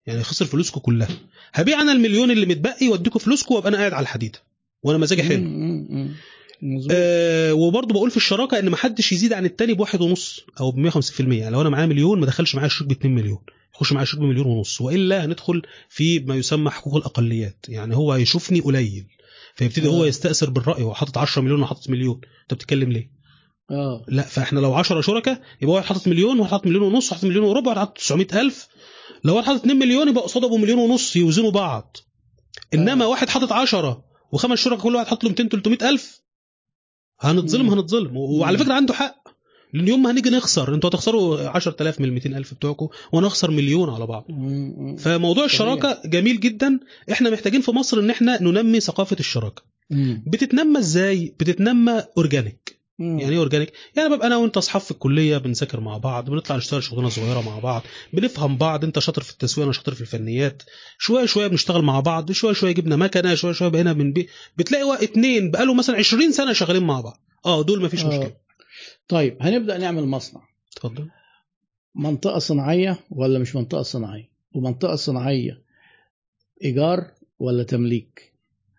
يعني 0.07 0.23
خسر 0.23 0.45
فلوسكم 0.45 0.81
كلها 0.81 1.09
هبيع 1.55 1.81
أنا 1.81 1.93
المليون 1.93 2.31
اللي 2.31 2.47
متبقي 2.47 2.89
واديكم 2.89 3.19
فلوسكم 3.19 3.55
وأبقى 3.55 3.69
أنا 3.69 3.79
قاعد 3.79 3.93
على 3.93 4.03
الحديده 4.03 4.39
وأنا 4.83 4.99
مزاجي 4.99 5.23
حلو. 5.23 5.43
آه 6.91 7.53
وبرضه 7.55 7.93
بقول 7.95 8.11
في 8.11 8.17
الشراكة 8.17 8.59
إن 8.59 8.69
ما 8.69 8.77
حدش 8.77 9.13
يزيد 9.13 9.33
عن 9.33 9.45
التاني 9.45 9.75
بواحد 9.75 10.01
ونص 10.01 10.41
أو 10.61 10.71
ب 10.71 10.91
150% 10.91 11.21
يعني 11.21 11.51
لو 11.51 11.61
أنا 11.61 11.69
معايا 11.71 11.87
مليون 11.87 12.21
ما 12.21 12.27
دخلش 12.27 12.55
معايا 12.55 12.67
الشريك 12.67 12.89
ب 12.89 12.93
2 12.93 13.15
مليون 13.15 13.39
يخش 13.75 13.93
معايا 13.93 14.03
الشريك 14.03 14.23
بمليون 14.23 14.47
ونص 14.47 14.81
وإلا 14.81 15.25
هندخل 15.25 15.63
في 15.89 16.19
ما 16.21 16.35
يسمى 16.35 16.71
حقوق 16.71 16.97
الأقليات 16.97 17.67
يعني 17.69 17.97
هو 17.97 18.13
هيشوفني 18.13 18.61
قليل 18.61 19.07
فيبتدي 19.55 19.87
آه. 19.89 19.91
هو 19.91 20.05
يستأثر 20.05 20.51
بالرأي 20.51 20.83
هو 20.83 20.95
حاطط 20.95 21.19
10 21.19 21.43
مليون 21.43 21.63
وحاطط 21.63 21.91
مليون 21.91 22.21
أنت 22.43 22.55
بتتكلم 22.55 22.93
ليه؟ 22.93 23.11
آه 23.71 24.05
لا 24.09 24.23
فإحنا 24.23 24.61
لو 24.61 24.75
10 24.75 25.01
شركاء 25.01 25.41
يبقى 25.63 25.75
واحد 25.75 25.87
حاطط 25.87 26.09
مليون 26.09 26.39
وواحد 26.39 26.51
حاطط 26.51 26.67
مليون 26.67 26.83
ونص 26.83 26.95
وواحد 27.05 27.15
حاطط 27.15 27.25
مليون 27.25 27.45
وربع 27.45 27.73
وواحد 27.73 27.79
حاطط 27.79 27.99
900000 27.99 28.69
لو 29.25 29.37
واحد 29.37 29.47
حاطط 29.47 29.61
2 29.61 29.77
مليون 29.79 30.09
يبقى 30.09 30.23
قصاده 30.23 30.47
أبو 30.47 30.57
مليون 30.57 30.79
ونص 30.79 31.17
يوزنوا 31.17 31.51
بعض 31.51 31.97
إنما 32.75 33.05
آه. 33.05 33.09
واحد 33.09 33.29
حاطط 33.29 33.53
10 33.53 34.05
وخمس 34.33 34.59
شركاء 34.59 34.81
كل 34.83 34.95
واحد 34.95 35.07
حاط 35.07 35.25
له 35.25 35.31
200 35.31 35.49
300000 35.49 36.21
هنتظلم. 37.21 37.71
هنتظلم 37.71 38.17
وعلى. 38.17 38.59
فكرة 38.59 38.73
عنده 38.75 38.95
حق 38.95 39.29
لأن 39.75 39.89
يوم 39.89 40.03
ما 40.03 40.11
هنيجي 40.11 40.31
نخسر. 40.31 40.75
أنتوا 40.75 40.91
هتخسروا 40.91 41.49
10000 41.49 42.01
من 42.01 42.07
ال 42.09 42.13
200000 42.13 42.55
بتوعكم 42.55 42.89
وأنا 43.13 43.27
اخسر 43.27 43.51
مليون 43.51 43.91
على 43.91 44.07
بعض. 44.07 44.27
فموضوع 44.99 45.45
الشراكة 45.45 46.03
جميل 46.05 46.41
جدا. 46.41 46.81
إحنا 47.13 47.31
محتاجين 47.31 47.61
في 47.61 47.71
مصر 47.71 47.99
ان 48.01 48.11
إحنا 48.11 48.43
ننمي 48.43 48.81
ثقافة 48.81 49.17
الشراكة. 49.21 49.63
بتتنمى 50.27 50.79
إزاي؟ 50.79 51.35
بتتنمى 51.41 52.03
organic. 52.19 52.85
يعني 52.99 53.29
إيه 53.29 53.39
organic 53.39 53.73
يعني 53.97 54.15
ببقى 54.15 54.27
أنا 54.27 54.37
وانت 54.37 54.57
اصحاب 54.57 54.83
في 54.83 54.91
الكلية 54.91 55.39
بنذاكر 55.39 55.81
مع 55.81 55.99
بعض 55.99 56.31
بنطلع 56.31 56.57
نشتغل 56.57 56.83
شغلانة 56.83 57.09
صغيرة 57.09 57.41
مع 57.41 57.59
بعض 57.59 57.83
بنفهم 58.13 58.57
بعض 58.57 58.85
انت 58.85 58.99
شاطر 58.99 59.23
في 59.23 59.31
التسويق 59.33 59.65
أنا 59.65 59.73
شاطر 59.73 59.95
في 59.95 60.01
الفنيات. 60.01 60.63
شوية 60.99 61.27
شوية 61.27 61.47
بنشتغل 61.47 61.83
مع 61.83 62.01
بعض 62.01 62.33
شوية 62.33 62.53
شوية 62.53 62.73
جبنا 62.73 62.97
مكنة 62.97 63.35
شوية 63.35 63.53
شوية 63.53 63.69
بقينا 63.69 63.93
من 63.93 64.13
بي... 64.13 64.29
بتلاقي 64.57 65.05
اتنين 65.05 65.51
بقاله 65.51 65.75
مثلا 65.75 65.97
20 65.97 66.33
سنة 66.33 66.53
شغالين 66.53 66.83
مع 66.85 67.01
بعض. 67.01 67.21
آه 67.47 67.63
دول 67.63 67.83
مفيش 67.83 68.05
آه. 68.05 68.09
مشكلة. 68.09 68.44
طيب 69.09 69.37
هنبدأ 69.41 69.79
نعمل 69.79 70.05
مصنع 70.05 70.43
اتفضل 70.73 71.09
منطقة 71.95 72.39
صناعية 72.39 72.99
ولا 73.11 73.39
مش 73.39 73.57
منطقة 73.57 73.83
صناعية 73.83 74.31
ومنطقة 74.55 74.97
صناعية 74.97 75.63
إيجار 76.65 77.11
ولا 77.39 77.63
تمليك 77.63 78.33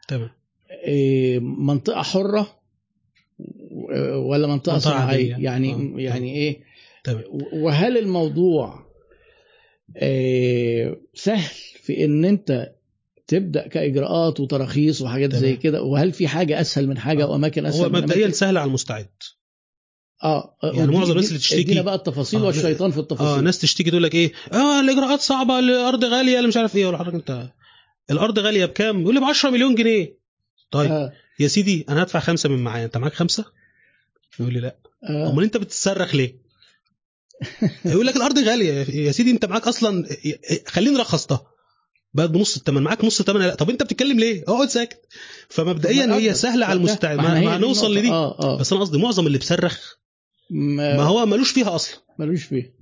تمام 0.08 0.30
إيه، 0.72 1.40
منطقة 1.40 2.02
حرة 2.02 2.60
ولا 4.16 4.48
منطقة 4.48 4.74
منطقة 4.74 4.78
صناعية 4.80 5.34
عادية. 5.34 5.46
يعني 5.46 5.74
آه. 5.74 5.94
يعني 6.00 6.36
إيه 6.36 6.64
تمام 7.04 7.24
وهل 7.54 7.98
الموضوع 7.98 8.86
آه، 9.98 10.98
سهل 11.14 11.56
في 11.82 12.06
إن 12.06 12.26
أنت 12.26 12.72
تبدأ 13.28 13.68
كإجراءات 13.68 14.40
وتراخيص 14.40 15.02
وحاجات 15.02 15.30
تمام. 15.30 15.42
زي 15.42 15.56
كده 15.56 15.84
وهل 15.84 16.12
في 16.12 16.28
حاجة 16.28 16.62
أسهل 16.62 16.88
من 16.88 16.98
حاجة 16.98 17.24
آه. 17.24 17.32
وأماكن 17.32 17.66
أسهل 17.66 17.84
هو 17.84 17.90
مبدئيا؟ 17.90 18.30
سهل 18.30 18.58
على 18.58 18.68
المستعد 18.68 19.10
آه 20.24 20.58
آه، 20.64 20.68
يعني 20.68 20.82
ودي- 20.88 20.98
معظم 20.98 21.12
الناس 21.12 21.28
اللي 21.28 21.40
تشتكي- 21.40 21.82
بقى 21.82 21.96
التفاصيل 21.96 22.40
آه، 22.40 22.46
والشيطان 22.46 22.92
في 22.92 22.98
آه 22.98 23.02
التفاصيل. 23.02 23.44
ناس 23.44 23.60
تشتكي 23.60 23.90
تقول 23.90 24.04
لك 24.04 24.16
إيه؟ 24.16 24.32
آه 24.54 24.80
الإجراءات 24.80 25.22
صعبة 25.22 25.60
الأرض 25.60 26.06
غالية 26.06 26.38
اللي 26.38 26.48
مش 26.48 26.58
عارف 26.58 26.76
إيه. 26.76 26.86
ولا 26.86 26.98
حضرتك 26.98 27.14
انت 27.16 27.50
الأرض 28.12 28.40
غالية 28.40 28.66
بكام؟ 28.66 29.02
يقول 29.02 29.14
لي 29.14 29.20
ب 29.20 29.24
10 29.24 29.50
مليون 29.50 29.76
جنيه. 29.76 30.18
طيب 30.72 30.92
آه. 30.92 31.12
يا 31.40 31.48
سيدي 31.48 31.86
أنا 31.90 32.04
هدفع 32.04 32.20
خمسة 32.20 32.50
من 32.50 32.64
معايا. 32.64 32.86
أنت 32.86 32.98
معاك 32.98 33.14
خمسة؟ 33.14 33.46
يقول 34.40 34.54
لي 34.54 34.60
لا. 34.60 34.78
آه. 35.10 35.30
أمال 35.32 35.44
أنت 35.44 35.58
بتتصرخ 35.58 36.16
ليه؟ 36.16 36.46
يقول 37.86 38.06
لك 38.08 38.16
الأرض 38.16 38.40
غالية. 38.40 38.74
يا 39.06 39.12
سيدي 39.12 39.32
أنت 39.32 39.46
معاك 39.46 39.68
أصلا 39.68 40.08
خليني 40.68 40.98
رخصتها 40.98 41.46
بقت 42.14 42.30
بنص 42.30 42.56
الثمن 42.58 42.82
معاك 42.84 43.06
نص 43.06 43.20
الثمن 43.20 43.42
لا. 43.42 43.56
طب 43.56 43.70
أنت 43.70 43.84
بتتكلم 43.84 44.20
ليه؟ 44.20 44.44
اقعد 44.48 44.70
ساكت 44.70 45.00
فمبدئيا 45.50 46.16
هي. 46.16 46.34
سهلة 46.34 46.66
على 46.66 46.78
المستعد 46.78 47.18
ما 47.18 47.40
ما, 47.42 47.58
هنوصل 47.58 47.86
النقطة. 47.86 48.00
لدي. 48.00 48.10
آه 48.12 48.40
آه. 48.40 48.58
بس 48.58 48.72
أنا 48.74 48.82
قصدي 48.82 48.98
معظم 48.98 49.28
اللي 49.28 49.38
بيصرخ 49.38 49.94
ما, 50.50 50.98
ما 50.98 51.04
هو 51.04 51.26
ملوش 51.26 51.52
فيها 51.52 51.76
أصلا 51.76 52.02
ملوش 52.20 52.44
فيه. 52.44 52.64
هو 52.64 52.75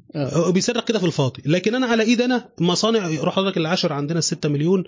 بيسرق 0.54 0.86
كده 0.86 1.00
في 1.00 1.06
الفاضي. 1.06 1.42
لكن 1.46 1.76
أنا 1.76 1.86
على 1.86 2.04
إيد 2.04 2.22
أنا 2.22 2.50
مصانع 2.60 3.08
روح 3.08 3.36
حضرتك 3.36 3.58
العشر 3.58 3.94
عندنا 3.94 4.22
6 4.22 4.50
مليون 4.50 4.84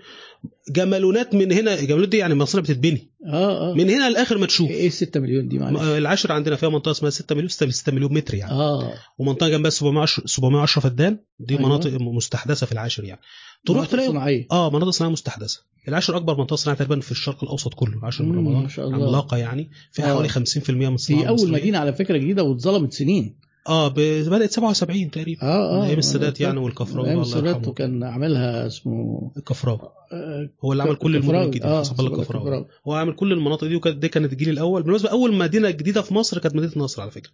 جمالونات 0.69 1.35
من 1.35 1.51
هنا 1.51 1.73
الجمالونات 1.73 2.09
دي 2.09 2.17
يعني 2.17 2.35
مصانع 2.35 2.63
بتتبني. 2.63 3.09
آه 3.27 3.71
آه. 3.71 3.73
من 3.73 3.89
هنا 3.89 4.09
لاخر 4.09 4.37
ما 4.37 4.45
تشوف. 4.45 4.69
إيه 4.69 4.89
6 4.89 5.19
مليون 5.19 5.47
دي 5.47 5.59
معلش؟ 5.59 5.81
العشر 5.81 6.31
عندنا 6.31 6.55
فيها 6.55 6.69
منطقة 6.69 6.91
اسمها 6.91 7.09
6 7.11 7.35
مليون 7.35 7.49
6 7.49 7.91
مليون 7.91 8.13
متر 8.13 8.35
يعني. 8.35 8.51
آه. 8.51 8.93
ومنطقة 9.17 9.49
جنبها 9.49 9.69
710 9.69 10.23
710 10.27 10.81
فدان. 10.81 11.17
دي 11.39 11.57
أيوة. 11.57 11.67
مناطق 11.69 11.91
مستحدثة 12.01 12.65
في 12.65 12.71
العاشر 12.71 13.03
يعني. 13.03 13.21
تروح 13.65 13.87
تلاقي 13.87 14.07
صناعية. 14.09 14.47
آه 14.51 14.69
مناطق 14.69 14.89
صناعية 14.89 15.13
مستحدثة. 15.13 15.59
العاشر 15.87 16.17
أكبر 16.17 16.37
منطقة 16.37 16.55
صناعية 16.55 16.77
تقريبا 16.79 16.99
في 17.01 17.11
الشرق 17.11 17.43
الأوسط 17.43 17.73
كله 17.73 17.97
العاشر 17.97 18.23
من 18.23 18.31
مم، 18.31 18.37
رمضان 18.47 18.63
ما 18.63 18.69
شاء 18.69 18.87
الله. 18.87 18.95
عملاقة 19.07 19.37
يعني. 19.37 19.69
فيها 19.91 20.05
آه. 20.11 20.13
حوالي 20.13 20.29
50% 20.29 20.69
من 20.69 20.93
الصناعه 20.95 21.21
هي 21.21 21.27
أول. 21.27 21.51
مدينة 21.51 21.77
على 21.77 21.93
فكرة 21.93 22.17
جديدة 22.17 22.43
واتظلمت 22.43 22.93
سنين. 22.93 23.35
آه 23.67 23.87
ب- 23.87 24.29
بدأت 24.29 24.51
77 24.51 25.11
تقريبا. 25.11 25.41
آه 25.43 25.81
آه 25.81 25.85
أيام 25.85 25.99
السادات 25.99 26.41
يعني 26.41 26.59
والكفراوي 26.59 27.09
أيام 27.09 27.21
السادات 27.21 27.67
وكان 27.67 28.03
عاملها 28.03 28.67
اسمه 28.67 29.31
الكفراوي 29.37 29.79
آه، 30.13 30.49
هو 30.65 30.71
اللي 30.71 30.83
عمل 30.83 30.95
كل 30.95 31.15
المدن. 31.15 31.35
الجديده 31.35 31.65
آه 31.65 31.79
حسب 31.79 31.99
الله 31.99 32.11
الكفراوي 32.15 32.43
كفراوي. 32.45 32.65
هو 32.87 32.93
عامل 32.93 33.13
كل 33.15 33.31
المناطق 33.31 33.67
دي 33.67 33.75
وكانت 33.75 33.97
دي 33.97 34.07
كانت 34.09 34.31
الجيل 34.33 34.49
الأول. 34.49 34.81
بالمناسبة 34.83 35.09
أول 35.09 35.33
مدينة 35.33 35.69
جديدة 35.69 36.01
في 36.01 36.13
مصر 36.13 36.39
كانت 36.39 36.55
مدينة 36.55 36.71
نصر 36.75 37.01
على 37.01 37.11
فكرة. 37.11 37.31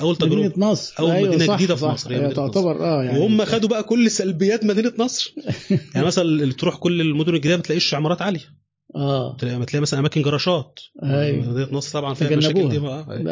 أول 0.00 0.16
تجربة. 0.16 0.36
مدينة 0.36 0.70
نصر. 0.70 0.94
أول 0.98 1.10
أيوة 1.10 1.28
مدينة 1.28 1.46
صح 1.46 1.56
جديدة 1.56 1.74
في 1.74 1.80
صح. 1.80 1.92
مصر، 1.92 2.10
هي 2.10 2.14
هي 2.14 2.18
مدينة 2.20 2.34
تعتبر 2.34 2.84
آه 2.84 3.04
يعني 3.04 3.18
وهم 3.18 3.44
خدوا 3.44 3.68
بقى 3.68 3.82
كل 3.82 4.10
سلبيات 4.10 4.64
مدينة 4.64 4.92
نصر. 4.98 5.34
يعني 5.94 6.06
مثلا 6.06 6.24
اللي 6.24 6.54
تروح 6.54 6.76
كل 6.76 7.00
المدن 7.00 7.34
الجديدة 7.34 7.56
ما 7.56 7.62
تلاقيش 7.62 7.94
عمارات 7.94 8.22
عالية. 8.22 8.64
آه. 8.96 9.36
تلاقي 9.36 9.80
مثلا 9.80 10.00
أماكن 10.00 10.22
جراشات. 10.22 10.80
أيوة. 11.02 11.50
مدينة 11.50 11.68
نصر 11.72 11.92
طبعا 12.00 12.14
فيها 12.14 12.36
مشاكل. 12.36 12.68
دي 12.68 12.78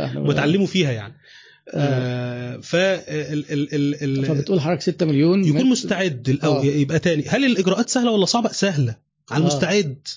إحنا 0.04 0.20
وتعلموا 0.20 0.66
فيها 0.66 0.92
يعني. 0.92 1.14
آه 1.68 2.56
ف 2.56 2.74
ال 2.76 3.52
ال 3.52 3.74
ال 3.74 4.02
ال 4.18 4.26
فبتقول 4.26 4.60
حضرتك 4.60 4.80
6 4.82 5.06
مليون 5.06 5.44
يكون. 5.44 5.66
مستعد 5.66 6.28
الأول 6.28 6.56
آه. 6.56 6.64
يبقى 6.64 6.98
تاني. 6.98 7.24
هل 7.28 7.44
الإجراءات 7.44 7.88
سهلة 7.90 8.10
ولا 8.10 8.24
صعبة؟ 8.26 8.48
سهلة. 8.52 8.96
على 9.30 9.38
آه. 9.44 9.48
المستعد. 9.48 10.08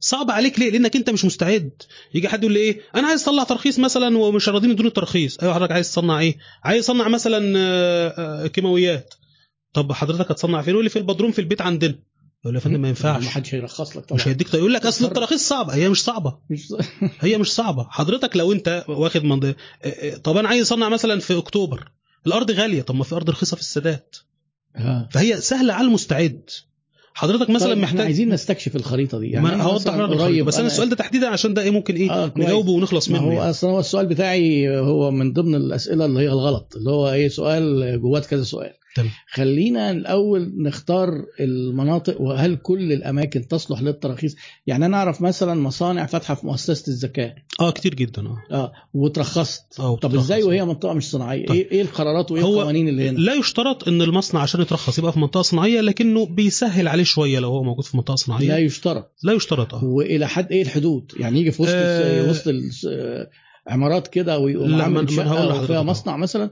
صعب 0.00 0.30
عليك 0.30 0.58
ليه؟ 0.58 0.70
لأنك 0.70 0.96
أنت 0.96 1.10
مش 1.10 1.24
مستعد. 1.24 1.70
يجي 2.14 2.28
حد 2.28 2.42
يقول 2.42 2.52
لي 2.52 2.60
إيه؟ 2.60 2.80
أنا 2.96 3.08
عايز 3.08 3.22
اطلع 3.22 3.44
ترخيص 3.44 3.78
مثلا 3.78 4.18
ومش 4.18 4.48
راضيين 4.48 4.72
يدوني 4.72 4.88
الترخيص. 4.88 5.38
أيوه 5.38 5.54
حضرتك 5.54 5.72
عايز 5.72 5.90
تصنع 5.90 6.20
إيه؟ 6.20 6.36
عايز 6.64 6.84
أصنع 6.84 7.08
مثلا 7.08 7.54
آه، 7.58 8.46
كيماويات. 8.46 9.14
طب 9.72 9.92
حضرتك 9.92 10.30
هتصنع 10.30 10.62
فين؟ 10.62 10.72
يقول 10.72 10.84
لي 10.84 10.90
في 10.90 10.98
البدروم 10.98 11.32
في 11.32 11.38
البيت 11.38 11.60
عندنا. 11.60 11.98
يقول 12.44 12.54
يا 12.54 12.60
فندم 12.60 12.80
ما 12.80 12.88
ينفعش. 12.88 13.24
ما 13.24 13.30
حدش 13.30 13.54
هيرخص 13.54 13.96
لك 13.96 14.04
طبعا. 14.04 14.20
مش 14.20 14.28
هيديك 14.28 14.54
يقول 14.54 14.74
لك 14.74 14.86
أصل 14.86 15.04
التراخيص 15.04 15.48
صعبة. 15.48 15.74
هي 15.74 15.88
مش 15.88 16.04
صعبة. 16.04 16.38
هي 17.20 17.38
مش 17.38 17.52
صعبة. 17.52 17.86
حضرتك 17.90 18.36
لو 18.36 18.52
أنت 18.52 18.84
واخد 18.88 19.24
من 19.24 19.54
طب 20.24 20.36
أنا 20.36 20.48
عايز 20.48 20.62
أصنع 20.62 20.88
مثلا 20.88 21.20
في 21.20 21.38
أكتوبر. 21.38 21.90
الأرض 22.26 22.50
غالية. 22.50 22.82
طب 22.82 22.94
ما 22.94 23.04
في 23.04 23.14
أرض 23.14 23.30
رخيصة 23.30 23.54
في 23.54 23.60
السادات. 23.60 24.16
آه. 24.76 25.08
فهي 25.10 25.40
سهلة 25.40 25.74
على 25.74 25.86
المستعد. 25.86 26.50
حضرتك 27.14 27.50
مثلا 27.50 27.74
طيب 27.74 27.78
محتاج 27.78 28.00
عايزين 28.00 28.28
نستكشف 28.28 28.76
الخريطة 28.76 29.18
دي. 29.18 29.30
يعني 29.30 29.48
أنا 29.48 29.62
هوضح 29.62 29.94
قريب 29.94 30.44
بس 30.44 30.58
أنا 30.58 30.66
السؤال 30.66 30.88
ده 30.88 30.96
تحديدا 30.96 31.28
عشان 31.28 31.54
ده 31.54 31.62
إيه 31.62 31.70
ممكن 31.70 31.94
إيه 31.94 32.10
آه،. 32.10 32.32
نجاوبه 32.36 32.70
ونخلص 32.70 33.08
ما 33.08 33.18
منه 33.18 33.28
هو 33.28 33.32
يعني. 33.32 33.50
أصلا 33.50 33.70
هو 33.70 33.80
السؤال 33.80 34.06
بتاعي 34.06 34.78
هو 34.78 35.10
من 35.10 35.32
ضمن 35.32 35.54
الأسئلة 35.54 36.04
اللي 36.04 36.20
هي 36.20 36.28
الغلط. 36.28 36.76
اللي 36.76 36.90
هو 36.90 37.10
إيه 37.10 37.28
سؤال 37.28 38.00
جوات 38.02 38.26
كذا 38.26 38.42
سؤال. 38.42 38.72
تمام. 38.96 39.10
خلينا 39.32 39.90
الأول 39.90 40.52
نختار 40.56 41.08
المناطق 41.40 42.20
وهل 42.20 42.56
كل 42.56 42.92
الأماكن 42.92 43.48
تصلح 43.48 43.82
للتراخيص؟ 43.82 44.36
يعني 44.66 44.86
أنا 44.86 44.96
أعرف 44.96 45.20
مثلا 45.22 45.54
مصانع 45.54 46.06
فاتحة 46.06 46.34
في 46.34 46.46
مؤسسة 46.46 46.88
الزكاه 46.88 47.34
آه 47.60 47.70
كتير 47.70 47.94
جدا 47.94 48.26
آه. 48.26 48.42
آه 48.50 48.72
وترخصت 48.94 49.80
آه 49.80 49.96
طب. 49.96 50.14
إزاي 50.14 50.42
وهي 50.42 50.64
منطقة 50.64 50.92
مش 50.94 51.10
صناعية؟ 51.10 51.46
طيب. 51.46 51.56
إيه 51.56 51.70
إيه 51.70 51.82
القرارات 51.82 52.30
وإيه 52.30 52.42
القوانين 52.42 52.88
اللي 52.88 53.08
هنا؟ 53.08 53.18
لا 53.18 53.34
يشترط 53.34 53.88
إن 53.88 54.02
المصنع 54.02 54.40
عشان 54.40 54.60
يترخص 54.60 54.98
يبقى 54.98 55.12
في 55.12 55.18
منطقة 55.18 55.42
صناعية 55.42 55.80
لكنه 55.80 56.26
بيسهل 56.26 56.88
عليه 56.88 57.04
شوية 57.04 57.38
لو 57.38 57.48
هو 57.48 57.62
موجود 57.62 57.84
في 57.84 57.96
منطقة 57.96 58.14
صناعية. 58.14 58.48
لا 58.48 58.58
يشترط. 58.58 59.12
لا 59.22 59.32
يشترط 59.32 59.74
آه. 59.74 59.84
وإلى 59.84 60.28
حد 60.28 60.52
إيه 60.52 60.62
الحدود؟ 60.62 61.12
يعني 61.20 61.40
يجي 61.40 61.50
في 61.50 61.62
وسط 61.62 61.72
آه. 61.74 62.26
آه 62.26 62.30
وسط 62.30 62.48
آه، 62.88 63.30
عمارات 63.66 64.08
كده 64.08 64.38
ويقوم 64.38 64.82
عامل 64.82 65.12
شقة 65.12 65.62
وفيها 65.62 65.76
أهو. 65.76 65.84
مصنع 65.84 66.16
مثلا؟ 66.16 66.50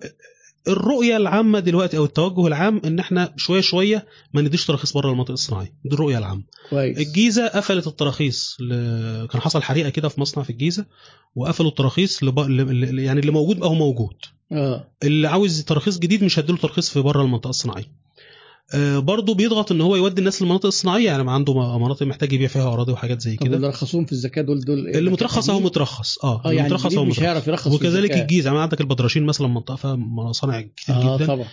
الرؤية 0.69 1.17
العامة 1.17 1.59
دلوقتي 1.61 1.97
أو 1.97 2.05
التوجه 2.05 2.47
العام 2.47 2.81
إن 2.85 2.99
إحنا 2.99 3.35
شوية 3.37 3.61
شوية 3.61 4.07
ما 4.35 4.43
نديش 4.43 4.67
تراخيص 4.67 4.93
بره 4.93 5.09
المناطق 5.09 5.31
الصناعية. 5.31 5.73
دي 5.85 5.95
الرؤية 5.95 6.19
العامة. 6.19 6.43
كويس. 6.71 6.99
الجيزة 6.99 7.47
قفلت 7.49 7.87
التراخيص 7.87 8.57
ل... 8.61 8.69
كان 9.27 9.41
حصل 9.41 9.63
حريقة 9.63 9.89
كده 9.91 10.09
في 10.09 10.21
مصنع 10.21 10.45
في 10.45 10.51
الجيزة 10.51 10.87
وقفلوا 11.37 11.69
التراخيص 11.71 12.23
لب... 12.25 12.39
ل... 12.41 12.99
يعني 12.99 13.21
اللي 13.21 13.33
موجود 13.33 13.59
بقى 13.59 13.69
هو 13.69 13.75
موجود. 13.75 14.17
آه. 14.53 14.85
اللي 15.03 15.29
عاوز 15.29 15.65
ترخيص 15.65 15.99
جديد 15.99 16.25
مش 16.25 16.39
هيديله 16.39 16.59
ترخيص 16.59 16.91
في 16.91 17.01
بره 17.01 17.23
المنطقة 17.23 17.51
الصناعية. 17.51 18.08
برضه 18.97 19.35
بيضغط 19.35 19.73
إن 19.73 19.81
هو 19.81 19.97
يودي 19.97 20.19
الناس 20.19 20.43
للمناطق 20.43 20.67
الصناعية 20.67 21.07
يعني 21.07 21.23
ما 21.25 21.33
عنده 21.33 21.79
مناطق 21.79 22.07
محتاج 22.07 22.33
يبيع 22.33 22.49
فيها 22.49 22.73
أراضي 22.73 22.93
وحاجات 22.93 23.21
زي 23.21 23.37
كده 23.37 23.57
اللي 23.57 23.69
رخصوهم 23.69 24.05
في 24.05 24.13
الزكاة 24.13 24.43
دول 24.43 24.61
دول 24.61 24.87
إيه؟ 24.87 24.99
اللي 24.99 25.11
مترخص 25.11 25.51
أهو؟ 25.51 25.61
مترخص 25.61 26.25
آه 26.25 26.43
اللي 26.45 26.57
يعني 26.57 26.69
مترخص 26.69 26.95
أهو 26.95 27.05
مش 27.05 27.21
هيعرف 27.21 27.49
يرخص 27.49 27.73
وكذلك. 27.73 28.13
الجيزة 28.13 28.49
يعني 28.51 28.63
عندك 28.63 28.81
البدرشين 28.81 29.23
مثلا 29.27 29.47
منطقة 29.47 29.77
فيها 29.77 29.95
مصانع 29.97 30.61
كتير 30.61 30.95
آه 30.95 31.17
جدا 31.17 31.27
طبعا 31.27 31.47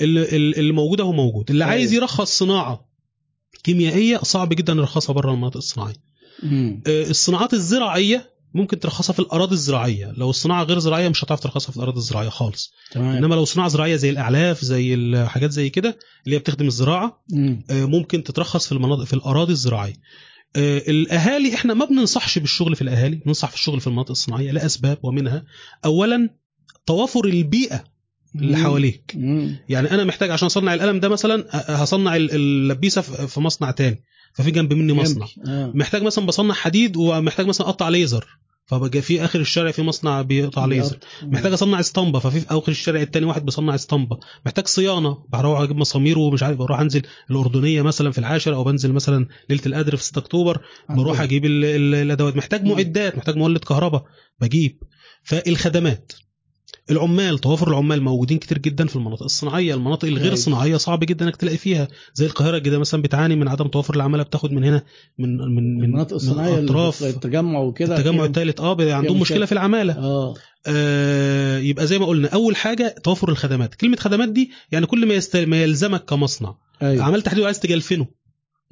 اللي, 0.00 0.28
اللي 0.32 0.72
موجوده 0.72 1.04
هو 1.04 1.12
موجود 1.12 1.50
اللي 1.50 1.64
أيوة. 1.64 1.74
عايز 1.74 1.92
يرخص 1.92 2.38
صناعة 2.38 2.88
كيميائية 3.64 4.18
صعب 4.22 4.48
جدا 4.48 4.72
يرخصها 4.72 5.12
بره 5.12 5.32
المناطق 5.32 5.56
الصناعية. 5.56 5.94
آه، 6.42 7.10
الصناعات 7.10 7.54
الزراعية 7.54 8.29
ممكن 8.54 8.78
ترخصها 8.80 9.12
في 9.12 9.18
الأراضي 9.20 9.52
الزراعية 9.54 10.12
لو 10.16 10.30
الصناعة 10.30 10.62
غير 10.64 10.78
زراعية 10.78 11.08
مش 11.08 11.24
هتعرف 11.24 11.40
ترخصها 11.40 11.70
في 11.70 11.76
الأراضي 11.76 11.98
الزراعية 11.98 12.28
خالص 12.28 12.72
تمام 12.92 13.16
إنما 13.16 13.34
لو 13.34 13.44
صناعة 13.44 13.68
زراعية 13.68 13.96
زي 13.96 14.10
الإعلاف 14.10 14.64
زي 14.64 14.94
الحاجات 14.94 15.50
زي 15.50 15.70
كده 15.70 15.98
اللي 16.24 16.36
هي 16.36 16.40
بتخدم 16.40 16.66
الزراعة 16.66 17.22
مم. 17.32 17.64
آه، 17.70 17.84
ممكن 17.84 18.22
تترخص 18.24 18.66
في 18.66 18.72
المناطق 18.72 19.04
في 19.04 19.12
الأراضي 19.12 19.52
الزراعية 19.52 19.94
آه، 20.56 20.78
الأهالي 20.78 21.54
إحنا 21.54 21.74
ما 21.74 21.84
بننصحش 21.84 22.38
بالشغل 22.38 22.76
في 22.76 22.82
الأهالي 22.82 23.16
بننصح 23.16 23.48
في 23.48 23.54
الشغل 23.54 23.80
في 23.80 23.86
المناطق 23.86 24.10
الصناعية 24.10 24.50
لأسباب 24.52 24.98
ومنها 25.02 25.44
اولا 25.84 26.28
توافر 26.86 27.24
البيئة 27.24 27.84
اللي. 28.34 28.56
حواليك 28.56 29.12
مم. 29.16 29.56
يعني 29.68 29.90
أنا 29.90 30.04
محتاج 30.04 30.30
عشان 30.30 30.46
أصنع 30.46 30.74
القلم 30.74 31.00
ده 31.00 31.08
مثلا 31.08 31.44
هصنع 31.52 32.16
ال- 32.16 32.30
اللبيسة 32.34 33.00
في 33.02 33.40
مصنع 33.40 33.70
تاني 33.70 34.02
ففي 34.34 34.50
جنب 34.50 34.72
مني 34.72 34.92
مصنع. 34.92 35.26
آه. 35.48 35.72
محتاج 35.74 36.02
مثلا 36.02 36.26
بصنع 36.26 36.54
حديد 36.54 36.96
ومحتاج 36.96 37.46
مثلا 37.46 37.68
أقطع 37.68 37.88
ليزر. 37.88 38.26
فبقى 38.66 39.02
في 39.02 39.24
آخر 39.24 39.40
الشارع 39.40 39.70
في 39.70 39.82
مصنع 39.82 40.22
بيقطع 40.22 40.64
ليزر. 40.64 40.98
محتاج 41.22 41.52
أصنع 41.52 41.80
اسطمبة. 41.80 42.18
ففي 42.18 42.40
في 42.40 42.46
اخر 42.50 42.72
الشارع 42.72 43.00
التاني 43.00 43.26
واحد 43.26 43.44
بيصنع 43.44 43.74
اسطمبة. 43.74 44.18
محتاج 44.46 44.66
صيانة. 44.66 45.24
بروح 45.28 45.60
أجيب 45.60 45.76
مسامير 45.76 46.18
ومش 46.18 46.42
عارف 46.42 46.58
بروح 46.58 46.80
أنزل 46.80 47.02
الأردنية 47.30 47.82
مثلا 47.82 48.10
في 48.10 48.18
العاشر 48.18 48.54
أو 48.54 48.64
بنزل 48.64 48.92
مثلا 48.92 49.26
ليلة 49.50 49.62
القدر 49.66 49.96
في 49.96 50.04
6 50.04 50.18
أكتوبر. 50.18 50.60
بروح. 50.90 51.20
أجيب 51.20 51.44
ال- 51.44 51.64
ال- 51.64 51.94
الأدوات. 51.94 52.36
محتاج. 52.36 52.64
معدات. 52.64 53.16
محتاج 53.16 53.36
مولد 53.36 53.64
كهرباء. 53.64 54.04
بجيب. 54.40 54.78
فالخدمات. 55.22 56.12
العمال 56.90 57.38
توافر 57.38 57.68
العمال 57.68 58.02
موجودين 58.02 58.38
كتير 58.38 58.58
جدا 58.58 58.86
في 58.86 58.96
المناطق 58.96 59.22
الصناعية. 59.22 59.74
المناطق 59.74 60.04
الغير 60.08 60.28
كويس. 60.28 60.44
صناعية 60.44 60.76
صعب 60.76 61.00
جدا 61.00 61.24
إنك 61.24 61.36
تلاقي 61.36 61.56
فيها. 61.56 61.88
زي 62.14 62.26
القاهرة 62.26 62.56
الجديده 62.56 62.78
مثلا 62.78 63.02
بتعاني 63.02 63.36
من 63.36 63.48
عدم 63.48 63.68
توافر 63.68 63.94
العمالة 63.96 64.22
بتاخد 64.22 64.52
من 64.52 64.64
هنا 64.64 64.82
من 65.18 65.36
من 65.36 65.76
من 65.76 65.84
المناطق 65.84 66.14
الصناعية 66.14 66.56
من 66.56 66.64
اطراف 66.64 67.02
التجمع 67.02 67.58
وكده 67.60 67.96
التجمع 67.96 68.24
الثالث 68.24 68.60
آه 68.60 68.70
عندهم 68.70 69.00
مشكلة. 69.02 69.20
مشكله 69.20 69.46
في 69.46 69.52
العمالة. 69.52 69.98
آه. 69.98 70.34
آه 70.66 71.58
يبقى 71.58 71.86
زي 71.86 71.98
ما 71.98 72.06
قلنا 72.06 72.28
أول 72.28 72.56
حاجة 72.56 72.94
توافر 73.04 73.28
الخدمات. 73.28 73.74
كلمة 73.74 73.96
خدمات 73.96 74.28
دي 74.28 74.50
يعني 74.72 74.86
كل 74.86 75.06
ما, 75.06 75.14
يست... 75.14 75.36
ما 75.36 75.62
يلزمك 75.62 76.04
كمصنع. 76.04 76.54
أيوه. 76.82 77.04
عملت 77.04 77.26
تحديد 77.26 77.42
وعايز 77.42 77.60
تجلفنه. 77.60 78.06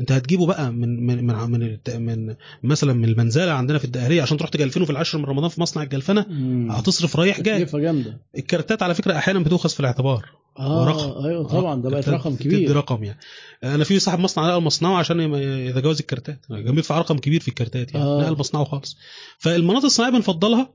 انت 0.00 0.12
هتجيبه 0.12 0.46
بقى 0.46 0.72
من 0.72 1.06
من 1.06 1.24
من 1.26 1.34
من, 1.88 2.26
من 2.26 2.34
مثلا 2.62 2.92
من 2.92 3.04
المنزلة 3.04 3.52
عندنا 3.52 3.78
في 3.78 3.84
الدقهليه 3.84 4.22
عشان 4.22 4.36
تروح 4.38 4.50
تجلفنه 4.50 4.84
في 4.84 4.90
العشر 4.90 5.18
من 5.18 5.24
رمضان 5.24 5.50
في 5.50 5.60
مصنع 5.60 5.82
الجلفنة 5.82 6.26
مم. 6.28 6.70
هتصرف 6.70 7.16
رايح 7.16 7.40
جاي. 7.40 7.64
جامدة. 7.64 8.20
الكارتات 8.38 8.82
على 8.82 8.94
فكرة 8.94 9.16
أحيانا 9.16 9.38
بتؤخذ 9.40 9.68
في 9.68 9.80
الاعتبار. 9.80 10.26
آه 10.58 10.80
ورقم. 10.82 11.24
أيوه 11.26 11.48
طبعا 11.48 11.82
ده 11.82 11.90
بقت 11.90 12.08
رقم 12.08 12.36
كبير. 12.36 12.76
رقم 12.76 13.04
يعني. 13.04 13.18
أنا 13.64 13.84
في 13.84 13.98
صاحب 13.98 14.18
مصنع 14.18 14.48
نقل 14.48 14.62
مصنعه 14.62 14.96
عشان 14.98 15.20
يتجاوز 15.34 15.98
الكارتات. 16.00 16.46
كان 16.48 16.74
بيدفع 16.74 16.98
رقم 16.98 17.18
كبير 17.18 17.40
في 17.40 17.48
الكارتات 17.48 17.94
يعني. 17.94 18.06
آه. 18.06 18.22
نقل 18.22 18.38
مصنعه 18.38 18.64
خالص. 18.64 18.96
فالمناطق 19.38 19.84
الصناعية 19.84 20.12
بنفضلها 20.12 20.72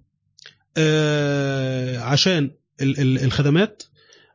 آه 0.77 1.97
عشان 1.99 2.51
ال- 2.81 2.99
ال- 2.99 3.23
الخدمات 3.23 3.83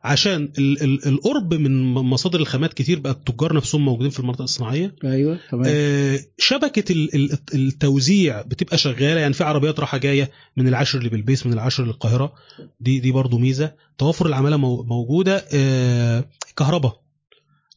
عشان 0.03 0.49
ال- 0.57 0.81
ال- 0.83 1.07
القرب 1.07 1.53
من 1.53 1.83
مصادر 1.93 2.39
الخامات 2.39 2.73
كتير 2.73 2.99
بقى 2.99 3.11
التجار 3.13 3.55
نفسهم 3.55 3.85
موجودين 3.85 4.09
في 4.11 4.19
المناطق 4.19 4.41
الصناعية. 4.41 4.95
أيوه 5.03 5.39
تمام. 5.51 5.63
آه، 5.67 6.19
شبكة 6.37 6.91
ال- 6.91 7.15
ال- 7.15 7.37
التوزيع 7.53 8.41
بتبقى 8.41 8.77
شغالة 8.77 9.19
يعني 9.19 9.33
في 9.33 9.43
عربيات 9.43 9.79
رايحه 9.79 9.97
جاية 9.97 10.31
من 10.57 10.67
العشر 10.67 11.03
لبلبيس 11.03 11.45
من 11.45 11.53
العشر 11.53 11.85
للقاهرة. 11.85 12.33
دي 12.79 12.99
دي 12.99 13.11
برضو 13.11 13.37
ميزة. 13.37 13.71
توافر 13.97 14.25
العمالة 14.25 14.57
مو- 14.57 14.83
موجودة 14.83 15.45
آه، 15.53 16.25
كهرباء. 16.57 17.01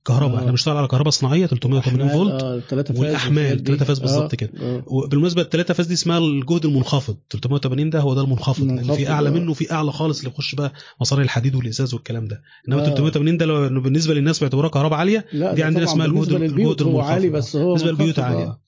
كهرباء 0.07 0.37
آه. 0.37 0.39
إحنا 0.41 0.51
بنشتغل 0.51 0.77
على 0.77 0.89
كهرباء 0.89 1.11
صناعية 1.11 1.47
380 1.47 2.01
أحمال، 2.09 2.11
فولت 2.11 2.65
3 2.71 3.01
والحاجات 3.01 3.57
دي. 3.59 3.65
3 3.77 3.85
فاز 3.85 3.99
بالظبط 3.99 4.33
آه، 4.33 4.37
كده. 4.37 4.51
آه. 4.61 4.83
وبالمناسبة 4.87 5.43
الثلاثه 5.43 5.75
فاز 5.75 5.87
دي 5.87 5.95
اسمها 5.95 6.19
الجهد 6.19 6.65
المنخفض 6.67 7.17
380 7.31 7.91
ده 7.91 8.01
هو 8.01 8.15
ده 8.15 8.21
المنخفض 8.21 8.65
لأن 8.65 8.75
منخفض، 8.77 8.95
في 8.97 9.09
أعلى 9.11 9.29
آه. 9.29 9.33
منه 9.33 9.51
وفي 9.51 9.73
أعلى 9.73 9.93
خالص 9.93 10.19
اللي 10.19 10.31
يخش 10.31 10.55
بقى 10.55 10.73
مصانع 11.01 11.23
الحديد 11.23 11.55
والإزاز 11.55 11.95
والكلام 11.95 12.29
ده 12.29 12.43
إنما 12.69 12.81
آه. 12.83 12.85
380 12.85 13.37
ده 13.37 13.47
لو 13.47 13.81
بالنسبة 13.81 14.15
للناس 14.15 14.39
بيعتبروها 14.39 14.69
كهرباء 14.71 14.99
عالية 14.99 15.27
لا 15.33 15.55
دي 15.55 15.63
عندنا 15.63 15.85
اسمها 15.85 16.07
الجهد- 16.07 16.33
الجهد 16.33 16.81
المنخفض. 16.83 17.11
عالي 17.11 17.29
بس 17.31 17.57
هو 17.57 17.67
بالنسبة 17.67 17.91
للبيوت 17.91 18.19
منخفض، 18.21 18.35
عالي. 18.35 18.43
آه. 18.47 18.61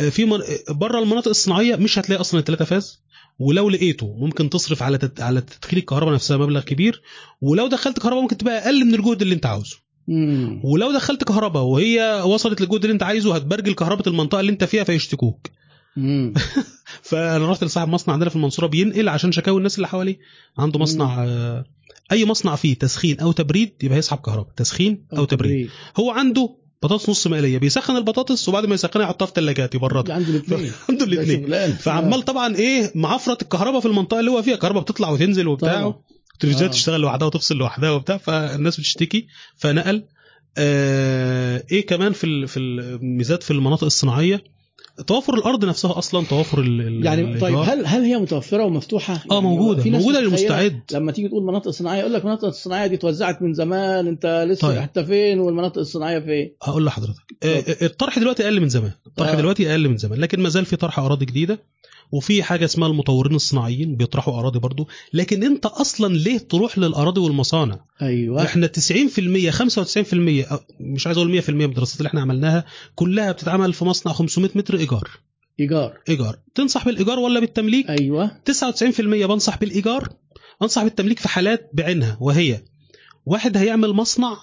آه، 0.00 0.08
في 0.08 0.24
من... 0.24 0.38
بره 0.70 0.98
المناطق 0.98 1.28
الصناعية 1.28 1.76
مش 1.76 1.98
هتلاقي 1.98 2.20
أصلا 2.20 2.40
الثلاثه 2.40 2.64
فاز 2.64 3.04
ولو 3.38 3.68
لقيته 3.70 4.16
ممكن 4.18 4.50
تصرف 4.50 4.82
على 4.82 4.98
تت... 4.98 5.20
على 5.20 5.40
تدخيل 5.40 5.78
الكهرباء 5.78 6.14
نفسها 6.14 6.36
مبلغ 6.36 6.60
كبير 6.60 7.02
ولو 7.40 7.66
دخلت 7.66 7.98
كهرباء 7.98 8.22
ممكن 8.22 8.36
تبقى 8.36 8.58
أقل 8.64 8.84
من 8.84 8.94
الجهد 8.94 9.22
اللي 9.22 9.34
أنت 9.34 9.46
عاوزه 9.46 9.76
مم. 10.08 10.60
ولو 10.64 10.92
دخلت 10.92 11.24
كهرباء 11.24 11.62
وهي 11.62 12.22
وصلت 12.26 12.60
للجهد 12.60 12.84
اللي 12.84 12.92
انت 12.94 13.02
عايزه 13.02 13.34
هتبرجل 13.34 13.74
كهرباء 13.74 14.08
المنطقة 14.08 14.40
اللي 14.40 14.52
انت 14.52 14.64
فيها 14.64 14.84
فيشتكوك. 14.84 15.46
فأنا 17.02 17.50
رحت 17.50 17.64
لصاحب 17.64 17.88
مصنع 17.88 18.14
عندنا 18.14 18.30
في 18.30 18.36
المنصورة 18.36 18.66
بينقل 18.66 19.08
عشان 19.08 19.32
شكاوي 19.32 19.58
الناس 19.58 19.76
اللي 19.76 19.88
حواليه. 19.88 20.18
عنده 20.58 20.78
مصنع 20.78 21.24
آه، 21.24 21.64
أي 22.12 22.24
مصنع 22.24 22.56
فيه 22.56 22.74
تسخين 22.74 23.20
أو 23.20 23.32
تبريد 23.32 23.72
يبقى 23.82 23.98
هيسحب 23.98 24.18
كهرباء. 24.18 24.52
تسخين 24.56 25.06
أو 25.16 25.24
تبريد. 25.24 25.70
هو 25.96 26.10
عنده 26.10 26.56
بطاطس 26.82 27.08
نص 27.10 27.26
مقليه 27.26 27.58
بيسخن 27.58 27.96
البطاطس 27.96 28.48
وبعد 28.48 28.66
ما 28.66 28.74
يسخنها 28.74 29.04
يحطها 29.06 29.26
في 29.26 29.32
ثلاجات 29.34 29.74
يبردها 29.74 30.14
عنده 30.14 30.28
الاثنين. 30.34 30.72
عنده 30.90 31.04
الاثنين. 31.04 31.72
فعمال 31.72 32.22
طبعا 32.22 32.56
إيه 32.56 32.92
معفرت 32.94 33.42
الكهرباء 33.42 33.80
في 33.80 33.86
المنطقة 33.86 34.20
اللي 34.20 34.30
هو 34.30 34.42
فيها. 34.42 34.54
الكهرباء 34.54 34.82
بتطلع 34.82 35.10
وتنزل 35.10 35.48
وبتاع. 35.48 35.94
التلفزيونات 36.34 36.70
آه. 36.74 36.78
تشتغل 36.78 37.00
لوحدها 37.00 37.26
وتفصل 37.26 37.56
لوحدها 37.56 37.90
وبتاع 37.90 38.16
فالناس 38.16 38.80
بتشتكي 38.80 39.26
فنقل 39.56 40.04
آه 40.58 41.64
إيه 41.72 41.86
كمان 41.86 42.12
في 42.12 42.24
ال- 42.24 42.48
في 42.48 42.56
الميزات 42.60 43.42
في 43.42 43.50
المناطق 43.50 43.84
الصناعية 43.84 44.44
توافر 45.06 45.34
الأرض 45.34 45.64
نفسها 45.64 45.98
أصلا 45.98 46.24
توافر 46.26 46.60
ال- 46.60 46.80
ال- 46.80 47.06
يعني 47.06 47.22
طيب 47.40 47.54
الإيجار. 47.54 47.62
هل 47.74 47.86
هل 47.86 48.02
هي 48.02 48.16
متوفرة 48.18 48.64
ومفتوحة؟ 48.64 49.14
آه 49.14 49.34
يعني 49.34 49.40
موجودة 49.46 49.82
في 49.82 49.90
ناس 49.90 50.00
موجودة 50.02 50.20
للمستعد 50.20 50.80
لما 50.92 51.12
تيجي 51.12 51.28
تقول 51.28 51.44
مناطق 51.44 51.70
صناعية 51.70 52.00
يقول 52.00 52.12
لك 52.12 52.20
المناطق 52.20 52.44
الصناعيه 52.44 52.86
دي 52.86 52.94
اتوزعت 52.94 53.42
من 53.42 53.54
زمان 53.54 54.06
انت 54.06 54.46
لسه 54.48 54.68
طيب. 54.68 54.78
حتى 54.80 55.04
فين 55.04 55.38
والمناطق 55.38 55.78
الصناعية 55.78 56.18
فين؟ 56.18 56.54
هقول 56.62 56.84
لحضرتك 56.86 57.22
آه، 57.42 57.64
الطرح 57.86 58.18
دلوقتي 58.18 58.44
أقل 58.44 58.60
من 58.60 58.68
زمان 58.68 58.92
الطرح 59.06 59.28
آه. 59.28 59.34
دلوقتي 59.34 59.70
أقل 59.70 59.88
من 59.88 59.96
زمان 59.96 60.20
لكن 60.20 60.40
ما 60.40 60.48
زال 60.48 60.64
في 60.64 60.76
طرح 60.76 60.98
أراضي 60.98 61.24
جديدة 61.26 61.58
وفي 62.12 62.42
حاجة 62.42 62.64
اسمها 62.64 62.88
المطورين 62.88 63.34
الصناعيين 63.34 63.96
بيطرحوا 63.96 64.38
أراضي 64.38 64.58
برضو. 64.58 64.88
لكن 65.12 65.44
أنت 65.44 65.66
أصلا 65.66 66.14
ليه 66.14 66.38
تروح 66.38 66.78
للأراضي 66.78 67.20
والمصانع؟ 67.20 67.84
أيوه. 68.02 68.42
إحنا 68.42 68.66
90% 68.66 69.50
95% 69.50 70.52
أو 70.52 70.58
مش 70.80 71.06
عايز 71.06 71.18
أقول 71.18 71.42
100% 71.42 71.50
من 71.50 71.64
الدراسات 71.64 71.98
اللي 71.98 72.08
إحنا 72.08 72.20
عملناها 72.20 72.64
كلها 72.94 73.32
بتتعمل 73.32 73.72
في 73.72 73.84
مصنع 73.84 74.12
500 74.12 74.50
متر 74.54 74.76
إيجار. 74.76 75.10
إيجار. 75.60 75.98
إيجار. 76.08 76.38
تنصح 76.54 76.84
بالإيجار 76.84 77.18
ولا 77.18 77.40
بالتمليك؟ 77.40 77.90
أيوه. 77.90 78.30
99% 78.44 79.00
بنصح 79.00 79.58
بالإيجار 79.58 80.08
أنصح 80.62 80.82
بالتمليك 80.84 81.18
في 81.18 81.28
حالات 81.28 81.70
بعينها 81.72 82.16
وهي 82.20 82.62
واحد 83.26 83.56
هيعمل 83.56 83.92
مصنع 83.92 84.36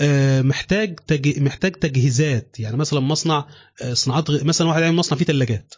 آه، 0.00 0.42
محتاج. 0.42 0.98
محتاج 1.38 1.72
تجهيزات. 1.72 2.56
يعني 2.60 2.76
مثلا 2.76 3.00
مصنع 3.00 3.46
آه، 3.82 3.94
صناعات. 3.94 4.30
مثلا 4.30 4.68
واحد 4.68 4.82
هيعمل 4.82 4.96
مصنع 4.96 5.18
فيه 5.18 5.24
ثلاجات 5.24 5.74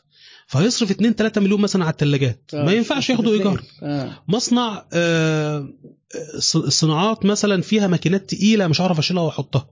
فهيصرف 0.51 0.91
2 0.91 1.15
3 1.15 1.41
مليون 1.41 1.61
مثلا 1.61 1.85
على 1.85 1.93
الثلاجات 1.93 2.51
آه، 2.55 2.65
ما 2.65 2.73
ينفعش 2.73 3.11
ياخدوا 3.11 3.33
إيجار. 3.33 3.63
آه. 3.83 4.11
مصنع 4.29 4.85
آه، 4.93 5.69
صناعات 6.69 7.25
مثلا 7.27 7.63
فيها 7.63 7.87
ماكينات 7.87 8.31
تقيلة 8.35 8.67
مش 8.67 8.81
هعرف 8.81 8.99
أشيلها 8.99 9.23
وأحطها. 9.23 9.71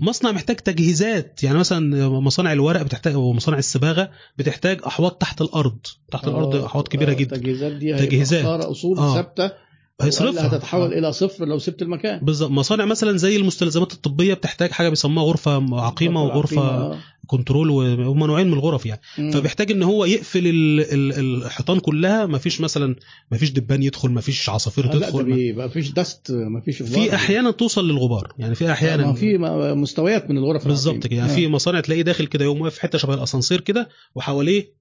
مصنع 0.00 0.32
محتاج 0.32 0.56
تجهيزات. 0.56 1.42
يعني 1.42 1.58
مثلا 1.58 2.08
مصانع 2.08 2.52
الورق 2.52 2.82
بتحتاج 2.82 3.16
ومصانع 3.16 3.58
الصباغه 3.58 4.10
بتحتاج 4.38 4.80
أحواض 4.86 5.10
تحت 5.10 5.40
الأرض. 5.40 5.78
تحت 6.12 6.28
الأرض 6.28 6.56
آه، 6.56 6.66
أحواض 6.66 6.88
كبيرة 6.88 7.10
آه، 7.10 7.14
جدا. 7.14 7.36
التجهيزات 7.36 7.72
دي 7.72 7.94
تجهيزات. 7.94 8.44
أصول 8.44 8.98
آه. 8.98 9.14
ثابتة. 9.14 9.67
هيصرفها 10.00 10.46
هتتحول 10.46 10.92
آه. 10.94 10.98
إلى 10.98 11.12
صفر 11.12 11.44
لو 11.44 11.58
سبت 11.58 11.82
المكان 11.82 12.18
بالظبط 12.24 12.50
مصانع 12.50 12.84
مثلا 12.84 13.16
زي 13.16 13.36
المستلزمات 13.36 13.92
الطبية 13.92 14.34
بتحتاج 14.34 14.70
حاجة 14.70 14.88
بيسموها 14.88 15.26
غرفة 15.26 15.80
عقيمة 15.80 16.22
وغرفة 16.24 16.62
آه. 16.62 16.98
كنترول 17.26 17.70
وهم 17.70 18.18
نوعين 18.26 18.46
من 18.46 18.52
الغرف 18.52 18.86
يعني 18.86 19.00
مم. 19.18 19.30
فبيحتاج 19.30 19.70
إن 19.72 19.82
هو 19.82 20.04
يقفل 20.04 20.46
ال- 20.46 20.80
ال- 20.80 21.44
الحيطان 21.44 21.80
كلها 21.80 22.26
مفيش 22.26 22.60
مثلا 22.60 22.96
مفيش 23.32 23.50
دبان 23.50 23.82
يدخل 23.82 24.10
مفيش 24.10 24.48
عصافير 24.48 24.84
آه، 24.84 24.92
تدخل 24.92 25.24
بيبقى 25.24 25.70
فيش 25.70 25.90
دست 25.92 26.30
ما 26.30 26.60
فيش 26.60 26.82
في 26.82 27.14
أحيانا 27.14 27.50
توصل 27.50 27.88
للغبار 27.90 28.32
يعني 28.38 28.54
في 28.54 28.72
أحيانا 28.72 29.06
ما 29.06 29.12
في 29.12 29.38
مستويات 29.74 30.30
من 30.30 30.38
الغرف 30.38 30.68
بالظبط. 30.68 31.06
كده 31.06 31.16
يعني. 31.16 31.28
في 31.34 31.48
مصانع 31.48 31.80
تلاقيه 31.80 32.02
داخل 32.02 32.26
كده 32.26 32.44
يقوم 32.44 32.60
واقف 32.60 32.74
في 32.74 32.80
حتة 32.80 32.98
شبه 32.98 33.14
الأسانسير 33.14 33.60
كده 33.60 33.88
وحواليه 34.14 34.78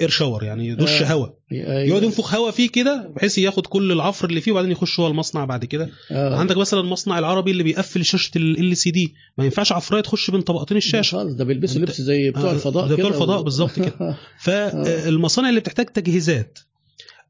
اير 0.00 0.08
شاور 0.08 0.44
يعني 0.44 0.74
دش 0.74 1.02
آه. 1.02 1.06
هواء 1.06 1.34
أيوة. 1.52 1.80
يقعد 1.80 2.02
ينفخ 2.02 2.34
هواء 2.34 2.50
فيه 2.50 2.68
كده 2.68 3.12
بحيث 3.16 3.38
ياخد 3.38 3.66
كل 3.66 3.92
العفر 3.92 4.28
اللي 4.28 4.40
فيه 4.40 4.52
وبعدين 4.52 4.70
يخش 4.70 5.00
هو 5.00 5.06
المصنع 5.06 5.44
بعد 5.44 5.64
كده 5.64 5.90
آه. 6.10 6.36
عندك 6.36 6.56
مثلا 6.56 6.80
المصنع 6.80 7.18
العربي 7.18 7.50
اللي 7.50 7.62
بيقفل 7.62 8.04
شاشة 8.04 8.30
ال 8.36 8.76
سي 8.76 8.90
دي 8.90 9.14
ما 9.38 9.44
ينفعش 9.44 9.72
عفرايه 9.72 10.02
تخش 10.02 10.30
بين 10.30 10.40
طبقتين 10.40 10.76
الشاشة 10.76 11.16
خالص 11.16 11.34
ده 11.34 11.44
بيلبسوا 11.44 11.80
لبس 11.80 12.00
زي 12.00 12.30
بتوع 12.30 12.50
آه، 12.50 12.52
الفضاء 12.52 12.86
ده 12.86 12.96
بتوع 12.96 13.10
الفضاء 13.10 13.42
بالظبط 13.42 13.76
كده. 13.80 14.16
فالمصانع 14.44 15.48
اللي 15.48 15.60
بتحتاج 15.60 15.86
تجهيزات 15.86 16.58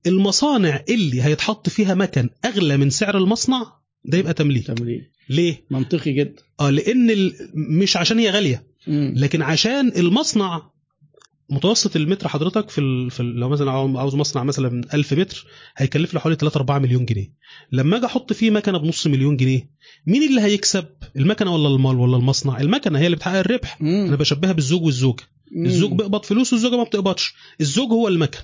المصانع 0.07 0.85
اللي 0.89 1.23
هيتحط 1.23 1.69
فيها 1.69 1.95
مكن 1.95 2.31
أغلى 2.45 2.77
من 2.77 2.91
سعر 2.91 3.19
المصنع 3.19 3.81
ده 4.05 4.19
يبقى 4.19 4.35
تمليك 4.35 4.67
تمليك 4.67 5.11
ليه 5.29 5.65
منطقي 5.71 6.13
جدا 6.13 6.43
آه 6.61 6.71
لأن 6.71 7.11
ال... 7.11 7.35
مش 7.55 7.97
عشان 7.97 8.19
هي 8.19 8.31
غالية 8.31 8.67
مم. 8.87 9.15
لكن 9.17 9.43
عشان 9.43 9.93
المصنع 9.97 10.71
متوسط 11.51 11.97
المتر 11.97 12.29
حضرتك 12.29 12.71
في, 12.71 12.81
ال... 12.81 13.11
في 13.11 13.21
ال... 13.21 13.35
لو 13.37 13.49
مثلا 13.49 13.71
عاو- 13.71 13.99
عاوز 13.99 14.15
مصنع 14.15 14.45
مثلا 14.45 14.83
1000 14.95 15.13
متر 15.13 15.47
هيكلف 15.77 16.15
له 16.15 16.21
حوالي 16.21 16.37
3 16.37 16.57
4 16.59 16.79
مليون 16.79 17.05
جنيه. 17.05 17.33
لما 17.73 17.97
أجي 17.97 18.07
أحط 18.07 18.33
فيه 18.33 18.51
مكنة 18.51 18.79
بنص 18.79 19.07
مليون 19.07 19.37
جنيه 19.37 19.71
مين 20.07 20.29
اللي 20.29 20.41
هيكسب؟ 20.41 20.85
المكنة 21.17 21.55
ولا 21.55 21.69
المال 21.75 21.97
ولا 21.97 22.17
المصنع؟ 22.17 22.61
المكنة 22.61 22.99
هي 22.99 23.07
اللي 23.07 23.17
بتحقق 23.17 23.37
الربح. 23.39 23.81
مم. 23.83 24.05
أنا 24.07 24.17
بشبهها 24.17 24.53
بالزوج 24.53 24.83
والزوجة. 24.85 25.23
مم. 25.53 25.67
الزوج 25.67 25.93
بيقبض 25.93 26.25
فلوس 26.25 26.53
والزوجه 26.53 26.77
ما 26.77 26.83
بتقبضش. 26.85 27.35
الزوج 27.61 27.91
هو 27.93 28.09
المكن 28.09 28.39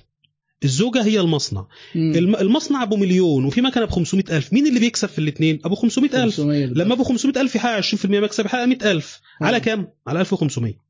الزوجة 0.64 1.04
هي 1.04 1.20
المصنع. 1.20 1.66
مم. 1.94 2.12
الم... 2.16 2.36
المصنع 2.36 2.82
أبو 2.82 2.96
مليون 2.96 3.44
وفي 3.44 3.60
مكنة 3.60 3.84
ب 3.84 3.90
500000 3.90 4.52
مين 4.52 4.66
اللي 4.66 4.80
بيكسب 4.80 5.08
في 5.08 5.18
الاثنين 5.18 5.58
أبو 5.64 5.74
500000 5.74 6.34
500 6.36 6.66
لما 6.66 6.94
أبو 6.94 7.04
500000 7.04 7.54
يحقق 7.56 7.80
20% 7.80 8.06
مكسب 8.06 8.46
يحقق 8.46 8.64
100000 8.64 9.20
على. 9.42 9.60
كام؟ 9.60 9.88
على 10.06 10.20
1500 10.20 10.85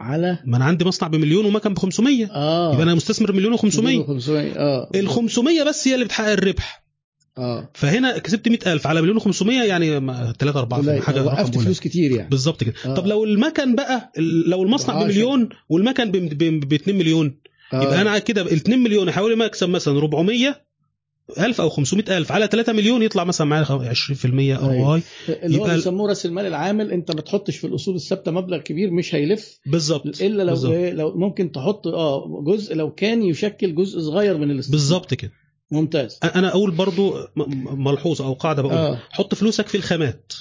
على 0.00 0.38
ما 0.46 0.56
أنا 0.56 0.64
عندي 0.64 0.84
مصنع 0.84 1.08
بمليون 1.08 1.44
ومكن 1.46 1.74
ب 1.74 1.78
500 1.78 2.26
آه 2.32 2.72
يبقى 2.72 2.82
أنا 2.82 2.94
مستثمر 2.94 3.32
مليون 3.32 3.56
و500 3.58 3.60
500 4.06 4.52
آه 4.56 4.90
ال 4.94 5.08
500 5.08 5.62
بس 5.62 5.88
هي 5.88 5.94
اللي 5.94 6.04
بتحقق 6.04 6.30
الربح 6.32 6.84
آه 7.38 7.70
فهنا 7.74 8.18
كسبت 8.18 8.48
100000 8.48 8.86
على 8.86 9.02
مليون 9.02 9.20
و500 9.20 9.46
يعني 9.48 10.00
3 10.38 10.58
4 10.60 10.80
قليل. 10.80 11.02
حاجة 11.02 11.16
رقم 11.22 11.26
وقفت. 11.26 11.58
فلوس 11.58 11.80
كتير 11.80 12.10
يعني 12.10 12.28
بالظبط 12.30 12.64
كده 12.64 12.74
آه. 12.86 12.94
طب 12.94 13.06
لو 13.06 13.24
المكن 13.24 13.74
بقى 13.74 14.12
لو 14.46 14.62
المصنع. 14.62 15.02
بمليون 15.02 15.48
والمكن 15.68 16.10
ب 16.10 16.72
2 16.72 16.98
مليون 16.98 17.38
آه. 17.72 17.82
يبقى 17.82 18.00
أنا 18.00 18.18
كده 18.18 18.42
ال 18.42 18.52
2 18.52 18.78
مليون 18.78 19.10
ما 19.34 19.46
اكسب 19.46 19.68
مثلا 19.68 19.98
400 19.98 20.65
ألف 21.38 21.60
أو 21.60 21.68
500 21.68 22.16
ألف 22.16 22.32
على 22.32 22.46
3 22.46 22.72
مليون 22.72 23.02
يطلع 23.02 23.24
مثلا 23.24 23.46
معايا 23.46 23.64
20% 23.64 24.24
أيوة. 24.24 24.56
أو 24.58 24.92
هاي. 24.92 25.02
اللي 25.28 25.58
هو 25.58 25.64
بيسموه 25.64 26.08
رأس 26.08 26.26
المال 26.26 26.46
العامل 26.46 26.92
أنت 26.92 27.10
ما 27.14 27.20
تحطش 27.20 27.56
في 27.56 27.66
الأصول 27.66 27.94
الثابتة 27.94 28.30
مبلغ 28.30 28.58
كبير 28.58 28.90
مش 28.90 29.14
هيلف. 29.14 29.58
بالظبط. 29.66 30.20
إلا 30.22 30.42
لو 30.42 30.50
بالظبط. 30.50 30.72
إيه 30.72 30.92
لو 30.92 31.14
ممكن 31.14 31.52
تحط 31.52 31.86
آه 31.86 32.42
جزء 32.46 32.74
لو 32.74 32.94
كان 32.94 33.22
يشكل 33.22 33.74
جزء 33.74 34.00
صغير 34.00 34.38
من 34.38 34.50
الاستثمار. 34.50 34.78
بالظبط 34.78 35.14
كده. 35.14 35.32
ممتاز. 35.70 36.18
أنا 36.34 36.48
أقول 36.48 36.70
برضو 36.70 37.14
ملحوظة 37.76 38.26
أو 38.26 38.32
قاعدة 38.32 38.62
بقول. 38.62 38.74
آه. 38.74 38.98
حط 39.10 39.34
فلوسك 39.34 39.68
في 39.68 39.76
الخامات 39.76 40.32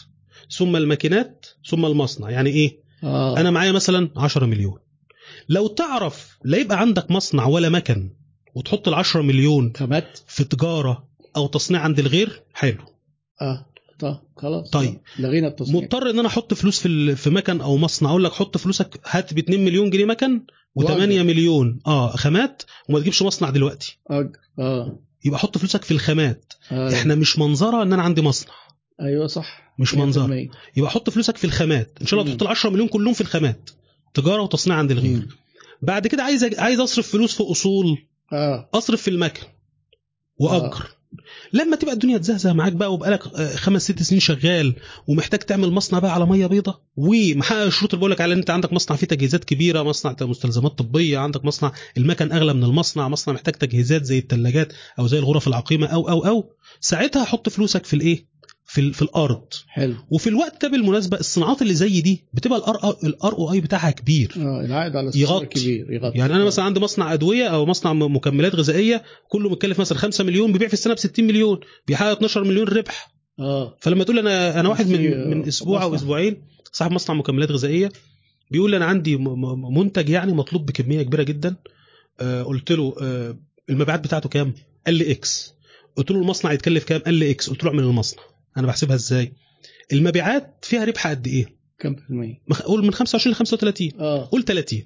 ثم 0.58 0.76
الماكينات 0.76 1.46
ثم 1.70 1.86
المصنع. 1.86 2.30
يعني 2.30 2.50
إيه؟ 2.50 2.80
آه. 3.04 3.38
أنا 3.38 3.52
معايا 3.52 3.72
مثلا 3.72 4.10
10 4.18 4.46
مليون. 4.46 4.78
لو 5.50 5.68
تعرف 5.68 6.38
لا 6.44 6.58
يبقى 6.58 6.80
عندك 6.80 7.12
مصنع 7.12 7.46
ولا 7.48 7.70
مكن 7.70 8.10
وتحط 8.56 8.88
ال 8.88 8.94
10 8.94 9.22
مليون 9.22 9.74
خامات 9.78 10.20
في 10.28 10.44
تجارة 10.44 11.08
أو 11.36 11.48
تصنيع 11.48 11.82
عند 11.82 12.00
الغير 12.00 12.42
حلو. 12.54 12.78
آه 13.42 13.66
طيب 14.00 14.16
خلاص. 14.38 14.70
طيب. 14.70 15.00
لغينا 15.20 15.48
التصنيع. 15.48 15.82
مضطر 15.82 16.10
إن 16.10 16.20
أنا 16.20 16.28
أحط 16.28 16.54
فلوس 16.54 16.80
في 16.80 17.16
في 17.16 17.30
مكن 17.30 17.62
أو 17.62 17.78
مصنع. 17.78 18.10
أقول 18.10 18.24
لك 18.24 18.32
حط 18.32 18.58
فلوسك 18.58 19.00
هات 19.06 19.34
ب 19.34 19.38
2 19.38 19.66
مليون 19.66 19.90
جنيه 19.90 20.06
مكن 20.06 20.40
و8 20.80 20.90
وأجر. 20.90 21.24
مليون. 21.24 21.80
آه 21.88 22.16
خامات 22.16 22.64
وما 22.90 23.00
تجيبش 23.00 23.22
مصنع 23.22 23.50
دلوقتي. 23.50 23.98
آه 24.12 24.32
آه, 24.60 25.00
يبقى 25.26 25.40
حط 25.40 25.58
فلوسك 25.58 25.84
في 25.84 25.92
الخامات. 25.92 26.54
آه. 26.72 26.94
إحنا 26.94 27.16
مش 27.16 27.40
منظرة 27.40 27.84
إن 27.84 27.94
أنا 27.94 28.02
عندي 28.02 28.22
مصنع. 28.22 28.54
أيوه 29.02 29.28
صح. 29.28 29.74
مش 29.80 29.94
100%. 29.94 29.98
منظر. 29.98 30.48
يبقى 30.78 30.92
حط 30.92 31.10
فلوسك 31.10 31.38
في 31.38 31.44
الخامات. 31.44 31.98
إن 32.02 32.08
شاء 32.08 32.22
الله. 32.22 32.32
تحط 32.32 32.44
ال 32.44 32.48
10 32.48 32.70
مليون 32.70 32.88
كلهم 32.88 33.14
في 33.14 33.22
الخامات. 33.22 33.70
تجارة 34.14 34.42
وتصنيع 34.42 34.78
عند 34.78 34.92
الغير. 34.92 35.18
مم. 35.18 35.28
بعد 35.82 36.08
كده 36.08 36.24
عايز 36.24 36.44
عايز 36.44 36.80
أصرف 36.80 37.08
فلوس 37.08 37.36
في 37.36 37.44
أصول. 37.44 37.98
آه. 38.34 38.70
أصرف 38.74 39.02
في 39.02 39.08
المكن 39.10 39.44
وأجر. 40.38 40.96
لما 41.54 41.76
تبقى 41.76 41.94
الدنيا 41.94 42.18
تزهزه 42.18 42.54
معاك 42.54 42.74
بقى 42.74 42.94
وبقالك 42.94 43.28
آه، 43.28 43.56
خمس 43.56 43.82
ست 43.84 44.04
سنين 44.04 44.20
شغال 44.22 44.76
ومحتاج 45.08 45.40
تعمل 45.40 45.72
مصنع 45.72 46.00
بقى 46.00 46.14
على 46.14 46.26
مية 46.26 46.48
بيضاء 46.48 46.82
ومحقق 46.96 47.62
الشروط 47.62 47.94
اللي 47.94 48.00
بقول 48.00 48.12
لك 48.12 48.22
على 48.22 48.34
إن 48.34 48.38
أنت 48.38 48.50
عندك 48.50 48.74
مصنع 48.74 48.98
فيه 48.98 49.08
تجهيزات 49.08 49.44
كبيرة 49.44 49.84
مصنع 49.84 50.16
مستلزمات 50.22 50.72
طبية 50.72 51.18
عندك 51.18 51.46
مصنع 51.46 51.72
المكن 51.98 52.32
أغلى 52.32 52.54
من 52.54 52.64
المصنع 52.64 53.08
مصنع 53.08 53.34
محتاج 53.34 53.54
تجهيزات 53.54 54.04
زي 54.04 54.20
الثلاجات 54.20 54.74
أو 55.00 55.08
زي 55.08 55.20
الغرف 55.20 55.48
العقيمة 55.48 55.88
أو 55.88 56.10
أو 56.10 56.26
أو 56.26 56.50
ساعتها 56.80 57.24
حط 57.24 57.50
فلوسك 57.50 57.86
في 57.86 57.94
الإيه؟ 57.94 58.26
في 58.76 58.94
في 58.94 59.02
الأرض. 59.02 59.44
حلو. 59.68 59.96
وفي 60.10 60.28
الوقت 60.30 60.62
ده 60.62 60.68
بالمناسبة 60.72 61.18
الصناعات 61.20 61.62
اللي 61.62 61.74
زي 61.74 62.02
دي 62.02 62.24
بتبقى 62.34 62.60
ال 62.60 62.98
R 63.04 63.34
ال 63.34 63.52
ROI 63.54 63.62
بتاعها 63.62 63.92
كبير. 63.92 64.34
آه 64.38 64.62
العائد 64.66 64.96
على 64.96 65.12
يغطي. 65.16 65.46
كبير 65.46 65.92
يغطي. 65.94 66.18
يعني 66.18 66.34
أنا 66.36 66.46
مثلا 66.46 66.66
عندي 66.66 66.80
مصنع 66.80 67.14
أدوية 67.14 67.48
أو 67.48 67.66
مصنع 67.66 67.94
مكملات 67.94 68.56
غذائية 68.56 69.04
كله 69.30 69.50
متكلف 69.50 69.80
مثلا 69.80 69.98
5 69.98 70.24
مليون 70.24 70.52
بيبيع 70.52 70.68
في 70.68 70.74
السنة 70.74 70.94
ب 70.94 70.98
60 71.00 71.26
مليون 71.28 71.60
بيحقق 71.88 72.12
12 72.12 72.44
مليون 72.44 72.68
ربح. 72.68 73.12
آه. 73.40 73.78
فلما 73.82 74.04
تقول 74.04 74.20
أنا 74.20 74.60
أنا 74.60 74.70
واحد 74.70 74.88
من 74.90 75.30
من 75.30 75.48
أسبوع 75.48 75.84
أو. 75.84 75.96
أسبوعين 75.96 76.42
صاحب 76.72 76.92
مصنع 76.92 77.16
مكملات 77.16 77.52
غذائية 77.52 77.92
بيقول 78.52 78.76
أنا 78.76 78.86
عندي 78.86 79.18
منتج 79.72 80.10
يعني 80.10 80.34
مطلوب 80.34 80.66
بكمية 80.66 81.02
كبيرة 81.02 81.24
جدا. 81.24 81.56
آه 82.20 82.44
قلت 82.44 82.72
له 82.72 82.96
آه 83.02 83.38
المبيعات 83.70 84.00
بتاعته 84.00 84.30
كام؟ 84.30 84.54
قال 84.86 84.96
لي 84.96 85.12
X 85.12 85.54
قلت 85.96 86.12
له 86.12 86.18
المصنع 86.22 86.52
يتكلف 86.52 86.84
كام؟ 86.84 87.02
قال 87.02 87.14
لي 87.14 87.32
X 87.32 87.50
قلت 87.50 87.64
له 87.64 87.70
اعمل 87.70 87.84
المصنع. 87.84 88.24
أنا 88.58 88.68
بحسبها 88.68 88.96
إزاي؟ 88.96 89.34
المبيعات 89.94 90.66
فيها 90.66 90.86
ربح 90.86 91.08
قد 91.08 91.28
إيه؟ 91.28 91.46
كم 91.80 91.96
في 91.96 92.10
المية؟ 92.10 92.42
قول 92.66 92.84
من 92.84 92.92
25 92.94 93.34
ل 93.34 93.36
35 93.36 93.92
آه. 94.00 94.30
قول 94.32 94.44
30 94.46 94.84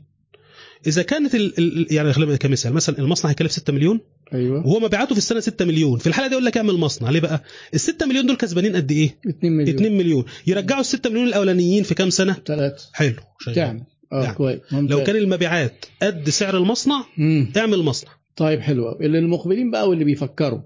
إذا 0.88 1.02
كانت 1.04 1.36
ال 1.36 1.58
ال 1.58 1.94
يعني 1.94 2.38
كمثال. 2.38 2.74
مثلا 2.74 3.00
المصنع 3.00 3.32
هيكلف 3.32 3.52
6 3.52 3.74
مليون. 3.74 4.00
أيوه. 4.34 4.68
وهو 4.68 4.80
مبيعاته 4.80 5.12
في 5.16 5.18
السنة 5.18 5.40
6 5.40 5.66
مليون. 5.66 6.00
في 6.00 6.08
الحالة 6.08 6.28
دي 6.28 6.34
يقول 6.34 6.46
لك 6.46 6.58
أعمل 6.58 6.74
مصنع. 6.74 7.10
ليه 7.10 7.20
بقى؟ 7.20 7.44
ال 7.74 7.80
6 7.80 8.06
مليون 8.06 8.26
دول 8.26 8.36
كسبانين 8.36 8.76
قد 8.76 8.92
إيه؟ 8.92 9.18
2 9.30 9.54
مليون. 9.54 9.76
2 9.76 9.98
مليون. 9.98 10.26
يرجعوا 10.48 10.80
ال 10.82 10.86
6 10.86 11.10
مليون 11.10 11.28
الأولانيين 11.28 11.84
في 11.84 11.94
كام 11.96 12.10
سنة؟ 12.10 12.34
ثلاثة 12.46 12.90
حلو. 12.94 13.16
شغال. 13.40 13.56
تعمل. 13.56 13.84
آه 14.14 14.24
نعم. 14.24 14.34
كويس. 14.34 14.60
لو. 14.72 15.04
كان 15.04 15.16
المبيعات 15.16 15.86
قد 16.02 16.30
سعر 16.30 16.58
المصنع 16.58 17.06
مم. 17.18 17.52
اعمل 17.58 17.84
مصنع. 17.84 18.12
طيب 18.36 18.60
حلو 18.60 18.90
أوي. 18.90 19.06
اللي 19.06 19.20
المقبلين 19.20 19.72
بقى 19.72 19.90
واللي 19.90 20.04
بيفكروا. 20.04 20.60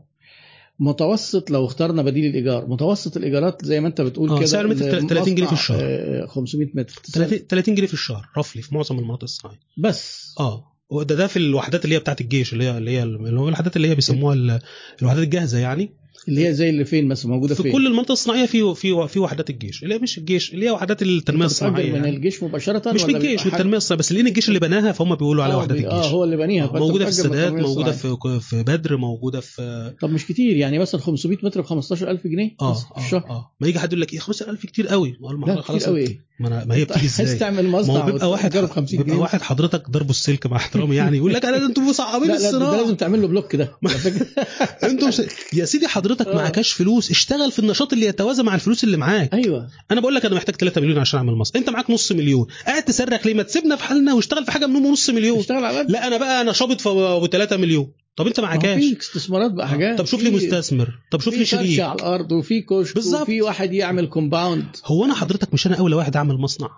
متوسط 0.83 1.51
لو 1.51 1.65
اخترنا 1.65 2.01
بديل 2.01 2.25
الإيجار. 2.25 2.67
متوسط 2.67 3.17
الإيجارات 3.17 3.65
زي 3.65 3.79
ما 3.79 3.87
أنت 3.87 4.01
بتقول 4.01 4.29
آه، 4.29 4.37
كده 4.37 4.45
سعر 4.45 4.67
متر 4.67 4.85
المصنع، 4.97 5.07
30 5.09 5.35
جنيه 5.35 5.47
في 5.47 5.53
الشهر. 5.53 5.79
آه، 5.81 6.25
500 6.25 6.67
متر. 6.75 7.01
30 7.13 7.47
30 7.47 7.75
جنيه 7.75 7.87
في 7.87 7.93
الشهر 7.93 8.29
رفلي 8.37 8.61
في 8.61 8.75
معظم 8.75 8.99
المناطق 8.99 9.23
الصناعية. 9.23 9.59
بس. 9.77 10.35
آه 10.39 10.63
وده 10.89 11.15
ده 11.15 11.27
في 11.27 11.37
الوحدات 11.37 11.85
اللي 11.85 11.95
هي 11.95 11.99
بتاعت 11.99 12.21
الجيش 12.21 12.53
اللي 12.53 12.63
هي 12.63 12.77
اللي 12.77 12.91
هي 12.91 13.03
اللي 13.03 13.39
هو 13.39 13.47
الوحدات 13.47 13.75
اللي 13.75 13.87
هي 13.89 13.95
بيسموها 13.95 14.33
ال- 14.33 14.59
الوحدات 15.01 15.23
الجاهزة 15.23 15.57
يعني. 15.57 15.93
اللي 16.27 16.47
هي 16.47 16.53
زي 16.53 16.69
اللي 16.69 16.85
فين 16.85 17.07
مثلا 17.07 17.31
موجودة 17.31 17.55
في 17.55 17.63
فين؟ 17.63 17.71
كل 17.71 17.87
المناطق 17.87 18.11
الصناعية 18.11 18.45
في 18.45 18.75
في 18.75 19.07
في 19.07 19.19
وحدات 19.19 19.49
الجيش. 19.49 19.83
اللي 19.83 19.95
هي 19.95 19.99
مش 19.99 20.17
الجيش 20.17 20.53
اللي 20.53 20.65
هي 20.65 20.71
وحدات 20.71 21.01
التنمية 21.01 21.45
الصناعية 21.45 21.89
من 21.89 21.95
يعني. 21.95 22.09
الجيش 22.09 22.43
مباشرة 22.43 22.91
مش 22.93 23.03
من 23.03 23.15
الجيش 23.15 23.45
من 23.45 23.53
التنمية 23.53 23.77
الصناعية 23.77 23.99
بس 23.99 24.11
لأن 24.11 24.27
الجيش 24.27 24.47
اللي 24.47 24.59
بناها 24.59 24.91
فهم 24.91 25.15
بيقولوا 25.15 25.45
آه، 25.45 25.57
وحدات 25.57 25.77
الجيش. 25.77 25.91
آه 25.91 26.07
هو 26.09 26.23
اللي 26.23 26.37
بنيها 26.37 26.71
موجودة 26.73 27.03
في 27.05 27.09
السادات 27.11 27.51
موجودة. 27.53 27.91
في 27.91 28.39
في 28.41 28.63
بدر 28.63 28.97
موجودة 28.97 29.39
في 29.39 29.93
طب 30.01 30.09
مش 30.09 30.25
كتير 30.27 30.55
يعني 30.55 30.79
مثلا 30.79 31.01
500 31.01 31.37
متر 31.43 31.61
ب 31.61 31.65
15000 31.65 32.27
جنيه 32.27 32.55
آه 32.61 32.73
في 32.73 32.85
آه, 32.97 32.99
الشهر. 33.05 33.29
آه. 33.29 33.51
ما 33.59 33.67
يجي 33.67 33.79
حد 33.79 33.93
يقول 33.93 34.01
لك 34.01 34.13
إيه 34.13 34.19
15000 34.19 34.65
كتير 34.65 34.87
قوي. 34.87 35.17
ما 35.21 35.29
هو 35.29 35.55
لا 35.55 35.61
خلاص 35.61 35.81
كتير 35.81 35.89
قوي. 35.93 35.99
إيه 36.01 36.19
ما, 36.39 36.47
أنا 36.47 36.65
ما 36.65 36.75
هي 36.75 36.85
بتيجي 36.85 36.99
عايز 36.99 37.21
إزاي؟ 37.21 37.37
تعمل 37.39 37.67
ما 37.67 37.79
مصنع 37.79 38.05
بيبقى 38.05 38.29
واحد 38.29 38.45
وتأجره 38.45 38.65
ب 38.65 38.69
50 38.69 38.97
بيبقى 38.97 39.11
جنيه. 39.11 39.21
واحد 39.21 39.41
حضرتك 39.41 39.89
ضربه 39.89 40.09
السلك 40.09 40.47
مع 40.47 40.57
احترامي 40.57 40.95
يعني 40.95 41.17
يقول 41.17 41.33
لك 41.33 41.45
أنا 41.45 41.65
أنتوا 41.65 41.83
مصعبين 41.83 42.27
لا 42.27 42.33
لا 42.33 42.49
الصناعه 42.49 42.75
لازم 42.75 42.95
تعمل 42.95 43.21
له 43.21 43.27
بلوك 43.27 43.55
ده. 43.55 43.71
أنتوا. 44.83 45.09
يا 45.53 45.65
سيدي 45.65 45.87
حضرتك 45.87 46.27
آه. 46.27 46.35
معكاش 46.35 46.71
فلوس 46.71 47.11
اشتغل 47.11 47.51
في 47.51 47.59
النشاط 47.59 47.93
اللي 47.93 48.05
يتوازى 48.05 48.43
مع 48.43 48.55
الفلوس 48.55 48.83
اللي 48.83 48.97
معاك. 48.97 49.33
أيوه. 49.33 49.67
أنا 49.91 50.01
بقول 50.01 50.15
لك 50.15 50.25
أنا 50.25 50.35
محتاج 50.35 50.55
3 50.55 50.81
مليون 50.81 50.99
عشان 50.99 51.17
أعمل 51.17 51.33
مصنع. 51.33 51.59
أنت 51.61 51.69
معاك 51.69 51.89
نص 51.89 52.11
مليون. 52.11 52.47
قاعد 52.65 52.83
تصرخ 52.83 53.25
ليه؟ 53.25 53.33
ما 53.33 53.43
تسيبنا 53.43 53.75
في 53.75 53.83
حالنا 53.83 54.13
واشتغل 54.13 54.45
في 54.45 54.51
حاجة 54.51 54.65
منهم 54.65 54.91
نص 54.91 55.09
مليون. 55.09 55.39
اشتغل 55.39 55.65
على 55.65 55.85
لا 55.89 56.07
أنا 56.07 56.17
بقى 56.17 56.41
أنا 56.41 56.51
شابط 56.51 56.81
في 56.81 56.89
ابو 56.89 57.27
3 57.27 57.57
مليون. 57.57 57.91
طب 58.15 58.27
انت 58.27 58.39
معكاش 58.39 58.83
في 58.83 58.99
استثمارات 58.99 59.51
بقى 59.51 59.67
حاجات. 59.67 59.97
طب 59.97 60.05
شوف 60.05 60.23
لي 60.23 60.29
مستثمر. 60.29 60.99
طب 61.11 61.21
شوف 61.21 61.33
لي 61.33 61.45
شريك. 61.45 61.79
على 61.79 61.95
الأرض 61.95 62.31
وفي 62.31 62.61
كشك 62.61 62.95
بالظبط. 62.95 63.21
وفي 63.21 63.41
واحد 63.41 63.73
يعمل 63.73 64.05
compound 64.07 64.65
هو 64.85 65.05
أنا 65.05 65.13
حضرتك 65.13 65.53
مش 65.53 65.67
أنا 65.67 65.75
اولى 65.75 65.95
واحد 65.95 66.15
أعمل 66.15 66.35
مصنع. 66.35 66.69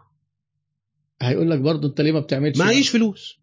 هيقول 1.22 1.52
لك 1.52 1.60
برضه 1.60 1.88
أنت 1.88 2.02
ليه 2.02 2.12
ما 2.12 2.20
بتعملش 2.20 2.57
معيش 2.57 2.90
فلوس. 2.90 3.40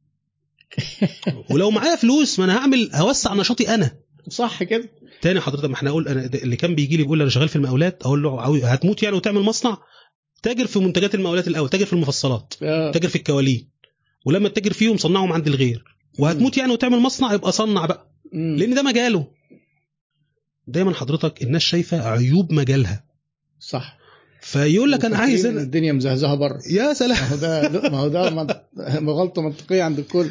ولو 1.51 1.70
معايا 1.70 1.97
فلوس 1.97 2.39
ما 2.39 2.44
أنا 2.44 2.59
هعمل 2.59 2.90
هوسع 2.94 3.35
نشاطي 3.35 3.74
أنا. 3.74 3.90
صح 4.28 4.62
كده. 4.62 4.89
تاني 5.23 5.40
حضرتك 5.40 5.64
ما 5.64 5.74
إحنا 5.74 5.90
أقول 5.90 6.09
أنا 6.09 6.31
اللي 6.35 6.56
كان 6.56 6.74
بيجي 6.74 6.97
لي 6.97 7.02
بيقول 7.02 7.19
لي 7.19 7.23
أنا 7.23 7.31
شغال 7.31 7.48
في 7.48 7.56
المقاولات 7.56 8.02
أقول 8.02 8.23
له 8.23 8.66
هتموت 8.73 9.02
يعني 9.02 9.16
وتعمل 9.16 9.40
مصنع؟ 9.40 9.78
تاجر 10.43 10.66
في 10.66 10.78
منتجات 10.78 11.14
المقاولات 11.14 11.48
الأول 11.48 11.69
تاجر 11.69 11.86
في 11.86 11.93
المفصلات 11.93 12.55
آه. 12.62 12.93
تاجر 12.93 13.09
في 13.09 13.16
الكوالين 13.16 13.69
ولما 14.24 14.48
تتاجر 14.48 14.73
فيهم 14.73 14.97
صنعهم 14.97 15.32
عند 15.32 15.47
الغير. 15.47 15.85
وهتموت 16.18 16.56
يعني 16.56 16.72
وتعمل 16.72 16.98
مصنع 16.98 17.32
يبقى 17.32 17.52
صنع 17.52 17.86
بقى. 17.86 18.09
لأن 18.32 18.74
ده 18.74 18.82
مجاله. 18.82 19.26
دايما 20.66 20.94
حضرتك 20.94 21.43
الناس 21.43 21.62
شايفة 21.62 22.09
عيوب 22.09 22.52
مجالها. 22.52 23.05
صح. 23.60 23.98
فيقول 24.40 24.93
لك 24.93 25.05
أنا 25.05 25.16
عايز 25.16 25.47
أنا... 25.47 25.60
الدنيا 25.60 25.93
مزهزهة 25.93 26.34
بره 26.34 26.59
يا 26.70 26.93
سلام. 26.93 27.18
ما 27.93 27.98
هو 27.98 28.09
ده 28.09 28.30
ما 28.30 28.40
هو 28.40 28.44
ده 28.44 28.66
غلطة 29.12 29.43
منطقية 29.43 29.82
عند 29.82 29.98
الكل. 29.98 30.30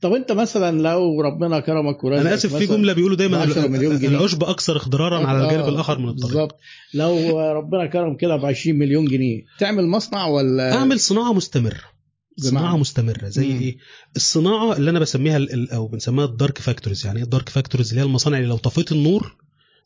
طب 0.00 0.12
أنت 0.12 0.32
مثلا 0.32 0.80
لو 0.82 1.20
ربنا 1.20 1.60
كرمك 1.60 2.04
ورزقك 2.04 2.26
أنا 2.26 2.34
آسف 2.34 2.56
في 2.56 2.66
جملة 2.66 2.92
بيقولوا 2.92 3.16
دايما 3.16 3.38
10 3.38 3.66
مليون 3.68 3.98
جنيه. 3.98 4.08
العشب 4.08 4.44
أكثر 4.44 4.76
اخضرارا 4.76 5.26
على 5.26 5.44
الجانب 5.44 5.64
آه، 5.64 5.68
الآخر 5.68 5.98
من 5.98 6.08
الطريق. 6.08 6.26
بالظبط. 6.26 6.58
لو 6.94 7.40
ربنا 7.40 7.86
كرم 7.86 8.16
كده 8.16 8.36
ب 8.36 8.44
20 8.44 8.78
مليون 8.78 9.04
جنيه 9.04 9.42
تعمل 9.58 9.86
مصنع 9.86 10.26
ولا؟ 10.26 10.74
أعمل 10.74 11.00
صناعة 11.00 11.32
مستمرة. 11.32 11.95
صناعة؟ 12.38 12.76
مستمرة 12.76 13.28
زي 13.28 13.46
مم. 13.46 13.60
إيه؟ 13.60 13.76
الصناعة 14.16 14.76
اللي 14.76 14.90
أنا 14.90 14.98
بسميها 14.98 15.46
أو 15.72 15.86
بنسميها 15.88 16.24
ال 16.24 16.31
dark 16.31 16.58
factories 16.58 17.06
يعني 17.06 17.18
إيه 17.18 17.24
ال 17.24 17.29
dark 17.29 17.48
factories 17.48 17.88
اللي 17.88 18.00
هي 18.00 18.04
المصانع 18.06 18.36
اللي 18.36 18.48
لو 18.48 18.56
طفيت 18.56 18.92
النور 18.92 19.36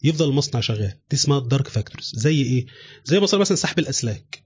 يفضل 0.02 0.28
المصنع 0.28 0.60
شغال. 0.60 0.92
دي 1.10 1.16
اسمها 1.16 1.38
ال 1.38 1.44
dark 1.44 1.68
factories 1.68 2.12
زي 2.14 2.42
إيه؟ 2.42 2.66
زي 3.04 3.20
مصانع 3.20 3.40
مثلا 3.40 3.56
سحب 3.56 3.78
الأسلاك 3.78 4.42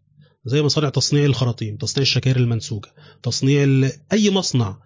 زي 0.46 0.62
مصانع 0.62 0.88
تصنيع 0.88 1.24
الخراطيم 1.24 1.76
تصنيع 1.76 2.02
الشكاير 2.02 2.36
المنسوجة 2.36 2.88
تصنيع 3.22 3.64
ال... 3.64 3.92
أي 4.12 4.30
مصنع. 4.30 4.78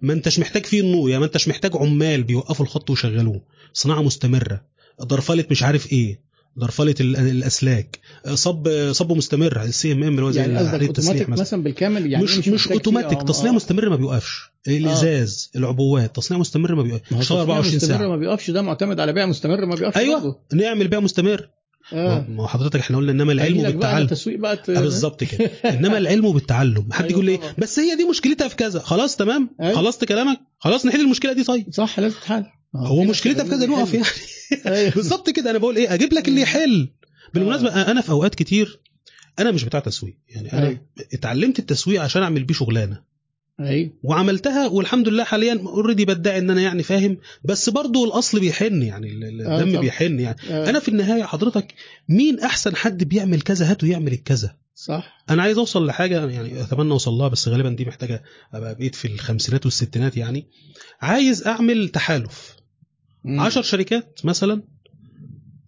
ما 0.00 0.12
أنتش 0.12 0.38
محتاج 0.38 0.66
فيه 0.66 0.80
النور 0.80 1.08
يعني 1.10 1.20
ما 1.20 1.26
أنتش 1.26 1.48
محتاج 1.48 1.70
عمال 1.74 2.22
بيوقفوا 2.22 2.64
الخط 2.64 2.90
ويشغلوه. 2.90 3.44
صناعة 3.72 4.02
مستمرة. 4.02 4.64
درفله 5.00 5.44
مش 5.50 5.62
عارف 5.62 5.92
إيه. 5.92 6.25
درفلة 6.56 6.94
ال- 7.00 7.16
الأسلاك. 7.16 7.98
صب 8.34 8.68
صب 8.92 9.12
مستمر. 9.12 9.62
ال 9.62 9.92
CMM 9.92 10.08
اللي 10.10 10.22
هو 10.22 10.30
زي 10.30 10.40
يعني 10.40 10.60
التسليح 10.84 11.28
مثلا. 11.28 11.40
مثلا 11.42 11.62
بالكامل؟ 11.62 12.12
يعني 12.12 12.24
مش 12.24 12.48
إيه 12.48 12.54
مش؟ 12.54 12.68
أوتوماتيك. 12.68 13.18
آه، 13.18 13.22
تصنيع 13.24 13.52
آه. 13.52 13.56
مستمر 13.56 13.88
ما 13.88 13.96
بيوقفش. 13.96 14.40
الإزاز 14.68 15.50
العبوات 15.56 16.16
تصنيع 16.16 16.40
مستمر 16.40 16.74
ما 16.74 16.82
بيوقفش 16.82 17.08
تصنيع 17.20 17.40
24 17.40 17.76
مستمر 17.76 17.98
ساعة. 17.98 18.08
ما 18.08 18.16
بيقفش. 18.16 18.50
ده 18.50 18.62
معتمد 18.62 19.00
على 19.00 19.12
بيع 19.12 19.26
مستمر 19.26 19.66
ما 19.66 19.74
بيقفش 19.74 19.96
أيوه. 19.96 20.20
برضه. 20.20 20.38
نعمل 20.54 20.88
بيع 20.88 21.00
مستمر. 21.00 21.48
ما 21.92 22.36
هو 22.38 22.46
حضرتك 22.48 22.80
إحنا 22.80 22.96
قلنا 22.96 23.12
إنما 23.12 23.32
العلم 23.32 23.62
بالتعلم. 23.62 24.06
تسويق 24.06 24.38
بقى 24.38 24.56
ت- 24.56 24.70
آه، 24.70 24.80
بالظبط 24.80 25.24
كده. 25.24 25.50
إنما 25.64 25.98
العلم 25.98 26.32
بالتعلم. 26.32 26.88
حد 26.92 27.04
أيوة 27.04 27.12
يقول 27.12 27.24
لي 27.26 27.36
طبعا. 27.36 27.54
بس 27.58 27.78
هي 27.78 27.96
دي 27.96 28.04
مشكلتها 28.04 28.48
في 28.48 28.56
كذا. 28.56 28.80
خلاص 28.80 29.16
تمام؟ 29.16 29.50
أيوة. 29.60 29.74
خلصت 29.76 30.04
كلامك؟ 30.04 30.40
خلاص 30.58 30.86
نحل 30.86 31.00
المشكلة 31.00 31.32
دي 31.32 31.44
طيب. 31.44 31.66
صح 31.72 32.00
لازم 32.00 32.16
تتحل. 32.16 32.34
آه، 32.34 32.46
هو 32.74 33.00
في 33.00 33.06
ناس 33.06 33.10
مشكلتها 33.10 33.44
في 33.44 33.50
كذا 33.50 33.66
نقف 33.66 33.94
يعني 33.94 34.06
أيوة. 34.76 34.90
بالظبط 34.90 35.30
كده 35.30 35.50
أنا 35.50 35.58
بقول 35.58 35.76
إيه 35.76 35.94
أجيب 35.94 36.12
لك 36.12 36.28
اللي 36.28 36.40
يحل. 36.40 36.88
بالمناسبة 37.34 37.90
أنا 37.90 38.00
في 38.00 38.10
أوقات 38.10 38.34
كتير 38.34 38.80
أنا 39.38 39.50
مش 39.50 39.64
بتاع 39.64 39.80
تسويق. 39.80 40.16
يعني 40.28 40.52
أنا 40.52 40.66
أيوة. 40.66 40.80
اتعلمت 41.14 41.58
التسويق 41.58 42.02
عشان 42.02 42.22
أعمل 42.22 42.44
بيه 42.44 42.54
شغلانة. 42.54 43.02
أيوه. 43.60 43.90
وعملتها 44.02 44.66
والحمد 44.68 45.08
لله 45.08 45.24
حاليا 45.24 45.62
اوريدي 45.66 46.04
بدعي 46.04 46.38
إن 46.38 46.50
أنا 46.50 46.60
يعني 46.60 46.82
فاهم. 46.82 47.18
بس 47.44 47.68
برضه 47.70 48.04
الأصل 48.04 48.40
بيحن 48.40 48.82
يعني 48.82 49.08
آه، 49.46 49.62
الدم. 49.62 49.80
بيحن 49.80 50.20
يعني. 50.20 50.36
آه، 50.50 50.70
أنا 50.70 50.78
في 50.78 50.88
النهاية 50.88 51.22
حضرتك 51.22 51.74
مين 52.08 52.40
أحسن 52.40 52.76
حد 52.76 53.04
بيعمل 53.04 53.40
كذا؟ 53.40 53.70
هاته 53.70 53.86
يعمل 53.86 54.12
الكذا. 54.12 54.56
صح. 54.78 55.24
أنا 55.30 55.42
عايز 55.42 55.58
أوصل 55.58 55.86
لحاجة 55.86 56.26
يعني 56.30 56.62
أتمنى 56.62 56.90
أوصل 56.92 57.12
لها 57.12 57.28
بس 57.28 57.48
غالبا 57.48 57.70
دي 57.70 57.84
محتاجة 57.84 58.22
أبقى 58.54 58.74
بقيت 58.74 58.94
في 58.94 59.04
الخمسينات 59.08 59.64
والستينات 59.66 60.16
يعني. 60.16 60.46
عايز 61.00 61.46
أعمل 61.46 61.88
تحالف. 61.88 62.56
مم. 63.24 63.40
عشر 63.40 63.62
شركات 63.62 64.20
مثلا 64.24 64.62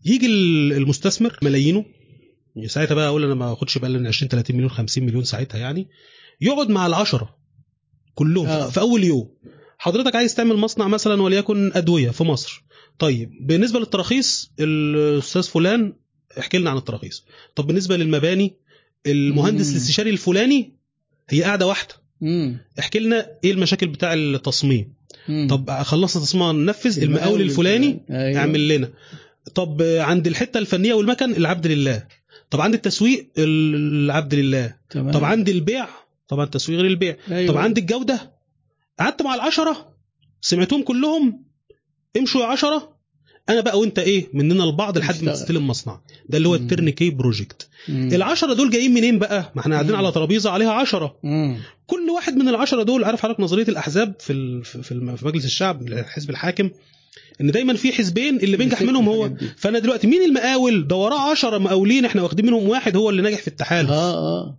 يجي 0.04 0.26
ال- 0.26 0.72
المستثمر 0.72 1.38
ملايينه 1.42 1.84
ساعتها 2.66 2.94
بقى 2.94 3.08
أقول 3.08 3.24
أنا 3.24 3.34
ما 3.34 3.52
أخدش 3.52 3.78
بقى 3.78 3.90
لنا 3.90 4.08
20 4.08 4.28
30 4.28 4.56
مليون 4.56 4.70
50 4.70 5.04
مليون 5.04 5.24
ساعتها 5.24 5.58
يعني. 5.58 5.88
يقعد 6.40 6.68
مع 6.70 6.86
العشرة 6.86 7.36
كلهم 8.14 8.46
آه. 8.46 8.68
في 8.70 8.80
أول 8.80 9.04
يوم. 9.04 9.30
حضرتك 9.78 10.16
عايز 10.16 10.34
تعمل 10.34 10.56
مصنع 10.56 10.88
مثلا 10.88 11.22
وليكن 11.22 11.72
أدوية 11.74 12.10
في 12.10 12.24
مصر. 12.24 12.64
طيب 12.98 13.30
بالنسبة 13.40 13.78
للتراخيص 13.78 14.52
الأستاذ 14.60 15.42
فلان 15.42 15.92
احكي 16.38 16.58
لنا 16.58 16.70
عن 16.70 16.76
التراخيص. 16.76 17.24
طب 17.56 17.66
بالنسبة 17.66 17.96
للمباني 17.96 18.56
المهندس. 19.06 19.70
الاستشاري 19.70 20.10
الفلاني 20.10 20.72
هي 21.28 21.42
قاعدة 21.42 21.66
واحدة 21.66 21.94
مم. 22.20 22.58
احكي 22.78 22.98
لنا 22.98 23.26
إيه 23.44 23.52
المشاكل 23.52 23.86
بتاع 23.86 24.14
التصميم 24.14 24.92
مم. 25.28 25.46
طب 25.50 25.70
خلصنا 25.82 26.22
تصميم 26.22 26.64
ننفذ 26.64 27.02
المقاول 27.02 27.40
الفلاني 27.40 28.00
أيوة. 28.10 28.40
اعمل 28.40 28.68
لنا 28.68 28.90
طب 29.54 29.82
عند 29.82 30.26
الحتة 30.26 30.58
الفنية 30.58 30.94
والمكن 30.94 31.32
العبد 31.36 31.66
لله 31.66 32.06
طب 32.50 32.60
عند 32.60 32.74
التسويق 32.74 33.28
العبد 33.38 34.34
لله 34.34 34.76
تمام. 34.90 35.12
طب 35.12 35.24
عند 35.24 35.48
البيع 35.48 35.88
طبعا 36.28 36.44
التسويق 36.44 36.78
غير 36.80 36.90
البيع 36.90 37.16
أيوة. 37.30 37.52
طب 37.52 37.58
عند 37.58 37.78
الجودة 37.78 38.32
قعدت 38.98 39.22
مع 39.22 39.34
العشرة 39.34 39.94
سمعتهم 40.40 40.82
كلهم 40.82 41.44
امشوا 42.16 42.40
يا 42.40 42.46
عشرة 42.46 42.97
أنا 43.48 43.60
بقى 43.60 43.78
وأنت 43.78 43.98
إيه 43.98 44.26
مننا 44.32 44.64
البعض 44.64 44.98
لحد 44.98 45.24
ما. 45.24 45.32
تستلم 45.32 45.66
مصنع 45.66 46.00
ده 46.28 46.38
اللي 46.38 46.48
هو 46.48 46.52
مم. 46.58 46.62
ال 46.62 46.68
turn 46.68 46.90
key 46.90 47.10
project. 47.10 47.68
العشرة 47.88 48.52
دول 48.54 48.70
جايين 48.70 48.94
منين 48.94 49.18
بقى 49.18 49.52
ما 49.54 49.60
إحنا 49.60 49.74
قاعدين. 49.74 49.94
على 49.94 50.12
ترابيزة 50.12 50.50
عليها 50.50 50.72
عشرة 50.72 51.16
مم. 51.22 51.56
كل 51.86 52.10
واحد 52.14 52.36
من 52.36 52.48
العشرة 52.48 52.82
دول 52.82 53.04
عارف 53.04 53.22
حضرتك 53.22 53.40
نظرية 53.40 53.68
الأحزاب 53.68 54.14
في 54.20 54.62
في 54.62 54.94
مجلس 55.22 55.44
الشعب 55.44 55.82
الحزب 55.88 56.30
الحاكم 56.30 56.70
إن 57.40 57.50
دايما 57.50 57.74
في 57.74 57.92
حزبين 57.92 58.36
اللي 58.36 58.56
بينجح 58.56 58.82
منهم 58.82 59.08
هو. 59.08 59.30
فأنا 59.56 59.78
دلوقتي 59.78 60.06
مين 60.06 60.22
المقاول 60.22 60.86
ده 60.88 60.96
وراه 60.96 61.30
10 61.30 61.58
مقاولين 61.58 62.04
إحنا 62.04 62.22
واخدين 62.22 62.46
منهم 62.46 62.68
واحد 62.68 62.96
هو 62.96 63.10
اللي 63.10 63.22
ناجح 63.22 63.38
في 63.38 63.48
التحالف 63.48 63.90
آه 63.90 64.14
آه 64.14 64.58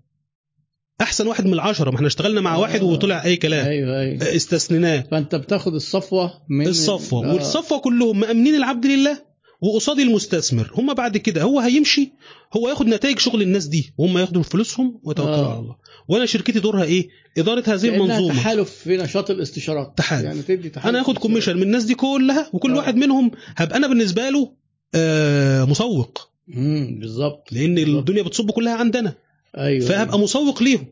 أحسن 1.02 1.28
واحد 1.28 1.46
من 1.46 1.54
العشرة 1.54 1.90
ما 1.90 1.96
إحنا 1.96 2.08
اشتغلنا 2.08 2.42
مع 2.42 2.56
آه. 2.56 2.60
واحد 2.60 2.82
وطلع 2.82 3.24
أي 3.26 3.36
كلام. 3.36 3.66
أيوه 3.66 4.00
أيوه. 4.00 4.36
استثنيناه. 4.36 5.04
فأنت 5.12 5.36
بتاخد 5.36 5.74
الصفوة 5.74 6.34
من 6.50 6.68
الصفوة 6.68 7.26
آه. 7.32 7.34
والصفوة 7.34 7.80
كلهم 7.80 8.20
مأمنين 8.20 8.56
العبد 8.56 8.86
لله 8.86 9.30
وقصاد 9.62 10.00
المستثمر. 10.00 10.72
هم 10.76 10.94
بعد 10.94 11.18
كده 11.18 11.42
هو 11.42 11.60
هيمشي 11.60 12.12
هو 12.58 12.70
ياخد 12.70 12.88
نتائج 12.88 13.20
شغل 13.20 13.42
الناس 13.42 13.66
دي. 13.66 13.94
وهم 13.98 14.18
ياخدوا 14.18 14.44
فلوسهم 14.44 15.00
ويتوكلوا 15.04 15.36
آه. 15.36 15.50
على 15.52 15.60
الله. 15.60 15.76
وأنا 16.08 16.26
شركتي 16.26 16.60
دورها 16.60 16.84
إيه؟ 16.84 17.08
إدارة 17.38 17.64
هذه 17.68 17.88
المنظومة. 17.90 18.34
تحالف 18.34 18.70
في 18.70 18.98
نشاط 18.98 19.32
الاستشارات. 19.32 19.94
تحالف. 19.98 20.24
يعني 20.26 20.42
تدي 20.42 20.70
تحالف 20.70 20.88
أنا 20.88 21.00
هاخد 21.00 21.18
كوميشن 21.18 21.56
من 21.58 21.64
الناس 21.64 21.84
دي 21.84 21.96
كلها 21.96 22.50
وكل 22.54 22.72
آه. 22.72 22.78
واحد 22.78 22.96
منهم 22.96 23.32
هبقى 23.56 23.78
أنا 23.78 23.88
بالنسبة 23.88 24.30
له 24.30 24.52
آه 24.96 25.64
مسوق. 25.66 26.30
امم 26.56 27.00
بالظبط. 27.00 27.48
لأن 27.52 27.76
بالظبط. 27.76 27.98
الدنيا 27.98 28.24
بتصب 28.24 28.52
كلها 28.52 28.74
عندنا. 28.76 29.16
أيوه 29.58 29.86
فهبقى 29.88 30.20
مسوق 30.20 30.64
ليهم 30.64 30.86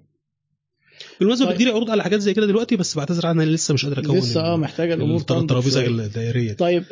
بالمناسبة 1.19 1.45
طيب. 1.45 1.53
بتجيلي 1.53 1.71
عروض 1.71 1.89
على 1.89 2.03
حاجات 2.03 2.19
زي 2.19 2.33
كده 2.33 2.45
دلوقتي 2.45 2.75
بس 2.75 2.97
بعتذر 2.97 3.27
عنها 3.27 3.43
أنا 3.43 3.51
لسه 3.51 3.73
مش 3.73 3.85
قادر 3.85 3.99
أكون 3.99 4.17
لسه 4.17 4.41
آه 4.41 4.57
محتاجه 4.57 4.93
الأمور 4.93 5.21
الترابيزه. 5.21 5.85
الدائرية. 5.85 6.53
طيب. 6.53 6.83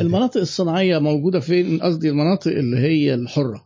المناطق 0.00 0.40
الصناعية 0.40 0.98
موجودة 0.98 1.40
فين 1.40 1.82
قصدي 1.82 2.08
المناطق 2.08 2.50
اللي 2.50 2.76
هي 2.76 3.14
الحرة 3.14 3.64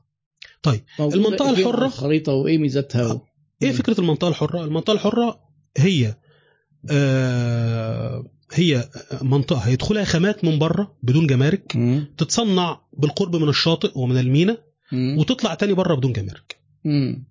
طيب 0.62 0.80
على 1.00 1.58
الحرة؟ 1.58 1.86
الخريطة 1.86 2.32
وإيه 2.32 2.58
ميزاتها 2.58 3.10
آه. 3.10 3.26
إيه. 3.62 3.72
فكرة 3.72 4.00
المنطقة 4.00 4.28
الحرة 4.28 4.64
المنطقة 4.64 4.92
الحرة 4.92 5.40
هي 5.76 6.14
آه 6.90 8.30
هي 8.52 8.88
منطقة 9.22 9.58
هيدخلها 9.58 10.04
خامات 10.04 10.44
من 10.44 10.58
بره 10.58 10.96
بدون 11.02 11.26
جمارك 11.26 11.76
مم. 11.76 12.14
تتصنع 12.18 12.80
بالقرب 12.98 13.36
من 13.36 13.48
الشاطئ 13.48 13.90
ومن 13.98 14.18
المينا. 14.18 14.58
وتطلع 14.92 15.54
تاني 15.54 15.72
بره 15.72 15.94
بدون 15.94 16.12
جمارك 16.12 16.57
مم. 16.88 17.24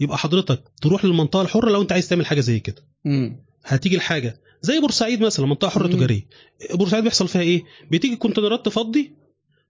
يبقى 0.00 0.18
حضرتك 0.18 0.62
تروح 0.82 1.04
للمنطقة 1.04 1.42
الحرة 1.42 1.70
لو 1.70 1.82
انت 1.82 1.92
عايز 1.92 2.08
تعمل 2.08 2.26
حاجة 2.26 2.40
زي 2.40 2.60
كده 2.60 2.84
مم. 3.04 3.44
هتيجي 3.64 3.96
الحاجة 3.96 4.40
زي 4.62 4.80
بورسعيد 4.80 5.20
مثلا 5.20 5.46
منطقة 5.46 5.68
حرة 5.68 5.86
مم. 5.86 5.92
تجارية 5.92 6.26
بورسعيد 6.74 7.04
بيحصل 7.04 7.28
فيها 7.28 7.40
إيه 7.42 7.62
بتيجي 7.90 8.16
كونتينرات 8.16 8.66
تفضي 8.66 9.12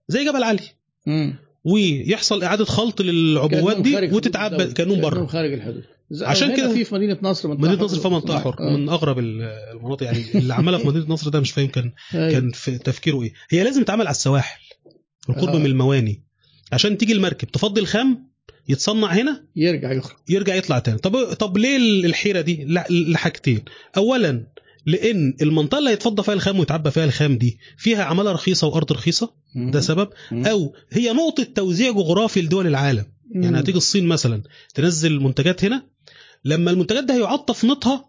زي 0.08 0.24
جبل 0.24 0.42
علي 0.42 0.62
مم. 1.06 1.34
ويحصل 1.64 2.42
إعادة 2.42 2.64
خلط 2.64 3.02
للعبوات 3.02 3.80
دي 3.80 3.96
وتتعبى. 3.96 4.66
كأنهم 4.66 5.00
بره 5.00 5.26
خارج 5.26 5.52
الحدود 5.52 5.84
عشان 6.22 6.56
كده- 6.56 6.72
في 6.72 6.84
في 6.84 6.94
مدينة 6.94 7.18
نصر 7.22 7.48
منطقة 7.48 7.62
مدينة. 7.68 7.84
نصر 7.84 8.00
فيها 8.00 8.10
منطقة 8.10 8.38
حرة 8.40 8.60
آه. 8.60 8.76
من 8.76 8.88
أغرب 8.88 9.18
ال- 9.18 9.42
المناطق 9.72 10.04
يعني 10.04 10.24
اللي 10.34 10.54
عملها 10.54 10.78
في 10.78 10.86
مدينة 10.86 11.06
نصر 11.08 11.30
ده 11.30 11.40
مش 11.40 11.50
فاهم 11.50 11.66
كان 11.68 11.92
أيوة. 12.14 12.30
كان 12.32 12.50
في 12.50 12.78
تفكيره 12.78 13.22
إيه 13.22 13.32
هي 13.50 13.64
لازم 13.64 13.82
تتعمل 13.82 14.00
على 14.06 14.10
السواحل 14.14 14.60
القرب 15.28 15.54
آه. 15.54 15.58
من 15.58 15.66
المواني 15.66 16.24
عشان 16.72 16.98
تيجي 16.98 17.12
المركب 17.12 17.48
تفضي 17.48 17.80
الخام 17.80 18.27
يتصنع 18.68 19.06
هنا؟ 19.12 19.44
يرجع 19.56 19.92
يخرج. 19.92 20.16
يرجع 20.28 20.54
يطلع 20.54 20.78
تاني. 20.78 20.98
طب 20.98 21.32
طب 21.34 21.58
ليه 21.58 21.76
الحيرة 22.06 22.40
دي؟ 22.40 22.64
لحاجتين. 22.90 23.62
اولا 23.96 24.46
لأن 24.86 25.34
المنطقة 25.42 25.78
اللي 25.78 25.90
هيتفضى 25.90 26.22
فيها 26.22 26.34
الخام 26.34 26.58
ويتعبى 26.58 26.90
فيها 26.90 27.04
الخام 27.04 27.38
دي 27.38 27.58
فيها 27.76 28.04
عمالة 28.04 28.32
رخيصة 28.32 28.66
وأرض 28.66 28.92
رخيصة. 28.92 29.32
ده 29.54 29.80
سبب. 29.80 30.08
أو 30.32 30.74
هي 30.90 31.12
نقطة 31.12 31.42
توزيع 31.42 31.92
جغرافي 31.92 32.42
لدول 32.42 32.66
العالم. 32.66 33.04
يعني. 33.34 33.60
هتيجي 33.60 33.78
الصين 33.78 34.06
مثلا 34.06 34.42
تنزل 34.74 35.20
منتجات 35.20 35.64
هنا. 35.64 35.82
لما 36.44 36.70
المنتجات 36.70 37.04
ده 37.04 37.14
هيعاد 37.14 37.44
تصنيعها 37.44 38.04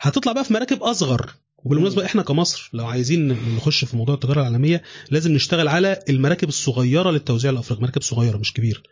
هتطلع 0.00 0.32
بقى 0.32 0.44
في 0.44 0.52
مراكب 0.52 0.82
أصغر. 0.82 1.34
وبالمناسبة 1.64 2.04
إحنا 2.04 2.22
كمصر 2.22 2.70
لو 2.72 2.86
عايزين 2.86 3.28
نخش 3.56 3.84
في 3.84 3.96
موضوع 3.96 4.14
التجارة 4.14 4.40
العالمية 4.40 4.82
لازم 5.10 5.32
نشتغل 5.32 5.68
على 5.68 6.00
المراكب 6.08 6.48
الصغيرة 6.48 7.10
للتوزيع 7.10 7.50
الافريقي 7.50 7.82
مراكب 7.82 8.02
صغيرة 8.02 8.36
مش 8.36 8.52
كبيرة. 8.52 8.82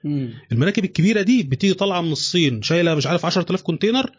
المراكب 0.53 0.85
الكبيرة 0.85 1.23
دي 1.23 1.43
بتيجي 1.43 1.75
طالعة 1.75 2.01
من 2.01 2.13
الصين 2.13 2.63
شايلة 2.63 2.95
مش 2.95 3.07
عارف 3.07 3.25
10000 3.25 3.63
container 3.63 4.11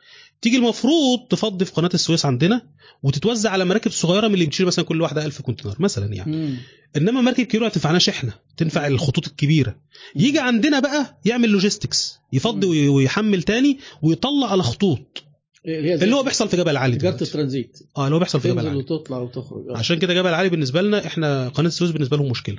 تيجي 0.41 0.57
المفروض 0.57 1.19
تفضي 1.29 1.65
في 1.65 1.71
قناة 1.71 1.89
السويس 1.93 2.25
عندنا 2.25 2.61
وتتوزع 3.03 3.49
على 3.51 3.65
مراكب 3.65 3.91
صغيرة 3.91 4.27
من 4.27 4.33
اللي 4.33 4.45
بتشيل 4.45 4.65
مثلا 4.65 4.85
كل 4.85 5.01
واحدة 5.01 5.25
1000 5.25 5.41
container 5.41 5.75
مثلا 5.79 6.13
يعني. 6.13 6.31
مم. 6.37 6.57
إنما 6.97 7.21
مركب 7.21 7.43
كبيرة 7.43 7.63
ما 7.63 7.69
تنفعناش 7.69 8.09
إحنا 8.09 8.33
تنفع 8.57 8.87
الخطوط 8.87 9.27
الكبيرة. 9.27 9.75
يجي 10.15 10.39
عندنا 10.39 10.79
بقى 10.79 11.19
يعمل 11.25 11.49
logistics 11.49 12.19
يفضي 12.33 12.87
ويحمل 12.87 13.43
تاني 13.43 13.79
ويطلع 14.01 14.51
على 14.51 14.63
خطوط. 14.63 15.23
اللي 15.65 16.15
هو 16.15 16.23
بيحصل 16.23 16.49
في 16.49 16.57
جبل 16.57 16.77
علي 16.77 16.95
تجاره. 16.95 17.23
الترانزيت 17.23 17.79
آه 17.97 18.03
اللي 18.05 18.15
هو 18.15 18.19
بيحصل 18.19 18.39
في 18.41 18.47
جبل 18.49 18.67
علي 18.67 18.75
وتطلع 18.77 19.17
وتخرج 19.17 19.69
آه. 19.69 19.77
عشان 19.77 19.99
كده 19.99 20.13
جبل 20.13 20.33
علي 20.33 20.49
بالنسبة 20.49 20.81
لنا 20.81 21.05
إحنا 21.07 21.49
قناة 21.49 21.67
السويس 21.67 21.91
بالنسبة 21.91 22.17
لهم 22.17 22.29
مشكلة 22.31 22.57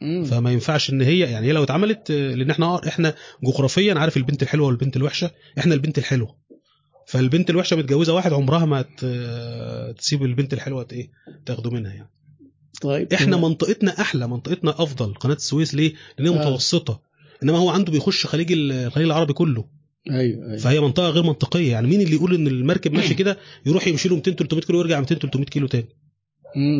مم. 0.00 0.24
فما 0.24 0.52
ينفعش 0.52 0.90
إن 0.90 1.02
هي 1.02 1.18
يعني 1.18 1.46
هي 1.46 1.52
لو 1.52 1.62
اتعملت 1.62 2.10
آه، 2.10 2.34
لأن 2.34 2.50
إحنا 2.50 2.88
إحنا 2.88 3.14
جغرافيا 3.44 3.94
عارف 3.94 4.16
البنت 4.16 4.42
الحلوة 4.42 4.66
والبنت 4.66 4.96
الوحشة 4.96 5.30
إحنا 5.58 5.74
البنت 5.74 5.98
الحلوة 5.98 6.36
فالبنت 7.06 7.50
الوحشة 7.50 7.76
متجوزه 7.76 8.14
واحد 8.14 8.32
عمرها 8.32 8.64
ما 8.64 8.82
تسيب 9.98 10.22
البنت 10.22 10.52
الحلوة 10.54 10.86
إيه 10.92 11.10
تاخده 11.46 11.70
منها 11.70 11.92
يعني 11.92 12.10
طيب 12.82 13.12
إحنا 13.12 13.36
تمام. 13.36 13.50
منطقتنا 13.50 14.00
أحلى 14.00 14.28
منطقتنا 14.28 14.70
أفضل 14.82 15.14
قناة 15.14 15.34
السويس 15.34 15.74
ليه 15.74 15.92
لأن 16.18 16.28
هي 16.28 16.34
آه. 16.34 16.38
متوسطة 16.40 17.00
إنما 17.42 17.58
هو 17.58 17.70
عنده 17.70 17.92
بيخش 17.92 18.26
خليج 18.26 18.52
ال- 18.52 18.72
الخليج 18.72 19.06
العربي 19.06 19.32
كله 19.32 19.64
أيوه 20.10 20.46
أيوه. 20.46 20.56
فهي 20.56 20.80
منطقة 20.80 21.10
غير 21.10 21.22
منطقية. 21.22 21.70
يعني 21.72 21.86
مين 21.86 22.00
اللي 22.00 22.14
يقول 22.14 22.34
إن 22.34 22.46
المركب 22.46 22.92
ماشي 22.92 23.14
كده 23.14 23.38
يروح 23.66 23.86
يمشي 23.86 24.08
له 24.08 24.14
200 24.14 24.32
300 24.32 24.64
كيلو 24.64 24.78
ويرجع 24.78 25.00
200 25.00 25.14
300 25.14 25.46
كيلو 25.46 25.66
تاني. 25.66 25.88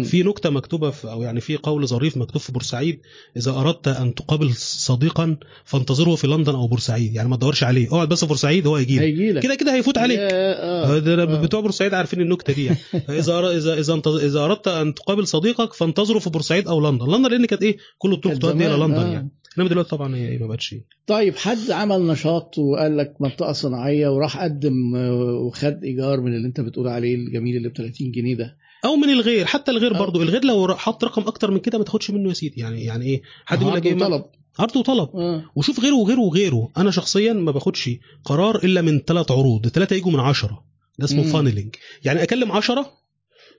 في 0.04 0.22
نكتة 0.22 0.50
مكتوبة 0.50 0.90
في 0.90 1.10
أو 1.10 1.22
يعني 1.22 1.40
في 1.40 1.56
قول 1.56 1.88
ظريف 1.88 2.16
مكتوب 2.16 2.42
في 2.42 2.52
بورسعيد 2.52 3.00
إذا 3.36 3.50
أردت 3.50 3.88
أن 3.88 4.14
تقابل 4.14 4.54
صديقا 4.54 5.36
فانتظره 5.64 6.14
في 6.14 6.26
لندن 6.26 6.54
أو 6.54 6.66
بورسعيد. 6.66 7.14
يعني 7.14 7.28
ما 7.28 7.36
تدورش 7.36 7.64
عليه. 7.64 7.88
اقعد 7.88 8.08
بس 8.08 8.20
في 8.20 8.26
بورسعيد 8.26 8.66
هو 8.66 8.76
هيجي 8.76 9.40
كده 9.40 9.54
كده 9.54 9.74
هيفوت 9.74 9.98
عليك. 9.98 10.18
ده 10.18 10.28
آه. 10.32 11.24
بتوع 11.24 11.60
بورسعيد 11.60 11.94
عارفين 11.94 12.20
النكتة 12.20 12.52
دي 12.52 12.64
يعني. 12.64 12.78
إذا 13.20 13.38
اذا 13.38 13.74
إذا 13.74 14.02
إذا 14.06 14.40
أردت 14.40 14.68
أن 14.68 14.94
تقابل 14.94 15.26
صديقك 15.26 15.72
فانتظره 15.72 16.18
في 16.18 16.30
بورسعيد 16.30 16.68
أو 16.68 16.80
لندن. 16.80 17.06
لندن 17.06 17.30
لأن 17.30 17.46
كانت 17.46 17.62
إيه؟ 17.62 17.76
كل 17.98 18.12
الطرق 18.12 18.38
تؤدي 18.38 18.66
إلى 18.66 18.76
لندن 18.76 18.94
آه. 18.94 19.12
يعني. 19.12 19.30
انما 19.58 19.68
دلوقتي 19.68 19.90
طبعا 19.90 20.16
هي 20.16 20.38
ما 20.38 20.46
بقتش 20.46 20.74
طيب 21.06 21.36
حد 21.36 21.70
عمل 21.70 22.06
نشاط 22.06 22.58
وقال 22.58 22.96
لك 22.96 23.14
منطقة 23.20 23.52
صناعية 23.52 24.08
وراح 24.08 24.42
قدم 24.42 24.96
آه، 24.96 25.14
وخد 25.46 25.84
إيجار 25.84 26.20
من 26.20 26.34
اللي 26.34 26.46
أنت 26.48 26.60
بتقول 26.60 26.88
عليه 26.88 27.14
الجميل 27.14 27.56
اللي 27.56 27.68
ب 27.68 27.76
30 27.76 28.10
جنيه 28.12 28.34
ده؟ 28.34 28.56
أو 28.84 28.96
من 28.96 29.10
الغير 29.10 29.44
حتى 29.44 29.70
الغير 29.70 29.94
آه. 29.94 29.98
برضو. 29.98 30.22
الغير 30.22 30.44
لو 30.44 30.74
حط 30.76 31.04
رقم 31.04 31.22
أكتر 31.22 31.50
من 31.50 31.58
كده 31.58 31.78
ما 31.78 31.84
تاخدش 31.84 32.10
منه 32.10 32.28
يا 32.28 32.34
سيدي. 32.34 32.60
يعني 32.60 32.84
يعني 32.84 33.04
إيه؟ 33.04 33.22
حد 33.46 33.62
يقول 33.62 33.74
لك 33.74 33.86
ما- 33.86 34.06
وطلب. 34.06 34.24
عرض 34.58 34.76
وطلب. 34.76 35.08
آه. 35.16 35.44
وشوف 35.56 35.80
غيره 35.80 35.94
وغيره 35.96 36.20
وغيره. 36.20 36.68
أنا 36.76 36.90
شخصيا 36.90 37.32
ما 37.32 37.50
باخدش 37.52 37.90
قرار 38.24 38.56
إلا 38.64 38.82
من 38.82 38.98
ثلاث 39.00 39.30
عروض. 39.30 39.66
الثلاثه 39.66 39.96
يجوا 39.96 40.12
من 40.12 40.20
عشرة. 40.20 40.64
ده 40.98 41.04
اسمه 41.04 41.22
مم. 41.22 41.28
فانلنج 41.32 41.74
يعني 42.04 42.22
أكلم 42.22 42.52
عشرة 42.52 42.90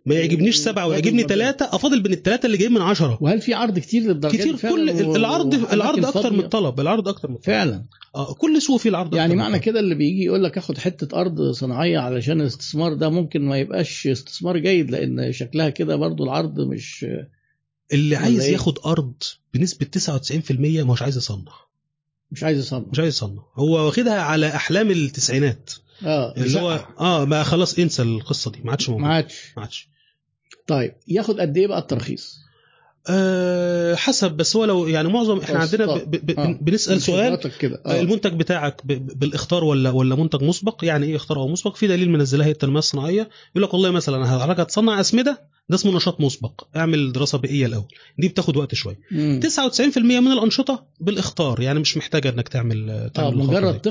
ما 0.05 0.15
يعجبنيش 0.15 0.55
سبعة 0.57 0.87
ويعجبني. 0.87 1.23
ثلاثة 1.23 1.65
أفاضل 1.75 2.01
بين 2.01 2.13
الثلاثه 2.13 2.45
اللي 2.45 2.57
جايين 2.57 2.73
من 2.73 2.81
عشرة. 2.81 3.17
وهل 3.21 3.41
في 3.41 3.53
عرض 3.53 3.79
كتير 3.79 4.01
للدرجات 4.01 4.39
كتير 4.41 4.55
كل 4.57 4.89
و- 4.89 5.15
العرض 5.15 5.53
العرض 5.73 6.05
أكتر 6.05 6.33
من؟ 6.33 6.39
الطلب 6.39 6.79
العرض 6.79 7.07
أكتر 7.07 7.27
من 7.29 7.35
الطلب. 7.35 7.45
فعلا. 7.53 7.83
آه 8.15 8.33
كل 8.33 8.61
سوق 8.61 8.79
فيه 8.79 8.89
العرض 8.89 9.15
يعني 9.15 9.35
معنى. 9.35 9.59
كده 9.59 9.79
اللي 9.79 9.95
بيجي 9.95 10.23
يقول 10.23 10.43
لك 10.43 10.57
آخد 10.57 10.77
حتة 10.77 11.21
أرض 11.21 11.51
صناعية 11.51 11.99
علشان 11.99 12.41
الاستثمار 12.41 12.93
ده 12.93 13.09
ممكن 13.09 13.41
ما 13.41 13.57
يبقاش 13.57 14.07
استثمار 14.07 14.57
جيد 14.57 14.91
لأن 14.91 15.31
شكلها 15.31 15.69
كده 15.69 15.95
برضو 15.95 16.23
العرض 16.23 16.59
مش 16.59 17.05
اللي 17.93 18.15
عايز 18.15 18.39
إيه؟ 18.43 18.53
ياخد 18.53 18.79
أرض 18.85 19.13
بنسبة 19.53 19.85
99% 19.85 20.51
ما 20.83 20.83
هوش 20.91 21.01
عايز 21.01 21.17
يصنع. 21.17 21.51
مش 22.31 22.43
عايز 22.43 22.59
يصنع. 22.59 22.85
مش 22.91 22.99
عايز 22.99 23.13
يصنع. 23.15 23.41
هو 23.55 23.85
واخدها 23.85 24.21
على 24.21 24.47
أحلام 24.47 24.91
التسعينات. 24.91 25.69
آه 26.05 26.33
اللي 26.37 26.59
هو. 26.59 26.85
آه 26.99 27.25
ما 27.25 27.43
خلاص 27.43 27.79
انسى 27.79 28.01
القصة 28.01 28.51
دي. 28.51 28.59
ما 28.63 28.71
عادش 28.71 28.89
موجود. 28.89 29.03
ما 29.03 29.13
عادش. 29.13 29.53
ما 29.57 29.63
عادش. 29.63 29.87
طيب 30.67 30.93
ياخد 31.07 31.39
قد 31.39 31.57
إيه 31.57 31.67
بقى 31.67 31.79
الترخيص 31.79 32.45
أه 33.09 33.95
حسب 33.95 34.31
بس 34.31 34.55
هو 34.55 34.65
لو 34.65 34.87
يعني 34.87 35.07
معظم 35.07 35.39
إحنا 35.39 35.59
عندنا 35.59 35.85
ب 35.85 36.11
ب 36.11 36.25
ب 36.25 36.39
آه. 36.39 36.57
بنسأل 36.61 37.01
سؤال 37.01 37.39
كده 37.59 37.81
آه. 37.85 37.89
آه. 37.91 38.01
المنتج 38.01 38.33
بتاعك 38.33 38.81
بالاختار 38.85 39.63
ولا 39.63 39.89
ولا 39.89 40.15
منتج 40.15 40.43
مسبق 40.43 40.85
يعني 40.85 41.05
إيه 41.05 41.15
اختار 41.15 41.37
أو 41.37 41.47
مسبق 41.47 41.75
في 41.75 41.87
دليل 41.87 42.09
منزلها 42.09 42.45
هي 42.47 42.51
التنمية 42.51 42.79
الصناعية 42.79 43.29
يقول 43.51 43.63
لك 43.63 43.73
والله 43.73 43.91
مثلا 43.91 44.25
حضرتك 44.25 44.59
هتصنع 44.59 44.99
أسمدة 44.99 45.41
ده 45.69 45.75
اسمه 45.75 45.95
نشاط 45.95 46.21
مسبق 46.21 46.67
اعمل 46.75 47.11
دراسة 47.11 47.37
بيئية 47.37 47.65
الأول 47.65 47.87
دي 48.19 48.27
بتاخد 48.27 48.57
وقت 48.57 48.75
شوية 48.75 48.99
مم. 49.11 49.39
99% 49.43 49.97
من 49.97 50.31
الأنشطة 50.31 50.85
بالاختار 50.99 51.61
يعني 51.61 51.79
مش 51.79 51.97
محتاجة 51.97 52.29
إنك 52.29 52.47
تعمل 52.47 53.09
تعمل 53.13 53.27
الخطوة 53.33 53.51
مجرد 53.59 53.81
دي. 53.81 53.89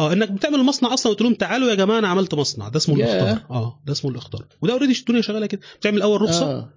آه 0.00 0.12
إنك 0.12 0.30
بتعمل 0.30 0.58
مصنع 0.62 0.94
أصلا 0.94 1.12
وتقول 1.12 1.28
لهم 1.28 1.34
تعالوا 1.38 1.70
يا 1.70 1.74
جماعة 1.74 1.98
أنا 1.98 2.08
عملت 2.08 2.34
مصنع. 2.34 2.68
ده 2.68 2.76
اسمه 2.76 2.98
ياه. 2.98 3.04
الاختار 3.22 3.46
آه 3.56 3.80
ده 3.86 3.92
اسمه 3.92 4.10
الاختار 4.10 4.46
وده 4.62 4.72
اوريدي 4.72 4.98
الدنيا 5.00 5.20
شغالة 5.20 5.46
كده. 5.46 5.60
بتعمل 5.80 6.02
اول 6.02 6.22
رخصة؟ 6.22 6.44
آه. 6.50 6.70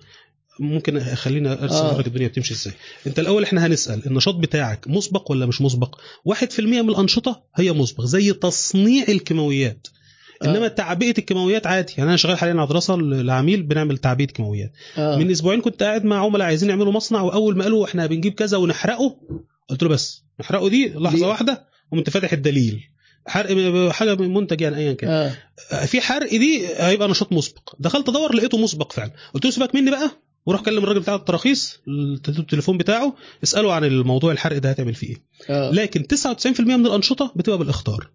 ممكن 0.60 0.99
خلينا 0.99 1.64
ارسم 1.64 1.76
آه. 1.76 1.99
الدنيا 1.99 2.27
بتمشي 2.27 2.53
إزاي. 2.53 2.73
أنت 3.07 3.19
الأول 3.19 3.44
إحنا 3.44 3.65
هنسأل 3.65 4.06
النشاط 4.07 4.35
بتاعك 4.35 4.88
مسبق 4.88 5.31
ولا 5.31 5.45
مش 5.45 5.61
مسبق؟ 5.61 5.95
1% 6.30 6.60
من 6.60 6.89
الأنشطة 6.89 7.44
هي 7.56 7.72
مسبق 7.72 8.06
زي 8.06 8.34
تصنيع 8.34 9.06
الكيماويات. 9.10 9.88
آه. 10.44 10.45
إنما 10.45 10.68
تعبئة 10.68 11.14
الكيماويات 11.18 11.68
عادي. 11.68 11.94
يعني 11.98 12.10
أنا 12.10 12.18
شغال 12.18 12.38
حاليا 12.38 12.53
على 12.60 12.68
دراسة 12.69 12.95
لعميل 12.95 13.64
بنعمل 13.64 13.98
تعبئة 13.98 14.26
كيماويات. 14.26 14.72
آه. 14.98 15.15
من 15.18 15.31
أسبوعين 15.31 15.61
كنت 15.61 15.84
قاعد 15.84 16.06
مع 16.06 16.26
عملاء 16.26 16.48
عايزين 16.48 16.69
يعملوا 16.69 16.91
مصنع 16.91 17.22
وأول 17.22 17.57
ما 17.57 17.64
قالوا 17.64 17.85
إحنا 17.85 18.06
بنجيب 18.06 18.34
كذا 18.34 18.57
ونحرقه 18.57 19.18
قلت 19.69 19.84
له 19.84 19.89
بس 19.89 20.23
نحرقه 20.39 20.69
دي 20.69 20.89
لحظة 20.95 21.18
دي- 21.18 21.23
واحدة 21.26 21.68
وانت 21.91 22.10
فاتح 22.10 22.34
الدليل. 22.34 22.84
حرق 23.28 23.90
حاجة 23.91 24.16
من 24.16 24.34
منتج 24.34 24.62
يعني 24.62 24.78
ايا 24.78 24.94
كان. 24.94 25.10
آه. 25.10 25.86
في 25.86 26.02
حرق 26.02 26.30
دي 26.30 26.68
هيبقى 26.78 27.08
نشاط 27.08 27.34
مسبق. 27.34 27.76
دخلت 27.80 28.10
أدور 28.10 28.36
لقيته 28.36 28.58
مسبق 28.58 28.91
فعلا. 28.91 29.12
قلت 29.34 29.45
له 29.45 29.52
سيبك 29.52 29.76
مني 29.76 29.91
بقى 29.91 30.12
وروح 30.45 30.62
كلم 30.62 30.84
الراجل 30.84 30.99
بتاع 30.99 31.16
التراخيص 31.16 31.80
التليفون 32.28 32.78
بتاعه 32.78 33.16
اسأله 33.44 33.74
عن 33.74 33.84
الموضوع 33.86 34.32
الحرق 34.32 34.58
ده 34.58 34.70
هتعمل 34.70 34.94
فيه 34.94 35.08
إيه. 35.10 35.18
آه. 35.49 35.72
لكن 35.72 36.04
99% 36.04 36.60
من 36.60 36.86
الأنشطة 36.86 37.34
بتبقى 37.36 37.58
بالاختار 37.58 38.10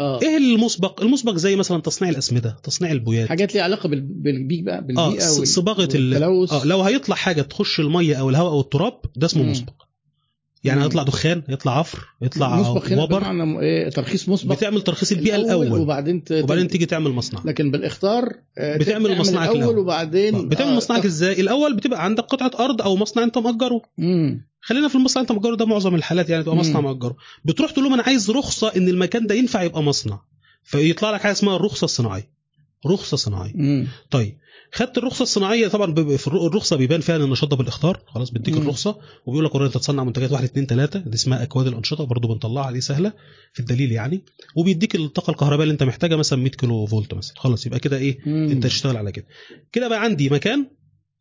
آه. 0.00 0.20
إيه 0.22 0.36
المسبق؟ 0.36 1.02
المسبق 1.02 1.34
زي 1.34 1.56
مثلا 1.56 1.80
تصنيع 1.82 2.10
الأسمدة 2.10 2.56
تصنيع 2.64 2.92
البويات. 2.92 3.28
حاجات 3.28 3.54
ليها 3.54 3.62
علاقة 3.62 3.88
بال- 3.88 4.00
بالبيئة 4.00 4.62
بقى 4.64 4.80
بالبيئة 4.86 5.06
وال- 5.08 5.48
صباغة 5.48 5.88
ال... 5.94 6.22
آه 6.52 6.64
لو 6.64 6.82
هيطلع 6.82 7.16
حاجة 7.16 7.42
تخش 7.42 7.80
المية 7.80 8.14
أو 8.16 8.30
الهواء 8.30 8.52
أو 8.52 8.60
التراب 8.60 9.00
ده 9.16 9.26
اسمه. 9.26 9.42
مسبق. 9.42 9.72
يعني. 10.66 10.84
هيطلع 10.84 11.02
دخان 11.02 11.42
يطلع 11.48 11.78
عفر 11.78 11.98
يطلع 12.22 12.56
مسبق 12.60 12.86
هنا 12.86 13.02
وبر 13.02 13.18
بمعنى 13.18 13.60
إيه 13.60 13.90
ترخيص 13.90 14.28
مسبق. 14.28 14.56
بتعمل 14.56 14.82
ترخيص 14.82 15.12
البيئة 15.12 15.36
الأول 15.36 15.66
الأول. 15.66 15.80
وبعدين 15.80 16.24
ت... 16.24 16.32
وبعدين 16.32 16.68
تيجي 16.68 16.86
تعمل 16.86 17.10
مصنع. 17.10 17.40
لكن 17.44 17.70
بالاختار 17.70 18.32
آه، 18.58 18.76
بتعمل 18.76 19.18
مصنعك 19.18 19.42
الأول 19.48 19.58
الأول. 19.58 19.78
وبعدين 19.78 20.48
بتعمل 20.48 20.70
آه، 20.72 20.76
مصنعك 20.76 21.04
إزاي 21.04 21.40
الأول 21.40 21.76
بتبقى 21.76 22.04
عندك 22.04 22.24
قطعة 22.24 22.64
أرض 22.64 22.82
أو 22.82 22.96
مصنع 22.96 23.22
أنت 23.22 23.38
مأجره. 23.38 23.82
مم. 23.98 24.46
خلينا 24.60 24.88
في 24.88 24.94
المصنع 24.94 25.22
أنت 25.22 25.32
مأجره 25.32 25.54
ده 25.56 25.66
معظم 25.66 25.94
الحالات 25.94 26.30
يعني 26.30 26.42
تبقى. 26.42 26.56
مصنع 26.56 26.80
مأجره. 26.80 27.16
بتروح 27.44 27.70
تقول 27.70 27.84
لهم 27.84 27.94
أنا 27.94 28.02
عايز 28.02 28.30
رخصة 28.30 28.72
إن 28.76 28.88
المكان 28.88 29.26
ده 29.26 29.34
ينفع 29.34 29.62
يبقى 29.62 29.82
مصنع. 29.82 30.20
فيطلع 30.64 31.10
لك 31.10 31.20
حاجة 31.20 31.32
اسمها 31.32 31.56
الرخصه 31.56 31.84
الصناعيه 31.84 32.36
رخصة 32.86 33.16
صناعية. 33.16 33.86
طيب 34.10 34.36
خدت 34.76 34.98
الرخصة 34.98 35.22
الصناعية 35.22 35.68
طبعا 35.68 35.94
في 36.16 36.26
الر- 36.26 36.46
الرخصة 36.46 36.76
بيبان 36.76 37.00
فيها 37.00 37.16
النشاط 37.16 37.50
ده 37.50 37.56
بالاختار 37.56 38.02
خلاص 38.06 38.30
بيديك. 38.30 38.56
الرخصة 38.56 38.98
وبيقول 39.26 39.44
لك 39.44 39.56
انت 39.56 39.74
تصنع 39.78 40.04
منتجات 40.04 40.32
1 40.32 40.44
2 40.44 40.66
3 40.66 40.98
دي 40.98 41.14
اسمها 41.14 41.42
أكواد 41.42 41.66
الأنشطة 41.66 42.04
برضو 42.04 42.28
بنطلعها 42.28 42.70
دي 42.72 42.80
سهلة 42.80 43.12
في 43.52 43.60
الدليل 43.60 43.92
يعني. 43.92 44.24
وبيديك 44.56 44.94
الطاقة 44.94 45.30
الكهربائية 45.30 45.62
اللي 45.62 45.72
أنت 45.72 45.82
محتاجها 45.82 46.16
مثلا 46.16 46.38
100 46.38 46.50
كيلو 46.50 46.86
فولت 46.86 47.14
مثلا. 47.14 47.34
خلاص 47.36 47.66
يبقى 47.66 47.80
كده 47.80 47.96
إيه؟ 47.96 48.18
مم. 48.26 48.48
أنت 48.50 48.64
تشتغل 48.64 48.96
على 48.96 49.12
كده. 49.12 49.26
كده 49.72 49.88
بقى 49.88 50.02
عندي 50.02 50.30
مكان 50.30 50.66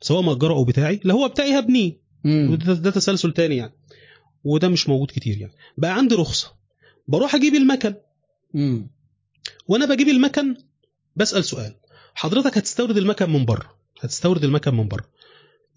سواء 0.01 0.21
مأجره 0.21 0.53
أو 0.53 0.63
بتاعي 0.65 0.99
لا 1.03 1.13
هو 1.13 1.27
بتاعي 1.27 1.59
هبنيه. 1.59 1.93
ده 2.59 2.91
تسلسل 2.91 3.31
تاني 3.31 3.57
يعني. 3.57 3.73
وده 4.43 4.67
مش 4.69 4.89
موجود 4.89 5.07
كتير 5.11 5.37
يعني. 5.37 5.53
بقى 5.77 5.95
عندي 5.97 6.15
رخصة. 6.15 6.51
بروح 7.07 7.35
أجيب 7.35 7.55
المكن. 7.55 7.93
مم. 8.53 8.89
وأنا 9.67 9.85
بجيب 9.85 10.07
المكن 10.07 10.55
بسأل 11.15 11.43
سؤال. 11.45 11.75
حضرتك 12.15 12.57
هتستورد 12.57 12.97
المكن 12.97 13.29
من 13.29 13.45
بره 13.45 13.75
هتستورد 14.01 14.43
المكن 14.43 14.75
من 14.75 14.87
بره 14.87 15.05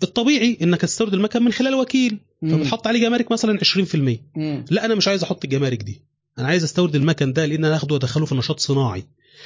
الطبيعي 0.02 0.59
إنك 0.62 0.85
هتستورد 0.85 1.15
المكن 1.15 1.43
من 1.43 1.52
خلال 1.52 1.74
وكيل. 1.74 2.19
فبتحط 2.43 2.86
عليه 2.86 3.01
جمارك 3.01 3.32
مثلا 3.32 3.59
20% 3.59 3.97
مم. 4.36 4.65
لا 4.70 4.85
أنا 4.85 4.94
مش 4.94 5.09
عايز 5.09 5.23
أحط 5.23 5.44
الجمارك 5.44 5.82
دي 5.82 6.02
أنا 6.39 6.47
عايز 6.48 6.65
أستورد 6.65 6.94
المكن 6.97 7.32
ده 7.32 7.47
لأن 7.47 7.65
أنا 7.65 7.77
اخده 7.77 7.94
وأدخله 7.94 8.27
في 8.27 8.35
نشاط 8.35 8.60
صناعي 8.60 9.05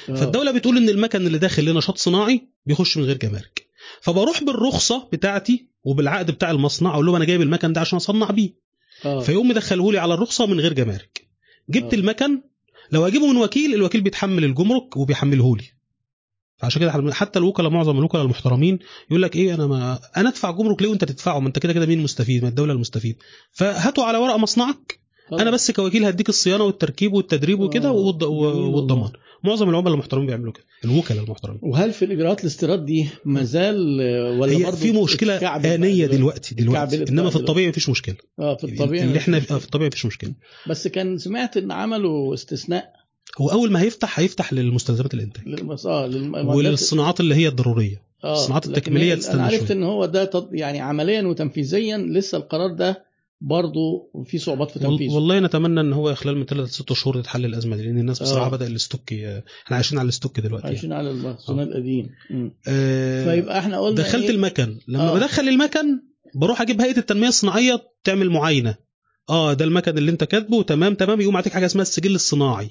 آه. 0.09 0.15
فالدولة 0.15 0.51
بتقول 0.51 0.77
إن 0.77 0.89
المكن 0.89 1.27
اللي 1.27 1.37
داخل 1.37 1.65
لنشاط 1.65 1.97
صناعي 1.97 2.41
بيخش 2.65 2.97
من 2.97 3.03
غير 3.03 3.17
جمارك 3.17 3.67
فبروح 4.01 4.43
بالرخصة 4.43 5.09
بتاعتي 5.13 5.65
وبالعقد 5.83 6.31
بتاع 6.31 6.51
المصنع 6.51 6.93
أقول 6.93 7.05
لهم 7.05 7.15
أنا 7.15 7.25
جايب 7.25 7.41
المكن 7.41 7.73
ده 7.73 7.81
عشان 7.81 7.95
أصنع 7.95 8.31
بيه 8.31 8.53
آه. 9.05 9.19
فيقوم 9.19 9.47
مدخله 9.49 9.91
لي 9.91 9.97
على 9.97 10.13
الرخصة 10.13 10.45
من 10.45 10.59
غير 10.59 10.73
جمارك 10.73 11.27
جبت 11.69 11.93
آه. 11.93 11.97
المكن 11.97 12.41
لو 12.91 13.07
أجيبه 13.07 13.27
من 13.27 13.37
وكيل 13.37 13.73
الوكيل 13.73 14.01
بيتحمل 14.01 14.43
الجمرك 14.43 14.97
وبيحمله 14.97 15.57
لي 15.57 15.63
فعشان 16.63 16.81
كده 16.81 17.13
حتى 17.13 17.39
الوكلاء 17.39 17.69
معظم 17.71 17.97
الوكلاء 17.97 18.23
المحترمين 18.23 18.79
يقول 19.09 19.21
لك 19.21 19.35
إيه 19.35 19.53
أنا 19.53 19.67
ما 19.67 19.99
أنا 20.17 20.29
أدفع 20.29 20.51
جمرك 20.51 20.81
ليه 20.81 20.89
وأنت 20.89 21.03
تدفعه؟ 21.03 21.39
ما 21.39 21.47
أنت 21.47 21.59
كده 21.59 21.73
كده 21.73 21.85
مين 21.85 21.97
المستفيد؟ 21.99 22.43
ما 22.43 22.49
الدولة 22.49 22.73
المستفيد. 22.73 23.15
فهاتوا 23.51 24.03
على 24.03 24.17
ورقه 24.17 24.37
مصنعك. 24.37 24.99
أنا 25.33 25.51
بس 25.51 25.71
كوكيل 25.71 26.05
هديك 26.05 26.29
الصيانة 26.29 26.63
والتركيب 26.63 27.13
والتدريب 27.13 27.59
وكده 27.59 27.89
آه. 27.89 27.91
والض- 27.93 28.23
و- 28.23 28.51
جميل 28.53 28.75
والضمان. 28.75 29.11
معظم 29.43 29.69
العملاء 29.69 29.93
المحترمين 29.93 30.27
بيعملوا 30.27 30.53
كده 30.53 30.63
الوكلاء 30.85 31.23
المحترمين. 31.23 31.59
وهل 31.63 31.93
في 31.93 32.05
الإجراءات 32.05 32.41
الاستيراد 32.41 32.85
دي 32.85 33.09
ما 33.25 33.43
زال 33.43 33.77
ولا 34.39 34.51
هي 34.51 34.71
في 34.71 34.91
مشكلة 34.91 35.37
آنية 35.75 36.05
دلوقتي؟ 36.05 36.55
دلوقتي 36.55 37.03
إنما 37.09 37.29
في. 37.29 37.35
الطبيعي 37.35 37.69
مفيش 37.69 37.89
مشكلة. 37.89 38.15
آه 38.39 38.55
في 38.55 38.63
الطبيعي 38.63 39.03
اللي 39.03 39.17
إحنا 39.19 39.39
في 39.39 39.51
الطبيعي 39.51 39.87
مفيش 39.87 40.05
مشكلة. 40.05 40.33
بس 40.69 40.87
كان 40.87 41.17
سمعت 41.17 41.57
إن 41.57 41.71
عملوا 41.71 42.33
استثناء 42.33 43.02
هو 43.41 43.49
أول 43.51 43.71
ما 43.71 43.81
هيفتح 43.81 44.19
هيفتح 44.19 44.53
للمستلزمات 44.53 45.13
الإنتاج 45.13 45.47
للمس... 45.47 45.85
آه 45.85 46.07
للم... 46.07 46.35
وللصناعات 46.35 47.19
اللي 47.19 47.35
هي 47.35 47.47
الضرورية 47.47 48.01
آه، 48.23 48.33
الصناعات 48.33 48.67
هي- 49.13 49.15
تستنى 49.15 49.35
أنا 49.35 49.43
عرفت 49.45 49.67
شوية. 49.67 49.77
إن 49.77 49.83
هو 49.83 50.05
ده 50.05 50.25
تط... 50.25 50.49
يعني 50.51 50.79
عمليا 50.81 51.21
وتنفيذيا 51.21 51.97
لسه 51.97 52.37
القرار 52.37 52.73
ده 52.73 53.05
برضه 53.41 54.09
في 54.25 54.37
صعوبات 54.37 54.71
في 54.71 54.79
تنفيذه 54.79 55.11
والله 55.13 55.39
نتمنى 55.39 55.79
إن 55.81 55.93
هو 55.93 56.15
خلال 56.15 56.37
من 56.37 56.45
ثلاث 56.45 56.69
ست 56.69 56.93
شهور 56.93 57.21
تتحل 57.21 57.45
الأزمة 57.45 57.75
دي 57.75 57.83
لأن 57.83 57.99
الناس 57.99 58.21
بصراحة 58.23 58.45
آه. 58.45 58.49
بدأ 58.49 58.67
الاستوك 58.67 59.13
إحنا 59.13 59.75
عايشين 59.75 59.97
على 59.97 60.03
الاستوك 60.05 60.39
دلوقتي 60.39 60.63
يعني. 60.65 60.75
عايشين 60.75 60.93
على 60.93 61.11
المخزون 61.11 61.59
آه. 61.59 61.63
القديم. 61.63 62.09
آه، 62.67 63.23
فيبقى 63.25 63.59
إحنا 63.59 63.79
قلنا 63.79 63.95
دخلت 64.01 64.23
إيه؟ 64.23 64.29
المكن 64.31 64.77
لما 64.87 65.09
آه. 65.11 65.15
بدخل 65.15 65.47
المكن 65.49 65.99
بروح 66.35 66.61
أجيب 66.61 66.81
هيئة 66.81 66.97
التنمية 66.97 67.27
الصناعية 67.27 67.81
تعمل 68.03 68.29
معاينة 68.29 68.75
آه 69.29 69.53
ده 69.53 69.65
المكن 69.65 69.97
اللي 69.97 70.11
أنت 70.11 70.23
كاتبه 70.23 70.63
تمام 70.63 70.93
تمام 70.95 71.21
يقوم 71.21 71.35
يعطيك 71.35 71.53
حاجة 71.53 71.65
اسمها 71.65 71.81
السجل 71.81 72.15
الصناعي 72.15 72.69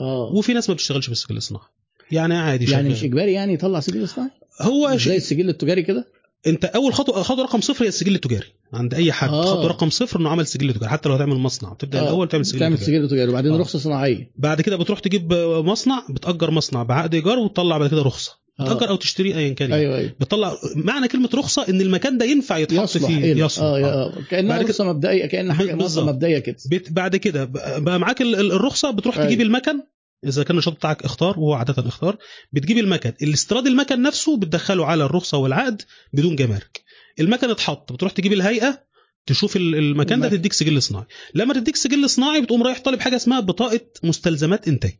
آه 0.00 0.32
وفي 0.34 0.52
ناس 0.52 0.68
ما 0.68 0.74
بتشتغلش 0.74 1.08
بالسجل 1.08 1.36
الصناعي 1.36 1.66
يعني 2.10 2.36
عادي 2.36 2.70
يعني. 2.70 2.88
مش 2.88 3.04
إجباري 3.04 3.32
يعني 3.32 3.54
يطلع 3.54 3.80
سجل 3.80 4.04
اصناعي 4.04 4.30
هو 4.60 4.96
زي. 4.96 5.16
السجل 5.16 5.48
التجاري 5.48 5.82
كده 5.82 6.06
أنت 6.46 6.64
أول 6.64 6.94
خطوه 6.94 7.22
خطوة 7.22 7.44
رقم 7.44 7.60
صفر 7.60 7.84
هي 7.84 7.88
السجل 7.88 8.14
التجاري 8.14 8.46
عند 8.72 8.94
أي 8.94 9.12
حد 9.12 9.28
آه. 9.28 9.44
خطوة 9.44 9.66
رقم 9.66 9.90
صفر 9.90 10.20
إنه 10.20 10.28
عمل 10.30 10.46
سجل 10.46 10.74
تجاري 10.74 10.88
حتى 10.88 11.08
لو 11.08 11.14
هتعمل 11.14 11.34
مصنع 11.36 11.72
بتبدأ 11.72 12.00
آه. 12.00 12.02
الأول 12.02 12.28
تعمل 12.28 12.46
سجل 12.46 12.58
تعمل 12.58 12.78
سجل 12.78 13.08
تجاري 13.08 13.30
وبعدين 13.30 13.52
آه. 13.52 13.58
رخصة 13.58 13.78
صناعية 13.78 14.30
بعد 14.36 14.60
كده 14.60 14.76
بتروح 14.76 14.98
تجيب 14.98 15.32
مصنع 15.64 16.06
بتأجر 16.10 16.50
مصنع 16.50 16.82
بعقد 16.82 17.14
إيجار 17.14 17.38
وتطلع 17.38 17.78
بعد 17.78 17.90
كده 17.90 18.02
رخصة 18.02 18.32
آه. 18.60 18.64
بتأجر 18.64 18.88
أو 18.88 18.96
تشتري 18.96 19.34
أيا 19.36 19.52
كان 19.54 19.70
يعني. 19.70 19.82
أيوه 19.82 19.96
أيوه 19.98 20.10
بتطلع 20.20 20.56
معنى 20.76 21.08
كلمة 21.08 21.28
رخصة 21.34 21.68
إن 21.68 21.80
المكان 21.80 22.18
ده 22.18 22.24
ينفع 22.24 22.58
يتحط 22.58 22.82
يصلح 22.84 23.06
فيه 23.06 23.24
إيه؟ 23.24 23.36
يصلح 23.36 23.64
آه. 23.64 24.10
بعد 24.10 24.22
كده- 24.30 24.56
رخصة 24.62 24.84
مبدئية 24.84 25.26
كان 25.26 25.52
حاجة 25.52 25.66
بالظبط. 25.74 25.84
نظره 25.84 26.04
مبدئية 26.12 26.38
كده 26.38 26.56
بت- 26.70 26.92
بعد 26.92 27.16
كده 27.16 27.44
بقى 27.78 27.98
معاك 28.00 28.22
ال- 28.22 28.34
ال- 28.34 28.52
الرخصة 28.52 28.90
بتروح 28.90 29.16
أيوة. 29.16 29.26
تجيب 29.28 29.40
المكن 29.40 29.80
إذا 30.26 30.42
كان 30.42 30.50
النشاط 30.56 30.74
بتاعك 30.74 31.02
اختار 31.04 31.38
وهو 31.40 31.54
عادة 31.54 31.88
اختار 31.88 32.16
بتجيب 32.52 32.78
المكن 32.78 33.12
الاستيراد 33.22 33.66
المكن 33.66 34.02
نفسه 34.02 34.36
بتدخله 34.36 34.86
على 34.86 35.04
الرخصة 35.04 35.38
والعقد 35.38 35.82
بدون 36.12 36.36
جمارك 36.36 36.80
المكن 37.20 37.50
اتحط 37.50 37.92
بتروح 37.92 38.12
تجيب 38.12 38.32
الهيئة 38.32 38.82
تشوف 39.26 39.56
ال- 39.56 39.74
المكان 39.74 40.20
ده. 40.20 40.28
تديك 40.28 40.52
سجل 40.52 40.82
صناعي 40.82 41.04
لما 41.34 41.54
تديك 41.54 41.76
سجل 41.76 42.10
صناعي 42.10 42.40
بتقوم 42.40 42.62
رايح 42.62 42.80
طالب 42.80 43.00
حاجة 43.00 43.16
اسمها 43.16 43.40
بطاقة 43.40 43.80
مستلزمات 44.02 44.68
إنتاج 44.68 44.96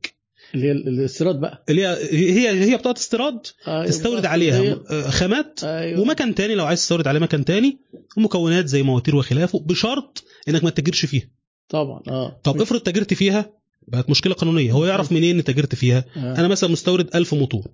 اللي 0.55 0.66
هي 0.66 0.73
الاستيراد 0.73 1.41
بقى. 1.41 1.65
اللي 1.69 1.87
هي 1.87 1.97
هي 2.12 2.70
هي 2.73 2.77
بطاقة 2.77 2.99
استيراد 2.99 3.47
آه، 3.66 3.87
تستورد 3.87 4.19
يبقى 4.19 4.31
عليها 4.31 4.81
آه، 4.91 5.11
خامات 5.11 5.61
أيوه. 5.65 6.01
ومكن 6.01 6.35
تاني 6.35 6.55
لو 6.55 6.65
عايز 6.65 6.81
تستورد 6.81 7.09
عليه 7.09 7.20
مكن 7.20 7.45
تاني 7.45 7.79
ومكونات 8.16 8.66
زي 8.66 8.83
مواتير 8.83 9.16
وخلافه 9.16 9.59
بشرط 9.59 10.25
إنك 10.49 10.65
ما 10.65 10.70
تتاجرش 10.70 11.07
فيها. 11.07 11.29
طبعا 11.69 12.01
آه. 12.09 12.41
طب 12.45 12.61
افرض 12.61 12.81
تاجرت 12.81 13.15
فيها 13.15 13.51
بقت 13.89 14.11
مشكلة 14.11 14.35
قانونية 14.35 14.73
هو 14.73 14.85
يعرف 14.85 15.12
منين 15.12 15.37
ان 15.37 15.45
تاجرت 15.45 15.75
فيها؟ 15.75 16.05
آه. 16.16 16.35
أنا 16.39 16.49
مثلا 16.49 16.70
مستورد 16.70 17.16
1000 17.16 17.35
موتور. 17.35 17.65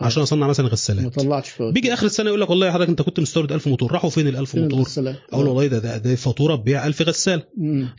عشان 0.00 0.22
اصنع 0.22 0.46
مثلا 0.46 0.66
ما 0.66 0.72
غسالات 0.72 1.14
طلعش 1.14 1.48
فوق. 1.50 1.70
بيجي 1.70 1.92
آخر 1.92 2.06
السنة 2.06 2.28
يقول 2.28 2.40
لك 2.40 2.50
والله 2.50 2.66
يا 2.66 2.72
حضرتك 2.72 2.88
أنت 2.90 3.02
كنت 3.02 3.20
مستورد 3.20 3.52
1000 3.52 3.68
موتور. 3.68 3.92
راحوا 3.92 4.10
فين 4.10 4.28
ال 4.28 4.36
1000 4.36 4.54
موتور؟ 4.56 4.88
أقول 5.32 5.44
له 5.44 5.50
والله 5.50 5.66
ده 5.66 5.78
ده, 5.78 5.98
ده 5.98 6.14
فاتورة 6.14 6.54
ببيع 6.54 6.86
1000 6.86 7.02
غسالة. 7.02 7.42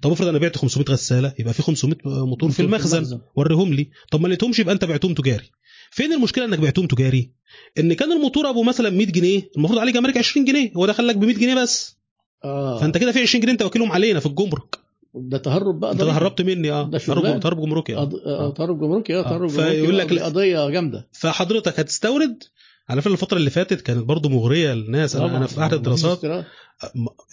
طب 0.01 0.11
افرض 0.11 0.27
أنا 0.27 0.37
بعت 0.37 0.57
500 0.57 0.85
غسالة 0.89 1.33
يبقى 1.39 1.53
في 1.53 1.61
500 1.61 1.97
موتور 2.05 2.51
في 2.51 2.61
المخزن. 2.61 3.19
وريهم 3.35 3.73
لي. 3.73 3.89
طب 4.11 4.21
ما 4.21 4.27
لقيتهمش 4.27 4.59
يبقى 4.59 4.73
أنت 4.73 4.85
بعتهم 4.85 5.13
تجاري. 5.13 5.51
فين 5.91 6.13
المشكلة 6.13 6.45
إنك 6.45 6.59
بعتهم 6.59 6.87
تجاري؟ 6.87 7.31
إن 7.79 7.93
كان 7.93 8.11
الموتور 8.11 8.49
أبو 8.49 8.63
مثلا 8.63 8.89
100 8.89 9.05
جنيه 9.07 9.49
المفروض 9.57 9.79
عليه 9.79 9.91
جمارك 9.93 10.17
20 10.17 10.45
جنيه 10.45 10.71
هو 10.77 10.85
دخل 10.85 11.07
لك 11.07 11.15
ب 11.17 11.23
100 11.23 11.35
جنيه 11.35 11.55
بس. 11.55 11.97
آه. 12.43 12.79
فأنت 12.79 12.97
كده 12.97 13.11
في 13.11 13.19
20 13.19 13.41
جنيه 13.41 13.53
أنت 13.53 13.61
واكلهم 13.61 13.91
علينا 13.91 14.19
في 14.19 14.25
الجمرك. 14.25 14.78
ده 15.15 15.37
تهرب 15.37 15.79
بقى 15.79 15.91
انت 15.91 15.99
ضريبي. 16.01 16.17
هربت 16.17 16.41
مني 16.41 16.71
آه. 16.71 16.89
تهرب 16.97 17.39
تهرب 17.39 17.61
جمركي 17.61 17.95
آه 17.95 18.09
أض- 18.09 18.27
آه، 18.27 18.53
تهرب 18.53 18.79
جمركي 18.79 19.15
آه 19.15 19.19
آه. 19.19 19.23
تهرب 19.29 19.49
فيقول 19.49 19.75
جمركي 19.91 19.91
لك 19.91 20.11
لا. 20.11 20.17
دي 20.17 20.23
قضية 20.23 20.69
جامدة 20.69 21.07
فحضرتك 21.11 21.79
هتستورد 21.79 22.43
على 22.89 23.01
فكرة 23.01 23.11
الفترة 23.13 23.37
اللي 23.37 23.49
فاتت 23.49 23.81
كانت 23.81 24.03
برضو 24.03 24.29
مغرية 24.29 24.73
للناس 24.73 25.15
أنا, 25.15 25.37
أنا 25.37 25.47
في 25.47 25.61
أحد 25.61 25.73
الدراسات. 25.73 26.45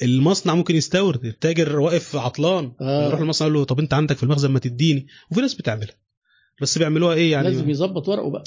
المصنع 0.03 0.55
ممكن 0.55 0.77
يستورد 0.77 1.24
التاجر 1.24 1.81
واقف 1.81 2.16
عطلان 2.16 2.73
آه. 2.81 3.07
يروح 3.09 3.20
المصنع 3.20 3.48
يقول 3.48 3.59
له 3.59 3.65
طب 3.65 3.78
أنت 3.78 3.94
عندك 3.94 4.16
في 4.16 4.23
المخزن 4.23 4.51
ما 4.51 4.59
تديني 4.59 5.07
وفي 5.31 5.40
ناس 5.40 5.55
بتعملها 5.55 5.94
بس 6.62 6.78
بيعملوها 6.78 7.15
إيه 7.15 7.32
يعني 7.32 7.48
لازم 7.48 7.70
يظبط 7.70 8.09
ورقه 8.09 8.31
بقى 8.31 8.44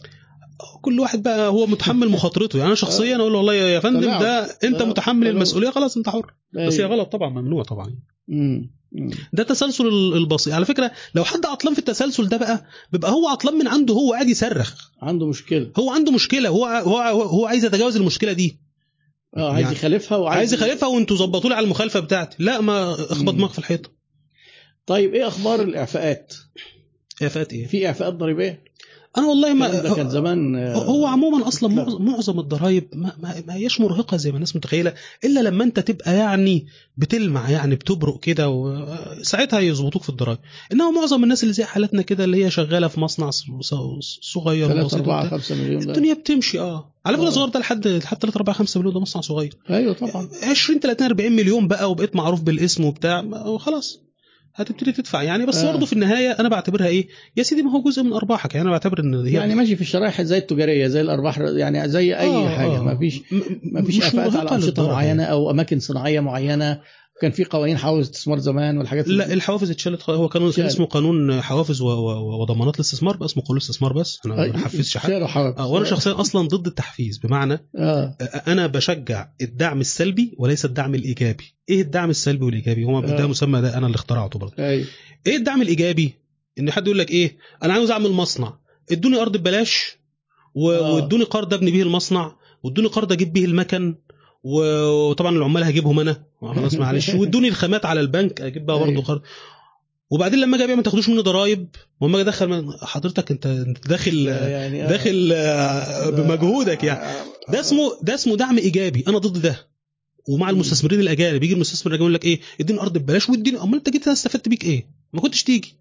كل 0.81 0.99
واحد 0.99 1.23
بقى 1.23 1.49
هو 1.49 1.65
متحمل 1.65 2.09
مخاطرته 2.09 2.57
يعني 2.57 2.67
أنا 2.67 2.75
شخصيا 2.75 3.15
أقول 3.17 3.31
له 3.31 3.37
والله 3.37 3.53
يا 3.53 3.79
فندم. 3.79 4.01
ده 4.01 4.45
أنت. 4.63 4.81
متحمل. 4.81 5.27
المسؤولية 5.27 5.69
خلاص 5.69 5.97
أنت 5.97 6.09
حر 6.09 6.33
بس 6.53 6.73
هي 6.73 6.79
أيوة. 6.85 6.95
غلط 6.95 7.11
طبعا 7.11 7.29
ممنوع 7.29 7.63
طبعا 7.63 7.95
مم. 8.27 8.71
ده 9.33 9.43
تسلسل 9.43 9.87
ال- 9.87 10.13
البسيط. 10.13 10.53
على 10.53 10.65
فكرة 10.65 10.91
لو 11.15 11.23
حد 11.23 11.45
عطلان 11.45 11.73
في 11.73 11.79
التسلسل 11.79 12.27
ده 12.29 12.37
بقى 12.37 12.65
بيبقى 12.91 13.11
هو 13.11 13.27
عطلان 13.27 13.55
من 13.55 13.67
عنده 13.67 13.93
هو 13.93 14.13
قاعد 14.13 14.29
يصرخ. 14.29 14.89
عنده 15.01 15.25
مشكلة. 15.27 15.71
هو 15.79 15.91
عنده 15.91 16.11
مشكلة. 16.11 16.49
هو 16.49 16.65
هو 16.65 16.97
هو 17.21 17.45
عايز 17.45 17.65
يتجاوز 17.65 17.95
المشكلة 17.95 18.33
دي. 18.33 18.59
آه 19.37 19.53
عايز 19.53 19.65
يعني 19.65 19.75
يخالفها 19.75 20.17
وعايز 20.17 20.37
عايز 20.37 20.53
يخالفها 20.53 20.89
وانتوا 20.89 21.17
ظبطوا 21.17 21.49
لي 21.49 21.55
على 21.55 21.63
المخالفة 21.63 21.99
بتاعتي. 21.99 22.43
لا 22.43 22.61
ما 22.61 22.93
اخبط. 22.93 23.33
دماغك 23.33 23.51
في 23.51 23.59
الحيطة. 23.59 23.89
طيب 24.85 25.13
إيه 25.13 25.27
أخبار 25.27 25.61
الإعفاءات؟ 25.61 26.33
فات 27.29 27.53
إيه؟ 27.53 27.67
في 27.67 27.87
إعفاءات 27.87 28.13
ضريبية؟ 28.13 28.63
أنا 29.17 29.27
والله 29.27 29.53
ما 29.53 29.93
كان 29.93 30.09
زمان 30.09 30.55
آه، 30.55 30.75
هو 30.75 31.05
عموما 31.05 31.47
أصلا 31.47 31.73
لا. 31.73 31.75
معظم, 31.83 32.05
معظم 32.05 32.39
الضرايب 32.39 32.89
ما, 32.93 33.13
ما, 33.23 33.43
ما 33.47 33.53
هياش 33.55 33.81
مرهقة 33.81 34.17
زي 34.17 34.29
ما 34.29 34.35
الناس 34.35 34.55
متخيلة 34.55 34.93
إلا 35.23 35.39
لما 35.39 35.63
أنت 35.63 35.79
تبقى 35.79 36.15
يعني 36.17 36.67
بتلمع 36.97 37.49
يعني 37.49 37.75
بتبرق 37.75 38.19
كده 38.19 38.49
وساعتها 38.49 39.59
يظبطوك 39.59 40.03
في 40.03 40.09
الضرايب. 40.09 40.37
إنما 40.73 40.91
معظم 40.91 41.23
الناس 41.23 41.43
اللي 41.43 41.53
زي 41.53 41.63
حالتنا 41.63 42.01
كده 42.01 42.23
اللي 42.23 42.45
هي 42.45 42.51
شغالة 42.51 42.87
في 42.87 42.99
مصنع 42.99 43.29
صغير 44.21 44.67
3 44.67 44.81
وبسيط 44.83 44.99
4 44.99 45.23
وبتاع، 45.23 45.37
5 45.37 45.55
مليون 45.55 45.85
ده. 45.85 45.91
الدنيا 45.91 46.13
بتمشي 46.13 46.59
آه. 46.59 46.93
على 47.05 47.17
فكرة 47.17 47.27
آه. 47.27 47.31
صغير 47.31 47.49
ده 47.49 47.59
لحد 47.59 47.87
لحد 47.87 48.17
3 48.17 48.37
4 48.37 48.55
5 48.55 48.79
مليون 48.79 48.93
ده 48.93 48.99
مصنع 48.99 49.21
صغير. 49.21 49.53
أيوه 49.69 49.93
طبعا. 49.93 50.29
20 50.43 50.79
30 50.79 51.07
40 51.07 51.31
مليون 51.31 51.67
بقى 51.67 51.91
وبقيت 51.91 52.15
معروف 52.15 52.41
بالاسم 52.41 52.85
وبتاع 52.85 53.25
خلاص 53.57 53.99
هتبتدي 54.59 54.91
تدفع 54.91 55.23
يعني 55.23 55.45
بس 55.45 55.57
آه. 55.57 55.71
برضه 55.71 55.85
في 55.85 55.93
النهاية 55.93 56.31
أنا 56.31 56.49
بعتبرها 56.49 56.87
إيه 56.87 57.07
يا 57.37 57.43
سيدي 57.43 57.61
ما 57.63 57.71
هو 57.71 57.81
جزء 57.81 58.03
من 58.03 58.13
أرباحك 58.13 58.55
يعني 58.55 58.63
أنا 58.63 58.71
بعتبر 58.71 58.99
إن 58.99 59.25
هي 59.25 59.33
يعني 59.33 59.55
ماشي 59.55 59.75
في 59.75 59.81
الشرائح 59.81 60.21
زي 60.21 60.37
التجارية 60.37 60.87
زي 60.87 61.01
الأرباح 61.01 61.37
يعني 61.39 61.89
زي 61.89 62.15
أي 62.15 62.27
آه، 62.27 62.49
حاجة 62.49 62.77
آه. 62.77 62.83
ما 62.83 62.97
فيش 62.97 63.21
ما 63.63 63.81
فيش 63.81 64.15
على 64.15 64.51
أنشطة. 64.51 64.87
معينة 64.87 65.23
أو 65.23 65.51
أماكن 65.51 65.79
صناعية 65.79 66.19
معينة 66.19 66.79
كان 67.21 67.31
في 67.31 67.43
قوانين 67.45 67.77
حول 67.77 68.01
استثمار 68.01 68.39
زمان 68.39 68.77
والحاجات 68.77 69.07
لا 69.07 69.27
دي. 69.27 69.33
الحوافز 69.33 69.71
اتشالت. 69.71 70.09
هو 70.09 70.29
كان 70.29 70.47
اتشال. 70.47 70.65
اسمه 70.65 70.85
قانون 70.85 71.41
حوافز 71.41 71.81
وضمانات 71.81 72.75
الاستثمار 72.75 73.17
بقى 73.17 73.25
اسمه 73.25 73.43
قانون 73.43 73.57
الاستثمار 73.57 73.93
بس. 73.93 74.19
أنا 74.25 74.35
ما 74.35 74.47
أي- 74.47 74.51
بنحفزش 74.51 74.97
حد 74.97 75.11
حوافز. 75.11 75.59
آه، 75.59 75.67
وأنا 75.67 75.85
شخصيا 75.85 76.21
أصلا 76.21 76.47
ضد 76.47 76.67
التحفيز 76.67 77.17
بمعنى 77.17 77.59
آه، 77.77 78.15
أنا 78.47 78.67
بشجع 78.67 79.27
الدعم 79.41 79.81
السلبي 79.81 80.35
وليس 80.37 80.65
الدعم 80.65 80.95
الإيجابي. 80.95 81.43
إيه 81.69 81.81
الدعم 81.81 82.09
السلبي 82.09 82.45
والإيجابي؟ 82.45 82.83
هو 82.83 82.99
آه. 82.99 83.01
ده 83.01 83.27
مسمى 83.27 83.61
ده 83.61 83.77
أنا 83.77 83.85
اللي 83.87 83.95
اخترعته 83.95 84.39
برضه. 84.39 84.53
إيه 84.59 84.85
الدعم 85.27 85.61
الإيجابي؟ 85.61 86.13
إن 86.59 86.71
حد 86.71 86.85
يقول 86.87 86.99
لك 86.99 87.11
إيه؟ 87.11 87.37
أنا 87.63 87.73
عاوز 87.73 87.91
أعمل 87.91 88.11
مصنع. 88.11 88.53
إدوني 88.91 89.17
أرض 89.21 89.37
ببلاش 89.37 89.97
آه. 90.57 90.59
وإدوني 90.93 91.23
قرض 91.23 91.53
أبني 91.53 91.71
بيه 91.71 91.83
المصنع 91.83 92.35
وإدوني 92.63 92.87
قرض 92.87 93.11
أجيب 93.11 93.33
بيه 93.33 93.45
المكن. 93.45 93.95
وطبعا 94.43 95.35
العمال 95.35 95.63
هجيبهم 95.63 95.99
أنا. 95.99 96.23
خلاص 96.41 96.73
معلش. 96.73 97.09
وادوني 97.19 97.47
الخامات 97.47 97.85
على 97.85 97.99
البنك 97.99 98.41
أجيب 98.41 98.65
بقى 98.65 98.79
برضه. 98.79 99.01
قرض 99.01 99.21
وبعدين 100.09 100.39
لما 100.39 100.55
أجي 100.55 100.63
أبيع 100.63 100.75
ما 100.75 100.81
تاخدوش 100.81 101.09
مني 101.09 101.21
ضرايب. 101.21 101.67
وأما 102.01 102.15
أجي 102.21 102.29
أدخل 102.29 102.47
من- 102.47 102.71
حضرتك 102.81 103.31
أنت 103.31 103.47
داخل 103.87 104.27
يعني. 104.27 104.87
داخل 104.87 105.31
آه، 105.33 106.09
بمجهودك 106.09 106.83
يعني. 106.83 106.99
آه. 106.99 107.25
ده 107.51 107.59
اسمه 107.59 107.97
ده 108.01 108.15
اسمه 108.15 108.35
دعم 108.37 108.57
إيجابي. 108.57 109.03
أنا 109.07 109.17
ضد 109.17 109.41
ده. 109.41 109.67
ومع 110.29 110.49
المستثمرين 110.49 110.99
الأجانب. 110.99 111.43
يجي 111.43 111.53
المستثمر 111.53 111.87
الاجنبي 111.87 112.03
يقول 112.03 112.13
لك 112.13 112.25
إيه؟ 112.25 112.39
اديني 112.61 112.79
أرض 112.81 112.97
ببلاش. 112.97 113.29
واديني 113.29 113.61
أمال 113.61 113.75
أنت 113.75 113.89
جيت 113.89 114.03
هنا 114.03 114.13
استفدت 114.13 114.49
بيك 114.49 114.63
إيه؟ 114.65 114.87
ما 115.13 115.21
كنتش 115.21 115.43
تيجي. 115.43 115.75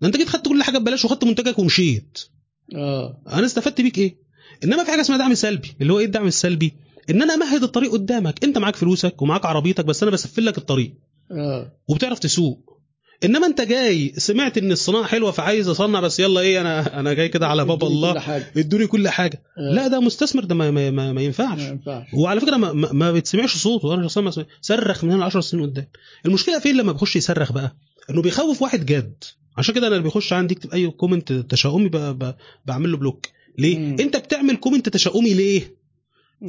ده 0.00 0.06
أنت 0.06 0.16
جيت 0.16 0.28
خدت 0.28 0.48
كل 0.48 0.62
حاجة 0.62 0.78
ببلاش 0.78 1.04
وخدت 1.04 1.24
منتجك 1.24 1.58
ومشيت. 1.58 2.18
آه. 2.74 3.22
أنا 3.32 3.46
استفدت 3.46 3.80
بيك 3.80 3.98
إيه؟ 3.98 4.16
إنما 4.64 4.84
في 4.84 4.90
حاجة 4.90 5.00
اسمها 5.00 5.18
دعم 5.18 5.34
سلبي. 5.34 5.68
اللي 5.80 5.92
هو 5.92 5.98
إيه 5.98 6.06
الدعم 6.06 6.26
السلبي؟ 6.26 6.72
إن 7.10 7.22
أنا 7.22 7.34
أمهد 7.34 7.62
الطريق 7.62 7.92
قدامك. 7.92 8.44
أنت 8.44 8.58
معاك 8.58 8.76
فلوسك 8.76 9.22
ومعاك 9.22 9.46
عربيتك 9.46 9.84
بس 9.84 10.02
أنا 10.02 10.12
بسفل 10.12 10.46
لك 10.46 10.58
الطريق. 10.58 10.94
آه. 11.30 11.72
وبتعرف 11.88 12.18
تسوق. 12.18 12.78
إنما 13.24 13.46
أنت 13.46 13.60
جاي 13.60 14.12
سمعت 14.16 14.58
إن 14.58 14.72
الصناعة 14.72 15.04
حلوة 15.04 15.30
فعايز 15.30 15.68
أصنع 15.68 16.00
بس 16.00 16.20
يلا 16.20 16.40
إيه 16.40 16.60
أنا 16.60 17.00
أنا 17.00 17.12
جاي 17.12 17.28
كده 17.28 17.46
على 17.46 17.64
باب 17.64 17.84
الله. 17.84 18.42
ادوني 18.56 18.86
كل 18.86 19.08
حاجة. 19.08 19.42
آه. 19.58 19.74
لا 19.74 19.88
ده 19.88 20.00
مستثمر 20.00 20.44
ده 20.44 20.54
ما, 20.54 20.70
ما, 20.70 20.90
ما, 20.90 21.12
ما 21.12 21.20
ينفعش. 21.22 21.58
ما 21.58 21.68
ينفعش. 21.68 22.06
وعلى 22.14 22.40
فكرة 22.40 22.56
ما, 22.56 22.72
ما, 22.72 22.92
ما 22.92 23.12
بتسمعش 23.12 23.56
صوته. 23.56 23.94
أنا 23.94 24.02
شخصيا 24.02 24.22
ما 24.22 24.30
سمع- 24.30 24.44
صرخ 24.60 25.04
من 25.04 25.10
هنا 25.12 25.24
10 25.24 25.40
سنين 25.40 25.62
قدام. 25.66 25.86
المشكلة 26.26 26.58
فين؟ 26.58 26.76
لما 26.76 26.92
بيخش 26.92 27.16
يصرخ 27.16 27.52
بقى. 27.52 27.76
إنه 28.10 28.22
بيخوف 28.22 28.62
واحد 28.62 28.86
جاد 28.86 29.24
عشان 29.56 29.74
كده 29.74 29.86
أنا 29.86 29.96
اللي 29.96 30.04
بيخش 30.04 30.32
عندي 30.32 30.54
يكتب 30.54 30.70
أي 30.72 30.88
comment 30.90 31.32
تشاؤمي 31.32 31.88
بعمل 32.66 32.90
له 32.92 32.96
block. 32.96 33.26
ليه؟ 33.58 33.78
مم. 33.78 33.96
أنت 34.00 34.16
بتعمل 34.16 34.56
comment 34.56 34.88
تشاؤمي 34.88 35.34
ليه؟ 35.34 35.78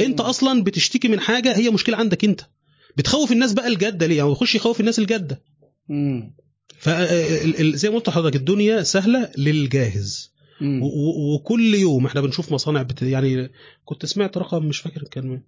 انت 0.02 0.22
أصلا 0.22 0.64
بتشتكي 0.64 1.08
من 1.08 1.20
حاجة 1.20 1.58
هي 1.58 1.70
مشكلة 1.70 1.98
عندك 1.98 2.26
انت. 2.26 2.42
بتخوف 2.98 3.32
الناس 3.32 3.54
بقى 3.54 3.68
الجادة 3.68 4.06
ليه؟ 4.06 4.18
يعني 4.18 4.32
يخش 4.32 4.56
يخوف 4.56 4.80
الناس 4.80 5.00
الجادة. 5.00 5.42
مم. 5.90 6.34
فزي 6.80 7.90
ما 7.90 7.96
قلت 7.96 8.10
لحضرتك 8.10 8.36
الدنيا 8.36 8.84
سهلة 8.84 9.32
للجاهز. 9.38 10.32
وكل 11.36 11.76
يوم 11.76 12.06
إحنا 12.06 12.22
بنشوف 12.22 12.52
مصانع 12.52 12.82
بت... 12.82 13.02
يعني 13.02 13.52
كنت 13.86 14.06
سمعت 14.06 14.38
رقم 14.38 14.66
مش 14.66 14.78
فاكر 14.80 15.04
كان 15.04 15.28
من 15.28 15.40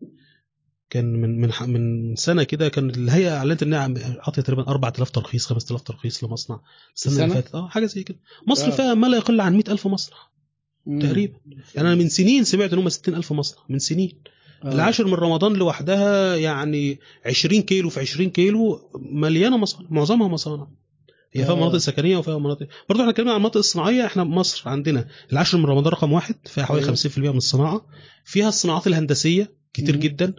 كان 0.89 1.05
من 1.22 1.41
من 1.41 1.51
ح- 1.51 1.63
من 1.63 2.15
سنة 2.15 2.43
كده 2.43 2.69
كان 2.69 2.89
الهيئة 2.89 3.38
أعلنت 3.38 3.63
إنها 3.63 3.93
عطت 4.19 4.39
تقريبا 4.39 4.68
4000 4.68 5.11
ترخيص 5.11 5.45
5000 5.45 5.81
ترخيص 5.81 6.23
لمصنع 6.23 6.59
السنة 6.95 7.23
اللي؟ 7.23 7.35
فاتت. 7.35 7.55
آه 7.55 7.68
حاجة 7.68 7.85
زي 7.85 8.03
كده. 8.03 8.18
مصر 8.47 8.68
آه. 8.68 8.69
فيها 8.72 8.93
ما 8.93 9.07
لا 9.07 9.18
يقل 9.18 9.41
عن 9.41 9.55
100000 9.57 9.88
مصنع 9.88 10.18
مم. 10.85 10.99
تقريبا. 11.01 11.38
يعني 11.76 11.88
أنا 11.88 11.95
من 11.95 12.09
سنين 12.09 12.43
سمعت 12.43 12.73
إن 12.73 12.80
هم 12.80 12.89
60000 12.89 13.31
مصنع 13.34 13.63
من 13.69 13.80
سنين. 13.80 14.11
آه. 14.63 14.73
العاشر 14.73 15.07
من 15.07 15.13
رمضان 15.13 15.53
لوحدها 15.53 16.35
يعني 16.35 16.99
20 17.25 17.61
كيلو 17.61 17.89
في 17.89 17.99
20 17.99 18.29
كيلو 18.29 18.91
مليانة 19.11 19.57
مصانع 19.57 19.88
معظمها 19.89 20.27
مصانع 20.27 20.67
هي 21.33 21.43
فيها 21.45 21.51
آه. 21.53 21.55
مناطق 21.55 21.77
سكنية 21.77 22.17
وفيها 22.17 22.38
مناطق 22.38 22.67
برضه 22.89 23.01
إحنا 23.01 23.11
اتكلمنا 23.11 23.31
عن 23.31 23.38
المناطق 23.38 23.57
الصناعية 23.57 24.05
إحنا 24.05 24.23
مصر 24.23 24.69
عندنا 24.69 25.07
العاشر 25.31 25.57
من 25.57 25.65
رمضان 25.65 25.93
رقم 25.93 26.11
واحد 26.13 26.35
فيها 26.45 26.65
حوالي 26.65 26.83
أيوة. 26.85 26.95
50% 26.95 27.17
من 27.17 27.38
الصناعة 27.38 27.85
فيها 28.25 28.47
الصناعات 28.49 28.88
الهندسية 28.88 29.51
كتير 29.73 29.95
مم. 29.95 29.99
جدا 30.01 30.33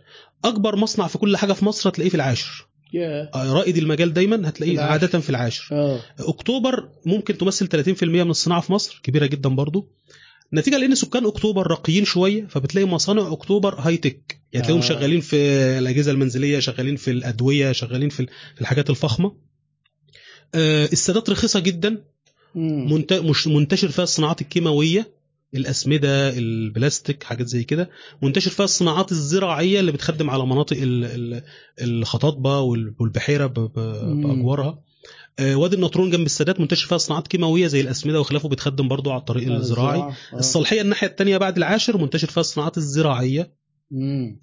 أكبر 0.45 0.77
مصنع 0.77 1.07
في 1.07 1.19
كل 1.19 1.37
حاجة 1.37 1.53
في 1.53 1.65
مصر 1.65 1.91
هتلاقيه 1.91 2.09
في 2.11 2.15
العاشر 2.15 2.67
يا 2.93 3.31
آه، 3.35 3.53
رائد 3.53 3.77
المجال 3.77 4.13
دايما 4.13 4.49
هتلاقيه 4.49 4.73
العاشر. 4.75 4.93
عادة 4.93 5.21
في 5.21 5.31
العاشر 5.31 5.69
آه 5.73 6.01
أكتوبر 6.19 6.89
ممكن 7.07 7.39
تمثل 7.39 7.69
30% 7.69 8.03
من 8.03 8.31
الصناعة 8.31 8.61
في 8.61 8.73
مصر 8.73 9.01
كبيرة 9.03 9.27
جدا 9.27 9.49
برضو 9.49 9.89
نتيجة 10.55 10.79
لأن 10.79 10.95
سكان 10.95 11.27
أكتوبر 11.27 11.67
راقيين 11.67 12.05
شوية 12.05 12.47
فبتلاقي 12.47 12.85
مصانع 12.87 13.33
أكتوبر 13.33 13.75
هاي 13.81 13.97
تك 13.97 14.41
يعني 14.53 14.67
تلاقيهم 14.67 14.83
آه. 14.83 14.89
شغالين 14.89 15.21
في 15.21 15.37
الأجهزة 15.79 16.11
المنزلية 16.13 16.59
شغالين 16.59 16.97
في 16.97 17.11
الأدوية 17.11 17.73
شغالين 17.73 18.09
في 18.09 18.27
الحاجات 18.61 18.91
الفخمة. 18.91 19.37
آه، 20.55 20.85
السادات 20.93 21.31
رخيصة 21.31 21.61
جدا. 21.61 22.05
منتشر 22.55 23.89
فيها 23.89 24.03
الصناعات 24.05 24.41
الكيماوية 24.41 25.13
الأسمدة 25.55 26.39
البلاستيك 26.39 27.23
حاجات 27.23 27.47
زي 27.47 27.65
كده. 27.65 27.91
منتشر 28.23 28.51
فيها 28.51 28.65
الصناعات 28.65 29.13
الزراعية 29.13 29.81
اللي 29.81 29.93
بتخدم 29.93 30.31
على 30.31 30.47
مناطق 30.47 30.77
ال- 30.81 31.05
ال- 31.05 31.43
الخطاطبه 31.83 32.61
وال- 32.61 32.95
والبحيرة. 32.99 33.47
بأجوارها. 33.47 34.79
وادي 35.41 35.77
النطرون 35.77 36.11
جنب 36.11 36.27
السادات 36.27 36.61
منتشر 36.61 36.87
فيها 36.89 36.99
صناعات 36.99 37.29
كيماوية 37.29 37.67
زي 37.67 37.81
الأسمدة 37.81 38.21
وخلافه 38.21 38.49
بتخدم 38.49 38.89
برضو 38.89 39.11
على 39.11 39.21
الطريق 39.21 39.53
آه، 39.53 39.57
الزراعي. 39.57 39.99
آه. 39.99 40.15
الصالحيه 40.35 40.81
الناحية 40.81 41.07
الثانية 41.07 41.37
بعد 41.37 41.57
العاشر 41.57 41.99
منتشر 41.99 42.27
فيها 42.27 42.41
الصناعات 42.41 42.77
الزراعية. 42.77 43.62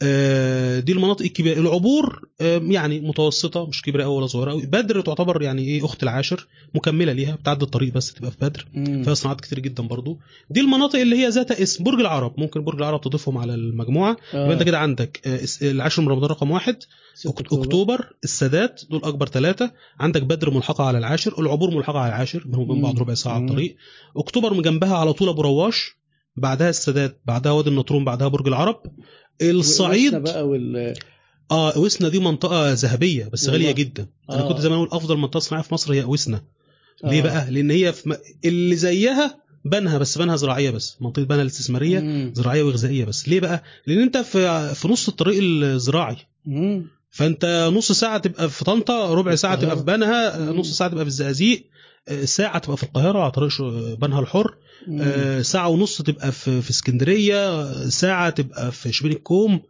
آه، 0.02 0.80
دي 0.80 0.92
المناطق 0.92 1.22
الكبيرة. 1.22 1.60
العبور 1.60 2.28
آه، 2.42 2.58
يعني 2.64 3.00
متوسطة 3.02 3.66
مش 3.68 3.82
كبيرة 3.82 4.04
قوي 4.04 4.16
ولا 4.16 4.28
صغيرة 4.28 4.52
قوي 4.52 4.66
بدر 4.66 5.02
تعتبر 5.02 5.42
يعني 5.42 5.62
إيه 5.62 5.86
أخت 5.86 6.04
العاشر 6.04 6.48
مكملة 6.76 7.12
ليها 7.14 7.36
بتعدي 7.36 7.66
الطريق 7.66 7.94
بس 7.94 8.14
تبقى 8.14 8.32
في 8.32 8.38
بدر. 8.42 8.68
فيها 9.04 9.14
صناعات 9.14 9.42
كتير 9.42 9.60
جدا 9.60 9.84
برضو. 9.84 10.20
دي 10.50 10.60
المناطق 10.60 11.00
اللي 11.00 11.16
هي 11.18 11.30
ذات 11.30 11.52
اسم 11.52 11.84
برج 11.84 12.00
العرب. 12.00 12.34
ممكن 12.38 12.64
برج 12.64 12.78
العرب 12.78 13.02
تضيفهم 13.02 13.38
على 13.38 13.54
المجموعة. 13.54 14.18
آه. 14.34 14.44
يبقى 14.44 14.54
أنت 14.54 14.64
كده 14.64 14.80
عندك 14.80 15.22
آه، 15.28 15.40
العاشر 15.62 16.02
من 16.02 16.08
رمضان 16.08 16.30
رقم 16.30 16.52
واحد 16.52 16.76
ستة 17.16 17.32
أكت- 17.32 17.54
أكتوبر. 17.54 18.14
السادات 18.24 18.82
دول 18.90 19.02
أكبر 19.04 19.28
ثلاثة 19.28 19.72
عندك 20.00 20.24
بدر 20.24 20.50
ملحقة 20.52 20.84
على 20.84 20.98
العاشر 20.98 21.40
العبور 21.42 21.72
ملحقة 21.76 22.00
على 22.00 22.10
العاشر 22.10 22.44
بينهم 22.46 22.62
وبين 22.70 22.82
بعض. 22.82 23.00
ربع 23.00 23.14
ساعة 23.14 23.34
على. 23.34 23.46
الطريق. 23.46 23.76
أكتوبر 24.18 24.54
من 24.54 24.62
جنبها 24.62 24.96
على 24.98 25.14
طول 25.14 25.30
أبو 25.30 25.42
رواش 25.42 26.00
بعدها 26.36 26.70
السادات 26.70 27.22
بعدها 27.26 27.52
وادي 27.52 27.70
النطرون 27.70 28.06
بعدها 28.06 28.28
برج 28.28 28.48
العرب. 28.48 28.82
الصعيد 29.42 30.16
بقى 30.16 30.48
وال 30.48 30.94
آه 31.52 31.78
وسنا 31.80 32.10
دي 32.10 32.20
منطقة 32.20 32.74
ذهبية 32.74 33.30
بس 33.34 33.44
والله. 33.50 33.54
غاليه 33.60 33.72
جدا 33.72 34.08
أنا 34.30 34.42
آه. 34.42 34.48
كنت 34.50 34.60
زمان 34.60 34.78
أقول 34.78 34.90
أفضل 34.92 35.18
منطقة 35.18 35.40
صناعية 35.40 35.64
في 35.64 35.74
مصر 35.74 35.94
هي 35.94 36.04
وسنا 36.04 36.44
ليه 37.04 37.20
آه. 37.20 37.24
بقى 37.24 37.52
لأن 37.52 37.72
هي 37.72 37.94
في 37.94 38.10
م... 38.10 38.14
اللي 38.46 38.76
زيها 38.76 39.38
بنها 39.66 39.98
بس 39.98 40.18
بنها 40.18 40.36
زراعية 40.36 40.70
بس 40.70 40.98
منطقة 41.02 41.24
بنها 41.26 41.42
الاستثمارية 41.42 42.00
مم. 42.00 42.32
زراعية 42.36 42.64
وغذائية 42.64 43.06
بس 43.06 43.30
ليه 43.30 43.40
بقى 43.40 43.64
لأن 43.88 44.00
أنت 44.02 44.18
في 44.18 44.74
في 44.76 44.88
نص 44.88 45.08
الطريق 45.08 45.40
الزراعي 45.42 46.18
مم. 46.46 46.86
فأنت 47.12 47.70
نص 47.74 47.92
ساعة 47.92 48.18
تبقى 48.18 48.50
في 48.50 48.66
طنطا 48.66 49.14
ربع 49.14 49.36
ساعة 49.36 49.56
تبقى 49.56 49.78
في 49.78 49.84
بنها. 49.84 50.40
نص 50.52 50.78
ساعة 50.78 50.90
تبقى 50.90 51.04
في 51.04 51.08
الزقازيق 51.10 51.60
آه، 51.60 51.70
ساعة 52.24 52.58
تبقى 52.60 52.78
في 52.78 52.84
القاهرة 52.84 53.20
على 53.20 53.32
طريق 53.32 53.62
بنها 54.02 54.20
الحر. 54.20 54.56
آه، 55.02 55.42
ساعة 55.42 55.68
ونص 55.70 56.02
تبقى 56.02 56.32
في 56.32 56.62
في 56.62 56.70
اسكندرية 56.70 57.64
ساعة 57.90 58.30
تبقى 58.30 58.72
في 58.72 58.92
شبين 58.92 59.12
الكوم 59.12 59.62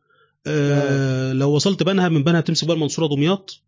آه، 0.48 1.34
لو 1.34 1.52
وصلت 1.52 1.84
بنها 1.84 2.10
من 2.10 2.24
بنها 2.24 2.42
تمسك 2.42 2.68
بقى 2.68 2.76
المنصورة 2.76 3.08
دمياط 3.08 3.64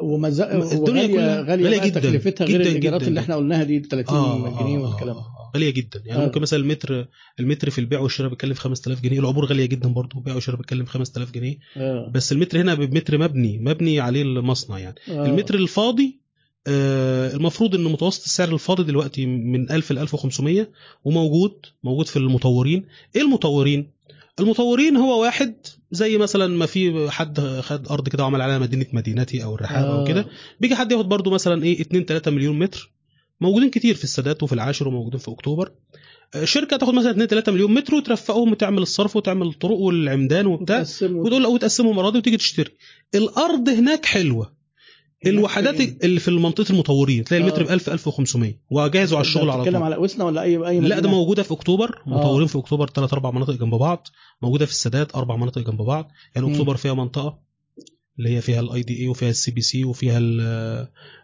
وما 0.00 0.30
ز... 0.30 0.40
الدنيا 0.40 1.06
كلها 1.06 1.42
غالية, 1.42 1.64
غالية 1.64 1.80
جدا. 1.90 2.00
تكلفتها 2.00 2.44
غير 2.44 2.60
جدا 2.60 2.70
الإيجارات 2.70 3.02
اللي 3.02 3.20
إحنا 3.20 3.36
قلناها 3.36 3.64
دي 3.64 3.80
30 3.80 4.16
آه، 4.16 4.60
جنيه 4.62 4.78
آه، 4.78 4.80
والكلام 4.80 5.14
ده 5.14 5.20
آه، 5.20 5.50
غالية 5.54 5.70
جدا 5.70 6.02
يعني 6.06 6.22
آه. 6.22 6.24
ممكن 6.26 6.40
مثلا 6.40 6.58
المتر 6.60 7.08
المتر 7.40 7.70
في 7.70 7.78
البيع 7.78 8.00
والشراء 8.00 8.30
بيتكلم 8.30 8.54
في 8.54 8.60
5000 8.60 9.00
جنيه 9.00 9.20
العبور 9.20 9.44
غالية 9.44 9.66
جدا 9.66 9.88
برضه 9.88 10.18
البيع 10.18 10.34
والشراء 10.34 10.56
بيتكلم 10.58 10.84
في 10.84 10.90
5000 10.90 11.30
جنيه 11.30 11.58
آه. 11.76 12.10
بس 12.14 12.32
المتر 12.32 12.60
هنا 12.60 12.74
بمتر 12.74 13.18
مبني 13.18 13.58
مبني 13.58 14.00
عليه 14.00 14.22
المصنع 14.22 14.78
يعني 14.78 14.96
آه. 15.10 15.26
المتر 15.26 15.54
الفاضي 15.54 16.20
آه، 16.20 16.27
المفروض 16.66 17.74
إن 17.74 17.84
متوسط 17.84 18.24
السعر 18.24 18.54
الفاضي 18.54 18.84
دلوقتي 18.84 19.26
من 19.26 19.70
1000 19.70 19.92
ل 19.92 19.98
1500 19.98 20.68
وموجود 21.04 21.66
موجود 21.84 22.06
في 22.06 22.16
المطورين. 22.16 22.86
إيه 23.16 23.22
المطورين؟ 23.22 23.90
المطورين 24.40 24.96
هو 24.96 25.22
واحد 25.22 25.54
زي 25.90 26.18
مثلا 26.18 26.46
ما 26.46 26.66
في 26.66 27.10
حد 27.10 27.40
خد 27.40 27.88
أرض 27.88 28.08
كده 28.08 28.22
وعمل 28.22 28.40
عليها 28.42 28.58
مدينة 28.58 28.86
مدينتي 28.92 29.44
أو 29.44 29.54
الرحاب 29.54 29.84
أو 29.84 30.02
آه. 30.02 30.04
كده 30.04 30.26
بيجي 30.60 30.76
حد 30.76 30.92
ياخد 30.92 31.08
برضو 31.08 31.30
مثلا 31.30 31.62
إيه 31.64 31.80
2 31.80 32.04
3 32.04 32.30
مليون 32.30 32.58
متر. 32.58 32.92
موجودين 33.40 33.70
كتير 33.70 33.94
في 33.94 34.04
السادات 34.04 34.42
وفي 34.42 34.52
العاشر 34.52 34.88
وموجودين 34.88 35.20
في 35.20 35.30
أكتوبر. 35.30 35.72
آه، 36.34 36.44
شركة 36.44 36.76
تاخد 36.76 36.94
مثلا 36.94 37.10
2 37.10 37.26
3 37.28 37.52
مليون 37.52 37.74
متر 37.74 37.94
وترفقهم 37.94 38.52
وتعمل 38.52 38.82
الصرف 38.82 39.16
وتعمل 39.16 39.46
الطرق 39.46 39.76
والعمدان 39.76 40.46
وبتاع 40.46 40.84
وتقول 41.02 41.46
وتقسمهم 41.46 41.98
اراضي 41.98 42.18
وتيجي 42.18 42.36
تشتري. 42.36 42.70
الأرض 43.14 43.68
هناك 43.68 44.06
حلوة. 44.06 44.57
الوحدات؟ 45.26 46.04
اللي 46.04 46.20
في 46.20 46.30
منطقه 46.30 46.72
المطورين 46.72 47.24
تلاقي 47.24 47.42
المتر 47.42 47.62
آه. 47.62 47.64
ب 47.64 47.70
1000 47.70 47.88
1500 47.88 48.54
وجاهزوا 48.70 49.18
على 49.18 49.24
الشغل 49.26 49.50
على 49.50 49.62
بتتكلم 49.62 49.78
طول 49.78 49.84
على 49.92 49.96
وسنا 49.96 50.24
ولا 50.24 50.42
اي 50.42 50.68
أي 50.68 50.80
لا 50.80 51.00
ده؟ 51.00 51.08
موجودة 51.08 51.42
في 51.42 51.52
أكتوبر 51.54 52.02
مطورين 52.06 52.46
في 52.46 52.58
أكتوبر 52.58 52.90
ثلاث 52.90 53.12
أربع 53.12 53.30
مناطق 53.30 53.52
جنب 53.54 53.74
بعض 53.74 54.08
موجودة 54.42 54.66
في 54.66 54.72
السادات 54.72 55.14
أربع 55.14 55.36
مناطق 55.36 55.70
جنب 55.70 55.82
بعض 55.82 56.10
يعني. 56.36 56.50
أكتوبر 56.52 56.76
فيها 56.76 56.94
منطقة 56.94 57.48
اللي 58.18 58.36
هي 58.36 58.40
فيها 58.40 58.60
ال 58.60 58.82
IDI 58.82 59.08
وفيها 59.08 59.30
ال 59.30 59.50
CPC 59.50 59.84
وفيها 59.84 60.18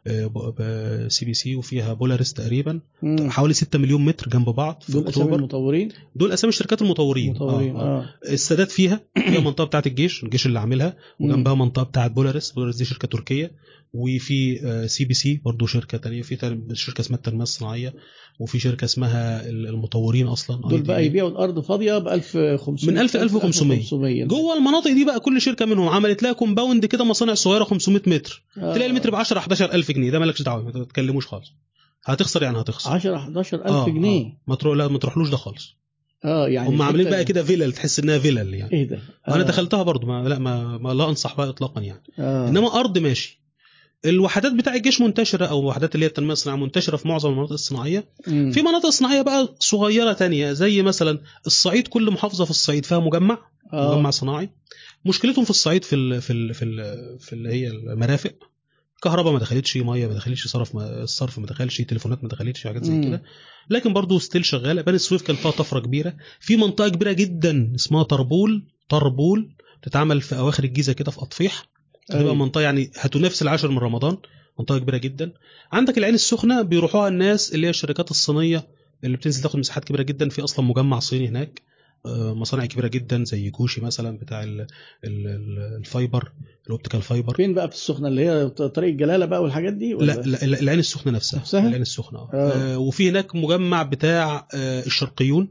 ال 0.07 1.25
CPC 1.25 1.57
وفيها 1.57 1.93
بولاريس 1.93 2.33
تقريبا 2.33 2.81
مم. 3.03 3.31
حوالي 3.31 3.55
6 3.55 3.79
مليون 3.79 4.05
متر 4.05 4.29
جنب 4.29 4.49
بعض 4.51 4.83
في 4.87 4.93
دول 4.93 5.09
أسامي 5.09 5.37
المطورين 5.37 5.89
دول 6.15 6.33
أسامي 6.33 6.53
شركات 6.53 6.83
المطورين 6.83 7.31
مطورين 7.31 7.77
آه. 7.77 7.81
آه. 7.81 8.05
السادات 8.33 8.71
فيها 8.71 9.01
فيها 9.29 9.41
منطقة 9.41 9.65
بتاعت 9.65 9.87
الجيش 9.87 10.25
الجيش 10.25 10.47
اللي 10.47 10.59
عاملها. 10.59 10.97
وجنبها 11.21 11.55
منطقة 11.55 11.83
بتاعت 11.83 12.11
بولاريس 12.11 12.53
بولاريس 12.53 12.77
دي 12.77 12.85
شركة 12.85 13.09
تركية 13.09 13.51
وفي 13.95 14.61
آه، 14.65 14.87
CPC 14.87 15.41
برضه 15.45 15.67
شركة 15.67 15.99
تانية 15.99 16.23
في 16.23 16.37
شركة 16.73 17.01
اسمها 17.01 17.17
التنمية 17.19 17.43
الصناعية 17.43 17.95
وفي 18.39 18.59
شركة 18.59 18.85
اسمها 18.85 19.49
المطورين 19.49 20.27
أصلا 20.27 20.61
دول. 20.69 20.83
بقى 20.83 21.07
يبيعوا 21.07 21.29
الأرض 21.31 21.61
فاضية 21.61 21.99
ب 21.99 22.09
1500 22.09 22.95
من 22.95 23.01
1000 23.01 23.17
ل 23.17 23.21
1500. 23.21 24.25
جوه 24.25 24.57
المناطق 24.57 24.91
دي 24.93 25.05
بقى 25.05 25.21
كل 25.21 25.41
شركة 25.41 25.67
منهم 25.67 25.89
عملت 25.89 26.23
لها 26.23 26.33
كومباوند 26.33 26.87
كده 26.87 27.05
مصانع 27.05 27.35
صغيرة 27.35 27.65
500 27.65 28.03
متر 28.07 28.43
آه. 28.59 28.75
تلاقي 28.75 28.91
المتر 28.91 29.11
ب 29.11 29.15
10 29.15 29.39
11000 29.39 29.91
جنيه 29.91 30.11
ده 30.11 30.19
مالكش 30.19 30.43
دعوة 30.43 30.63
ما 30.63 30.71
تتكلموش 30.71 31.27
خالص 31.27 31.53
هتخسر 32.05 32.43
يعني 32.43 32.61
هتخسر 32.61 32.91
10 32.91 33.17
11000 33.17 33.67
آه، 33.67 33.87
جنيه 33.87 34.27
آه. 34.27 34.37
ما 34.47 34.55
تروح 34.55 34.77
لا 34.77 34.89
ما 34.89 34.99
تروحلوش 34.99 35.31
ده 35.31 35.37
خالص 35.37 35.77
آه 36.25 36.49
يعني 36.49 36.69
هم 36.69 36.83
عاملين 36.83 37.11
بقى 37.11 37.25
كده 37.25 37.43
فيلل 37.43 37.73
تحس 37.73 38.01
إنها 38.01 38.19
فيلل 38.19 38.55
يعني 38.55 38.73
إيه 38.73 38.89
ده 38.89 38.99
آه. 39.29 39.43
دخلتها 39.43 39.83
برضو 39.83 40.07
ما 40.07 40.29
لا 40.29 40.39
ما, 40.39 40.79
ما 40.79 40.95
لا 40.95 41.09
أنصح 41.09 41.37
بها 41.37 41.49
اطلاقا 41.49 41.81
يعني 41.81 42.03
آه. 42.19 42.49
إنما 42.49 42.81
أرض 42.81 42.99
ماشي 42.99 43.44
الوحدات 44.07 44.53
بتاع 44.53 44.75
الجيش 44.75 45.01
منتشرة 45.01 45.47
أو 45.47 45.65
وحدات 45.69 45.95
اللي 45.95 46.05
هي 46.07 46.09
التنمية 46.09 46.33
الصناعية 46.33 46.61
منتشرة 46.61 46.97
في 46.97 47.09
معظم 47.09 47.31
المناطق 47.31 47.53
الصناعية. 47.53 48.09
مم. 48.27 48.51
في 48.51 48.63
مناطق 48.63 48.89
صناعية 48.89 49.23
بقى 49.23 49.55
صغيرة 49.61 50.13
تانية 50.13 50.53
زي 50.53 50.83
مثلا 50.83 51.19
الصعيد 51.47 51.89
كل 51.89 52.11
محافظة 52.11 52.45
في 52.45 52.51
الصعيد 52.51 52.85
فيها 52.87 52.99
مجمع 52.99 53.39
آه. 53.73 53.95
مجمع 53.95 54.11
صناعي. 54.11 54.51
مشكلتهم 55.05 55.45
في 55.45 55.51
الصعيد 55.51 55.85
في 55.85 55.97
ال 55.97 56.21
في 56.23 56.33
ال 56.33 56.55
في, 56.55 56.65
ال 56.65 57.19
في 57.21 57.33
اللي 57.33 57.49
هي 57.53 57.69
المرافق. 57.69 58.35
كهرباء 59.03 59.33
ما 59.33 59.39
دخلتش 59.39 59.77
مية 59.77 60.07
ما 60.07 60.15
دخلتش 60.15 60.47
صرف 60.47 60.75
ما 60.75 61.03
الصرف 61.03 61.39
ما 61.39 61.47
دخلش 61.47 61.81
تليفونات 61.81 62.23
ما 62.23 62.29
دخلتش 62.29 62.65
حاجات 62.67 62.85
زي. 62.85 63.01
كده. 63.05 63.23
لكن 63.71 63.93
برضه 63.93 64.19
still 64.19 64.45
شغاله 64.45 64.83
بني 64.83 64.97
السويف 64.97 65.23
كان 65.23 65.37
فيها 65.37 65.51
طفرة 65.51 65.81
كبيرة. 65.81 66.17
في 66.41 66.57
منطقة 66.57 66.89
كبيرة 66.89 67.13
جدا 67.13 67.73
اسمها 67.75 68.03
طربول 68.03 68.65
طربول 68.89 69.55
بتتعمل 69.83 70.21
في 70.21 70.39
أواخر 70.39 70.65
الجيزة 70.65 70.93
كده 70.93 71.11
في 71.11 71.19
أطفيح. 71.23 71.67
أيوة. 72.13 72.23
تبقى 72.23 72.37
منطقة 72.37 72.61
يعني 72.61 72.91
هتنافس 72.99 73.43
العاشر 73.43 73.69
من 73.71 73.79
رمضان 73.79 74.17
منطقة 74.59 74.79
كبيرة 74.79 74.97
جدا 74.97 75.33
عندك 75.73 75.99
العين 75.99 76.15
السخنة 76.15 76.63
بيروحوها 76.63 77.09
الناس 77.09 77.55
اللي 77.55 77.67
هي 77.67 77.71
الشركات 77.71 78.11
الصينية 78.11 78.67
اللي 79.05 79.17
بتنزل 79.17 79.43
تاخد 79.43 79.59
مساحات 79.59 79.85
كبيرة 79.85 80.03
جدا 80.03 80.29
في 80.29 80.45
أصلا 80.45 80.65
مجمع 80.65 80.99
صيني 80.99 81.29
هناك 81.29 81.63
آه، 82.07 82.35
مصانع 82.35 82.67
كبيرة 82.67 82.87
جدا 82.89 83.25
زي 83.25 83.51
كوشي 83.51 83.81
مثلا 83.81 84.19
بتاع 84.19 84.43
ال- 84.43 84.61
ال- 84.61 84.67
ال- 85.27 85.77
ال 85.79 85.88
fiber 85.88 86.33
ال 86.67 86.71
optical 86.71 87.03
fiber 87.03 87.35
فين 87.37 87.55
بقى 87.55 87.69
في 87.69 87.75
السخنة 87.75 88.09
اللي 88.09 88.25
هي 88.27 88.49
طريق 88.49 88.91
الجلالة 88.91 89.27
بقى 89.27 89.43
والحاجات 89.43 89.73
دي 89.73 89.95
ولا؟ 89.95 90.13
لا 90.13 90.21
لا 90.47 90.61
العين 90.61 90.79
السخنة 90.79 91.13
نفسها 91.13 91.41
نفسها؟ 91.41 91.67
العين 91.69 91.83
السخنة 91.83 92.19
آه. 92.19 92.31
آه. 92.35 92.75
آه 92.75 92.79
وفي 92.79 93.09
هناك 93.09 93.35
مجمع 93.37 93.83
بتاع 93.83 94.49
آه 94.55 94.81
الشرقيون 94.87 95.49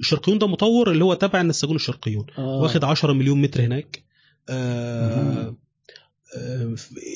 الشرقيون 0.00 0.38
ده 0.38 0.46
مطور 0.46 0.90
اللي 0.90 1.04
هو 1.04 1.14
تبع 1.14 1.40
النساجون 1.40 1.76
الشرقيون 1.76 2.26
آه. 2.38 2.60
واخد 2.62 2.84
10 2.84 3.12
مليون 3.12 3.42
متر 3.42 3.60
هناك 3.60 4.02
آه. 4.48 5.46
آه 5.46 5.56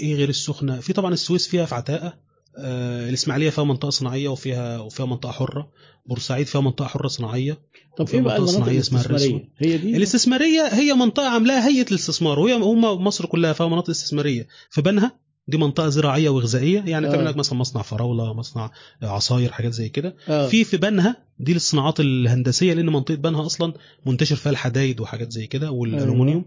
إيه 0.03 0.15
غير 0.15 0.29
السخنة؟ 0.29 0.81
في 0.81 0.93
طبعا 0.93 1.13
السويس 1.13 1.49
فيها 1.49 1.65
في 1.65 1.75
عتاقة 1.75 2.19
آه 2.59 3.09
الإسماعيلية 3.09 3.51
فيها 3.51 3.65
منطقة 3.65 3.91
صناعية 3.91 4.29
وفيها 4.29 4.79
وفيها 4.79 5.07
منطقة 5.07 5.33
حرة. 5.33 5.71
بورسعيد 6.07 6.47
فيها 6.47 6.61
منطقة 6.61 6.87
حرة 6.87 7.09
صناعية 7.09 7.59
طب 7.99 8.09
إيه 8.09 8.21
بقى 8.21 8.21
منطقة 8.21 8.37
المناطق 8.37 8.59
صناعية 8.65 8.81
اسمها 8.81 9.07
الاستثمارية؟ 9.07 9.49
هي 9.59 9.79
دي؟ 9.79 9.97
الاستثمارية 9.97 10.63
هي 10.73 10.95
منطقة 10.95 11.29
عاملاها 11.29 11.69
هيئة 11.69 11.87
الاستثمار 11.91 12.39
وهي 12.39 12.55
هم 12.55 12.81
مصر 13.05 13.27
كلها 13.27 13.53
فيها 13.53 13.67
مناطق 13.69 13.91
استثمارية. 13.91 14.47
في 14.71 14.83
بنها 14.83 15.19
دي 15.49 15.57
منطقة 15.57 15.89
زراعية 15.89 16.29
وغذائية 16.29 16.83
يعني 16.87 17.07
آه. 17.07 17.11
تعمل 17.11 17.25
لك 17.27 17.37
مثلا 17.37 17.59
مصنع 17.59 17.83
فراولة 17.83 18.35
مصنع 18.35 18.71
عصاير 19.03 19.53
حاجات 19.53 19.73
زي 19.73 19.89
كده. 19.89 20.17
آه. 20.29 20.49
في 20.49 20.65
في 20.65 20.77
بنها 20.77 21.17
دي 21.39 21.53
للصناعات 21.55 22.01
الهندسية 22.01 22.73
لأن 22.75 22.87
منطقة 22.87 23.15
بنها 23.17 23.47
أصلا 23.47 23.73
منتشر 24.07 24.37
فيها 24.37 24.53
الحدايد 24.53 25.01
وحاجات 25.01 25.33
زي 25.33 25.47
كده 25.47 25.71
والألومنيوم. 25.71 26.45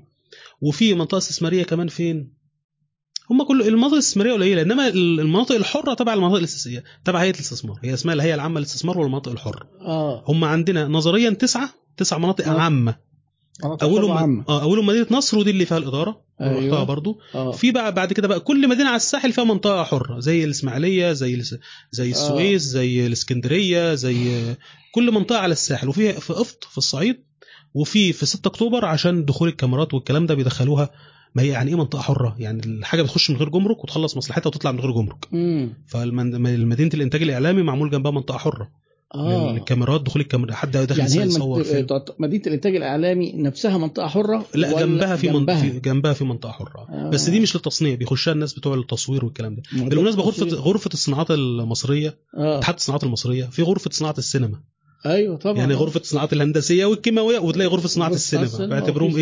وفي 0.61 0.93
منطقة 0.93 1.17
استثمارية 1.17 1.63
كمان 1.63 1.87
فين؟ 1.87 2.42
هم 3.33 3.43
كل 3.43 3.61
المناطق 3.61 3.93
الاستثمارية 3.93 4.33
قليلة 4.33 4.61
إنما 4.61 4.87
المناطق 4.87 5.55
الحرة 5.55 5.93
تبع 5.93 6.13
المناطق 6.13 6.35
الاستثمارية 6.37 6.83
تبع 7.05 7.21
هيئة 7.21 7.33
الاستثمار 7.35 7.79
هي 7.83 7.93
اسمها 7.93 8.13
الهيئة 8.13 8.35
العامة 8.35 8.59
للاستثمار 8.59 8.99
والمناطق 8.99 9.31
الحرة. 9.31 9.67
آه. 9.81 10.23
هم 10.27 10.43
عندنا 10.43 10.87
نظريا 10.87 11.29
تسعة 11.29 11.69
تسع 11.97 12.17
مناطق 12.17 12.47
آه. 12.47 12.59
عامة. 12.59 12.95
مناطق 13.63 13.83
أولهم 13.83 14.45
آه 14.49 14.61
أولهم 14.61 14.85
مدينة 14.85 15.07
نصر 15.11 15.37
ودي 15.37 15.49
اللي 15.51 15.65
فيها 15.65 15.77
الإدارة 15.77 16.21
أيوة. 16.41 16.59
رحتها 16.59 16.83
برضو. 16.83 17.19
آه. 17.35 17.51
في 17.51 17.71
بقى 17.71 17.93
بعد 17.93 18.13
كده 18.13 18.27
بقى 18.27 18.39
كل 18.39 18.69
مدينة 18.69 18.87
على 18.87 18.95
الساحل 18.95 19.31
فيها 19.33 19.43
منطقة 19.43 19.83
حرة 19.83 20.19
زي 20.19 20.43
الإسماعيلية 20.43 21.11
زي 21.13 21.33
الس- 21.35 21.57
زي 21.91 22.11
السويس 22.11 22.61
زي 22.61 23.07
الإسكندرية 23.07 23.93
زي 23.93 24.41
كل 24.95 25.11
منطقة 25.11 25.39
على 25.39 25.51
الساحل. 25.51 25.89
وفي 25.89 26.13
في 26.13 26.33
قفط 26.33 26.63
في 26.71 26.77
الصعيد 26.77 27.23
وفي 27.73 28.13
في 28.13 28.25
6 28.25 28.47
أكتوبر 28.47 28.85
عشان 28.85 29.25
دخول 29.25 29.47
الكاميرات 29.49 29.93
والكلام 29.93 30.25
ده 30.25 30.33
بيدخلوها 30.35 30.89
ما 31.35 31.43
هي 31.43 31.47
يعني 31.47 31.69
إيه 31.69 31.77
منطقة 31.77 32.01
حرة؟ 32.01 32.35
يعني 32.39 32.61
الحاجة 32.65 33.01
بتخش 33.01 33.31
من 33.31 33.37
غير 33.37 33.49
جمرك 33.49 33.83
وتخلص 33.83 34.17
مصلحتها 34.17 34.47
وتطلع 34.47 34.71
من 34.71 34.79
غير 34.79 34.91
جمرك. 34.91 35.27
فالمدينه 35.87 36.91
الإنتاج 36.93 37.21
الإعلامي 37.21 37.63
معمول 37.63 37.89
جنبها 37.89 38.11
منطقة 38.11 38.37
حرة. 38.37 38.83
آه. 39.15 39.53
للكاميرات 39.53 40.01
دخول 40.01 40.21
الكاميرا 40.21 40.53
حد 40.53 40.71
داخل 40.71 40.99
يعني 40.99 41.13
هي 41.13 41.23
يصور 41.23 41.61
المنت... 41.61 41.91
مدينة 42.19 42.43
الإنتاج 42.47 42.75
الإعلامي 42.75 43.33
نفسها 43.35 43.77
منطقة 43.77 44.07
حرة 44.07 44.45
لا 44.55 44.79
جنبها 44.79 45.15
في 45.15 45.27
منطقه 45.27 45.39
جنبها؟ 45.39 45.71
في 45.71 45.79
جنبها 45.79 46.13
في 46.13 46.23
منطقة 46.23 46.51
حرة. 46.51 46.87
آه. 46.89 47.09
بس 47.09 47.29
دي 47.29 47.39
مش 47.39 47.55
للتصنيع 47.55 47.95
بيخشها 47.95 48.31
الناس 48.31 48.53
بتوع 48.53 48.75
التصوير 48.75 49.25
والكلام 49.25 49.55
ده. 49.55 49.63
بالمناسبة 49.85 50.23
غرفة. 50.23 50.45
غرفة 50.45 50.89
الصناعات 50.93 51.31
المصرية 51.31 52.17
آه. 52.37 52.57
اتحاد 52.57 52.75
الصناعات 52.75 53.03
المصرية 53.03 53.45
في 53.45 53.61
غرفة 53.61 53.89
صناعة 53.93 54.15
السينما. 54.17 54.59
أيوه 55.05 55.37
طبعا. 55.37 55.57
يعني 55.57 55.73
غرفة 55.73 55.99
الصناعات 55.99 56.33
الهندسية 56.33 56.85
والكيماوية 56.85 57.39
وتلاقي 57.39 57.67
غرفة 57.67 57.87
صناعة 57.87 58.09
السينما. 58.09 58.65
باعتبرهم 58.65 59.15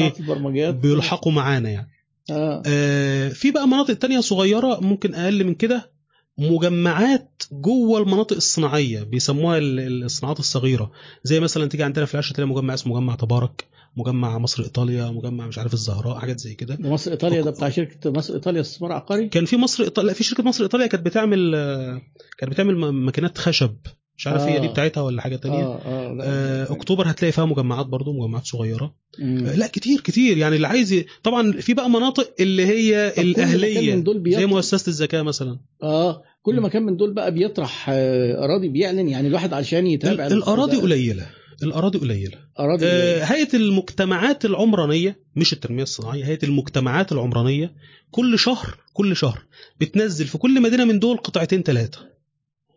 إيه؟ 0.56 0.72
بيلحقوا 0.72 1.32
معانا 1.32 1.70
يعني. 1.70 1.88
آه. 2.32 2.64
آه 2.68 3.30
في 3.30 3.52
بقى 3.52 3.68
مناطق 3.68 3.94
تانية 3.94 4.20
صغيرة 4.20 4.80
ممكن 4.80 5.16
أقل 5.16 5.44
من 5.44 5.54
كده 5.56 5.92
مجمعات 6.38 7.44
جوه 7.52 8.00
المناطق 8.02 8.36
الصناعية 8.36 9.04
بيسموها 9.04 9.58
ال- 9.58 9.80
ال- 9.80 10.04
الصناعات 10.04 10.40
الصغيرة. 10.40 10.92
زي 11.24 11.40
مثلا 11.40 11.66
تيجي 11.70 11.84
عندنا 11.84 12.06
في 12.06 12.14
العشره 12.14 12.34
تلاقي 12.36 12.50
مجمع 12.50 12.74
اسمه 12.74 12.94
مجمع 13.00 13.16
تبارك 13.16 13.66
مجمع 13.98 14.38
مصر 14.38 14.64
إيطاليا 14.64 15.06
مجمع 15.12 15.48
مش 15.48 15.58
عارف 15.58 15.74
الزهراء 15.74 16.20
حاجات 16.20 16.40
زي 16.40 16.54
كده. 16.56 16.76
ده 16.76 16.90
مصر 16.90 17.12
إيطاليا 17.12 17.42
ده 17.42 17.52
بتاع 17.52 17.70
شركة 17.70 18.12
مصر 18.12 18.34
إيطاليا 18.34 18.62
استثمار 18.62 18.92
عقاري؟ 18.92 19.28
كان 19.30 19.46
في 19.46 19.58
مصر 19.58 19.84
إيطاليا 19.84 20.10
لا، 20.10 20.14
في 20.16 20.24
شركة 20.24 20.44
مصر 20.44 20.64
إيطاليا 20.64 20.88
كانت 20.88 21.06
بتعمل 21.06 21.56
آه، 21.56 22.02
كانت 22.38 22.52
بتعمل 22.54 22.76
ماكينات 22.76 23.38
خشب. 23.38 23.76
مش 24.18 24.28
عارف 24.28 24.42
هي 24.42 24.60
دي 24.60 24.68
آه. 24.68 24.72
بتاعتها 24.72 25.02
ولا 25.02 25.22
حاجة 25.22 25.36
تانية. 25.36 25.64
آه 25.64 26.14
لا. 26.14 26.24
آه، 26.26 26.72
أكتوبر 26.74 27.12
هتلاقي 27.12 27.32
فيها 27.32 27.46
مجمعات 27.46 27.86
برضو 27.86 28.14
مجمعات 28.14 28.46
صغيرة. 28.46 28.96
مم. 29.20 29.46
آه، 29.48 29.56
لا 29.56 29.68
كتير 29.68 30.00
كتير. 30.02 30.38
يعني 30.38 30.56
اللي 30.56 30.68
عايز 30.68 31.04
طبعا 31.24 31.52
في 31.52 31.74
بقى 31.74 31.90
مناطق 31.90 32.34
اللي 32.40 32.66
هي 32.66 33.14
الأهلية 33.18 33.96
من 33.96 34.04
دول 34.04 34.24
زي 34.28 34.46
مؤسسة 34.46 34.90
الزكاة 34.90 35.22
مثلا. 35.22 35.60
آه 35.84 36.24
كل 36.42 36.56
مم. 36.56 36.66
مكان 36.66 36.84
من 36.84 36.98
دول 36.98 37.14
بقى 37.14 37.32
بيطرح 37.34 37.90
آه، 37.90 38.44
أراضي 38.46 38.68
بيعلن. 38.70 39.08
يعني 39.10 39.28
الواحد 39.28 39.54
علشان 39.54 39.88
يتابع 39.88 40.28
الأراضي 40.28 40.78
قليلة. 40.78 41.26
الأراضي 41.64 42.00
قليلة. 42.00 42.38
أراضي 42.60 42.86
آه، 42.86 43.24
هيئة 43.24 43.56
المجتمعات 43.56 44.46
العمرانية 44.46 45.20
مش 45.36 45.54
التنمية 45.54 45.84
الصناعية 45.84 46.26
هيئة 46.26 46.44
المجتمعات 46.46 47.12
العمرانية 47.12 47.74
كل 48.12 48.40
شهر 48.40 48.78
كل 48.94 49.16
شهر 49.16 49.44
بتنزل 49.80 50.26
في 50.26 50.38
كل 50.38 50.62
مدينة 50.62 50.86
من 50.86 51.00
دول 51.00 51.18
قطعتين 51.18 51.64
ثلاثة 51.64 52.11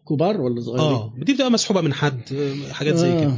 كبار 0.08 0.40
ولا 0.40 0.60
صغيرين؟ 0.60 0.80
آه 0.84 1.14
دي 1.18 1.32
بتبقى 1.32 1.50
مسحوبة 1.50 1.80
من 1.80 1.92
حد 1.94 2.20
آه، 2.32 2.72
حاجات 2.72 2.94
زي 2.94 3.12
آه. 3.12 3.20
كده 3.20 3.36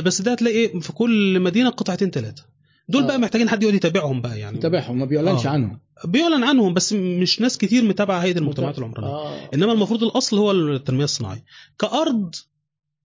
بس 0.00 0.22
ده 0.22 0.32
هتلاقي 0.32 0.56
إيه، 0.56 0.80
في 0.80 0.92
كل 0.92 1.40
مدينة 1.40 1.70
قطعتين 1.70 2.10
ثلاثة 2.10 2.44
دول 2.88 3.02
آه. 3.02 3.06
بقى 3.06 3.18
محتاجين 3.18 3.48
حد 3.48 3.62
يقعد 3.62 3.74
يتابعهم 3.74 4.20
بقى 4.20 4.38
يعني 4.38 4.58
تابعهم 4.58 4.98
ما 4.98 5.04
بيعلنش 5.04 5.46
آه. 5.46 5.50
عنهم 5.50 5.78
بيعلن 6.04 6.44
عنهم 6.44 6.74
بس 6.74 6.92
مش 6.92 7.40
ناس 7.40 7.58
كتير 7.58 7.84
متابعة 7.84 8.18
هيئة 8.18 8.38
المجتمعات 8.38 8.78
العمرانية 8.78 9.08
آه 9.08 9.50
إنما 9.54 9.72
المفروض 9.72 10.04
الأصل 10.04 10.38
هو 10.38 10.50
التنمية 10.50 11.04
الصناعية 11.04 11.44
كأرض 11.78 12.34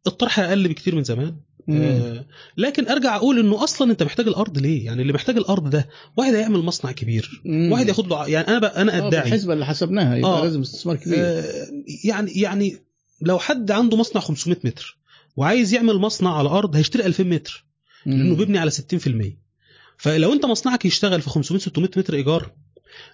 الطرح 0.08 0.40
أقل 0.40 0.68
بكتير 0.68 0.96
من 0.96 1.04
زمان. 1.04 1.36
آه 1.70 2.26
لكن 2.58 2.88
أرجع 2.88 3.16
أقول 3.16 3.40
إنه 3.40 3.64
أصلا 3.64 3.92
أنت 3.92 4.04
محتاج 4.04 4.28
الأرض 4.28 4.58
ليه 4.58 4.86
يعني 4.86 5.02
اللي 5.02 5.14
محتاج 5.14 5.38
الأرض 5.38 5.70
ده 5.70 5.90
واحد 6.18 6.34
هيعمل 6.36 6.60
مصنع 6.60 6.92
كبير 6.92 7.42
مم. 7.46 7.72
واحد 7.72 7.88
ياخد 7.88 8.08
له 8.08 8.28
يعني 8.28 8.48
أنا 8.48 8.60
بقى 8.60 8.82
أنا 8.82 9.04
آه، 9.04 9.08
ادعي 9.08 9.28
الحسبه 9.28 9.54
اللي 9.54 9.66
حسبناها 9.66 10.16
يبقى 10.16 10.32
آه. 10.32 10.44
لازم 10.44 10.62
استثمار 10.62 10.96
كبير 10.96 11.18
آه 11.20 11.44
يعني 12.04 12.32
يعني 12.32 12.78
لو 13.22 13.40
حد 13.40 13.72
عنده 13.72 13.98
مصنع 13.98 14.22
500 14.22 14.58
متر 14.64 14.98
وعايز 15.36 15.74
يعمل 15.74 15.96
مصنع 15.98 16.38
على 16.38 16.50
أرض 16.50 16.76
هيشتري 16.76 17.06
2000 17.06 17.24
متر 17.24 17.66
لأنه. 18.06 18.36
بيبني 18.36 18.58
على 18.58 18.72
60% 18.72 18.76
فلو 19.98 20.34
أنت 20.34 20.46
مصنعك 20.46 20.86
يشتغل 20.86 21.22
في 21.22 21.30
500 21.30 21.62
600 21.62 21.90
متر 21.98 22.14
إيجار 22.14 22.52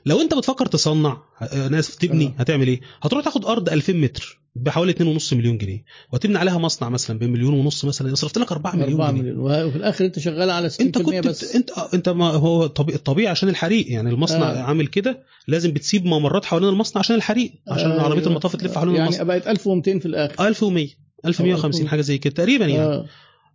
لو 0.05 0.21
انت 0.21 0.33
بتفكر 0.33 0.65
تصنع 0.65 1.17
آه، 1.41 1.67
ناس 1.67 1.95
تبني 1.95 2.25
آه. 2.25 2.33
هتعمل 2.41 2.67
إيه 2.67 2.81
هتروح 3.01 3.23
تاخد 3.23 3.45
أرض 3.45 3.69
2000 3.69 3.93
متر 3.93 4.39
بحوالي 4.55 4.93
2.5 5.19 5.33
مليون 5.33 5.57
جنيه 5.57 5.83
وتبني 6.13 6.37
عليها 6.37 6.57
مصنع 6.57 6.89
مثلا 6.89 7.19
بمليون 7.19 7.53
ونص 7.53 7.85
مثلا 7.85 8.15
صرفت 8.15 8.37
لك 8.37 8.51
4 8.51 8.75
مليون 8.75 8.91
4 9.01 9.11
جنيه 9.11 9.21
مليون 9.21 9.37
وه- 9.39 9.65
وفي 9.65 9.75
الآخر 9.75 10.05
أنت 10.05 10.19
شغال 10.19 10.49
على 10.49 10.69
60% 10.69 10.81
انت 10.81 10.97
كنت 10.97 11.27
بس. 11.27 11.55
انت 11.55 11.71
آه، 11.71 11.89
انت 11.93 12.09
ما 12.09 12.25
هو 12.29 12.67
طبيعي 12.67 12.97
الطبيعي 12.97 13.27
عشان 13.27 13.49
الحريق 13.49 13.91
يعني 13.91 14.09
المصنع 14.09 14.51
آه. 14.51 14.57
عامل 14.57 14.87
كده 14.87 15.23
لازم 15.47 15.71
بتسيب 15.71 16.05
ممرات 16.05 16.45
حوالين 16.45 16.69
المصنع 16.69 16.99
عشان 16.99 17.15
الحريق 17.15 17.51
عشان 17.67 17.91
آه، 17.91 18.01
عربية 18.01 18.17
أيوة. 18.19 18.27
المطاف 18.29 18.55
تلف 18.55 18.75
حوالين 18.75 18.95
يعني 18.95 19.07
المصنع 19.07 19.23
بقت 19.23 19.47
1200 19.47 19.99
في 19.99 20.05
الآخر 20.05 20.47
1100 20.47 20.87
1150 21.25 21.65
1100. 21.65 21.89
حاجة 21.89 22.01
زي 22.01 22.17
كده 22.17 22.33
تقريبا 22.33 22.65
يعني 22.65 22.83
آه 22.83 23.05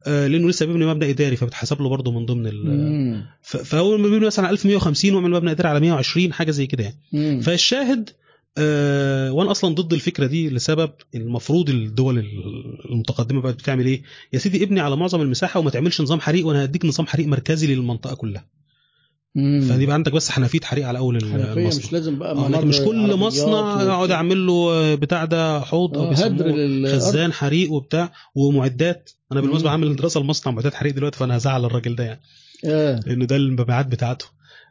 لأنه 0.07 0.49
لسه 0.49 0.67
بيبني 0.67 0.87
مبنى 0.87 1.11
إداري 1.11 1.37
فبتحسب 1.37 1.83
له 1.83 1.89
برضه 1.89 2.11
من 2.13 2.27
ضمن 2.27 2.47
ال... 2.47 2.69
فهو 3.43 3.97
لما 3.97 4.09
بيبني 4.09 4.27
مثلا 4.27 4.47
على 4.47 4.53
1150 4.53 5.15
ويعمل 5.15 5.31
مبنى 5.31 5.51
إداري 5.51 5.69
على 5.69 5.81
120 5.81 6.33
حاجة 6.33 6.51
زي 6.51 6.67
كده 6.67 6.85
يعني. 6.85 6.97
فالشاهد 7.43 8.11
آه 8.59 9.33
وأنا 9.33 9.51
أصلا 9.51 9.75
ضد 9.75 9.93
الفكرة 9.93 10.27
دي 10.27 10.51
لسبب 10.51 10.91
المفروض 11.15 11.71
الدول 11.71 12.27
المتقدمة 12.91 13.41
بقت 13.41 13.55
بتعمل 13.55 13.87
إيه؟ 13.87 14.03
يا 14.33 14.39
سيدي 14.39 14.65
ابني 14.65 14.81
على 14.81 14.97
معظم 14.97 15.21
المساحة 15.21 15.61
وما 15.61 15.71
تعملش 15.71 16.01
نظام 16.01 16.21
حريق 16.21 16.47
وأنا 16.47 16.65
هديك 16.65 16.85
نظام 16.85 17.07
حريق 17.07 17.27
مركزي 17.27 17.75
للمنطقة 17.75 18.15
كلها. 18.15 18.45
مم. 19.35 19.61
فيبقى 19.61 19.95
عندك 19.95 20.13
بس 20.13 20.31
حنفية 20.31 20.61
حريق 20.65 20.87
على 20.87 20.99
أول 20.99 21.17
المصنع 21.17 21.55
مش 21.79 21.93
لازم 21.93 22.19
بقى 22.19 22.33
آه 22.33 22.49
لكن 22.49 22.67
مش 22.67 22.81
كل 22.81 23.17
مصنع 23.17 23.83
أقعد 23.83 24.11
أعمل 24.11 24.47
له 24.47 24.53
آه، 24.73 24.95
بتاع 24.95 25.25
ده 25.25 25.61
حوض 25.61 25.99
أو 25.99 26.05
آه، 26.05 26.15
هدر. 26.15 26.53
خزان 26.93 27.33
حريق 27.33 27.73
وبتاع 27.73 28.13
ومعدات. 28.35 29.11
أنا 29.33 29.41
بالمناسبة. 29.41 29.71
عامل 29.71 29.97
دراسة 29.97 30.21
لمصنع 30.21 30.53
معدات 30.53 30.75
حريق 30.75 30.95
دلوقتي 30.95 31.19
فأنا 31.19 31.37
هزعل 31.37 31.65
الراجل 31.65 31.97
ده 31.97 32.05
يعني. 32.05 32.21
آه. 32.65 33.01
لأن 33.07 33.27
ده 33.27 33.37
المبيعات 33.37 33.87
بتاعته. 33.87 34.27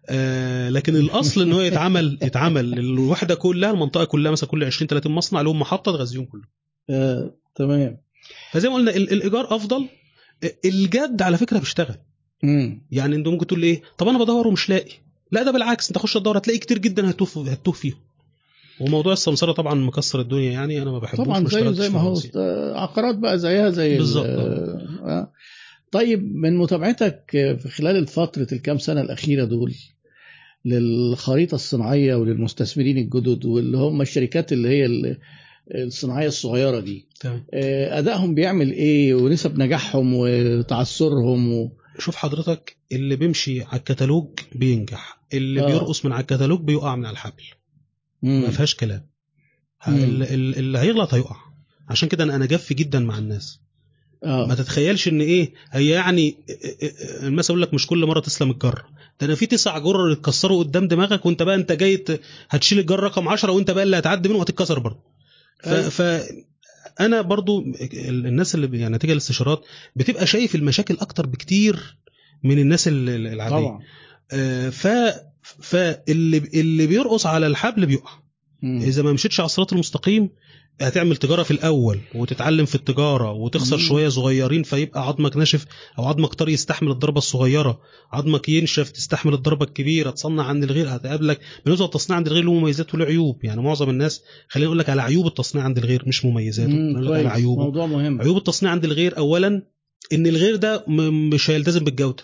آه 0.10 0.70
لكن 0.70 0.96
الأصل 0.96 1.42
إن 1.42 1.54
هو 1.54 1.62
يتعمل 1.62 2.18
يتعمل. 2.24 2.80
الوحدة 2.80 3.36
كلها 3.36 3.72
المنطقة 3.72 4.04
كلها 4.06 4.32
مثلا 4.32 4.50
كل 4.50 4.64
20 4.64 4.88
30 4.88 5.12
مصنع 5.12 5.42
لهم 5.42 5.60
محطة 5.60 5.92
تغذيهم 5.92 6.26
كلهم 6.26 6.46
آه 6.90 7.34
تمام. 7.56 7.98
فزي 8.52 8.70
ما 8.70 8.76
قلنا 8.76 8.96
ال- 8.96 9.12
الإيجار 9.14 9.56
أفضل. 9.56 9.88
الجد 10.66 11.22
على 11.22 11.38
فكرة 11.38 11.60
بيشتغل. 11.60 11.96
مم. 12.44 12.82
يعني 12.92 13.16
انت 13.16 13.28
ممكن 13.28 13.48
تقول 13.48 13.60
لي 13.60 13.68
إيه 13.68 13.82
طب 13.98 14.08
أنا 14.08 14.20
بدور 14.24 14.48
ومش 14.48 14.70
لاقي 14.70 14.92
لا 15.32 15.44
ده 15.44 15.52
بالعكس 15.52 15.90
انت 15.90 15.98
خش 15.98 16.14
تدور 16.14 16.38
هتلاقي 16.38 16.60
كتير 16.60 16.78
جدا 16.78 17.10
هتوه 17.10 17.52
هتوه 17.52 17.74
فيهم 17.74 17.98
وموضوع 18.80 19.14
السمسرة 19.14 19.52
طبعا 19.52 19.74
مكسر 19.74 20.22
الدنيا 20.22 20.52
يعني 20.52 20.82
أنا 20.82 20.92
ما 20.92 21.00
بحبوش 21.00 21.26
طبعا 21.26 21.48
زي 21.74 21.88
في 21.90 21.94
ما 21.94 22.02
هو 22.02 22.16
عقارات 22.76 23.16
بقى 23.16 23.40
زيها 23.40 23.70
زي 23.70 23.94
ال- 23.94 23.98
بالظبط. 23.98 24.26
آه. 24.26 25.32
طيب 25.92 26.36
من 26.36 26.58
متابعتك 26.58 27.24
في 27.32 27.70
خلال 27.70 28.08
فترة 28.08 28.48
الكام 28.52 28.78
سنة 28.78 29.02
الأخيرة 29.02 29.46
دول 29.46 29.74
للخريطة 30.66 31.56
الصناعية 31.56 32.16
وللمستثمرين 32.16 32.98
الجدد 32.98 33.46
واللي 33.46 33.78
هم 33.78 34.02
الشركات 34.02 34.54
اللي 34.54 34.70
هي 34.70 34.86
ال- 34.86 35.18
الصناعية 35.76 36.28
الصغيرة 36.28 36.80
دي 36.80 37.06
تمام 37.20 37.44
آه، 37.54 38.00
أدائهم 38.00 38.36
بيعمل 38.36 38.72
إيه 38.72 39.14
ونسب 39.16 39.60
نجاحهم 39.60 40.14
وتعثرهم 40.14 41.54
و... 41.54 41.72
شوف 42.00 42.16
حضرتك 42.16 42.78
اللي 42.92 43.16
بيمشي 43.16 43.62
على 43.64 43.80
الكتالوج 43.80 44.28
بينجح 44.56 45.20
اللي 45.34 45.62
آه. 45.62 45.66
بيرقص 45.66 46.06
من 46.06 46.12
على 46.12 46.22
الكتالوج 46.22 46.62
بيقع 46.62 46.96
من 46.96 47.06
على 47.06 47.14
الحبل 47.14 47.44
مم. 48.24 48.42
ما 48.42 48.50
فيهاش 48.52 48.76
كلام 48.76 49.08
ه- 49.82 49.90
مم. 49.90 49.98
ال- 50.04 50.24
ال- 50.24 50.56
اللي 50.58 50.80
هيغلط 50.80 51.14
هيقع 51.14 51.36
عشان 51.90 52.10
كده 52.10 52.24
أنا 52.24 52.46
جاف 52.46 52.74
جدا 52.74 53.00
مع 53.00 53.18
الناس 53.18 53.60
ما 54.24 54.52
آه. 54.52 54.54
تتخيلش 54.54 55.08
إن 55.08 55.22
إيه 55.22 55.54
هي 55.72 55.88
يعني 55.90 56.36
المثل 57.24 57.52
يقول 57.54 57.62
لك 57.62 57.74
مش 57.74 57.88
كل 57.88 58.06
مرة 58.06 58.20
تسلم 58.20 58.52
الجره 58.52 58.86
ده 59.22 59.28
أنا 59.28 59.36
في 59.36 59.46
تسع 59.46 59.78
جرر 59.78 60.12
اتكسروا 60.12 60.64
قدام 60.64 60.88
دماغك 60.88 61.26
وأنت 61.26 61.44
بقى 61.44 61.56
أنت 61.56 61.72
جاي 61.72 62.04
هتشيل 62.50 62.80
الجره 62.80 63.06
رقم 63.08 63.28
10 63.28 63.52
وأنت 63.52 63.72
بقى 63.72 63.84
اللي 63.84 63.98
هتعدي 63.98 64.30
منه 64.30 64.38
وهتتكسر 64.38 64.80
برضه 64.80 65.00
ف, 65.64 65.68
أيوة. 65.68 65.90
ف 65.90 66.02
أنا 67.00 67.22
برضو 67.22 67.62
ال- 67.62 68.26
الناس 68.28 68.56
اللي 68.56 68.80
يعني 68.80 68.96
نتيجة 68.96 69.12
الاستشارات 69.12 69.62
بتبقى 69.96 70.28
شايف 70.28 70.56
المشاكل 70.56 70.98
أكتر 71.02 71.26
بكتير 71.26 71.98
من 72.44 72.60
الناس 72.60 72.88
ال- 72.88 73.10
ال- 73.10 73.28
العادية. 73.28 73.56
طبعا. 73.56 73.80
آه، 74.32 74.70
ف 74.70 74.88
فاللي 75.44 76.38
اللي 76.38 76.88
بيرقص 76.88 77.26
على 77.26 77.48
الحبل 77.48 77.86
بيقع. 77.86 78.12
إذا 78.82 79.04
ما 79.04 79.12
مشيتش 79.14 79.40
على 79.40 79.46
الصراط 79.46 79.74
المستقيم 79.74 80.30
هتعمل 80.82 81.16
تجارة 81.18 81.44
في 81.44 81.52
الأول 81.52 82.00
وتتعلم 82.16 82.66
في 82.66 82.76
التجارة 82.76 83.32
وتخسر. 83.32 83.78
شوية 83.78 84.10
صغيرين 84.10 84.64
فيبقى 84.64 85.08
عظمك 85.08 85.38
ناشف 85.38 85.66
أو 86.00 86.06
عظمك 86.06 86.34
طري 86.34 86.54
يستحمل 86.54 86.92
الضربة 86.92 87.18
الصغيرة. 87.18 87.80
عظمك 88.12 88.50
ينشف 88.50 88.90
تستحمل 88.92 89.34
الضربة 89.34 89.66
الكبيرة 89.66 90.10
تصنع 90.10 90.44
عند 90.44 90.64
الغير 90.64 90.96
هتقابلك 90.96 91.40
بالنسبة 91.66 91.86
للتصنيع 91.86 92.18
عند 92.18 92.28
الغير 92.28 92.44
له 92.44 92.54
مميزات 92.54 92.94
وله 92.96 93.06
عيوب 93.06 93.46
يعني 93.46 93.62
معظم 93.62 93.90
الناس 93.90 94.22
خلينا 94.48 94.66
نقول 94.68 94.80
لك 94.80 94.90
على 94.90 95.02
عيوب 95.02 95.28
التصنيع 95.28 95.64
عند 95.64 95.78
الغير 95.78 96.04
مش 96.08 96.26
مميزاته. 96.26 96.74
على. 96.98 97.30
عيوبه. 97.30 97.64
موضوع 97.64 97.86
مهم. 97.86 98.22
عيوب 98.22 98.38
التصنيع 98.38 98.72
عند 98.72 98.86
الغير 98.86 99.18
اولا 99.18 99.62
إن 100.14 100.28
الغير 100.28 100.56
ده 100.56 100.84
مش 101.34 101.50
هيلتزم 101.50 101.84
بالجودة. 101.84 102.24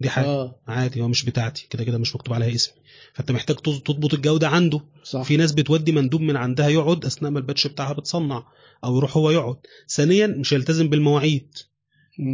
دي 0.00 0.08
حاجة. 0.10 0.26
آه. 0.26 0.60
عادي 0.68 1.00
هو 1.00 1.08
مش 1.08 1.24
بتاعتي. 1.24 1.66
كده 1.70 1.84
كده 1.84 1.98
مش 1.98 2.14
مكتوب 2.16 2.34
عليها 2.34 2.54
اسمي 2.54 2.74
فانت 3.14 3.30
محتاج 3.30 3.56
تضبط 3.56 4.14
الجودة 4.14 4.48
عنده. 4.48 4.80
صح. 5.04 5.22
في 5.22 5.36
ناس 5.36 5.52
بتودي 5.52 5.92
مندوب 5.92 6.20
من 6.20 6.36
عندها 6.36 6.68
يقعد 6.68 7.04
أثناء 7.04 7.30
ما 7.30 7.38
الباتش 7.38 7.66
بتاعها 7.66 7.92
بتصنع 7.92 8.44
أو 8.84 8.96
يروح 8.96 9.16
هو 9.16 9.30
يقعد. 9.30 9.56
ثانيا 9.88 10.26
مش 10.26 10.54
هيلتزم 10.54 10.88
بالمواعيد. 10.88 11.48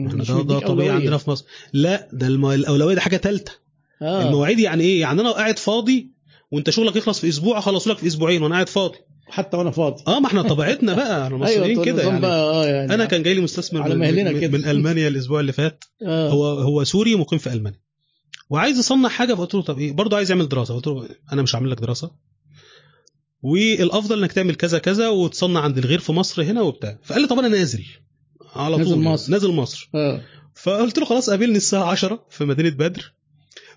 إحنا 0.06 0.24
ده, 0.24 0.42
ده 0.42 0.58
طبيعي. 0.58 0.90
عندنا 0.90 1.16
في 1.18 1.30
مصر. 1.30 1.44
لا 1.72 2.08
ده 2.12 2.26
الم... 2.26 2.46
الأولوية 2.46 2.94
دي 2.94 3.00
حاجة 3.00 3.16
ثالثه 3.16 3.52
آه. 4.02 4.28
المواعيد 4.28 4.58
يعني 4.58 4.84
إيه؟ 4.84 5.00
يعني 5.00 5.20
أنا 5.20 5.30
قاعد 5.30 5.58
فاضي 5.58 6.10
وأنت 6.50 6.70
شغلك 6.70 6.96
يخلص 6.96 7.20
في 7.20 7.28
أسبوع 7.28 7.58
اخلصه 7.58 7.90
لك 7.90 7.98
في 7.98 8.06
أسبوعين 8.06 8.42
وأنا 8.42 8.54
قاعد 8.54 8.68
فاضي. 8.68 8.98
حتى 9.30 9.56
وأنا 9.56 9.70
فاضي. 9.70 10.02
آه 10.08 10.20
ما 10.20 10.26
إحنا 10.26 10.42
طبيعتنا 10.52 10.94
بقى. 10.94 11.22
إحنا 11.24 11.46
أيوة 11.46 11.66
المصريين 11.66 11.84
كده 11.84 12.02
يعني. 12.02 12.26
آه 12.26 12.66
يعني 12.66 12.94
أنا 12.94 13.04
كان 13.04 13.22
جاي 13.22 13.34
لي 13.34 13.40
مستثمر 13.40 13.82
على 13.82 13.94
من, 13.94 14.14
من. 14.14 14.52
من 14.52 14.64
ألمانيا 14.64 15.08
الأسبوع 15.08 15.40
اللي 15.40 15.52
فات. 15.52 15.84
آه. 16.06 16.28
هو 16.30 16.46
هو 16.46 16.84
سوري 16.84 17.14
مقيم 17.14 17.38
في 17.38 17.52
ألمانيا. 17.52 17.80
وعايز 18.50 18.78
يصنع 18.78 19.08
حاجة 19.08 19.34
فقلت 19.34 19.54
له 19.54 19.62
طب 19.62 19.78
إيه؟ 19.78 19.92
برضه 19.92 20.16
عايز 20.16 20.30
يعمل 20.30 20.48
دراسة. 20.48 20.74
قلت 20.74 20.86
له 20.86 21.08
أنا 21.32 21.42
مش 21.42 21.56
هعمل 21.56 21.70
لك 21.70 21.80
دراسة. 21.80 22.10
والأفضل 23.42 24.18
إنك 24.18 24.32
تعمل 24.32 24.54
كذا 24.54 24.78
كذا 24.78 25.08
وتصنع 25.08 25.60
عند 25.60 25.78
الغير 25.78 25.98
في 25.98 26.12
مصر 26.12 26.42
هنا 26.42 26.62
وبتاع. 26.62 26.98
فقال 27.04 27.22
لي 27.22 27.28
طب 27.28 27.38
أنا 27.38 27.48
نازل. 27.48 27.84
على 28.54 28.76
نازل 28.76 28.90
طول 28.90 29.02
مصر. 29.02 29.32
نازل 29.32 29.50
مصر. 29.50 29.90
آه. 29.94 30.22
فقلت 30.54 30.98
له 30.98 31.04
خلاص 31.04 31.30
قابلني 31.30 31.56
الساعة 31.56 31.84
10 31.90 32.26
في 32.30 32.44
مدينة 32.44 32.70
بدر. 32.70 33.12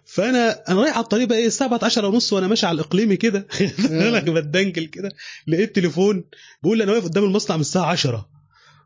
فأنا 0.06 0.64
أنا 0.70 0.82
رايح 0.82 0.96
على 0.96 1.04
الطريق 1.04 1.28
بقى 1.28 1.38
إيه؟ 1.38 1.48
الساعة 1.48 1.70
بقت 1.70 1.84
10 1.84 2.08
ونص 2.08 2.34
وأنا 2.34 2.48
ماشي 2.48 2.66
على 2.66 2.76
الاقليمي 2.76 3.18
كده. 3.18 3.48
أنا 3.90 4.20
بتدنجل 4.20 4.86
كده. 4.86 5.12
لقيت 5.48 5.76
تليفون. 5.76 6.24
بيقول 6.64 6.78
لي 6.78 6.84
أنا 6.84 6.92
واقف 6.92 7.04
قدام 7.04 7.24
المصنع 7.24 7.56
من 7.56 7.62
الساعة 7.62 7.86
10 7.86 8.30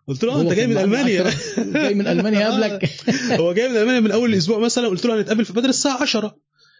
قلت 0.07 0.23
له 0.23 0.33
آه، 0.33 0.41
أنت 0.41 0.53
جاي 0.53 0.67
من 0.67 0.77
ألمانيا. 0.77 1.23
جاي 1.73 1.93
من 1.93 2.07
ألمانيا 2.07 2.49
قبلك. 2.51 2.89
هو 3.41 3.53
جاي 3.53 3.69
من 3.69 3.77
ألمانيا 3.77 3.99
من 3.99 4.11
أول 4.11 4.33
الأسبوع 4.33 4.59
مثلا 4.59 4.87
قلت 4.87 5.05
له 5.05 5.19
هنتقابل 5.19 5.45
في 5.45 5.53
بدر 5.53 5.69
الساعة 5.69 6.01
10 6.01 6.35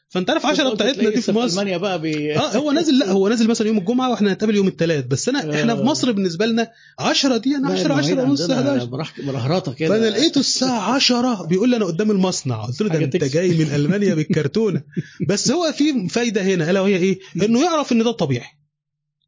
فأنت 0.10 0.30
عارف 0.30 0.46
10 0.46 0.64
قلت 0.64 0.76
بتاعتنا 0.76 1.10
دي 1.10 1.22
في 1.22 1.32
مصر. 1.32 1.52
ألمانيا 1.54 1.78
بقى 1.78 2.02
بي... 2.02 2.36
آه 2.38 2.58
هو 2.58 2.72
نازل 2.72 2.98
لا 3.00 3.12
هو 3.12 3.28
نازل 3.28 3.48
مثلا 3.48 3.68
يوم 3.68 3.78
الجمعة 3.78 4.10
وإحنا 4.10 4.32
هنتقابل 4.32 4.56
يوم 4.56 4.68
الثلاث 4.68 5.06
بس 5.06 5.30
أنا 5.30 5.40
إحنا 5.40 5.76
في 5.76 5.82
آه. 5.82 5.86
مصر 5.86 6.12
بالنسبة 6.12 6.46
لنا 6.46 6.68
10 7.00 7.38
دي 7.38 7.56
أنا 7.56 7.68
لا، 7.68 7.74
10 7.74 7.82
المواعيد 7.86 8.12
10 8.20 8.24
ونص 8.30 8.42
عندنا 8.42 8.60
11 8.60 8.86
برح- 8.86 9.22
برهرطه 9.22 9.74
كده 9.74 9.90
فأنا 9.90 10.10
لقيته 10.10 10.40
الساعة 10.40 10.94
10 10.96 11.46
بيقول 11.46 11.70
لي 11.70 11.76
أنا 11.78 11.86
قدام 11.86 12.12
المصنع. 12.12 12.66
قلت 12.66 12.82
له 12.82 12.90
ده 12.90 13.00
أنت. 13.00 13.16
جاي 13.18 13.50
من 13.50 13.72
ألمانيا 13.76 14.16
بالكرتونة. 14.16 14.84
بس 15.30 15.52
هو 15.52 15.72
في 15.72 16.10
فايدة 16.10 16.42
هنا 16.42 16.72
إلا 16.72 16.80
وهي 16.82 16.96
إيه؟ 16.98 17.20
إنه 17.44 17.64
يعرف 17.64 17.92
إن 17.92 18.04
ده 18.04 18.12
طبيعي. 18.12 18.48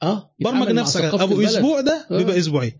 آه 0.03 0.32
برمج 0.40 0.72
نفسك. 0.72 1.01
أبو. 1.01 1.42
أسبوع 1.42 1.82
ده 1.82 2.08
آه. 2.11 2.17
بيبقى 2.17 2.40
أسبوعين. 2.40 2.72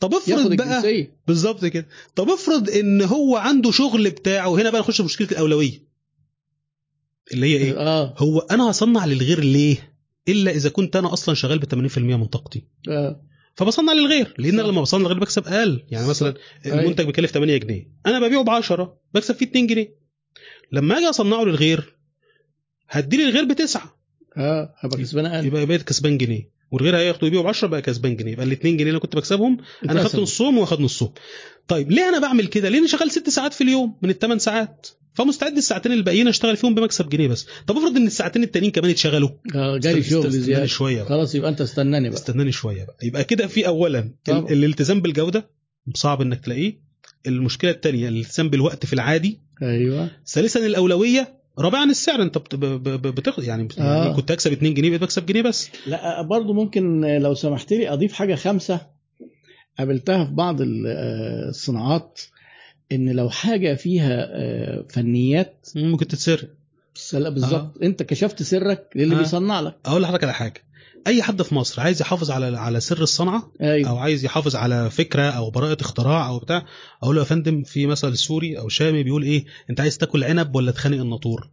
طب 0.00 0.14
افرض 0.14 0.56
بقى 0.56 1.08
بالظبط 1.26 1.64
كده. 1.64 1.86
طب 2.16 2.30
افرض 2.30 2.70
إن 2.70 3.02
هو 3.02 3.36
عنده 3.36 3.70
شغل 3.70 4.10
بتاعه 4.10 4.54
هنا 4.54 4.70
بقى 4.70 4.80
نخش 4.80 4.96
في 4.96 5.02
مشكلة 5.02 5.28
الأولوية. 5.30 5.92
اللي 7.32 7.46
هي 7.46 7.56
إيه؟ 7.56 7.78
آه. 7.78 8.14
هو 8.18 8.38
أنا 8.38 8.70
هصنع 8.70 9.04
للغير 9.06 9.40
ليه؟ 9.40 9.92
إلا 10.28 10.50
إذا 10.50 10.68
كنت 10.68 10.96
أنا 10.96 11.12
أصلا 11.12 11.34
شغال 11.34 11.58
ب 11.58 11.64
80% 11.88 11.98
من 11.98 12.24
طاقتي. 12.24 12.64
آه. 12.88 13.22
فبصنع 13.54 13.92
للغير 13.92 14.34
لأن 14.38 14.58
صح. 14.58 14.64
لما 14.66 14.80
بصنع 14.80 15.00
للغير 15.00 15.18
بكسب 15.18 15.46
أقل. 15.46 15.84
يعني 15.90 16.06
مثلا 16.08 16.34
أيوة. 16.66 16.80
المنتج 16.80 17.04
بيكلف 17.06 17.30
8 17.30 17.56
جنيه. 17.56 17.88
أنا 18.06 18.26
ببيعه 18.26 18.42
ب 18.44 18.50
10 18.50 18.98
بكسب 19.14 19.34
فيه 19.34 19.46
2 19.46 19.66
جنيه. 19.66 19.94
لما 20.72 20.98
أجي 20.98 21.06
أصنعه 21.10 21.44
للغير 21.44 21.96
هدي 22.88 23.16
لي 23.16 23.24
الغير 23.28 23.44
بتسعة. 23.44 23.96
آه 24.36 24.74
هبقى 24.78 24.98
كسبان 24.98 25.26
أقل. 25.26 25.46
يبقى 25.46 25.66
بقيت 25.66 25.82
كسبان 25.82 26.18
جنيه. 26.18 26.50
والغير 26.72 26.96
هياخده 26.96 27.26
يبيعه 27.26 27.42
ب 27.42 27.46
10 27.46 27.68
بقى 27.68 27.82
كسبان 27.82 28.16
جنيه 28.16 28.32
يبقى 28.32 28.46
ال 28.46 28.52
2 28.52 28.76
جنيه 28.76 28.88
اللي 28.88 29.00
كنت 29.00 29.16
بكسبهم 29.16 29.58
أنا 29.90 30.02
خدت. 30.04 30.16
نصهم 30.16 30.58
واخد 30.58 30.80
نصهم 30.80 31.12
طيب 31.68 31.90
ليه 31.90 32.08
أنا 32.08 32.18
بعمل 32.18 32.46
كده؟ 32.46 32.68
ليه 32.68 32.78
أنا 32.78 32.86
شغال 32.86 33.10
ست 33.10 33.28
ساعات 33.28 33.52
في 33.54 33.64
اليوم 33.64 33.98
من 34.02 34.10
الثمان 34.10 34.38
ساعات. 34.38 34.86
فمستعد 35.14 35.56
الساعتين 35.56 35.92
الباقيين 35.92 36.28
أشتغل 36.28 36.56
فيهم 36.56 36.74
بمكسب 36.74 37.08
جنيه 37.08 37.28
بس. 37.28 37.46
طب 37.66 37.76
افرض 37.76 37.96
إن 37.96 38.06
الساعتين 38.06 38.42
التانيين 38.42 38.72
كمان 38.72 38.90
اتشغلوا 38.90 39.28
آه 39.54 39.78
جالي 39.78 40.00
است- 40.00 40.10
شغل 40.10 40.30
زيادة. 40.30 40.66
شوية 40.66 40.96
بقى. 40.96 41.08
خلاص 41.08 41.34
يبقى 41.34 41.50
أنت 41.50 41.60
استناني 41.60 42.08
بقى. 42.08 42.18
استناني 42.18 42.52
شوية 42.52 42.84
بقى. 42.84 42.96
يبقى 43.02 43.24
كده 43.24 43.46
في 43.46 43.66
اولا 43.66 44.14
طبعا. 44.24 44.38
الالتزام 44.52 45.00
بالجودة 45.00 45.50
صعب 45.94 46.20
إنك 46.22 46.40
تلاقيه. 46.44 46.80
المشكلة 47.26 47.70
الثانية 47.70 48.08
الالتزام 48.08 48.48
بالوقت 48.50 48.86
في 48.86 48.92
العادي. 48.92 49.40
أيوه. 49.62 50.10
ثالثا 50.26 50.66
الأولوية 50.66 51.41
رابعا 51.58 51.84
السعر 51.84 52.22
انت 52.22 52.38
بت- 52.38 52.54
ب- 52.54 52.82
ب- 52.88 53.14
بتاخد 53.14 53.44
يعني 53.44 53.68
آه. 53.78 54.04
يعني 54.04 54.14
كنت 54.16 54.30
اكسب 54.30 54.52
2 54.52 54.74
جنيه 54.74 54.88
بقيت 54.88 55.00
بكسب 55.02 55.26
جنيه 55.26 55.42
بس. 55.42 55.70
لا 55.86 56.22
برضو 56.22 56.52
ممكن 56.52 57.00
لو 57.04 57.34
سمحت 57.34 57.72
لي 57.72 57.88
أضيف 57.92 58.12
حاجة 58.12 58.34
خامسة. 58.34 58.80
قابلتها 59.78 60.24
في 60.24 60.32
بعض 60.32 60.60
آه، 60.62 60.66
الصناعات 61.48 62.20
إن 62.92 63.08
لو 63.10 63.30
حاجة 63.30 63.74
فيها 63.74 64.28
آه، 64.32 64.84
فنيات 64.90 65.68
ممكن 65.76 66.08
تتسرق. 66.08 66.48
بالظبط. 67.12 67.82
أنت 67.82 68.02
كشفت 68.02 68.42
سرك 68.42 68.88
للي 68.96 69.14
آه. 69.14 69.18
بيصنع 69.18 69.60
لك. 69.60 69.74
أقول 69.86 70.02
لحضرتك 70.02 70.24
على 70.24 70.32
حاجة. 70.34 70.62
أي 71.06 71.22
حد 71.22 71.42
في 71.42 71.54
مصر 71.54 71.80
عايز 71.82 72.00
يحافظ 72.00 72.30
على 72.30 72.58
على 72.58 72.80
سر 72.80 73.02
الصنعة 73.02 73.52
أيوه. 73.62 73.88
أو 73.90 73.96
عايز 73.96 74.24
يحافظ 74.24 74.56
على 74.56 74.90
فكرة 74.90 75.22
أو 75.22 75.50
براءة 75.50 75.76
اختراع 75.80 76.28
أو 76.28 76.38
بتاع 76.38 76.64
أقول 77.02 77.14
له 77.16 77.20
يا 77.22 77.26
فندم 77.26 77.62
في 77.62 77.86
مثل 77.86 78.16
سوري 78.16 78.58
أو 78.58 78.68
شامي 78.68 79.02
بيقول 79.02 79.22
إيه 79.22 79.44
أنت 79.70 79.80
عايز 79.80 79.98
تاكل 79.98 80.24
عنب 80.24 80.56
ولا 80.56 80.72
تخانق 80.72 81.00
الناطور؟ 81.00 81.50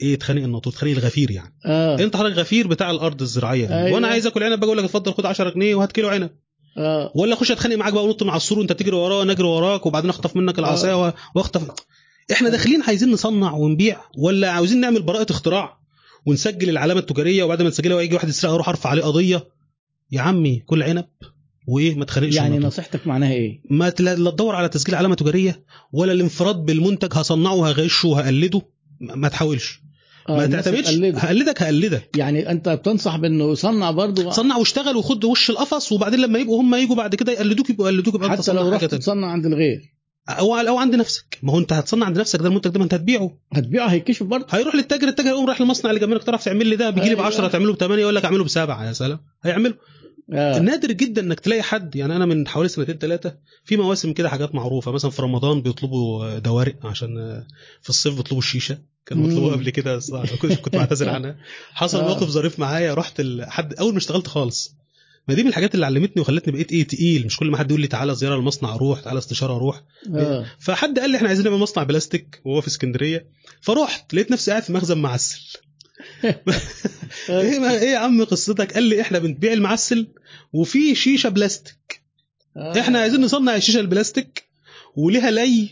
إيه 0.00 0.18
تخانق 0.18 0.42
الناطور؟ 0.42 0.72
تخانق 0.72 0.92
الغفير 0.92 1.30
يعني. 1.30 1.54
آه. 1.66 1.98
أنت 1.98 2.16
حضرتك 2.16 2.36
غفير 2.38 2.66
بتاع 2.66 2.90
الأرض 2.90 3.22
الزراعية. 3.22 3.66
دي 3.66 3.74
أيوة. 3.74 3.92
وأنا 3.94 4.08
عايز 4.08 4.26
آكل 4.26 4.42
عنب 4.42 4.60
باجي 4.60 4.66
أقول 4.66 4.78
لك 4.78 4.84
اتفضل 4.84 5.12
خد 5.14 5.26
10 5.26 5.50
جنيه 5.50 5.74
وهات 5.74 5.92
كيلو 5.92 6.08
عنب. 6.08 6.30
آه. 6.78 7.12
ولا 7.14 7.34
اخش 7.34 7.50
اتخانق 7.50 7.76
معاك 7.76 7.92
بقى 7.92 8.04
ونط 8.04 8.22
مع 8.22 8.36
السور 8.36 8.58
وأنت 8.58 8.72
تجري 8.72 8.96
وراه 8.96 9.18
وأنا 9.18 9.32
اجري 9.32 9.46
وراك 9.48 9.86
وبعدين 9.86 10.10
أخطف 10.10 10.36
منك 10.36 10.58
العصاية 10.58 11.06
و- 11.06 11.12
وأخطف. 11.34 11.62
إحنا 12.32 12.48
داخلين 12.48 12.82
عايزين 12.82 13.10
نصنع 13.10 13.52
ونبيع 13.52 14.00
ولا 14.18 14.50
عاوزين 14.50 14.80
نعمل 14.80 15.02
براءة 15.02 15.26
اختراع؟ 15.32 15.78
ونسجل 16.26 16.68
العلامة 16.68 17.00
التجارية 17.00 17.44
وبعد 17.44 17.62
ما 17.62 17.68
نسجلها 17.68 17.96
ويجي 17.96 18.14
واحد 18.14 18.28
يسرقها 18.28 18.54
أروح 18.54 18.68
أرفع 18.68 18.90
عليه 18.90 19.02
قضية. 19.02 19.48
يا 20.12 20.20
عمي 20.20 20.62
كل 20.66 20.82
عنب. 20.82 21.04
وإيه؟ 21.66 21.94
ما 21.94 22.04
تخانقش 22.04 22.34
يعني 22.34 22.48
الناطور. 22.48 22.66
نصيحتك 22.66 23.06
معناها 23.06 23.32
إيه؟ 23.32 23.60
ما 23.70 23.90
تلا- 23.90 24.14
لا 24.14 24.30
تدور 24.30 24.54
على 24.54 24.68
تسجيل 24.68 24.94
علامة 24.94 25.14
تجارية 25.14 25.64
ولا 25.92 26.12
الانفراد 26.12 26.56
بالمنتج 26.56 27.08
هصنعه 27.12 27.54
وهغشه 27.54 28.08
وهقلده. 28.08 28.62
ما 29.00 29.28
تحاولش. 29.28 29.80
آه 30.28 30.36
ما 30.36 30.46
تعتمدش. 30.46 30.88
هقلدك 31.24 31.62
هقلدك. 31.62 32.16
يعني 32.16 32.50
أنت 32.50 32.68
بتنصح 32.68 33.16
بإنه 33.16 33.52
يصنع 33.52 33.90
برضه؟ 33.90 34.30
صنع 34.30 34.56
واشتغل 34.56 34.96
وخد 34.96 35.24
وش 35.24 35.50
القفص 35.50 35.92
وبعدين 35.92 36.20
لما 36.20 36.38
يبقوا 36.38 36.60
هم 36.60 36.74
يجوا 36.74 36.96
بعد 36.96 37.14
كده 37.14 37.32
يقلدوك 37.32 37.70
يبقوا 37.70 37.88
يقلدوك 37.88 38.14
يبقى 38.14 38.30
حتى 38.30 38.52
لو 38.52 38.68
رحت. 38.68 38.94
تصنع 38.94 39.26
عند 39.26 39.46
الغير. 39.46 39.80
أو 40.28 40.56
أو 40.56 40.78
عند 40.78 40.94
نفسك 40.94 41.38
ما 41.42 41.52
هو 41.52 41.58
أنت 41.58 41.72
هتصنع 41.72 42.06
عند 42.06 42.18
نفسك 42.18 42.40
ده 42.40 42.48
المنتج 42.48 42.70
ده 42.70 42.78
ما 42.78 42.84
أنت 42.84 42.94
هتبيعه 42.94 43.38
هتبيعه 43.52 43.86
هيكشف 43.88 44.22
برضه 44.22 44.46
هيروح 44.50 44.74
للتاجر 44.74 45.08
التاجر 45.08 45.28
يقوم 45.28 45.46
رايح 45.46 45.60
للمصنع 45.60 45.90
اللي 45.90 46.00
جنبك 46.00 46.24
تعرف 46.24 46.44
تعمل 46.44 46.66
لي 46.66 46.76
ده 46.76 46.90
بيجي 46.90 47.08
لي 47.08 47.14
ب 47.14 47.18
أيوة. 47.18 47.26
10 47.26 47.48
تعمله 47.48 47.72
ب 47.72 47.76
8 47.76 48.02
يقول 48.02 48.14
لك 48.14 48.24
اعمله 48.24 48.44
بسبعة 48.44 48.86
يا 48.86 48.92
سلام 48.92 49.20
هيعمله 49.42 49.74
آه. 50.32 50.58
نادر 50.58 50.92
جدا 50.92 51.22
إنك 51.22 51.40
تلاقي 51.40 51.62
حد 51.62 51.96
يعني 51.96 52.16
أنا 52.16 52.26
من 52.26 52.48
حوالي 52.48 52.68
سنتين 52.68 52.98
ثلاثة 52.98 53.34
في 53.64 53.76
مواسم 53.76 54.12
كده 54.12 54.28
حاجات 54.28 54.54
معروفة 54.54 54.92
مثلا 54.92 55.10
في 55.10 55.22
رمضان 55.22 55.62
بيطلبوا 55.62 56.38
دوارق 56.38 56.86
عشان 56.86 57.44
في 57.82 57.88
الصيف 57.88 58.16
بيطلبوا 58.16 58.38
الشيشة 58.38 58.78
كانوا 59.06 59.22
مم. 59.22 59.28
بيطلبوها 59.28 59.54
قبل 59.56 59.70
كده. 59.70 60.00
كنت 60.62 60.76
بعتذر 60.76 61.08
عنها 61.08 61.36
حصل 61.72 62.00
آه. 62.00 62.08
موقف 62.08 62.28
ظريف 62.28 62.58
معايا 62.58 62.94
رحت. 62.94 63.22
حد 63.42 63.74
أول 63.74 63.92
ما 63.92 63.98
اشتغلت 63.98 64.26
خالص 64.26 64.77
ما 65.28 65.34
دي 65.34 65.42
من 65.42 65.48
الحاجات 65.48 65.74
اللي 65.74 65.86
علمتني 65.86 66.22
وخلتني 66.22 66.52
بقيت 66.52 66.72
إيه 66.72 66.86
تقيل. 66.86 67.26
مش 67.26 67.36
كل 67.36 67.50
ما 67.50 67.56
حد 67.58 67.70
يقول 67.70 67.80
لي 67.80 67.86
تعالى 67.86 68.14
زيارة 68.14 68.36
المصنع 68.36 68.74
أروح 68.74 69.00
تعالى 69.00 69.18
استشارة 69.18 69.56
أروح 69.56 69.82
آه. 70.14 70.46
فحد 70.58 70.98
قال 70.98 71.10
لي 71.10 71.16
إحنا 71.16 71.28
عايزين 71.28 71.44
نعمل 71.44 71.58
مصنع 71.58 71.82
بلاستيك 71.82 72.40
وهو 72.44 72.60
في 72.60 72.68
اسكندرية. 72.68 73.26
فرحت 73.60 74.14
لقيت 74.14 74.30
نفسي 74.30 74.50
قاعد 74.50 74.62
في 74.62 74.72
مخزن 74.72 74.98
معسل. 74.98 75.40
إيه 77.28 77.58
ما 77.58 77.70
إيه 77.70 77.90
يا 77.90 77.98
عم 77.98 78.24
قصتك؟ 78.24 78.72
قال 78.72 78.82
لي 78.82 79.00
إحنا 79.00 79.18
بنبيع 79.18 79.52
المعسل 79.52 80.08
وفي 80.52 80.94
شيشة 80.94 81.28
بلاستيك. 81.28 82.02
آه. 82.56 82.80
إحنا 82.80 82.98
عايزين 82.98 83.20
نصنع 83.20 83.56
الشيشة 83.56 83.80
البلاستيك 83.80 84.44
وليها 84.96 85.30
لي 85.30 85.68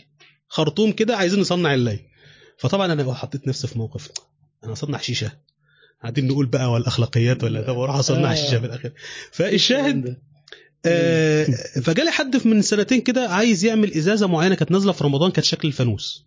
خرطوم 0.47 0.91
كده 0.91 1.17
عايزين 1.17 1.39
نصنع 1.39 1.73
اللي. 1.73 1.99
فطبعا 2.57 2.93
أنا 2.93 3.13
حطيت 3.13 3.47
نفسي 3.47 3.67
في 3.67 3.77
موقف 3.77 4.09
أنا 4.63 4.73
اصنع 4.73 4.97
شيشة. 4.97 5.31
قاعدين 6.01 6.27
نقول 6.27 6.45
بقى 6.45 6.71
والأخلاقيات 6.71 7.43
ولا 7.43 7.61
ده 7.61 7.73
وأروح 7.73 7.95
أصنع 7.95 8.29
آه. 8.29 8.33
الشيشه 8.33 8.59
في 8.59 8.65
الآخر 8.65 8.91
فالشاهد. 9.31 10.17
آه 10.85 11.43
فجالي 11.83 12.11
حد 12.11 12.47
من 12.47 12.61
سنتين 12.61 13.01
كده 13.01 13.29
عايز 13.29 13.65
يعمل 13.65 13.93
إزازة 13.93 14.27
معينة 14.27 14.55
كانت 14.55 14.71
نازلة 14.71 14.91
في 14.91 15.03
رمضان 15.03 15.31
كانت 15.31 15.45
شكل 15.45 15.67
الفانوس. 15.67 16.25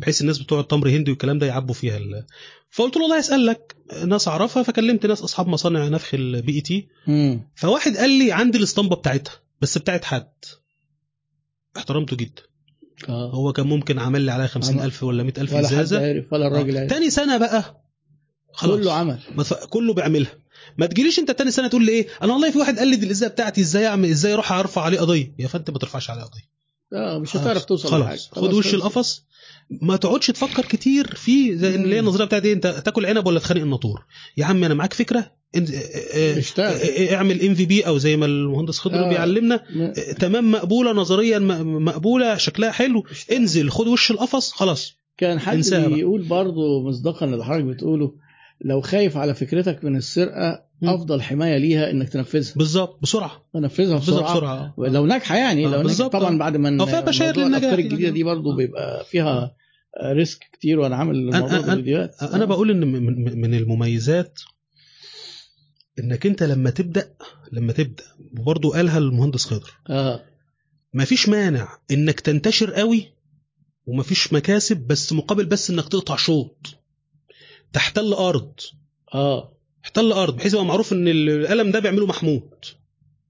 بحيث 0.00 0.20
الناس 0.20 0.38
بتوع 0.38 0.60
التمر 0.60 0.88
هندي 0.88 1.10
والكلام 1.10 1.38
ده 1.38 1.46
يعبوا 1.46 1.74
فيها 1.74 1.96
ال... 1.96 2.26
فقلت 2.70 2.96
له 2.96 3.02
والله 3.02 3.18
اسالك 3.18 3.76
ناس 4.06 4.28
أعرفها 4.28 4.62
فكلمت 4.62 5.06
ناس 5.06 5.22
أصحاب 5.22 5.48
مصانع 5.48 5.88
نفخ 5.88 6.14
ال 6.14 6.52
PET. 6.54 6.88
فواحد 7.54 7.96
قال 7.96 8.10
لي 8.10 8.32
عندي 8.32 8.58
الاسطمبة 8.58 8.96
بتاعتها 8.96 9.32
بس 9.60 9.78
بتاعت 9.78 10.04
حد 10.04 10.28
احترمته 11.76 12.16
جدا 12.16 12.42
آه. 13.08 13.30
هو 13.30 13.52
كان 13.52 13.66
ممكن 13.66 13.98
عمل 13.98 14.20
لي 14.20 14.32
عليها 14.32 14.46
50000 14.46 15.02
ولا 15.02 15.22
100000 15.22 15.52
ولا 15.52 15.68
حد 15.68 15.74
إزازة 15.74 16.00
عارف 16.06 16.32
ولا 16.32 16.46
الراجل 16.46 16.76
آه. 16.76 16.80
عارف 16.80 16.90
تاني 16.90 17.10
سنة 17.10 17.36
بقى 17.38 17.82
خلاص. 18.52 18.76
كله 18.80 18.92
عمل. 18.92 19.18
مث- 19.36 19.64
كله 19.64 19.94
بيعملها. 19.94 20.32
ما 20.78 20.86
تجيليش 20.86 21.18
انت 21.18 21.30
تاني 21.30 21.50
سنة 21.50 21.68
تقول 21.68 21.84
لي 21.86 21.92
إيه؟ 21.92 22.06
أنا 22.22 22.32
والله 22.32 22.50
في 22.50 22.58
واحد 22.58 22.78
قال 22.78 22.88
لي 22.88 22.96
دي 22.96 23.06
الازازه 23.06 23.28
بتاعتي 23.32 23.60
إزاي 23.60 23.86
اعمل 23.86 24.08
إزاي 24.08 24.32
أروح 24.32 24.52
أرفع 24.52 24.82
عليه 24.82 25.00
قضية؟ 25.00 25.34
يا 25.38 25.48
فندم 25.48 25.72
ما 25.72 25.78
ترفعش 25.78 26.10
عليه 26.10 26.22
قضية. 26.22 26.50
آه 26.92 27.18
مش 27.18 27.36
هتعرف 27.36 27.64
توصل 27.64 27.88
لحاجة. 28.00 28.04
خلاص 28.08 28.30
خد 28.32 28.52
وش 28.54 28.74
القفص. 28.74 29.24
ما 29.70 29.96
تقعدش 29.96 30.26
تفكر 30.26 30.62
كتير 30.64 31.14
في 31.14 31.56
زي 31.56 31.74
اللي 31.74 31.94
هي 31.94 32.00
النظرية 32.00 32.24
بتاعت 32.24 32.44
إيه؟ 32.44 32.52
أنت 32.52 32.66
تاكل 32.66 33.06
عنب 33.06 33.26
ولا 33.26 33.40
تخانق 33.40 33.60
الناطور؟ 33.62 34.04
يا 34.36 34.44
عم 34.44 34.64
أنا 34.64 34.74
معاك 34.74 34.92
فكرة. 34.92 35.30
انت- 35.56 35.70
اه- 35.70 35.74
اه- 36.14 36.38
اشتغل. 36.38 36.74
اه- 36.74 37.14
اعمل 37.14 37.42
إم 37.46 37.54
في 37.54 37.66
بي 37.66 37.86
أو 37.86 37.98
زي 37.98 38.16
ما 38.16 38.26
المهندس 38.26 38.78
خضر 38.78 39.04
آه. 39.04 39.08
بيعلمنا. 39.08 39.60
م- 39.74 39.92
تمام 40.18 40.50
مقبولة 40.50 40.92
نظريا 40.92 41.38
مقبولة 41.38 42.36
شكلها 42.36 42.70
حلو. 42.70 43.04
انزل 43.32 43.70
خد 43.70 43.88
وش 43.88 44.10
القفص 44.10 44.52
خلاص. 44.52 44.94
كان 45.18 45.40
حد. 45.40 45.62
بيقول 45.74 46.22
برضه 46.22 46.82
مصداقا 46.88 47.26
للي 47.26 47.44
حضرتك 47.44 47.64
بتقوله 47.64 48.12
لو 48.64 48.80
خايف 48.80 49.16
على 49.16 49.34
فكرتك 49.34 49.84
من 49.84 49.96
السرقة. 49.96 50.70
أفضل 50.82 51.22
حماية 51.22 51.56
ليها 51.56 51.90
إنك 51.90 52.08
تنفذها 52.08 52.54
بالظبط 52.56 53.02
بسرعة 53.02 53.42
تنفذها 53.54 53.96
نفذها 53.96 54.16
بسرعة, 54.16 54.32
بسرعة 54.36 54.74
لو 54.78 55.06
ناجحة 55.06 55.36
يعني 55.36 55.64
لو 55.64 55.82
بالظبط. 55.82 56.12
طبعا 56.12 56.38
بعد 56.38 56.56
ما 56.56 56.84
فيها 56.86 57.00
بشاير 57.00 57.36
للنجاح. 57.36 57.72
الجديدة 57.72 58.10
دي 58.10 58.22
برضه 58.22 58.52
آه. 58.52 58.56
بيبقى 58.56 59.04
فيها 59.04 59.54
ريسك 60.04 60.38
كتير 60.52 60.80
وأنا 60.80 60.96
عامل 60.96 61.32
أنا- 61.32 61.36
موضوع 61.36 61.62
أنا- 61.62 62.34
أنا 62.34 62.44
بقول 62.44 62.70
إن 62.70 62.86
من 63.40 63.54
المميزات 63.54 64.40
إنك 65.98 66.26
أنت 66.26 66.42
لما 66.42 66.70
تبدأ 66.70 67.14
لما 67.52 67.72
تبدأ 67.72 68.04
وبرضه 68.38 68.70
قالها 68.70 68.98
المهندس 68.98 69.44
خضر 69.46 69.70
آه 69.90 70.20
مفيش 70.94 71.28
مانع 71.28 71.68
إنك 71.90 72.20
تنتشر 72.20 72.70
قوي 72.72 73.06
ومفيش 73.86 74.32
مكاسب 74.32 74.76
بس 74.86 75.12
مقابل 75.12 75.44
بس 75.46 75.70
إنك 75.70 75.88
تقطع 75.88 76.16
شوط 76.16 76.79
تحتل 77.72 78.12
أرض. 78.12 78.52
آه. 79.14 79.52
احتل 79.84 80.12
أرض 80.12 80.36
بحيث 80.36 80.52
يبقى 80.52 80.64
معروف 80.64 80.92
إن 80.92 81.08
القلم 81.08 81.70
ده 81.70 81.78
بيعمله 81.78 82.06
محمود. 82.06 82.50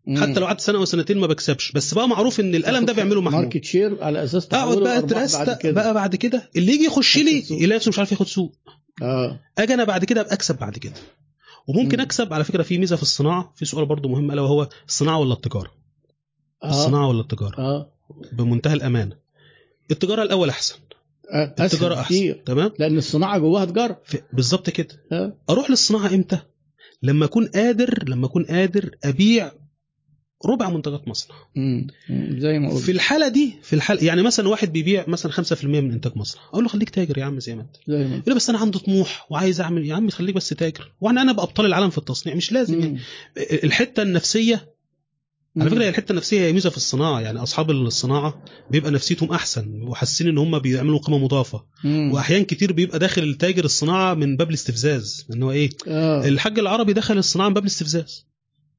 مم. 0.06 0.22
حتى 0.22 0.40
لو 0.40 0.46
قعدت 0.46 0.60
سنة 0.60 0.78
أو 0.78 0.84
سنتين 0.84 1.18
ما 1.18 1.26
بكسبش. 1.26 1.72
بس 1.72 1.94
بقى 1.94 2.08
معروف 2.08 2.40
إن 2.40 2.54
القلم 2.54 2.84
ده 2.84 2.92
بيعمله 2.92 3.20
محمود. 3.20 3.42
market 3.42 3.64
share 3.64 4.04
على 4.04 4.24
أساس 4.24 4.46
اقعد 4.46 4.68
تحوله 4.68 4.80
بقى 4.80 5.00
بعد 5.00 5.10
trust. 5.10 5.66
بقى 5.66 5.94
بعد 5.94 6.16
كده. 6.16 6.50
اللي 6.56 6.72
يجي 6.72 6.84
يخش 6.84 7.18
لي. 7.18 7.44
يلاقي 7.50 7.76
نفسه 7.76 7.88
مش 7.88 7.98
عارف 7.98 8.12
ياخد 8.12 8.26
سوق. 8.26 8.54
آه. 9.02 9.40
أجي 9.58 9.74
أنا 9.74 9.84
بعد 9.84 10.04
كده 10.04 10.20
أبقى 10.20 10.34
أكسب 10.34 10.58
بعد 10.58 10.78
كده. 10.78 10.94
وممكن 11.68 11.96
مم. 11.96 12.02
أكسب 12.02 12.32
على 12.32 12.44
فكرة 12.44 12.62
في 12.62 12.78
ميزة 12.78 12.96
في 12.96 13.02
الصناعة. 13.02 13.52
في 13.56 13.64
سؤال 13.64 13.86
برضو 13.86 14.08
مهم 14.08 14.30
ألا 14.30 14.42
وهو 14.42 14.68
الصناعة 14.88 15.18
ولا 15.18 15.34
التجارة؟ 15.34 15.70
آه. 16.64 16.70
الصناعة 16.70 17.08
ولا 17.08 17.20
التجارة؟ 17.20 17.58
آه. 17.58 17.92
بمنتهى 18.32 18.74
الأمانة. 18.74 19.16
التجارة 19.90 20.22
الأول 20.22 20.48
أحسن. 20.48 20.74
آه، 20.74 20.89
التجارة 21.34 21.94
أحسن. 21.94 22.04
كتير 22.14 22.42
تمام؟ 22.46 22.70
لأن 22.78 22.98
الصناعة 22.98 23.38
جواها 23.38 23.64
تجارة. 23.64 24.02
بالظبط 24.32 24.70
كده. 24.70 24.88
آه. 25.12 25.36
أروح 25.50 25.70
للصناعة 25.70 26.14
إمتى؟ 26.14 26.38
لما 27.02 27.24
أكون 27.24 27.46
قادر 27.46 28.04
لما 28.08 28.26
أكون 28.26 28.44
قادر 28.44 28.90
أبيع 29.04 29.52
ربع 30.46 30.70
منتجات 30.70 31.08
مصنع 31.08 31.36
مم. 31.56 31.86
زي 32.38 32.58
ما 32.58 32.70
قلت. 32.70 32.78
في 32.82 32.92
الحالة 32.92 33.28
دي 33.28 33.54
في 33.62 33.72
الحاله 33.72 34.04
يعني 34.04 34.22
مثلا 34.22 34.48
واحد 34.48 34.72
بيبيع 34.72 35.04
مثلا 35.08 35.32
5% 35.32 35.64
من 35.64 35.92
إنتاج 35.92 36.12
مصنع 36.16 36.42
أقول 36.52 36.62
له 36.64 36.68
خليك 36.70 36.90
تاجر 36.90 37.18
يا 37.18 37.24
عم 37.24 37.40
زي 37.40 37.54
ما 37.54 37.62
أنت. 37.62 37.76
زي 37.88 37.96
ما 37.96 38.02
يقول 38.04 38.22
لي 38.26 38.34
بس 38.34 38.50
أنا 38.50 38.58
عندي 38.58 38.78
طموح 38.78 39.26
وعايز 39.30 39.60
أعمل 39.60 39.86
يا 39.86 39.94
عم 39.94 40.10
خليك 40.10 40.34
بس 40.34 40.48
تاجر. 40.48 40.92
وأنا 41.00 41.22
أنا 41.22 41.30
ابقى 41.30 41.44
ابطال 41.44 41.66
العالم 41.66 41.90
في 41.90 41.98
التصنيع 41.98 42.34
مش 42.36 42.52
لازم 42.52 42.80
يعني. 42.80 42.92
مم. 42.92 42.98
الحتة 43.64 44.02
النفسية 44.02 44.69
على. 45.58 45.70
فكرة 45.70 45.84
هي 45.84 45.88
الحتة 45.88 46.12
النفسية 46.12 46.40
هي 46.40 46.52
ميزة 46.52 46.70
في 46.70 46.76
الصناعة 46.76 47.20
يعني 47.20 47.42
أصحاب 47.42 47.70
الصناعة 47.70 48.42
بيبقى 48.70 48.90
نفسيتهم 48.90 49.32
أحسن 49.32 49.82
وحاسين 49.82 50.28
إن 50.28 50.38
هم 50.38 50.58
بيعملوا 50.58 50.98
قيمة 50.98 51.18
مضافة. 51.18 51.64
مم. 51.84 52.12
وأحيان 52.12 52.44
كتير 52.44 52.72
بيبقى 52.72 52.98
داخل 52.98 53.22
التاجر 53.22 53.64
الصناعة 53.64 54.14
من 54.14 54.36
باب 54.36 54.48
الاستفزاز 54.48 55.26
إن 55.34 55.42
هو 55.42 55.50
إيه 55.50 55.70
آه. 55.88 56.28
الحاج 56.28 56.58
العربي 56.58 56.92
دخل 56.92 57.18
الصناعة 57.18 57.48
من 57.48 57.54
باب 57.54 57.62
الاستفزاز. 57.62 58.26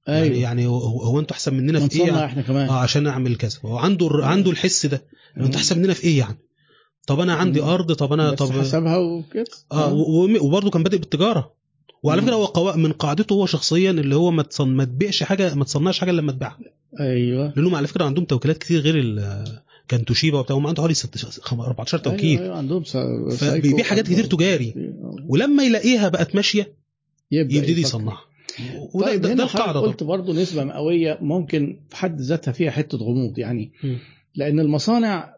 يعني 0.08 0.22
أيوه. 0.22 0.38
يعني 0.38 0.68
هو, 0.68 0.78
هو 0.80 1.20
أنتوا 1.20 1.36
أحسن 1.36 1.54
مننا 1.54 1.88
في 1.88 2.00
إيه 2.00 2.08
يعني؟ 2.08 2.26
إحنا 2.26 2.42
كمان. 2.42 2.70
آه 2.70 2.80
عشان 2.80 3.08
أعمل 3.08 3.36
كذا. 3.36 3.60
هو 3.66 3.78
عنده 3.78 4.08
الر- 4.08 4.24
عنده 4.24 4.52
الحس 4.52 4.86
ده. 4.86 5.06
مم. 5.38 5.44
انت 5.46 5.56
أحسن 5.56 5.80
مننا 5.80 5.94
في 5.94 6.04
إيه 6.04 6.18
يعني؟ 6.20 6.38
طب 7.08 7.20
أنا 7.20 7.34
عندي. 7.34 7.62
أرض 7.62 7.92
طب 7.94 8.14
أنا 8.14 8.32
بس 8.32 8.38
طب 8.40 8.52
حسبها 8.52 8.98
وكده. 8.98 9.46
آه. 9.72 9.94
و- 9.94 10.24
و- 10.26 10.46
وبرضه 10.46 10.70
كان 10.70 10.84
بادئ 10.84 10.98
بالتجارة. 10.98 11.54
وعلى. 12.04 12.22
فكرة 12.22 12.34
هو 12.36 12.46
قوا... 12.46 12.76
من 12.76 12.92
قاعدته 12.92 13.34
هو 13.34 13.46
شخصيا 13.46 13.92
اللي 13.92 14.16
هو 14.16 14.32
ما. 14.32 14.46
ما 14.60 14.84
تبيعش 14.86 15.24
حاجة 15.24 15.56
ما 15.56 15.64
تصنعش 15.64 16.00
حاجة 16.00 16.12
إلا 16.12 16.22
لما 16.22 16.32
تبيعها 16.32 16.60
أيوه 17.00 17.54
لأنهم 17.56 17.76
على 17.76 17.88
فكرة 17.88 18.06
عندهم 18.06 18.26
توكيلات 18.26 18.58
كتير 18.58 18.80
غير 18.80 19.00
ال... 19.00 19.44
كان 19.88 20.06
توشيبا 20.06 20.40
وبتاع 20.40 20.56
هم 20.56 20.68
عنده 20.68 20.82
حوالي 20.82 20.94
16 20.94 21.42
14 21.54 21.98
توكيل 21.98 22.30
أيوه, 22.30 22.44
أيوة 22.44 22.58
عندهم 22.58 22.84
فبيبيع 23.32 23.86
حاجات 23.86 24.06
كتير 24.06 24.26
تجاري 24.26 24.74
ولما 25.28 25.64
يلاقيها 25.64 26.10
بقت 26.10 26.36
ماشية 26.36 26.74
يبدأ 27.32 27.56
يبتدي. 27.56 27.82
يصنعها 27.82 28.22
طيب 29.02 29.22
ده, 29.22 29.34
ده 29.34 29.44
القاعده 29.44 29.80
قلت 29.80 30.04
برضه 30.04 30.34
نسبة 30.34 30.64
مئوية 30.64 31.18
ممكن 31.22 31.80
في 31.90 31.96
حد 31.96 32.22
ذاتها 32.22 32.52
فيها 32.52 32.72
حتة 32.72 32.98
غموض 32.98 33.40
يعني 33.40 33.72
مم. 33.84 33.98
لأن 34.36 34.60
المصانع 34.60 35.36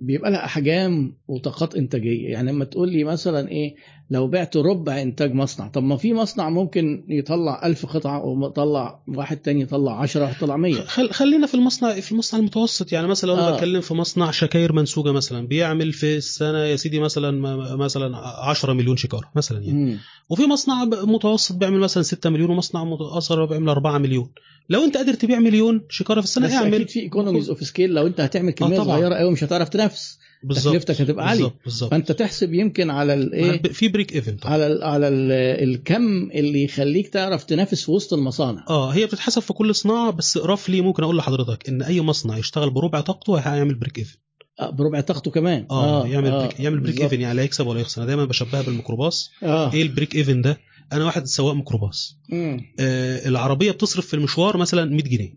بيبقى 0.00 0.30
لها 0.30 0.44
أحجام 0.44 1.16
وطاقات 1.28 1.74
إنتاجية 1.74 2.28
يعني 2.28 2.52
لما 2.52 2.64
تقول 2.64 2.92
لي 2.92 3.04
مثلا 3.04 3.48
إيه 3.48 3.74
لو 4.12 4.26
بعت 4.26 4.56
ربع 4.56 5.02
إنتاج 5.02 5.34
مصنع. 5.34 5.68
طب 5.68 5.82
ما 5.82 5.96
في 5.96 6.12
مصنع 6.14 6.50
ممكن 6.50 7.04
يطلع 7.08 7.66
ألف 7.66 7.86
قطعة 7.86 8.24
ويطلع 8.24 9.00
واحد 9.08 9.36
تاني 9.36 9.60
يطلع 9.60 10.00
عشرة 10.00 10.30
يطلع 10.30 10.56
مية. 10.56 10.80
خل... 10.80 11.10
خلينا 11.10 11.46
في 11.46 11.54
المصنع 11.54 12.00
في 12.00 12.12
المصنع 12.12 12.40
المتوسط. 12.40 12.92
يعني 12.92 13.06
مثلا 13.06 13.28
لو 13.30 13.34
أنا 13.36 13.48
آه. 13.48 13.54
بتكلم 13.54 13.80
في 13.80 13.94
مصنع 13.94 14.30
شكاير 14.30 14.72
منسوجة 14.72 15.12
مثلا 15.12 15.46
بيعمل 15.46 15.92
في 15.92 16.16
السنة 16.16 16.58
يا 16.58 16.76
سيدي 16.76 17.00
مثلا 17.00 17.30
م- 17.30 17.78
مثلا 17.78 18.16
10 18.16 18.72
مليون 18.72 18.96
شكارة 18.96 19.30
مثلا 19.36 19.58
يعني. 19.58 19.72
مم. 19.84 19.98
وفي 20.28 20.46
مصنع 20.46 20.84
متوسط 20.84 21.56
بيعمل 21.56 21.78
مثلا 21.78 22.02
6 22.02 22.30
مليون 22.30 22.50
ومصنع 22.50 22.84
متأثر 22.84 23.44
بيعمل 23.44 23.68
4 23.68 23.98
مليون. 23.98 24.30
لو 24.68 24.84
أنت 24.84 24.96
قادر 24.96 25.14
تبيع 25.14 25.38
مليون 25.38 25.80
شكارة 25.88 26.20
في 26.20 26.26
السنة 26.26 26.46
بس 26.46 26.52
اعمل 26.52 26.74
أكيد 26.74 26.88
في 26.90 27.00
ايكونوميز 27.00 27.48
اوف 27.48 27.60
scale 27.66 27.90
لو 27.90 28.06
أنت 28.06 28.20
هتعمل 28.20 28.50
كمية 28.50 28.76
طبعاً. 28.76 28.96
صغيرة 28.96 29.14
قوي 29.14 29.32
مش 29.32 29.44
هتعرف 29.44 29.68
تنافس. 29.68 30.18
بالظبط 30.42 30.72
تكلفتك 30.74 31.00
هتبقى 31.00 31.28
عالية. 31.28 31.54
بالظبط 31.64 31.90
فأنت 31.90 32.12
تحسب 32.12 32.54
يمكن 32.54 32.90
على 32.90 33.14
الإيه 33.14 33.62
في 33.62 33.88
break 33.88 34.12
even 34.14 34.36
طبعا. 34.36 34.52
على 34.52 34.66
ال 34.66 34.82
على 34.84 35.08
ال 35.08 35.32
الكم 35.68 36.30
اللي 36.30 36.64
يخليك 36.64 37.08
تعرف 37.08 37.44
تنافس 37.44 37.84
في 37.84 37.90
وسط 37.90 38.12
المصانع. 38.14 38.64
آه 38.68 38.90
هي 38.90 39.06
بتتحسب 39.06 39.42
في 39.42 39.52
كل 39.52 39.74
صناعة 39.74 40.10
بس 40.10 40.36
roughly 40.36 40.80
ممكن 40.80 41.02
أقول 41.02 41.16
لحضرتك 41.16 41.68
إن 41.68 41.82
أي 41.82 42.00
مصنع 42.00 42.38
يشتغل 42.38 42.70
بربع 42.70 43.00
طاقته 43.00 43.38
هيعمل 43.38 43.74
break 43.74 43.98
even 43.98 44.16
آه، 44.60 44.70
بربع 44.70 45.00
طاقته 45.00 45.30
كمان. 45.30 45.66
آه, 45.70 46.06
يعمل 46.06 46.30
break 46.30 46.60
يعمل 46.60 46.80
break. 46.80 47.00
even 47.00 47.20
يعني 47.20 47.34
لا 47.36 47.42
يكسب 47.42 47.66
ولا 47.66 47.80
يخسر. 47.80 47.98
أنا 48.02 48.06
دايما 48.06 48.24
بشبهها 48.24 48.62
بالميكروباص. 48.62 49.30
آه. 49.42 49.72
إيه 49.72 49.82
ال 49.82 49.87
break 49.87 50.14
even 50.14 50.42
ده؟ 50.42 50.58
أنا 50.92 51.04
واحد 51.04 51.26
سواق 51.26 51.54
ميكروباص. 51.54 52.18
آه 52.32 53.28
العربية 53.28 53.70
بتصرف 53.70 54.06
في 54.06 54.14
المشوار 54.14 54.56
مثلا 54.56 54.84
100 54.84 55.02
جنيه. 55.02 55.34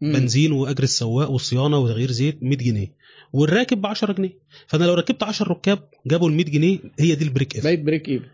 مم. 0.00 0.12
بنزين 0.12 0.52
وأجر 0.52 0.82
السواق 0.82 1.30
والصيانة 1.30 1.78
وتغيير 1.78 2.10
زيت 2.10 2.38
100 2.42 2.56
جنيه. 2.58 2.94
والراكب 3.32 3.80
ب 3.80 3.86
10 3.86 4.12
جنيه. 4.12 4.38
فأنا 4.66 4.84
لو 4.84 4.94
ركبت 4.94 5.22
10 5.22 5.48
ركاب 5.48 5.78
جابوا 6.06 6.28
ال 6.28 6.34
100 6.34 6.44
جنيه 6.44 6.78
هي 6.98 7.14
دي 7.14 7.24
ال 7.24 7.29
break 7.29 7.54
even. 7.56 7.64
بقيت 7.68 7.80
break 7.80 8.08
even. 8.08 8.24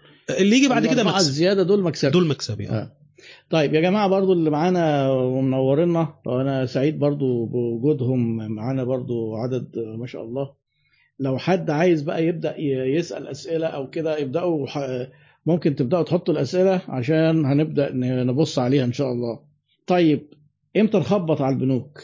اللي 0.41 0.57
يجي 0.57 0.69
بعد 0.69 0.87
كده 0.87 1.05
مكسب. 1.05 1.19
الزيادة 1.19 1.63
دول 1.63 1.83
مكسب. 1.83 2.11
دول 2.11 2.27
مكسب 2.27 2.61
يعني. 2.61 2.77
آه. 2.77 2.93
طيب 3.51 3.75
يا 3.75 3.81
جماعة 3.81 4.09
برضو 4.09 4.33
اللي 4.33 4.51
معانا 4.51 5.11
ومنورنا 5.11 6.15
وأنا 6.27 6.67
سعيد 6.67 6.99
برضو 6.99 7.47
بوجودهم 7.47 8.37
معانا 8.55 8.85
برضو 8.85 9.37
عدد 9.37 9.79
ما 9.79 10.07
شاء 10.07 10.23
الله. 10.23 10.53
لو 11.21 11.39
حد 11.39 11.71
عايز 11.71 12.03
بقى 12.03 12.27
يبدأ 12.27 12.55
يسأل 12.99 13.29
أسئلة 13.29 13.67
أو 13.67 13.91
كده 13.91 14.19
يبداوا 14.19 14.67
ممكن 15.47 15.77
تبدأوا 15.77 16.03
تحطوا 16.03 16.35
الأسئلة 16.35 16.83
عشان 16.89 17.45
هنبدأ 17.45 17.91
نبص 18.25 18.59
عليها 18.59 18.85
إن 18.85 18.93
شاء 18.93 19.13
الله. 19.13 19.41
طيب 19.87 20.29
إمتى 20.77 20.99
نخبط 20.99 21.41
على 21.43 21.55
البنوك؟ 21.55 22.03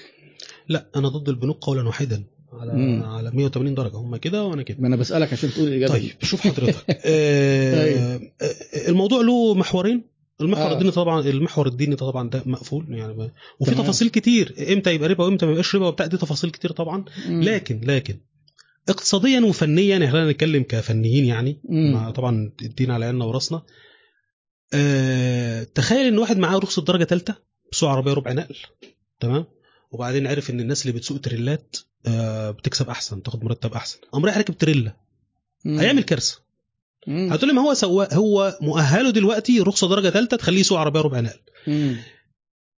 لا 0.68 0.86
أنا 0.96 1.08
ضد 1.08 1.28
البنوك 1.28 1.64
قولا 1.64 1.86
واحدا. 1.86 2.24
على 2.58 2.72
مم. 2.72 3.02
على 3.02 3.30
180 3.30 3.74
درجة 3.74 3.96
هم 3.96 4.16
كده 4.16 4.44
وأنا 4.44 4.62
كده 4.62 4.76
ما 4.80 4.88
أنا 4.88 4.96
بسألك 4.96 5.32
عشان 5.32 5.50
تقول 5.50 5.68
الاجابه 5.68 5.92
طيب 5.92 6.12
شوف 6.22 6.40
حضرتك 6.40 6.84
آه 7.04 8.20
آه، 8.42 8.88
الموضوع 8.88 9.22
له 9.22 9.54
محورين 9.54 10.02
المحور 10.40 10.70
آه. 10.70 10.72
الديني 10.72 10.90
طبعا 10.90 11.20
المحور 11.20 11.66
الديني 11.66 11.96
طبعا 11.96 12.30
ده 12.30 12.42
مقفول 12.46 12.86
يعني 12.88 13.32
وفي 13.60 13.70
تمام. 13.70 13.84
تفاصيل 13.84 14.08
كتير 14.08 14.54
إمتى 14.72 14.94
يبقى 14.94 15.08
ربا 15.08 15.24
وإمتى 15.24 15.46
ما 15.46 15.52
يبقاش 15.52 15.74
ربا 15.74 15.86
وبتاع 15.86 16.06
دي 16.06 16.16
تفاصيل 16.16 16.50
كتير 16.50 16.72
طبعا 16.72 17.04
مم. 17.28 17.42
لكن 17.42 17.80
لكن 17.84 18.18
اقتصاديا 18.88 19.40
وفنيا 19.40 19.84
يعني 19.84 20.10
خلينا 20.10 20.30
نتكلم 20.30 20.62
كفنيين 20.62 21.24
يعني. 21.24 21.60
مع 21.68 22.10
طبعا 22.10 22.52
الدين 22.62 22.90
على 22.90 23.04
عيننا 23.04 23.24
وراسنا 23.24 23.62
أه 24.74 25.62
تخيل 25.62 26.06
إن 26.06 26.18
واحد 26.18 26.38
معاه 26.38 26.58
رخصة 26.58 26.82
درجة 26.82 27.04
ثالثه 27.04 27.34
بسوق 27.72 27.90
عربية 27.90 28.12
ربع 28.12 28.32
نقل 28.32 28.56
تمام 29.20 29.44
وبعدين 29.90 30.26
عرف 30.26 30.50
إن 30.50 30.60
الناس 30.60 30.86
اللي 30.86 30.98
بتسوق 30.98 31.20
تريلات 31.20 31.76
بتكسب 32.50 32.88
أحسن 32.88 33.22
تاخد 33.22 33.44
مرتب 33.44 33.72
أحسن. 33.72 33.98
قام 34.12 34.24
رايح 34.24 34.36
راكب 34.36 34.58
تريلا. 34.58 34.96
هيعمل 35.66 36.02
كارثة. 36.02 36.40
هتقول 37.08 37.48
لي 37.48 37.54
ما 37.56 37.62
هو 37.62 37.74
سواق 37.74 38.14
هو 38.14 38.58
مؤهله 38.60 39.10
دلوقتي 39.10 39.60
رخصة 39.60 39.88
درجة 39.88 40.10
ثالثه 40.10 40.36
تخليه 40.36 40.60
يسوق 40.60 40.78
عربية 40.78 41.00
ربع 41.00 41.20
نقل. 41.20 41.38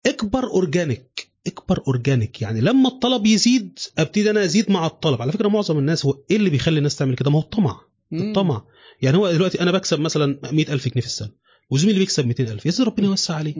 اكبر 0.05 0.43
organic 0.43 1.29
اكبر 1.47 1.83
organic. 1.87 2.41
يعني 2.41 2.61
لما 2.61 2.89
الطلب 2.89 3.25
يزيد 3.25 3.79
أبتدي 3.97 4.29
أنا 4.29 4.43
أزيد 4.43 4.71
مع 4.71 4.85
الطلب. 4.85 5.21
على 5.21 5.31
فكرة 5.31 5.47
معظم 5.47 5.77
الناس 5.77 6.05
هو 6.05 6.17
إيه 6.31 6.37
اللي 6.37 6.49
بيخلي 6.49 6.77
الناس 6.77 6.95
تعمل 6.95 7.15
كده؟ 7.15 7.31
ما 7.31 7.37
هو 7.37 7.41
الطمع. 7.41 7.81
الطمع. 8.13 8.63
يعني 9.01 9.17
هو 9.17 9.31
دلوقتي 9.31 9.61
أنا 9.61 9.71
بكسب 9.71 9.99
مثلا 9.99 10.39
100000 10.51 10.87
جنيه 10.87 11.01
في 11.01 11.07
السنة. 11.07 11.31
وزميلي 11.69 11.99
بيكسب 11.99 12.25
200000 12.27 12.65
يا 12.79 12.85
ربنا 12.85 13.07
يوسع 13.07 13.35
عليه. 13.35 13.55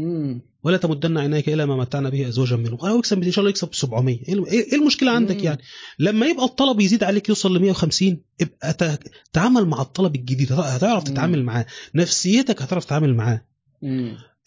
ولا 0.63 0.77
تمدن 0.77 1.17
عينيك 1.17 1.49
إلى 1.49 1.65
ما 1.65 1.75
متعنا 1.75 2.09
به 2.09 2.27
ازواجا 2.27 2.55
منهم 2.55 2.77
هو 2.81 2.97
يكسب 2.99 3.23
إن 3.23 3.31
شاء 3.31 3.39
الله 3.39 3.49
يكسب 3.49 3.73
700 3.73 4.19
إيه 4.27 4.33
الم- 4.33 4.45
إيه 4.45 4.75
المشكلة 4.75 5.11
عندك 5.11 5.35
مم. 5.37 5.43
يعني؟ 5.43 5.61
لما 5.99 6.25
يبقى 6.25 6.45
الطلب 6.45 6.79
يزيد 6.79 7.03
عليك 7.03 7.29
يوصل 7.29 7.57
ل 7.57 7.61
150 7.61 8.21
ابقى 8.41 8.97
تعامل 9.33 9.65
مع 9.65 9.81
الطلب 9.81 10.15
الجديد. 10.15 10.51
هتعرف. 10.53 11.03
تتعامل 11.03 11.43
معاه. 11.43 11.65
نفسيتك 11.95 12.61
هتعرف 12.61 12.85
تتعامل 12.85 13.15
معاه. 13.15 13.45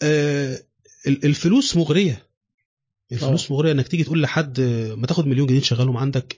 آه، 0.01 0.59
ال- 1.07 1.25
الفلوس 1.25 1.77
مغرية. 1.77 2.27
الفلوس 3.11 3.51
مغرية 3.51 3.71
إنك 3.71 3.87
تيجي 3.87 4.03
تقول 4.03 4.21
لحد 4.21 4.59
آه، 4.59 4.95
ما 4.95 5.07
تاخد 5.07 5.27
مليون 5.27 5.47
جنيه 5.47 5.59
تشغلهم 5.59 5.97
عندك. 5.97 6.37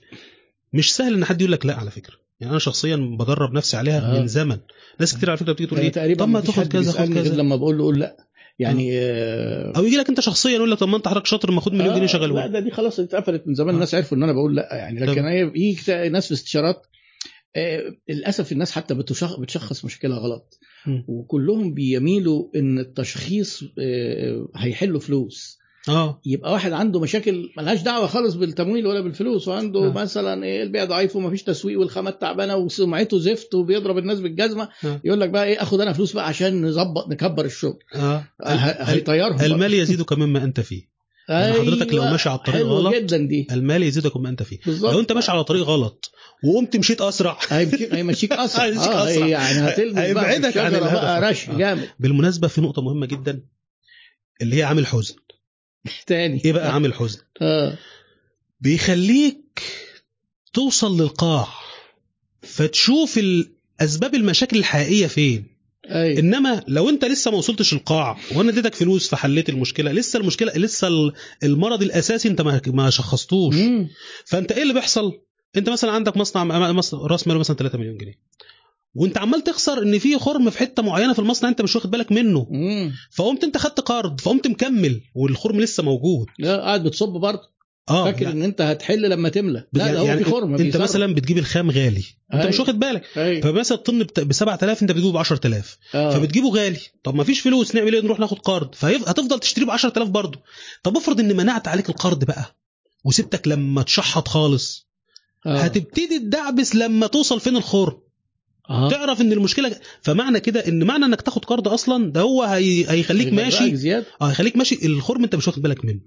مش 0.72 0.94
سهل 0.94 1.14
إن 1.14 1.24
حد 1.24 1.40
يقول 1.40 1.52
لك 1.52 1.66
لا 1.66 1.74
على 1.76 1.90
فكرة. 1.90 2.14
يعني 2.40 2.50
أنا 2.50 2.58
شخصيا 2.58 2.96
بدرب 2.96 3.52
نفسي 3.52 3.76
عليها 3.76 4.16
آه. 4.16 4.20
من 4.20 4.26
زمن 4.26 4.58
ناس 5.00 5.16
كتير 5.16 5.30
على 5.30 5.36
فكرة 5.38 5.52
بتيجي 5.52 5.66
تقول 5.70 5.80
يعني 5.96 6.08
لي 6.08 6.14
طب 6.14 6.28
ما 6.28 6.40
تاخد 6.40 6.66
كذا 6.66 6.92
خد 6.92 7.14
كذا 7.14 7.34
لما 7.36 7.56
بقول 7.56 7.78
له 7.78 7.84
قول 7.84 7.98
لا 8.00 8.16
يعني 8.58 8.90
آه 9.00 9.72
أو 9.76 9.84
يجي 9.84 9.96
لك 9.96 10.08
أنت 10.08 10.20
شخصيا 10.20 10.50
يقول 10.50 10.70
لك 10.70 10.78
طب 10.78 10.88
ما 10.88 10.96
أنت 10.96 11.08
حضرتك 11.08 11.26
شاطر 11.26 11.50
ما 11.50 11.60
خد 11.60 11.72
مليون 11.72 11.94
جنيه 11.94 12.04
آه، 12.04 12.06
شغله 12.06 12.34
لا 12.34 12.46
ده 12.46 12.60
دي 12.60 12.70
خلاص 12.70 13.00
اتقفلت 13.00 13.46
من 13.48 13.54
زمان 13.54 13.68
آه. 13.70 13.74
الناس 13.74 13.94
عرفوا 13.94 14.16
إن 14.16 14.22
أنا 14.22 14.32
بقول 14.32 14.56
لا 14.56 14.68
يعني 14.72 15.00
لكن. 15.00 15.24
هي 15.24 15.52
يجي 15.54 16.08
ناس 16.08 16.26
في 16.26 16.34
استشارات 16.34 16.86
آه، 17.56 17.82
للأسف 18.08 18.52
الناس 18.52 18.72
حتى 18.72 18.94
بتشخ- 18.94 19.40
بتشخص 19.40 19.84
مشكلة 19.84 20.16
غلط 20.16 20.58
مم. 20.86 21.04
وكلهم 21.08 21.74
بيميلوا 21.74 22.48
إن 22.56 22.78
التشخيص 22.78 23.62
آه، 23.78 24.48
هيحلوا 24.56 25.00
فلوس 25.00 25.58
آه 25.88 26.20
يبقى 26.26 26.52
واحد 26.52 26.72
عنده 26.72 27.00
مشاكل 27.00 27.50
ملهاش 27.56 27.82
دعوة 27.82 28.06
خالص 28.06 28.34
بالتمويل 28.34 28.86
ولا 28.86 29.00
بالفلوس 29.00 29.48
وعنده 29.48 29.86
آه. 29.86 29.92
مثلا 29.92 30.44
إيه 30.44 30.62
البيع 30.62 30.84
ضعيف 30.84 31.16
ومفيش 31.16 31.42
تسويق 31.42 31.80
والخامات 31.80 32.20
تعبانة 32.20 32.56
وسمعته 32.56 33.18
زفت 33.18 33.54
وبيضرب 33.54 33.98
الناس 33.98 34.20
بالجزمة 34.20 34.68
آه. 34.84 35.00
يقول 35.04 35.20
لك 35.20 35.28
بقى 35.28 35.44
إيه 35.46 35.62
آخد 35.62 35.80
أنا 35.80 35.92
فلوس 35.92 36.12
بقى 36.12 36.28
عشان 36.28 36.66
نظبط 36.66 37.08
نكبر 37.08 37.44
الشغل 37.44 37.78
آه 37.94 38.24
هيطيرهم 38.80 39.36
بقى. 39.36 39.46
المال 39.46 39.74
يزيدك 39.74 40.12
مما 40.12 40.44
أنت 40.44 40.60
فيه 40.60 40.96
يعني 41.28 41.52
حضرتك 41.52 41.94
لو 41.94 42.02
أيوة، 42.02 42.12
ماشي 42.12 42.28
على 42.28 42.38
الطريق 42.38 42.66
غلط، 42.66 42.94
جدا 42.94 43.16
دي 43.16 43.46
المال 43.50 43.82
يزيدك 43.82 44.16
مما 44.16 44.28
أنت 44.28 44.42
فيه 44.42 44.58
بالظبط 44.66 44.92
لو 44.92 45.00
أنت 45.00 45.12
ماشي 45.12 45.30
على 45.30 45.44
طريق 45.44 45.62
غلط 45.64 46.10
وقمت 46.44 46.76
مشيت 46.76 47.00
أسرع 47.00 47.38
هيمشيك 47.48 48.32
أسرع 48.44 48.64
هيمشيك 48.64 48.88
آه 48.92 49.10
أسرع. 49.10 49.26
يعني 49.26 49.58
هتلبس 49.58 49.94
بقى 49.94 50.04
هيبعدك 50.08 50.56
عن 50.56 50.66
الشجرة 50.66 50.68
الهدف. 50.88 50.92
بقى 50.92 51.30
رش 51.30 51.48
آه. 51.48 51.56
جامد 51.58 51.88
بالمناسبة 52.00 52.48
في 52.48 52.60
نقطة 52.60 52.82
مهمة 52.82 53.06
جدا 53.06 53.42
اللي 54.42 54.56
هي 54.56 54.62
عامل 54.62 54.86
حزن 54.86 55.14
تاني. 56.06 56.42
إيه 56.44 56.52
بقى 56.52 56.72
عامل 56.74 56.94
حزن؟ 56.94 57.20
آه. 57.42 57.78
بيخليك 58.60 59.62
توصل 60.52 61.00
للقاع 61.00 61.48
فتشوف 62.42 63.18
الاسباب 63.18 64.14
المشاكل 64.14 64.56
الحقيقية 64.58 65.06
فين. 65.06 65.56
أيوه 65.90 66.18
إنما 66.18 66.64
لو 66.68 66.88
أنت 66.88 67.04
لسه 67.04 67.30
ما 67.30 67.36
وصلتش 67.36 67.72
القاع 67.72 68.18
وأنا 68.34 68.50
اديتك 68.50 68.74
فلوس 68.74 69.08
فحليت 69.08 69.48
المشكلة 69.48 69.92
لسه 69.92 70.18
المشكلة 70.18 70.52
لسه 70.56 70.88
ال- 70.88 71.12
المرض 71.42 71.82
الأساسي 71.82 72.28
أنت 72.28 72.40
ما 72.68 72.90
شخصتوش. 72.90 73.54
مم. 73.54 73.88
فأنت 74.24 74.52
إيه 74.52 74.62
اللي 74.62 74.74
بيحصل؟ 74.74 75.12
أنت 75.56 75.68
مثلا 75.68 75.92
عندك 75.92 76.16
مصنع- 76.16 76.70
راس 76.94 77.26
ماله 77.28 77.38
مثلا 77.40 77.56
3 77.56 77.78
مليون 77.78 77.96
جنيه. 77.96 78.14
وانت 78.96 79.18
عمال 79.18 79.44
تخسر 79.44 79.82
ان 79.82 79.98
في 79.98 80.18
خرم 80.18 80.50
في 80.50 80.58
حتة 80.58 80.82
معينة 80.82 81.12
في 81.12 81.18
المصنع 81.18 81.48
انت 81.48 81.62
مش 81.62 81.76
واخد 81.76 81.90
بالك 81.90 82.12
منه. 82.12 82.46
مم. 82.50 82.92
فقمت 83.10 83.44
انت 83.44 83.56
خدت 83.58 83.80
قرض 83.80 84.20
فقمت 84.20 84.46
مكمل 84.46 85.00
والخرم 85.14 85.60
لسه 85.60 85.82
موجود. 85.82 86.26
لا 86.38 86.60
قاعد 86.60 86.82
بتصب 86.84 87.08
برضه. 87.08 87.56
آه 87.90 88.04
فاكر 88.04 88.22
يعني 88.22 88.34
ان 88.34 88.42
انت 88.42 88.60
هتحل 88.60 89.10
لما 89.10 89.28
تملى. 89.28 89.66
لا 89.72 89.92
ده 89.92 89.98
هو 89.98 90.06
يعني 90.06 90.24
في 90.24 90.30
خرم 90.30 90.50
انت 90.54 90.62
بيصرف. 90.62 90.82
مثلا 90.82 91.14
بتجيب 91.14 91.38
الخام 91.38 91.70
غالي 91.70 92.04
انت 92.34 92.40
أيوة. 92.40 92.48
مش 92.48 92.60
واخد 92.60 92.78
بالك. 92.78 93.02
أيوه. 93.16 93.40
فمثلا 93.40 93.78
الطن 93.78 94.02
ب 94.16 94.32
7000 94.32 94.82
انت 94.82 94.92
بتجيبه 94.92 95.12
ب 95.12 95.16
10000 95.16 95.78
آه. 95.94 96.10
فبتجيبه 96.10 96.48
غالي. 96.50 96.80
طب 97.04 97.14
ما 97.14 97.24
فيش 97.24 97.40
فلوس 97.40 97.74
نعمل 97.74 97.94
إيه؟ 97.94 98.00
نروح 98.02 98.20
ناخد 98.20 98.38
قرض. 98.38 98.74
فهتفضل 98.74 99.38
تشتريه 99.38 99.66
ب 99.66 99.70
10000 99.70 100.08
برضه. 100.08 100.40
طب 100.82 100.96
افرض 100.96 101.20
ان 101.20 101.36
منعت 101.36 101.68
عليك 101.68 101.88
القرض 101.88 102.24
بقى 102.24 102.56
وسبتك 103.04 103.48
لما 103.48 103.82
تشحط 103.82 104.28
خالص. 104.28 104.86
آه. 105.46 105.56
هتبتدي 105.58 106.18
تدعبس 106.18 106.74
لما 106.76 107.06
توصل 107.06 107.40
فين 107.40 107.56
الخرم. 107.56 107.98
آه. 108.70 108.90
تعرف 108.90 109.20
إن 109.20 109.32
المشكلة 109.32 109.76
فمعنى 110.02 110.40
كده 110.40 110.68
إن 110.68 110.84
معنى 110.84 111.04
إنك 111.04 111.22
تاخد 111.22 111.44
قرض 111.44 111.68
أصلا 111.68 112.12
ده 112.12 112.20
هو 112.20 112.42
هي... 112.42 112.90
هيخليك 112.90 113.32
ماشي. 113.32 113.96
آه 113.96 114.04
هيخليك 114.20 114.56
ماشي. 114.56 114.86
الخرم 114.86 115.24
أنت 115.24 115.34
مش 115.34 115.46
واخد 115.48 115.62
بالك 115.62 115.84
منه. 115.84 116.00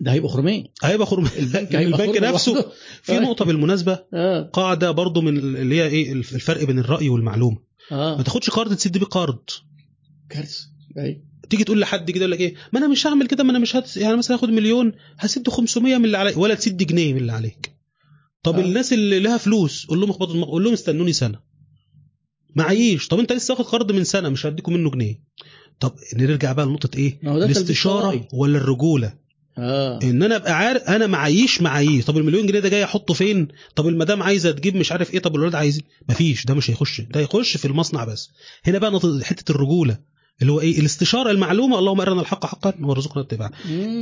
ده 0.00 0.12
هيبقوا 0.12 0.30
خرمين. 0.30 0.66
هيبقى 0.82 1.06
خرم. 1.06 1.28
البنك 1.38 1.74
هيبقى 1.76 2.04
البنك 2.04 2.18
خرم 2.18 2.34
نفسه. 2.34 2.72
في 3.02 3.18
نقطة 3.26 3.44
بالمناسبة. 3.44 3.98
آه. 4.14 4.50
قاعدة 4.52 4.90
برضو 4.90 5.20
من 5.20 5.38
اللي 5.38 5.74
هي 5.74 5.86
إيه؟ 5.86 6.12
الفرق 6.12 6.64
بين 6.64 6.78
الرأي 6.78 7.08
والمعلومة. 7.08 7.58
ما 7.90 7.96
آه 8.18 8.22
تاخدش 8.22 8.50
قرض 8.50 8.74
تسد 8.76 8.98
بيه 8.98 9.06
قرض. 9.06 9.42
كارثة. 10.30 10.60
أيوه 10.98 11.32
تيجي 11.50 11.64
تقول 11.64 11.80
لحد 11.80 12.10
كده 12.10 12.18
يقول 12.20 12.30
لك 12.30 12.40
إيه؟ 12.40 12.54
ما 12.72 12.78
أنا 12.78 12.88
مش 12.88 13.06
هعمل 13.06 13.26
كده 13.26 13.44
ما 13.44 13.50
أنا 13.50 13.58
مش 13.58 13.76
هت... 13.76 13.96
يعني 13.96 14.16
مثلا 14.16 14.36
هاخد 14.36 14.48
مليون 14.48 14.92
هسد 15.18 15.48
500 15.48 15.98
من 15.98 16.04
اللي 16.04 16.18
عليك 16.18 16.36
ولا 16.36 16.54
تسد 16.54 16.76
جنيه 16.82 17.12
من 17.14 17.20
اللي 17.20 17.32
عليك. 17.32 17.72
طب 18.42 18.54
آه. 18.54 18.58
آه. 18.58 18.64
الناس 18.64 18.92
اللي 18.92 19.20
لها 19.20 19.36
فلوس 19.38 19.86
قول 19.86 20.00
لهم 20.00 20.10
اخبطوا 20.10 20.34
دماغ 20.34 20.48
قول 20.48 20.64
لهم 20.64 20.72
استنوني 20.72 21.12
سنة. 21.12 21.38
معيش. 22.56 23.08
طب 23.08 23.18
انت 23.18 23.32
لسه 23.32 23.54
واخد 23.54 23.64
قرض 23.64 23.92
من 23.92 24.04
سنة 24.04 24.28
مش 24.28 24.46
هديكم 24.46 24.72
منه 24.72 24.90
جنيه. 24.90 25.20
طب 25.80 25.94
نرجع 26.16 26.52
بقى 26.52 26.66
لنقطة 26.66 26.98
إيه؟ 26.98 27.18
الاستشارة. 27.24 28.28
ولا 28.32 28.58
الرجولة؟ 28.58 29.14
آه. 29.58 29.98
إن 30.02 30.22
أنا 30.22 30.36
أبقى 30.36 30.52
عارف 30.58 30.82
أنا 30.82 31.06
معيش 31.06 31.62
معيش 31.62 32.04
طب 32.04 32.16
المليون 32.18 32.46
جنيه 32.46 32.60
ده 32.60 32.68
جاي 32.68 32.84
أحطه 32.84 33.14
فين؟ 33.14 33.48
طب 33.76 33.88
المدام 33.88 34.22
عايزة 34.22 34.50
تجيب 34.50 34.76
مش 34.76 34.92
عارف 34.92 35.14
إيه 35.14 35.18
طب 35.18 35.34
الولاد 35.34 35.54
عايزين. 35.54 35.82
مفيش. 36.08 36.46
ده 36.46 36.54
مش 36.54 36.70
هيخش. 36.70 37.00
ده 37.00 37.20
يخش 37.20 37.56
في 37.56 37.64
المصنع 37.64 38.04
بس. 38.04 38.30
هنا 38.64 38.78
بقى 38.78 39.00
حتة 39.24 39.50
الرجولة. 39.52 40.11
اللي 40.42 40.52
هو 40.52 40.60
إيه؟ 40.60 40.80
الاستشارة 40.80 41.30
المعلومة. 41.30 41.78
اللهم 41.78 42.00
أرنا 42.00 42.20
الحق 42.20 42.46
حقا 42.46 42.72
وارزقنا 42.82 43.22
اتباعه. 43.22 43.50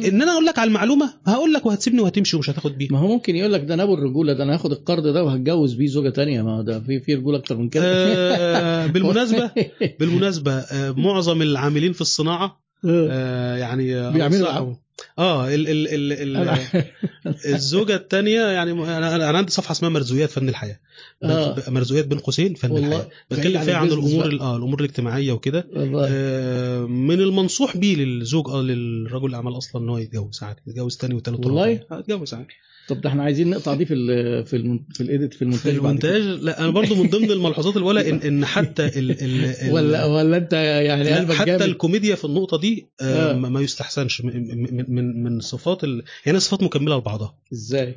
إن 0.04 0.22
أنا 0.22 0.32
أقول 0.32 0.46
لك 0.46 0.58
على 0.58 0.68
المعلومة 0.68 1.14
هقول 1.26 1.52
لك 1.52 1.66
وهتسيبني 1.66 2.00
وهتمشي 2.00 2.36
ومش 2.36 2.50
هتاخد 2.50 2.78
بيه. 2.78 2.88
ما 2.90 2.98
هو 2.98 3.08
ممكن 3.08 3.36
يقول 3.36 3.52
لك 3.52 3.60
ده 3.64 3.74
أنا 3.74 3.82
أبو 3.82 3.94
الرجولة 3.94 4.32
ده 4.32 4.44
أنا 4.44 4.54
هاخد 4.54 4.72
القرض 4.72 5.06
ده 5.06 5.24
وهتجوز 5.24 5.74
بيه 5.74 5.86
زوجة 5.86 6.08
تانية. 6.08 6.42
ما 6.42 6.56
هو 6.56 6.62
ده 6.62 6.80
في 6.80 7.00
في 7.00 7.14
رجولة 7.14 7.38
أكتر 7.38 7.56
من 7.56 7.68
كده. 7.68 7.84
آه 7.84 8.86
بالمناسبة 8.94 9.50
بالمناسبة 10.00 10.52
آه 10.52 10.90
معظم 10.90 11.42
العاملين 11.42 11.92
في 11.92 12.00
الصناعة 12.00 12.60
آه. 12.84 13.56
يعني 13.56 13.96
آه، 13.96 14.10
بيعملوا. 14.10 14.74
آه 15.18 15.54
ال 15.54 15.68
ال 15.68 16.12
ال 16.12 16.36
ال 16.36 16.84
الزوجة 17.54 17.94
الثانية 17.96 18.40
يعني 18.40 18.72
أنا 18.72 19.30
أنا 19.30 19.38
عندي 19.38 19.52
صفحة 19.52 19.72
اسمها 19.72 19.90
مرزويات 19.90 20.30
فن 20.30 20.48
الحياة. 20.48 20.80
آه. 21.22 21.56
مرزويات 21.68 22.06
بين 22.06 22.18
قوسين 22.18 22.54
فن 22.54 22.76
الحياة. 22.76 23.08
بتكلم 23.30 23.60
فيها 23.62 23.76
عن 23.76 23.86
الأمور 23.88 24.24
آه 24.40 24.56
الأمور 24.56 24.80
الاجتماعية 24.80 25.32
وكده. 25.32 25.66
آه، 25.76 26.80
من 26.86 27.20
المنصوح 27.20 27.76
بيه 27.76 27.96
للزوج 27.96 28.48
آه 28.48 28.62
للرجل 28.62 29.26
الاعمال 29.26 29.56
أصلا 29.56 29.82
إن 29.82 29.88
هو 29.88 29.98
يتجوز. 29.98 30.42
عادي 30.42 30.60
يتجوز 30.66 30.96
تاني 30.96 31.14
وتالت 31.14 31.46
والله؟ 31.46 31.60
ورابع. 31.62 31.84
آه، 31.92 31.94
عادي. 31.94 32.46
طب 32.90 33.00
ده 33.00 33.08
إحنا 33.08 33.22
عايزين 33.22 33.50
نقطع 33.50 33.74
دي 33.74 33.86
في 33.86 33.94
ال 33.94 34.46
في 34.46 34.56
ال 34.56 34.80
في 34.94 35.00
الإيديت 35.00 35.34
في 35.34 35.42
المونتاج 35.42 35.72
في. 35.72 35.78
المونتاج؟ 35.78 36.22
لا 36.22 36.60
أنا 36.60 36.70
برضو 36.70 36.94
من 36.94 37.10
ضمن 37.10 37.30
الملحوظات 37.30 37.76
الاولى 37.76 38.10
ان 38.10 38.16
إن 38.16 38.44
حتى 38.44 38.86
ال 38.86 39.10
ال 39.22 39.72
ولا 39.72 40.04
ولا 40.04 40.36
أنت 40.36 40.52
يعني 40.52 41.10
قلبك 41.10 41.34
حتى 41.34 41.46
جامد. 41.50 41.62
الكوميديا 41.62 42.14
في 42.14 42.24
النقطة 42.24 42.58
دي 42.58 42.86
آه، 43.00 43.30
آه. 43.32 43.36
ما 43.36 43.60
يستحسنش. 43.60 44.20
من 44.20 44.48
من 44.74 44.84
من, 44.88 45.22
من 45.22 45.40
صفات 45.40 45.84
ال... 45.84 46.02
يعني 46.26 46.40
صفات 46.40 46.62
مكملة 46.62 46.96
لبعضها. 46.98 47.34
إزاي؟ 47.52 47.94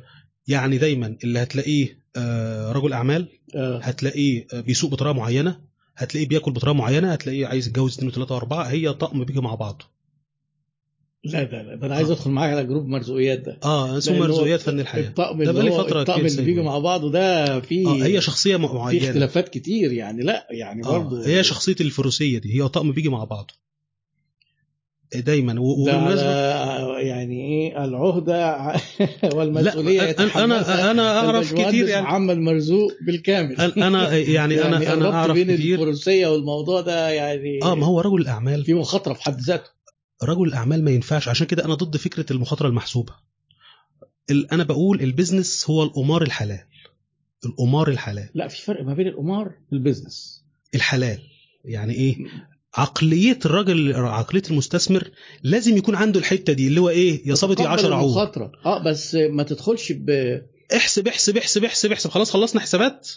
يعني 0.48 0.78
دايما 0.78 1.16
اللي 1.24 1.38
هتلاقيه 1.38 1.98
آه، 2.16 2.72
رجل 2.72 2.92
أعمال 2.92 3.26
آه. 3.56 3.78
هتلاقيه 3.78 4.46
آه، 4.54 4.60
بيسوق 4.60 4.90
بطريقة 4.90 5.12
معينة 5.12 5.60
هتلاقيه 5.96 6.28
بياكل 6.28 6.52
بطريقة 6.52 6.74
معينة 6.74 7.12
هتلاقيه 7.12 7.46
عايز 7.46 7.68
يتجوز 7.68 7.92
اثنين 7.94 8.08
وثلاثه 8.10 8.34
وأربعة 8.34 8.62
هي 8.64 8.92
طقم 8.92 9.24
بيجي 9.24 9.40
مع 9.40 9.54
بعض 9.54 9.82
لا 11.24 11.44
لا 11.44 11.62
لا 11.62 11.74
ده 11.74 11.86
أنا 11.86 11.94
عايز 11.94 12.10
آه. 12.10 12.12
أدخل 12.14 12.30
معاك 12.30 12.50
على 12.52 12.64
جروب 12.64 12.86
مرزوقيات 12.88 13.38
ده. 13.38 13.58
آه 13.64 13.98
اسمه 13.98 14.18
مرزوقيات 14.18 14.60
فن 14.60 14.80
الحياة. 14.80 15.08
الطقم 15.08 15.42
ده 15.42 15.52
بقالي 15.52 15.70
هو 15.70 15.84
فترة 15.84 16.00
الطقم 16.00 16.18
كتير 16.26 16.30
اللي 16.30 16.42
بيجي. 16.42 16.62
مع 16.62 16.78
بعضه 16.78 17.10
ده 17.10 17.60
في 17.60 17.86
آه 17.86 18.04
هي 18.04 18.20
شخصية 18.20 18.56
في 18.56 18.62
معينة. 18.62 19.04
اختلافات 19.08 19.48
كتير 19.48 19.92
يعني. 19.92 20.22
لا 20.22 20.46
يعني 20.50 20.82
برضه 20.82 21.24
آه 21.24 21.26
هي 21.28 21.42
شخصية 21.42 21.76
الفروسية 21.80 22.38
دي 22.38 22.62
هي 22.62 22.68
طقم 22.68 22.92
بيجي 22.92 23.08
مع 23.08 23.24
بعض 23.24 23.50
دايما. 25.14 25.60
و- 25.60 25.84
ده 25.86 25.92
وبالمناسبة 25.96 26.98
يعني 26.98 27.40
إيه؟ 27.40 27.84
العهدة 27.84 28.72
والمسؤولية 29.34 30.00
لا 30.00 30.44
أنا 30.44 30.44
أنا 30.44 30.90
أنا 30.90 31.10
أعرف 31.30 31.54
كتير 31.54 31.88
يعني. 31.88 32.02
محمد 32.06 32.36
مرزوق 32.36 32.92
بالكامل. 33.06 33.56
أنا 33.60 33.86
أنا 33.86 34.16
يعني 34.16 34.62
أنا 34.62 34.76
أنا 34.76 34.92
الربط 34.92 35.12
أعرف 35.12 35.32
بين 35.34 35.54
كتير. 35.56 35.74
الفروسية 35.78 36.26
والموضوع 36.26 36.80
ده 36.80 37.08
يعني 37.10 37.60
آه 37.62 37.74
ما 37.74 37.86
هو 37.86 38.00
رجل 38.00 38.26
اعمال 38.26 38.64
في 38.64 38.74
مخاطرة 38.74 39.12
في 39.14 39.22
حد 39.22 39.40
ذاته. 39.40 39.70
رجل 40.22 40.42
الأعمال 40.48 40.84
ما 40.84 40.90
ينفعش. 40.90 41.28
عشان 41.28 41.46
كده 41.46 41.64
أنا 41.64 41.74
ضد 41.74 41.96
فكرة 41.96 42.32
المخاطرة 42.32 42.68
المحسوبة. 42.68 43.14
ال- 44.30 44.52
أنا 44.52 44.64
بقول 44.64 45.00
البيزنس 45.00 45.70
هو 45.70 45.82
القمار 45.82 46.22
الحلال. 46.22 46.64
القمار 47.46 47.88
الحلال. 47.88 48.28
لا 48.34 48.48
في 48.48 48.62
فرق 48.62 48.82
ما 48.84 48.94
بين 48.94 49.06
القمار 49.06 49.52
وال 49.72 49.86
business 49.86 50.44
الحلال. 50.74 51.18
يعني 51.64 51.94
إيه؟ 51.94 52.16
عقلية 52.74 53.38
الراجل 53.46 53.94
عقلية 53.94 54.42
المستثمر 54.50 55.10
لازم 55.42 55.76
يكون 55.76 55.94
عنده 55.94 56.20
الحتة 56.20 56.52
دي 56.52 56.66
اللي 56.68 56.80
هو 56.80 56.88
إيه؟ 56.88 57.28
يا 57.28 57.34
صابت 57.34 57.58
يا 57.60 57.64
اتنين 57.64 57.72
عور 57.78 58.14
آه 58.66 58.84
بس 58.84 59.14
ما 59.14 59.42
تدخلش 59.42 59.92
ب 59.92 60.10
احسب 60.76 61.08
احسب 61.08 61.36
احسب 61.36 61.64
احسب 61.64 61.92
احسب. 61.92 62.10
خلاص 62.10 62.30
خلصنا 62.30 62.60
حسابات؟ 62.60 63.10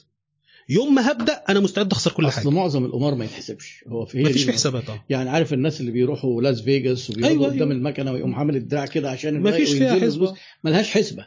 يوم 0.69 0.95
ما 0.95 1.11
هبدأ 1.11 1.33
أنا 1.49 1.59
مستعد 1.59 1.91
أخسر 1.91 2.11
كل 2.11 2.27
أصل 2.27 2.35
حاجة 2.35 2.49
معظم 2.49 2.85
القمار 2.85 3.15
ما 3.15 3.25
يتحسبش 3.25 3.83
هو 3.87 4.05
في 4.05 4.23
مفيش 4.23 4.43
في. 4.43 4.51
حسابات 4.51 4.89
آه 4.89 5.03
يعني 5.09 5.29
عارف 5.29 5.53
الناس 5.53 5.81
اللي 5.81 5.91
بيروحوا 5.91 6.41
لاس 6.41 6.61
فيجاس 6.61 7.09
وبيقعدوا 7.09 7.35
أيوة، 7.37 7.45
قدام 7.47 7.61
أيوة. 7.61 7.71
المكنة 7.73 8.11
ويقوم 8.11 8.35
عامل 8.35 8.55
الدراع 8.55 8.85
كده 8.85 9.09
عشان 9.11 9.41
مفيش 9.41 9.73
فيها 9.73 9.99
حسبة. 9.99 10.33
ملهاش 10.63 10.89
حسبة 10.91 11.25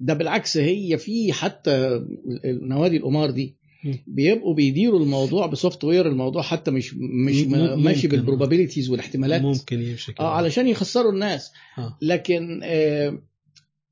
ده 0.00 0.14
بالعكس 0.14 0.56
هي 0.56 0.98
في 0.98 1.32
حتى 1.32 2.04
نوادي 2.44 2.96
القمار 2.96 3.30
دي. 3.30 3.54
بيبقوا 4.06 4.54
بيديروا 4.54 5.00
الموضوع 5.00 5.46
ب 5.46 5.84
software 5.84 6.08
الموضوع 6.08 6.42
حتى 6.42 6.70
مش 6.70 6.94
مش 6.94 7.34
م- 7.42 7.50
ما- 7.50 7.76
ماشي 7.76 7.96
ممكن. 8.06 8.08
بال 8.08 8.19
probabilities 8.19 8.90
والاحتمالات 8.90 9.42
ممكن 9.42 9.80
يمشي 9.82 10.12
كده 10.12 10.24
آه 10.24 10.30
علشان 10.34 10.68
يخسروا 10.68 11.12
الناس 11.12 11.52
آه. 11.78 11.98
لكن 12.02 12.60
آه 12.64 13.22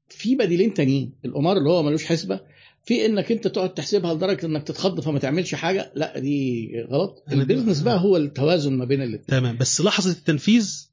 في 0.08 0.34
بديلين 0.34 0.74
تانيين 0.74 1.12
القمار 1.24 1.56
اللي 1.56 1.70
هو 1.70 1.82
ملوش 1.82 2.04
حسبة 2.04 2.40
في 2.86 3.06
إنك 3.06 3.32
أنت 3.32 3.48
تقعد 3.48 3.74
تحسبها 3.74 4.14
لدرجة 4.14 4.46
إنك 4.46 4.62
تتخض 4.62 5.00
فما 5.00 5.18
تعملش 5.18 5.54
حاجة. 5.54 5.92
لا 5.94 6.18
دي 6.18 6.70
غلط. 6.90 7.24
ال 7.32 7.37
business 7.37 7.80
بقى 7.80 8.00
هو 8.00 8.16
التوازن 8.16 8.72
ما 8.72 8.84
بين 8.84 9.02
الاثنين 9.02 9.26
تمام. 9.40 9.56
بس 9.56 9.80
لحظة 9.80 10.10
التنفيذ 10.10 10.86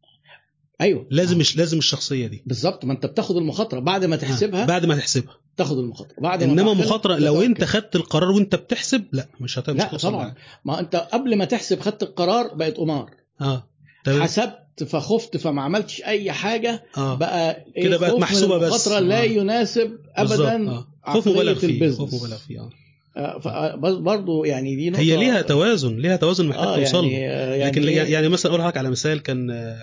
أيوه. 0.81 1.07
لازم 1.11 1.37
مش 1.37 1.57
لازم 1.57 1.77
الشخصية 1.77 2.27
دي. 2.27 2.43
بالظبط. 2.45 2.85
ما 2.85 2.93
أنت 2.93 3.05
بتاخد 3.05 3.37
المخاطرة. 3.37 3.79
بعد 3.79 4.05
ما 4.05 4.15
تحسبها 4.15 4.63
آه. 4.63 4.65
بعد 4.65 4.85
ما 4.85 4.95
تحسبها. 4.95 5.35
تاخد 5.57 5.77
المخاطرة. 5.77 6.15
بعد 6.21 6.43
ما 6.43 6.53
إنما 6.53 6.73
مخاطرة 6.73 7.15
لو. 7.15 7.41
أنت 7.41 7.63
خدت 7.63 7.95
القرار 7.95 8.31
وأنت 8.31 8.55
بتحسب 8.55 9.05
لا 9.11 9.27
مش 9.39 9.59
هتمشي 9.59 9.87
لا 9.91 9.97
طبعا. 9.97 10.35
ما 10.65 10.79
أنت 10.79 10.95
قبل 10.95 11.35
ما 11.35 11.45
تحسب 11.45 11.79
خدت 11.79 12.03
القرار 12.03 12.53
بقت 12.53 12.77
قمار. 12.77 13.11
آه. 13.41 13.67
تمام. 14.05 14.21
حسبت 14.23 14.83
فخفت 14.87 15.37
فما 15.37 15.61
عملتش 15.61 16.01
أي 16.01 16.31
حاجة. 16.31 16.83
آه. 16.97 17.15
بقى 17.15 17.65
إيه 17.77 17.83
كده 17.83 17.97
بقت 17.97 18.13
محسوبة 18.13 18.57
بس. 18.57 18.63
المخاطرة 18.63 18.99
لا 18.99 19.21
آه. 19.21 19.23
يناسب 19.23 19.97
ابدا. 20.15 20.69
آه. 20.69 20.92
خوف 21.05 21.27
مبالغ 21.27 21.59
فيه. 21.59 21.91
خوف 21.91 22.13
مبالغ 22.13 22.37
فيه 22.37 22.59
آه. 22.59 22.69
آه، 23.17 23.75
برضو 23.99 24.43
يعني 24.45 24.75
دي 24.75 24.89
نقطة 24.89 25.01
هي 25.01 25.17
ليها 25.17 25.41
توازن 25.41 25.97
ليها 25.97 26.15
توازن 26.15 26.45
محتاج 26.47 26.67
آه 26.67 26.83
توصل. 26.83 27.05
يعني 27.05 27.59
يعني 27.59 27.71
لكن 27.71 27.87
إيه؟ 27.87 28.01
يعني 28.01 28.29
مثلا 28.29 28.51
أقول 28.51 28.67
لك 28.67 28.77
على 28.77 28.89
مثال 28.89 29.21
كان 29.21 29.51
آه، 29.51 29.77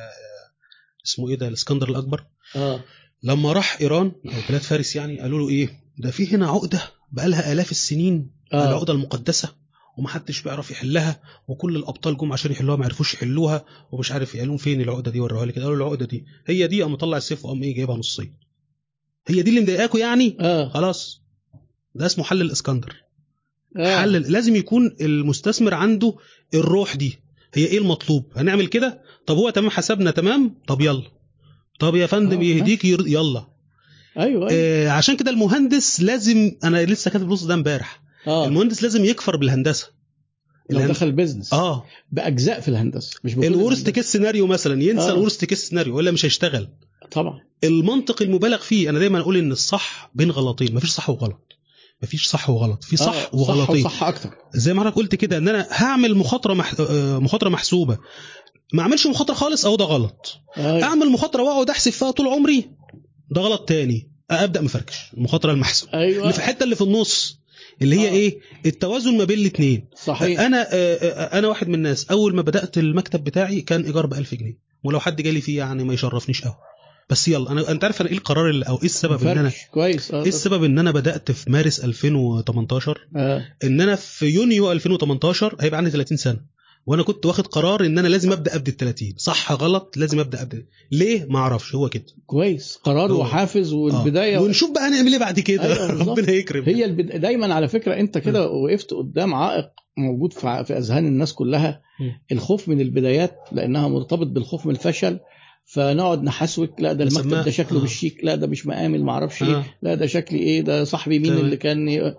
اسمه 1.06 1.28
إيه 1.28 1.36
ده 1.36 1.48
الإسكندر 1.48 1.88
الأكبر 1.88 2.24
آه 2.56 2.80
لما 3.22 3.52
راح 3.52 3.80
إيران 3.80 4.12
أو 4.26 4.32
بلاد 4.48 4.60
فارس 4.60 4.96
يعني 4.96 5.20
قالوا 5.20 5.38
له 5.38 5.48
إيه 5.48 5.70
ده 5.98 6.10
في 6.10 6.34
هنا 6.34 6.48
عقدة 6.48 6.82
بقالها 7.12 7.52
آلاف 7.52 7.70
السنين 7.70 8.30
آه. 8.52 8.68
العقدة 8.68 8.92
المقدسة 8.92 9.54
ومحدش 9.98 10.42
بيعرف 10.42 10.70
يحلها 10.70 11.20
وكل 11.48 11.76
الأبطال 11.76 12.16
جم 12.16 12.32
عشان 12.32 12.52
يحلوها 12.52 12.76
ما 12.76 12.84
عرفوش 12.84 13.14
يحلوها 13.14 13.64
ومش 13.92 14.12
عارف 14.12 14.36
قالوا 14.36 14.56
فين 14.56 14.80
العقدة 14.80 15.10
دي 15.10 15.20
وروها 15.20 15.46
لي 15.46 15.52
كده 15.52 15.64
قالوا 15.64 15.76
العقدة 15.76 16.06
دي 16.06 16.24
هي 16.46 16.66
دي 16.66 16.82
قام 16.82 16.92
مطلع 16.92 17.16
السيف 17.16 17.44
وقام 17.44 17.62
إيه 17.62 17.74
جايبها 17.74 17.96
نصين 17.96 18.34
هي 19.26 19.42
دي 19.42 19.50
اللي 19.50 19.60
مضايقاكوا 19.60 20.00
يعني؟ 20.00 20.36
آه. 20.40 20.68
خلاص. 20.68 21.22
ده 21.94 22.06
اسمه 22.06 22.24
حل 22.24 22.40
الإسكندر. 22.40 22.96
آه. 23.76 24.00
حل 24.00 24.12
لازم 24.12 24.56
يكون 24.56 24.96
المستثمر 25.00 25.74
عنده 25.74 26.14
الروح 26.54 26.96
دي. 26.96 27.18
هي 27.54 27.64
إيه 27.66 27.78
المطلوب؟ 27.78 28.24
هنعمل 28.36 28.66
كده؟ 28.66 29.00
طب 29.26 29.36
هو 29.36 29.50
تمام 29.50 29.70
حسبنا 29.70 30.10
تمام؟ 30.10 30.54
طب 30.66 30.80
يلا. 30.80 31.02
طب 31.80 31.94
يا 31.96 32.06
فندم 32.06 32.38
آه. 32.38 32.44
يهديك 32.44 32.84
ير- 32.84 33.06
يلا. 33.08 33.46
أيوه 34.18 34.26
أيوه. 34.26 34.48
آه 34.52 34.88
عشان 34.88 35.16
كده 35.16 35.30
المهندس 35.30 36.00
لازم 36.00 36.52
أنا 36.64 36.84
لسه 36.84 37.10
كاتب 37.10 37.24
النص 37.24 37.44
ده 37.44 37.54
امبارح. 37.54 38.02
آه. 38.26 38.46
المهندس 38.46 38.82
لازم 38.82 39.04
يكفر 39.04 39.36
بالهندسة. 39.36 39.86
لو 40.70 40.80
دخل 40.86 41.12
بيزنس 41.12 41.52
آه. 41.52 41.84
بأجزاء 42.12 42.60
في 42.60 42.68
الهندسة 42.68 43.20
مش 43.24 43.34
الورست. 43.34 43.90
كيس 43.90 44.12
سيناريو 44.12 44.46
مثلا. 44.46 44.82
ينسى 44.82 45.08
آه. 45.08 45.12
الورست 45.12 45.44
كيس 45.44 45.68
سيناريو 45.68 45.96
ولا 45.96 46.10
مش 46.10 46.24
هيشتغل. 46.24 46.68
طبعا. 47.12 47.40
المنطق 47.64 48.22
المبالغ 48.22 48.58
فيه 48.58 48.90
أنا 48.90 48.98
دايما 48.98 49.18
أقول 49.20 49.36
إن 49.36 49.52
الصح 49.52 50.10
بين 50.14 50.30
غلطين. 50.30 50.74
مفيش 50.74 50.90
صح 50.90 51.10
وغلط. 51.10 51.58
مفيش 52.02 52.28
صح 52.28 52.50
وغلط. 52.50 52.84
في 52.84 52.96
صح 52.96 53.14
آه، 53.14 53.28
وغلطين. 53.32 53.84
صح 53.84 54.02
أكتر. 54.02 54.30
زي 54.54 54.74
ما 54.74 54.80
حضرتك 54.80 54.96
قلت 54.96 55.14
كده 55.14 55.36
إن 55.36 55.48
أنا 55.48 55.66
هعمل 55.70 56.14
مخاطرة 56.14 56.54
مح... 56.54 56.74
آه، 56.80 57.18
مخاطرة 57.18 57.48
محسوبة. 57.48 57.98
ما 58.72 58.82
أعملش 58.82 59.06
مخاطرة 59.06 59.34
خالص 59.34 59.66
أو 59.66 59.76
ده 59.76 59.84
غلط. 59.84 60.40
أيوة. 60.56 60.82
أعمل 60.82 61.10
مخاطرة 61.10 61.42
وأقعد 61.42 61.70
أحسب 61.70 61.92
فيها 61.92 62.10
طول 62.10 62.28
عمري 62.28 62.70
ده 63.30 63.40
غلط 63.40 63.68
تاني. 63.68 64.10
أبدأ 64.30 64.60
مفركش. 64.60 64.96
المخاطرة 65.16 65.52
المحسوبة. 65.52 65.92
أيوه. 65.94 66.22
اللي 66.22 66.32
في 66.32 66.38
الحتة 66.38 66.64
اللي 66.64 66.76
في 66.76 66.84
النص 66.84 67.40
اللي 67.82 68.00
هي 68.00 68.08
آه. 68.08 68.12
إيه؟ 68.12 68.38
التوازن 68.66 69.16
ما 69.18 69.24
بين 69.24 69.38
الاثنين 69.38 69.88
صحيح. 70.04 70.40
أنا 70.40 70.62
آه، 70.72 70.96
آه، 70.96 71.38
أنا 71.38 71.48
واحد 71.48 71.68
من 71.68 71.74
الناس 71.74 72.10
أول 72.10 72.34
ما 72.36 72.42
بدأت 72.42 72.78
المكتب 72.78 73.24
بتاعي 73.24 73.60
كان 73.60 73.82
إيجار 73.84 74.06
ب 74.06 74.14
1000 74.14 74.34
جنيه. 74.34 74.58
ولو 74.84 75.00
حد 75.00 75.22
جالي 75.22 75.40
فيه 75.40 75.58
يعني 75.58 75.84
ما 75.84 75.94
يشرفنيش 75.94 76.42
قوي 76.44 76.54
بس 77.10 77.28
يلا 77.28 77.52
أنا 77.52 77.70
أنت 77.70 77.84
عارف 77.84 78.00
أنا 78.00 78.10
إيه 78.10 78.16
القرار 78.16 78.50
اللي 78.50 78.64
أو 78.68 78.76
إيه 78.76 78.84
السبب 78.84 79.22
إن 79.26 79.38
أنا. 79.38 79.52
كويس 79.70 80.14
آه 80.14 80.22
إيه 80.22 80.28
السبب 80.28 80.64
إن 80.64 80.78
أنا 80.78 80.90
بدأت 80.90 81.30
في 81.32 81.50
مارس 81.50 81.84
2018 81.84 82.98
آه. 83.16 83.44
إن 83.64 83.80
أنا 83.80 83.96
في 83.96 84.26
يونيو 84.26 84.72
2018 84.72 85.56
هيبقى 85.60 85.78
عندي 85.78 85.90
30 85.90 86.16
سنة 86.16 86.40
وأنا 86.86 87.02
كنت 87.02 87.26
واخد 87.26 87.46
قرار 87.46 87.86
إن 87.86 87.98
أنا 87.98 88.08
لازم 88.08 88.32
أبدأ 88.32 88.56
ابدا 88.56 88.72
ال 88.72 88.76
30 88.76 89.08
صح 89.16 89.52
غلط 89.52 89.96
لازم 89.96 90.20
أبدأ 90.20 90.42
ابدا 90.42 90.66
ليه 90.92 91.26
ما 91.30 91.38
أعرفش 91.38 91.74
هو 91.74 91.88
كده 91.88 92.04
كويس 92.26 92.78
قرار. 92.84 93.12
وحافز 93.12 93.72
آه. 93.72 93.76
والبداية 93.76 94.38
ونشوف 94.38 94.70
بقى 94.70 94.88
هنعمل 94.88 95.12
إيه 95.12 95.18
بعد 95.18 95.40
كده 95.40 95.62
أيوة. 95.64 95.90
ربنا 96.10 96.30
يكرم 96.30 96.64
هي 96.64 96.84
البد... 96.84 97.20
دايما 97.20 97.54
على 97.54 97.68
فكرة 97.68 97.94
أنت 98.00 98.18
كده 98.18 98.50
وقفت 98.50 98.94
قدام 98.94 99.34
عائق 99.34 99.70
موجود 99.96 100.32
في 100.32 100.48
أذهان 100.78 101.06
الناس 101.06 101.32
كلها. 101.32 101.82
الخوف 102.32 102.68
من 102.68 102.80
البدايات 102.80 103.36
لأنها 103.52 103.88
مرتبط 103.88 104.26
بالخوف 104.26 104.66
من 104.66 104.72
الفشل 104.74 105.18
فنقعد 105.66 106.22
نحسوك 106.22 106.80
لا 106.80 106.92
ده 106.92 107.04
المكتب 107.04 107.30
ده 107.44 107.50
شكله 107.50 107.78
آه. 107.78 107.82
بالشيك 107.82 108.20
لا 108.24 108.34
ده 108.34 108.46
مش 108.46 108.66
مآمن 108.66 109.02
ما 109.04 109.12
أعرفش 109.12 109.42
آه. 109.42 109.46
إيه 109.46 109.76
لا 109.82 109.94
ده 109.94 110.06
شكلي 110.06 110.38
إيه 110.38 110.60
ده 110.60 110.84
صاحبي 110.84 111.18
مين 111.18 111.30
تمام. 111.30 111.44
اللي 111.44 111.56
كان 111.56 111.88
ي- 111.88 112.14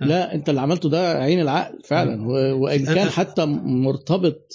لا 0.00 0.34
انت 0.34 0.48
اللي 0.48 0.60
عملته 0.60 0.88
ده 0.88 1.18
عين 1.22 1.40
العقل 1.40 1.78
فعلا 1.84 2.22
و... 2.28 2.32
وإن 2.62 2.84
كان 2.84 3.08
حتى 3.10 3.44
مرتبط 3.64 4.52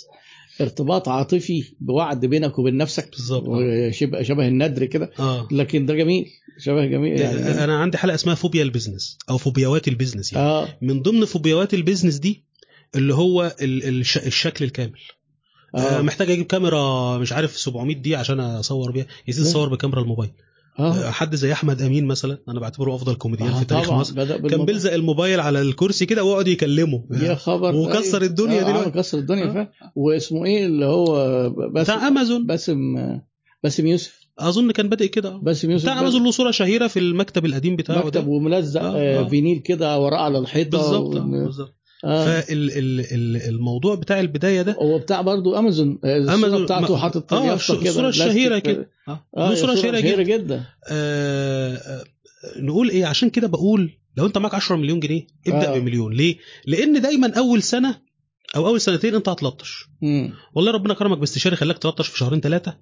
ارتباط 0.62 1.10
عاطفي 1.10 1.64
بوعد 1.80 2.26
بينك 2.26 2.60
وبين 2.60 2.78
نفسك 2.78 3.10
بالظبط. 3.12 3.44
وشبه 3.48 4.22
شبه 4.24 4.48
الندر 4.48 4.86
كده 4.86 5.12
آه 5.20 5.48
لكن 5.52 5.86
ده 5.86 5.96
جميل 5.96 6.26
شبه 6.60 6.86
جميل 6.86 7.20
يعني 7.22 7.64
أنا 7.64 7.78
عندي 7.78 7.98
حلقة 7.98 8.16
اسمها 8.16 8.36
فوبيا 8.36 8.64
البيزنس 8.64 9.18
أو 9.30 9.38
فوبياوات 9.38 9.88
البيزنس 9.88 10.34
يعني 10.34 10.46
آه 10.46 10.68
من 10.82 11.02
ضمن 11.02 11.26
فوبياوات 11.26 11.74
البيزنس 11.74 12.16
دي 12.16 12.44
اللي 12.96 13.14
هو 13.14 13.56
ال- 13.62 13.84
الش- 13.88 14.18
الشكل 14.18 14.66
الكامل 14.66 15.00
آه. 15.76 15.80
آه 15.80 16.02
محتاج 16.02 16.32
أجيب 16.32 16.46
كاميرا 16.46 17.18
مش 17.18 17.34
عارف 17.34 17.58
700 17.58 17.96
دي 17.96 18.16
عشان 18.16 18.40
أصور 18.40 18.92
بيها 18.92 19.06
يزيد 19.28 19.44
لا. 19.46 19.52
أصور 19.52 19.70
بكاميرا 19.70 20.02
الموبايل 20.02 20.32
آه 20.80 20.94
آه. 20.94 21.12
حد 21.12 21.36
زي 21.36 21.52
أحمد 21.54 21.82
أمين 21.82 22.06
مثلا 22.06 22.38
أنا 22.50 22.60
بعتبره 22.60 22.96
أفضل 22.96 23.16
كوميديان 23.16 23.50
آه 23.50 23.60
في 23.60 23.66
تاريخ 23.66 23.88
طبعا 23.88 24.00
مصر 24.00 24.14
بدأ 24.16 24.48
كان. 24.48 24.66
بيلزق 24.66 24.94
الموبايل 24.94 25.40
على 25.40 25.62
الكرسي 25.62 26.06
كده 26.06 26.24
ويقعد 26.24 26.48
يكلمه 26.48 27.04
يا 27.12 27.36
خبر 27.36 27.76
وكسر 27.76 28.18
أيوة. 28.22 28.30
الدنيا 28.30 28.62
آه 28.62 28.64
دلوقتي. 28.64 28.84
عمل 28.90 28.92
كسر 28.92 29.18
الدنيا 29.18 29.46
آه. 29.46 29.54
فعلا 29.54 29.72
واسمه 29.96 30.46
إيه 30.46 30.66
اللي 30.66 30.86
هو 30.86 31.14
باسم 31.50 31.94
بتاع 31.94 32.08
أمازون 32.08 32.46
باسم 32.46 32.96
باسم 33.64 33.88
يوسف 33.88 34.26
أظن 34.40 34.72
كان 34.72 34.90
بادئ 34.90 35.08
كده 35.08 35.38
باسم 35.38 35.72
يوسف 35.72 35.86
بتاع 35.86 36.00
أمازون 36.00 36.24
له 36.24 36.32
صورة 36.32 36.52
شهيرة 36.52 36.88
في 36.88 37.00
المكتب 37.00 37.46
القديم 37.46 37.76
بتاعه 37.76 37.98
مكتب 38.06 38.28
وملزق 38.28 38.82
آه، 38.82 38.96
آه 38.96 39.20
آه. 39.20 39.28
vinyl 39.28 39.60
كده 39.60 40.00
وراه 40.00 40.18
على 40.18 40.38
الحيطة 40.38 40.78
بالظبط 40.78 41.16
آه، 41.16 41.26
و- 41.26 41.46
بالظبط 41.46 41.76
آه. 42.06 42.42
فالموضوع 42.42 43.96
بتاع 43.96 44.20
البداية 44.20 44.62
ده 44.62 44.74
هو 44.74 45.00
بتاع 45.00 45.22
برضو 45.22 45.56
امازون 45.60 46.00
آه، 46.04 46.18
امازون 46.34 46.64
بتاعته 46.64 46.98
حاطط 46.98 47.34
آه 47.34 47.54
الصورة 47.54 48.10
الشهيره. 48.10 48.60
كده 48.60 48.90
آه 49.08 49.20
له 49.38 49.56
صورة 49.56 49.76
شهيرة 49.76 50.00
جدا 50.00 50.24
جدا 50.24 50.64
آه، 50.90 51.76
آه، 51.76 52.04
نقول 52.60 52.90
إيه 52.90 53.06
عشان 53.06 53.30
كده 53.30 53.48
بقول 53.48 53.98
لو 54.18 54.26
أنت 54.26 54.38
معاك 54.38 54.54
10 54.56 54.76
مليون 54.76 55.00
جنيه 55.00 55.28
ابدأ 55.48 55.76
آه. 55.76 55.80
بمليون 55.80 56.14
ليه 56.14 56.38
لأن 56.66 57.02
دايما 57.02 57.34
أول 57.38 57.64
سنة 57.64 58.02
أو 58.56 58.68
أول 58.68 58.82
سنتين 58.82 59.16
أنت 59.16 59.30
هتلطش. 59.30 59.88
والله 60.56 60.72
ربنا 60.72 60.94
كرمك 60.94 61.18
باستشاري 61.18 61.56
خلاك 61.56 61.78
تلطش 61.78 62.08
في 62.08 62.18
شهرين 62.18 62.40
ثلاثة 62.42 62.78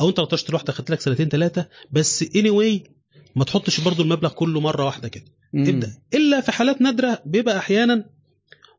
أو 0.00 0.08
أنت 0.08 0.20
لطشت 0.20 0.50
لوحدك 0.50 0.70
خدت 0.70 0.90
لك 0.90 1.00
سنتين 1.00 1.28
ثلاثة 1.28 1.68
بس 1.90 2.24
اني 2.36 2.50
anyway 2.50 2.88
ما 3.36 3.44
تحطش 3.44 3.80
برضو 3.80 4.02
المبلغ 4.02 4.30
كله 4.32 4.60
مرة 4.60 4.84
واحدة 4.84 5.08
كده. 5.08 5.24
ابدأ 5.54 5.92
إلا 6.14 6.40
في 6.40 6.52
حالات 6.52 6.80
نادرة 6.82 7.22
بيبقى 7.26 7.58
أحيانا 7.58 8.04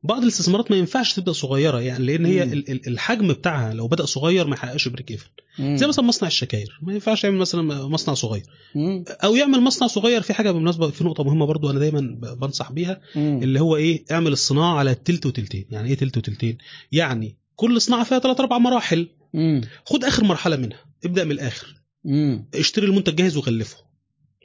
بعض 0.03 0.21
الاستثمارات 0.21 0.71
ما 0.71 0.77
ينفعش 0.77 1.13
تبدأ 1.13 1.31
صغيرة 1.31 1.81
يعني 1.81 2.05
لأن 2.05 2.25
هي 2.25 2.45
مم. 2.45 2.53
ال- 2.53 2.71
ال- 2.71 2.87
الحجم 2.87 3.27
بتاعها 3.27 3.73
لو 3.73 3.87
بدأ 3.87 4.05
صغير 4.05 4.47
ما 4.47 4.55
يحققش 4.55 4.87
break 4.87 5.11
even. 5.11 5.29
زي 5.77 5.87
مثلا 5.87 6.05
مصنع 6.05 6.27
الشكاير 6.27 6.79
ما 6.81 6.93
ينفعش 6.93 7.23
يعمل 7.23 7.37
مثلا 7.37 7.87
مصنع 7.87 8.13
صغير 8.13 8.43
مم. 8.75 9.03
أو 9.09 9.35
يعمل 9.35 9.61
مصنع 9.61 9.87
صغير 9.87 10.21
في 10.21 10.33
حاجة 10.33 10.51
بالمناسبة 10.51 10.89
في 10.89 11.03
نقطة 11.03 11.23
مهمة 11.23 11.45
برضو 11.45 11.69
أنا 11.69 11.79
دايما 11.79 12.01
بنصح 12.41 12.71
بيها 12.71 13.01
مم. 13.15 13.39
اللي 13.43 13.59
هو 13.59 13.75
إيه 13.75 14.05
اعمل 14.11 14.31
الصناعة 14.31 14.75
على 14.77 14.95
تلت 14.95 15.25
وتلتين 15.25 15.65
يعني 15.69 15.89
إيه 15.89 15.95
تلت 15.95 16.17
وتلتين 16.17 16.57
يعني 16.91 17.37
كل 17.55 17.81
صناعة 17.81 18.03
فيها 18.03 18.19
ثلاث 18.19 18.39
أربع 18.39 18.57
مراحل 18.57 19.09
مم. 19.33 19.61
خد 19.85 20.03
آخر 20.03 20.23
مرحلة 20.23 20.55
منها 20.55 20.79
ابدأ 21.05 21.23
من 21.23 21.31
الآخر 21.31 21.75
مم. 22.05 22.45
اشتري 22.55 22.85
المنتج 22.85 23.15
جاهز 23.15 23.37
وغلفه 23.37 23.77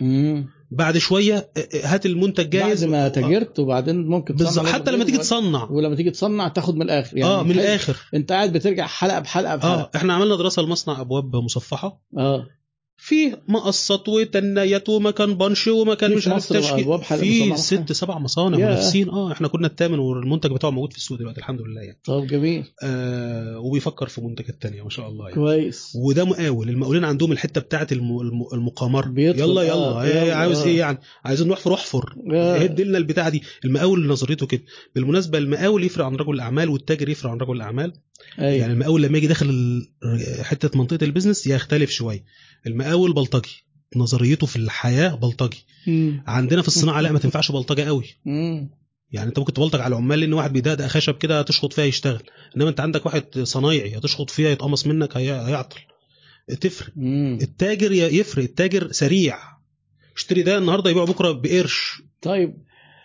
مم. 0.01 0.47
بعد 0.71 0.99
شوية 0.99 1.37
آه، 1.37 1.61
آه، 1.75 1.87
هات 1.87 2.07
المنتج 2.07 2.51
جاهز 2.51 2.85
بعد 2.85 2.91
ما 2.93 3.09
تاجرت 3.09 3.59
وبعدين 3.59 4.07
ممكن 4.07 4.37
تصنع 4.37 4.47
بالظبط 4.47 4.67
حتى 4.67 4.91
لما 4.91 5.05
تيجي 5.05 5.19
تصنع. 5.19 5.69
ولما 5.71 5.97
تيجي 5.97 6.11
تصنع 6.11 6.49
تاخد 6.49 6.75
من 6.75 6.83
الآخر. 6.83 7.17
يعني 7.17 7.31
آه 7.31 7.43
من. 7.43 7.51
الآخر. 7.51 7.97
انت 8.15 8.33
قاعد 8.33 8.53
بترجع 8.53 8.87
حلقة 8.87 9.19
بحلقة 9.19 9.57
بحلقة. 9.57 9.81
آه 9.81 9.91
إحنا 9.97 10.13
عملنا 10.13 10.37
دراسة 10.37 10.63
لمصنع 10.63 11.01
أبواب 11.01 11.37
مصفحة. 11.37 12.01
آه. 12.19 12.47
في 13.01 13.37
مقصات 13.49 14.09
وتنايات 14.09 14.89
ومكان 14.89 15.35
بنش 15.35 15.69
ومكان 15.69 16.15
مش 16.15 16.29
عارف 16.29 16.53
تشكيل 16.53 17.03
في 17.05 17.57
ست 17.57 17.93
سبع 17.93 18.19
مصانع. 18.19 18.57
منافسين. 18.57 19.09
آه 19.09 19.33
إحنا 19.33 19.49
كنا 19.49 19.67
الثامن 19.67 19.99
والمنتج 19.99 20.53
بتاعه 20.53 20.71
موجود 20.71 20.93
في 20.93 20.99
السوق 20.99 21.19
دلوقتي 21.19 21.39
الحمد 21.39 21.61
لله 21.61 21.81
يعني. 21.81 21.99
طب 22.05 22.27
جميل. 22.27 22.65
آه 22.83 23.59
وبيفكر 23.59 24.09
في 24.09 24.21
منتجات 24.21 24.63
تانية 24.63 24.83
ما 24.83 24.91
شاء 24.91 25.09
الله 25.09 25.29
يعني. 25.29 25.41
كويس. 25.41 25.93
وده 25.97 26.25
مقاول. 26.25 26.69
المقاولين 26.69 27.05
عندهم 27.05 27.33
الحتة 27.33 27.61
بتاعه 27.61 27.87
الم... 27.93 28.21
الم... 28.21 28.47
المقامره 28.53 29.09
بيدخل، 29.09 29.41
يلا 29.41 29.63
يلا, 29.63 29.75
آه، 29.75 30.07
يلا، 30.07 30.35
عاوز 30.35 30.59
آه. 30.59 30.65
إيه 30.67 30.79
يعني؟ 30.79 30.99
عايزين 31.25 31.49
نحفر 31.49 31.75
احفر 31.75 32.15
آه. 32.33 32.57
هد 32.57 32.81
لنا 32.81 32.99
البتاعة 32.99 33.29
دي. 33.29 33.43
المقاول 33.65 34.07
نظريته 34.07 34.47
كده. 34.47 34.63
بالمناسبة 34.95 35.39
المقاول 35.39 35.85
يفرق 35.85 36.05
عن 36.05 36.17
رجل 36.17 36.35
الأعمال 36.35 36.69
والتاجر 36.69 37.09
يفرق 37.09 37.31
عن 37.31 37.39
رجل 37.39 37.57
الأعمال. 37.57 37.93
أيوة. 38.39 38.53
يعني 38.53 38.73
المقاول 38.73 39.03
لما 39.03 39.19
يجي 39.19 39.27
داخل 39.27 39.81
حتة 40.43 40.79
منطقة 40.79 41.05
البيزنس 41.05 41.47
يختلف 41.47 41.91
شوية. 41.91 42.25
المقاول 42.67 43.13
بلطجي. 43.13 43.65
نظريته 43.97 44.47
في 44.47 44.57
الحياة 44.57 45.15
بلطجي. 45.15 45.65
مم. 45.87 46.23
عندنا 46.27 46.63
في 46.63 46.69
الصناعة 46.69 47.01
لا 47.01 47.13
ما 47.13 47.19
تنفعش 47.19 47.53
بلطجة 47.53 47.83
قوي. 47.83 48.05
مم. 48.25 48.71
يعني 49.13 49.29
انت 49.29 49.39
ممكن 49.39 49.53
تبلطج 49.53 49.81
على 49.81 49.93
العمال 49.93 50.19
لأن 50.21 50.33
واحد 50.33 50.53
بيدقدق 50.53 50.87
خشب 50.87 51.19
كده 51.19 51.43
تشخط 51.43 51.73
فيها 51.73 51.85
يشتغل. 51.85 52.23
انما 52.57 52.69
انت 52.71 52.81
عندك 52.81 53.07
واحد 53.07 53.39
صنايعي 53.39 53.99
هتشخط 53.99 54.31
فيها 54.31 54.51
يتقمص 54.51 54.87
منك 54.87 55.17
هي- 55.17 55.47
هيعطل. 55.47 55.81
تفرق. 56.61 56.93
مم. 56.97 57.39
التاجر 57.43 57.93
يفرق. 57.93 58.45
التاجر 58.45 58.93
سريع. 58.93 59.39
اشتري 60.17 60.43
ده 60.43 60.59
النهارده 60.59 60.91
يبيعه 60.91 61.07
بكرة 61.07 61.33
بقرش. 61.33 62.03
طيب 62.23 62.55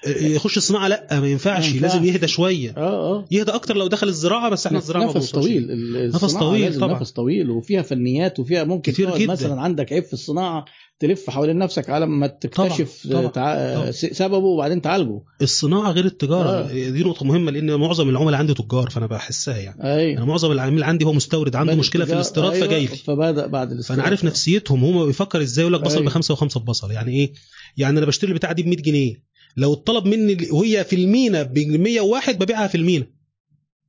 يخش 0.08 0.58
الصناعة 0.58 0.88
لا 0.88 1.08
ما 1.20 1.28
ينفعش 1.28 1.70
ما 1.70 1.76
ينفعش. 1.76 1.82
لازم 1.94 2.06
يهدى 2.06 2.28
شوية 2.28 2.74
آه 2.78 3.16
آه 3.18 3.26
يهدى 3.32 3.52
أكتر 3.52 3.76
لو 3.78 3.88
دخل 3.88 4.08
الزراعة 4.08 4.50
بس 4.50 4.66
إحنا 4.66 4.78
الزراعة 4.78 5.06
نفس. 5.16 5.32
طويل 5.32 5.68
نفس 6.14 6.34
طويل 6.34 6.80
طبعا. 6.80 7.00
نفس 7.00 7.12
طويل 7.12 7.50
وفيها 7.50 7.82
فنيات 7.82 8.40
وفيها 8.40 8.64
ممكن 8.64 8.92
كتير 8.92 9.18
جدا. 9.18 9.32
مثلا 9.32 9.62
عندك 9.62 9.94
عيب 9.94 10.04
في 10.04 10.14
الصناعة 10.14 10.66
تلف 11.00 11.30
حوالين 11.30 11.58
نفسك 11.58 11.90
على 11.90 12.06
ما 12.06 12.28
تكتشف 12.28 13.08
طبعا. 13.12 13.28
تع... 13.28 13.76
طبعا. 13.76 13.92
س- 13.92 14.06
سببه 14.06 14.38
وبعدين 14.38 14.82
تعالجه 14.82 15.22
الصناعة 15.42 15.92
غير 15.92 16.06
التجارة 16.06 16.50
آه. 16.50 16.90
دي 16.90 17.04
نقطة 17.04 17.26
مهمة 17.26 17.52
لأن 17.52 17.76
معظم 17.76 18.10
العملاء 18.10 18.40
عندي 18.40 18.54
تجار 18.54 18.90
فأنا 18.90 19.06
بحسها 19.08 19.58
يعني 19.58 19.84
أيوه 19.84 20.18
أنا 20.18 20.26
معظم 20.26 20.52
العميل 20.52 20.84
عندي 20.84 21.06
هو 21.06 21.14
مستورد 21.14 21.56
عنده 21.56 21.76
مشكلة 21.76 22.06
في 22.06 22.14
الاستيراد 22.14 22.52
أيوة، 22.54 22.68
فجاي 22.68 22.82
لي 22.82 22.88
فبدأ 22.88 23.48
بعد 23.48 23.72
الاستيراد 23.72 23.98
فأنا 24.00 24.10
عارف 24.10 24.24
نفسيتهم 24.24 24.84
هم 24.84 25.06
بيفكر 25.06 25.42
إزاي 25.42 25.62
يقول 25.64 25.74
لك 25.74 25.82
بصل 25.82 25.96
أيوة. 25.96 26.06
بخمسة 26.06 26.32
وخمسة 26.34 26.60
ببصل 26.60 26.92
يعني 26.92 27.12
إيه 27.12 27.34
يعني 27.78 27.98
أنا 27.98 28.06
بشتري 28.06 28.32
البتاعة 28.32 28.54
دي 28.54 28.64
ب 28.64 28.68
100 28.68 28.78
جنيه 28.78 29.33
لو 29.58 29.74
الطلب 29.74 30.06
مني 30.06 30.38
وهي 30.52 30.84
في 30.84 30.96
المينا 30.96 31.44
ب 31.44 31.58
101 31.60 32.40
ببيعها 32.40 32.68
في 32.68 32.76
المينا. 32.76 33.06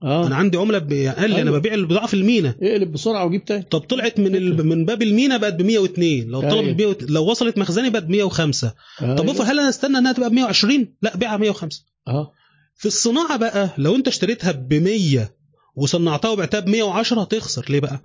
آه. 0.03 0.27
أنا 0.27 0.37
عندي 0.37 0.57
عملة 0.59 0.79
ب- 0.79 0.93
قال 0.93 1.31
لي 1.31 1.37
أنا 1.43 1.51
أيوة. 1.51 1.59
ببيع 1.59 1.75
البضاعة 1.75 2.07
في 2.07 2.15
المينا. 2.15 2.55
اقلب 2.63 2.93
بسرعة 2.93 3.25
وجيب 3.27 3.45
تاني. 3.45 3.63
طب 3.63 3.81
طلعت 3.81 4.19
من 4.21 4.37
ال... 4.37 4.67
من 4.67 4.85
باب 4.85 5.03
المينا 5.03 5.37
بقت 5.37 5.55
ب 5.55 5.63
102 5.63 6.29
لو. 6.29 6.41
طلب 6.41 6.81
100 6.83 6.97
لو 7.09 7.31
وصلت 7.31 7.59
مخزني 7.59 7.91
بقت 7.91 8.03
ب 8.03 8.11
105 8.11 8.75
طب 8.99 9.05
أيوة. 9.05 9.21
افرض 9.31 9.41
هل 9.47 9.61
أنا 9.61 9.69
استنى 9.69 9.99
إنها 9.99 10.13
تبقى 10.13 10.31
ب 10.31 10.33
120 10.33 10.95
لا 11.03 11.17
بيعها 11.17 11.37
105 11.37 11.83
آه. 12.09 12.33
في 12.77 12.87
الصناعة 12.87 13.37
بقى 13.37 13.71
لو 13.79 13.95
أنت 13.97 14.09
اشتريتها 14.09 14.53
ب 14.53 14.75
100 14.75 15.35
وصنعتها 15.77 16.29
وبعتها 16.31 16.61
ب 16.61 16.69
110 16.69 17.21
هتخسر. 17.23 17.67
ليه 17.71 17.81
بقى؟ 17.81 18.03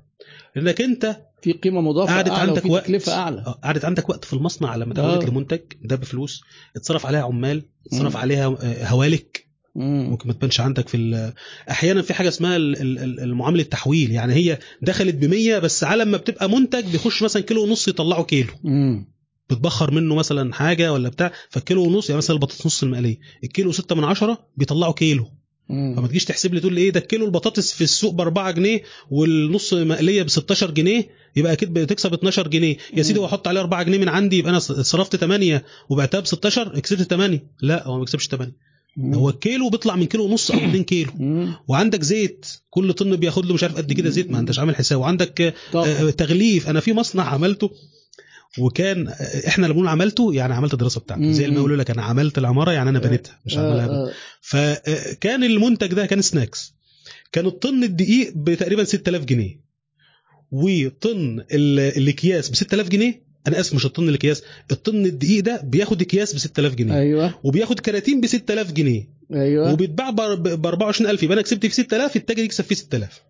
لأنك 0.56 0.82
أنت 0.82 1.18
في 1.42 1.52
قيمة 1.52 1.82
مضافة 1.82 2.14
قعدت 2.14 2.30
أعلى 2.30 2.50
عندك 2.50 2.66
وقت 2.66 2.84
تكلفة 2.86 3.14
أعلى 3.14 3.40
آه، 3.48 3.60
قعدت 3.64 3.86
عندك 3.86 4.10
وقت 4.10 4.26
في 4.26 4.34
المصنع 4.34 4.76
لما 4.76 4.92
آه. 4.92 4.96
تحولت 4.96 5.30
لمنتج 5.30 5.60
ده 5.82 5.96
بفلوس 5.96 6.42
اتصرف 6.76 7.06
عليها 7.06 7.22
عمال 7.22 7.64
اتصرف 7.88 8.16
مم. 8.16 8.22
عليها 8.22 8.46
آه، 8.62 8.86
هوالك 8.88 9.46
مم. 9.76 10.08
ممكن 10.10 10.28
ما 10.28 10.34
تبانش 10.34 10.60
عندك 10.60 10.88
في 10.88 11.32
أحيانا 11.70 12.02
في 12.02 12.14
حاجة 12.14 12.28
اسمها 12.28 12.56
ال- 12.56 12.82
ال- 12.82 13.00
ال- 13.00 13.20
المعاملة 13.20 13.62
التحويل 13.62 14.12
يعني 14.12 14.34
هي 14.34 14.60
دخلت 14.82 15.16
ب 15.16 15.26
100 15.26 15.60
بس 15.60 15.84
على 15.84 16.06
ما 16.06 16.18
بتبقى 16.18 16.50
منتج 16.50 16.86
بيخش 16.92 17.24
مثلا 17.24 17.42
كيلو 17.44 17.64
ونص 17.64 17.88
يطلعوا 17.88 18.24
كيلو 18.24 18.54
مم. 18.64 19.08
بتبخر 19.50 19.92
منه 19.92 20.16
مثلا 20.16 20.54
حاجة 20.54 20.94
ولا 20.94 21.10
بتاع 21.10 21.32
فالكيلو 21.50 21.84
ونص 21.86 22.10
يعني 22.10 22.18
مثلا 22.18 22.36
البطاطس 22.36 22.66
نص 22.66 22.84
المقلية 22.84 23.18
الكيلو 23.44 23.72
6 23.72 23.96
من 23.96 24.04
عشرة 24.04 24.48
بيطلعوا 24.58 24.94
كيلو 24.94 25.26
مم. 25.70 25.96
فما 25.96 26.08
تجيش 26.08 26.26
تحسب 26.26 26.54
لي 26.54 26.60
تقول 26.60 26.74
لي 26.74 26.82
إيه 26.82 26.90
ده 26.90 27.00
الكيلو 27.00 27.26
البطاطس 27.26 27.74
في 27.74 27.84
السوق 27.84 28.14
ب 28.14 28.22
4 28.22 28.52
جنيه 28.52 28.82
والنص 29.12 29.74
مقلية 29.74 30.24
ب 30.24 30.30
16 30.30 30.72
جنيه 30.72 31.10
يبقى 31.36 31.54
أكيد 31.54 31.74
بتكسب 31.74 32.14
12 32.14 32.48
جنيه 32.48 32.78
يا 32.94 33.04
سيدي. 33.04 33.20
واحط 33.20 33.48
عليه 33.48 33.60
4 33.62 33.84
جنيه 33.84 33.98
من 33.98 34.10
عندي 34.10 34.38
يبقى 34.38 34.52
أنا 34.52 34.60
صرفت 34.60 35.16
8 35.16 35.64
وبعتها 35.90 36.20
ب 36.20 36.26
16 36.28 36.80
كسبت 36.80 37.02
8 37.02 37.44
لا 37.62 37.88
هو 37.88 37.94
ما 37.94 38.00
بيكسبش 38.00 38.28
8 38.28 38.52
مم. 38.98 39.14
هو 39.14 39.30
الكيلو 39.30 39.70
بيطلع 39.70 39.96
من 39.96 40.06
كيلو 40.06 40.26
ونص 40.26 40.52
أو 40.52 40.58
2 40.58 40.84
كيلو 40.84 41.12
مم. 41.20 41.54
وعندك 41.68 42.04
زيت 42.04 42.46
كل 42.70 42.94
طن 42.94 43.16
بياخد 43.16 43.46
له 43.46 43.54
مش 43.54 43.64
عارف 43.64 43.76
قد 43.78 43.94
كده 43.94 44.10
زيت 44.10 44.32
ما 44.32 44.40
انتش 44.40 44.60
عامل 44.60 44.76
حساب 44.76 45.00
وعندك 45.00 45.42
آه، 45.42 45.54
طبعا 45.74 46.12
تغليف 46.12 46.70
أنا 46.70 46.80
في 46.80 46.94
مصنع 46.94 47.24
عملته 47.24 47.72
وكان 48.58 49.08
آه، 49.08 49.48
إحنا 49.48 49.66
لما 49.66 49.74
بنقول 49.74 49.88
عملته 49.88 50.34
يعني 50.34 50.54
عملت 50.54 50.74
الدراسة 50.74 51.02
بتاعته 51.02 51.32
زي. 51.32 51.48
ما 51.48 51.56
يقولوا 51.56 51.78
لك 51.78 51.92
أنا 51.92 52.02
عملت 52.04 52.38
العمارة 52.38 52.72
يعني 52.72 52.90
أنا 52.90 53.00
بنيتها 53.00 53.40
مش 53.46 53.58
عملها. 53.58 53.86
آه، 53.90 54.08
آه. 54.10 54.12
فكان 54.42 55.44
المنتج 55.44 55.94
ده 55.94 56.06
كان 56.06 56.22
سناكس 56.22 56.74
كان 57.32 57.46
الطن 57.46 57.84
الدقيق 57.84 58.34
بتقريبا 58.36 58.84
6000 58.84 59.26
جنيه. 59.26 59.60
وطن 60.52 61.40
ال- 61.52 61.80
الأكياس 61.80 62.50
ب 62.50 62.56
6000 62.56 62.90
جنيه. 62.90 63.30
أنا 63.48 63.60
آسف 63.60 63.74
مش 63.74 63.86
الطن 63.86 64.10
الأكياس. 64.10 64.44
الطن 64.72 65.06
الدقيق 65.06 65.44
ده 65.44 65.62
بياخد 65.64 66.02
أكياس 66.02 66.34
ب 66.34 66.38
6000 66.38 66.76
جنيه. 66.76 66.94
أيوه. 67.00 67.40
وبياخد 67.44 67.80
كراتين 67.80 68.22
ب 68.22 68.26
6000 68.28 68.72
جنيه. 68.72 69.10
أيوه. 69.34 69.74
وبيتباع 69.74 70.10
ب 70.10 70.20
24000 70.66 71.24
يبقى 71.24 71.34
أنا 71.34 71.42
كسبت 71.42 71.66
في 71.66 71.74
6000 71.74 72.16
التاجر 72.16 72.44
يكسب 72.44 72.64
فيه 72.64 72.76
6000 72.76 73.22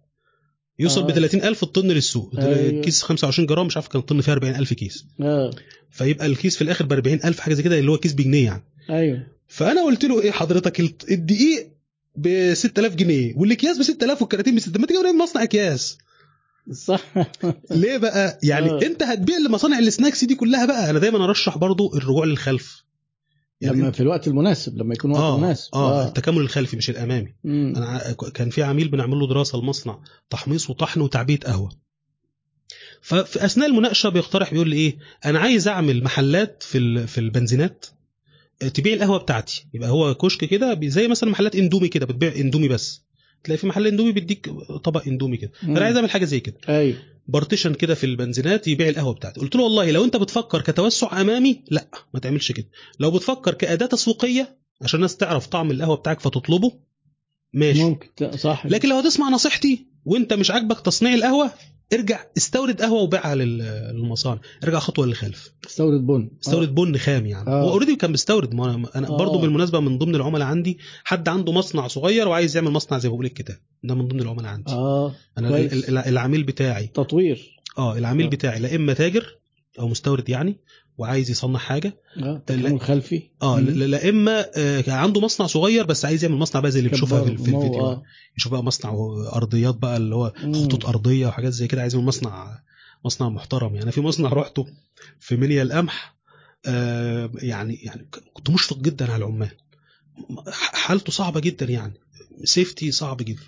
يوصل 0.80 1.02
آه. 1.02 1.06
ب 1.06 1.12
30000 1.12 1.64
الطن 1.64 1.88
للسوق. 1.88 2.32
أيوة. 2.40 2.82
كيس 2.82 3.02
25 3.04 3.48
جرام 3.48 3.66
مش 3.66 3.78
عارف 3.78 3.88
كان 3.88 4.00
الطن 4.02 4.22
فيه 4.22 4.32
40000 4.32 4.74
كيس. 4.74 5.06
آه. 5.22 5.52
فيبقى 5.92 6.26
الكيس 6.26 6.56
في 6.56 6.62
الآخر 6.62 6.86
ب 6.86 6.94
40000 6.94 7.40
حاجة 7.40 7.54
زي 7.54 7.64
كده 7.64 7.80
اللي 7.80 7.92
هو 7.92 7.98
كيس 7.98 8.14
بجنيه 8.14 8.46
يعني. 8.46 8.64
أيوه. 8.90 9.28
فأنا 9.48 9.84
قلت 9.84 10.06
له 10.06 10.22
إيه 10.22 10.32
حضرتك 10.32 10.80
الدقيق 11.12 11.68
ب 12.16 12.54
6000 12.54 12.96
جنيه 12.96 13.34
والأكياس 13.36 13.78
ب 13.78 13.84
6000 13.84 14.22
والكراتين 14.22 14.56
ب 14.56 14.60
6000 14.60 14.82
ما 14.82 14.88
تيجي 14.88 15.00
نعمل 15.00 15.18
مصنع 15.18 15.44
أكياس. 15.44 15.98
صح. 16.74 17.02
ليه 17.72 17.98
بقى؟ 17.98 18.40
يعني 18.44 18.70
آه. 18.70 18.82
أنت 18.82 19.04
هتبيع 19.04 19.38
لمصانع 19.38 19.80
ال 19.80 19.86
snacks 19.86 20.26
دي 20.26 20.36
كلها 20.36 20.66
بقى. 20.66 20.90
أنا 20.90 21.00
دايما 21.00 21.24
أرشح 21.24 21.58
برضو 21.58 21.96
الرجوع 21.98 22.26
للخلف. 22.26 22.84
لما 23.62 23.92
أنت- 23.92 23.94
في 23.94 24.02
الوقت 24.04 24.28
المناسب 24.28 24.78
لما 24.78 24.94
يكون 24.94 25.12
وقت 25.12 25.22
آه 25.22 25.38
مناسب. 25.38 25.70
آه 25.76 26.08
التكامل 26.08 26.42
الخلفي 26.42 26.78
مش 26.78 26.90
الأمامي. 26.90 27.34
مم. 27.44 27.74
أنا 27.78 28.14
كان 28.34 28.50
في 28.50 28.64
عميل 28.64 28.88
بنعمل 28.88 29.20
له 29.20 29.28
دراسة 29.28 29.60
المصنع 29.60 30.00
تحميص 30.30 30.70
وطحن 30.70 31.02
وتعبئه 31.02 31.38
قهوة. 31.40 31.70
ففي 33.02 33.46
أثناء 33.46 33.70
المناقشة 33.70 34.10
بيقترح 34.10 34.52
بيقول 34.52 34.70
لي 34.70 34.76
إيه 34.76 34.98
أنا 35.26 35.40
عايز 35.40 35.68
أعمل 35.68 36.04
محلات 36.04 36.64
في 36.64 37.08
في 37.08 37.18
البنزينات 37.18 37.86
آه، 38.62 38.68
تبيع 38.68 38.94
القهوة 38.94 39.18
بتاعتي. 39.18 39.66
يبقى 39.74 39.90
هو 39.90 40.16
كشك 40.16 40.46
كده 40.46 40.80
زي 40.84 41.08
مثلا 41.08 41.30
محلات 41.30 41.56
إندومي 41.56 41.88
كده 41.88 42.06
بتبيع 42.06 42.36
إندومي 42.36 42.68
بس. 42.68 43.02
تلاقي 43.44 43.58
في 43.58 43.68
محل 43.68 43.88
اندومي 43.88 44.12
بيديك 44.12 44.50
طبق 44.84 45.08
اندومي 45.08 45.38
كده. 45.38 45.52
مم. 45.64 45.78
أنا 45.78 45.86
عايز 45.86 45.96
اعمل 45.96 46.10
حاجة 46.10 46.26
زي 46.26 46.40
كده. 46.40 46.58
أيوه. 46.70 46.98
partition 47.28 47.74
كده 47.74 47.96
في 47.96 48.04
البنزينات 48.06 48.68
يبيع 48.68 48.90
القهوة 48.90 49.14
بتاعتي. 49.14 49.40
قلت 49.40 49.56
له 49.56 49.64
والله 49.64 49.92
لو 49.92 50.04
انت 50.04 50.18
بتفكر 50.18 50.62
كتوسع 50.62 51.22
أمامي 51.22 51.62
لا 51.72 51.88
ما 52.14 52.20
تعملش 52.20 52.52
كده. 52.52 52.68
لو 53.00 53.12
بتفكر 53.12 53.54
كأداة 53.54 53.86
تسويقية 53.86 54.58
عشان 54.82 54.98
الناس 54.98 55.18
تعرف 55.18 55.48
طعم 55.48 55.72
القهوة 55.72 55.96
بتاعك 55.96 56.20
فتطلبه 56.20 56.72
ماشي. 57.54 57.84
ممكن 57.84 58.38
صح. 58.38 58.66
لكن 58.66 58.90
لو 58.90 58.96
هتسمع 58.96 59.30
نصيحتي 59.30 59.86
وانت 60.06 60.34
مش 60.34 60.52
عاجبك 60.52 60.80
تصنيع 60.80 61.14
القهوة 61.14 61.52
ارجع 61.94 62.20
استورد 62.38 62.82
قهوة 62.82 63.02
وبيعها 63.02 63.36
لل- 63.36 63.92
للمصانع. 63.96 64.40
ارجع 64.64 64.80
خطوة 64.80 65.06
للخلف. 65.06 65.54
استورد 65.68 66.08
بن. 66.08 66.30
استورد 66.42 66.76
بن 66.76 66.98
خام 66.98 67.26
يعني. 67.26 67.48
آه. 67.50 67.64
هو 67.64 67.70
already 67.70 67.96
كان 67.96 68.12
بيستورد. 68.12 68.54
ما 68.56 68.90
أنا 68.96 69.10
آه. 69.10 69.18
برضه 69.18 69.42
بالمناسبة 69.42 69.80
من 69.80 69.98
ضمن 69.98 70.16
العملاء 70.16 70.48
عندي 70.48 70.78
حد 71.04 71.30
عنده 71.30 71.52
مصنع 71.52 71.88
صغير 71.88 72.28
وعايز 72.28 72.56
يعمل 72.56 72.72
مصنع 72.72 72.98
زي 73.00 73.10
ما 73.10 73.14
بقول 73.14 73.26
الكتاب 73.26 73.58
ده 73.84 73.96
من 73.96 74.08
ضمن 74.08 74.20
العملاء 74.22 74.46
عندي. 74.52 74.72
آه. 74.72 75.16
أنا 75.38 75.50
كويس. 75.50 75.74
ال- 75.74 75.90
ال- 75.90 75.98
العميل 75.98 76.44
بتاعي. 76.44 76.88
تطوير. 76.88 77.60
آه 77.78 77.98
العميل 77.98 78.26
آه. 78.26 78.30
بتاعي. 78.30 78.60
لا 78.60 78.76
إما 78.76 78.94
تاجر 78.94 79.36
أو 79.80 79.88
مستورد 79.88 80.30
يعني. 80.30 80.58
وعايز 81.00 81.32
يصنع 81.32 81.60
حاجة. 81.60 81.98
آه 82.18 82.42
تكامل 82.46 82.82
خلفي. 82.82 83.22
آه. 83.42 83.60
لا 83.60 84.10
إما 84.10 84.46
آه 84.58 84.84
عنده 84.92 85.22
مصنع 85.22 85.48
صغير 85.48 85.86
بس 85.86 86.06
عايز 86.06 86.24
يعمل 86.24 86.38
مصنع 86.38 86.62
بقى 86.62 86.72
زي 86.72 86.80
اللي 86.80 86.90
بنشوفها 86.90 87.22
في, 87.24 87.30
الفيديو. 87.30 87.80
آه. 87.80 88.04
يشوف 88.38 88.52
بقى 88.52 88.64
مصنع 88.64 88.92
أرضيات 89.36 89.76
بقى 89.76 89.98
اللي 89.98 90.16
هو. 90.16 90.34
خطوط 90.38 90.86
أرضية 90.86 91.28
وحاجات 91.28 91.54
زي 91.54 91.68
كده 91.68 91.82
عايز 91.82 91.96
يعمل 91.96 92.08
مصنع 92.08 92.60
مصنع 93.06 93.30
محترم. 93.30 93.76
يعني 93.76 93.92
في 93.92 94.02
مصنع 94.02 94.30
رحته 94.30 94.66
في 95.20 95.36
منيا 95.36 95.64
القمح 95.64 96.16
آه 96.66 97.32
يعني 97.36 97.76
يعني 97.76 98.08
كنت 98.34 98.50
مشفق 98.50 98.78
جدا 98.78 99.12
على 99.12 99.26
العمال. 99.26 99.50
حالته 100.52 101.12
صعبة 101.12 101.40
جدا 101.40 101.66
يعني. 101.66 101.94
سيفتي 102.44 102.92
صعب 102.92 103.18
جدا. 103.18 103.42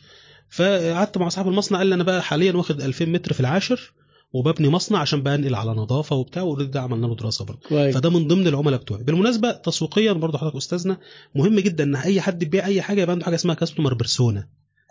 فقعدت 0.50 1.18
مع 1.18 1.30
صاحب 1.30 1.48
المصنع 1.48 1.78
قال 1.78 1.88
لي 1.88 1.96
أنا 1.96 2.04
بقى 2.04 2.24
حاليا 2.24 2.54
واخد 2.54 2.82
2000 2.82 3.06
متر 3.06 3.34
في 3.34 3.40
العاشر 3.40 3.94
وببني 4.34 4.70
مصنع 4.70 5.00
عشان 5.00 5.24
بنقل 5.24 5.56
على 5.56 5.72
نظافة 5.72 6.16
وبتاع 6.16 6.42
واوريدي 6.44 6.72
ده 6.72 6.82
عملنا 6.82 7.08
له 7.08 7.16
دراسة 7.16 7.46
برضه. 7.46 7.92
فده 7.92 8.10
من 8.10 8.28
ضمن 8.28 8.48
العملاء 8.48 8.80
بتوعي. 8.80 9.04
بالمناسبة 9.04 9.52
تسويقيا 9.52 10.14
برضه 10.14 10.38
حضرتك 10.38 10.56
أستاذنا 10.56 10.98
مهم 11.36 11.60
جدا 11.60 11.84
إن 11.84 11.96
أي 11.96 12.22
حد 12.22 12.40
بيبيع 12.40 12.66
أي 12.66 12.82
حاجة 12.82 13.02
يبقى 13.02 13.12
عنده 13.14 13.26
حاجة 13.26 13.36
اسمها 13.36 13.56
كاستمر 13.56 13.94
بيرسونا 13.94 14.48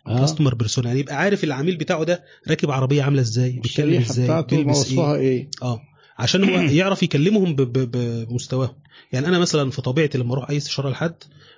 آه. 0.06 0.20
كاستمر 0.20 0.54
بيرسونا 0.54 0.88
يعني 0.88 1.00
يبقى 1.00 1.16
عارف 1.16 1.44
العميل 1.44 1.76
بتاعه 1.76 2.04
ده 2.04 2.24
راكب 2.48 2.70
عربية 2.70 3.02
عاملة 3.02 3.20
إزاي 3.20 3.50
بيتكلم 3.50 4.00
إزاي 4.00 4.42
بيلبس 4.42 4.92
إيه. 4.92 5.14
إيه. 5.14 5.50
آه. 5.62 5.80
عشان 6.18 6.44
هو 6.44 6.60
يعرف 6.80 7.02
يكلمهم 7.02 7.54
بمستواهم 7.54 8.74
يعني 9.12 9.26
أنا 9.28 9.38
مثلا 9.38 9.70
في 9.70 9.82
طبيعتي 9.82 10.18
لما 10.18 10.32
أروح 10.32 10.50
أي 10.50 10.56
استشارة 10.56 10.90
لحد 10.90 11.14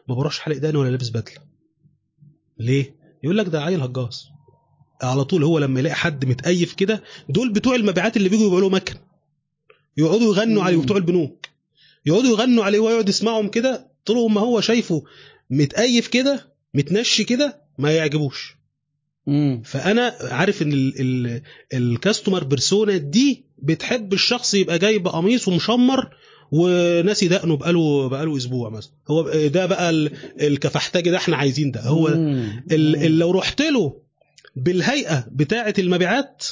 ما 0.09 0.15
بروحش 0.15 0.39
حلق 0.39 0.57
دقن 0.57 0.77
ولا 0.77 0.91
لابس 0.91 1.09
بدلة. 1.09 1.37
ليه؟ 2.59 2.95
يقول 3.25 3.39
لك 3.39 3.47
ده 3.47 3.63
عيل 3.63 3.81
هجاص. 3.81 4.29
على 5.03 5.25
طول 5.25 5.45
هو 5.45 5.59
لما 5.59 5.81
يلاقي 5.81 5.95
حد 5.95 6.25
متأيف 6.25 6.73
كده 6.75 7.03
دول 7.29 7.53
بتوع 7.53 7.75
المبيعات 7.75 8.17
اللي 8.17 8.29
بيجوا 8.29 8.47
يبقوا 8.47 8.61
له 8.61 8.69
مكن 8.69 8.95
يقعدوا 9.97 10.35
يغنوا 10.35 10.63
عليه. 10.63 10.77
بتوع 10.77 10.97
البنوك 10.97 11.47
يقعدوا 12.07 12.31
يغنوا 12.31 12.65
عليه 12.65 12.79
ويقعد 12.79 13.09
يسمعهم 13.09 13.49
كده 13.49 13.87
طول 14.07 14.33
ما 14.33 14.41
هو 14.41 14.61
شايفه 14.61 15.03
متأيف 15.51 16.07
كده 16.09 16.53
متنشي 16.75 17.25
كده 17.25 17.61
ما 17.79 17.91
يعجبوش 17.93 18.57
مم. 19.27 19.63
فأنا 19.65 20.15
عارف 20.21 20.63
إن 20.63 20.73
ال- 20.73 21.01
ال- 21.01 21.43
الكاستمر 21.75 22.45
بيرسونا 22.45 22.97
دي 22.97 23.45
بتحب 23.59 24.13
الشخص 24.13 24.55
يبقى 24.55 24.79
جاي 24.79 24.99
بقميص 24.99 25.49
ومشمر 25.49 26.17
وناسي 26.53 27.29
دقنه 27.29 27.57
بقاله 27.57 28.09
بقاله 28.09 28.37
أسبوع 28.37 28.69
مثلا 28.71 28.93
هو 29.11 29.31
ده 29.47 29.67
بقى 29.67 29.91
ال- 29.91 30.11
الكفحتاجي 30.41 31.11
ده 31.11 31.17
إحنا 31.17 31.37
عايزين 31.37 31.71
ده 31.71 31.81
هو 31.83 32.09
مم. 32.09 32.65
ال- 32.73 32.97
ال- 32.97 33.19
لو 33.19 33.31
رحت 33.31 33.63
له 33.63 34.02
بالهيئة 34.57 35.27
بتاعة 35.31 35.75
المبيعات 35.79 36.45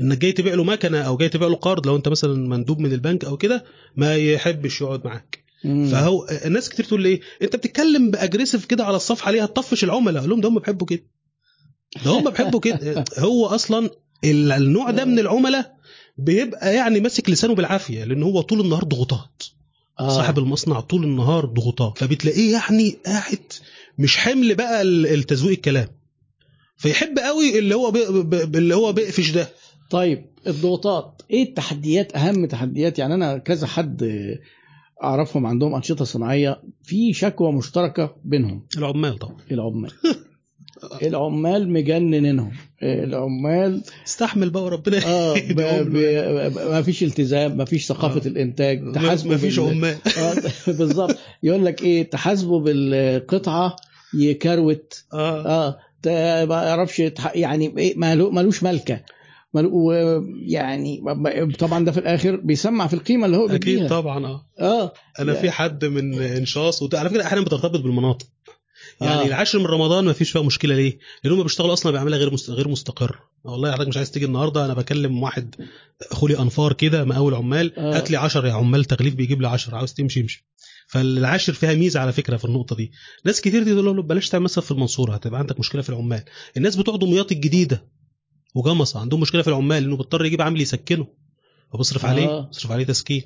انك 0.00 0.18
جاي 0.18 0.32
تبيع 0.32 0.54
له 0.54 0.64
مكنة 0.64 1.02
أو 1.02 1.16
جاي 1.16 1.28
تبيع 1.28 1.48
له 1.48 1.54
قرض 1.54 1.86
لو 1.86 1.96
أنت 1.96 2.08
مثلا 2.08 2.48
مندوب 2.48 2.78
من 2.80 2.92
البنك 2.92 3.24
أو 3.24 3.36
كده 3.36 3.64
ما 3.96 4.16
يحبش 4.16 4.80
يقعد 4.80 5.04
معاك. 5.06 5.44
مم. 5.64 5.86
فهو 5.86 6.26
الناس 6.44 6.68
كتير 6.68 6.84
تقول 6.84 7.02
لي 7.02 7.08
إيه؟ 7.08 7.20
أنت 7.42 7.56
بتتكلم 7.56 8.10
بأجريسيف 8.10 8.64
كده 8.64 8.84
على 8.84 8.96
الصفحة 8.96 9.30
ليه 9.30 9.42
هتطفش 9.42 9.84
العملاء 9.84 10.18
أقول 10.18 10.30
لهم 10.30 10.40
ده 10.40 10.48
هم 10.48 10.58
بيحبوا 10.58 10.86
كده. 10.86 11.02
ده 12.04 12.10
هم 12.10 12.30
بيحبوا 12.30 12.60
كده. 12.60 13.04
هو 13.18 13.46
أصلا 13.46 13.90
ال- 14.24 14.52
النوع 14.52 14.90
ده 14.90 15.04
من 15.04 15.18
العملاء 15.18 15.76
بيبقى 16.18 16.74
يعني 16.74 17.00
ماسك 17.00 17.30
لسانه 17.30 17.54
بالعافية 17.54 18.04
لأن 18.04 18.22
هو 18.22 18.40
طول 18.40 18.60
النهار 18.60 18.84
ضغوطات. 18.84 19.42
آه. 20.00 20.08
صاحب 20.16 20.38
المصنع 20.38 20.80
طول 20.80 21.04
النهار 21.04 21.44
ضغوطات. 21.46 21.98
فبتلاقيه 21.98 22.52
يعني 22.52 22.98
قاعد 23.06 23.52
مش 23.98 24.16
حمل 24.16 24.54
بقى 24.54 24.82
ال- 24.82 25.06
التزويق 25.06 25.52
الكلام. 25.56 25.88
فيحب 26.82 27.18
قوي 27.18 27.58
اللي 27.58 27.74
هو 27.74 27.92
اللي 28.54 28.74
هو 28.74 28.92
بيقفش 28.92 29.30
ده. 29.30 29.48
طيب 29.90 30.26
الضغوطات. 30.46 31.22
إيه 31.30 31.42
التحديات؟ 31.42 32.16
أهم 32.16 32.46
تحديات 32.46 32.98
يعني 32.98 33.14
أنا 33.14 33.38
كذا 33.38 33.66
حد 33.66 34.10
أعرفهم 35.02 35.46
عندهم 35.46 35.74
أنشطة 35.74 36.04
صناعية 36.04 36.62
في 36.82 37.12
شكوى 37.12 37.52
مشتركة 37.52 38.16
بينهم. 38.24 38.66
العمال 38.78 39.18
طبعا. 39.18 39.36
العمال. 39.50 39.90
العمال 41.02 41.70
مجننينهم. 41.72 42.52
العمال 42.82 43.82
استحمل 44.06 44.50
بقى 44.50 44.62
وربنا 44.64 45.06
آه 45.06 45.34
ما 46.72 46.82
فيش 46.82 47.02
التزام 47.02 47.56
ما 47.56 47.64
فيش 47.64 47.86
ثقافة 47.86 48.20
آه. 48.24 48.26
الإنتاج. 48.28 48.92
تحاسبوا 48.94 49.30
ما 49.32 49.36
فيش 49.38 49.58
بال- 49.58 49.68
عمال. 49.70 49.96
آه، 50.18 50.34
بالظبط. 50.72 51.16
يقول 51.42 51.64
لك 51.64 51.82
إيه؟ 51.82 52.10
تحاسبه 52.10 52.60
بالقطعة 52.60 53.76
يكروت. 54.14 55.04
آه. 55.12 55.46
آه. 55.46 55.70
ت- 55.70 55.76
ما 56.06 56.62
يعرفش 56.64 57.02
يعني 57.34 57.94
مالو- 57.96 58.30
مالوش 58.30 58.62
ملكة. 58.62 59.00
يعني 60.46 61.02
طبعا 61.58 61.84
ده 61.84 61.92
في 61.92 61.98
الآخر 62.00 62.36
بيسمع 62.36 62.86
في 62.86 62.94
القيمة 62.94 63.26
اللي 63.26 63.36
هو 63.36 63.46
أكيد 63.46 63.60
بيديها. 63.64 63.88
طبعا 63.88 64.26
آه. 64.26 64.46
آه. 64.60 64.92
أنا 65.18 65.34
في 65.34 65.50
حد 65.50 65.84
من 65.84 66.22
إنشاص 66.22 66.82
وده 66.82 66.98
على 67.00 67.10
فكرة 67.10 67.22
أحيانا 67.22 67.44
بترتبط 67.44 67.80
بالمناطق. 67.80 68.26
يعني 69.00 69.22
آه. 69.22 69.26
العاشر 69.26 69.58
من 69.58 69.66
رمضان 69.66 70.04
ما 70.04 70.12
فيش 70.12 70.30
فيها 70.30 70.42
مشكلة 70.42 70.74
ليه؟ 70.74 70.98
لأن 71.24 71.32
هم 71.34 71.42
بيشتغلوا 71.42 71.72
أصلا 71.72 71.92
بعملها 71.92 72.18
غير 72.18 72.32
مست... 72.32 72.50
غير 72.50 72.68
مستقر 72.68 73.18
والله 73.44 73.72
حضرتك 73.72 73.88
مش 73.88 73.96
عايز 73.96 74.10
تيجي 74.10 74.26
النهارده 74.26 74.64
أنا 74.64 74.74
بكلم 74.74 75.22
واحد 75.22 75.54
خولي 76.10 76.38
أنفار 76.38 76.72
كده 76.72 77.04
مقاول 77.04 77.34
عمال 77.34 77.78
آه. 77.78 77.96
هات 77.96 78.10
لي 78.10 78.16
10 78.16 78.48
يا 78.48 78.52
عمال 78.52 78.84
تغليف 78.84 79.14
بيجيب 79.14 79.40
لي 79.42 79.48
10 79.48 79.76
عاوز 79.76 79.92
تمشي 79.94 80.20
امشي 80.20 80.46
فالعاشر 80.92 81.52
فيها 81.52 81.74
ميزة 81.74 82.00
على 82.00 82.12
فكرة 82.12 82.36
في 82.36 82.44
النقطة 82.44 82.76
دي. 82.76 82.90
ناس 83.24 83.40
كتير 83.40 83.64
تقول 83.64 83.84
له 83.96 84.02
بلاش 84.02 84.28
تعمل 84.28 84.44
مثلا 84.44 84.64
في 84.64 84.70
المنصورة 84.70 85.14
هتبقى 85.14 85.38
عندك 85.38 85.58
مشكلة 85.60 85.82
في 85.82 85.88
العمال. 85.90 86.22
الناس 86.56 86.76
بتوع 86.76 86.96
دمياط 86.96 87.32
الجديدة 87.32 87.84
وجمصة 88.54 89.00
عندهم 89.00 89.20
مشكلة 89.20 89.42
في 89.42 89.48
العمال 89.48 89.82
لأنه 89.82 89.96
بيضطر 89.96 90.24
يجيب 90.24 90.42
عامل 90.42 90.60
يسكنه. 90.60 91.06
فبصرف 91.72 92.04
عليه 92.06 92.26
آه. 92.28 92.48
بصرف 92.50 92.72
عليه 92.72 92.84
تسكين. 92.84 93.22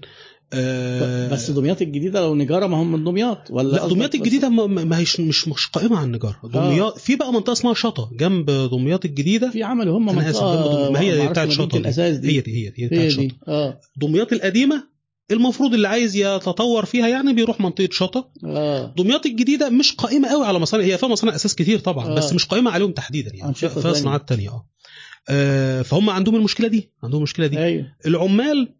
آه. 0.52 1.28
بس 1.28 1.50
دمياط 1.50 1.82
الجديدة 1.82 2.20
لو 2.20 2.34
نجارة 2.34 2.66
ما 2.66 2.76
هم 2.82 2.92
من 2.92 3.04
دمياط 3.04 3.50
ولا 3.50 3.68
لا 3.76 3.88
دمياط 3.88 4.14
الجديدة 4.14 4.48
ما, 4.48 4.98
هيش 4.98 5.20
مش 5.20 5.48
مش 5.48 5.66
قائمة 5.66 5.96
على 5.96 6.06
النجارة. 6.06 6.40
دمياط 6.44 6.98
في 6.98 7.16
بقى 7.16 7.32
منطقة 7.32 7.52
اسمها 7.52 7.74
شطا 7.74 8.10
جنب 8.12 8.50
دمياط 8.50 9.04
الجديدة. 9.04 9.50
في 9.50 9.62
عملوا 9.62 9.98
هم 9.98 10.06
منطقة 10.06 10.90
ما 10.90 11.00
هي 11.00 11.28
بتاعت 11.28 11.50
شطا 11.50 11.78
دي. 11.78 11.90
دي. 12.18 12.36
هي 12.36 12.40
دي 12.40 12.66
هي 12.66 12.70
دي, 12.70 12.86
بتاعت 12.86 13.08
شطا 13.08 13.28
آه. 13.48 13.80
دمياط 13.96 14.32
القديمة 14.32 14.95
المفروض 15.30 15.74
اللي 15.74 15.88
عايز 15.88 16.16
يتطور 16.16 16.84
فيها 16.84 17.08
يعني 17.08 17.32
بيروح 17.32 17.60
منطقة 17.60 17.88
شطا 17.92 18.30
آه. 18.44 18.94
دمياط 18.98 19.26
الجديدة 19.26 19.70
مش 19.70 19.92
قائمة 19.92 20.28
قوي 20.28 20.46
على 20.46 20.58
مصانع 20.58 20.84
هي 20.84 20.98
فيها 20.98 21.08
مصانع 21.08 21.34
أساس 21.34 21.54
كتير 21.54 21.78
طبعا 21.78 22.06
آه. 22.06 22.14
بس 22.14 22.32
مش 22.32 22.44
قائمة 22.46 22.70
عليهم 22.70 22.92
تحديدا 22.92 23.34
يعني. 23.34 23.54
فيها. 23.54 23.92
صناعات 23.92 24.28
تانية 24.28 24.48
آه. 24.50 24.66
آه، 25.28 25.82
فهم 25.82 26.10
عندهم 26.10 26.36
المشكلة 26.36 26.68
دي 26.68 26.90
عندهم 27.02 27.18
المشكلة 27.18 27.46
دي. 27.46 27.58
أيوه. 27.58 27.86
العمال 28.06 28.74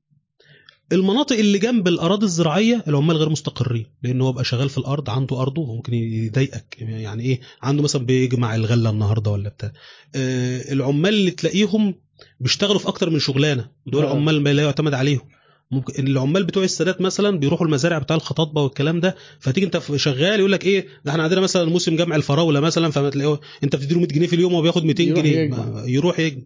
المناطق 0.92 1.36
اللي 1.36 1.58
جنب 1.58 1.88
الأراضي 1.88 2.26
الزراعية 2.26 2.84
العمال 2.88 3.16
غير 3.16 3.28
مستقرين 3.28 3.86
لأن 4.02 4.20
هو 4.20 4.32
بقى 4.32 4.44
شغال 4.44 4.68
في 4.68 4.78
الأرض 4.78 5.10
عنده 5.10 5.40
أرضه 5.42 5.62
وممكن 5.62 5.94
يضايقك. 5.94 6.76
يعني 6.80 7.22
إيه؟ 7.22 7.40
عنده 7.62 7.82
مثلا 7.82 8.06
بيجمع 8.06 8.54
الغلة 8.54 8.90
النهارده 8.90 9.30
ولا 9.30 9.48
بتاع. 9.48 9.72
آه 10.14 10.72
العمال 10.72 11.14
اللي 11.14 11.30
تلاقيهم 11.30 11.94
بيشتغلوا 12.40 12.78
في 12.78 12.88
أكتر 12.88 13.10
من 13.10 13.18
شغلانة 13.18 13.70
دول 13.86 14.04
آه. 14.04 14.10
عمال 14.10 14.42
ما 14.42 14.52
لا 14.52 14.62
يعتمد 14.62 14.94
عليهم. 14.94 15.20
ممكن 15.70 16.06
العمال 16.06 16.44
بتوع 16.44 16.64
السادات 16.64 17.00
مثلا 17.00 17.38
بيروحوا 17.38 17.66
المزارع 17.66 17.98
بتاع 17.98 18.16
الخطاطبه 18.16 18.62
والكلام 18.62 19.00
ده 19.00 19.16
فتيجي 19.40 19.66
انت 19.66 19.80
شغال 19.96 20.38
يقول 20.38 20.52
لك 20.52 20.64
إيه 20.64 20.86
ده 21.04 21.10
إحنا 21.12 21.22
عندنا 21.22 21.40
مثلا 21.40 21.64
موسم 21.64 21.96
جمع 21.96 22.16
الفراولة 22.16 22.60
مثلا 22.60 22.90
فما 22.90 23.10
تلاقيه 23.10 23.40
أنت 23.64 23.76
بتديله 23.76 24.00
100 24.00 24.08
جنيه 24.08 24.26
في 24.26 24.36
اليوم 24.36 24.52
وهو 24.52 24.62
بياخد 24.62 24.84
200 24.84 25.02
يروح 25.02 25.20
جنيه. 25.24 25.38
يجمع. 25.38 25.84
يروح 25.86 26.18
يجمع. 26.20 26.42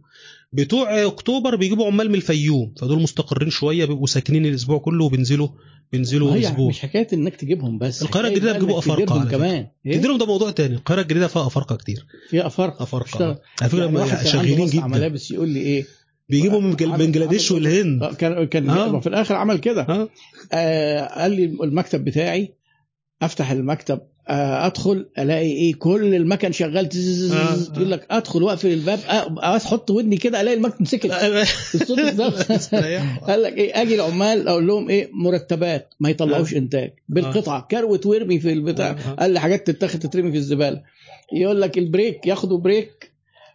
بتوع 0.52 1.05
أكتوبر 1.07 1.57
بيجيبوا 1.57 1.86
عمال 1.86 2.08
من 2.08 2.15
الفيوم 2.15 2.73
فدول 2.81 3.02
مستقرين 3.02 3.50
شوية 3.50 3.84
بيبقوا 3.84 4.07
ساكنين 4.07 4.47
الأسبوع 4.47 4.78
كله 4.78 5.05
وبينزلوا 5.05 5.49
بينزلوا 5.92 6.40
أسبوع. 6.40 6.68
مش 6.68 6.78
حكاية 6.81 7.07
إنك 7.12 7.36
تجيبهم 7.36 7.78
بس. 7.78 8.02
أفارقة 8.02 8.34
تديرهم 8.34 8.73
على 8.73 8.82
فكرة. 8.82 9.24
كمان. 9.31 9.66
إيه؟ 9.86 9.97
تديرهم 9.97 10.18
ده 10.18 10.26
موضوع 10.26 10.50
تاني. 10.50 10.74
القاهرة 10.74 11.00
الجديدة 11.00 11.26
فيها 11.26 11.47
أفارقة 11.47 11.76
كتير. 11.76 12.07
في 12.31 12.47
أفارقة. 12.47 12.82
أفارقة. 12.82 13.40
على 13.60 13.70
فكرة 13.70 14.07
يعني 14.07 14.28
شغالين 14.28 14.66
جدا. 14.66 14.86
ملابس 14.86 15.31
يقول 15.31 15.49
لي 15.49 15.60
إيه 15.60 15.86
بيجيبوا 16.31 16.60
من 16.60 16.73
بنجلاديش 16.73 17.50
والهند. 17.50 18.02
آه، 18.02 18.12
كان 18.12 18.44
كان 18.47 18.70
آه. 18.70 19.00
في 19.00 19.07
الآخر 19.07 19.34
عمل 19.34 19.59
كده. 19.59 20.09
آه 20.52 21.05
قال 21.23 21.31
لي 21.33 21.44
المكتب 21.44 22.05
بتاعي 22.05 22.55
أفتح 23.23 23.50
المكتب 23.50 24.00
آه 24.28 24.67
أدخل 24.67 25.09
ألاقي 25.18 25.52
إيه 25.52 25.75
كل 25.75 26.15
المكن 26.15 26.52
شغال 26.52 26.89
آه، 27.33 27.76
يقول 27.76 27.91
لك 27.91 28.07
أدخل 28.10 28.42
واقفل 28.42 28.68
الباب 28.73 28.99
آه، 29.09 29.57
أحط 29.57 29.91
ودني 29.91 30.17
كده 30.17 30.41
ألاقي 30.41 30.57
المكتب 30.57 30.86
سكت 30.86 31.10
الصوت 31.75 32.00
ده. 32.00 32.28
استريحوا. 32.57 33.26
قال 33.26 33.42
لك 33.42 33.52
إيه 33.59 33.83
أجي 33.83 33.94
العمال 33.94 34.49
أقول 34.49 34.67
لهم 34.67 34.89
إيه 34.89 35.10
مرتبات 35.12 35.94
ما 36.00 36.10
يطلعوش 36.10 36.55
إنتاج 36.55 36.92
بالقطعة 37.09 37.67
كروت 37.70 38.07
وارمي 38.07 38.41
في 38.41 38.52
البتاع. 38.52 38.92
قال 38.92 39.31
لي 39.31 39.41
حاجات 39.41 39.70
تتاخد 39.70 39.99
تترمي 39.99 40.31
في 40.31 40.36
الزبالة. 40.36 40.83
يقول 41.33 41.60
لك 41.60 41.78
ال 41.78 41.86
break 41.86 42.26
ياخدوا 42.26 42.59
break 42.59 43.09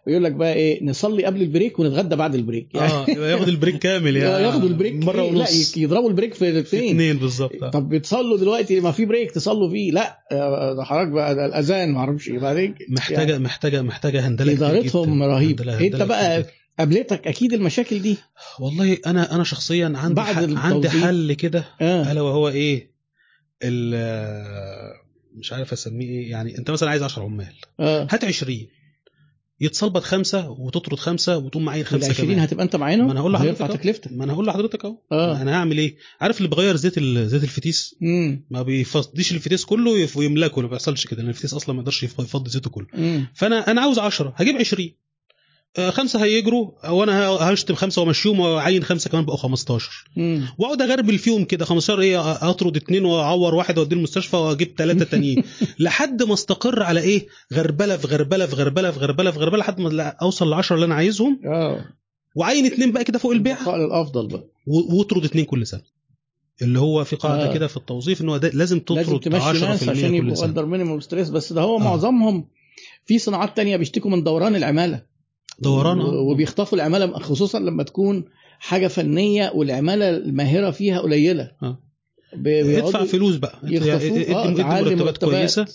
ويقول 0.06 0.24
لك 0.24 0.32
بقى 0.32 0.54
إيه 0.54 0.84
نصلي 0.84 1.24
قبل 1.24 1.42
ال 1.42 1.48
break 1.48 1.78
ونتغدى 1.78 2.16
بعد 2.16 2.34
ال 2.34 2.40
break. 2.40 2.74
يعني 2.74 2.92
آه 2.92 3.06
ياخد 3.10 3.48
ال 3.48 3.53
break 3.53 3.78
كامل 3.78 4.16
يعني. 4.16 4.44
ياخدوا 4.44 4.68
ال 4.68 4.72
break 4.72 4.94
مرة 4.94 5.22
إيه؟ 5.22 5.30
لا 5.30 5.38
ونص. 5.38 5.76
يضربوا 5.76 6.08
ال 6.08 6.12
break 6.12 6.34
في 6.34 6.62
فين 6.64 6.90
اثنين. 6.90 7.18
بالظبط. 7.18 7.62
آه. 7.62 7.70
طب 7.70 7.88
بتصلوا 7.88 8.38
دلوقتي 8.38 8.80
ما 8.80 8.90
في 8.92 9.04
break 9.04 9.30
تصلوا 9.30 9.70
فيه؟ 9.70 9.90
لا 9.92 10.18
آه، 10.32 10.82
حضرتك 10.84 11.08
بقى 11.12 11.32
الأذان 11.32 11.92
ما 11.92 11.98
أعرفش 11.98 12.28
إيه. 12.28 12.38
بعدين 12.38 12.74
محتاجه 12.88 13.38
محتاجه 13.38 13.82
محتاجة 13.82 14.26
هندلة 14.28 14.52
ادارتهم 14.52 15.16
جدا. 15.16 15.26
رهيب. 15.26 15.62
هندلة- 15.62 15.82
أنت 15.82 16.02
بقى. 16.02 16.44
قابلتك 16.78 17.26
أكيد 17.26 17.52
المشاكل 17.52 18.02
دي؟ 18.02 18.16
والله 18.60 18.98
أنا 19.06 19.34
أنا 19.34 19.44
شخصيا 19.44 19.92
عندي 19.96 20.14
بعد 20.14 20.34
حل 20.34 20.56
عندي. 20.56 20.88
حل 20.90 21.32
كده. 21.32 21.64
آه. 21.80 22.12
ألا 22.12 22.20
وهو 22.20 22.48
إيه؟ 22.48 22.90
مش 25.34 25.52
عارف 25.52 25.72
أسميه 25.72 26.08
إيه. 26.08 26.30
يعني 26.30 26.58
أنت 26.58 26.70
مثلا 26.70 26.90
عايز 26.90 27.02
10 27.02 27.22
عمال. 27.22 27.52
آه. 27.80 28.06
هات 28.10 28.24
20 28.24 28.66
يتظبط 29.60 30.02
خمسة 30.04 30.50
وتطرد 30.50 30.98
خمسة 30.98 31.38
وتقوم 31.38 31.64
معين 31.64 31.80
ال 31.80 31.86
خمسة 31.86 32.08
20 32.10 32.28
كمان. 32.28 32.38
هتبقى 32.40 32.64
أنت 32.64 32.76
معانا؟ 32.76 33.04
ما 33.04 33.12
أنا 33.12 33.20
هقول 33.20 33.32
لحضرتك. 33.32 33.72
تكلفتك 33.80 34.12
ما 34.12 34.24
أنا 34.24 34.32
هقول 34.32 34.46
لحضرتك 34.46 34.84
أهو. 34.84 34.98
آه. 35.12 35.42
أنا 35.42 35.54
هعمل 35.54 35.78
إيه؟ 35.78 35.96
عارف 36.20 36.36
اللي 36.38 36.48
بغير 36.48 36.76
زيت 36.76 36.98
ال- 36.98 37.28
زيت 37.28 37.42
الفتيس؟ 37.42 37.94
امم 38.02 38.44
ما 38.50 38.62
بيفضيش 38.62 39.32
الفتيس 39.32 39.64
كله 39.64 40.08
ويملاه 40.16 40.62
ما 40.62 40.68
بيحصلش 40.68 41.06
كده 41.06 41.20
لأن 41.22 41.28
الفتيس 41.30 41.54
أصلا 41.54 41.74
ما 41.74 41.80
يقدرش 41.80 42.02
يف- 42.02 42.18
يفضي 42.18 42.50
زيته 42.50 42.70
كله. 42.70 42.86
امم 42.94 43.26
فانا 43.34 43.70
أنا 43.70 43.80
عاوز 43.80 43.98
10 43.98 44.32
هجيب 44.36 44.56
20 44.56 44.88
آه، 44.90 45.05
خمسة 45.90 46.24
هيجروا 46.24 46.70
وأنا 46.90 47.28
هشتم 47.28 47.74
خمسة 47.74 48.02
وأمشيهم 48.02 48.40
وأعين 48.40 48.84
خمسة 48.84 49.10
كمان 49.10 49.24
بقوا 49.24 49.36
15 49.36 49.90
امم 50.18 50.48
وأقعد 50.58 50.82
اغربل 50.82 51.18
فيهم 51.18 51.44
كده 51.44 51.64
15 51.64 52.00
إيه 52.00 52.50
أطرد 52.50 52.76
اثنين 52.76 53.04
وأعور 53.04 53.54
واحد 53.54 53.78
واوديه 53.78 53.96
المستشفى 53.96 54.36
وأجيب 54.36 54.74
ثلاثة 54.78 55.04
تانيين. 55.04 55.42
لحد 55.78 56.22
ما 56.22 56.34
استقر 56.34 56.82
على 56.82 57.00
إيه؟ 57.00 57.26
غربلة 57.54 57.96
في 57.96 58.06
غربلة 58.06 58.46
في 58.46 58.56
غربلة 58.56 58.90
في 58.90 58.98
غربلة 58.98 59.30
في 59.30 59.38
غربلة 59.38 59.58
لحد 59.58 59.80
ما 59.80 60.02
أوصل 60.22 60.50
ل 60.50 60.54
10 60.54 60.74
اللي 60.74 60.86
أنا 60.86 60.94
عايزهم. 60.94 61.40
آه. 61.46 61.84
وعين 62.36 62.66
اثنين 62.66 62.92
بقى 62.92 63.04
كده 63.04 63.18
فوق 63.18 63.32
البيعة. 63.32 63.58
البقاء 63.60 63.76
للافضل 63.78 64.26
بقى. 64.28 64.44
واطرد 64.66 65.24
اثنين 65.24 65.44
كل 65.44 65.66
سنة. 65.66 65.82
اللي 66.62 66.78
هو 66.80 67.04
في 67.04 67.16
قاعدة 67.16 67.50
آه. 67.50 67.54
كده 67.54 67.66
في 67.66 67.76
التوظيف 67.76 68.20
إن 68.20 68.28
هو 68.28 68.40
لازم 68.54 68.80
تطرد 68.80 69.20
تمشي 69.20 69.40
10% 69.44 69.62
ناس 69.62 69.88
عشان 69.88 70.14
يبقوا 70.14 70.44
اندر 70.44 70.66
مينيموم 70.66 71.00
ستريس 71.00 71.30
بس 71.30 71.52
ده 71.52 71.60
هو 71.60 71.76
آه. 71.76 71.80
معظمهم 71.80 72.48
في 73.06 73.18
صناعات 73.18 73.56
تانية 73.56 73.76
بيشتكوا 73.76 74.10
من 74.10 74.22
دوران 74.22 74.56
العمالة. 74.56 75.15
دوران 75.58 76.00
آه. 76.00 76.04
وبيخطفوا 76.06 76.78
العمالة 76.78 77.18
خصوصا 77.18 77.58
لما 77.58 77.82
تكون 77.82 78.24
حاجة 78.58 78.86
فنية 78.86 79.52
والعمالة 79.54 80.10
الماهرة 80.10 80.70
فيها 80.70 81.00
قليلة. 81.00 81.50
آه. 81.62 81.82
بيقعدوا 82.36 82.88
ادفع 82.88 83.04
فلوس 83.04 83.36
بقى. 83.36 83.58
ادي 83.64 83.92
آه 83.92 84.54
تعلي 84.54 84.94
مرتبات 84.96 85.18
كويسة. 85.18 85.66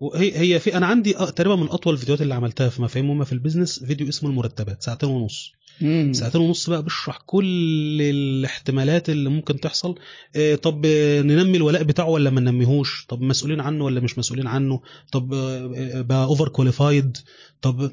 وهي 0.00 0.38
هي 0.38 0.58
في 0.58 0.76
أنا 0.76 0.86
عندي 0.86 1.16
آه 1.18 1.30
تقريبا 1.30 1.56
من 1.56 1.68
أطول 1.68 1.94
الفيديوهات 1.94 2.22
اللي 2.22 2.34
عملتها 2.34 2.68
في 2.68 2.82
مفاهيم 2.82 3.08
مهمه 3.08 3.24
في 3.24 3.32
ال 3.32 3.38
business 3.38 3.84
فيديو 3.84 4.08
اسمه 4.08 4.30
المرتبات 4.30 4.82
ساعتين 4.82 5.08
ونص. 5.08 5.52
مم. 5.80 6.12
ساعتين 6.12 6.40
ونص 6.40 6.70
بقى 6.70 6.82
بشرح 6.82 7.18
كل 7.26 7.98
الاحتمالات 8.02 9.10
اللي 9.10 9.30
ممكن 9.30 9.60
تحصل. 9.60 9.94
آه، 10.36 10.54
طب 10.54 10.82
آه، 10.86 11.22
ننمي 11.22 11.56
الولاء 11.56 11.82
بتاعه 11.82 12.08
ولا 12.08 12.30
ما 12.30 12.40
ننميهوش؟ 12.40 13.06
طب 13.08 13.20
مسؤولين 13.22 13.60
عنه 13.60 13.84
ولا 13.84 14.00
مش 14.00 14.18
مسؤولين 14.18 14.46
عنه؟ 14.46 14.80
طب 15.12 15.34
آه، 15.34 15.72
آه، 15.76 16.00
بقى 16.00 16.24
over 16.24 16.48
qualified 16.48 17.16
طب 17.62 17.90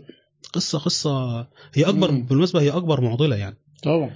قصة 0.53 0.79
قصة 0.79 1.39
هي 1.73 1.83
أكبر 1.83 2.11
مم. 2.11 2.25
بالمناسبه 2.25 2.61
هي 2.61 2.69
أكبر 2.69 3.01
معضلة 3.01 3.35
يعني. 3.35 3.57
طبعا. 3.83 4.11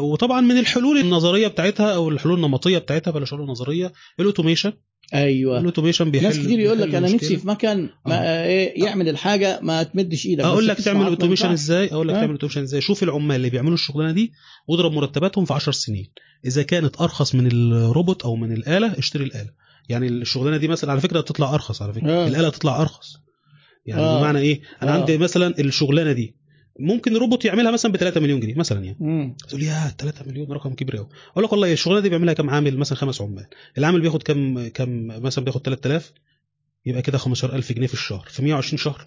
وطبعا 0.00 0.40
من 0.40 0.58
الحلول 0.58 0.98
النظرية 0.98 1.48
بتاعتها 1.48 1.94
أو 1.94 2.08
الحلول 2.08 2.34
النمطية 2.36 2.78
بتاعتها 2.78 3.10
بلاش 3.10 3.30
حلول 3.30 3.46
نظرية 3.46 3.92
ال 4.20 4.24
automation. 4.24 4.72
أيوه. 5.14 5.58
ال 5.58 5.63
automation 5.63 6.10
بيحل 6.10 6.24
ناس 6.24 6.38
كتير 6.38 6.58
يقول 6.58 6.80
لك 6.80 6.94
أنا. 6.94 7.14
نفسي 7.14 7.36
في 7.36 7.48
مكان 7.48 7.88
ما 8.06 8.44
إيه 8.44 8.84
يعمل 8.84 9.08
الحاجة 9.08 9.60
ما 9.62 9.82
تمدش 9.82 10.26
إيدك. 10.26 10.44
أقول 10.44 10.68
لك 10.68 10.76
تعمل 10.76 11.06
automation. 11.06 11.50
إزاي؟ 11.50 11.88
أقول 11.92 12.08
لك 12.08 12.14
آه. 12.14 12.20
تعمل 12.20 12.32
automation 12.32 12.62
إزاي؟ 12.62 12.80
شوف 12.80 13.02
العمال 13.02 13.36
اللي 13.36 13.50
بيعملوا 13.50 13.74
الشغلانة 13.74 14.12
دي 14.12 14.32
واضرب 14.68 14.92
مرتباتهم 14.92 15.44
في 15.44 15.54
10 15.54 15.72
سنين. 15.72 16.12
إذا 16.44 16.62
كانت 16.62 17.00
أرخص 17.00 17.34
من 17.34 17.46
الروبوت 17.52 18.22
أو 18.22 18.36
من 18.36 18.52
الآلة 18.52 18.98
اشتري 18.98 19.24
الآلة. 19.24 19.50
يعني 19.88 20.08
الشغلانة 20.08 20.56
دي 20.56 20.68
مثلا 20.68 20.90
على 20.92 21.00
فكرة 21.00 21.20
تطلع 21.20 21.54
أرخص 21.54 21.82
على 21.82 21.92
فكرة. 21.92 22.10
آه. 22.10 22.28
الآلة 22.28 22.48
تطلع 22.48 22.82
أرخص. 22.82 23.16
يعني 23.88 24.02
آه. 24.02 24.18
بمعنى 24.18 24.38
إيه؟ 24.38 24.60
أنا 24.82 24.94
آه. 24.96 25.00
عندي 25.00 25.18
مثلا 25.18 25.54
الشغلانة 25.58 26.12
دي 26.12 26.34
ممكن 26.80 27.16
روبوت 27.16 27.44
يعملها 27.44 27.70
مثلا 27.70 27.92
ب 27.92 27.96
3 27.96 28.20
مليون 28.20 28.40
جنيه 28.40 28.54
مثلا 28.54 28.84
يعني. 28.84 29.36
تقول 29.48 29.62
يا 29.62 29.94
3 29.98 30.24
مليون 30.26 30.52
رقم 30.52 30.74
كبير 30.74 30.96
قوي 30.96 31.08
أقول 31.32 31.44
لك 31.44 31.52
والله 31.52 31.72
الشغلانة 31.72 32.00
دي 32.02 32.08
بيعملها 32.08 32.34
كام 32.34 32.50
عامل؟ 32.50 32.78
مثلا 32.78 32.98
خمس 32.98 33.20
عمال. 33.20 33.46
العامل 33.78 34.00
بياخد 34.00 34.22
كام 34.22 34.68
كام 34.68 35.06
مثلا 35.06 35.44
بياخد 35.44 35.62
3000 35.62 36.12
يبقى 36.86 37.02
كده 37.02 37.18
15000 37.18 37.72
جنيه 37.72 37.86
في 37.86 37.94
الشهر 37.94 38.26
في 38.30 38.42
120 38.42 38.78
شهر. 38.78 39.04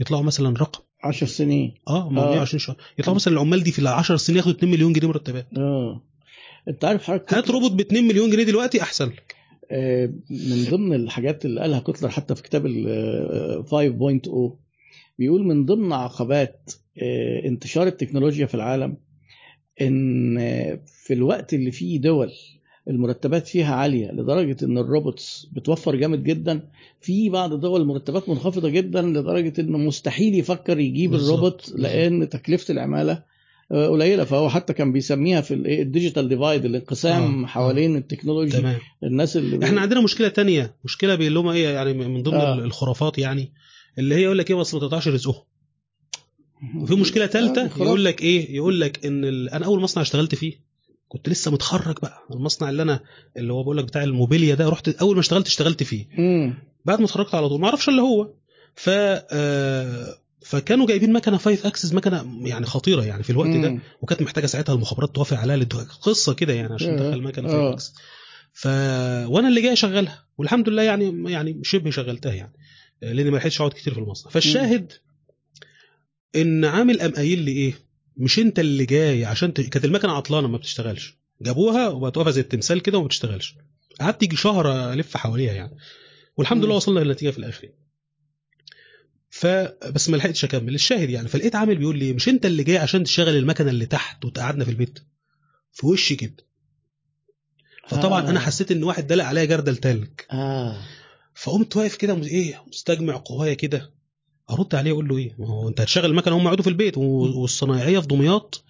يطلعوا 0.00 0.22
مثلا 0.22 0.58
رقم. 0.58 0.82
10 1.04 1.26
سنين. 1.26 1.74
آه 1.88 2.08
ما 2.10 2.22
آه. 2.22 2.30
120 2.30 2.58
شهر. 2.58 2.76
يطلعوا 2.98 3.16
مثلا 3.16 3.34
العمال 3.34 3.62
دي 3.62 3.72
في 3.72 3.78
ال 3.78 3.86
10 3.86 4.16
سنين 4.16 4.36
ياخدوا 4.36 4.54
2 4.54 4.72
مليون 4.72 4.92
جنيه 4.92 5.08
مرتبات. 5.08 5.46
آه. 5.56 6.02
أنت 6.68 6.84
عارف 6.84 7.04
حضرتك 7.04 7.34
هات 7.34 7.50
روبوت 7.50 7.72
ب 7.72 7.80
2 7.80 8.04
مليون 8.04 8.30
جنيه 8.30 8.44
دلوقتي 8.44 8.82
أحسن. 8.82 9.06
لك 9.08 9.34
آه، 9.34 9.41
من 10.30 10.64
ضمن 10.70 10.94
الحاجات 10.94 11.44
اللي 11.44 11.60
قالها 11.60 11.80
كوتلر 11.80 12.08
حتى 12.08 12.34
في 12.34 12.42
كتاب 12.42 12.66
ال 12.66 12.84
آه، 12.88 13.62
5.0 13.62 14.56
بيقول 15.18 15.44
من 15.46 15.64
ضمن 15.66 15.92
عقبات 15.92 16.72
آه، 17.02 17.44
انتشار 17.48 17.86
التكنولوجيا 17.86 18.46
في 18.46 18.54
العالم 18.54 18.96
إن 19.80 20.38
آه، 20.38 20.80
في 20.86 21.14
الوقت 21.14 21.54
اللي 21.54 21.70
فيه 21.70 22.00
دول 22.00 22.30
المرتبات 22.88 23.46
فيها 23.46 23.74
عالية 23.74 24.12
لدرجة 24.12 24.64
إن 24.64 24.78
ال 24.78 24.88
robots 24.88 25.46
بتوفر 25.52 25.96
جامد 25.96 26.24
جدا 26.24 26.68
في 27.00 27.28
بعض 27.28 27.52
الدول 27.52 27.80
المرتبات 27.80 28.28
منخفضة 28.28 28.68
جدا 28.68 29.02
لدرجة 29.02 29.60
إنه 29.60 29.78
مستحيل 29.78 30.34
يفكر 30.34 30.78
يجيب 30.78 31.14
الروبوت. 31.14 31.72
لأن 31.76 32.28
تكلفة 32.28 32.72
العمالة 32.72 33.12
آه، 33.12 33.24
قليلة. 33.72 34.24
فهو 34.24 34.48
حتى 34.48 34.72
كان 34.72 34.92
بيسميها 34.92 35.40
في 35.40 35.54
الإيه، 35.54 35.82
ال 35.82 35.88
digital 35.88 36.28
divide 36.28 36.64
الانقسام 36.64 37.44
آه، 37.44 37.46
حوالين 37.46 37.96
التكنولوجي 37.96 38.50
تمام. 38.58 38.78
الناس 39.02 39.36
اللي 39.36 39.66
إحنا 39.66 39.80
عندنا 39.80 40.00
مشكلة 40.00 40.28
تانية. 40.28 40.76
مشكلة 40.84 41.14
هم 41.40 41.48
إيه 41.48 41.68
يعني 41.68 41.92
من 41.92 42.22
ضمن 42.22 42.34
آه. 42.34 42.54
آه. 42.60 42.64
الخرافات 42.64 43.18
يعني 43.18 43.52
اللي 43.98 44.14
هي 44.14 44.22
يقول 44.22 44.38
لك 44.38 44.50
إيه 44.50 44.60
اصل 44.60 44.76
ما 44.76 44.80
تقطعش 44.80 45.08
رزقهم 45.08 45.42
وفي 46.80 46.94
مشكلة 46.94 47.26
ثالثه 47.26 47.70
يقول 47.84 48.04
لك 48.04 48.22
إيه 48.22 48.56
يقول 48.56 48.80
لك 48.80 49.06
إن 49.06 49.24
ال... 49.24 49.50
أنا 49.50 49.66
أول 49.66 49.80
مصنع 49.80 50.02
اشتغلت 50.02 50.34
فيه 50.34 50.52
كنت 51.08 51.28
لسه 51.28 51.50
متخرج 51.50 51.98
بقى. 52.02 52.18
المصنع 52.30 52.68
اللي 52.68 52.82
أنا 52.82 53.00
اللي 53.36 53.52
هو 53.52 53.62
بقول 53.62 53.76
لك 53.76 53.84
بتاع 53.84 54.04
الموبيليا 54.04 54.54
ده 54.54 54.68
رحت 54.68 54.88
أول 54.88 55.14
ما 55.14 55.20
اشتغلت 55.20 55.46
اشتغلت 55.46 55.82
فيه. 55.82 56.06
امم 56.18 56.54
بعد 56.84 56.98
ما 56.98 57.04
اتخرجت 57.04 57.34
على 57.34 57.48
طول 57.48 57.60
ما 57.60 57.66
أعرفش 57.66 57.88
اللي 57.88 58.02
هو. 58.02 58.30
ف 58.74 58.90
آه، 58.90 60.14
فكانوا 60.44 60.86
جايبين 60.86 61.12
مكنة 61.12 61.36
5 61.36 61.68
axis 61.68 61.92
مكنة 61.92 62.48
يعني 62.48 62.66
خطيرة 62.66 63.04
يعني 63.04 63.22
في 63.22 63.30
الوقت 63.30 63.48
ده 63.50 63.78
وكانت 64.02 64.22
محتاجة 64.22 64.46
ساعتها 64.46 64.74
المخابرات 64.74 65.14
توافق 65.14 65.36
عليها 65.36 65.56
للدو- 65.56 65.92
قصة 66.02 66.34
كده 66.34 66.52
يعني 66.52 66.74
عشان 66.74 66.88
آه. 66.90 66.96
تدخل 66.98 67.22
مكنة 67.22 67.48
آه. 67.48 67.50
5 67.52 67.72
axis 67.72 67.94
ف 68.52 68.66
وأنا 69.28 69.48
اللي 69.48 69.60
جاي 69.62 69.72
أشغلها 69.72 70.24
والحمد 70.38 70.68
لله 70.68 70.82
يعني 70.82 71.32
يعني 71.32 71.60
شبه 71.64 71.90
شغلتها 71.90 72.32
يعني 72.32 72.52
لاني 73.02 73.30
ما 73.30 73.36
لحقتش 73.36 73.60
أقعد 73.60 73.72
كتير 73.72 73.94
في 73.94 74.00
المصنع. 74.00 74.30
فالشاهد 74.32 74.92
إن 76.36 76.64
عامل 76.64 77.00
قام 77.00 77.10
قايل 77.12 77.38
لي 77.38 77.50
إيه 77.52 77.74
مش 78.16 78.38
أنت 78.38 78.58
اللي 78.58 78.84
جاي 78.86 79.24
عشان 79.24 79.54
ت... 79.54 79.60
كانت 79.60 79.84
المكنة 79.84 80.12
عطلانة 80.12 80.48
ما 80.48 80.56
بتشتغلش. 80.56 81.16
جابوها 81.42 81.88
وبقت 81.88 82.16
واقفه 82.16 82.30
زي 82.30 82.40
التمثال 82.40 82.82
كده 82.82 82.98
وما 82.98 83.06
بتشتغلش. 83.06 83.54
قعدت 84.00 84.22
يجي 84.22 84.36
شهر 84.36 84.92
ألف 84.92 85.16
حواليها 85.16 85.52
يعني. 85.52 85.76
والحمد 86.36 86.58
مم. 86.60 86.66
لله 86.66 86.76
وصلنا 86.76 87.00
للنتيجة 87.00 87.30
في 87.30 87.38
الآخر. 87.38 87.68
فبس 89.32 90.08
ما 90.08 90.16
لحقتش 90.16 90.44
أكمل. 90.44 90.74
الشاهد 90.74 91.10
يعني 91.10 91.28
فلقيت 91.28 91.54
عامل 91.54 91.76
بيقول 91.78 91.98
لي 91.98 92.12
مش 92.12 92.28
أنت 92.28 92.46
اللي 92.46 92.64
جاي 92.64 92.78
عشان 92.78 93.04
تشغل 93.04 93.36
المكنة 93.36 93.70
اللي 93.70 93.86
تحت 93.86 94.24
وتقعدنا 94.24 94.64
في 94.64 94.70
البيت؟ 94.70 94.98
في 95.72 95.86
وشي 95.86 96.16
كده. 96.16 96.36
فطبعا 97.88 98.26
آه. 98.26 98.30
أنا 98.30 98.40
حسيت 98.40 98.72
إن 98.72 98.84
واحد 98.84 99.06
دلق 99.06 99.24
عليا 99.24 99.44
جردل 99.44 99.76
تلج. 99.76 100.08
آه. 100.32 100.76
فقمت 101.34 101.76
واقف 101.76 101.96
كده 101.96 102.14
إيه 102.16 102.64
مستجمع 102.68 103.22
قوايا 103.24 103.54
كده. 103.54 103.92
أرد 104.50 104.74
عليه 104.74 104.92
أقول 104.92 105.08
له 105.08 105.16
إيه؟ 105.16 105.34
ما 105.38 105.48
هو 105.48 105.68
أنت 105.68 105.80
هتشغل 105.80 106.10
المكنة 106.10 106.36
هم 106.36 106.44
يقعدوا 106.44 106.62
في 106.64 106.70
البيت 106.70 106.98
والصنايعية 106.98 107.98
في 107.98 108.06
دمياط. 108.06 108.64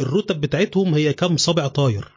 الرتب 0.00 0.40
بتاعتهم 0.40 0.94
هي 0.94 1.12
كام 1.12 1.36
صابع 1.36 1.66
طاير. 1.66 2.08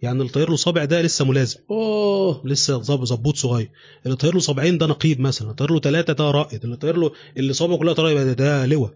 يعني 0.00 0.18
اللي 0.20 0.32
طاير 0.32 0.50
له 0.50 0.56
صابع 0.56 0.84
ده 0.84 1.02
لسه 1.02 1.24
ملازم. 1.24 1.60
أوه 1.70 2.42
لسه 2.46 2.82
ظبوط 2.82 3.36
صغير. 3.36 3.70
اللي 4.06 4.16
طاير 4.16 4.34
له 4.34 4.40
صابعين 4.40 4.78
ده 4.78 4.86
نقيب 4.86 5.20
مثلا. 5.20 5.42
اللي 5.46 5.56
طاير 5.56 5.72
له 5.72 5.80
ثلاثة 5.80 6.12
ده 6.12 6.30
رائد. 6.30 6.64
اللي 6.64 6.76
طاير 6.76 6.96
له 6.96 7.12
اللي 7.36 7.52
صوابعه 7.52 7.78
كلها 7.78 7.92
طايرة 7.94 8.24
ده, 8.24 8.32
ده 8.32 8.66
لواء. 8.66 8.94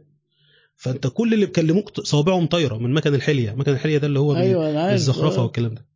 فأنت 0.76 1.06
كل 1.06 1.34
اللي 1.34 1.46
بيكلموك 1.46 2.00
صوابعهم 2.00 2.46
طايرة 2.46 2.78
من 2.78 2.94
مكن 2.94 3.14
الحلية. 3.14 3.50
مكن 3.52 3.72
الحلية 3.72 3.98
ده 3.98 4.06
اللي 4.06 4.18
هو 4.18 4.32
عارف. 4.34 4.92
الزخرفة. 4.94 5.42
والكلام 5.42 5.74
ده. 5.74 5.86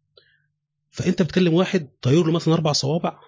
فأنت 0.90 1.22
بتكلم 1.22 1.54
واحد 1.54 1.88
طاير 2.02 2.24
له 2.24 2.32
مثلا 2.32 2.54
أربع 2.54 2.72
صوابع. 2.72 3.18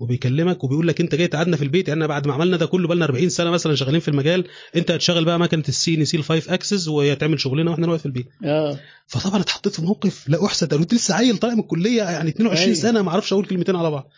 وبيكلمك 0.00 0.64
وبيقول 0.64 0.88
لك 0.88 1.00
انت 1.00 1.14
جاي 1.14 1.26
تقعدنا 1.28 1.56
في 1.56 1.62
البيت 1.64 1.88
يعني 1.88 2.06
بعد 2.06 2.26
ما 2.26 2.34
عملنا 2.34 2.56
ده 2.56 2.66
كله 2.66 2.86
بقالنا 2.88 3.04
40 3.04 3.28
سنة 3.28 3.50
مثلا 3.50 3.74
شغالين 3.74 4.00
في 4.00 4.08
المجال 4.08 4.44
انت 4.76 4.90
هتشغل 4.90 5.24
بقى 5.24 5.38
مكنة 5.38 5.64
ال 5.68 5.94
CNC 5.94 6.16
ال 6.16 6.24
5 6.24 6.54
axis 6.54 6.88
وهي 6.88 7.16
تعمل 7.16 7.40
شغلنا 7.40 7.70
وإحنا 7.70 7.86
نقعد 7.86 7.98
في 7.98 8.06
البيت. 8.06 8.26
آه. 8.44 8.78
فطبعا 9.06 9.40
اتحطيت 9.40 9.72
في 9.74 9.82
موقف 9.82 10.28
لا 10.28 10.46
أحسد 10.46 10.72
أنا 10.74 10.82
كنت 10.82 10.94
لسه 10.94 11.14
عيل 11.14 11.36
طالع 11.38 11.54
من 11.54 11.60
الكلية 11.60 12.02
يعني 12.02 12.28
22 12.30 12.62
أيوة. 12.64 12.74
سنة 12.74 13.02
ما 13.02 13.10
أعرفش 13.10 13.32
أقول 13.32 13.46
كلمتين 13.46 13.76
على 13.76 13.90
بعض. 13.90 14.10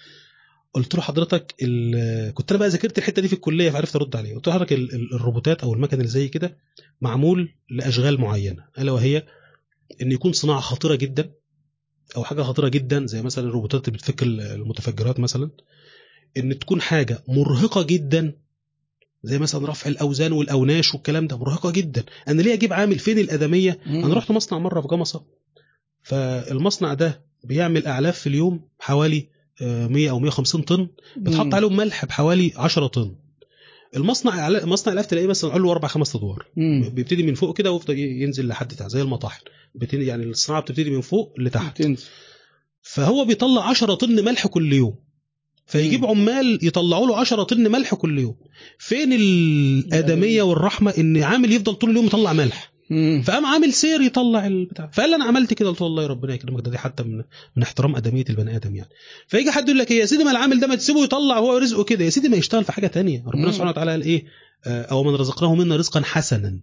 قلت 0.74 0.94
له 0.94 1.00
حضرتك 1.00 1.54
ال- 1.62 2.34
كنت 2.34 2.50
أنا 2.52 2.58
بقى 2.58 2.68
ذاكرت 2.68 2.98
الحتة 2.98 3.22
دي 3.22 3.28
في 3.28 3.34
الكلية 3.34 3.70
فعرفت 3.70 3.96
أرد 3.96 4.16
عليه. 4.16 4.34
قلت 4.34 4.46
له 4.46 4.52
حضرتك 4.54 4.72
ال- 4.72 5.14
الروبوتات 5.14 5.62
أو 5.62 5.74
المكن 5.74 5.96
اللي 5.96 6.08
زي 6.08 6.28
كده 6.28 6.56
معمول 7.00 7.54
لأشغال 7.70 8.20
معينة 8.20 8.64
ألا 8.78 8.92
وهي 8.92 9.22
إن 10.02 10.12
يكون 10.12 10.32
صناعة 10.32 10.60
خطيرة 10.60 10.94
جدا 10.94 11.30
أو 12.16 12.24
حاجة 12.24 12.42
خطيرة 12.42 12.68
جدا 12.68 13.06
زي 13.06 13.22
مثلا 13.22 13.44
الروبوتات 13.48 13.88
اللي 13.88 13.98
بتفك 13.98 14.22
ال- 14.22 14.40
المتفجرات 14.40 15.20
مثلا 15.20 15.50
إن 16.36 16.58
تكون 16.58 16.80
حاجة 16.80 17.22
مرهقة 17.28 17.82
جدا 17.82 18.32
زي 19.24 19.38
مثلا 19.38 19.68
رفع 19.68 19.90
الأوزان 19.90 20.32
والأوناش 20.32 20.94
والكلام 20.94 21.26
ده 21.26 21.36
مرهقة 21.38 21.70
جدا 21.70 22.04
أنا 22.28 22.42
ليه 22.42 22.54
أجيب 22.54 22.72
عامل 22.72 22.98
فين 22.98 23.18
الأدمية 23.18 23.78
مم. 23.86 24.04
أنا 24.04 24.14
رحت 24.14 24.30
مصنع 24.30 24.58
مرة 24.58 24.80
في 24.80 24.88
جمصة 24.88 25.24
فالمصنع 26.02 26.94
ده 26.94 27.22
بيعمل 27.44 27.86
أعلاف 27.86 28.18
في 28.18 28.26
اليوم 28.26 28.60
حوالي 28.80 29.28
آه، 29.62 29.86
100 29.86 30.10
أو 30.10 30.18
150 30.18 30.62
طن 30.62 30.88
بتحط. 31.16 31.54
عليهم 31.54 31.76
ملح 31.76 32.04
بحوالي 32.04 32.52
10 32.56 32.86
طن 32.86 33.14
المصنع 33.96 34.48
مصنع 34.64 34.92
الأف 34.92 35.06
تلاقيه 35.06 35.26
مثلا 35.26 35.58
له 35.58 35.72
أربع 35.72 35.88
خمس 35.88 36.16
أدوار. 36.16 36.46
بيبتدي 36.88 37.22
من 37.22 37.34
فوق 37.34 37.56
كده 37.58 37.72
ويفضل 37.72 37.98
ينزل 37.98 38.48
لحد 38.48 38.68
تحت 38.74 38.90
زي 38.90 39.02
المطاحن. 39.02 39.44
يعني 39.92 40.24
الصناعة 40.24 40.62
بتبتدي 40.62 40.90
من 40.90 41.00
فوق 41.00 41.34
لتحت. 41.38 41.82
تنزل. 41.82 42.04
فهو 42.82 43.24
بيطلع 43.24 43.68
10 43.68 43.94
طن 43.94 44.24
ملح 44.24 44.46
كل 44.46 44.72
يوم. 44.72 44.94
فيجيب 45.66 46.00
مم. 46.00 46.06
عمال 46.06 46.58
يطلعوا 46.62 47.06
له 47.06 47.16
10 47.16 47.42
طن 47.42 47.72
ملح 47.72 47.94
كل 47.94 48.18
يوم. 48.18 48.36
فين 48.78 49.12
الأدمية 49.12 50.42
والرحمة 50.42 50.90
إن 50.98 51.22
عامل 51.22 51.52
يفضل 51.52 51.74
طول 51.74 51.90
اليوم 51.90 52.06
يطلع 52.06 52.32
ملح؟ 52.32 52.71
مم. 52.92 53.22
فقام 53.22 53.46
عامل 53.46 53.72
سير 53.72 54.00
يطلع 54.00 54.46
البتاع. 54.46 54.90
فقال 54.92 55.10
لي 55.10 55.16
أنا 55.16 55.24
عملت 55.24 55.54
كده. 55.54 55.68
قلت 55.68 55.80
له 55.80 55.86
والله 55.86 56.06
ربنا 56.06 56.34
يكرمك. 56.34 56.64
ده 56.64 56.70
دي 56.70 56.78
حتى 56.78 57.02
من 57.02 57.16
من 57.56 57.62
احترام 57.62 57.96
أدمية 57.96 58.24
البني 58.30 58.56
آدم 58.56 58.76
يعني. 58.76 58.88
فيجي 59.28 59.50
حد 59.50 59.68
يقول 59.68 59.78
لك 59.78 59.90
إيه؟ 59.90 60.00
يا 60.00 60.06
سيدي 60.06 60.24
ما 60.24 60.30
العامل 60.30 60.60
ده 60.60 60.66
ما 60.66 60.74
تسيبه 60.74 61.04
يطلع 61.04 61.38
هو 61.38 61.58
رزقه 61.58 61.84
كده. 61.84 62.04
يا 62.04 62.10
سيدي 62.10 62.28
ما 62.28 62.36
يشتغل 62.36 62.64
في 62.64 62.72
حاجة 62.72 62.86
تانية. 62.86 63.24
ربنا. 63.26 63.52
سبحانه 63.52 63.70
وتعالى 63.70 63.90
قال 63.90 64.02
إيه؟ 64.02 64.24
آه، 64.66 64.82
أو 64.82 65.04
من 65.04 65.14
رزقناه 65.14 65.54
منا 65.54 65.76
رزقا 65.76 66.00
حسنا. 66.04 66.60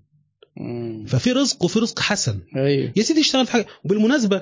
مم. 0.57 1.05
ففي 1.07 1.31
رزق 1.31 1.63
وفي 1.63 1.79
رزق 1.79 1.99
حسن. 1.99 2.39
أيوه. 2.55 2.93
يا 2.95 3.03
سيدي 3.03 3.21
اشتغل 3.21 3.45
في 3.45 3.51
حاجة. 3.51 3.65
وبالمناسبة 3.85 4.41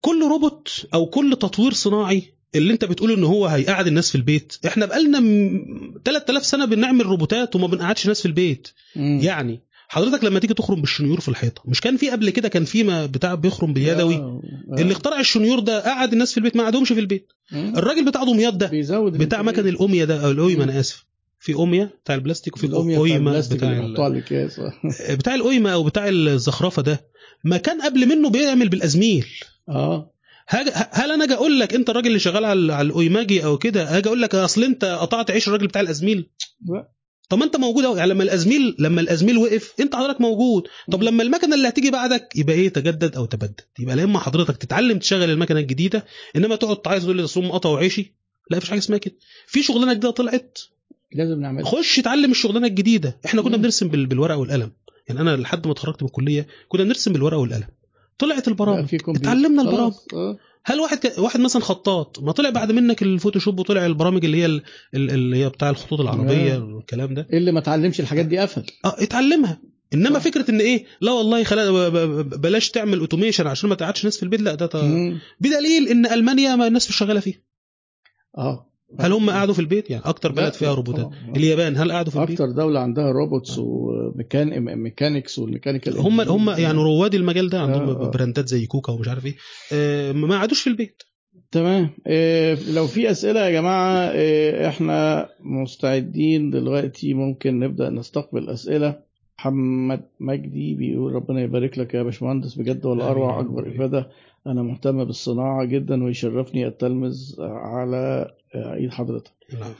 كل 0.00 0.22
روبوت 0.30 0.86
أو 0.94 1.06
كل 1.06 1.36
تطوير 1.40 1.72
صناعي 1.72 2.22
اللي 2.54 2.72
أنت 2.72 2.84
بتقول 2.84 3.12
ان 3.12 3.24
هو 3.24 3.46
هيقعد 3.46 3.86
الناس 3.86 4.08
في 4.10 4.14
البيت 4.14 4.56
إحنا 4.66 4.86
بقالنا 4.86 5.20
م- 5.20 5.94
3000 6.04 6.46
سنة 6.46 6.64
بنعمل 6.64 7.06
روبوتات 7.06 7.56
وما 7.56 7.66
بنقعدش 7.66 8.06
ناس 8.06 8.20
في 8.20 8.26
البيت. 8.26 8.68
مم. 8.96 9.20
يعني 9.22 9.60
حضرتك 9.88 10.24
لما 10.24 10.38
تيجي 10.40 10.54
تخرم 10.54 10.80
بالشنيور 10.80 11.20
في 11.20 11.28
الحيطة 11.28 11.62
مش 11.64 11.80
كان 11.80 11.96
في 11.96 12.10
قبل 12.10 12.30
كده 12.30 12.48
كان 12.48 12.64
في 12.64 13.06
بتاع 13.06 13.34
بيخرم 13.34 13.72
باليدوي 13.72 14.14
آه. 14.14 14.42
اللي 14.78 14.92
اخترع 14.92 15.20
الشنيور 15.20 15.58
ده 15.60 15.80
قعد 15.84 16.12
الناس 16.12 16.30
في 16.32 16.38
البيت 16.38 16.56
ما 16.56 16.62
قعدهمش 16.62 16.92
في 16.92 17.00
البيت 17.00 17.32
مم. 17.52 17.72
الراجل 17.76 18.04
بتاع 18.04 18.24
دمياط 18.24 18.54
ده 18.54 18.66
بيزود 18.66 19.12
بتاع. 19.12 19.42
مكن 19.42 19.68
الاوميا 19.68 20.04
ده 20.04 20.24
أو 20.24 20.30
الاويما 20.30 20.64
مم. 20.64 20.70
أنا 20.70 20.80
آسف 20.80 21.04
في 21.40 21.54
اوميا 21.54 21.90
بتاع 22.04 22.14
البلاستيك 22.14 22.56
وفي 22.56 22.66
الأوميا 22.66 22.98
بتاع 22.98 23.56
بتاع 23.56 23.72
ال- 23.72 23.84
آه. 24.58 24.72
بتاع 25.20 25.34
الاويما 25.34 25.72
أو 25.72 25.84
بتاع 25.84 26.08
الزخرفة 26.08 26.82
ده 26.82 27.06
ما 27.44 27.56
كان 27.56 27.82
قبل 27.82 28.06
منه 28.08 28.30
بيعمل 28.30 28.68
بالأزميل 28.68 29.26
آه 29.68 30.10
هل 30.92 31.10
أنا 31.12 31.24
أجي 31.24 31.34
أقول 31.34 31.60
لك 31.60 31.74
أنت 31.74 31.90
الراجل 31.90 32.06
اللي 32.06 32.18
شغال 32.18 32.44
على 32.44 32.72
على 32.74 32.86
الاويماجي 32.86 33.44
أو 33.44 33.58
كده 33.58 33.98
أجي 33.98 34.08
أقول 34.08 34.22
لك 34.22 34.34
أصل 34.34 34.64
أنت 34.64 34.84
قطعت 34.84 35.30
عيش 35.30 35.48
الراجل 35.48 35.66
بتاع 35.66 35.80
الأزميل 35.80 36.30
لا. 36.68 36.88
طب 37.28 37.38
ما 37.38 37.44
انت 37.44 37.56
موجود 37.56 37.84
اهو. 37.84 37.96
يعني 37.96 38.10
لما 38.10 38.22
الازميل 38.22 38.76
لما 38.78 39.00
الازميل 39.00 39.38
وقف 39.38 39.72
انت 39.80 39.94
حضرتك 39.96 40.20
موجود. 40.20 40.68
طب 40.92 41.02
لما 41.02 41.22
المكنة 41.22 41.54
اللي 41.54 41.68
هتيجي 41.68 41.90
بعدك 41.90 42.28
يبقى 42.36 42.54
إيه؟ 42.54 42.68
تجدد 42.68 43.16
أو 43.16 43.24
تبدد. 43.24 43.60
يبقى 43.78 43.96
لا 43.96 44.04
اما 44.04 44.18
حضرتك 44.18 44.56
تتعلم 44.56 44.98
تشغل 44.98 45.30
المكنة 45.30 45.60
الجديدة 45.60 46.04
انما 46.36 46.56
تقعد 46.56 46.76
تعايز 46.76 47.02
تقول 47.04 47.16
لي 47.16 47.26
صوم 47.26 47.50
قطع 47.50 47.68
وعيشي. 47.70 48.14
لا 48.50 48.56
مفيش 48.56 48.70
حاجة 48.70 48.78
اسمها 48.78 48.98
كده. 48.98 49.14
في 49.46 49.62
شغلانة 49.62 49.92
جديدة 49.92 50.10
طلعت. 50.10 50.58
لازم 51.12 51.40
نعمل 51.40 51.66
خش 51.66 51.98
اتعلم 51.98 52.30
الشغلانة 52.30 52.66
الجديدة. 52.66 53.18
إحنا 53.26 53.42
كنا. 53.42 53.56
بنرسم 53.56 53.88
بال- 53.88 54.06
بالورقة 54.06 54.36
والقلم. 54.36 54.70
يعني 55.08 55.20
أنا 55.20 55.36
لحد 55.36 55.66
ما 55.66 55.72
اتخرجت 55.72 56.02
من 56.02 56.08
الكلية 56.08 56.46
كنا 56.68 56.84
بنرسم 56.84 57.12
بالورقة 57.12 57.38
والقلم. 57.38 57.66
طلعت 58.18 58.48
البرامج. 58.48 58.94
اتعلمنا 59.16 59.62
البرامج. 59.62 59.92
هل 60.70 60.80
واحد 60.80 60.98
ك... 61.06 61.18
واحد 61.18 61.40
مثلا 61.40 61.62
خطاط 61.62 62.18
ما 62.22 62.32
طلع 62.32 62.50
بعد 62.50 62.72
منك 62.72 63.02
الفوتوشوب 63.02 63.58
وطلع 63.60 63.86
البرامج 63.86 64.24
اللي 64.24 64.36
هي 64.36 64.46
ال... 64.46 64.62
ال- 64.94 65.10
اللي 65.10 65.36
هي 65.44 65.48
بتاع 65.48 65.70
الخطوط 65.70 66.00
العربية 66.00 66.54
آه. 66.56 66.64
والكلام 66.64 67.14
ده 67.14 67.26
اللي 67.32 67.52
ما 67.52 67.58
اتعلمش 67.58 68.00
الحاجات 68.00 68.26
دي 68.26 68.38
قفل 68.38 68.62
آه 68.84 68.94
اتعلمها 68.98 69.60
إنما 69.94 70.18
صح. 70.18 70.24
فكرة 70.24 70.50
إن 70.50 70.60
إيه 70.60 70.84
لا 71.00 71.12
والله 71.12 71.44
خلا 71.44 71.88
بلاش 72.22 72.70
تعمل 72.70 72.98
automation 72.98 73.46
عشان 73.46 73.68
ما 73.68 73.74
تقعدش 73.74 74.04
ناس 74.04 74.16
في 74.16 74.22
البيت 74.22 74.40
لا 74.40 74.54
ده. 74.54 74.70
مم. 74.74 75.18
بدليل 75.40 75.88
إن 75.88 76.06
ألمانيا 76.06 76.56
ما 76.56 76.66
الناس 76.66 76.88
مش 76.90 76.96
شغالة 76.96 77.20
فيها 77.20 77.40
آه 78.38 78.67
هل 79.00 79.12
هم 79.12 79.30
قعدوا 79.30 79.54
في 79.54 79.60
البيت؟ 79.60 79.90
يعني 79.90 80.02
أكتر 80.06 80.32
بلد 80.32 80.52
فيها 80.52 80.74
روبوتات. 80.74 81.04
طبعاً. 81.04 81.36
اليابان 81.36 81.76
هل 81.76 81.92
قعدوا 81.92 82.12
في 82.12 82.18
البيت؟ 82.18 82.40
أكتر 82.40 82.52
دولة 82.54 82.80
عندها 82.80 83.10
robots 83.12 83.58
وميكان 83.58 84.76
mechanics 84.78 85.38
وال 85.38 85.48
mechanical 85.48 85.98
هم 85.98 86.20
هم 86.20 86.50
يعني 86.50 86.78
رواد 86.78 87.14
المجال 87.14 87.48
ده 87.50 87.60
عندهم 87.60 87.88
آه، 87.88 88.06
آه. 88.06 88.10
براندات 88.10 88.48
زي 88.48 88.66
KUKA 88.66 88.92
ومش 88.92 89.08
عارف 89.08 89.26
إيه. 89.26 89.36
آه، 89.72 90.12
ما 90.12 90.36
قعدوش 90.38 90.60
في 90.60 90.70
البيت. 90.70 91.02
تمام. 91.52 91.90
إيه 92.06 92.58
لو 92.72 92.86
في 92.86 93.10
أسئلة 93.10 93.40
يا 93.40 93.50
جماعة 93.50 94.10
إيه 94.10 94.68
إحنا 94.68 95.28
مستعدين 95.40 96.50
دلوقتي 96.50 97.14
ممكن 97.14 97.58
نبدأ 97.58 97.90
نستقبل 97.90 98.48
أسئلة. 98.50 99.08
محمد 99.38 100.00
مجدي 100.20 100.74
بيقول 100.74 101.12
ربنا 101.12 101.40
يبارك 101.42 101.78
لك 101.78 101.94
يا 101.94 102.02
باشمهندس 102.02 102.54
بجد 102.54 102.86
ولا 102.86 103.08
أروع. 103.10 103.40
أكبر 103.40 103.68
إفادة. 103.68 104.08
أنا 104.48 104.62
مهتم 104.62 105.04
بالصناعة 105.04 105.64
جدا 105.64 106.04
ويشرفني 106.04 106.66
التلمذ 106.66 107.34
على 107.40 108.30
ايد 108.54 108.90
حضرتك 108.90 109.32
نعم. 109.60 109.72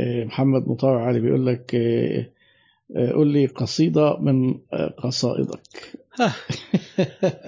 إيه 0.00 0.24
محمد 0.24 0.68
مطاوع 0.68 1.02
علي 1.06 1.20
بيقول 1.20 1.46
لك 1.46 1.74
إيه 1.74 2.32
إيه 2.96 3.12
قول 3.12 3.28
لي 3.28 3.46
قصيدة 3.46 4.16
من 4.20 4.54
آه، 4.72 4.86
قصائدك 4.98 5.60
آه، 5.96 6.03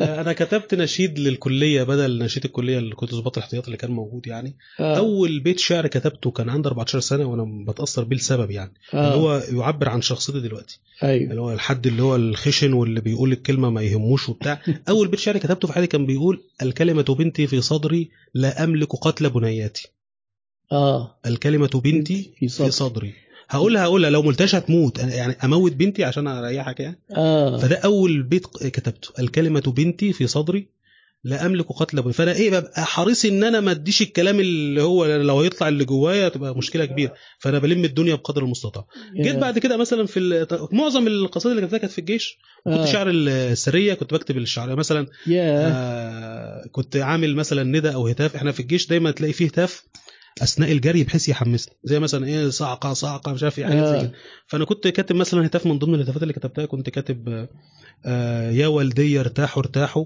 أنا 0.01 0.33
كتبت 0.33 0.75
نشيد 0.75 1.19
للكلية 1.19 1.83
بدل 1.83 2.19
نشيد 2.19 2.45
الكلية 2.45 2.79
اللي 2.79 2.95
كنت 2.95 3.15
ظباط 3.15 3.39
الاحتياط 3.39 3.65
اللي 3.65 3.77
كان 3.77 3.91
موجود 3.91 4.27
يعني. 4.27 4.57
آه. 4.81 4.97
أول 4.99 5.41
بيت 5.41 5.59
شعر 5.59 5.87
كتبته 5.87 6.31
كان 6.31 6.49
عندي 6.49 6.69
14 6.69 7.01
سنة 7.01 7.25
وأنا 7.25 7.65
بتأثر 7.73 8.05
بيه 8.05 8.17
لسبب 8.17 8.51
يعني. 8.51 8.75
آه. 8.95 9.07
اللي 9.07 9.17
هو 9.17 9.43
يعبر 9.61 9.89
عن 9.89 10.03
شخصيتي 10.03 10.41
دلوقتي. 10.41 10.81
أيوه. 11.03 11.31
اللي 11.31 11.41
هو 11.41 11.53
الحد 11.53 11.87
اللي 11.87 12.03
هو 12.03 12.17
الخشن 12.17 12.73
واللي 12.73 13.01
بيقول 13.01 13.33
الكلمة 13.33 13.71
ما 13.71 13.83
يهموش 13.83 14.29
وبتاع. 14.29 14.63
أول 14.89 15.09
بيت 15.09 15.21
شعر 15.21 15.39
كتبته 15.39 15.69
في 15.69 15.75
حياتي 15.75 15.87
كان 15.87 16.07
بيقول 16.07 16.43
الكلمة 16.63 17.03
بنتي 17.03 17.47
في 17.47 17.61
صدري 17.61 18.11
لا 18.35 18.65
أملك 18.65 18.93
قتل 18.97 19.31
بنياتي. 19.31 19.89
آه. 20.73 21.19
الكلمة 21.27 21.71
بنتي 21.85 22.33
في 22.39 22.49
في 22.49 22.71
صدري. 22.71 23.15
هقولها 23.49 23.85
هقولها 23.85 24.11
لو 24.11 24.23
ملتش 24.23 24.55
هتموت. 24.55 24.99
يعني 24.99 25.37
أموت 25.45 25.73
بنتي 25.73 26.05
عشان 26.05 26.29
أريحك 26.29 26.81
يعني. 26.81 27.01
آه. 27.17 27.57
فده 27.59 27.77
أول 27.77 28.23
بيت 28.23 28.47
كتبته. 28.47 29.09
الكلمة 29.19 29.61
بنتي 29.67 30.13
في 30.13 30.27
صدري 30.27 30.77
لا 31.25 31.47
أملك 31.47 31.67
قتل 31.73 32.03
بني 32.03 32.13
فأنا 32.13 32.33
إيه 32.33 32.51
ببقى 32.51 32.85
حريص 32.85 33.25
إن 33.25 33.45
أنا 33.45 33.61
ما 33.61 33.71
أديش 33.71 34.03
الكلام 34.03 34.41
اللي 34.41 34.83
هو 34.83 35.07
لو 35.07 35.41
هيطلع 35.41 35.69
اللي 35.69 35.85
جوايا 35.85 36.29
تبقى 36.29 36.57
مشكلة 36.57 36.85
كبيرة. 36.85 37.15
فأنا 37.39 37.59
بلم 37.59 37.85
الدنيا 37.85 38.15
بقدر 38.15 38.43
المستطاع. 38.43 38.87
جيت 39.17 39.37
بعد 39.37 39.59
كده 39.59 39.77
مثلا 39.77 40.07
في 40.07 40.47
معظم 40.73 41.07
القصائد 41.07 41.57
اللي 41.57 41.67
كتبتها 41.67 41.79
كانت 41.79 41.93
في 41.93 41.99
الجيش. 41.99 42.39
كنت 42.65 42.75
آه. 42.75 42.85
شعر 42.85 43.11
السرية 43.11 43.95
كنت 43.95 44.15
بكتب 44.15 44.37
الشعر. 44.37 44.77
مثلا 44.77 45.07
يا 45.27 45.69
آه 45.69 46.67
كنت 46.73 46.97
عامل 46.97 47.37
مثلا 47.37 47.63
ندى 47.63 47.95
أو 47.95 48.09
هتاف. 48.09 48.37
إحنا 48.37 48.53
في 48.53 48.61
الجيش 48.61 48.87
دايما 48.87 49.11
تلاقي 49.11 49.33
فيه 49.33 49.47
هتاف. 49.47 49.85
أثناء 50.43 50.73
الجري 50.73 51.05
بحيث 51.05 51.29
يحمسني. 51.29 51.75
زي 51.85 52.01
مثلا 52.01 52.27
إيه 52.27 52.49
صعقه 52.49 52.93
صعقه 52.93 53.33
مش 53.33 53.43
عارف 53.43 53.59
إيه 53.59 53.67
حاجات 53.67 53.85
زي 53.87 53.97
آه. 53.97 54.01
كده. 54.01 54.13
فأنا 54.47 54.65
كنت 54.65 54.89
كاتب 54.89 55.17
مثلا 55.17 55.47
هتاف 55.47 55.67
من 55.67 55.79
ضمن 55.79 55.95
الهتافات 55.95 56.23
اللي 56.23 56.33
كتبتها 56.35 56.67
كنت 56.67 56.91
كاتب 56.91 57.49
آه، 58.07 58.51
يا 58.51 58.67
والدي 58.67 59.21
ارتاحوا 59.21 59.63
ارتاحوا. 59.63 60.05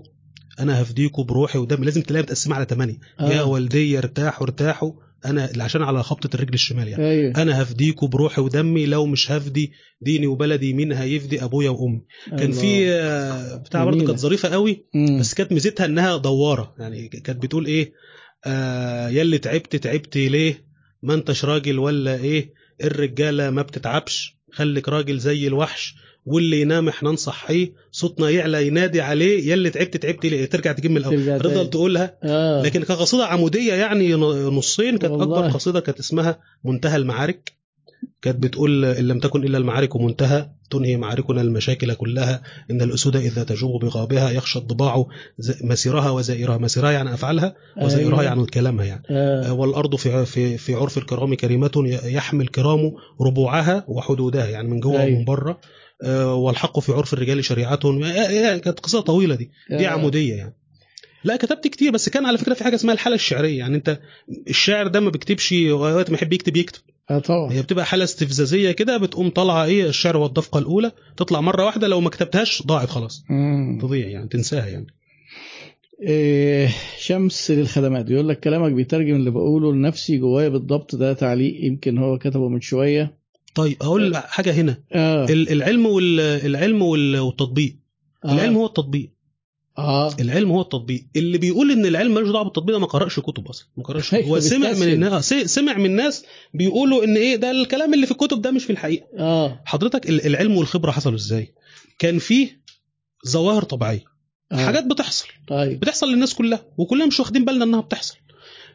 أنا 0.61 0.83
هفديكوا 0.83 1.25
بروحي 1.25 1.59
ودمي. 1.59 1.85
لازم 1.85 2.03
تلاقيها 2.03 2.23
متقسمة 2.23 2.57
على 2.57 2.67
ثمانيه 2.71 2.99
آه. 3.21 3.29
يا 3.31 3.43
والدي 3.43 3.99
ارتاحوا 3.99 4.47
ارتاحوا. 4.47 4.93
أنا 5.25 5.51
عشان 5.59 5.83
على 5.83 6.03
خبطة 6.03 6.35
الرجل 6.35 6.55
الشمال 6.55 6.89
يعني. 6.89 7.11
أيوه. 7.11 7.43
أنا 7.43 7.63
هفديكوا 7.63 8.09
بروحي 8.09 8.41
ودمي. 8.41 8.87
لو 8.87 9.07
مش 9.07 9.31
هفدي 9.33 9.73
ديني 10.01 10.27
وبلدي 10.27 10.73
مين 10.73 10.93
هيفدي؟ 10.93 11.45
أبويا 11.45 11.71
وأمي. 11.71 12.05
كان. 12.31 12.53
في 12.53 12.93
آه، 12.93 13.57
بتاع 13.57 13.85
برضه. 13.85 14.07
كانت 14.07 14.19
ظريفة 14.19 14.49
قوي 14.49 14.85
مم. 14.95 15.19
بس 15.21 15.35
كانت 15.35 15.53
ميزتها 15.53 15.87
إنها 15.87 16.17
دوارة. 16.17 16.75
يعني 16.79 17.09
كانت 17.09 17.43
بتقول 17.43 17.67
إيه 17.67 17.93
آه 18.47 19.09
يلي 19.09 19.39
تعبت 19.39 19.77
تعبت 19.77 20.17
ليه؟ 20.17 20.65
ما 21.03 21.15
انتش 21.15 21.45
راجل 21.45 21.79
ولا 21.79 22.15
إيه؟ 22.15 22.53
الرجالة 22.85 23.51
ما 23.51 23.63
بتتعبش. 23.63 24.37
خليك 24.53 24.89
راجل 24.89 25.19
زي 25.19 25.47
الوحش. 25.47 25.95
واللي 26.25 26.61
ينام 26.61 26.89
إحنا 26.89 27.11
نصحيه. 27.11 27.73
صوتنا 27.93 28.31
يعلى 28.31 28.67
ينادي 28.67 29.01
عليه. 29.01 29.53
يلي 29.53 29.71
تعبت 29.71 29.97
تعبت 29.97 30.27
ليه؟ 30.27 30.45
ترجع 30.45 30.73
تجيب 30.73 30.91
من 30.91 30.97
الأول. 30.97 31.39
تفضل 31.41 31.71
تقولها 31.71 32.19
آه. 32.23 32.63
لكن 32.63 32.85
كقصيدة 32.85 33.27
عمودية 33.27 33.75
يعني 33.75 34.15
نصين 34.15 34.99
كانت. 34.99 35.13
أكبر 35.15 35.49
قصيدة 35.49 35.81
كانت 35.81 35.99
اسمها 35.99 36.41
منتهى 36.65 36.97
المعارك. 36.97 37.60
كانت 38.23 38.43
بتقول 38.43 38.85
إن 38.85 39.09
لم 39.09 39.19
تكن 39.19 39.45
إلا 39.45 39.59
المعارك 39.59 39.97
منتهى 39.97 40.51
تنهي 40.71 40.97
معاركنا 40.97 41.41
المشاكل 41.41 41.95
كلها 41.95 42.43
إن 42.71 42.83
الأسود 42.83 43.17
إذا 43.17 43.45
تجوب 43.45 43.85
بغابها 43.85 44.31
يخشى 44.31 44.59
الضباع 44.59 45.05
مسيرها 45.65 46.11
وزائرها 46.11 46.59
مسيرها 46.59 46.91
يعني 46.91 47.15
أفعالها 47.15 47.55
وزائرها 47.83 48.21
أيوة. 48.21 48.25
يعني 48.25 48.47
كلامها 48.47 48.85
يعني 48.85 49.03
آه. 49.11 49.53
والأرض 49.53 49.97
في 49.97 50.27
في 50.27 50.59
في 50.59 50.75
عرف 50.75 50.99
الكرام 50.99 51.35
كريمة 51.35 52.01
يحمي 52.05 52.45
الكرام 52.45 52.93
ربوعها 53.21 53.85
وحدودها 53.89 54.47
يعني 54.47 54.69
من 54.69 54.81
جوه 54.81 55.03
أيوة. 55.03 55.17
ومن 55.17 55.25
بره 55.25 55.61
آه، 56.03 56.35
والحق 56.35 56.81
في 56.81 56.93
عرف 56.93 57.13
الرجال 57.13 57.45
شريعة 57.45 57.77
كانت 58.59 58.81
قصة 58.81 59.01
طويلة 59.01 59.35
دي 59.35 59.51
دي 59.71 59.89
آه. 59.89 59.91
عمودية 59.91 60.35
يعني 60.35 60.55
لا 61.25 61.37
كتبت 61.37 61.69
كتير 61.69 61.91
بس 61.91 62.09
كان 62.09 62.27
على 62.27 62.39
فكرة 62.39 62.55
في 62.55 62.65
حاجة 62.65 62.75
اسمها 62.75 62.95
الحالة 62.95 63.15
الشعرية 63.15 63.59
يعني 63.59 63.77
أنت 63.77 64.01
الشاعر 64.49 64.87
ده 64.87 65.01
ما 65.01 65.11
بيكتبش 65.11 65.53
وقت 65.71 66.11
ما 66.11 66.17
يحب 66.17 66.33
يكتب 66.33 66.57
يكتب 66.57 66.81
آه 67.11 67.19
طبعا. 67.19 67.53
هي 67.53 67.63
بتبقى 67.63 67.87
حالة 67.87 68.05
استفزازية 68.05 68.71
كده 68.71 68.97
بتقوم 68.97 69.31
طالعة 69.31 69.65
إيه 69.65 69.87
الشعر 69.89 70.17
والدفقه 70.17 70.59
الأولى 70.59 70.93
تطلع 71.17 71.41
مرة 71.41 71.65
واحدة 71.65 71.89
لو 71.89 72.01
ما 72.01 72.11
كتبتهاش 72.11 72.63
ضاعت 72.67 72.89
خلاص. 72.91 73.25
مم. 73.31 73.79
تضيع 73.83 74.09
يعني 74.09 74.29
تنساها 74.29 74.67
يعني. 74.67 74.87
إيه 76.03 76.69
شمس 76.99 77.51
للخدمات. 77.51 78.05
بيقول 78.05 78.29
لك 78.29 78.41
كلامك 78.41 78.73
بيترجم 78.73 79.15
اللي 79.15 79.31
بقوله 79.31 79.73
لنفسي 79.73 80.19
جوايا 80.19 80.49
بالضبط 80.49 80.95
ده 80.97 81.13
تعليق 81.13 81.65
يمكن 81.65 81.99
هو 81.99 82.19
كتبه 82.19 82.49
من 82.49 82.61
شوية. 82.61 83.19
طيب 83.55 83.77
أقول 83.83 84.17
حاجة 84.17 84.53
هنا. 84.53 84.77
ال- 84.95 85.53
العلم 85.53 85.87
وال- 85.87 86.21
العلم 86.21 86.83
وال- 86.83 87.19
والتطبيق. 87.19 87.77
آه. 88.25 88.33
العلم 88.33 88.57
هو 88.57 88.67
التطبيق. 88.67 89.11
آه. 89.79 90.17
العلم 90.21 90.51
هو 90.51 90.61
التطبيق. 90.61 91.07
اللي 91.17 91.39
بيقول 91.39 91.71
إن 91.71 91.87
العلم 91.87 92.15
ملوش 92.15 92.31
دعوة 92.31 92.45
بالتطبيق 92.45 92.75
ده 92.75 92.81
ما 92.81 92.87
قرأش 92.87 93.21
كتب 93.21 93.49
أصلا. 93.49 93.69
ما 93.77 93.85
قرأش 93.85 94.15
هو 94.29 94.41
سمع 94.41 94.59
من 94.59 94.69
بيستسهل. 94.69 94.93
الناس 94.93 95.29
سمع 95.35 95.77
من 95.77 95.87
الناس 95.87 96.25
بيقولوا 96.55 97.05
إن 97.05 97.17
إيه 97.17 97.37
ده 97.37 97.51
الكلام 97.51 97.95
اللي 97.95 98.07
في 98.07 98.13
الكتب 98.13 98.43
ده 98.43 98.51
مش 98.51 98.65
في 98.65 98.71
الحقيقة. 98.73 99.07
آه. 99.19 99.63
حضرتك 99.65 100.09
ال- 100.09 100.27
العلم 100.27 100.57
والخبرة 100.57 100.91
حصلوا 100.91 101.17
إزاي؟ 101.17 101.55
كان 101.99 102.19
فيه 102.19 102.61
ظواهر 103.29 103.63
طبيعية. 103.63 104.05
آه. 104.53 104.57
حاجات 104.57 104.85
بتحصل. 104.87 105.27
طيب. 105.49 105.81
بتحصل 105.81 106.09
للناس 106.13 106.35
كلها 106.35 106.65
وكلنا 106.79 107.07
مش 107.07 107.21
واخدين 107.21 107.45
بالنا 107.45 107.65
إنها 107.65 107.81
بتحصل. 107.81 108.17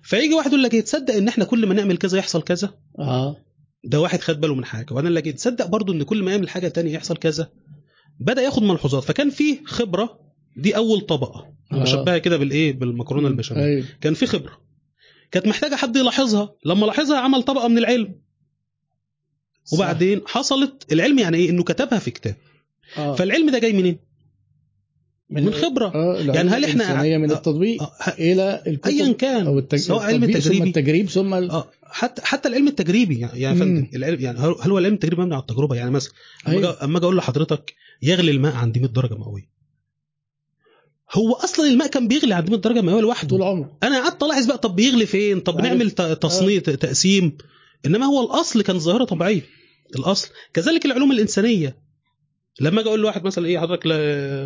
فيجي 0.04 0.34
واحد 0.34 0.48
يقول 0.48 0.64
لك 0.64 0.74
إيه 0.74 0.82
تصدق 0.82 1.14
إن 1.14 1.28
إحنا 1.28 1.46
كل 1.46 1.66
ما 1.66 1.74
نعمل 1.74 1.98
كذا 1.98 2.18
يحصل 2.18 2.42
كذا؟ 2.42 2.74
آه. 3.00 3.38
ده 3.84 4.00
واحد 4.02 4.20
خد 4.22 4.42
باله 4.42 4.56
من 4.56 4.66
حاجة. 4.66 4.94
وأنا 4.94 5.10
لك 5.10 5.26
تصدق 5.28 5.66
برضو 5.66 5.94
إن 5.94 6.04
كل 6.04 6.24
ما 6.24 6.32
يعمل 6.32 6.50
حاجة 6.50 6.68
تانية 6.68 6.94
يحصل 6.94 7.18
كذا؟ 7.18 7.50
بدأ 8.20 8.42
ياخد 8.42 8.64
ملحوظات. 8.64 9.04
فكان 9.04 9.30
في 9.30 9.58
خبرة 9.66 10.25
دي 10.56 10.76
أول 10.78 11.02
طبقة. 11.02 11.54
أنا 11.72 11.82
آه. 11.82 11.84
بشبهها 11.84 12.18
كده 12.18 12.38
بالإيه؟ 12.38 12.74
بالمكرونة 12.74 13.28
البشاميل. 13.28 13.64
أيوه. 13.64 13.86
كان 14.02 14.14
في 14.14 14.26
خبرة. 14.26 14.62
كانت 15.32 15.48
محتاجة 15.48 15.76
حد 15.76 15.96
يلاحظها. 15.96 16.56
لما 16.66 16.86
لاحظها 16.86 17.18
عمل 17.18 17.44
طبقة 17.44 17.68
من 17.68 17.78
العلم. 17.78 18.16
وبعدين 19.74 20.22
حصلت 20.28 20.86
العلم 20.94 21.20
يعني 21.20 21.38
إيه؟ 21.38 21.50
إنه 21.50 21.64
كتبها 21.64 22.00
في 22.00 22.12
كتاب. 22.12 22.36
آه. 22.98 23.16
فالعلم 23.16 23.50
ده 23.50 23.60
جاي 23.60 23.74
منين؟ 23.74 24.00
من 25.30 25.52
خبرة. 25.54 25.86
آه. 25.96 26.20
يعني 26.20 26.50
هل 26.50 26.66
الإنسانية 26.66 27.18
من 27.18 27.32
آه. 27.32 27.36
التطبيق 27.36 27.84
آه، 27.84 27.92
ه- 28.02 28.10
إلى 28.10 28.64
الكتب 28.68 28.92
ايا 28.92 29.14
كان. 29.14 29.46
أو 29.48 29.60
التج... 29.60 29.78
سواء 29.78 30.02
علم 30.04 30.24
التطبيق 30.24 30.58
ثم 30.60 30.64
التجريب 30.64 31.10
ثم 31.10 31.34
ال... 31.34 31.52
آه 31.52 31.68
حتى 31.84 32.22
حتى 32.22 32.50
العلم 32.50 32.68
التجريبي. 32.68 33.20
يعني 33.20 33.54
مم. 33.56 33.60
فندم 33.60 33.88
العلم 33.96 34.22
يعني 34.22 34.40
هل 34.40 34.46
هو 34.72 34.78
العلم 34.80 34.94
التجريبي 34.94 35.22
مبني 35.22 35.34
على 35.36 35.42
التجربة؟ 35.42 35.76
يعني 35.76 35.92
مثلا 35.92 36.14
أما 36.48 36.84
أما 36.84 36.98
أجي 36.98 37.06
أقول 37.06 37.18
لحضرتك 37.18 37.74
يغلي 38.02 38.32
الماء 38.32 38.54
عند 38.56 38.78
100 38.78 38.88
درجة 38.90 39.14
مئوية. 39.14 39.55
هو 41.14 41.34
أصلا 41.34 41.68
الماء 41.68 41.88
كان 41.88 42.08
بيغلي 42.08 42.34
عند 42.34 42.50
100 42.50 42.60
درجة 42.60 42.82
مئويه 42.82 43.02
لوحده. 43.02 43.30
طول 43.30 43.42
عمره. 43.44 43.78
أنا 43.84 44.00
قعدت 44.04 44.24
ألاحظ 44.24 44.46
بقى 44.46 44.58
طب 44.58 44.76
بيغلي 44.76 45.06
فين؟ 45.06 45.40
طب 45.40 45.54
عارف. 45.56 45.66
نعمل 45.66 45.92
ت- 45.92 46.02
تصنيع 46.02 46.60
ت- 46.60 46.70
تقسيم. 46.70 47.38
إنما 47.86 48.06
هو 48.06 48.26
الأصل 48.26 48.62
كان 48.62 48.80
ظاهرة 48.80 49.04
طبيعية. 49.04 49.42
الأصل. 49.96 50.30
كذلك 50.54 50.86
العلوم 50.86 51.12
الإنسانية. 51.12 51.86
لما 52.62 52.80
أجي 52.82 52.90
أقول 52.90 53.00
لواحد 53.02 53.24
مثلا 53.26 53.46
إيه 53.46 53.60
حضرتك 53.60 53.82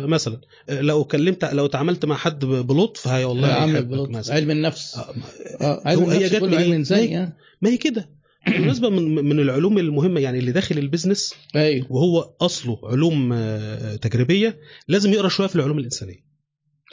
مثلا 0.08 0.40
لو 0.68 1.04
كلمت 1.04 1.44
لو 1.44 1.66
تعاملت 1.66 2.04
مع 2.04 2.16
حد 2.16 2.44
بلطف 2.44 3.08
هي 3.08 3.24
والله 3.24 3.48
يا 3.48 3.54
عم 3.54 3.80
بلطف. 3.80 4.30
علم 4.30 4.50
النفس. 4.50 4.96
آه، 4.96 5.14
آه 5.60 5.82
علم 5.84 6.00
هو 6.02 6.10
هي 6.10 6.16
النفس 6.16 6.34
جت 6.34 6.42
من 6.42 6.54
علم 6.54 6.70
إيه؟ 6.70 6.76
انساني 6.76 7.18
آه. 7.22 7.32
ما 7.62 7.70
هي 7.70 7.76
كده. 7.76 8.10
بالنسبة 8.46 8.88
من 8.90 9.14
من 9.24 9.40
العلوم 9.40 9.78
المهمة 9.78 10.20
يعني 10.20 10.38
اللي 10.38 10.52
داخل 10.52 10.78
ال 10.78 10.84
business 10.84 11.34
أيوه. 11.56 11.86
وهو 11.92 12.34
أصله 12.40 12.78
علوم 12.84 13.30
آه، 13.32 13.96
تجريبية 13.96 14.58
لازم 14.88 15.12
يقرأ 15.12 15.28
شوية 15.28 15.46
في 15.46 15.56
العلوم 15.56 15.78
الإنسانية. 15.78 16.29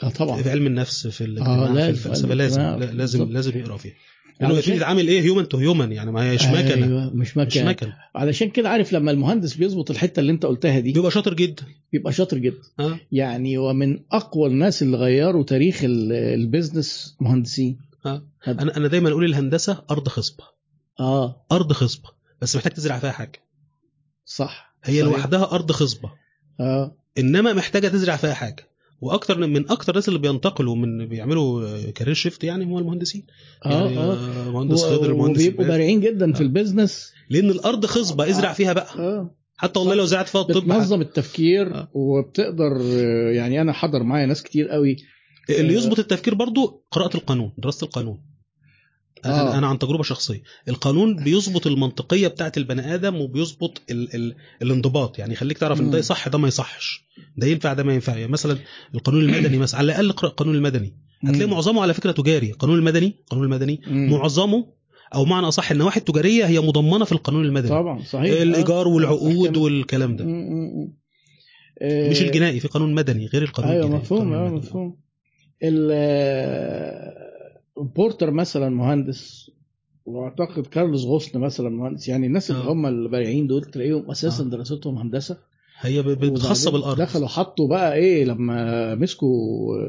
آه 0.02 0.08
طبعا. 0.08 0.42
في 0.42 0.50
علم 0.50 0.66
النفس 0.66 1.06
في 1.06 1.24
الاجتماع 1.24 1.66
في 1.66 1.72
لازم. 1.72 1.90
الفلسفة 1.90 2.34
لازم. 2.34 2.60
لا- 2.60 2.76
لازم 2.78 3.18
بالظبط. 3.18 3.30
لازم 3.34 3.58
يقرأ 3.58 3.76
فيها. 3.76 3.94
لأنه 4.40 4.54
يبتدي 4.54 4.76
يتعامل 4.76 5.08
إيه؟ 5.08 5.20
human 5.22 5.48
to 5.48 5.58
human 5.58 5.92
يعني 5.92 6.12
ما 6.12 6.30
هيش 6.30 6.46
مكنة. 6.46 6.86
أيوه 6.86 7.10
مش 7.14 7.36
مش 7.36 7.56
مكنة. 7.56 7.64
مكنة. 7.68 7.94
علشان 8.14 8.50
كده 8.50 8.68
عارف 8.68 8.92
لما 8.92 9.10
المهندس 9.10 9.54
بيظبط 9.54 9.90
الحتة 9.90 10.20
اللي 10.20 10.32
انت 10.32 10.46
قلتها 10.46 10.78
دي 10.80 10.92
بيبقى 10.92 11.10
شاطر 11.10 11.34
جدا. 11.34 11.62
بيبقى 11.92 12.12
شاطر 12.12 12.38
جدا. 12.38 12.56
آه 12.80 13.00
يعني 13.12 13.58
ومن 13.58 13.98
أقوى 14.12 14.48
الناس 14.48 14.82
اللي 14.82 14.96
غيروا 14.96 15.42
تاريخ 15.44 15.84
ال- 15.84 16.12
ال 16.12 16.24
business 16.24 17.16
مهندسين. 17.20 17.78
هذا. 18.04 18.22
أنا 18.48 18.76
أنا 18.76 18.88
دايما 18.88 19.08
أقول 19.10 19.24
الهندسة 19.24 19.84
أرض 19.90 20.08
خصبة. 20.08 20.44
آه. 21.00 21.46
أرض 21.52 21.72
خصبة. 21.72 22.08
بس 22.42 22.56
محتاج 22.56 22.72
تزرع 22.72 22.98
فيها 22.98 23.10
حاجة. 23.12 23.42
صح. 24.24 24.74
هي 24.84 25.00
صحيح. 25.00 25.04
لوحدها 25.14 25.52
أرض 25.52 25.72
خصبة. 25.72 26.10
آه. 26.60 26.96
إنما 27.18 27.52
محتاجة 27.52 27.88
تزرع 27.88 28.16
فيها 28.16 28.34
حاجة. 28.34 28.67
وأكتر 29.00 29.46
من 29.46 29.70
أكتر 29.70 29.92
الناس 29.92 30.08
اللي 30.08 30.18
بينتقلوا 30.18 30.76
من 30.76 31.06
بيعملوا 31.08 31.90
career 31.90 32.14
shift 32.14 32.44
يعني 32.44 32.64
هم 32.64 32.78
المهندسين. 32.78 33.26
آه 33.66 33.70
يعني 33.70 33.98
آه. 33.98 34.12
آه، 34.46 34.50
مهندس 34.50 34.84
خضر 34.84 35.14
مهندس 35.14 35.40
وبيبقوا 35.40 35.64
إنبات. 35.64 35.78
بارعين 35.78 36.00
جدا 36.00 36.32
في 36.32 36.38
آه. 36.38 36.42
ال 36.42 36.49
business. 36.49 37.12
لأن 37.30 37.50
الأرض 37.50 37.86
خصبة 37.86 38.30
ازرع 38.30 38.52
فيها 38.52 38.72
بقى. 38.72 38.98
آه. 38.98 39.34
حتى 39.56 39.78
والله 39.78 39.94
لو 39.94 40.04
زرعت 40.04 40.28
فيها 40.28 40.40
الطب 40.40 40.64
بتنظم 40.64 41.00
التفكير 41.00 41.74
آه. 41.74 41.88
وبتقدر 41.94 42.80
آه، 42.82 43.30
يعني 43.32 43.60
أنا 43.60 43.72
حضر 43.72 44.02
معايا 44.02 44.26
ناس 44.26 44.42
كتير 44.42 44.68
قوي. 44.68 44.96
اللي 45.50 45.74
آه. 45.74 45.76
يظبط 45.76 45.98
التفكير 45.98 46.34
برضو 46.34 46.84
قراءة 46.90 47.16
القانون 47.16 47.52
دراسة 47.58 47.84
القانون. 47.84 48.20
آه. 49.24 49.58
أنا 49.58 49.66
عن 49.66 49.78
تجربة 49.78 50.02
شخصية 50.02 50.42
القانون 50.68 51.16
بيظبط 51.16 51.66
المنطقية 51.66 52.28
بتاعت 52.28 52.58
البني 52.58 52.94
آدم 52.94 53.16
وبيظبط 53.20 53.82
ال 53.90 54.14
ال 54.14 54.34
الانضباط 54.62 55.18
يعني 55.18 55.32
يخليك 55.32 55.58
تعرف 55.58 55.80
إن. 55.80 55.90
ده 55.90 56.00
صح 56.00 56.28
ده 56.28 56.38
ما 56.38 56.48
يصحش 56.48 57.04
ده 57.36 57.46
ينفع 57.46 57.72
ده 57.72 57.82
ما 57.82 57.94
ينفع 57.94 58.16
يعني 58.16 58.32
مثلا 58.32 58.58
القانون 58.94 59.24
المدني 59.24 59.58
مثلا 59.58 59.78
على 59.80 59.86
الأقل 59.86 60.08
اقرأ 60.10 60.28
القانون 60.28 60.54
المدني 60.54 60.94
هتلاقي. 61.24 61.50
معظمه 61.50 61.82
على 61.82 61.94
فكرة 61.94 62.12
تجاري 62.12 62.50
القانون 62.50 62.78
المدني 62.78 63.16
القانون 63.20 63.44
المدني. 63.44 63.80
معظمه 63.86 64.66
أو 65.14 65.24
معنى 65.24 65.48
أصح 65.48 65.70
النواحي 65.70 66.00
التجاريه 66.00 66.44
هي 66.44 66.60
مضمنة 66.60 67.04
في 67.04 67.12
القانون 67.12 67.44
المدني 67.44 67.68
طبعا 67.68 68.02
صحيح 68.02 68.40
الإيجار 68.40 68.86
آه. 68.86 68.88
والعقود. 68.88 69.56
والكلام 69.56 70.16
ده. 70.16 70.24
آه، 71.82 72.10
مش 72.10 72.22
الجنائي 72.22 72.60
في 72.60 72.68
قانون 72.68 72.94
مدني 72.94 73.26
غير 73.26 73.42
القانون 73.42 73.70
أيوه 73.72 73.84
الجنائي 73.84 74.02
مفهوم 74.02 74.20
القانون 74.32 74.46
المدني. 74.46 74.68
مفهوم 74.68 74.96
بورتر 77.78 78.30
مثلا 78.30 78.68
مهندس 78.68 79.50
وأعتقد 80.06 80.66
كارلوس 80.66 81.04
غوصن 81.04 81.38
مثلا 81.40 81.68
مهندس 81.68 82.08
يعني 82.08 82.26
الناس 82.26 82.50
اللي 82.50 82.62
آه. 82.62 82.72
هم 82.72 82.86
البارعين 82.86 83.46
دول 83.46 83.64
تلاقيهم 83.64 84.10
أساسا 84.10 84.44
آه. 84.44 84.48
دراستهم 84.48 84.98
هندسة 84.98 85.38
هي 85.80 86.02
ب- 86.02 86.06
ب- 86.08 86.24
بتخصب 86.24 86.68
وبعدين 86.68 86.84
الأرض 86.84 87.00
دخلوا 87.00 87.28
حطوا 87.28 87.68
بقى 87.68 87.94
إيه 87.94 88.24
لما 88.24 88.94
مسكوا 88.94 89.88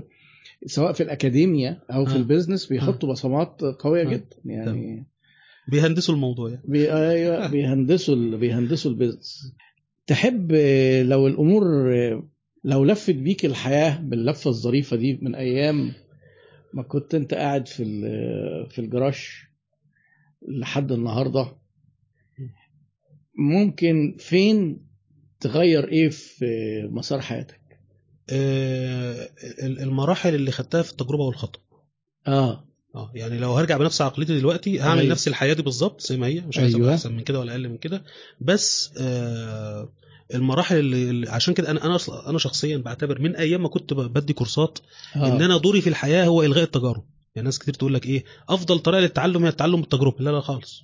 سواء 0.65 0.93
في 0.93 1.03
الاكاديميا 1.03 1.79
أو 1.91 2.05
في 2.05 2.13
آه. 2.13 2.17
ال 2.17 2.23
business 2.23 2.65
بيحطوا 2.65 3.09
بصمات 3.09 3.61
قوية 3.61 4.01
آه. 4.07 4.09
جدا 4.09 4.35
يعني 4.45 5.05
بيهندسوا 5.71 6.15
الموضوع 6.15 6.49
يعني 6.49 6.61
بي 6.67 6.93
أيوه 6.93 7.47
بيهندسوا 7.47 8.15
ال- 8.15 8.37
بيهندسوا 8.37 8.91
ال 8.91 8.98
business 8.98 9.53
تحب 10.07 10.51
آه، 10.55 11.03
لو 11.03 11.27
الأمور 11.27 11.93
آه، 11.95 12.23
لو 12.63 12.83
لفت 12.85 13.13
بيك 13.15 13.45
الحياة 13.45 14.01
باللفة 14.01 14.49
الظريفة 14.49 14.95
دي 14.97 15.19
من 15.21 15.35
أيام 15.35 15.91
ما 16.73 16.83
كنت 16.83 17.15
انت 17.15 17.33
قاعد 17.33 17.67
في 17.67 17.83
في 18.69 18.79
الجراج 18.79 19.17
لحد 20.47 20.91
النهارده. 20.91 21.55
ممكن 23.37 24.15
فين 24.19 24.85
تغير 25.39 25.87
إيه 25.87 26.09
في 26.09 26.45
مسار 26.91 27.21
حياتك؟ 27.21 27.59
آه، 28.29 29.29
ال- 29.63 29.79
المراحل 29.79 30.35
اللي 30.35 30.51
خدتها 30.51 30.81
في 30.81 30.91
التجربة 30.91 31.23
والخطا 31.23 31.59
آه. 32.27 32.65
آه 32.95 33.11
يعني 33.15 33.37
لو 33.37 33.53
هرجع 33.53 33.77
بنفس 33.77 34.01
عقليتي 34.01 34.39
دلوقتي 34.39 34.81
هعمل 34.81 34.99
أيوة. 34.99 35.11
نفس 35.11 35.27
الحياة 35.27 35.53
دي 35.53 35.61
بالظبط 35.61 36.01
زي 36.01 36.17
ما 36.17 36.27
هي 36.27 36.41
مش 36.41 36.57
عايز 36.59 36.75
أيوة. 36.75 36.91
أحسن 36.93 37.13
من 37.15 37.23
كده 37.23 37.39
ولا 37.39 37.51
أقل 37.51 37.69
من 37.69 37.77
كده. 37.77 38.03
بس 38.41 38.93
آه 38.97 39.93
المراحل 40.33 40.75
اللي 40.79 41.29
عشان 41.29 41.53
كده 41.53 41.71
أنا 41.71 41.85
أنا 41.85 41.99
أنا 42.27 42.37
شخصيا 42.37 42.77
بعتبر 42.77 43.21
من 43.21 43.35
أيام 43.35 43.61
ما 43.63 43.69
كنت 43.69 43.93
بدي 43.93 44.33
كورسات 44.33 44.79
آه. 45.15 45.27
إن 45.27 45.41
أنا 45.41 45.57
دوري 45.57 45.81
في 45.81 45.89
الحياة 45.89 46.25
هو 46.25 46.43
إلغاء 46.43 46.63
التجارب. 46.63 47.03
يعني 47.35 47.45
ناس 47.45 47.59
كتير 47.59 47.73
تقول 47.73 47.93
لك 47.93 48.05
إيه 48.05 48.23
أفضل 48.49 48.79
طريقة 48.79 48.99
للتعلم 49.01 49.43
هي 49.43 49.49
التعلم 49.49 49.81
بالتجربة. 49.81 50.15
لا 50.19 50.29
لا 50.29 50.39
خالص. 50.39 50.83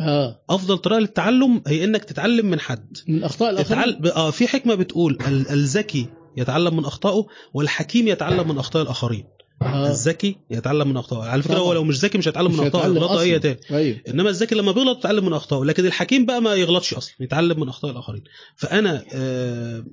آه. 0.00 0.42
أفضل 0.50 0.78
طريقة 0.78 0.98
للتعلم 1.00 1.62
هي 1.66 1.84
إنك 1.84 2.04
تتعلم 2.04 2.46
من 2.46 2.60
حد. 2.60 2.96
من 3.08 3.24
أخطاء. 3.24 3.50
الآخرين؟ 3.50 4.06
آه 4.06 4.30
في 4.30 4.46
حكمة 4.48 4.74
بتقول 4.74 5.18
ال- 5.28 5.48
الذكي 5.50 6.06
يتعلم 6.36 6.76
من 6.76 6.84
أخطائه 6.84 7.26
والحكيم 7.54 8.08
يتعلم 8.08 8.48
من 8.48 8.58
أخطاء 8.58 8.82
الآخرين. 8.82 9.24
آه. 9.62 9.90
الذكي 9.90 10.36
يتعلم 10.50 10.88
من 10.88 10.96
أخطائه. 10.96 11.28
على 11.28 11.42
فكرة. 11.42 11.54
هو 11.58 11.72
لو 11.72 11.84
مش 11.84 11.98
ذكي 11.98 12.18
مش 12.18 12.28
هيتعلم 12.28 12.52
من 12.52 12.60
أخطائه 12.60 12.86
يغلطها 12.86 13.22
هي. 13.22 13.38
تاني. 13.38 13.60
أيوه. 13.70 13.98
إنما 14.08 14.30
الذكي 14.30 14.54
لما 14.54 14.72
بيغلط 14.72 14.98
يتعلم 14.98 15.24
من 15.26 15.32
أخطائه 15.32 15.64
لكن 15.64 15.86
الحكيم 15.86 16.26
بقى 16.26 16.40
ما 16.40 16.54
يغلطش 16.54 16.94
أصلا 16.94 17.14
يتعلم 17.20 17.60
من 17.60 17.68
أخطاء 17.68 17.90
الآخرين. 17.90 18.24
فأنا 18.56 19.04
آه 19.14 19.84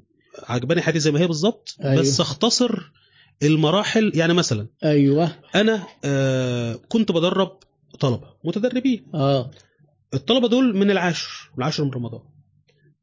عجباني 0.43 0.81
حياتي 0.81 0.99
زي 0.99 1.11
ما 1.11 1.19
هي 1.19 1.27
بالظبط 1.27 1.75
أيوة. 1.83 2.01
بس 2.01 2.19
أختصر 2.21 2.91
المراحل. 3.43 4.11
يعني 4.15 4.33
مثلا 4.33 4.67
أيوه. 4.83 5.31
أنا 5.55 5.83
آه 6.05 6.79
كنت 6.89 7.11
بدرب 7.11 7.57
طلبة 7.99 8.27
متدربين. 8.43 9.05
آه. 9.13 9.51
الطلبة 10.13 10.47
دول 10.47 10.77
من 10.77 10.91
العاشر 10.91 11.51
العاشر 11.57 11.83
من 11.83 11.91
رمضان 11.91 12.21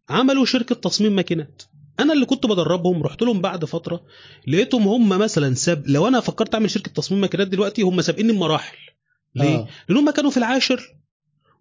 عملوا 0.09 0.45
شركة 0.45 0.75
تصميم 0.75 1.17
ماكينات. 1.17 1.63
أنا 2.01 2.13
اللي 2.13 2.27
كنت 2.27 2.47
بدربهم 2.47 3.03
رحت 3.03 3.23
لهم 3.23 3.41
بعد 3.41 3.65
فترة 3.65 4.05
لقيتهم 4.47 4.89
هم 4.89 5.09
مثلا 5.09 5.55
ساب 5.55 5.87
لو 5.87 6.09
أنا 6.09 6.21
فكرت 6.21 6.55
أعمل 6.55 6.71
شركة 6.71 6.91
تصميم 6.91 7.21
ماكينات 7.21 7.49
دلوقتي 7.49 7.83
هم 7.83 8.01
سابقيني 8.01 8.33
بمراحل 8.33 8.77
ليه؟ 9.35 9.57
آه. 9.57 9.69
لأن 9.89 9.99
هم 9.99 10.11
كانوا 10.11 10.31
في 10.31 10.37
العاشر 10.37 10.97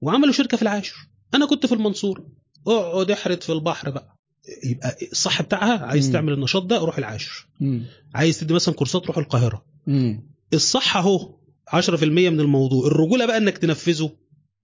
وعملوا 0.02 0.34
شركة 0.34 0.58
في 0.58 0.64
العاشر 0.64 0.96
أنا 1.34 1.46
كنت 1.46 1.66
في 1.66 1.74
المنصورة 1.76 2.28
اقعد 2.68 3.12
احرت 3.12 3.44
في 3.44 3.52
البحر 3.52 3.90
بقى 3.90 4.18
يبقى 4.64 4.96
الصح 5.12 5.42
بتاعها 5.42 5.86
عايز 5.86 6.08
مم. 6.08 6.14
تعمل 6.14 6.34
النشاط 6.34 6.64
ده 6.64 6.78
روح 6.78 6.98
العاشر 6.98 7.48
مم. 7.60 7.86
عايز 8.16 8.40
تدي 8.40 8.54
مثلا 8.54 8.74
كورسات 8.76 9.08
روح 9.08 9.18
القاهرة 9.18 9.66
مم. 9.88 10.30
الصح 10.54 10.98
أهو 10.98 11.36
10% 11.76 12.04
من 12.04 12.40
الموضوع 12.40 12.88
الرجولة 12.88 13.26
بقى 13.26 13.38
إنك 13.38 13.58
تنفذه 13.58 14.12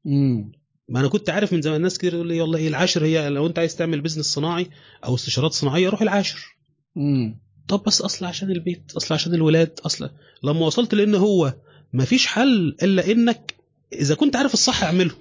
مم. 0.06 0.51
ما 0.90 1.00
أنا 1.00 1.08
كنت 1.08 1.30
عارف 1.30 1.53
من 1.53 1.61
زمان 1.61 1.82
ناس 1.82 1.98
كتير 1.98 2.14
يقول 2.14 2.27
لي 2.27 2.42
والله 2.42 2.59
إيه 2.59 2.68
العاشر 2.68 3.06
هي 3.06 3.30
لو 3.30 3.48
أنت 3.48 3.59
عايز 3.59 3.76
تعمل 3.76 4.01
بيزنس 4.01 4.26
صناعي 4.26 4.68
أو 5.06 5.16
استشارات 5.16 5.51
صناعية 5.51 5.90
روح 5.90 6.01
العاشر 6.01 6.56
مم. 6.95 7.40
طب 7.68 7.84
بس 7.88 8.01
أصل 8.01 8.26
عشان 8.26 8.51
البيت 8.51 8.92
أصل 8.98 9.14
عشان 9.14 9.34
الولاد 9.34 9.80
أصل 9.85 10.09
لما 10.43 10.66
وصلت 10.66 10.95
لأن 10.95 11.16
هو 11.16 11.53
مفيش 11.93 12.27
حل 12.27 12.76
إلا 12.84 13.11
إنك 13.11 13.53
إذا 13.93 14.16
كنت 14.16 14.35
عارف 14.35 14.53
الصح 14.53 14.84
أعمله 14.84 15.11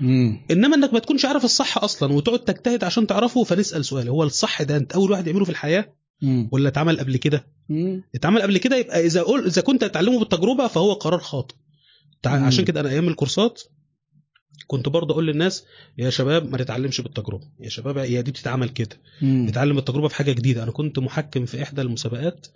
مم. 0.00 0.40
إنما 0.50 0.76
إنك 0.76 0.92
ما 0.92 0.98
تكونش 0.98 1.24
عارف 1.24 1.44
الصح 1.44 1.78
أصلا 1.78 2.12
وتقعد 2.12 2.38
تجتهد 2.38 2.84
عشان 2.84 3.06
تعرفه 3.06 3.44
فنسأل 3.44 3.84
سؤال 3.84 4.08
هو 4.08 4.22
الصح 4.22 4.62
ده 4.62 4.76
أنت 4.76 4.92
أول 4.92 5.10
واحد 5.10 5.26
يعمله 5.26 5.44
في 5.44 5.50
الحياة 5.50 5.92
مم. 6.22 6.48
ولا 6.52 6.68
اتعمل 6.68 6.98
قبل 6.98 7.16
كده. 7.16 7.46
اتعمل 8.14 8.42
قبل 8.42 8.58
كده 8.58 8.76
يبقى 8.76 9.06
إذا 9.06 9.22
قول 9.22 9.46
إذا 9.46 9.62
كنت 9.62 9.84
هتعلمه 9.84 10.18
بالتجربة 10.18 10.66
فهو 10.66 10.92
قرار 10.92 11.18
خاطئ. 11.20 11.54
عشان 12.46 12.64
كده 12.64 12.80
أنا 12.80 12.88
أيام 12.90 13.08
الكورسات 13.08 13.62
كنت 14.66 14.88
برضه 14.88 15.12
أقول 15.12 15.26
للناس 15.26 15.64
يا 15.98 16.10
شباب 16.10 16.50
ما 16.52 16.58
تتعلمش 16.58 17.00
بالتجربة 17.00 17.46
يا 17.60 17.68
شباب 17.68 17.98
هي 17.98 18.22
دي 18.22 18.30
بتتعمل 18.30 18.68
كده 18.68 18.96
مم. 19.22 19.46
نتعلم 19.48 19.78
التجربة 19.78 20.08
في 20.08 20.14
حاجة 20.14 20.32
جديدة 20.32 20.62
أنا 20.62 20.70
كنت 20.70 20.98
محكم 20.98 21.44
في 21.46 21.62
إحدى 21.62 21.82
المسابقات 21.82 22.46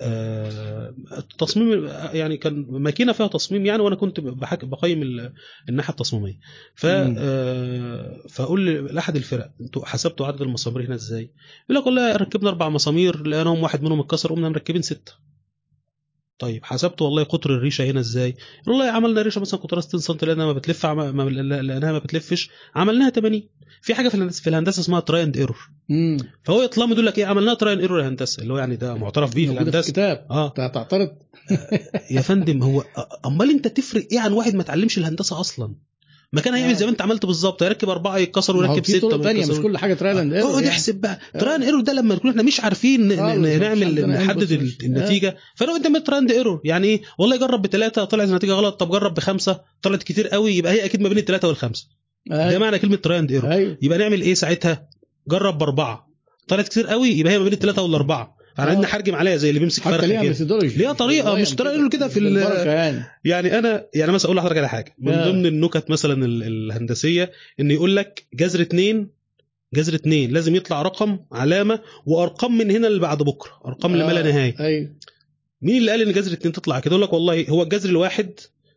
آه، 0.00 0.94
تصميم 1.38 1.86
يعني 2.12 2.36
كان 2.36 2.66
ماكينة 2.70 3.12
فيها 3.12 3.26
تصميم 3.26 3.66
يعني 3.66 3.82
وأنا 3.82 3.96
كنت 3.96 4.20
بقيم 4.64 5.02
ال- 5.02 5.32
الناحية 5.68 5.90
التصميمية 5.90 6.38
ف. 6.74 6.86
آه، 6.86 8.22
فأقول 8.30 8.66
لأحد 8.94 9.16
الفرق 9.16 9.50
أنتوا 9.60 9.86
حسبتوا 9.86 10.26
عدد 10.26 10.42
المسامير 10.42 10.86
هنا 10.86 10.94
إزاي؟ 10.94 11.30
يقول 11.64 11.80
لك 11.80 11.86
والله 11.86 12.16
ركبنا 12.16 12.48
أربع 12.50 12.68
مسامير 12.68 13.26
لقيناهم 13.26 13.62
واحد 13.62 13.82
منهم 13.82 14.00
اتكسر 14.00 14.28
قمنا 14.32 14.48
مركبين 14.48 14.82
ستة 14.82 15.12
طيب 16.42 16.64
حسبت 16.64 17.02
والله 17.02 17.22
قطر 17.22 17.50
الريشة 17.54 17.84
هنا 17.90 18.00
إزاي؟ 18.00 18.36
والله 18.66 18.84
عملنا 18.84 19.22
ريشة 19.22 19.40
مثلا 19.40 19.60
قطرها 19.60 19.80
60 19.80 20.00
سم 20.00 20.14
لقيناها 20.14 20.46
ما 20.46 20.52
بتلف 20.52 20.86
عم... 20.86 21.16
ما... 21.16 21.22
لقيناها 21.22 21.92
ما 21.92 21.98
بتلفش 21.98 22.50
عملناها 22.74 23.10
80 23.10 23.42
في 23.82 23.94
حاجة 23.94 24.08
في 24.08 24.14
الهندسة 24.14 24.42
في 24.42 24.50
الهندسة 24.50 24.80
اسمها 24.80 25.00
try 25.00 25.22
and 25.22 25.36
error. 25.36 25.70
فهو 26.44 26.62
يطلع 26.62 26.86
يقول 26.86 27.06
لك 27.06 27.18
إيه 27.18 27.26
عملناها 27.26 27.54
try 27.54 27.72
and 27.72 27.80
error 27.80 28.00
يا 28.00 28.08
هندسة 28.08 28.42
اللي 28.42 28.52
هو 28.52 28.58
يعني 28.58 28.76
ده 28.76 28.94
معترف 28.94 29.34
بيه 29.34 29.46
في 29.46 29.52
الهندسة. 29.52 29.78
الكتاب. 29.78 30.26
آه. 30.30 30.46
أنت 30.46 30.60
هتعترض. 30.60 31.10
يا 32.16 32.20
فندم 32.20 32.62
هو 32.62 32.84
أمال 33.26 33.50
أنت 33.50 33.68
تفرق 33.68 34.08
إيه 34.12 34.20
عن 34.20 34.32
واحد 34.32 34.54
ما 34.54 34.62
اتعلمش 34.62 34.98
الهندسة 34.98 35.40
أصلا؟ 35.40 35.74
ما 36.32 36.40
كان 36.40 36.54
هيعمل 36.54 36.70
آه. 36.72 36.76
زي 36.76 36.84
ما 36.86 36.90
انت 36.92 37.02
عملت 37.02 37.26
بالظبط 37.26 37.62
هيركب 37.62 37.88
أربعة 37.88 38.18
يتكسر 38.18 38.56
ويركب 38.56 38.86
سته 38.86 39.10
طرق 39.10 39.22
تانية 39.22 39.46
مش. 39.46 39.56
كل 39.58 39.78
حاجة 39.78 39.94
trial 39.94 40.18
and 40.18 40.32
error 40.32 40.50
اقعد 40.50 40.62
يعني. 40.62 40.74
احسب 40.74 40.94
بقى. 41.00 41.20
آه. 41.34 41.38
trial 41.38 41.53
and 41.53 41.62
error 41.62 41.80
ده 41.80 41.92
لما 41.92 42.14
نكون 42.14 42.30
إحنا 42.30 42.42
مش 42.42 42.60
عارفين 42.60 43.08
نعمل 43.60 44.08
نحدد 44.10 44.62
مش- 44.62 44.78
النتيجة. 44.84 45.36
فلو 45.54 45.76
انت 45.76 45.86
عملت 45.86 46.06
trial 46.06 46.21
and 46.21 46.30
error. 46.30 46.60
يعني 46.64 46.86
إيه 46.86 47.02
والله 47.18 47.36
جرب 47.36 47.62
بثلاثه 47.62 48.04
طلعت 48.04 48.28
النتيجة 48.28 48.52
غلط 48.52 48.80
طب 48.80 48.90
جرب 48.90 49.14
بخمسة 49.14 49.60
طلعت 49.82 50.02
كتير 50.02 50.28
قوي 50.28 50.52
يبقى 50.56 50.72
هي 50.72 50.84
أكيد 50.84 51.00
ما 51.00 51.08
بين 51.08 51.18
الثلاثه 51.18 51.48
والخمسة. 51.48 51.86
ده 52.26 52.48
أيوه 52.48 52.60
معنى 52.60 52.78
كلمة 52.78 52.96
trial 52.96 53.18
and 53.18 53.32
error. 53.32 53.50
أيوه. 53.52 53.78
يبقى 53.82 53.98
نعمل 53.98 54.20
إيه 54.22 54.34
ساعتها؟ 54.34 54.88
جرب 55.28 55.58
بأربعة. 55.58 56.08
طلعت 56.48 56.68
كتير 56.68 56.86
قوي 56.86 57.08
يبقى 57.08 57.32
هي 57.32 57.38
ما 57.38 57.44
بين 57.44 57.52
الثلاثه 57.52 57.82
والأربعة. 57.82 58.36
آه. 58.58 58.64
فعندنا 58.64 58.86
حرجم 58.86 59.14
عليها 59.14 59.36
زي 59.36 59.48
اللي 59.48 59.60
بيمسك 59.60 59.82
فرخة 59.82 60.06
ليها 60.06 60.22
methodology 60.22 60.76
ليها 60.78 60.92
طريقة، 60.92 61.34
مش 61.34 61.50
trial 61.50 61.74
error 61.76 61.90
كده 61.90 62.08
في 62.08 62.34
يعني. 62.66 63.04
يعني 63.24 63.58
أنا 63.58 63.86
يعني 63.94 64.12
مثلا 64.12 64.26
أقول 64.26 64.36
لحضرتك 64.36 64.58
على 64.58 64.68
حاجة. 64.68 64.94
من. 64.98 65.12
ضمن 65.12 65.46
النكت 65.46 65.90
مثلا 65.90 66.24
ال- 66.24 66.42
الهندسية 66.42 67.32
إن 67.60 67.70
يقول 67.70 67.96
لك 67.96 68.26
جذر 68.34 68.60
اتنين 68.60 69.08
جذر 69.74 69.94
اتنين 69.94 70.30
لازم 70.32 70.54
يطلع 70.54 70.82
رقم 70.82 71.18
علامة 71.32 71.80
وأرقام 72.06 72.58
من 72.58 72.70
هنا 72.70 72.88
اللي 72.88 73.00
بعد 73.00 73.22
بكرة 73.22 73.50
أرقام 73.66 73.92
اللي 73.92 74.06
ما 74.06 74.12
لا 74.12 74.20
آه، 74.20 74.32
نهاية. 74.32 74.54
أيوه 74.60 74.88
مين 75.62 75.76
اللي 75.76 75.90
قال 75.90 76.02
إن 76.02 76.12
جذر 76.12 76.32
اتنين 76.32 76.52
تطلع 76.52 76.80
كده؟ 76.80 76.90
يقول 76.90 77.02
لك 77.02 77.12
والله 77.12 77.46
هو 77.48 77.62
الجذر 77.62 77.88
الواحد 77.90 78.30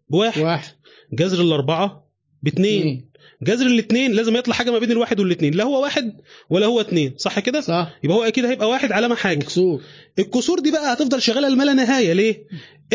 بواحد 0.09 0.41
واحد. 0.41 0.73
جذر 1.13 1.41
الأربعة 1.41 2.07
باتنين. 2.43 2.79
اثنين. 2.79 3.09
جذر 3.43 3.65
الاثنين 3.65 4.11
لازم 4.11 4.35
يطلع 4.35 4.53
حاجة 4.55 4.71
ما 4.71 4.79
بين 4.79 4.91
الواحد 4.91 5.19
والاثنين 5.19 5.53
لا 5.53 5.63
هو 5.63 5.81
واحد 5.83 6.13
ولا 6.49 6.65
هو 6.65 6.81
اتنين 6.81 7.13
صح 7.17 7.39
كده؟ 7.39 7.61
صح. 7.61 7.89
يبقى 8.03 8.17
هو 8.17 8.23
أكيد 8.23 8.45
هيبقى 8.45 8.69
واحد 8.69 8.91
علامه 8.91 9.15
حاجة. 9.15 9.37
وكسور 9.43 9.81
الكسور 10.19 10.59
دي 10.59 10.71
بقى 10.71 10.93
هتفضل 10.93 11.21
شغالة 11.21 11.49
لما 11.49 11.63
لا 11.63 11.73
نهاية 11.73 12.13
ليه؟ 12.13 12.47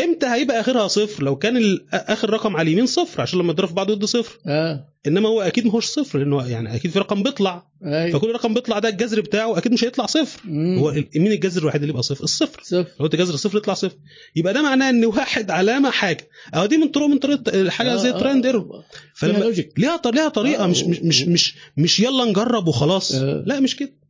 إمتى 0.03 0.25
هيبقى 0.25 0.59
آخرها 0.59 0.87
صفر؟ 0.87 1.23
لو 1.23 1.35
كان 1.35 1.79
آخر 1.93 2.29
رقم 2.29 2.57
على 2.57 2.67
اليمين 2.67 2.85
صفر 2.85 3.21
عشان 3.21 3.39
لما 3.39 3.53
تضرب 3.53 3.67
في 3.67 3.73
بعض 3.73 3.91
يدي 3.91 4.07
صفر. 4.07 4.39
آه. 4.47 4.90
إنما 5.07 5.29
هو 5.29 5.41
أكيد 5.41 5.65
ما 5.65 5.71
هوش 5.71 5.85
صفر 5.85 6.19
لأنه 6.19 6.47
يعني 6.47 6.75
أكيد 6.75 6.91
في 6.91 6.99
رقم 6.99 7.23
بيطلع. 7.23 7.67
أيوه 7.85 8.19
فكل 8.19 8.31
رقم 8.31 8.53
بيطلع 8.53 8.79
ده 8.79 8.89
الجذر 8.89 9.21
بتاعه 9.21 9.57
أكيد 9.57 9.71
مش 9.71 9.83
هيطلع 9.83 10.05
صفر. 10.05 10.41
مم. 10.45 10.77
هو 10.79 10.91
مين 11.15 11.31
الجذر 11.31 11.61
الوحيد 11.61 11.81
اللي 11.81 11.91
يبقى 11.91 12.03
صفر؟ 12.03 12.23
الصفر. 12.23 12.59
صفر. 12.63 12.87
لو 12.99 13.05
انت 13.05 13.15
جذر 13.15 13.35
صفر 13.35 13.57
يطلع 13.57 13.73
صفر. 13.73 13.95
يبقى 14.35 14.53
ده 14.53 14.61
معناه 14.61 14.89
إن 14.89 15.05
واحد 15.05 15.51
علامة 15.51 15.89
حاجة. 15.91 16.29
أهو 16.53 16.65
دي 16.65 16.77
من 16.77 16.87
طرق 16.87 17.05
من 17.07 17.17
طريقة 17.17 17.69
حاجة 17.69 17.95
زي 17.95 18.09
آه، 18.09 18.19
trial 18.19 18.35
and 18.35 18.45
آه. 18.45 18.49
error. 18.49 18.83
فيها 19.15 19.33
فلما 19.33 19.45
ليها 19.77 20.01
ليها 20.05 20.27
طريقة 20.29 20.63
آه، 20.63 20.67
مش 20.67 20.83
مش 20.83 21.21
مش 21.21 21.55
مش 21.77 21.99
يلا 21.99 22.25
نجرب 22.25 22.67
وخلاص. 22.67 23.15
آه. 23.15 23.43
لا 23.45 23.59
مش 23.59 23.75
كده. 23.75 23.89
آه، 23.89 24.01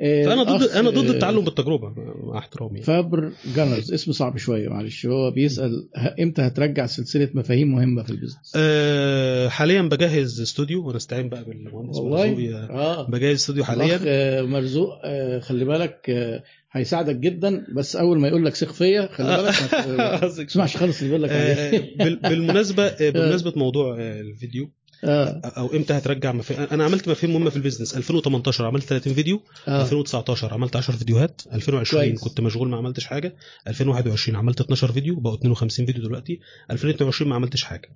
فأنا 0.00 0.42
ضد 0.42 0.62
الأخ، 0.62 0.76
أنا 0.76 0.90
ضد 0.90 1.06
آه، 1.06 1.10
التعلم 1.10 1.40
بالتجربة 1.40 1.92
مع 2.24 2.38
احترامي. 2.38 2.72
يعني. 2.72 2.82
فابر 2.84 3.32
جانرز 3.56 3.92
اسم 3.92 4.12
صعب 4.12 4.36
شوية 4.38 4.68
معلش. 4.68 5.06
هو 5.06 5.30
بيسأل 5.30 5.88
إمتى 6.20 6.42
هترجع 6.42 6.86
سلسلة 6.86 7.28
مفاهيم 7.34 7.72
مهمة 7.74 8.02
في 8.02 8.10
البيزنس؟ 8.10 8.52
أه 8.56 9.48
حاليا 9.48 9.82
بجهز 9.82 10.40
استوديو 10.40 10.88
ونستعين 10.88 11.28
بقى 11.28 11.44
بالمهندس 11.44 11.98
مرزوق. 11.98 12.70
آه. 12.70 13.10
بجهز 13.10 13.34
استوديو 13.34 13.64
حاليا. 13.64 14.00
آه، 14.06 14.42
مرزوق 14.42 14.88
آه، 15.04 15.38
خلي 15.38 15.64
بالك 15.64 16.10
آه، 16.10 16.42
هيساعدك 16.72 17.16
جدا. 17.16 17.66
بس 17.76 17.96
أول 17.96 18.18
ما 18.20 18.28
يقول 18.28 18.44
لك 18.44 18.54
ثق 18.54 18.72
فيا 18.72 19.08
خلي 19.12 19.36
بالك 19.36 19.88
ما 19.98 20.44
تسمعش 20.44 20.76
خالص 20.76 21.02
اللي 21.02 21.08
بيقول 21.08 21.22
لك 21.22 21.30
آه، 21.32 22.28
بالمناسبة 22.28 22.86
آه، 22.86 23.10
بالمناسبه 23.10 23.52
موضوع 23.56 23.96
آه، 24.00 24.20
الفيديو 24.20 24.70
آه. 25.04 25.40
أو 25.44 25.66
إمتى 25.74 25.94
هترجع 25.94 26.32
مفاهيم 26.32 26.68
أنا 26.72 26.84
عملت 26.84 27.08
مفاهيم 27.08 27.34
مهمة 27.34 27.50
في 27.50 27.56
البيزنس. 27.56 27.96
2018 27.96 28.66
عملت 28.66 28.84
30 28.84 29.14
فيديو. 29.14 29.42
آه. 29.68 29.82
2019 29.82 30.54
عملت 30.54 30.76
10 30.76 30.96
فيديوهات. 30.96 31.42
2020 31.52 32.04
كويس. 32.04 32.20
كنت 32.20 32.40
مشغول 32.40 32.68
ما 32.68 32.76
عملتش 32.76 33.04
حاجة. 33.04 33.36
2021 33.68 34.36
عملت 34.38 34.60
12 34.60 34.92
فيديو. 34.92 35.20
بقوا 35.20 35.36
52 35.36 35.86
فيديو 35.86 36.02
دلوقتي. 36.02 36.40
2022 36.70 37.30
ما 37.30 37.36
عملتش 37.36 37.64
حاجة. 37.64 37.88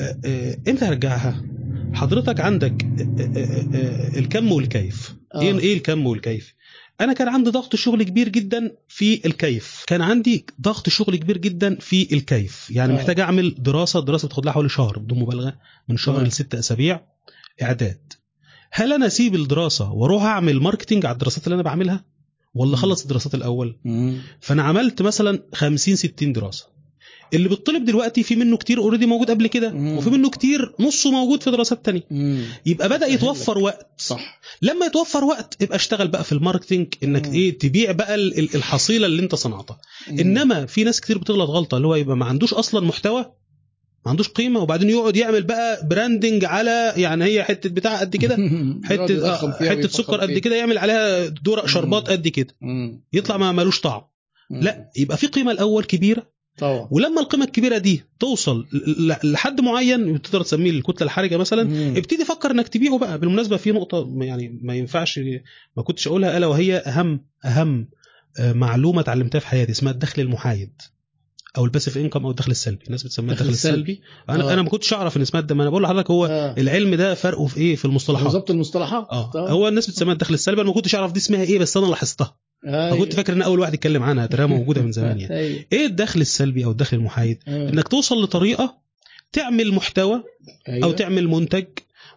آه، 0.00 0.18
آه، 0.24 0.56
إمتى 0.68 0.84
هرجعها؟ 0.84 1.44
حضرتك 1.94 2.40
عندك 2.40 2.84
آه، 2.84 3.22
آه، 3.22 3.76
آه، 3.76 4.18
الكم 4.18 4.52
والكيف. 4.52 5.14
آه. 5.34 5.40
إيه 5.40 5.58
إيه 5.58 5.76
الكم 5.76 6.06
والكيف؟ 6.06 6.54
أنا 7.00 7.12
كان 7.12 7.28
عندي 7.28 7.50
ضغط 7.50 7.76
شغل 7.76 8.02
كبير 8.02 8.28
جدا 8.28 8.76
في 8.88 9.26
الكيف 9.26 9.84
كان 9.86 10.02
عندي 10.02 10.46
ضغط 10.60 10.88
شغل 10.88 11.16
كبير 11.16 11.38
جدا 11.38 11.76
في 11.80 12.14
الكيف 12.14 12.70
يعني 12.70 12.92
آه. 12.92 12.96
محتاج 12.96 13.20
أعمل 13.20 13.54
دراسة 13.58 14.00
دراسة 14.00 14.26
بتاخد 14.28 14.44
لها 14.44 14.52
حوالي 14.52 14.68
شهر 14.68 14.98
بدون 14.98 15.18
مبالغة 15.18 15.54
من 15.88 15.96
شهر 15.96 16.14
تمام. 16.14 16.26
لست 16.26 16.54
أسابيع 16.54 17.00
إعداد 17.62 18.12
هل 18.70 18.92
أنا 18.92 19.06
أسيب 19.06 19.34
الدراسة 19.34 19.92
وأروح 19.92 20.22
أعمل 20.22 20.60
marketing 20.60 21.06
على 21.06 21.12
الدراسات 21.12 21.44
اللي 21.44 21.54
أنا 21.54 21.62
بعملها 21.62 22.04
ولا. 22.54 22.74
أخلص 22.74 23.02
الدراسات 23.02 23.34
الأول 23.34 23.76
مم. 23.84 24.18
فأنا 24.40 24.62
عملت 24.62 25.02
مثلا 25.02 25.42
50 25.54 25.96
60 25.96 26.32
دراسة 26.32 26.66
اللي 27.34 27.48
بيطلب 27.48 27.84
دلوقتي 27.84 28.22
في 28.22 28.36
منه 28.36 28.56
كتير 28.56 28.78
already 28.78 29.06
موجود 29.06 29.30
قبل 29.30 29.46
كده. 29.46 29.72
وفي 29.74 30.10
منه 30.10 30.30
كتير 30.30 30.74
نصه 30.80 31.10
موجود 31.10 31.42
في 31.42 31.50
دراسات 31.50 31.84
تانية. 31.84 32.02
يبقى 32.66 32.88
بدأ 32.88 33.06
يتوفر 33.06 33.58
وقت 33.58 33.86
صح 33.98 34.40
لما 34.62 34.86
يتوفر 34.86 35.24
وقت 35.24 35.62
يبقى 35.62 35.76
اشتغل 35.76 36.08
بقى 36.08 36.24
في 36.24 36.32
ال 36.32 36.37
marketing 36.37 36.86
إنك 37.02 37.26
مم. 37.28 37.32
إيه 37.34 37.58
تبيع 37.58 37.92
بقى 37.92 38.14
ال- 38.14 38.38
ال- 38.38 38.54
الحصيلة 38.54 39.06
اللي 39.06 39.22
أنت 39.22 39.34
صنعتها 39.34 39.80
مم. 40.10 40.18
إنما 40.18 40.66
في 40.66 40.84
ناس 40.84 41.00
كتير 41.00 41.18
بتغلط 41.18 41.50
غلطة 41.50 41.76
اللي 41.76 41.86
هو 41.88 41.94
يبقى 41.94 42.16
ما 42.16 42.24
عندوش 42.26 42.54
أصلا 42.54 42.86
محتوى 42.86 43.20
ما 44.06 44.10
عندوش 44.10 44.28
قيمة 44.28 44.60
وبعدين 44.60 44.90
يقعد 44.90 45.16
يعمل 45.16 45.42
بقى 45.42 45.86
branding 45.88 46.44
على 46.44 46.92
يعني 46.96 47.24
هي 47.24 47.44
حتة 47.44 47.68
بتاع 47.70 48.00
قد 48.00 48.16
كده 48.16 48.36
حتة 48.84 49.26
آه 49.34 49.52
حتة 49.52 49.88
سكر 49.88 50.20
قد. 50.20 50.38
كده 50.38 50.56
يعمل 50.56 50.78
عليها 50.78 51.26
دورق 51.26 51.66
شربات 51.66 52.10
قد 52.10 52.28
كده. 52.28 52.56
يطلع 53.12 53.36
ما 53.36 53.52
ملوش 53.52 53.80
طعم. 53.80 54.02
لا 54.50 54.90
يبقى 54.96 55.16
في 55.16 55.26
قيمة 55.26 55.52
الأول 55.52 55.84
كبيرة 55.84 56.37
طبعا 56.58 56.88
ولما 56.90 57.20
القيمة 57.20 57.44
الكبيرة 57.44 57.78
دي 57.78 58.02
توصل 58.20 58.66
لحد 59.24 59.60
معين 59.60 60.22
تقدر 60.22 60.42
تسميه 60.42 60.70
الكتلة 60.70 61.04
الحرجة 61.06 61.36
مثلا 61.36 61.64
مم. 61.64 61.94
ابتدي 61.96 62.24
فكر 62.24 62.50
إنك 62.50 62.68
تبيعه 62.68 62.98
بقى 62.98 63.18
بالمناسبة 63.18 63.56
في 63.56 63.72
نقطة 63.72 64.14
يعني 64.20 64.58
ما 64.62 64.74
ينفعش 64.74 65.20
ما 65.76 65.82
كنتش 65.82 66.06
أقولها 66.08 66.36
ألا 66.36 66.46
وهي 66.46 66.76
أهم 66.76 67.24
أهم 67.44 67.88
آه، 68.40 68.52
معلومة 68.52 69.00
اتعلمتها 69.00 69.38
في 69.38 69.46
حياتي 69.46 69.72
اسمها 69.72 69.92
الدخل 69.92 70.22
المحايد 70.22 70.72
أو 71.58 71.64
الباسيف 71.64 71.98
إنكم 71.98 72.24
أو 72.24 72.30
الدخل 72.30 72.50
السلبي 72.50 72.84
الناس 72.86 73.02
بتسميها 73.02 73.32
الدخل 73.32 73.48
السلبي 73.48 73.76
السلبي. 73.92 74.00
أنا 74.28 74.50
آه. 74.50 74.52
أنا 74.52 74.62
ما 74.62 74.68
كنتش 74.68 74.92
أعرف 74.92 75.16
إن 75.16 75.22
اسمها 75.22 75.42
ده 75.42 75.54
ما 75.54 75.62
أنا 75.62 75.70
بقول 75.70 75.82
لحضرتك 75.82 76.10
هو 76.10 76.26
آه. 76.26 76.54
العلم 76.58 76.94
ده 76.94 77.14
فرقه 77.14 77.46
في 77.46 77.56
إيه 77.60 77.76
في 77.76 77.84
المصطلحات 77.84 78.24
بالظبط 78.24 78.50
المصطلحات 78.50 79.06
طبعا. 79.32 79.50
هو 79.50 79.68
الناس 79.68 79.90
بتسميها 79.90 80.12
الدخل 80.12 80.34
السلبي 80.34 80.60
أنا 80.60 80.68
ما 80.68 80.74
كنتش 80.74 80.94
أعرف 80.94 81.12
دي 81.12 81.18
اسمها 81.18 81.42
إيه 81.42 81.58
بس 81.58 81.76
أنا 81.76 81.86
لاحظتها. 81.86 82.36
فكنت 82.66 83.12
فاكر 83.14 83.32
إن 83.32 83.42
أول 83.42 83.60
واحد 83.60 83.74
يتكلم 83.74 84.02
عنها 84.02 84.26
تراها 84.26 84.46
موجودة 84.46 84.82
من 84.82 84.92
زمان 84.92 85.20
يعني. 85.20 85.36
أيوة. 85.36 85.64
إيه 85.72 85.86
الدخل 85.86 86.20
السلبي 86.20 86.64
أو 86.64 86.70
الدخل 86.70 86.96
المحايد؟ 86.96 87.38
آه. 87.48 87.68
إنك 87.68 87.88
توصل 87.88 88.22
لطريقة 88.22 88.78
تعمل 89.32 89.72
محتوى 89.74 90.22
أيوة. 90.68 90.84
أو 90.86 90.92
تعمل 90.92 91.28
منتج 91.28 91.66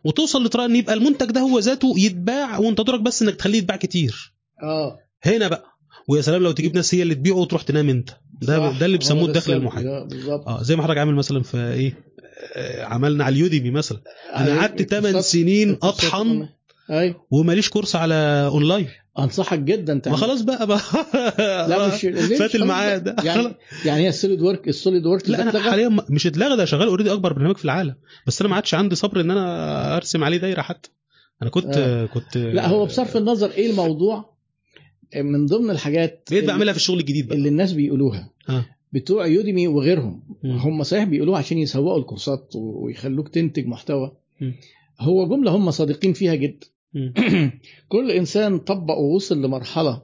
وتوصل 0.04 0.44
لطريقة 0.46 0.66
إن 0.66 0.76
يبقى 0.76 0.94
المنتج 0.94 1.26
ده 1.32 1.42
هو 1.42 1.60
ذاته 1.60 1.94
يتباع 1.98 2.58
وأنت 2.58 2.82
دورك 2.82 3.00
بس 3.02 3.22
إنك 3.22 3.36
تخليه 3.36 3.58
يتباع 3.58 3.78
كتير. 3.78 4.34
آه. 4.64 5.00
هنا 5.24 5.48
بقى. 5.48 5.66
ويا 6.08 6.22
سلام 6.22 6.44
لو 6.44 6.52
تجيب 6.52 6.76
ناس 6.76 6.96
هي 6.96 7.02
اللي 7.02 7.16
تبيعه 7.16 7.36
وتروح 7.36 7.62
تنام 7.62 7.90
أنت. 7.90 8.10
ده 8.42 8.58
صح. 8.72 8.80
ده 8.80 8.86
اللي 8.86 8.98
بيسموه 8.98 9.26
الدخل. 9.26 9.54
المحايد. 9.54 9.88
آه، 9.88 10.08
آه 10.48 10.64
زي 10.64 10.76
ما 10.76 10.84
حضرتك 10.84 11.00
عامل 11.00 11.16
مثلا 11.16 11.44
في 11.44 11.58
إيه؟ 11.58 11.94
آه، 12.56 12.84
عملنا 12.84 13.24
على 13.24 13.34
اليوديمي 13.34 13.72
مثلا. 13.72 13.98
أنا 14.36 14.46
أيوة. 14.48 14.60
قعدت 14.60 14.82
8 14.82 15.12
كورسات- 15.12 15.32
سنين 15.32 15.78
أطحن 15.84 16.48
أيوه 16.90 17.26
وماليش 17.32 17.70
كورس 17.70 17.96
على 17.96 18.16
أونلاين. 18.52 18.88
أنصحك 19.20 19.60
جدا 19.60 19.94
ما 19.94 20.00
تعمل 20.00 20.18
خلاص 20.18 20.42
بقى 20.42 20.68
بقى 20.68 20.80
لا 21.70 21.88
مش 21.88 22.02
فات 22.38 22.56
الميعاد؟ 22.56 23.16
يعني 23.24 23.56
يعني 23.86 24.02
هي 24.04 24.10
ال 24.10 24.42
SolidWorks 24.42 24.68
ال 24.68 25.06
SolidWorks 25.06 25.30
لا 25.30 25.42
أنا؟ 25.42 25.60
حاليا 25.60 25.90
م- 25.90 26.06
مش 26.10 26.28
اتلغى 26.28 26.58
ده 26.58 26.66
شغال 26.66 26.88
already 26.88 27.14
أكبر 27.14 27.34
برنامج 27.34 27.58
في 27.58 27.66
العالم 27.66 27.96
بس 28.28 28.42
أنا 28.42 28.50
ما 28.50 28.56
عادش 28.56 28.74
عندي 28.74 28.96
صبر 28.96 29.22
إن 29.22 29.32
أنا 29.32 29.96
أرسم 29.98 30.24
عليه 30.24 30.38
دايرة 30.38 30.62
حتى 30.62 30.90
أنا 31.42 31.50
كنت 31.50 31.78
آه. 31.78 32.06
كنت 32.06 32.38
لا 32.38 32.68
هو 32.68 32.86
بصرف 32.86 33.18
النظر 33.18 33.52
إيه 33.52 33.70
الموضوع 33.70 34.32
من 35.16 35.46
ضمن 35.46 35.70
الحاجات 35.70 36.28
بقيت 36.32 36.46
بعملها 36.46 36.74
في 36.74 36.80
الشغل 36.80 37.00
الجديد 37.00 37.28
بقى 37.28 37.38
اللي 37.38 37.50
الناس 37.50 37.74
بيقولوها 37.74 38.30
آه. 38.50 38.66
بتوع 38.94 39.26
Udemy 39.26 39.68
وغيرهم 39.68 40.24
مم. 40.44 40.58
هم 40.58 40.84
صحيح 40.84 41.04
بيقولوها 41.04 41.40
عشان 41.40 41.58
يسوقوا 41.58 42.00
الكورسات 42.00 42.50
ويخلوك 42.56 43.28
تنتج 43.30 43.66
محتوى 43.68 44.12
مم. 44.42 44.54
هو 45.00 45.28
جملة 45.30 45.52
هم 45.52 45.72
صادقين 45.72 46.14
فيها 46.14 46.36
جدا. 46.36 46.68
كل 47.90 48.12
إنسان 48.12 48.60
طبق 48.60 48.98
ووصل 48.98 49.42
لمرحلة 49.42 50.02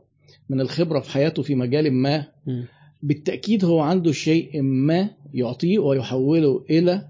من 0.49 0.61
الخبرة 0.61 0.99
في 0.99 1.11
حياته 1.11 1.43
في 1.43 1.55
مجال 1.55 1.93
ما 1.93 2.25
مم. 2.47 2.65
بالتأكيد 3.03 3.65
هو 3.65 3.79
عنده 3.79 4.11
شيء 4.11 4.61
ما 4.61 5.09
يعطيه 5.33 5.79
ويحوله 5.79 6.65
إلى 6.69 7.07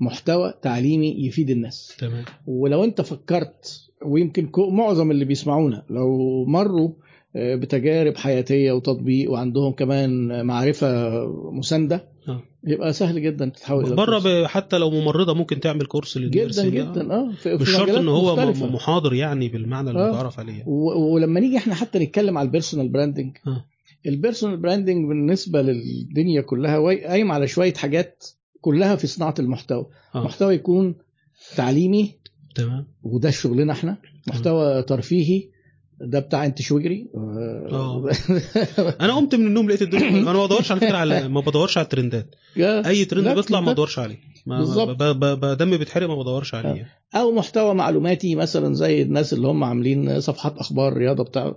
محتوى 0.00 0.54
تعليمي 0.62 1.26
يفيد 1.26 1.50
الناس. 1.50 1.96
تمام. 1.98 2.24
ولو 2.46 2.84
أنت 2.84 3.00
فكرت 3.00 3.88
ويمكن 4.02 4.50
معظم 4.56 5.10
اللي 5.10 5.24
بيسمعونا 5.24 5.84
لو 5.90 6.44
مروا 6.44 6.90
بتجارب 7.38 8.16
حياتية 8.16 8.72
وتطبيق 8.72 9.30
وعندهم 9.30 9.72
كمان 9.72 10.44
معرفة 10.46 11.10
مساندة 11.52 12.08
آه. 12.28 12.42
يبقى 12.64 12.92
سهل 12.92 13.22
جدا 13.22 13.46
تتحول 13.48 13.86
إلى 13.86 13.94
بره 13.96 14.46
حتى 14.46 14.78
لو 14.78 14.90
ممرضة 14.90 15.34
ممكن 15.34 15.60
تعمل 15.60 15.86
كورس 15.86 16.18
جدا 16.18 16.26
للنيرسينج. 16.28 16.74
جدا 16.74 17.12
آه 17.14 17.32
في 17.32 17.54
مش 17.54 17.70
شرط 17.70 17.88
إن 17.96 18.08
هو 18.08 18.36
مختلفة. 18.36 18.66
محاضر 18.66 19.14
يعني 19.14 19.48
بالمعنى 19.48 19.90
آه. 19.90 19.92
المتعارف 19.92 20.38
عليه 20.40 20.62
و- 20.66 21.14
ولما 21.14 21.40
نيجي 21.40 21.56
إحنا 21.56 21.74
حتى 21.74 21.98
نتكلم 21.98 22.38
على 22.38 22.46
ال 22.46 22.51
personal 22.51 22.88
branding 22.88 23.36
آه. 23.46 23.64
ال 24.06 24.12
personal 24.12 24.56
branding 24.56 25.08
بالنسبة 25.08 25.62
للدنيا 25.62 26.40
كلها 26.40 26.78
قايم 26.80 27.32
على 27.32 27.48
شوية 27.48 27.74
حاجات 27.74 28.24
كلها 28.60 28.96
في 28.96 29.06
صناعة 29.06 29.34
المحتوى 29.38 29.86
آه. 30.14 30.24
محتوى 30.24 30.54
يكون 30.54 30.94
تعليمي 31.56 32.14
تمام 32.54 32.86
وده 33.02 33.30
شغلنا 33.30 33.72
إحنا 33.72 33.96
محتوى 34.28 34.82
ترفيهي 34.82 35.42
ده 36.00 36.20
بتاع 36.20 36.46
انت 36.46 36.62
sugary 36.62 37.06
آه. 37.14 38.10
أنا 39.00 39.12
قمت 39.12 39.34
من 39.34 39.46
النوم 39.46 39.68
لقيت 39.68 39.82
الدنيا 39.82 40.08
أنا 40.30 40.32
ما 40.32 40.46
بدورش 40.46 40.70
على 40.70 40.80
فكرة 40.80 40.96
على 40.96 41.28
ما 41.28 41.40
بدورش 41.40 41.78
على 41.78 41.84
ال 41.84 41.90
trendات. 41.90 42.34
أي 42.58 43.04
ترند 43.04 43.28
بيطلع 43.28 43.60
ما. 43.60 43.72
بدورش 43.72 43.98
عليه. 43.98 44.16
بالظبط. 44.46 45.02
دمي 45.58 45.78
بيتحرق 45.78 46.08
ما 46.08 46.14
بدورش 46.14 46.54
عليه 46.54 46.86
أو 47.14 47.32
محتوى 47.32 47.74
معلوماتي 47.74 48.34
مثلا 48.34 48.74
زي 48.74 49.02
الناس 49.02 49.32
اللي 49.32 49.48
هم 49.48 49.64
عاملين 49.64 50.20
صفحات 50.20 50.58
أخبار 50.58 50.92
رياضة 50.92 51.24
بتاع. 51.24 51.54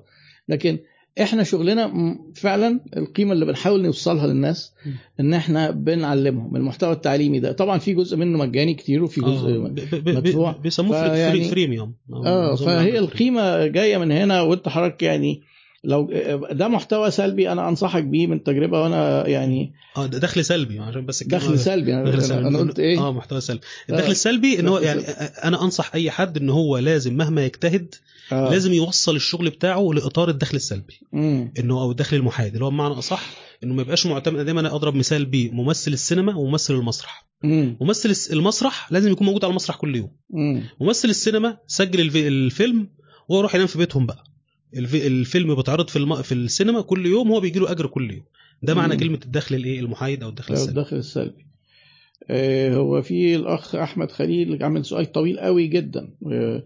لكن 0.50 0.80
إحنا 1.22 1.44
شغلنا 1.44 2.16
فعلا 2.36 2.80
القيمة 2.98 3.34
اللي 3.34 3.46
بنحاول 3.46 3.82
نوصلها 3.82 4.28
للناس. 4.28 4.74
إن 5.20 5.34
إحنا 5.34 5.72
بنعلمهم 5.72 6.56
المحتوى 6.56 6.92
التعليمي 6.92 7.40
ده 7.40 7.52
طبعا 7.52 7.78
في 7.78 7.94
جزء 7.94 8.18
منه 8.18 8.38
مجاني 8.38 8.74
كتير 8.74 9.04
وفي 9.04 9.22
آه، 9.22 9.24
جزء 9.24 9.58
ب- 9.58 10.10
مدفوع. 10.10 10.52
بيسموه 10.52 11.08
فريميوم 11.50 11.94
آه 12.14 12.56
فهي 12.56 12.98
القيمة 13.00 13.68
جاية 13.68 13.98
من 13.98 14.12
هنا 14.12 14.42
وإنت 14.42 14.70
حضرتك 14.70 15.04
يعني 15.04 15.42
لو 15.84 16.12
ده 16.52 16.68
محتوى 16.68 17.12
سلبي 17.12 17.52
أنا 17.52 17.70
أنصحك 17.70 18.04
بيه 18.04 18.28
من 18.28 18.44
تجربة 18.44 18.82
وأنا 18.82 19.28
يعني 19.28 19.74
آه 19.98 20.06
ده 20.06 20.18
دخل 20.18 20.46
سلبي 20.46 20.80
عشان 20.80 21.06
بس 21.06 21.24
دخل 21.24 21.60
سلبي 21.60 21.94
أنا, 21.94 22.10
دخل 22.12 22.22
سلبي 22.24 22.48
أنا 22.48 22.58
قلت 22.60 22.80
إيه 22.80 23.00
آه 23.00 23.12
محتوى 23.14 23.42
سلبي 23.42 23.62
آه. 23.90 23.94
الدخل 23.94 24.12
السلبي 24.12 24.60
إن 24.60 24.68
هو 24.68 24.78
يعني 24.80 25.02
أنا 25.44 25.64
أنصح 25.64 25.96
أي 25.96 26.12
حد 26.12 26.38
إن 26.38 26.50
هو 26.50 26.78
لازم 26.78 27.18
مهما 27.18 27.46
يجتهد 27.46 27.96
آه. 28.32 28.50
لازم 28.52 28.74
يوصل 28.74 29.16
الشغل 29.16 29.50
بتاعه 29.50 29.90
لإطار 29.94 30.30
الدخل 30.30 30.56
السلبي. 30.56 31.00
انه 31.60 31.82
أو 31.82 31.92
الدخل 31.92 32.18
المحايد 32.18 32.54
اللي 32.54 32.66
هو 32.66 32.70
بمعنى 32.70 32.94
أصح 32.94 33.30
إنه 33.64 33.74
ما 33.74 33.82
يبقاش 33.82 34.06
معتمد 34.06 34.36
أنا 34.36 34.44
دايما 34.44 34.76
أضرب 34.76 34.96
مثال 34.96 35.26
بممثل 35.26 35.94
السينما 35.94 36.36
وممثل 36.36 36.74
المسرح 36.74 37.28
مم. 37.44 37.78
ممثل 37.82 38.34
المسرح 38.34 38.92
لازم 38.92 39.12
يكون 39.12 39.28
موجود 39.28 39.46
على 39.46 39.52
المسرح 39.52 39.76
كل 39.76 39.96
يوم 39.96 40.12
مم. 40.30 40.64
ممثل 40.82 41.10
السينما 41.10 41.58
سجل 41.68 42.00
الف- 42.02 42.16
الفيلم 42.16 42.90
وهو 43.30 43.40
يروح 43.40 43.56
ينام 43.56 43.68
في 43.68 43.78
بيتهم 43.78 44.06
بقى 44.06 44.24
الفيلم 44.76 45.56
بيتعرض 45.56 45.90
في 45.90 45.96
الم... 45.96 46.22
في 46.22 46.32
السينما 46.32 46.82
كل 46.82 47.06
يوم 47.06 47.32
هو 47.32 47.40
بيجي 47.40 47.60
له 47.60 47.72
أجر 47.72 47.88
كل 47.88 48.12
يوم. 48.12 48.24
ده 48.64 48.74
معنى. 48.74 48.98
كلمة 48.98 49.20
الدخل 49.26 49.56
الإيه؟ 49.56 49.80
المحايد 49.80 50.24
أو 50.24 50.30
الدخل 50.30 50.54
السلبي. 50.54 50.80
الدخل 50.80 50.98
السلبي. 50.98 51.46
آه، 52.30 52.76
هو 52.76 53.02
في 53.02 53.36
الأخ 53.36 53.76
أحمد 53.76 54.12
خليل 54.12 54.64
عامل 54.64 54.86
سؤال 54.86 55.12
طويل 55.12 55.40
قوي 55.40 55.68
جدا. 55.68 56.10
آه، 56.32 56.64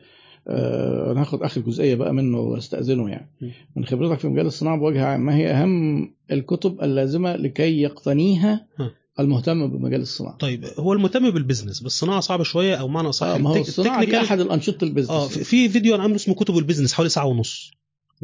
آه، 0.48 1.12
أنا 1.12 1.22
هاخد 1.22 1.44
آخر 1.44 1.62
جزئية 1.62 1.96
بقى 1.96 2.14
منه 2.14 2.40
واستأذنه 2.40 3.10
يعني. 3.10 3.32
من 3.76 3.86
خبرتك 3.86 4.20
في 4.20 4.28
مجال 4.28 4.46
الصناعة 4.46 4.78
بوجه 4.78 5.06
عام 5.06 5.26
ما 5.26 5.36
هي 5.36 5.52
أهم 5.52 6.14
الكتب 6.32 6.82
اللازمة 6.84 7.36
لكي 7.36 7.82
يقتنيها 7.82 8.68
ها. 8.80 8.92
المهتم 9.20 9.68
بمجال 9.68 10.02
الصناعة؟ 10.02 10.38
طيب 10.38 10.66
هو 10.80 10.94
المهتم 10.94 11.30
بال 11.32 11.42
business 11.42 11.80
بالصناعه 11.80 12.20
صعبة 12.20 12.44
شوية 12.44 12.76
أو 12.76 12.88
معنى 12.88 13.12
صح 13.12 13.28
آه، 13.28 13.38
ما 13.38 13.50
هو 13.50 13.56
الصناعة 13.56 14.06
دي 14.06 14.18
أحد 14.18 14.40
الأنشطة 14.40 14.84
ال 14.86 14.89
business. 14.89 15.12
آه 15.12 15.28
في- 15.28 15.44
في 15.44 15.70
فيديو 15.70 15.94
أنا 15.96 16.04
عامله 16.04 16.16
اسمه 16.16 16.36
كتب 16.36 16.58
ال 16.58 16.62
business 16.62 16.94
حوالي 16.94 17.10
ساعة 17.10 17.26
ونص. 17.26 17.72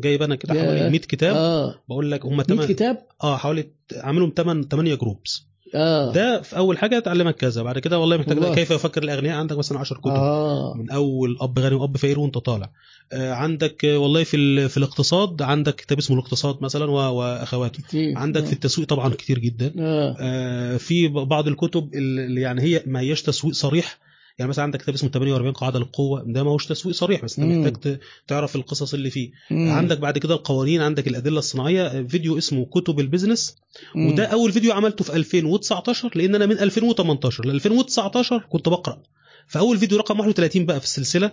جايب 0.02 0.22
أنا 0.24 0.36
كده. 0.36 0.54
حوالي 0.54 0.90
100 0.90 1.00
كتاب 1.00 1.36
آه. 1.36 1.76
بقول 1.90 2.12
لك 2.12 2.26
هم 2.26 2.38
100 2.38 2.44
8 2.46 2.68
كتاب؟ 2.68 2.98
آه 3.24 3.38
حوالي 3.38 3.68
عاملهم 3.96 4.34
8 4.38 4.64
8 4.64 4.96
جروبس 4.96 5.52
آه. 5.76 6.12
ده 6.14 6.42
في 6.42 6.58
أول 6.58 6.78
حاجة 6.78 7.00
تعلمك 7.00 7.36
كذا 7.36 7.64
بعد 7.64 7.80
كده 7.80 8.00
والله 8.00 8.18
محتاج 8.18 8.38
والله. 8.38 8.56
كيف 8.56 8.72
يفكر 8.72 9.04
الأغنياء؟ 9.04 9.38
عندك 9.38 9.58
مثلا 9.58 9.80
10 9.80 9.98
كتب. 9.98 10.08
آه. 10.12 10.74
من 10.78 10.90
أول 10.92 11.38
أب 11.42 11.60
غني 11.60 11.76
وأب 11.76 11.98
فقير 11.98 12.20
وأنت 12.20 12.38
طالع. 12.38 12.70
آه، 13.14 13.32
عندك 13.34 13.86
آه، 13.86 13.98
والله 13.98 14.24
في 14.24 14.68
في 14.70 14.78
الاقتصاد 14.78 15.42
عندك 15.42 15.76
كتاب 15.76 15.98
اسمه 15.98 16.18
الاقتصاد 16.18 16.58
مثلا 16.62 16.86
واخواته 16.86 17.84
كتير. 17.84 18.18
عندك 18.18 18.46
في 18.46 18.54
التسويق 18.54 18.88
طبعا 18.88 19.10
كتير 19.10 19.40
جدا. 19.40 19.74
آه. 19.80 20.16
آه، 20.20 20.78
في 20.78 21.08
بعض 21.08 21.48
الكتب 21.48 21.90
اللي 21.94 22.42
يعني 22.42 22.62
هي 22.62 22.84
ما 22.86 23.00
هياش 23.00 23.22
تسويق 23.22 23.54
صريح 23.54 23.98
يعني 24.40 24.50
مثلا 24.50 24.64
عندك 24.64 24.82
كتاب 24.82 24.96
اسمه 24.96 25.10
48 25.10 25.54
قاعدة 25.54 25.80
للقوة 25.80 26.24
ده 26.28 26.44
ما 26.44 26.52
هوش 26.52 26.66
تسويق 26.66 26.96
صريح 26.96 27.24
بس 27.24 27.40
انت. 27.40 27.68
محتاج 27.68 28.00
تعرف 28.28 28.56
القصص 28.56 28.94
اللي 28.94 29.10
فيه 29.10 29.32
مم. 29.52 29.72
عندك 29.72 29.98
بعد 30.00 30.18
كده 30.18 30.34
القوانين 30.36 30.82
عندك 30.82 31.08
الأدلة 31.08 31.40
الصناعية 31.40 31.86
آه، 31.88 32.02
فيديو 32.04 32.38
اسمه 32.38 32.66
كتب 32.66 33.00
ال 33.00 33.06
business 33.06 33.56
مم. 33.96 34.08
وده 34.08 34.26
أول 34.26 34.52
فيديو 34.52 34.72
عملته 34.74 35.04
في 35.04 35.16
2019 35.16 36.12
لأن 36.16 36.36
أنا 36.36 36.46
من 36.46 36.60
2018 36.60 37.46
ل 37.46 37.50
2019 37.52 38.40
كنت 38.50 38.70
بقرأ 38.70 39.02
فأول 39.48 39.78
فيديو 39.78 39.98
رقم 39.98 40.20
31 40.20 40.66
بقى 40.66 40.80
في 40.80 40.86
السلسلة 40.86 41.32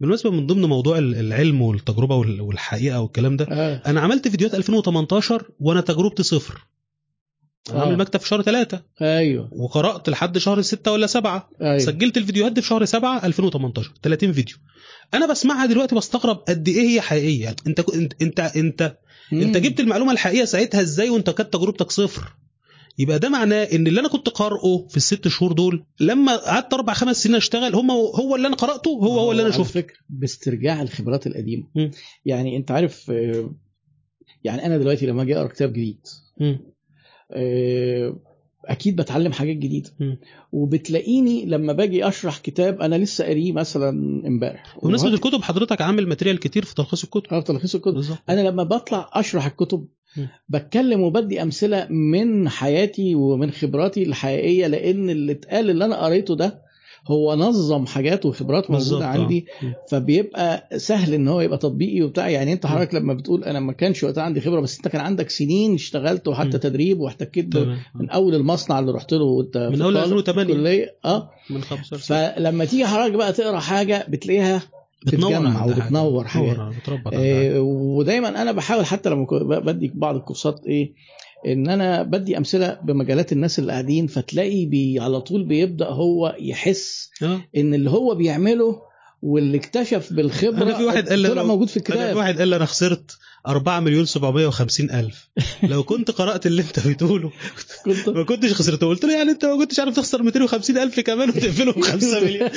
بالمناسبة 0.00 0.30
من 0.30 0.46
ضمن 0.46 0.64
موضوع 0.64 0.98
العلم 0.98 1.62
والتجربة 1.62 2.14
وال- 2.16 2.40
والحقيقة 2.40 3.00
والكلام 3.00 3.36
ده 3.36 3.44
آه 3.50 3.82
أنا 3.86 4.00
عملت 4.00 4.28
فيديوهات 4.28 4.54
2018 4.54 5.44
وأنا 5.60 5.80
تجربتي 5.80 6.22
صفر 6.22 6.66
آه. 7.72 7.80
عامل 7.80 7.98
مكتب 7.98 8.20
في 8.20 8.28
شهر 8.28 8.42
ثلاثة 8.42 8.82
أيوه. 9.02 9.48
وقرأت 9.52 10.08
لحد 10.08 10.38
شهر 10.38 10.60
ستة 10.62 10.92
ولا 10.92 11.06
سبعة. 11.06 11.50
أيوه. 11.62 11.78
سجلت 11.78 12.16
الفيديوهات 12.16 12.52
دي 12.52 12.60
في 12.62 12.66
شهر 12.68 12.84
سبعة 12.84 13.26
2018 13.26 13.92
30 14.02 14.32
فيديو. 14.32 14.56
أنا 15.14 15.26
بسمعها 15.26 15.66
دلوقتي 15.66 15.94
بستغرب 15.94 16.36
قد 16.36 16.68
إيه 16.68 16.88
هي 16.88 17.00
حقيقية. 17.00 17.42
يعني 17.44 17.56
أنت 17.66 17.80
أنت 17.80 18.12
أنت 18.22 18.40
انت, 18.40 18.96
أنت. 19.32 19.56
جبت 19.56 19.80
المعلومة 19.80 20.12
الحقيقية 20.12 20.44
ساعتها 20.44 20.80
إزاي 20.80 21.10
وأنت 21.10 21.30
كانت 21.30 21.52
تجربتك 21.52 21.90
صفر؟ 21.90 22.32
يبقى 22.98 23.18
ده 23.18 23.28
معناه 23.28 23.62
إن 23.64 23.86
اللي 23.86 24.00
أنا 24.00 24.08
كنت 24.08 24.28
قارئه 24.28 24.86
في 24.90 24.96
الست 24.96 25.28
شهور 25.28 25.52
دول 25.52 25.84
لما 26.00 26.36
قعدت 26.36 26.74
أربع 26.74 26.92
خمس 26.92 27.22
سنين 27.22 27.36
أشتغل 27.36 27.74
هم 27.74 27.90
هو 27.90 28.36
اللي 28.36 28.48
أنا 28.48 28.56
قرأته 28.56 28.90
هو 28.90 29.18
هو 29.18 29.32
اللي 29.32 29.42
أنا 29.42 29.50
شفته. 29.50 29.84
باسترجاع 30.08 30.82
الخبرات 30.82 31.26
القديمة. 31.26 31.68
مم. 31.74 31.90
يعني 32.24 32.56
أنت 32.56 32.70
عارف 32.70 33.10
آه، 33.10 33.54
يعني 34.44 34.66
أنا 34.66 34.78
دلوقتي 34.78 35.06
لما 35.06 35.22
أجي 35.22 35.36
أقرأ 35.36 35.48
كتاب 35.48 35.72
جديد 35.72 36.00
مم. 36.40 36.58
آه، 37.32 38.16
أكيد 38.64 38.96
بتعلم 38.96 39.32
حاجات 39.32 39.56
جديدة. 39.56 39.90
وبتلاقيني 40.52 41.44
لما 41.46 41.72
باجي 41.72 42.08
أشرح 42.08 42.38
كتاب 42.38 42.80
أنا 42.80 42.96
لسه 42.96 43.24
قاريه 43.24 43.52
مثلا 43.52 43.88
امبارح. 44.26 44.76
بمناسبة 44.82 45.08
وهات- 45.08 45.18
الكتب 45.24 45.42
حضرتك 45.42 45.80
عامل 45.82 46.06
ماتيريال 46.08 46.38
كتير 46.40 46.64
في 46.64 46.74
تلخيص 46.74 47.04
الكتب. 47.04 47.34
آه 47.34 47.40
تلخيص 47.40 47.74
الكتب. 47.74 47.94
بالظبط. 47.94 48.18
أنا 48.28 48.40
لما 48.48 48.62
بطلع 48.62 49.10
أشرح 49.12 49.46
الكتب 49.46 49.86
م. 50.16 50.26
بتكلم 50.48 51.00
وبدي 51.00 51.42
أمثلة 51.42 51.86
من 51.90 52.48
حياتي 52.48 53.14
ومن 53.14 53.50
خبراتي 53.50 54.02
الحقيقية 54.02 54.66
لأن 54.66 55.10
اللي 55.10 55.32
اتقال 55.32 55.70
اللي 55.70 55.84
أنا 55.84 56.04
قريته 56.04 56.36
ده 56.36 56.62
هو 57.06 57.34
نظم 57.34 57.86
حاجات 57.86 58.26
وخبرات 58.26 58.70
موجودة 58.70 59.04
آه. 59.04 59.08
عندي. 59.08 59.46
فبيبقى 59.90 60.68
سهل 60.76 61.14
إن 61.14 61.28
هو 61.28 61.40
يبقى 61.40 61.58
تطبيقي 61.58 62.02
وبتاع 62.02 62.28
يعني 62.28 62.52
أنت. 62.52 62.66
حضرتك 62.66 62.94
لما 62.94 63.14
بتقول 63.14 63.44
أنا 63.44 63.60
ما 63.60 63.72
كانش 63.72 64.04
وقتها 64.04 64.22
عندي 64.22 64.40
خبرة 64.40 64.60
بس 64.60 64.76
أنت 64.76 64.88
كان 64.88 65.00
عندك 65.00 65.30
سنين 65.30 65.74
اشتغلت 65.74 66.28
وحتى 66.28 66.56
م. 66.56 66.60
تدريب 66.60 67.00
واحتكيت 67.00 67.52
تمام 67.52 67.78
من 67.94 68.10
أول 68.10 68.34
المصنع 68.34 68.78
اللي 68.78 68.92
رحت 68.92 69.12
له 69.12 69.24
وأنت 69.24 69.56
من 69.56 69.74
الطالب- 69.82 69.96
2008. 69.96 70.54
الكلية 70.54 70.94
آه 71.04 71.30
من 71.50 71.62
15 71.62 71.96
سنة 71.96 72.32
فلما 72.36 72.64
تيجي 72.64 72.86
حضرتك 72.86 73.14
بقى 73.14 73.32
تقرأ 73.32 73.58
حاجة 73.58 74.06
بتلاقيها 74.08 74.62
بتنور 75.06 75.32
بتجمع. 75.32 75.64
وبتنور 75.64 76.24
حاجات 76.24 76.58
عند 76.58 76.74
حاجة. 77.04 77.16
آه، 77.56 77.60
ودايما 77.60 78.42
أنا 78.42 78.52
بحاول 78.52 78.86
حتى 78.86 79.10
لما 79.10 79.26
بدي 79.58 79.92
بعض 79.94 80.16
الكورسات 80.16 80.60
إيه 80.66 80.92
إن 81.46 81.68
أنا 81.68 82.02
بدي 82.02 82.36
أمثلة 82.38 82.78
بمجالات 82.84 83.32
الناس 83.32 83.58
اللي 83.58 83.72
قاعدين 83.72 84.06
فتلاقي 84.06 84.66
بي 84.66 85.00
على 85.00 85.20
طول 85.20 85.44
بيبدأ 85.44 85.88
هو 85.88 86.36
يحس 86.40 87.10
آه. 87.22 87.40
إن 87.56 87.74
اللي 87.74 87.90
هو 87.90 88.14
بيعمله 88.14 88.82
واللي 89.22 89.58
اكتشف 89.58 90.12
بالخبرة 90.12 90.62
أنا 90.62 90.74
في 90.74 90.84
واحد 90.84 91.08
قال 91.08 91.18
لي 91.18 91.44
موجود 91.44 91.68
في 91.68 91.76
أنا 91.76 91.84
في 91.84 91.90
الكتاب. 91.90 92.16
واحد 92.16 92.38
قال 92.38 92.48
لي 92.48 92.56
أنا 92.56 92.64
خسرت. 92.64 93.18
4 93.48 93.80
مليون 93.80 94.04
750 94.04 94.90
ألف. 94.90 95.28
لو 95.62 95.82
كنت 95.82 96.10
قرأت 96.10 96.46
اللي 96.46 96.62
انت 96.62 96.86
بتقوله 96.88 97.32
ما 98.06 98.22
كنتش 98.22 98.52
خسرته. 98.52 98.86
قلت 98.86 99.04
له 99.04 99.18
يعني 99.18 99.30
انت 99.30 99.44
ما 99.44 99.56
كنتش 99.56 99.80
عارف 99.80 99.96
تخسر 99.96 100.22
250 100.22 100.78
ألف 100.78 101.00
كمان 101.00 101.28
وتقفله 101.28 101.72
ب 101.72 101.80
5 101.80 102.20
مليون. 102.20 102.50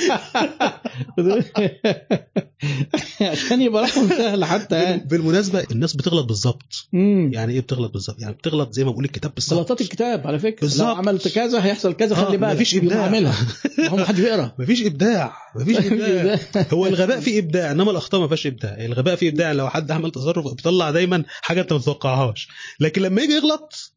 عشان 3.20 3.62
يبقى 3.62 3.82
رقم 3.82 4.08
سهل 4.08 4.44
حتى 4.44 4.82
يعني. 4.82 5.04
بالمناسبة 5.10 5.64
الناس 5.70 5.96
بتغلط 5.96 6.26
بالظبط. 6.26 6.88
يعني 6.92 7.52
إيه 7.52 7.60
بتغلط 7.60 7.92
بالظبط؟ 7.92 8.20
يعني 8.20 8.34
بتغلط 8.34 8.72
زي 8.72 8.84
ما 8.84 8.90
بقول 8.90 9.04
الكتاب 9.04 9.34
بالظبط. 9.34 9.58
غلطات 9.58 9.80
الكتاب 9.80 10.26
على 10.26 10.38
فكرة. 10.38 10.60
بالظبط. 10.60 10.88
لو 10.88 10.94
عملت 10.94 11.28
كذا 11.28 11.64
هيحصل 11.64 11.92
كذا 11.92 12.16
آه، 12.16 12.24
خلي 12.24 12.36
بالك 12.36 12.52
مفيش 12.54 12.74
إبداع. 12.74 13.02
عاملها 13.02 13.34
هو 13.88 13.96
ما 13.96 14.04
حدش 14.04 14.20
بيقرأ. 14.20 14.52
مفيش 14.58 14.86
إبداع. 14.86 15.32
مفيش 15.56 15.76
إبداع. 15.86 16.38
هو 16.72 16.86
الغباء 16.86 17.20
فيه 17.20 17.38
إبداع 17.38 17.70
إنما 17.70 17.90
الأخطاء 17.90 18.20
ما 18.20 18.26
فيهاش 18.28 18.46
إبداع. 18.46 18.76
الغباء 18.84 19.16
فيه 19.16 19.28
إبداع. 19.28 19.52
لو 19.52 19.68
حد 19.68 19.90
عمل 19.90 20.10
تصرف 20.10 20.46
بيطلع 20.74 20.90
دايما 20.90 21.24
حاجة 21.28 21.60
أنت 21.60 21.72
ما 21.72 21.78
تتوقعهاش 21.78 22.48
لكن 22.80 23.02
لما 23.02 23.22
يجي 23.22 23.32
يغلط 23.32 23.94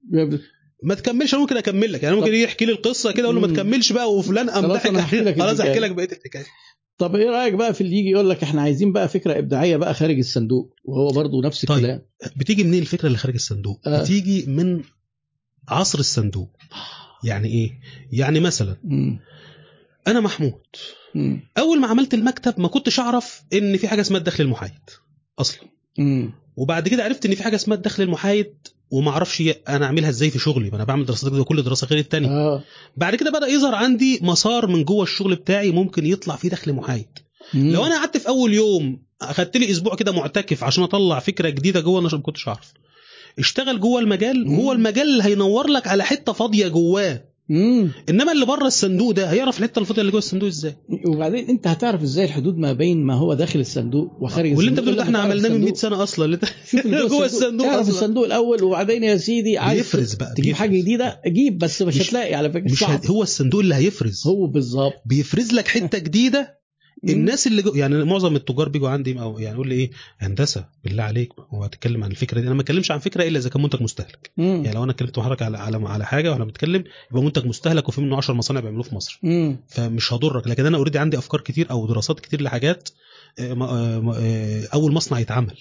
ما 0.83 0.95
تكملش 0.95 1.33
أنا 1.33 1.41
ممكن 1.41 1.57
أكمل 1.57 1.93
لك 1.93 2.03
يعني 2.03 2.15
ممكن 2.15 2.33
يحكي 2.33 2.65
لي 2.65 2.71
القصة 2.71 3.11
كده 3.11 3.25
أقول 3.25 3.35
له 3.35 3.41
ما. 3.41 3.53
تكملش 3.53 3.91
بقى 3.91 4.13
وفلان 4.13 4.49
قام 4.49 4.63
خلاص 4.63 4.77
ضحك 4.87 5.39
خلاص 5.41 5.59
احكي. 5.59 5.79
لك 5.79 5.91
بقية 5.91 6.09
الحكاية 6.11 6.45
طب 6.97 7.15
إيه 7.15 7.29
رأيك 7.29 7.53
بقى 7.53 7.73
في 7.73 7.81
اللي 7.81 7.95
يجي 7.97 8.09
يقول 8.09 8.29
لك 8.29 8.43
إحنا 8.43 8.61
عايزين 8.61 8.91
بقى 8.91 9.09
فكرة 9.09 9.39
إبداعية 9.39 9.77
بقى 9.77 9.93
خارج 9.93 10.17
الصندوق 10.17 10.73
وهو 10.85 11.07
برضو 11.07 11.41
نفس 11.41 11.65
طيب. 11.65 11.77
الكلام 11.77 12.01
بتيجي 12.35 12.63
منين 12.63 12.81
الفكرة 12.81 13.07
اللي 13.07 13.17
خارج 13.17 13.33
الصندوق 13.35 13.87
آه. 13.87 14.01
بتيجي 14.01 14.45
من 14.45 14.83
عصر 15.69 15.99
الصندوق 15.99 16.49
يعني 17.23 17.47
إيه 17.47 17.79
يعني 18.11 18.39
مثلا. 18.39 18.77
أنا 20.07 20.19
محمود. 20.19 20.61
أول 21.57 21.79
ما 21.79 21.87
عملت 21.87 22.13
المكتب 22.13 22.59
ما 22.59 22.67
كنتش 22.67 22.99
أعرف 22.99 23.43
إن 23.53 23.77
في 23.77 23.87
حاجة 23.87 24.01
اسمها 24.01 24.19
الدخل 24.19 24.43
المحايد 24.43 24.89
أصلا. 25.39 25.67
وبعد 26.57 26.87
كده 26.87 27.03
عرفت 27.03 27.25
إن 27.25 27.35
في 27.35 27.43
حاجة 27.43 27.55
اسمها 27.55 27.77
الدخل 27.77 28.03
المحايد 28.03 28.53
وما 28.91 29.11
أعرفش 29.11 29.43
أنا 29.69 29.85
أعملها 29.85 30.09
إزاي 30.09 30.29
في 30.29 30.39
شغلي 30.39 30.69
ما 30.69 30.75
أنا 30.75 30.83
بعمل 30.83 31.05
دراسات 31.05 31.31
جدوى 31.31 31.43
كل 31.43 31.61
دراسة 31.63 31.87
غير 31.87 31.99
التانية. 31.99 32.29
آه. 32.29 32.63
بعد 32.97 33.15
كده 33.15 33.31
بدأ 33.31 33.47
يظهر 33.47 33.75
عندي 33.75 34.19
مسار 34.21 34.67
من 34.67 34.83
جوه 34.83 35.03
الشغل 35.03 35.35
بتاعي 35.35 35.71
ممكن 35.71 36.05
يطلع 36.05 36.35
فيه 36.35 36.49
دخل 36.49 36.73
محايد. 36.73 37.07
مم. 37.53 37.71
لو 37.73 37.85
أنا 37.85 37.95
قعدت 37.95 38.17
في 38.17 38.27
أول 38.27 38.53
يوم 38.53 38.99
أخدت 39.21 39.57
لي 39.57 39.71
أسبوع 39.71 39.95
كده 39.95 40.11
معتكف 40.11 40.63
عشان 40.63 40.83
أطلع 40.83 41.19
فكرة 41.19 41.49
جديدة 41.49 41.79
جوه 41.79 41.99
أنا 41.99 42.09
ما 42.13 42.21
كنتش 42.21 42.47
أعرف. 42.47 42.73
اشتغل 43.39 43.79
جوه 43.79 43.99
المجال 44.01 44.47
مم. 44.47 44.59
وهو 44.59 44.71
المجال 44.71 45.09
اللي 45.09 45.23
هينور 45.23 45.67
لك 45.67 45.87
على 45.87 46.03
حتة 46.03 46.33
فاضية 46.33 46.67
جواه. 46.67 47.23
مم. 47.49 47.91
إنما 48.09 48.31
اللي 48.31 48.45
بره 48.45 48.67
الصندوق 48.67 49.11
ده 49.11 49.31
هيعرف 49.31 49.57
الحتة 49.59 49.79
الفاضية 49.79 50.01
اللي 50.01 50.11
جوه 50.11 50.19
الصندوق 50.19 50.47
إزاي 50.49 50.75
وبعدين 51.07 51.49
أنت 51.49 51.67
هتعرف 51.67 52.01
إزاي 52.03 52.25
الحدود 52.25 52.57
ما 52.57 52.73
بين 52.73 53.03
ما 53.03 53.13
هو 53.13 53.33
داخل 53.33 53.59
الصندوق 53.59 54.11
وخارج 54.21 54.57
واللي 54.57 54.69
أنت 54.71 54.79
الصندوق 54.79 54.93
بتقول 54.93 54.99
إحنا 55.07 55.19
عملناه 55.19 55.49
من 55.49 55.61
100 55.61 55.71
الصندوق. 55.71 55.95
سنة 55.95 56.03
أصلا 56.03 56.25
اللي 56.85 57.07
جوه 57.07 57.25
الصندوق 57.25 57.67
أصلاً. 57.67 57.93
الصندوق 57.93 58.25
الأول 58.25 58.63
وبعدين 58.63 59.03
يا 59.03 59.17
سيدي 59.17 59.57
عايز 59.57 59.79
بيفرز 59.81 60.13
بقى 60.15 60.31
تجيب 60.33 60.45
بيفرز. 60.45 60.59
حاجة 60.59 60.77
جديدة 60.81 61.21
جيب 61.27 61.57
بس 61.57 61.81
مش, 61.81 61.95
مش- 61.97 62.07
هتلاقي 62.09 62.33
على 62.33 62.51
فكرة 62.51 62.71
مش 62.71 62.79
صعب. 62.79 63.05
هو 63.05 63.23
الصندوق 63.23 63.59
اللي 63.61 63.75
هيفرز 63.75 64.27
هو 64.27 64.47
بالظبط 64.47 64.93
بيفرز 65.05 65.51
لك 65.53 65.67
حتة 65.67 65.97
جديدة. 65.97 66.56
الناس 67.03 67.47
اللي 67.47 67.61
جو 67.61 67.75
يعني 67.75 68.03
معظم 68.03 68.35
التجار 68.35 68.69
بيجوا 68.69 68.89
عندي 68.89 69.19
أو 69.19 69.39
يعني 69.39 69.55
يقول 69.55 69.67
لي 69.69 69.75
إيه 69.75 69.91
هندسة 70.19 70.65
بالله 70.83 71.03
عليك 71.03 71.33
هو 71.49 71.63
هتتكلم 71.63 72.03
عن 72.03 72.11
الفكرة 72.11 72.39
دي؟ 72.39 72.47
أنا 72.47 72.55
ما 72.55 72.61
اتكلمش 72.61 72.91
عن 72.91 72.99
فكرة 72.99 73.27
إلا 73.27 73.39
إذا 73.39 73.49
كان 73.49 73.61
منتج 73.61 73.81
مستهلك. 73.81 74.31
مم. 74.37 74.61
يعني 74.65 74.71
لو 74.71 74.83
أنا 74.83 74.91
اتكلمت 74.91 75.17
مع 75.17 75.25
حضرتك 75.25 75.41
على 75.41 75.57
على 75.57 75.87
على 75.89 76.05
حاجة 76.05 76.29
وإحنا 76.29 76.45
بنتكلم 76.45 76.83
يبقى 77.11 77.23
منتج 77.23 77.45
مستهلك 77.45 77.89
وفي 77.89 78.01
منه 78.01 78.17
10 78.17 78.33
مصانع 78.33 78.59
بيعملوه 78.59 78.83
في 78.83 78.95
مصر. 78.95 79.19
مم. 79.23 79.59
فمش 79.67 80.13
هضرك. 80.13 80.47
لكن 80.47 80.65
أنا 80.65 80.77
already 80.77 80.99
عندي 80.99 81.17
أفكار 81.17 81.41
كتير 81.41 81.71
أو 81.71 81.87
دراسات 81.87 82.19
كتير 82.19 82.41
لحاجات 82.41 82.89
آه، 83.39 83.53
آه، 83.53 84.15
آه، 84.17 84.67
أول 84.73 84.93
مصنع 84.93 85.19
يتعمل. 85.19 85.57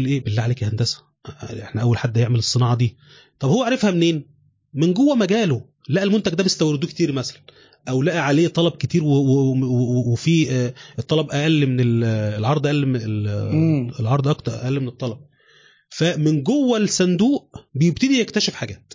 لي 0.00 0.10
إيه 0.10 0.24
بالله 0.24 0.42
عليك 0.42 0.62
يا 0.62 0.68
هندسة 0.68 1.02
إحنا 1.62 1.82
أول 1.82 1.98
حد 1.98 2.18
هيعمل 2.18 2.38
الصناعة 2.38 2.74
دي. 2.74 2.96
طب 3.38 3.48
هو 3.48 3.62
عرفها 3.62 3.90
منين؟ 3.90 4.26
من 4.74 4.92
جوه 4.92 5.14
مجاله. 5.14 5.64
لقى 5.88 6.04
المنتج 6.04 6.34
ده 6.34 6.42
بيستوردوه 6.42 6.90
كتير 6.90 7.12
مثلا. 7.12 7.38
أو 7.88 8.02
لقى 8.02 8.18
عليه 8.26 8.48
طلب 8.48 8.72
كتير 8.72 9.02
وفي 9.04 10.50
آه، 10.50 10.74
الطلب 10.98 11.30
أقل 11.30 11.66
من 11.66 11.80
ال- 11.80 12.04
العرض 12.38 12.66
أقل 12.66 12.86
من. 12.86 13.00
العرض 14.00 14.28
أكتر 14.28 14.52
أقل 14.54 14.80
من 14.80 14.88
الطلب. 14.88 15.18
فمن 15.88 16.42
جوه 16.42 16.78
الصندوق 16.78 17.56
بيبتدي 17.74 18.20
يكتشف 18.20 18.54
حاجات. 18.54 18.94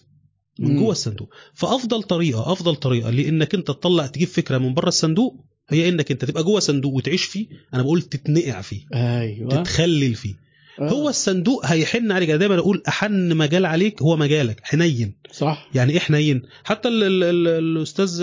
من. 0.59 0.77
جوه 0.79 0.91
الصندوق. 0.91 1.29
فأفضل 1.53 2.03
طريقة 2.03 2.51
أفضل 2.51 2.75
طريقة 2.75 3.09
لإنك 3.09 3.55
أنت 3.55 3.67
تطلع 3.67 4.07
تجيب 4.07 4.27
فكرة 4.27 4.57
من 4.57 4.73
بره 4.73 4.87
الصندوق 4.87 5.45
هي 5.69 5.89
إنك 5.89 6.11
أنت 6.11 6.25
تبقى 6.25 6.43
جوه 6.43 6.59
صندوق 6.59 6.93
وتعيش 6.93 7.23
فيه. 7.23 7.47
أنا 7.73 7.81
بقول 7.83 8.01
تتنقع 8.01 8.61
فيه. 8.61 8.81
أيوه. 8.93 9.49
تتخلل 9.63 10.15
فيه. 10.15 10.33
آه. 10.79 10.89
هو 10.89 11.09
الصندوق 11.09 11.65
هيحن 11.65 12.11
عليك. 12.11 12.29
أنا 12.29 12.37
دايما 12.37 12.57
أقول 12.59 12.83
أحن 12.87 13.37
مجال 13.37 13.65
عليك 13.65 14.01
هو 14.01 14.17
مجالك. 14.17 14.59
حنين. 14.63 15.15
صح. 15.31 15.69
يعني 15.75 15.93
إيه 15.93 15.99
حنين؟ 15.99 16.41
حتى 16.63 16.87
ال 16.87 17.03
ال 17.03 17.23
ال 17.23 17.47
الأستاذ 17.47 18.17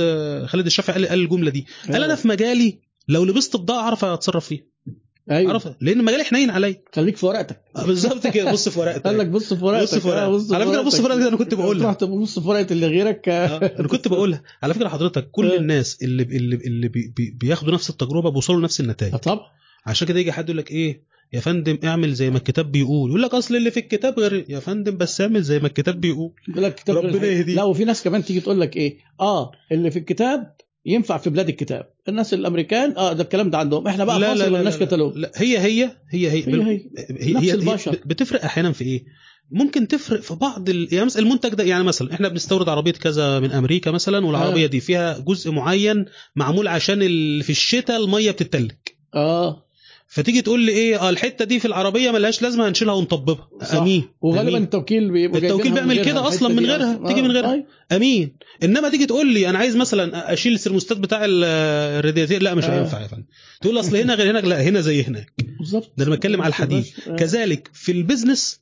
خالد 0.47 0.67
الشافعي 0.67 0.95
قال 0.97 1.09
قال 1.09 1.21
الجملة 1.21 1.51
دي. 1.51 1.67
قال 1.93 2.03
أنا 2.03 2.15
في 2.15 2.29
مجالي 2.29 2.79
لو 3.09 3.25
لبست 3.25 3.57
بضاعة 3.57 3.81
أعرف 3.81 4.05
أتصرف 4.05 4.47
فيها. 4.47 4.63
أيوه. 5.31 5.51
أعرف. 5.51 5.69
لأن 5.81 6.05
مجالي 6.05 6.25
حنين 6.25 6.51
عليا 6.51 6.83
خليك 6.95 7.17
في 7.17 7.27
ورقتك. 7.27 7.61
آه، 7.77 7.87
بالظبط 7.87 8.27
كده. 8.27 8.53
بص 8.53 8.69
في 8.69 8.81
ورقتك. 8.81 9.03
قال 9.07 9.19
لك 9.19 9.27
بص 9.27 9.55
في 9.55 9.65
ورقتك. 9.65 9.95
بص 9.95 9.99
في 9.99 10.09
ورقتك. 10.09 10.53
آه، 10.53 10.55
على 10.55 10.67
فكرة 10.67 10.83
بص 10.83 10.97
في 10.97 11.03
ورقتك. 11.03 11.23
أنا 11.27 11.37
كنت 11.37 11.55
بقولها. 11.55 11.81
تروح 11.81 11.95
تبص 11.95 12.39
في 12.39 12.49
ورقة 12.49 12.67
اللي 12.71 12.87
غيرك. 12.87 13.29
آه. 13.29 13.47
آه، 13.47 13.81
أنا 13.81 13.89
كنت 13.89 14.09
بقولها. 14.09 14.43
على 14.63 14.75
فكرة 14.75 14.89
حضرتك 14.89 15.31
كل 15.31 15.51
آه. 15.53 15.57
الناس 15.57 15.99
اللي 16.03 16.23
اللي 16.23 16.57
اللي 16.57 16.89
بي 16.89 17.13
بي 17.17 17.31
بياخدوا 17.31 17.75
نفس 17.75 17.91
التجربة 17.91 18.31
بيوصلوا 18.31 18.61
لنفس 18.61 18.81
النتائج. 18.81 19.15
آه، 19.15 19.17
طبعا 19.17 19.47
عشان 19.87 20.09
كده 20.09 20.21
يجي 20.21 20.33
حد 20.33 20.49
يقول 20.49 20.59
لك 20.59 20.71
إيه؟ 20.71 21.03
يا 21.33 21.41
فندم 21.41 21.79
اعمل 21.85 22.15
زي 22.15 22.31
ما 22.31 22.37
الكتاب 22.39 22.73
بيقول. 22.73 23.11
يقول 23.11 23.23
لك 23.23 23.35
أصل 23.35 23.57
اللي 23.57 23.71
في 23.71 23.81
الكتاب 23.81 24.19
غير 24.21 24.45
يا 24.49 24.61
فندم 24.61 24.97
بس 24.97 25.21
اعمل 25.21 25.43
زي 25.43 25.59
ما 25.59 25.67
الكتاب 25.67 26.01
بيقول. 26.01 26.33
يقول 26.49 26.63
لك 26.63 26.75
كتاب 26.75 26.97
ربنا. 26.97 27.27
يهديه. 27.27 27.55
لا 27.55 27.63
وفي 27.65 27.85
ناس 27.85 28.03
كمان 28.03 28.25
تيجي 28.25 28.41
تقول 28.41 28.61
لك 28.61 28.77
إيه؟ 28.77 28.99
آه 29.21 29.53
اللي 29.73 29.91
في 29.91 29.99
الكتاب 29.99 30.57
ينفع 30.87 31.17
في 31.17 31.31
بلاد 31.31 31.49
الكتاب. 31.49 31.91
الناس 32.09 32.35
الأمريكان 32.35 32.97
آه 32.97 33.13
ده 33.13 33.23
الكلام 33.23 33.51
ده 33.51 33.59
عندهم. 33.59 33.87
إحنا 33.87 34.05
بقى 34.05 34.21
في 34.21 34.33
مصر 34.33 34.51
مالناش 34.51 34.77
كتالوج. 34.77 35.17
لا 35.17 35.33
هي 35.37 35.59
هي 35.59 35.91
هي 36.11 36.31
هي. 36.31 36.47
هي 36.47 36.63
هي. 36.63 36.81
هي, 37.21 37.33
نفس 37.33 37.45
هي, 37.45 37.55
البشر. 37.55 37.93
هي 37.93 37.99
بتفرق 38.07 38.45
أحيانا 38.45 38.73
في 38.73 38.85
إيه؟ 38.85 39.05
ممكن 39.51 39.89
تفرق 39.89 40.21
في 40.21 40.35
بعض 40.35 40.69
ال... 40.69 40.89
يعني 40.93 41.07
مثلا 41.07 41.23
المنتج 41.23 41.55
ده 41.55 41.65
يعني 41.65 41.85
مثلا 41.85 42.13
إحنا 42.13 42.29
بنستورد 42.29 42.69
عربية 42.69 42.93
كذا 42.93 43.41
من 43.41 43.53
أمريكا 43.53 43.91
مثلا 43.91 44.27
والعربية 44.27 44.65
آه. 44.65 44.69
دي 44.69 44.81
فيها 44.81 45.19
جزء 45.19 45.51
معين 45.51 46.05
معمول 46.37 46.69
عشان 46.69 47.03
ال... 47.03 47.43
في 47.43 47.51
الشتاء 47.51 48.05
المية 48.05 48.31
بتتلج. 48.31 48.71
آه. 49.15 49.66
فتيجي 50.09 50.43
تقول 50.43 50.61
لي 50.61 50.73
إيه 50.73 51.01
آه 51.01 51.11
الحتة 51.11 51.45
دي 51.45 51.61
في 51.61 51.65
العربية 51.65 52.11
ملهاش 52.11 52.43
لازمة 52.43 52.69
هنشيلها 52.69 52.95
ونطببها 52.95 53.49
صح. 53.63 53.75
أمين 53.75 54.05
وغالبا 54.21 54.51
أمين. 54.51 54.63
التوكيل 54.63 55.11
بيبقوا 55.11 55.39
التوكيل 55.41 55.73
بيعمل 55.73 56.05
كده 56.05 56.29
أصلاً 56.29 56.49
من 56.49 56.67
غيرها، 56.67 56.95
أصلاً. 56.95 57.09
تيجي 57.09 57.23
من 57.23 57.31
آه، 57.31 57.33
غيرها. 57.35 57.51
طيب. 57.51 57.65
أمين 57.93 58.37
إنما 58.63 58.89
تيجي 58.89 59.07
تقول 59.07 59.33
لي 59.35 59.51
أنا 59.51 59.59
عايز 59.59 59.77
مثلا 59.77 60.33
أشيل 60.33 60.55
السيرموستات 60.55 60.99
بتاع 60.99 61.25
ال- 61.25 61.45
الرادياتير 61.99 62.43
لا 62.43 62.55
مش 62.55 62.65
آه. 62.65 62.79
هينفع 62.79 63.01
يا 63.03 63.07
فندم 63.07 63.25
تقول 63.61 63.81
أصل 63.81 63.97
هنا 63.97 64.15
غير 64.15 64.31
هناك 64.31 64.45
لا 64.45 64.63
هنا 64.63 64.81
زي 64.81 65.03
هناك 65.03 65.33
بالظبط 65.59 65.93
ده 65.97 66.05
أنا 66.07 66.15
بتكلم 66.15 66.41
على 66.43 66.49
الحديد 66.49 66.85
آه. 67.09 67.17
كذلك 67.17 67.71
في 67.73 67.93
ال 67.93 68.00
business 68.00 68.61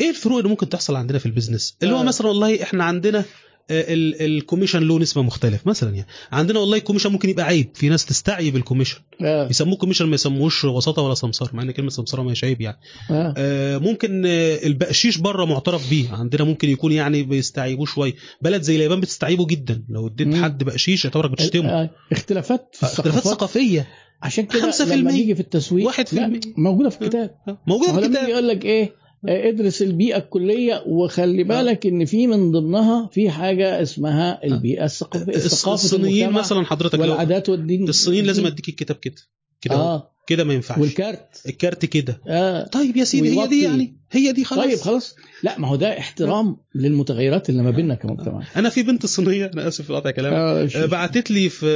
إيه 0.00 0.10
الفروق 0.10 0.36
اللي 0.38 0.48
ممكن 0.50 0.68
تحصل 0.68 0.96
عندنا 0.96 1.18
في 1.18 1.26
ال 1.26 1.32
business 1.32 1.76
اللي 1.82 1.94
هو 1.94 2.00
آه. 2.00 2.02
مثلا 2.04 2.26
والله 2.26 2.62
إحنا 2.62 2.84
عندنا 2.84 3.18
آه، 3.18 3.24
ال 3.70 3.80
commission 3.80 4.82
له 4.82 4.98
نسبة 4.98 5.22
مختلف 5.22 5.66
مثلا 5.66 5.94
يعني 5.94 6.06
عندنا 6.32 6.58
والله 6.58 6.76
ال 6.76 6.79
commission 6.79 7.12
ممكن 7.12 7.28
يبقى 7.28 7.44
عيب. 7.46 7.70
في 7.74 7.88
ناس 7.88 8.04
تستعيب 8.04 8.56
ال 8.56 8.60
commission. 8.60 8.98
آه. 9.24 9.48
يسموه 9.50 9.76
commission 9.76 10.06
ما 10.06 10.14
يسموهوش 10.14 10.64
وساطة 10.64 11.02
ولا 11.02 11.14
سمسار 11.14 11.50
مع 11.52 11.62
إن 11.62 11.70
كلمة 11.70 11.90
سمساره 11.90 12.22
ما 12.22 12.34
عيب 12.42 12.60
يعني. 12.60 12.78
آه. 13.10 13.34
آه، 13.36 13.78
ممكن 13.78 14.26
آه، 14.26 14.66
البقشيش 14.66 15.18
بره 15.18 15.44
معترف 15.44 15.90
بيه. 15.90 16.10
عندنا 16.12 16.44
ممكن 16.44 16.68
يكون 16.70 16.92
يعني 16.92 17.22
بيستعيبوه 17.22 17.86
شوية. 17.86 18.14
بلد 18.42 18.62
زي 18.62 18.76
اليابان 18.76 19.00
بتستعيبه 19.00 19.46
جدا. 19.46 19.84
لو 19.88 20.06
اديت. 20.06 20.34
حد 20.34 20.64
بقشيش 20.64 21.04
يعتبرك 21.04 21.30
بتشتمه. 21.30 21.70
آه. 21.70 21.90
اختلافات 22.12 22.68
في 22.72 22.82
اختلافات 22.86 23.16
الثقافات. 23.26 23.38
ثقافية. 23.38 23.88
عشان 24.22 24.46
كده 24.46 24.70
5% 24.72 24.82
لما 24.94 25.12
نيجي 25.12 25.34
في 25.34 25.40
التسويق 25.40 25.86
واحد 25.86 26.08
في 26.08 26.16
لا، 26.16 26.24
المية. 26.26 26.40
موجودة 26.56 26.88
في 26.90 27.02
الكتاب. 27.02 27.30
موجودة 27.66 27.92
في 27.92 27.98
الكتاب. 27.98 28.22
يجي 28.22 28.32
يقول 28.32 28.48
لك 28.48 28.64
إيه؟ 28.64 28.84
آه، 28.84 28.90
ادرس 29.28 29.82
البيئة 29.82 30.16
الكلية 30.16 30.82
وخلي 30.86 31.44
بالك 31.44 31.86
إن 31.86 32.04
في 32.04 32.26
من 32.26 32.50
ضمنها 32.50 33.08
في 33.12 33.30
حاجة 33.30 33.82
اسمها 33.82 34.44
البيئة 34.44 34.84
الثقافيه 34.84 35.74
الصينيين 35.74 36.30
مثلا 36.30 36.64
حضرتك 36.64 36.98
والعادات 36.98 37.48
والدين. 37.48 37.88
الصينيين 37.88 38.24
لازم 38.26 38.46
أديك 38.46 38.68
الكتاب 38.68 38.96
كده. 38.96 39.22
كده. 39.60 39.74
آه. 39.74 40.12
كده 40.26 40.44
ما 40.44 40.54
ينفعش. 40.54 40.78
والكارت. 40.78 41.42
الكارت 41.48 41.84
كده. 41.84 42.20
آه. 42.28 42.66
طيب 42.66 42.96
يا 42.96 43.04
سيدي 43.04 43.40
هي 43.40 43.46
دي. 43.46 43.62
يعني 43.62 43.96
هي 44.10 44.32
دي 44.32 44.44
خلاص. 44.44 44.64
طيب 44.64 44.78
خلاص. 44.78 45.16
لا 45.42 45.58
ما 45.58 45.68
هو 45.68 45.76
ده 45.76 45.98
احترام 45.98 46.56
للمتغيرات 46.74 47.50
اللي 47.50 47.62
ما 47.62 47.70
بيننا 47.70 47.94
كمجتمع. 47.94 48.46
أنا 48.56 48.68
في 48.68 48.82
بنت 48.82 49.06
صينية. 49.06 49.50
أنا 49.54 49.68
آسف 49.68 49.86
في 49.86 49.92
قطع 49.92 50.10
كلامك. 50.10 50.36
آه 50.36 50.82
آه، 50.82 50.86
بعتت 50.86 51.30
لي 51.30 51.48
في 51.48 51.66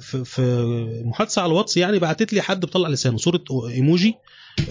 في 0.00 0.24
في 0.24 0.42
محادثة 1.04 1.42
على 1.42 1.50
الواتس 1.50 1.76
يعني 1.76 1.98
بعتت 1.98 2.32
لي 2.32 2.42
حد 2.42 2.60
بيطلع 2.60 2.88
لسانه. 2.88 3.16
صورة 3.16 3.44
إيموجي. 3.74 4.14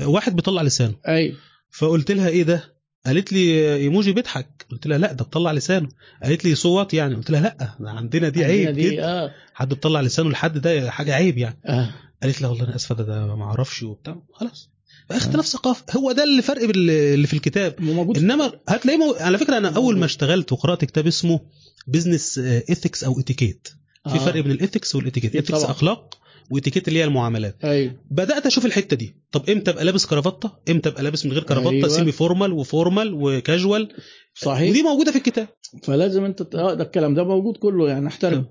آه، 0.01 0.07
واحد 0.07 0.35
بيطلع 0.35 0.61
لسانه. 0.61 0.93
أيوه 1.07 1.35
فقلت 1.77 2.11
لها 2.11 2.27
إيه 2.29 2.43
ده؟ 2.43 2.77
قالت 3.05 3.33
لي 3.33 3.75
إيموجي 3.75 4.11
بيضحك. 4.11 4.65
قلت 4.71 4.87
لها 4.87 4.97
لا 4.97 5.13
ده 5.13 5.23
بيطلع 5.23 5.51
لسانه. 5.51 5.89
قالت 6.23 6.45
لي 6.45 6.55
صوت 6.55 6.93
يعني. 6.93 7.15
قلت 7.15 7.31
لها 7.31 7.41
لا 7.41 7.57
ده 7.79 7.89
عندنا 7.89 8.29
دي 8.29 8.43
عندنا 8.43 8.57
عيب 8.67 8.75
دي 8.75 8.91
كده 8.91 9.05
آه. 9.25 9.31
حد 9.53 9.69
بيطلع 9.69 10.01
لسانه 10.01 10.29
لحد 10.29 10.57
ده 10.57 10.91
حاجة 10.91 11.13
عيب 11.13 11.37
يعني. 11.37 11.59
آه. 11.65 11.93
قالت 12.23 12.41
لي 12.41 12.47
والله 12.47 12.63
أنا 12.63 12.75
آسفة 12.75 12.95
ده, 12.95 13.03
ده 13.03 13.35
ما 13.35 13.43
أعرفش 13.45 13.83
وبتاع. 13.83 14.21
خلاص. 14.33 14.69
اختلاف 15.11 15.45
ثقافه 15.45 15.99
هو 15.99 16.11
ده 16.11 16.23
اللي 16.23 16.41
فرق 16.41 16.61
اللي 16.61 17.27
في 17.27 17.33
الكتاب. 17.33 17.75
موجود. 17.81 18.17
إنما 18.17 18.51
هتلاقيه 18.67 18.97
مو... 18.97 19.15
على 19.19 19.37
فكرة 19.37 19.57
أنا 19.57 19.69
أول 19.69 19.97
ما 19.97 20.05
اشتغلت 20.05 20.51
وقرأت 20.51 20.85
كتاب 20.85 21.07
اسمه 21.07 21.39
business 21.87 22.37
ethics 22.37 23.03
أو 23.03 23.19
اتيكيت 23.19 23.67
في 24.07 24.15
آه. 24.15 24.17
فرق 24.17 24.41
بين 24.41 24.51
ال 24.51 24.58
ethics 24.58 24.95
وال 24.95 25.02
etiquette. 25.02 25.35
أكيد 25.35 25.41
ethics 25.41 25.61
طبعا. 25.61 25.71
أخلاق 25.71 26.17
واتيكيت 26.49 26.87
اللي 26.87 26.99
هي 26.99 27.03
المعاملات. 27.03 27.57
أيوه. 27.63 27.95
بدأت 28.11 28.45
أشوف 28.45 28.65
الحتة 28.65 28.95
دي. 28.95 29.15
طب 29.31 29.49
إمتى 29.49 29.71
أبقى 29.71 29.85
لابس 29.85 30.05
كرافته 30.05 30.51
إمتى 30.69 30.89
أبقى 30.89 31.03
لابس 31.03 31.25
من 31.25 31.31
غير 31.31 31.43
كرافته 31.43 31.69
أيوة. 31.69 31.87
semi 31.87 32.11
formal 32.11 32.51
و 32.51 32.60
formal 32.60 33.13
و 33.13 33.23
casual. 33.23 33.89
صحيح. 34.33 34.69
ودي 34.69 34.83
موجودة 34.83 35.11
في 35.11 35.17
الكتاب. 35.17 35.47
فلازم 35.83 36.23
أنت 36.23 36.55
آه 36.55 36.73
ده 36.73 36.83
الكلام 36.83 37.13
ده 37.13 37.23
موجود 37.23 37.57
كله 37.57 37.89
يعني 37.89 38.07
أحترم. 38.07 38.45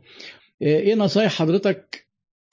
إيه 0.62 0.78
إيه 0.78 0.94
نصايح 0.94 1.32
حضرتك 1.32 2.06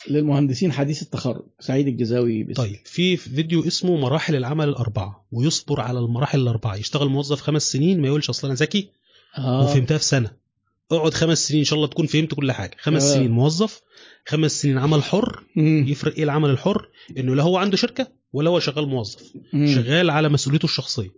للمهندسين 0.10 0.72
حديث 0.72 1.02
التخرج؟ 1.02 1.46
سعيد 1.60 1.88
الجزاوي 1.88 2.44
بس. 2.44 2.56
طيب 2.56 2.80
في 2.86 3.18
فيديو 3.18 3.68
اسمه 3.68 3.98
مراحل 3.98 4.36
العمل 4.36 4.70
الأربعة 4.70 5.28
ويصبر 5.32 5.82
على 5.82 6.00
المراحل 6.00 6.40
الأربعة. 6.40 6.76
يشتغل 6.76 7.08
موظف 7.08 7.42
خمس 7.42 7.72
سنين 7.72 8.02
ما 8.02 8.08
يقولش 8.08 8.30
أصل 8.30 8.48
أنا 8.48 8.56
ذكي. 8.56 8.90
آه. 9.38 9.64
وفهمتها 9.64 9.98
في 9.98 10.04
سنة. 10.06 10.43
اقعد 10.98 11.14
خمس 11.14 11.48
سنين 11.48 11.60
إن 11.60 11.66
شاء 11.66 11.78
الله 11.78 11.88
تكون 11.88 12.06
فهمت 12.06 12.34
كل 12.34 12.52
حاجة 12.52 12.78
خمس 12.82 13.04
آه. 13.04 13.14
سنين 13.14 13.32
موظف 13.32 13.82
خمس 14.28 14.62
سنين 14.62 14.78
عمل 14.78 15.04
حر 15.04 15.44
مم. 15.56 15.86
يفرق 15.88 16.16
إيه 16.16 16.24
العمل 16.24 16.50
الحر 16.50 16.90
إنه 17.18 17.36
لا 17.36 17.44
هو 17.44 17.58
عنده 17.58 17.78
شركة 17.78 18.08
ولا 18.34 18.50
هو 18.50 18.60
شغال 18.60 18.88
موظف 18.88 19.20
مم. 19.54 19.68
شغال 19.76 20.10
على 20.10 20.30
مسؤوليته 20.30 20.66
الشخصية 20.66 21.10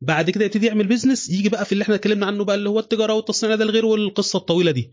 بعد 0.00 0.30
كده 0.30 0.44
يبتدي 0.44 0.66
يعمل 0.66 0.86
بيزنس 0.86 1.28
يجي 1.30 1.48
بقى 1.48 1.64
في 1.64 1.72
اللي 1.72 1.82
إحنا 1.82 1.94
اتكلمنا 1.94 2.26
عنه 2.26 2.44
بقى 2.44 2.56
اللي 2.56 2.68
هو 2.68 2.78
التجارة 2.78 3.12
والتصنيع 3.14 3.54
ده 3.54 3.64
الغير 3.64 3.86
والقصة 3.86 4.36
الطويلة 4.36 4.70
دي 4.70 4.90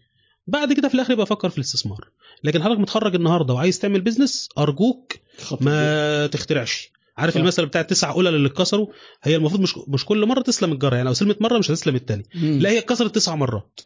بعد 0.47 0.73
كده 0.73 0.87
في 0.87 0.95
الآخر 0.95 1.13
يبقى 1.13 1.25
فكر 1.25 1.49
في 1.49 1.57
الاستثمار 1.57 2.07
لكن 2.43 2.63
حضرتك 2.63 2.79
متخرج 2.79 3.15
النهارده 3.15 3.53
وعايز 3.53 3.79
تعمل 3.79 4.01
بيزنس 4.01 4.49
أرجوك. 4.57 5.13
ما 5.61 6.27
تخترعش 6.27 6.89
عارف 7.17 7.33
صح. 7.33 7.39
المثل 7.39 7.65
بتاع 7.65 7.81
التسع 7.81 8.11
قلل 8.11 8.35
اللي 8.35 8.47
اتكسروا 8.47 8.87
هي 9.23 9.35
المفروض 9.35 9.61
مش 9.61 9.73
مش 9.87 10.05
كل 10.05 10.25
مرة 10.25 10.41
تسلم 10.41 10.71
الجرة 10.71 10.95
يعني 10.95 11.07
لو 11.07 11.13
سلمت 11.13 11.41
مرة 11.41 11.57
مش 11.57 11.71
هتسلم 11.71 11.95
التاني 11.95 12.25
مم. 12.35 12.59
لا 12.59 12.69
هي 12.69 12.77
اتكسرت 12.77 13.15
تسع 13.15 13.35
مرات 13.35 13.79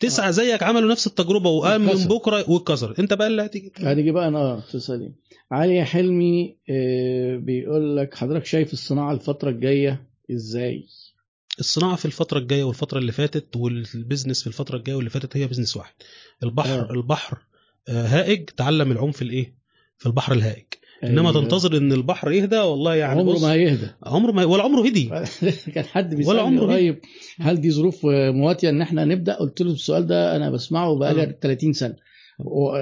تسعة 0.00 0.30
زيك 0.30 0.62
عملوا 0.62 0.90
نفس 0.90 1.06
التجربة 1.06 1.50
وقام 1.50 1.80
من. 1.80 1.94
بكرة 2.08 2.50
واتكسر 2.50 2.94
انت 2.98 3.14
بقى 3.14 3.26
اللي 3.26 3.42
هتيجي 3.44 3.72
هتيجي 3.78 4.10
بقى 4.10 4.28
أنا 4.28 4.38
آه 4.38 4.60
تسألي 4.72 5.12
علي 5.52 5.84
حلمي 5.84 6.56
آه، 6.70 7.36
بيقول 7.36 7.96
لك 7.96 8.14
حضرتك 8.14 8.46
شايف 8.46 8.72
الصناعة 8.72 9.12
الفترة 9.12 9.50
الجاية 9.50 10.06
إزاي؟ 10.32 10.84
الصناعة 11.58 11.96
في 11.96 12.04
الفترة 12.04 12.38
الجاية 12.38 12.64
والفترة 12.64 12.98
اللي 12.98 13.12
فاتت 13.12 13.56
وال 13.56 13.73
business 13.73 14.40
في 14.40 14.46
الفترة 14.46 14.76
الجاية 14.76 14.96
واللي 14.96 15.10
فاتت 15.10 15.36
هي 15.36 15.46
business 15.46 15.76
واحد. 15.76 15.94
البحر 16.42 16.90
آه. 16.90 16.92
البحر 16.92 17.38
آه، 17.88 18.06
هائج 18.06 18.44
تعلم 18.50 18.92
العوم 18.92 19.12
في 19.12 19.22
الإيه؟ 19.22 19.54
في 19.98 20.06
البحر 20.06 20.32
الهائج. 20.32 20.64
إنما 21.04 21.30
أيوة. 21.30 21.42
تنتظر 21.42 21.76
إن 21.76 21.92
البحر 21.92 22.30
يهدى 22.32 22.56
والله 22.58 22.94
يعني 22.94 23.20
عمره 23.20 23.38
ما 23.38 23.52
هيهدى. 23.52 23.86
عمره 24.02 24.32
ما 24.32 24.44
ولا 24.44 24.62
عمره 24.62 24.86
هدي. 24.86 25.10
كان 25.74 25.84
حد 25.84 26.14
بيسألني 26.14 26.40
عمره 26.40 26.62
قريب 26.72 27.00
هل 27.40 27.60
دي 27.60 27.70
ظروف 27.70 28.00
مواتية 28.06 28.68
إن 28.68 28.80
إحنا 28.82 29.04
نبدأ؟ 29.04 29.34
قلت 29.34 29.62
له 29.62 29.72
السؤال 29.72 30.06
ده 30.06 30.36
أنا 30.36 30.50
بسمعه 30.50 30.90
آه. 30.90 30.98
بقالي 30.98 31.36
30 31.42 31.72
سنة. 31.72 31.96
و- 32.38 32.76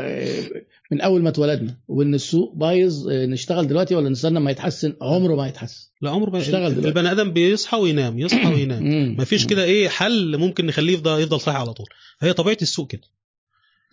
من 0.93 1.01
أول 1.01 1.23
ما 1.23 1.29
اتولدنا. 1.29 1.77
وإن 1.89 2.15
السوق 2.15 2.55
بايظ 2.57 3.09
آه، 3.09 3.27
نشتغل 3.27 3.67
دلوقتي 3.69 3.95
ولا 3.95 4.09
نستنى 4.09 4.41
ما 4.41 4.51
يتحسن؟ 4.51 4.95
عمره 5.03 5.35
ما 5.37 5.49
يتحسن. 5.49 5.89
لا 6.03 6.11
عمره 6.11 6.31
ما 6.31 6.39
اشتغل 6.39 6.71
دلوقتي. 6.71 6.89
البني 6.89 7.11
آدم 7.13 7.31
بيصحى 7.33 7.77
وينام 7.77 8.19
يصحى 8.19 8.49
وينام. 8.55 8.83
مم. 8.83 9.15
ما 9.19 9.25
فيش 9.25 9.47
كده 9.47 9.65
إيه 9.65 9.89
حل 9.89 10.37
ممكن 10.39 10.67
نخليه 10.67 10.93
يفضل 10.95 11.21
يفضل 11.21 11.41
صاحي 11.41 11.59
على 11.59 11.73
طول. 11.73 11.87
هي 12.21 12.33
طبيعة 12.33 12.59
السوق 12.63 12.87
كده. 12.91 13.03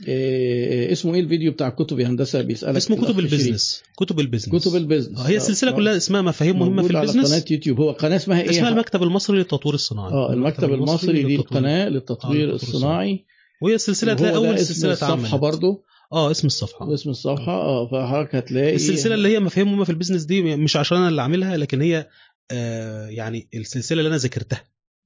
آه، 0.07 0.91
اسمه 0.91 1.13
إيه 1.15 1.19
الفيديو 1.19 1.51
بتاع 1.51 1.69
كتب 1.69 1.99
هندسة؟ 1.99 2.41
بيسألك 2.41 2.75
اسمه 2.75 2.97
كتب. 2.97 3.19
البيزنس. 3.19 3.83
كتب 3.97 4.19
ال 4.19 4.23
business. 4.23 4.55
كتب 4.55 4.75
ال 4.75 4.80
business. 4.80 5.19
آه، 5.19 5.23
هي 5.23 5.37
السلسله 5.37 5.71
آه. 5.71 5.75
كلها 5.75 5.97
اسمها 5.97 6.21
مفاهيم 6.21 6.59
مهمة 6.59 6.69
في 6.75 6.81
موجود 6.81 6.95
على 6.95 7.09
ال 7.09 7.12
business. 7.12 7.33
قناة 7.33 7.45
يوتيوب. 7.51 7.79
هو 7.79 7.91
قناة 7.91 8.15
اسمها 8.15 8.41
إيه؟ 8.41 8.49
اسمها 8.49 8.69
المكتب 8.69 9.03
المصري 9.03 9.37
للتطوير 9.37 9.75
الصناعي. 9.75 10.11
آه 10.13 10.33
المكتب 10.33 10.73
المصري 10.73 11.23
دي. 11.23 11.35
القناه 11.35 11.85
آه، 11.85 11.89
للتطوير 11.89 12.47
للتطوير 12.47 12.73
الصناعي. 12.75 13.25
وهي 13.61 13.75
السلسله 13.75 14.11
هتلاقي 14.11 14.35
أول 14.35 14.47
اسم 14.47 14.73
سلسلة 14.73 14.91
الصفحة 14.91 15.37
برضو. 15.37 15.83
آه 16.13 16.31
اسم 16.31 16.47
الصفحة. 16.47 16.93
اسم 16.93 17.09
الصفحة. 17.09 17.51
آه. 17.51 17.87
فحضرتك 17.87 18.35
هتلاقي 18.35 18.75
السلسلة 18.75 19.15
اللي 19.15 19.29
هي 19.29 19.39
مفاهيم 19.39 19.67
مهمة 19.67 19.83
في 19.83 19.89
ال 19.89 19.93
business 19.93 20.23
دي 20.23 20.55
مش 20.55 20.77
عشان 20.77 20.97
أنا 20.97 21.07
اللي 21.09 21.21
عاملها 21.21 21.57
لكن 21.57 21.81
هي 21.81 22.07
آه 22.51 23.07
يعني 23.07 23.47
السلسلة 23.53 23.99
اللي 23.99 24.09
أنا 24.09 24.17
ذاكرتها. 24.17 24.63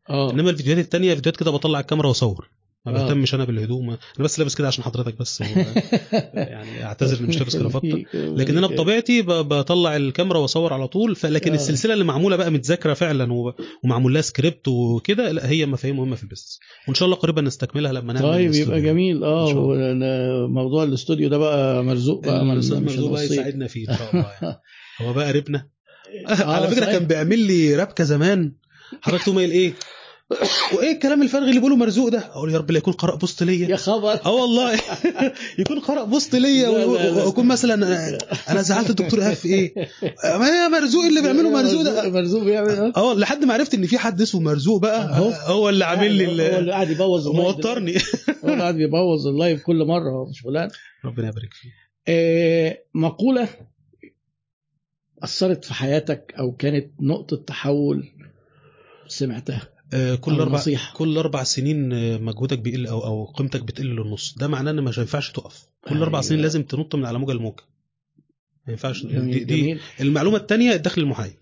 آه. 0.09 0.31
إنما 0.31 0.49
الفيديوهات 0.49 0.83
التانية 0.85 1.13
فيديوهات 1.15 1.39
كده 1.39 1.51
بطلع 1.51 1.79
الكاميرا 1.79 2.07
وأصور. 2.07 2.49
ما 2.85 2.91
آه. 2.99 3.03
بهتمش 3.03 3.35
أنا 3.35 3.43
بالهدوم 3.43 3.89
أنا 3.89 3.97
بس 4.19 4.39
لابس 4.39 4.55
كده 4.55 4.67
عشان 4.67 4.83
حضرتك 4.83 5.19
بس. 5.19 5.41
يعني 6.33 6.85
أعتذر 6.85 7.19
إني 7.19 7.27
مش 7.27 7.37
لابس 7.37 7.57
كرافتة 7.57 8.05
لكن 8.39 8.57
أنا 8.57 8.67
بطبيعتي 8.67 9.21
بطلع 9.21 9.95
الكاميرا 9.95 10.37
وأصور 10.37 10.73
على 10.73 10.87
طول 10.87 11.15
فلكن 11.15 11.51
آه. 11.51 11.55
السلسلة 11.55 11.93
اللي 11.93 12.03
معمولة 12.05 12.35
بقى 12.35 12.51
متذاكرة 12.51 12.93
فعلا 12.93 13.53
ومعمول 13.83 14.13
لها 14.13 14.21
سكريبت 14.21 14.67
وكده 14.67 15.31
لا 15.31 15.49
هي 15.49 15.65
مفاهيم 15.65 15.97
مهمة 15.97 16.15
في 16.15 16.23
ال 16.23 16.27
business 16.27 16.59
وإن 16.87 16.95
شاء 16.95 17.05
الله 17.05 17.17
قريبا 17.17 17.41
نستكملها 17.41 17.93
لما 17.93 18.13
نعمل 18.13 18.25
طيب. 18.31 18.53
يبقى 18.53 18.81
جميل 18.81 19.23
آه 19.23 19.53
موضوع 20.47 20.83
الاستوديو 20.83 21.29
ده 21.29 21.37
بقى 21.37 21.83
مرزوق 21.83 22.25
بقى 22.25 22.45
مش 22.45 22.71
مرزوق 22.71 23.11
بقى. 23.11 23.25
يساعدنا 23.25 23.67
فيه 23.67 23.89
إن 23.89 23.97
شاء 23.97 24.09
الله 24.13 24.31
يعني 24.41 24.61
هو 25.01 25.13
بقى 25.13 25.27
قريبنا 25.27 25.67
آه، 26.29 26.43
على 26.43 26.67
فكرة 26.67 26.81
صحيح. 26.81 26.93
كان 26.97 27.07
بيعمل 27.07 27.39
لي 27.39 27.75
رابكه 27.75 28.03
زمان 28.03 28.53
حضرتك 29.01 29.23
تقوم 29.23 29.37
قايل 29.37 29.51
إيه 29.51 29.73
وإيه 30.77 30.91
الكلام 30.91 31.21
الفارغ 31.21 31.45
اللي 31.47 31.59
بيقوله 31.59 31.75
مرزوق 31.75 32.09
ده؟ 32.09 32.19
أقول 32.19 32.53
يا 32.53 32.57
رب 32.57 32.71
لا 32.71 32.77
يكون 32.77 32.93
قرأ 32.93 33.15
بوست 33.15 33.43
ليا. 33.43 33.67
يا 33.69 33.75
خبر. 33.75 34.25
أه 34.25 34.31
والله. 34.33 34.79
يكون 35.59 35.79
قرأ 35.79 36.03
بوست 36.03 36.35
ليا. 36.35 36.69
وأكون 36.69 37.45
مثلا 37.47 37.73
أنا 38.49 38.61
زعلت 38.61 38.89
الدكتور 38.89 39.35
في 39.35 39.47
إيه؟ 39.47 39.73
ما 40.23 40.47
هي 40.47 40.69
مرزوق 40.69 41.05
اللي 41.05 41.21
بيعمله 41.21 41.49
مرزوق 41.49 41.81
ده؟ 41.81 42.09
مرزوق 42.09 42.43
بيعمل 42.43 42.69
أه 42.69 42.93
آه 42.97 43.13
لحد 43.13 43.45
ما 43.45 43.53
عرفت 43.53 43.73
إن 43.73 43.85
في 43.85 43.97
حد 43.97 44.21
اسمه 44.21 44.41
مرزوق 44.41 44.81
بقى. 44.81 45.19
هو 45.45 45.69
اللي 45.69 45.85
عامل 45.85 46.11
لي 46.11 46.27
هو 46.27 46.31
ال- 46.31 46.41
اللي 46.41 46.71
قاعد 46.71 46.89
يبوظ 46.89 47.27
موترني. 47.27 47.95
هو 48.45 48.49
اللي 48.49 48.61
قاعد 48.61 48.75
بيبوظ 48.75 49.27
اللايف 49.27 49.63
كل 49.63 49.85
مرة 49.85 50.09
هو 50.09 50.25
مش 50.25 50.39
فلان. 50.39 50.69
ربنا 51.05 51.27
يبارك 51.27 51.53
فيه 51.53 51.69
آه، 52.07 52.77
مقولة 52.93 53.47
أثرت 55.23 55.65
في 55.65 55.73
حياتك 55.73 56.33
أو 56.39 56.51
كانت 56.51 56.87
نقطة 56.99 57.37
تحول 57.37 58.09
سمعتها؟ 59.07 59.74
كل 59.91 60.31
أو 60.31 60.41
أربع 60.41 60.57
نصيحة. 60.57 60.93
كل 60.93 61.17
أربع 61.17 61.43
سنين 61.43 61.93
آه، 61.93 62.17
مجهودك 62.17 62.59
بيقل 62.59 62.87
أو 62.87 63.05
أو 63.05 63.25
قيمتك 63.25 63.61
بتقل 63.63 63.85
للنص. 63.85 64.35
ده 64.37 64.47
معناه 64.47 64.71
إن 64.71 64.81
مش 64.83 64.99
هينفعش 64.99 65.31
تقف. 65.31 65.65
كل 65.87 66.01
أربع 66.01 66.19
أيوة. 66.19 66.29
سنين 66.29 66.41
لازم 66.41 66.63
تنط 66.63 66.95
من 66.95 67.05
على 67.05 67.19
موجة 67.19 67.31
الموجة. 67.31 67.63
ما 68.67 68.71
ينفعش. 68.71 69.05
دي, 69.05 69.43
دي 69.43 69.77
المعلومة 70.01 70.37
الثانية 70.37 70.73
الدخل 70.73 71.01
المحايد. 71.01 71.37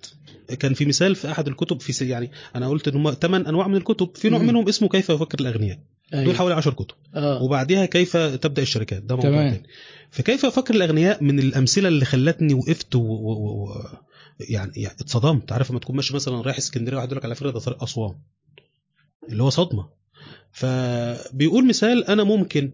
كان 0.59 0.73
في 0.73 0.85
مثال 0.85 1.15
في 1.15 1.31
أحد 1.31 1.47
الكتب 1.47 1.81
في 1.81 2.09
يعني 2.09 2.31
أنا 2.55 2.67
قلت 2.69 2.87
إن 2.87 2.95
هم 2.95 3.11
ثمان 3.11 3.45
أنواع 3.45 3.67
من 3.67 3.75
الكتب. 3.75 4.09
في 4.15 4.29
نوع 4.29 4.39
مم. 4.39 4.47
منهم 4.47 4.67
اسمه 4.67 4.89
كيف 4.89 5.09
يفكر 5.09 5.39
الأغنياء. 5.39 5.79
دول 6.11 6.21
أيوة. 6.21 6.33
حوالي 6.33 6.55
10 6.55 6.71
كتب. 6.71 6.95
وبعديها 7.15 7.85
كيف 7.85 8.17
تبدأ 8.17 8.61
الشركات. 8.61 9.03
ده 9.03 9.15
موضوع. 9.15 9.31
تاني. 9.31 9.63
فكيف 10.11 10.43
يفكر 10.43 10.73
الأغنياء 10.73 11.23
من 11.23 11.39
الأمثلة 11.39 11.87
اللي 11.87 12.05
خلتني 12.05 12.53
وقفت 12.53 12.95
و... 12.95 12.99
و... 12.99 13.31
و... 13.31 13.75
يعني, 14.39 14.71
يعني 14.75 14.95
اتصدمت. 14.99 15.51
عارف 15.51 15.71
لما 15.71 15.79
تكون 15.79 15.95
ماشي 15.95 16.15
مثلا 16.15 16.41
رايح 16.41 16.57
اسكندرية 16.57 16.97
واحد 16.97 17.07
يقول 17.07 17.17
لك 17.17 17.25
على 17.25 17.35
فكرة 17.35 17.51
ده 17.51 17.59
طريق 17.59 17.83
أسوان. 17.83 18.15
اللي 19.29 19.43
هو 19.43 19.49
صدمة. 19.49 19.89
فبيقول 20.51 21.67
مثال 21.67 22.05
أنا 22.05 22.23
ممكن 22.23 22.71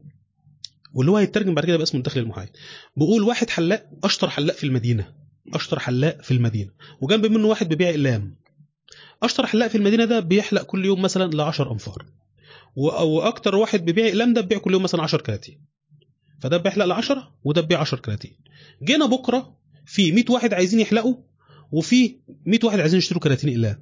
واللي 0.94 1.12
هو 1.12 1.18
هيترجم 1.18 1.56
بعد 1.56 1.66
كده 1.66 1.78
باسم 1.78 1.98
الدخل 1.98 2.20
المحايد. 2.20 2.50
بيقول 2.98 3.24
واحد 3.24 3.50
حلاق 3.50 3.90
أشطر 4.04 4.30
حلاق 4.30 4.56
في 4.56 4.64
المدينة. 4.64 5.14
أشطر 5.54 5.80
حلاق 5.80 6.22
في 6.22 6.32
المدينة. 6.32 6.72
وجنب 7.02 7.26
منه 7.26 7.48
واحد 7.48 7.70
بيبيع 7.70 7.90
إقلام. 7.90 8.36
أشطر 9.24 9.46
حلاق 9.46 9.68
في 9.68 9.78
المدينة 9.78 10.06
ده 10.06 10.20
بيحلق 10.20 10.64
كل 10.64 10.86
يوم 10.86 11.02
مثلا 11.02 11.32
ل 11.32 11.42
10 11.42 11.72
انفار 11.72 12.06
وأكتر 12.76 13.56
واحد 13.56 13.86
بيبيع 13.86 14.08
إقلام 14.08 14.34
ده 14.34 14.42
بيبيع 14.42 14.58
كل 14.58 14.74
يوم 14.74 14.84
مثلا 14.84 15.02
10 15.04 15.22
كراتين. 15.22 15.62
فده 16.40 16.58
بيحلق 16.58 16.86
ل 16.86 16.92
10 16.92 17.32
وده 17.44 17.62
بيبيع 17.62 17.80
10 17.80 17.98
كراتين. 17.98 18.38
جينا 18.84 19.06
بكرة 19.06 19.56
في 19.86 20.12
100 20.12 20.26
واحد 20.30 20.54
عايزين 20.54 20.80
يحلقوا 20.80 21.16
وفي 21.72 22.16
100 22.46 22.60
واحد 22.64 22.80
عايزين 22.80 22.98
يشتروا 22.98 23.22
كراتين 23.22 23.50
اقلام 23.50 23.80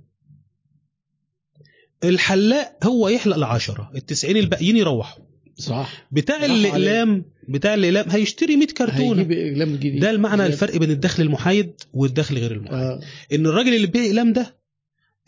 الحلاق 2.04 2.78
هو 2.86 3.08
يحلق 3.10 3.38
ل 3.38 3.44
10 3.44 3.92
ال 3.96 4.06
90 4.06 4.38
الباقيين 4.38 4.78
يروحوا. 4.78 5.24
صح. 5.56 6.08
بتاع 6.12 6.46
الإقلام 6.46 7.26
بتاع 7.50 7.74
الإقلام 7.74 8.10
هيشتري 8.10 8.56
100 8.56 8.68
كرتونه 8.68 9.24
جديد. 9.24 10.00
ده 10.00 10.10
المعنى 10.10 10.42
زي- 10.42 10.48
الفرق 10.48 10.78
بين 10.78 10.92
الدخل 10.92 11.24
المحايد 11.24 11.72
والدخل 11.94 12.38
غير 12.38 12.52
المحايد. 12.52 12.80
آه. 12.80 13.02
إن 13.34 13.46
الراجل 13.46 13.76
اللي 13.76 13.88
بيبيع 13.88 14.06
إقلام 14.06 14.34
ده 14.34 14.57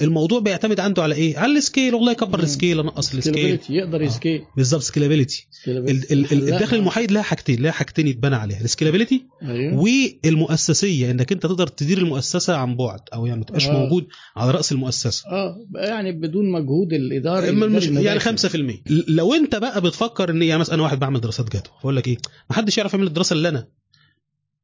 الموضوع 0.02 0.40
بيعتمد 0.40 0.80
عنده 0.80 1.04
على 1.04 1.16
إيه؟ 1.16 1.38
على 1.38 1.58
ال 1.58 1.63
scale. 1.63 1.96
والله 1.96 2.12
يكبر. 2.12 2.40
ال 2.40 2.46
scale 2.46 2.80
انقص 2.80 3.14
ال 3.16 3.22
scale. 3.22 3.60
يقدر 3.70 4.02
آه. 4.02 4.06
ي 4.06 4.11
scale. 4.11 4.42
بالظبط 4.58 4.82
scalability 4.82 5.48
ال- 5.68 5.78
ال- 5.90 6.12
ال- 6.34 6.54
الدخل 6.54 6.78
المحايد 6.78 7.12
لها 7.12 7.22
حاجتين 7.22 7.62
لها 7.62 7.72
حاجتين 7.72 8.08
يتبنى 8.08 8.36
عليها 8.36 8.62
ال 8.62 8.67
scalability 8.67 9.26
أيوه. 9.44 9.84
والمؤسسية. 10.26 11.12
إنك 11.12 11.32
أنت 11.32 11.44
تقدر 11.44 11.68
تدير 11.68 11.98
المؤسسة 11.98 12.56
عن 12.56 12.76
بعد 12.78 13.00
أو 13.14 13.26
يعني 13.26 13.40
ما 13.40 13.46
تبقاش 13.46 13.68
آه. 13.68 13.72
موجود 13.74 14.08
على 14.36 14.52
رأس 14.52 14.72
المؤسسة. 14.72 15.24
آه. 15.30 15.58
يعني 15.76 16.12
بدون 16.12 16.52
مجهود 16.52 16.94
الاداره 16.94 17.50
اما 17.50 17.68
مش 17.68 17.88
الإداري 17.88 18.06
يعني 18.06 18.20
المباشر. 18.20 18.50
5% 18.50 18.84
لو 19.08 19.34
أنت 19.34 19.56
بقى 19.56 19.82
بتفكر 19.82 20.30
إن 20.30 20.42
يعني 20.44 20.60
مثلا 20.60 20.76
أنا 20.76 20.84
واحد 20.84 21.00
بعمل 21.00 21.22
دراسات 21.22 21.50
جدوى 21.50 21.74
بقول 21.82 21.96
لك 21.96 22.08
إيه؟ 22.08 22.18
ما 22.50 22.56
حدش 22.56 22.78
يعرف 22.78 22.94
يعمل 22.94 23.08
الدراسه 23.08 23.34
إلا 23.34 23.50
أنا. 23.50 23.68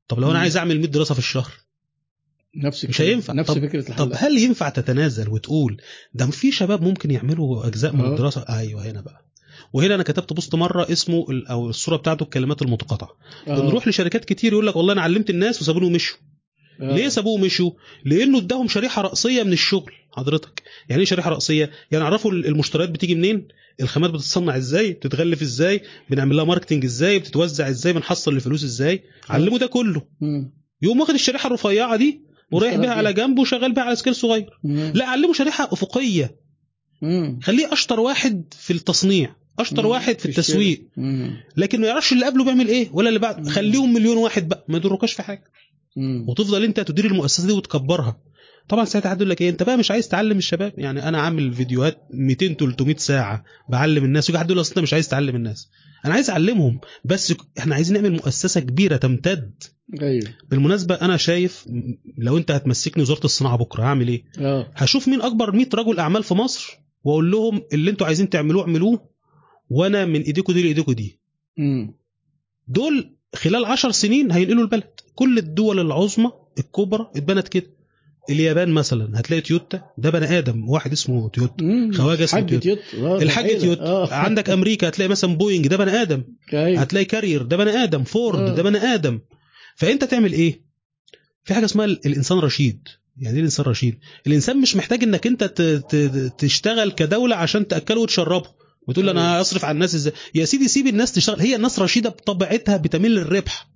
طب 0.07 0.19
لو 0.19 0.31
أنا. 0.31 0.39
عايز 0.39 0.57
أعمل 0.57 0.79
100 0.79 0.87
دراسة 0.87 1.13
في 1.13 1.19
الشهر 1.19 1.51
نفس 2.55 2.85
مش. 2.85 3.01
هينفع. 3.01 3.33
نفس 3.33 3.51
طب- 3.51 3.59
فكرة 3.61 3.81
طب 3.81 3.87
الحلاق 3.89 4.17
هل 4.17 4.37
ينفع 4.37 4.69
تتنازل 4.69 5.29
وتقول 5.29 5.81
ده 6.13 6.25
في 6.27 6.51
شباب 6.51 6.81
ممكن 6.81 7.11
يعملوا 7.11 7.67
أجزاء 7.67 7.93
من 7.93 8.01
آه. 8.01 8.09
الدراسة؟ 8.11 8.45
أيوه 8.49 8.85
هنا 8.91 9.01
بقى. 9.01 9.25
وهنا 9.73 9.95
أنا 9.95 10.03
كتبت 10.03 10.33
بوست 10.33 10.55
مرة 10.55 10.91
اسمه 10.91 11.25
أو 11.49 11.69
الصورة 11.69 11.97
بتاعته 11.97 12.23
الكلمات 12.23 12.61
المتقاطعة. 12.61 13.09
آه. 13.47 13.59
بنروح 13.61 13.87
لشركات 13.87 14.25
كتير 14.25 14.51
يقول 14.53 14.67
لك 14.67 14.75
والله 14.75 14.93
أنا 14.93 15.01
علمت 15.01 15.29
الناس 15.29 15.61
وسابوني 15.61 15.85
ومشوا 15.85 16.17
آه. 16.81 16.95
ليه 16.95 17.09
سابوه 17.09 17.33
ومشوا 17.33 17.71
لأنه 18.05 18.37
اداهم 18.37 18.67
شريحة 18.67 19.01
رأسية 19.01 19.43
من 19.43 19.53
الشغل. 19.53 19.91
حضرتك 20.11 20.63
يعني 20.89 20.99
إيه 20.99 21.07
شريحة 21.07 21.29
رأسية؟ 21.29 21.71
يعني 21.91 22.05
عرفوا 22.05 22.31
المشتريات 22.31 22.89
بتيجي 22.89 23.15
منين؟ 23.15 23.47
الخامات 23.81 24.09
بتتصنع 24.09 24.57
إزاي؟ 24.57 24.91
بتتغلف 24.93 25.41
إزاي؟ 25.41 25.81
بنعمل 26.09 26.35
لها 26.35 26.45
marketing 26.45 26.85
إزاي؟ 26.85 27.19
بتتوزع 27.19 27.69
إزاي؟ 27.69 27.93
بنحصل 27.93 28.35
الفلوس 28.35 28.63
إزاي؟ 28.63 29.03
علموا 29.29 29.57
ده 29.57 29.67
كله. 29.67 30.01
يقوم 30.81 30.99
واخد 30.99 31.13
الشريحة 31.13 31.47
الرفيعة 31.47 31.95
دي 31.95 32.24
ورايح 32.51 32.75
بيها. 32.75 32.91
على 32.91 33.13
جنب 33.13 33.39
وشغال 33.39 33.73
بيها 33.73 33.83
على 33.83 33.95
scale 33.95 34.15
صغير 34.15 34.49
مم. 34.63 34.91
لا 34.95 35.05
علمه 35.05 35.33
شريحة 35.33 35.63
أفقية 35.73 36.35
مم. 37.01 37.39
خليه 37.43 37.73
أشطر 37.73 37.99
واحد 37.99 38.43
في 38.59 38.73
التصنيع 38.73 39.35
أشطر 39.59 39.83
مم. 39.83 39.89
واحد 39.89 40.19
في. 40.19 40.25
التسويق 40.25 40.87
مم. 40.97 41.37
لكن 41.57 41.81
ما 41.81 41.87
يعرفش 41.87 42.13
اللي 42.13 42.25
قبله 42.25 42.43
بيعمل 42.43 42.67
إيه 42.67 42.89
ولا 42.91 43.07
اللي 43.09 43.19
بعد. 43.19 43.47
خليهم 43.49 43.93
مليون 43.93 44.17
واحد 44.17 44.47
بقى 44.49 44.65
ما 44.67 44.77
يضركش 44.77 45.13
في 45.13 45.21
حاجة 45.23 45.43
مم. 45.97 46.25
وتفضل 46.29 46.63
أنت 46.63 46.79
تدير 46.79 47.05
المؤسسة 47.05 47.47
دي 47.47 47.53
وتكبرها 47.53 48.17
طبعا 48.69 48.85
ساعتها 48.85 49.09
حد 49.09 49.17
يقول 49.17 49.29
لك 49.29 49.41
إيه 49.41 49.49
أنت 49.49 49.63
بقى 49.63 49.77
مش 49.77 49.91
عايز 49.91 50.07
تعلم 50.07 50.37
الشباب 50.37 50.73
يعني 50.77 51.07
أنا 51.07 51.21
عامل 51.21 51.53
فيديوهات 51.53 51.97
200 52.13 52.53
300 52.53 52.95
ساعة 52.97 53.43
بعلم 53.69 54.03
الناس 54.05 54.29
ويجي 54.29 54.39
حد 54.39 54.49
يقول 54.49 54.61
أصل 54.61 54.69
أنت 54.71 54.79
مش 54.79 54.93
عايز 54.93 55.07
تعلم 55.07 55.35
الناس 55.35 55.69
أنا 56.05 56.13
عايز 56.13 56.29
أعلمهم 56.29 56.79
بس 57.05 57.33
إحنا 57.59 57.75
عايزين 57.75 57.95
نعمل 57.95 58.11
مؤسسة 58.11 58.59
كبيرة 58.61 58.97
تمتد. 58.97 59.63
أيوه. 60.01 60.27
بالمناسبة 60.49 60.95
أنا 60.95 61.17
شايف 61.17 61.65
م- 61.67 61.97
لو 62.17 62.37
أنت 62.37 62.51
هتمسكني 62.51 63.03
وزارة 63.03 63.25
الصناعة 63.25 63.57
بكرة 63.57 63.83
هعمل 63.83 64.07
إيه؟ 64.07 64.23
آه. 64.39 64.71
هشوف 64.75 65.07
مين 65.07 65.21
أكبر 65.21 65.51
100 65.51 65.67
رجل 65.73 65.99
أعمال 65.99 66.23
في 66.23 66.33
مصر 66.33 66.79
وأقول 67.03 67.31
لهم 67.31 67.61
اللي 67.73 67.91
أنتوا 67.91 68.07
عايزين 68.07 68.29
تعملوه 68.29 68.61
اعملوه 68.63 69.09
وأنا 69.69 70.05
من 70.05 70.21
ايديكم 70.21 70.53
دي 70.53 70.61
لايديكم 70.63 70.91
دي. 70.91 71.19
امم 71.59 71.93
دول 72.67 73.15
خلال 73.35 73.65
عشر 73.65 73.91
سنين 73.91 74.31
هينقلوا 74.31 74.63
البلد. 74.63 74.89
كل 75.15 75.37
الدول 75.37 75.79
العظمى 75.79 76.31
الكبرى 76.59 77.11
اتبنت 77.15 77.47
كده. 77.47 77.74
اليابان 78.29 78.69
مثلا 78.69 79.19
هتلاقي 79.19 79.41
تويوتا 79.41 79.81
ده 79.97 80.09
بني 80.09 80.37
آدم 80.37 80.69
واحد 80.69 80.91
اسمه 80.91 81.29
تويوتا. 81.29 81.63
مم. 81.63 81.91
خواجة 81.93 82.23
اسمه 82.23 82.41
تويوتا. 82.41 82.81
آه، 82.97 83.21
الحاج. 83.21 83.57
تويوتا. 83.59 83.81
آه. 83.83 84.13
عندك 84.25 84.49
أمريكا 84.49 84.87
هتلاقي 84.87 85.09
مثلا 85.09 85.35
بوينج 85.35 85.67
ده 85.67 85.77
بني 85.77 85.91
آدم. 85.91 86.23
أيوة. 86.53 86.81
هتلاقي 86.81 87.05
كارير 87.05 87.41
ده 87.43 87.57
بني 87.57 87.71
آدم. 87.71 88.03
فورد 88.03 88.39
آه. 88.39 88.55
ده 88.55 88.63
بني 88.63 88.77
آدم. 88.77 89.19
فأنت 89.75 90.03
تعمل 90.03 90.33
إيه؟ 90.33 90.61
في 91.43 91.53
حاجة 91.53 91.65
اسمها 91.65 91.85
ال- 91.85 92.05
الإنسان 92.05 92.39
رشيد. 92.39 92.87
يعني 93.17 93.33
إيه 93.33 93.39
الإنسان 93.39 93.65
رشيد؟ 93.65 93.99
الإنسان 94.27 94.61
مش 94.61 94.75
محتاج 94.75 95.03
إنك 95.03 95.27
أنت 95.27 95.43
تشتغل 96.37 96.91
كدولة 96.91 97.35
عشان 97.35 97.67
تأكله 97.67 97.99
وتشربه. 98.01 98.49
وتقول 98.87 99.09
أنا 99.09 99.21
أيوة. 99.29 99.39
هصرف 99.39 99.65
على 99.65 99.75
الناس 99.75 99.95
إزاي؟ 99.95 100.13
يا 100.35 100.45
سيدي 100.45 100.67
سيب 100.67 100.87
الناس 100.87 101.11
تشتغل. 101.11 101.39
هي 101.39 101.55
الناس 101.55 101.79
رشيدة 101.79 102.09
بطبيعتها 102.09 102.77
بتميل 102.77 103.11
للربح. 103.11 103.67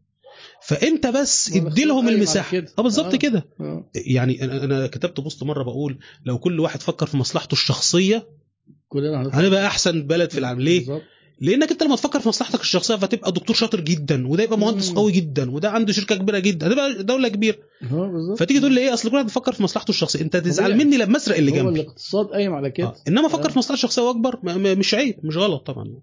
فانت 0.69 1.07
بس 1.07 1.56
ادي 1.56 1.85
لهم 1.85 2.09
المساحة. 2.09 2.57
آه 2.80 2.81
بالظبط 2.81 3.14
آه. 3.14 3.17
كده 3.17 3.45
آه. 3.61 3.89
يعني 3.95 4.43
أنا 4.43 4.88
كتبت 4.88 5.19
post 5.19 5.43
مرة 5.43 5.64
بقول 5.64 5.99
لو 6.25 6.38
كل 6.38 6.59
واحد 6.59 6.81
فكر 6.81 7.06
في 7.06 7.17
مصلحته 7.17 7.53
الشخصية 7.53 8.27
كلنا. 8.88 9.30
هنبقى 9.33 9.65
أحسن 9.67 10.03
بلد 10.07 10.31
في 10.31 10.38
العالم 10.38 10.59
ليه. 10.61 11.01
لأنك 11.41 11.72
أنت 11.72 11.83
لما 11.83 11.95
تفكر 11.95 12.19
في 12.19 12.27
مصلحتك 12.30 12.61
الشخصية 12.61 12.95
فتبقى 12.95 13.31
دكتور 13.31 13.56
شاطر 13.56 13.80
جدا 13.80 14.27
وده 14.27 14.43
يبقى 14.43 14.57
مهندس. 14.57 14.91
قوي 14.91 15.11
جدا 15.11 15.51
وده 15.51 15.69
عنده 15.69 15.93
شركة 15.93 16.15
كبيرة 16.15 16.39
جدا 16.39 16.67
هتبقى 16.67 17.03
دولة 17.03 17.27
كبيرة 17.27 17.57
آه 17.91 18.35
فتيجي 18.39 18.59
تقول 18.59 18.73
لي 18.73 18.81
إيه 18.81 18.93
أصل 18.93 19.09
كل 19.09 19.15
واحد 19.15 19.25
بيفكر 19.25 19.53
في 19.53 19.64
مصلحته 19.64 19.89
الشخصية 19.89 20.22
أنت 20.22 20.38
تزعل. 20.38 20.77
مني 20.77 20.98
لما 20.98 21.17
أسرق 21.17 21.38
اللي 21.38 21.51
هو 21.51 21.56
جنبي 21.56 21.81
الاقتصاد 21.81 22.25
قايم 22.25 22.53
على 22.53 22.72
كده 22.72 22.88
آه. 22.88 22.95
إنما 23.07 23.27
أفكر. 23.27 23.49
في 23.49 23.57
مصلحتي 23.57 23.73
الشخصيه 23.73 24.01
واكبر 24.01 24.39
مش 24.75 24.93
عيب 24.93 25.15
مش 25.23 25.38
غلط 25.38 25.67
طبعا 25.67 26.01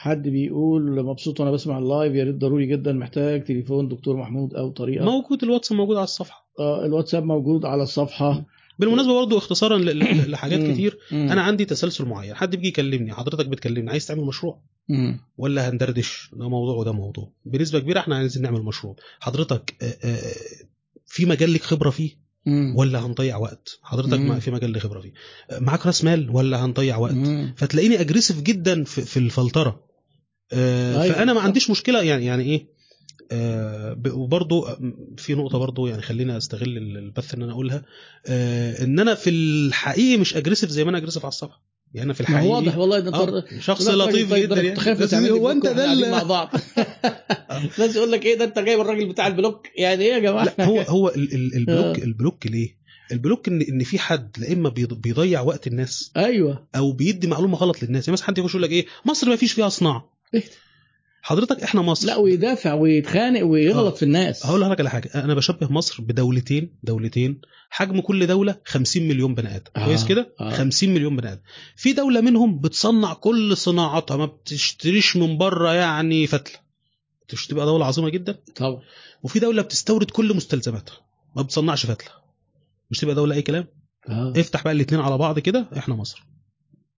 حد 0.00 0.28
بيقول 0.28 1.04
مبسوط 1.04 1.40
وأنا 1.40 1.50
بسمع 1.50 1.78
ال 1.78 1.85
live 1.85 2.14
يا 2.14 2.24
ريت 2.24 2.34
ضروري 2.34 2.66
جدا 2.66 2.92
محتاج 2.92 3.44
تليفون 3.44 3.88
دكتور 3.88 4.16
محمود 4.16 4.54
أو 4.54 4.70
طريقة 4.70 5.04
موجود 5.04 5.42
الواتس 5.42 5.72
موجود 5.72 5.96
على 5.96 6.04
الصفحة 6.04 6.46
آه 6.58 6.86
الواتساب 6.86 7.24
موجود 7.24 7.64
على 7.64 7.82
الصفحة 7.82 8.44
بالمناسبة 8.78 9.14
برضو 9.14 9.38
اختصارا 9.38 9.78
لحاجات. 9.78 10.70
كتير. 10.72 10.98
أنا 11.12 11.42
عندي 11.42 11.64
تسلسل 11.64 12.04
معين 12.04 12.34
حد 12.34 12.56
بيجي 12.56 12.68
يكلمني 12.68 13.12
حضرتك 13.14 13.46
بتكلمني 13.46 13.90
عايز 13.90 14.06
تعمل 14.06 14.24
مشروع. 14.24 14.60
ولا 15.38 15.68
هندردش 15.68 16.30
ده 16.32 16.48
موضوع 16.48 16.74
وده 16.76 16.92
موضوع 16.92 17.32
بنسبة 17.44 17.78
كبيرة 17.78 18.00
إحنا 18.00 18.16
عايزين 18.16 18.42
نعمل 18.42 18.62
مشروع 18.62 18.96
حضرتك 19.20 19.74
آه، 19.82 20.08
آه، 20.08 20.34
في 21.06 21.26
مجال 21.26 21.52
لك 21.52 21.62
خبرة 21.62 21.90
فيه 21.90 22.10
مم. 22.46 22.74
ولا 22.76 23.06
هنضيع 23.06 23.36
وقت 23.36 23.78
حضرتك 23.82 24.18
مم. 24.18 24.40
في 24.40 24.50
مجال 24.50 24.80
خبره 24.80 25.00
فيه 25.00 25.12
معاك 25.60 25.86
راس 25.86 26.04
مال 26.04 26.30
ولا 26.30 26.64
هنضيع 26.64 26.96
وقت 26.96 27.14
مم. 27.14 27.54
فتلاقيني 27.56 28.00
أجريسيف 28.00 28.42
جدا 28.42 28.84
في, 28.84 29.00
في 29.02 29.16
الفلترة 29.16 29.70
آه 29.70 29.89
أيوة. 30.52 31.14
فأنا 31.16 31.32
ما 31.32 31.40
عنديش 31.40 31.70
مشكلة 31.70 32.02
يعني 32.02 32.26
يعني 32.26 32.42
إيه 32.44 32.66
آه 33.32 33.92
ب- 33.92 34.12
وبرضو 34.12 34.66
في 35.16 35.34
نقطة 35.34 35.58
برضو 35.58 35.86
يعني 35.86 36.02
خلينا 36.02 36.36
أستغل 36.36 36.76
البث 36.78 37.34
ان 37.34 37.42
أنا 37.42 37.52
أقولها 37.52 37.82
آه 38.26 38.84
إن 38.84 38.98
أنا 39.00 39.14
في 39.14 39.30
الحقيقة 39.30 40.16
مش 40.16 40.36
aggressive 40.36 40.70
زي 40.70 40.84
ما 40.84 40.90
أنا 40.90 40.98
aggressive 40.98 41.24
على 41.24 41.28
الصفحة 41.32 41.62
يعني 41.94 42.04
أنا 42.04 42.12
في 42.12 42.24
هو 42.28 42.54
واضح 42.54 42.76
والله 42.76 42.98
ده 43.00 43.14
آه 43.14 43.44
شخص 43.60 43.88
لطيف 43.88 44.34
جدا 44.34 44.60
يعني 44.62 45.30
هو 45.30 45.50
أنت 45.50 45.66
ده 45.66 46.10
مع 46.10 46.22
بعض 46.22 46.50
الناس 47.78 47.96
يقول 47.96 48.12
لك 48.12 48.26
إيه 48.26 48.38
ده 48.38 48.44
أنت 48.44 48.58
جايب 48.58 48.80
الراجل 48.80 49.06
بتاع 49.08 49.26
ال 49.26 49.33
block 49.33 49.66
يعني 49.76 50.04
إيه 50.04 50.12
يا 50.12 50.18
جماعة 50.18 50.44
لا 50.44 50.64
هو 50.64 50.80
هو 50.80 51.08
ال- 51.08 51.34
ال- 51.34 51.54
ال 51.54 51.61
block 51.61 51.98
آه. 51.98 52.04
ال 52.04 52.11
block 52.11 52.46
ليه؟ 52.46 52.80
ال 53.12 53.18
block 53.18 53.48
ان 53.48 53.62
إن 53.62 53.84
في 53.84 53.98
حد 53.98 54.36
لا 54.38 54.52
إما 54.52 54.68
بيض- 54.68 54.94
بيضيع 55.00 55.40
وقت 55.40 55.66
الناس 55.66 56.12
أيوه 56.16 56.66
أو 56.76 56.92
بيدي 56.92 57.26
معلومة 57.26 57.56
غلط 57.56 57.82
للناس 57.82 58.04
يعني 58.08 58.12
مثلا 58.12 58.26
حد 58.26 58.38
يخش 58.38 58.50
يقول 58.50 58.62
لك 58.62 58.70
إيه 58.70 58.86
مصر 59.06 59.28
ما 59.28 59.36
فيش 59.36 59.52
فيها 59.52 59.68
صناعة؟ 59.68 60.19
حضرتك 61.22 61.62
إحنا 61.62 61.82
مصر. 61.82 62.06
لا 62.06 62.16
ويدافع 62.16 62.74
ويتخانق 62.74 63.42
ويغلط 63.44 63.92
آه. 63.94 63.96
في 63.96 64.02
الناس. 64.02 64.46
هقول 64.46 64.60
لحضرتك 64.60 64.80
على 64.80 64.90
حاجة. 64.90 65.10
أنا 65.14 65.34
بشبه 65.34 65.72
مصر 65.72 66.02
بدولتين 66.02 66.78
دولتين. 66.82 67.40
حجم 67.70 68.00
كل 68.00 68.26
دولة 68.26 68.56
50 68.64 69.08
مليون 69.08 69.34
بني 69.34 69.56
آدم. 69.56 69.70
آه. 69.76 69.84
كويس 69.84 70.04
كده؟ 70.04 70.34
آه. 70.40 70.50
50 70.50 70.90
مليون 70.94 71.16
بني 71.16 71.32
آدم. 71.32 71.40
في 71.76 71.92
دولة 71.92 72.20
منهم 72.20 72.58
بتصنع 72.60 73.14
كل 73.14 73.56
صناعاتها 73.56 74.16
ما 74.16 74.26
بتشتريش 74.26 75.16
من 75.16 75.38
بره 75.38 75.72
يعني 75.74 76.26
فتلة. 76.26 76.58
مش 77.32 77.46
تبقى 77.46 77.66
دولة 77.66 77.86
عظيمة 77.86 78.08
جدا؟ 78.08 78.38
طبعا. 78.56 78.80
وفي 79.22 79.38
دولة 79.38 79.62
بتستورد 79.62 80.10
كل 80.10 80.36
مستلزماتها 80.36 80.96
ما 81.36 81.42
بتصنعش 81.42 81.86
فتلة. 81.86 82.10
مش 82.90 82.98
تبقى 82.98 83.14
دولة 83.14 83.34
أي 83.34 83.42
كلام؟ 83.42 83.66
آه. 84.08 84.32
افتح 84.36 84.64
بقى 84.64 84.72
الاثنين 84.72 85.00
على 85.00 85.18
بعض 85.18 85.38
كده 85.38 85.68
إحنا 85.76 85.94
مصر. 85.94 86.26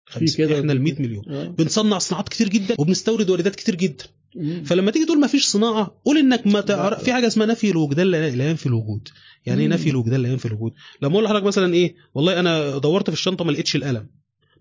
خمس- 0.06 0.36
كده 0.36 0.60
إحنا 0.60 0.72
ال 0.72 0.82
100 0.82 0.92
كده. 0.94 1.02
مليون 1.04 1.24
آه. 1.30 1.44
بنصنع 1.48 1.98
صناعات 1.98 2.28
كتير 2.28 2.48
جدا 2.48 2.74
وبنستورد 2.78 3.30
واردات 3.30 3.56
كتير 3.56 3.74
جدا 3.74 4.04
مم. 4.36 4.62
فلما 4.66 4.90
تيجي 4.90 5.04
تقول 5.04 5.20
ما 5.20 5.26
فيش 5.26 5.46
صناعة 5.46 6.00
قول 6.04 6.18
إنك 6.18 6.46
ما. 6.46 6.60
تعرف 6.60 7.04
في 7.04 7.12
حاجة 7.12 7.26
اسمها 7.26 7.46
نفي 7.46 7.70
الوجدان 7.70 8.06
لا 8.06 8.30
لا 8.30 8.50
ينفي 8.50 8.66
الوجود 8.66 9.08
يعني 9.46 9.62
إيه. 9.62 9.68
نفي 9.68 9.90
الوجدان 9.90 10.22
لا 10.22 10.28
ينفي 10.28 10.46
الوجود 10.46 10.72
لما 11.02 11.12
أقول 11.14 11.24
لحضرتك 11.24 11.46
مثلا 11.46 11.74
إيه 11.74 11.94
والله 12.14 12.40
أنا 12.40 12.78
دورت 12.78 13.10
في 13.10 13.16
الشنطة 13.16 13.44
ما 13.44 13.52
لقيتش 13.52 13.76
القلم 13.76 14.06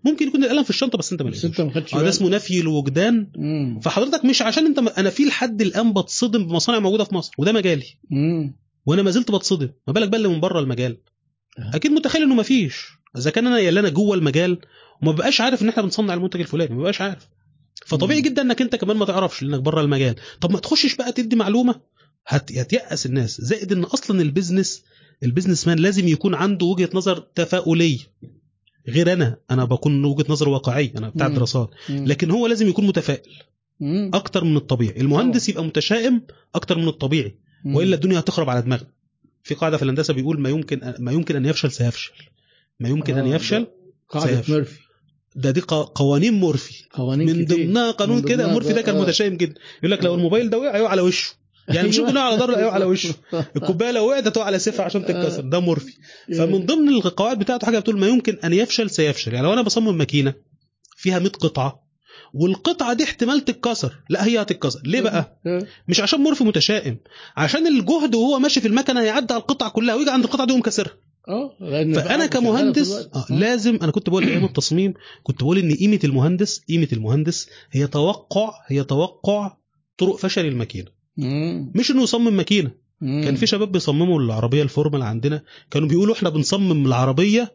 ممكن 0.04 0.28
يكون 0.28 0.44
القلم 0.44 0.62
في 0.62 0.70
الشنطة 0.70 0.98
بس 0.98 1.12
أنت 1.12 1.22
ما 1.22 1.28
لقيتوش 1.30 1.44
أنت 1.60 1.60
ما 1.60 2.00
آه 2.00 2.02
ده. 2.02 2.08
اسمه 2.08 2.28
نفي 2.28 2.60
الوجدان 2.60 3.30
مم. 3.36 3.80
فحضرتك 3.80 4.24
مش 4.24 4.42
عشان 4.42 4.66
أنت 4.66 4.78
أنا 4.78 5.10
في 5.10 5.24
لحد 5.24 5.62
الآن 5.62 5.92
بتصدم 5.92 6.46
بمصانع 6.46 6.78
موجودة 6.78 7.04
في 7.04 7.14
مصر 7.14 7.32
وده 7.38 7.52
مجالي 7.52 7.86
مم. 8.10 8.56
وأنا 8.86 9.02
ما 9.02 9.10
زلت 9.10 9.30
بتصدم 9.30 9.68
ما 9.86 9.92
بالك 9.92 10.08
بقى 10.08 10.16
اللي 10.16 10.28
من 10.28 10.40
بره 10.40 10.60
المجال 10.60 10.96
آه. 11.58 11.70
أكيد 11.76 11.90
متخيل 11.90 12.22
إنه 12.22 12.34
ما 12.34 12.42
فيش 12.42 12.86
إذا 13.16 13.30
كان 13.30 13.46
أنا 13.46 13.58
يا 13.58 13.70
أنا 13.70 13.88
جوه 13.88 14.16
المجال 14.16 14.58
وما 15.02 15.12
بقاش 15.12 15.40
عارف 15.40 15.62
إن 15.62 15.68
إحنا 15.68 15.82
بنصنع 15.82 16.14
المنتج 16.14 16.40
الفلاني 16.40 16.74
ما 16.74 16.82
بقاش 16.82 17.00
عارف. 17.00 17.28
فطبيعي. 17.86 18.20
جدا 18.20 18.42
إنك 18.42 18.62
أنت 18.62 18.76
كمان 18.76 18.96
ما 18.96 19.04
تعرفش 19.04 19.42
لانك 19.42 19.60
بره 19.60 19.80
المجال. 19.80 20.14
طب 20.40 20.52
ما 20.52 20.58
تخشش 20.58 20.96
بقى 20.96 21.12
تدي 21.12 21.36
معلومة. 21.36 21.80
هت... 22.26 22.58
هتيأس 22.58 23.06
الناس. 23.06 23.40
زائد 23.40 23.72
إن 23.72 23.82
أصلا 23.84 24.22
ال 24.22 24.28
business 24.28 24.78
ال 24.78 24.84
businessman 25.22 25.78
لازم 25.78 26.08
يكون 26.08 26.34
عنده 26.34 26.66
وجهة 26.66 26.90
نظر 26.94 27.18
تفاؤلية. 27.18 27.98
غير 28.88 29.12
أنا 29.12 29.36
أنا 29.50 29.64
بكون 29.64 30.04
وجهة 30.04 30.26
نظر 30.28 30.48
واقعية 30.48 30.92
أنا 30.96 31.08
بتاع. 31.08 31.28
دراسات. 31.28 31.70
لكن 31.88 32.30
هو 32.30 32.46
لازم 32.46 32.68
يكون 32.68 32.86
متفائل. 32.86 33.30
أكتر 34.14 34.44
من 34.44 34.56
الطبيعي. 34.56 35.00
المهندس 35.00 35.48
يبقى 35.48 35.64
متشائم 35.64 36.22
أكتر 36.54 36.78
من 36.78 36.88
الطبيعي. 36.88 37.36
وإلا 37.64 37.94
الدنيا 37.94 38.18
هتخرب 38.18 38.50
على 38.50 38.62
دماغنا 38.62 38.88
في 39.42 39.54
قاعدة 39.54 39.76
في 39.76 39.82
الهندسة 39.82 40.14
بيقول 40.14 40.40
ما 40.40 40.48
يمكن 40.48 40.94
ما 40.98 41.12
يمكن 41.12 41.36
أن 41.36 41.46
يفشل 41.46 41.72
سيفشل. 41.72 42.12
ما 42.80 42.88
يمكن 42.88 43.18
أن 43.18 43.26
آه، 43.26 43.34
يفشل 43.34 43.66
قاعدة. 44.08 44.42
مورفي. 44.48 44.78
ده 45.36 45.50
دي 45.50 45.60
قوانين 45.94 46.34
مورفي. 46.34 46.84
قوانين 46.92 47.36
من. 47.36 47.44
ضمنها 47.44 47.90
قانون 47.90 48.16
من 48.16 48.22
كده 48.22 48.46
مورفي 48.48 48.72
ده 48.72 48.82
كان 48.82 48.96
آه. 48.96 49.00
متشائم 49.02 49.36
جدا. 49.36 49.60
يقول 49.78 49.90
لك 49.90 50.04
لو 50.04 50.14
الموبايل 50.14 50.50
ده 50.50 50.58
وقع 50.58 50.76
يقع 50.76 50.88
على 50.88 51.00
وشه. 51.02 51.34
يعني 51.68 51.88
مش. 51.88 51.98
ممكن 51.98 52.16
على 52.16 52.36
ظهره 52.36 52.60
يقع 52.60 52.72
على 52.72 52.84
وشه. 52.84 53.14
الكوباية 53.56 53.90
لو 53.90 54.06
وقعت 54.08 54.26
هتقع 54.26 54.44
على 54.44 54.58
سيفها 54.58 54.84
عشان 54.84 55.04
تتكسر. 55.04 55.40
ده 55.40 55.60
مورفي. 55.60 55.92
فمن 56.38 56.66
ضمن 56.66 56.88
القواعد 56.88 57.38
بتاعته 57.38 57.64
حاجة 57.66 57.78
بتقول 57.78 57.98
ما 57.98 58.06
يمكن 58.06 58.38
أن 58.44 58.52
يفشل 58.52 58.90
سيفشل. 58.90 59.34
يعني 59.34 59.46
لو 59.46 59.52
أنا 59.52 59.62
بصمم 59.62 59.98
ماكينة 59.98 60.34
فيها 60.96 61.18
100 61.18 61.28
قطعة 61.28 61.82
والقطعة 62.34 62.92
دي 62.92 63.04
احتمال 63.04 63.44
تتكسر. 63.44 63.92
لا 64.08 64.26
هي 64.26 64.42
هتتكسر. 64.42 64.80
ليه 64.84 65.00
بقى. 65.00 65.40
مش 65.88 66.00
عشان 66.00 66.20
مورفي 66.20 66.44
متشائم. 66.44 66.96
عشان 67.36 67.66
الجهد 67.66 68.14
وهو 68.14 68.38
ماشي 68.38 68.60
في 68.60 68.68
المكنة 68.68 69.00
هيعدي 69.00 69.34
على 69.34 69.40
القطعة 69.40 69.70
كلها 69.70 69.94
ويجي 69.94 70.10
عند 70.10 70.24
القطعة 70.24 70.46
دي 70.46 70.52
يقوم 70.52 70.62
كسرها 70.62 70.92
آه 71.28 71.56
فأنا 71.94 72.26
كمهندس 72.26 72.90
آه. 72.92 73.26
لازم 73.30 73.78
أنا 73.82 73.90
كنت 73.92 74.08
بقول 74.10 74.24
أيام 74.24 74.44
التصميم 74.44 74.94
كنت 75.22 75.42
بقول 75.42 75.58
إن 75.58 75.74
قيمة 75.74 75.98
المهندس 76.04 76.58
قيمة 76.68 76.88
المهندس 76.92 77.48
هي 77.70 77.86
توقع 77.86 78.52
هي 78.66 78.84
توقع 78.84 79.56
طرق 79.98 80.16
فشل 80.16 80.46
الماكينة. 80.46 80.88
مش 81.74 81.90
إنه 81.90 82.02
يصمم 82.02 82.32
ماكينة. 82.36 82.70
كان 83.00 83.34
في 83.34 83.46
شباب 83.46 83.72
بيصمموا 83.72 84.20
العربية 84.20 84.62
الفورمال 84.62 85.02
عندنا 85.02 85.42
كانوا 85.70 85.88
بيقولوا 85.88 86.14
إحنا 86.14 86.28
بنصمم 86.28 86.86
العربية 86.86 87.52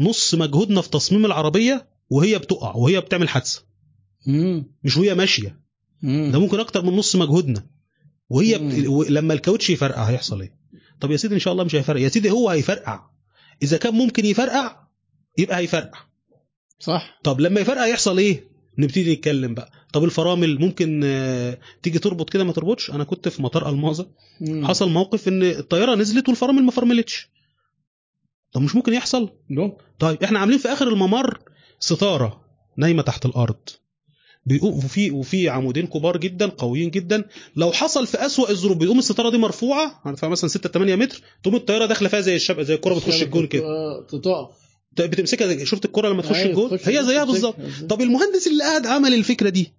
نص 0.00 0.34
مجهودنا 0.34 0.80
في 0.80 0.90
تصميم 0.90 1.26
العربية 1.26 1.86
وهي 2.10 2.38
بتقع 2.38 2.74
وهي 2.76 3.00
بتعمل 3.00 3.28
حادثة. 3.28 3.62
مش 4.84 4.96
وهي 4.96 5.14
ماشية. 5.14 5.60
ده 6.02 6.38
ممكن 6.40 6.60
أكتر 6.60 6.84
من 6.84 6.96
نص 6.96 7.16
مجهودنا 7.16 7.66
وهي. 8.30 8.58
بت... 8.58 9.10
لما 9.10 9.34
الكاوتش 9.34 9.70
يفرقع 9.70 10.04
هيحصل 10.04 10.40
إيه 10.40 10.55
طب 11.00 11.10
يا 11.10 11.16
سيدي 11.16 11.34
إن 11.34 11.40
شاء 11.40 11.52
الله 11.52 11.64
مش 11.64 11.74
هيفرقع 11.74 12.00
يا 12.00 12.08
سيدي 12.08 12.30
هو 12.30 12.50
هيفرقع. 12.50 13.00
إذا 13.62 13.76
كان 13.76 13.94
ممكن 13.94 14.24
يفرقع 14.24 14.76
يبقى 15.38 15.56
هيفرقع. 15.56 15.98
صح. 16.80 17.20
طب 17.24 17.40
لما 17.40 17.60
يفرقع 17.60 17.86
يحصل 17.86 18.18
إيه؟ 18.18 18.48
نبتدي 18.78 19.14
نتكلم 19.14 19.54
بقى. 19.54 19.70
طب 19.92 20.04
الفرامل 20.04 20.60
ممكن 20.60 21.00
آه، 21.04 21.58
تيجي 21.82 21.98
تربط 21.98 22.30
كده 22.30 22.44
ما 22.44 22.52
تربطش؟ 22.52 22.90
أنا 22.90 23.04
كنت 23.04 23.28
في 23.28 23.42
مطار 23.42 23.68
ألماظة. 23.70 24.10
حصل 24.62 24.90
موقف 24.90 25.28
إن 25.28 25.42
الطيارة 25.42 25.94
نزلت 25.94 26.28
والفرامل 26.28 26.62
ما 26.62 26.70
فرملتش. 26.70 27.30
طب 28.52 28.62
مش 28.62 28.74
ممكن 28.76 28.92
يحصل؟ 28.92 29.32
نو. 29.50 29.78
طيب 29.98 30.22
إحنا 30.22 30.38
عاملين 30.38 30.58
في 30.58 30.68
آخر 30.68 30.88
الممر 30.88 31.38
ستارة 31.80 32.44
نايمة 32.76 33.02
تحت 33.02 33.26
الأرض. 33.26 33.68
وفي 34.62 35.10
وفي 35.10 35.48
عمودين 35.48 35.86
كبار 35.86 36.16
جدا 36.16 36.46
قويين 36.46 36.90
جدا. 36.90 37.24
لو 37.56 37.72
حصل 37.72 38.06
في 38.06 38.26
أسوأ 38.26 38.50
الظروف 38.50 38.76
بيقوم 38.76 38.98
الستارة 38.98 39.30
دي 39.30 39.38
مرفوعة 39.38 40.02
مثلا 40.22 40.48
6 40.48 40.68
8 40.68 40.96
متر 40.96 41.20
تقوم 41.42 41.54
الطيارة 41.56 41.86
داخلة 41.86 42.08
فيها 42.08 42.20
زي 42.20 42.36
الشبكه 42.36 42.62
زي 42.62 42.74
الكرة 42.74 42.94
بتخش 42.94 43.22
الجون 43.22 43.46
كده. 43.46 43.62
تقف 44.12 44.48
بتمسكها 44.96 45.46
زي- 45.46 45.66
شفت 45.66 45.84
الكرة 45.84 46.08
لما 46.08 46.22
تخش 46.22 46.36
أيوة، 46.36 46.50
الجون؟ 46.50 46.78
تخش 46.78 46.88
هي 46.88 47.04
زيها 47.04 47.24
بالظبط. 47.24 47.56
طب 47.88 48.02
المهندس 48.02 48.46
اللي 48.46 48.64
قاعد 48.64 48.86
عمل 48.86 49.14
الفكرة 49.14 49.48
دي؟ 49.48 49.72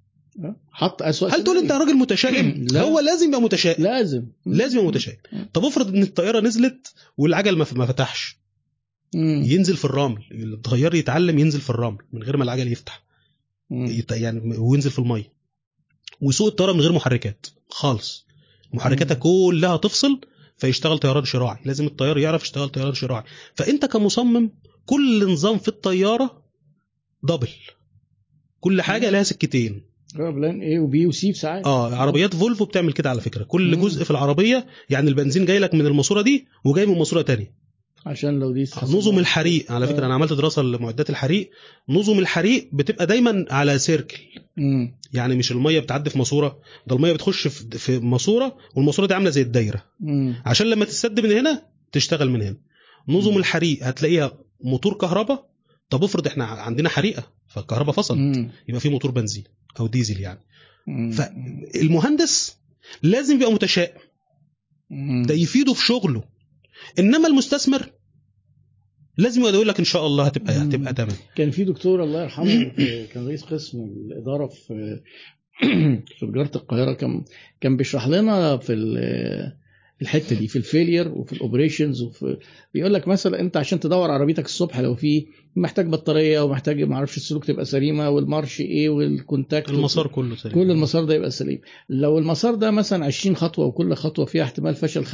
حط 0.72 1.02
اسوء 1.02 1.30
هل 1.36 1.44
تقول 1.44 1.58
أنت 1.58 1.72
راجل 1.72 1.94
متشائم؟ 1.98 2.68
لا. 2.72 2.82
هو 2.82 3.00
لازم 3.00 3.28
يبقى 3.28 3.42
متشائم. 3.42 3.84
لازم. 3.84 4.24
لازم 4.46 4.78
يبقى 4.78 4.88
متشائم. 4.88 5.18
طب 5.54 5.66
افرض 5.66 5.96
إن 5.96 6.02
الطيارة 6.04 6.40
نزلت 6.40 6.94
والعجل 7.18 7.58
ما 7.58 7.86
فتحش. 7.86 8.38
ينزل 9.14 9.78
في 9.78 9.86
الرمل. 9.86 10.24
الطيار 10.32 10.96
يتعلم 10.96 11.40
ينزل 11.40 11.62
في 11.62 11.70
الرمل 11.70 11.98
من 12.14 12.24
غير 12.24 12.38
ما 12.38 12.44
العجل 12.44 12.72
يفتح. 12.72 13.07
يعني 14.12 14.58
وينزل 14.58 14.92
في 14.92 15.00
الميه 15.00 15.34
ويسوق 16.22 16.48
الطيارة 16.48 16.74
من 16.74 16.82
غير 16.82 16.92
محركات 16.92 17.48
خالص. 17.70 18.28
محركاتها 18.74 19.16
كلها 19.16 19.78
تفصل 19.78 20.22
فيشتغل 20.58 20.98
طيران 20.98 21.26
شراعي. 21.26 21.58
لازم 21.66 21.86
الطيار 21.86 22.18
يعرف 22.18 22.44
يشتغل 22.44 22.70
طيران 22.70 22.94
شراعي. 22.94 23.24
فأنت 23.56 23.86
كمصمم 23.86 24.52
كل 24.86 25.32
نظام 25.32 25.58
في 25.58 25.68
الطيارة 25.68 26.44
double. 27.24 27.50
كل 28.60 28.82
حاجة 28.82 29.10
لها 29.10 29.24
سكتين. 29.24 29.86
آه 30.20 30.30
plan 30.30 30.62
A 30.62 30.80
و 30.80 30.94
B 30.94 31.08
و 31.08 31.21
C 31.21 31.34
في 31.34 31.40
ساعات. 31.40 31.66
آه 31.66 31.96
عربيات 31.96 32.36
فولفو 32.36 32.66
بتعمل 32.66 32.94
كده 32.94 33.10
على 33.10 33.22
فكرة. 33.22 33.44
كل 33.44 33.76
مم. 33.76 33.84
جزء 33.84 34.04
في 34.04 34.12
العربية 34.12 34.68
يعني 34.90 35.10
البنزين 35.10 35.46
جاي 35.46 35.60
لك 35.60 35.74
من 35.74 35.86
الماسورة 35.86 36.22
دي 36.22 36.48
وجاي 36.66 36.86
من 36.86 36.98
ماسورة 36.98 37.22
تانية. 37.22 37.54
عشان 38.08 38.40
لو 38.40 38.52
دي 38.52 38.66
نظم 38.84 39.20
الحريق 39.20 39.72
على 39.72 39.88
فكرة 39.88 40.04
آه. 40.04 40.06
أنا 40.06 40.14
عملت 40.14 40.34
دراسة 40.34 40.62
لمعدات 40.62 41.10
الحريق 41.10 41.50
نظم 41.90 42.20
الحريق 42.20 42.70
بتبقى 42.74 43.06
دايما 43.06 43.46
على 43.50 43.80
سيركل 43.80 44.18
مم. 44.58 44.98
يعني 45.14 45.36
مش 45.36 45.52
المية 45.52 45.80
بتعدي 45.80 46.10
في 46.10 46.18
ماسورة 46.18 46.60
ده 46.88 46.96
المية 46.96 47.14
بتخش 47.14 47.48
في 47.48 48.00
ماسورة 48.00 48.58
والماسورة 48.76 49.08
دي 49.08 49.14
عاملة 49.14 49.30
زي 49.30 49.42
الدايرة 49.42 49.84
مم. 50.00 50.36
عشان 50.46 50.68
لما 50.68 50.86
تسد 50.86 51.20
من 51.20 51.32
هنا 51.32 51.64
تشتغل 51.92 52.30
من 52.30 52.42
هنا 52.42 52.58
نظم 53.08 53.32
مم. 53.32 53.38
الحريق 53.38 53.84
هتلاقيها 53.84 54.32
موتور 54.64 54.94
كهرباء 54.94 55.50
طب 55.90 56.04
افرض 56.04 56.28
إحنا 56.28 56.46
عندنا 56.46 56.90
حريقة 56.90 57.24
فالكهرباء 57.48 57.96
فصلت 57.96 58.18
مم. 58.18 58.52
يبقى 58.68 58.82
في 58.82 58.90
موتور 58.90 59.12
بنزين 59.12 59.44
أو 59.80 59.88
ديزل 59.88 60.20
يعني 60.22 60.40
مم. 60.88 61.12
فالمهندس 61.12 62.58
لازم 63.04 63.36
يبقى 63.36 63.54
متشائم. 63.54 63.98
ده 65.26 65.34
يفيده 65.34 65.74
في 65.74 65.86
شغله 65.86 66.24
إنما 67.00 67.28
المستثمر 67.28 67.90
لازم 69.18 69.42
يقول 69.42 69.68
لك 69.68 69.80
إن 69.80 69.86
شاء 69.86 70.06
الله 70.08 70.26
هتبقى. 70.26 70.54
هتبقى 70.54 70.94
تمام. 70.94 71.16
كان 71.36 71.52
في 71.52 71.64
دكتور 71.64 72.04
الله 72.04 72.22
يرحمه 72.24 72.72
كان 73.14 73.28
رئيس 73.28 73.44
قسم 73.44 73.80
الإدارة 73.84 74.48
في 74.48 75.00
في 76.20 76.26
تجارة 76.28 76.52
القاهرة 76.56 76.94
كان 76.94 77.24
كان 77.62 77.78
بيشرح 77.78 78.08
لنا 78.08 78.58
في 78.58 78.74
ال- 78.74 79.54
الحتة 80.02 80.36
دي 80.40 80.48
في 80.48 80.56
ال 80.56 80.62
failure 80.62 81.08
وفي 81.08 81.34
ال 81.34 81.40
operations 81.40 82.02
وفي 82.02 82.38
بيقول 82.74 82.94
لك 82.94 83.08
مثلا 83.08 83.40
أنت 83.40 83.58
عشان 83.58 83.80
تدور 83.80 84.12
عربيتك 84.12 84.46
الصبح 84.46 84.80
لو 84.80 84.96
في 84.96 85.26
محتاج 85.56 85.88
بطارية 85.90 86.42
ومحتاج 86.42 86.84
ما 86.84 86.96
أعرفش 86.96 87.18
السلوك 87.18 87.46
تبقى 87.46 87.66
سليمة 87.66 88.10
والمارش 88.10 88.62
إيه 88.62 88.90
وال 88.90 89.07
contact 89.07 89.70
المسار 89.70 90.08
كله 90.08 90.36
سليم. 90.36 90.56
كل 90.56 90.72
المسار 90.72 91.04
ده 91.06 91.14
يبقى 91.16 91.32
سليم. 91.32 91.62
لو 91.90 92.18
المسار 92.18 92.56
ده 92.56 92.72
مثلا 92.72 93.06
20 93.06 93.36
خطوة 93.36 93.66
وكل 93.66 93.94
خطوة 93.94 94.26
فيها 94.26 94.44
احتمال 94.44 94.76
فشل 94.76 95.06
5% 95.06 95.14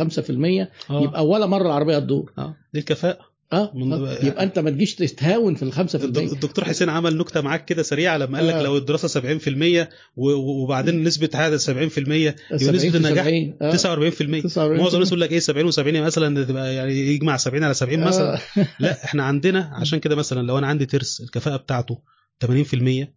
آه. 0.90 1.04
يبقى 1.04 1.28
ولا 1.28 1.46
مرة 1.46 1.66
العربية 1.66 2.00
تدور. 2.00 2.34
آه. 2.38 2.56
دي 2.74 2.80
الكفاءة. 2.80 3.33
آه 3.54 3.72
من- 3.76 3.94
آه. 3.94 4.26
يبقى 4.26 4.44
أنت 4.44 4.60
ما 4.60 4.70
تجيش 4.70 4.96
تستهاون 4.96 5.56
في 5.56 5.64
ال 5.64 5.74
5% 5.74 5.96
الدك- 6.04 6.34
الدكتور 6.34 6.66
حسين 6.66 6.90
عمل 6.90 7.18
نكتة 7.18 7.42
معاك 7.42 7.66
كده 7.66 7.84
سريعة 7.84 8.18
لما 8.18 8.38
قال 8.38 8.48
لك 8.48 8.54
آه. 8.54 8.62
لو 8.62 8.78
الدراسة 8.78 9.08
70% 9.08 9.90
و- 10.16 10.30
و- 10.32 10.64
وبعدين 10.64 11.04
نسبة 11.04 11.30
هذا 11.36 11.58
70% 11.58 12.36
يبقى 12.52 12.60
70 12.60 12.76
نسبه 12.76 12.98
النجاح 12.98 13.26
70. 13.26 13.58
آه. 13.62 13.72
49% 13.72 14.42
49. 14.42 14.78
معظم 14.80 14.94
الناس 14.96 15.08
يقول 15.08 15.22
لك 15.22 15.32
إيه 15.32 15.40
70 15.40 15.72
و70 15.72 15.80
مثلا 16.06 16.44
تبقى 16.44 16.76
يعني 16.76 16.94
يجمع 16.94 17.38
70 17.38 17.64
على 17.64 17.74
70 17.74 18.00
مثلا 18.04 18.34
آه. 18.36 18.68
لا 18.80 18.92
إحنا 19.06 19.24
عندنا 19.24 19.72
عشان 19.74 20.00
كده 20.00 20.16
مثلا 20.16 20.48
لو 20.48 20.58
أنا 20.58 20.68
عندي 20.68 20.86
ترس 20.86 21.22
الكفاءة 21.22 21.58
بتاعته 21.58 22.00
80% 22.46 23.08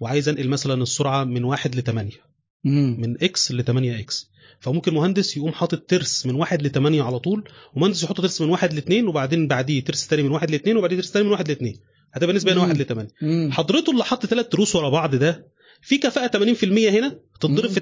وعايز 0.00 0.28
أنقل 0.28 0.48
مثلا 0.48 0.82
السرعة 0.82 1.24
من 1.24 1.44
1 1.44 1.76
ل 1.76 1.82
8 1.82 2.10
مم. 2.64 2.96
من 3.00 3.22
X 3.22 3.52
ل 3.52 3.64
8 3.64 3.98
X 4.00 4.30
فممكن 4.60 4.94
مهندس 4.94 5.36
يقوم 5.36 5.52
حاطط 5.52 5.78
ترس 5.88 6.26
من 6.26 6.34
1 6.34 6.62
ل 6.62 6.70
8 6.70 7.02
على 7.02 7.18
طول 7.18 7.44
ومهندس 7.74 8.02
يحط 8.04 8.20
ترس 8.20 8.40
من 8.40 8.48
1 8.48 8.74
ل 8.74 8.78
2 8.78 9.06
وبعدين 9.08 9.48
بعديه 9.48 9.84
ترس 9.84 10.06
تاني 10.08 10.22
من 10.22 10.30
1 10.30 10.50
ل 10.50 10.54
2 10.54 10.76
وبعدين 10.76 10.98
ترس 10.98 11.10
تاني 11.12 11.24
من 11.24 11.32
1 11.32 11.48
ل 11.48 11.50
2 11.52 11.74
هتبقى 12.12 12.34
نسبة 12.34 12.52
هنا 12.52 12.60
مم. 12.60 12.66
1 12.68 12.80
ل 12.80 12.84
8 12.86 13.08
مم. 13.22 13.52
حضرته 13.52 13.90
اللي 13.92 14.04
حط 14.04 14.26
ثلاث 14.26 14.48
تروس 14.48 14.76
ورا 14.76 14.88
بعض 14.88 15.14
ده 15.14 15.46
في 15.82 15.98
كفاءة 15.98 16.38
80% 16.54 16.64
هنا 16.64 17.18
تتضرب. 17.40 17.70
في 17.70 17.80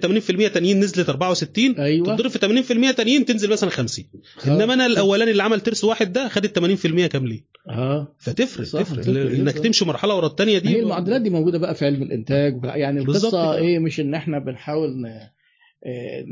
80% 0.48 0.52
تانيين 0.52 0.80
نزلت 0.80 1.08
64 1.08 1.74
أيوه 1.78 2.06
تتضرب 2.16 2.30
في 2.30 2.62
80% 2.92 2.96
تانيين 2.96 3.24
تنزل 3.24 3.50
مثلا 3.50 3.70
50 3.70 4.04
إنما 4.46 4.74
أنا 4.74 4.86
الأولاني 4.86 5.30
اللي 5.30 5.42
عمل 5.42 5.60
ترس 5.60 5.84
واحد 5.84 6.12
ده 6.12 6.28
خد 6.28 6.44
ال 6.44 6.78
80% 6.78 7.06
كاملين 7.06 7.44
آه 7.70 8.14
فتفرق 8.18 8.66
صح، 8.66 8.80
تفرق 8.82 9.00
تفرق 9.00 9.30
إنك. 9.30 9.58
تمشي 9.58 9.84
مرحلة 9.84 10.14
ورا 10.14 10.26
الثانية 10.26 10.58
دي 10.58 10.68
هي 10.68 10.80
المعدلات 10.80 11.20
دي 11.20 11.30
موجودة 11.30 11.58
بقى 11.58 11.74
في 11.74 11.84
علم 11.84 12.02
الإنتاج 12.02 12.60
يعني 12.64 13.00
القصة. 13.00 13.54
إيه 13.56 13.78
مش 13.78 14.00
إن 14.00 14.14
إحنا 14.14 14.38
بنحاول 14.38 14.90
ن... 15.00 15.06
آه، 15.06 15.30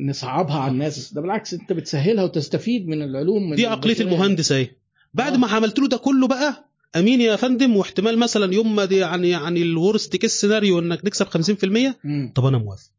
نصعبها 0.09 0.59
على 0.59 0.73
الناس. 0.73 1.13
ده 1.13 1.21
بالعكس 1.21 1.55
انت 1.55 1.73
بتسهلها 1.73 2.25
وتستفيد 2.25 2.89
من 2.89 3.03
العلوم 3.03 3.55
دي 3.55 3.67
عقلية. 3.67 4.01
المهندس 4.01 4.53
اهي. 4.53 4.69
بعد 5.15 5.33
آه. 5.33 5.37
ما 5.37 5.47
عملت 5.49 5.79
له 5.79 5.89
ده 5.89 5.97
كله 5.97 6.27
بقى 6.29 6.65
أمين 6.97 7.21
يا 7.21 7.37
فندم 7.37 7.77
واحتمال 7.77 8.19
مثلا 8.19 8.55
يوم 8.55 8.77
ما 8.77 8.85
دي 8.85 8.97
يعني 8.97 9.31
يعني 9.31 9.63
ال 9.63 9.72
worst 9.72 10.17
case 10.17 10.41
scenario 10.41 10.79
إنك 10.79 11.05
نكسب 11.05 11.27
50% 11.27 11.95
مم. 12.05 12.33
طب 12.35 12.45
أنا 12.47 12.59
موافق. 12.59 12.91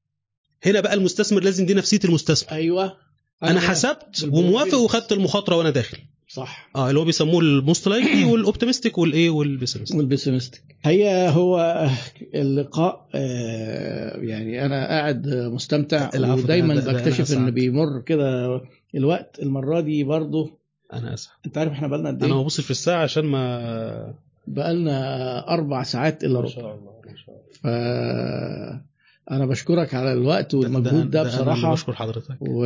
هنا 0.63 0.81
بقى 0.81 0.93
المستثمر 0.93 1.43
لازم 1.43 1.65
دي 1.65 1.73
نفسية 1.73 1.99
المستثمر. 2.05 2.51
أيوه. 2.51 2.97
أنا 3.43 3.59
حسبت 3.59 4.27
وموافق 4.31 4.77
وخدت 4.77 5.11
المخاطرة 5.11 5.55
وأنا 5.55 5.69
داخل. 5.69 5.97
صح. 6.27 6.69
آه 6.75 6.89
اللي 6.89 6.99
هو 6.99 7.05
بيسموه 7.05 7.39
الموست 7.39 7.87
لايكلي 7.87 8.23
والاوبتيمستيك 8.23 8.97
والإيه 8.97 9.29
والبيسيمستيك 9.29 9.97
والبيسيمستيك 9.97 10.61
هي 10.83 11.29
هو 11.29 11.87
اللقاء 12.35 13.07
آه، 13.15 14.17
يعني 14.17 14.65
أنا 14.65 14.87
قاعد 14.87 15.27
مستمتع 15.27 16.09
ودايما 16.15 16.75
بكتشف 16.75 17.37
إن. 17.37 17.51
بيمر 17.51 18.01
كده 18.01 18.61
الوقت. 18.95 19.39
المرة 19.41 19.79
دي 19.79 20.03
برضه 20.03 20.57
أنا 20.93 21.13
اسف 21.13 21.31
أنت 21.45 21.57
عارف 21.57 21.71
إحنا 21.71 21.87
بقالنا 21.87 22.09
قد 22.09 22.15
إيه؟ 22.15 22.23
أنا 22.23 22.33
ما 22.33 22.43
ببصش 22.43 22.63
في 22.63 22.71
الساعة 22.71 23.03
عشان 23.03 23.25
ما 23.25 24.13
بقالنا 24.47 25.49
أربع 25.53 25.83
ساعات 25.83 26.23
إلا 26.23 26.33
ما 26.33 26.39
ربع 26.39 26.49
شاء 26.49 26.75
الله 26.75 27.01
ما 27.05 27.15
شاء 27.25 27.35
الله. 27.35 27.47
ف 27.53 28.87
أنا 29.31 29.45
بشكرك 29.45 29.93
على 29.93 30.13
الوقت 30.13 30.53
والمجهود 30.53 31.09
ده, 31.09 31.21
أنا 31.21 31.29
اللي 31.29 31.41
بصراحة 31.41 31.71
بشكر 31.71 31.93
حضرتك 31.93 32.37
و... 32.41 32.65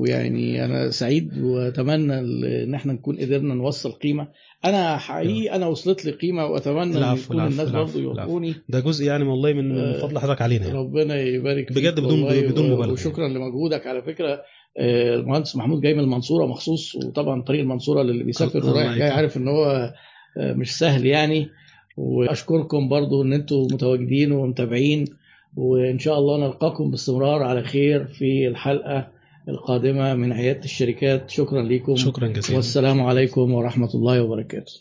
ويعني 0.00 0.64
أنا 0.64 0.90
سعيد 0.90 1.42
وأتمنى 1.42 2.18
إن 2.64 2.74
إحنا 2.74 2.92
نكون 2.92 3.16
قدرنا 3.16 3.54
نوصل 3.54 3.92
قيمة 3.92 4.28
أنا 4.64 4.96
حقيقي 4.96 5.56
أنا 5.56 5.66
وصلت 5.66 6.04
لي 6.04 6.10
قيمة 6.12 6.46
وأتمنى 6.46 6.98
إن 7.10 7.16
يكون 7.16 7.40
الناس 7.40 7.70
برضه. 7.70 8.00
يوافقوني 8.00 8.54
ده 8.68 8.80
جزء 8.80 9.04
يعني 9.04 9.24
والله 9.24 9.52
من 9.52 9.78
آه، 9.78 9.98
فضل 10.00 10.18
حضرتك 10.18 10.42
علينا 10.42 10.66
يعني. 10.66 10.78
ربنا 10.78 11.20
يبارك 11.20 11.68
فيك 11.68 11.76
بجد 11.78 12.00
بدون- 12.00 12.50
بدون 12.50 12.70
و- 12.70 12.74
مبالغة. 12.76 12.92
وشكرا 12.92 13.28
لمجهودك 13.28 13.86
على 13.86 14.02
فكرة 14.02 14.42
آه، 14.78 15.14
المهندس 15.14 15.56
محمود 15.56 15.80
جاي 15.80 15.94
من 15.94 16.00
المنصورة 16.00 16.46
مخصوص 16.46 16.94
وطبعا 16.94 17.42
طريق 17.42 17.60
المنصورة 17.60 18.02
للي 18.02 18.24
بيسافر 18.24 18.66
ورايح 18.66 18.94
جاي. 18.98 19.08
عارف 19.10 19.36
إن 19.36 19.48
هو 19.48 19.92
آه، 20.38 20.52
مش 20.52 20.78
سهل 20.78 21.06
يعني 21.06 21.48
وأشكركم 21.96 22.88
برضو 22.88 23.22
إن 23.22 23.32
أنتم 23.32 23.56
متواجدين 23.72 24.32
ومتابعين 24.32 25.04
وإن 25.56 25.98
شاء 25.98 26.18
الله 26.18 26.46
نلقاكم 26.46 26.90
باستمرار 26.90 27.42
على 27.42 27.62
خير 27.62 28.04
في 28.04 28.48
الحلقة 28.48 29.08
القادمة 29.48 30.14
من 30.14 30.32
عيادة 30.32 30.64
الشركات. 30.64 31.30
شكرا 31.30 31.62
لكم. 31.62 31.96
شكرا 31.96 32.28
جزيلا. 32.28 32.56
والسلام 32.56 33.00
عليكم 33.00 33.52
ورحمة 33.52 33.90
الله 33.94 34.22
وبركاته. 34.22 34.72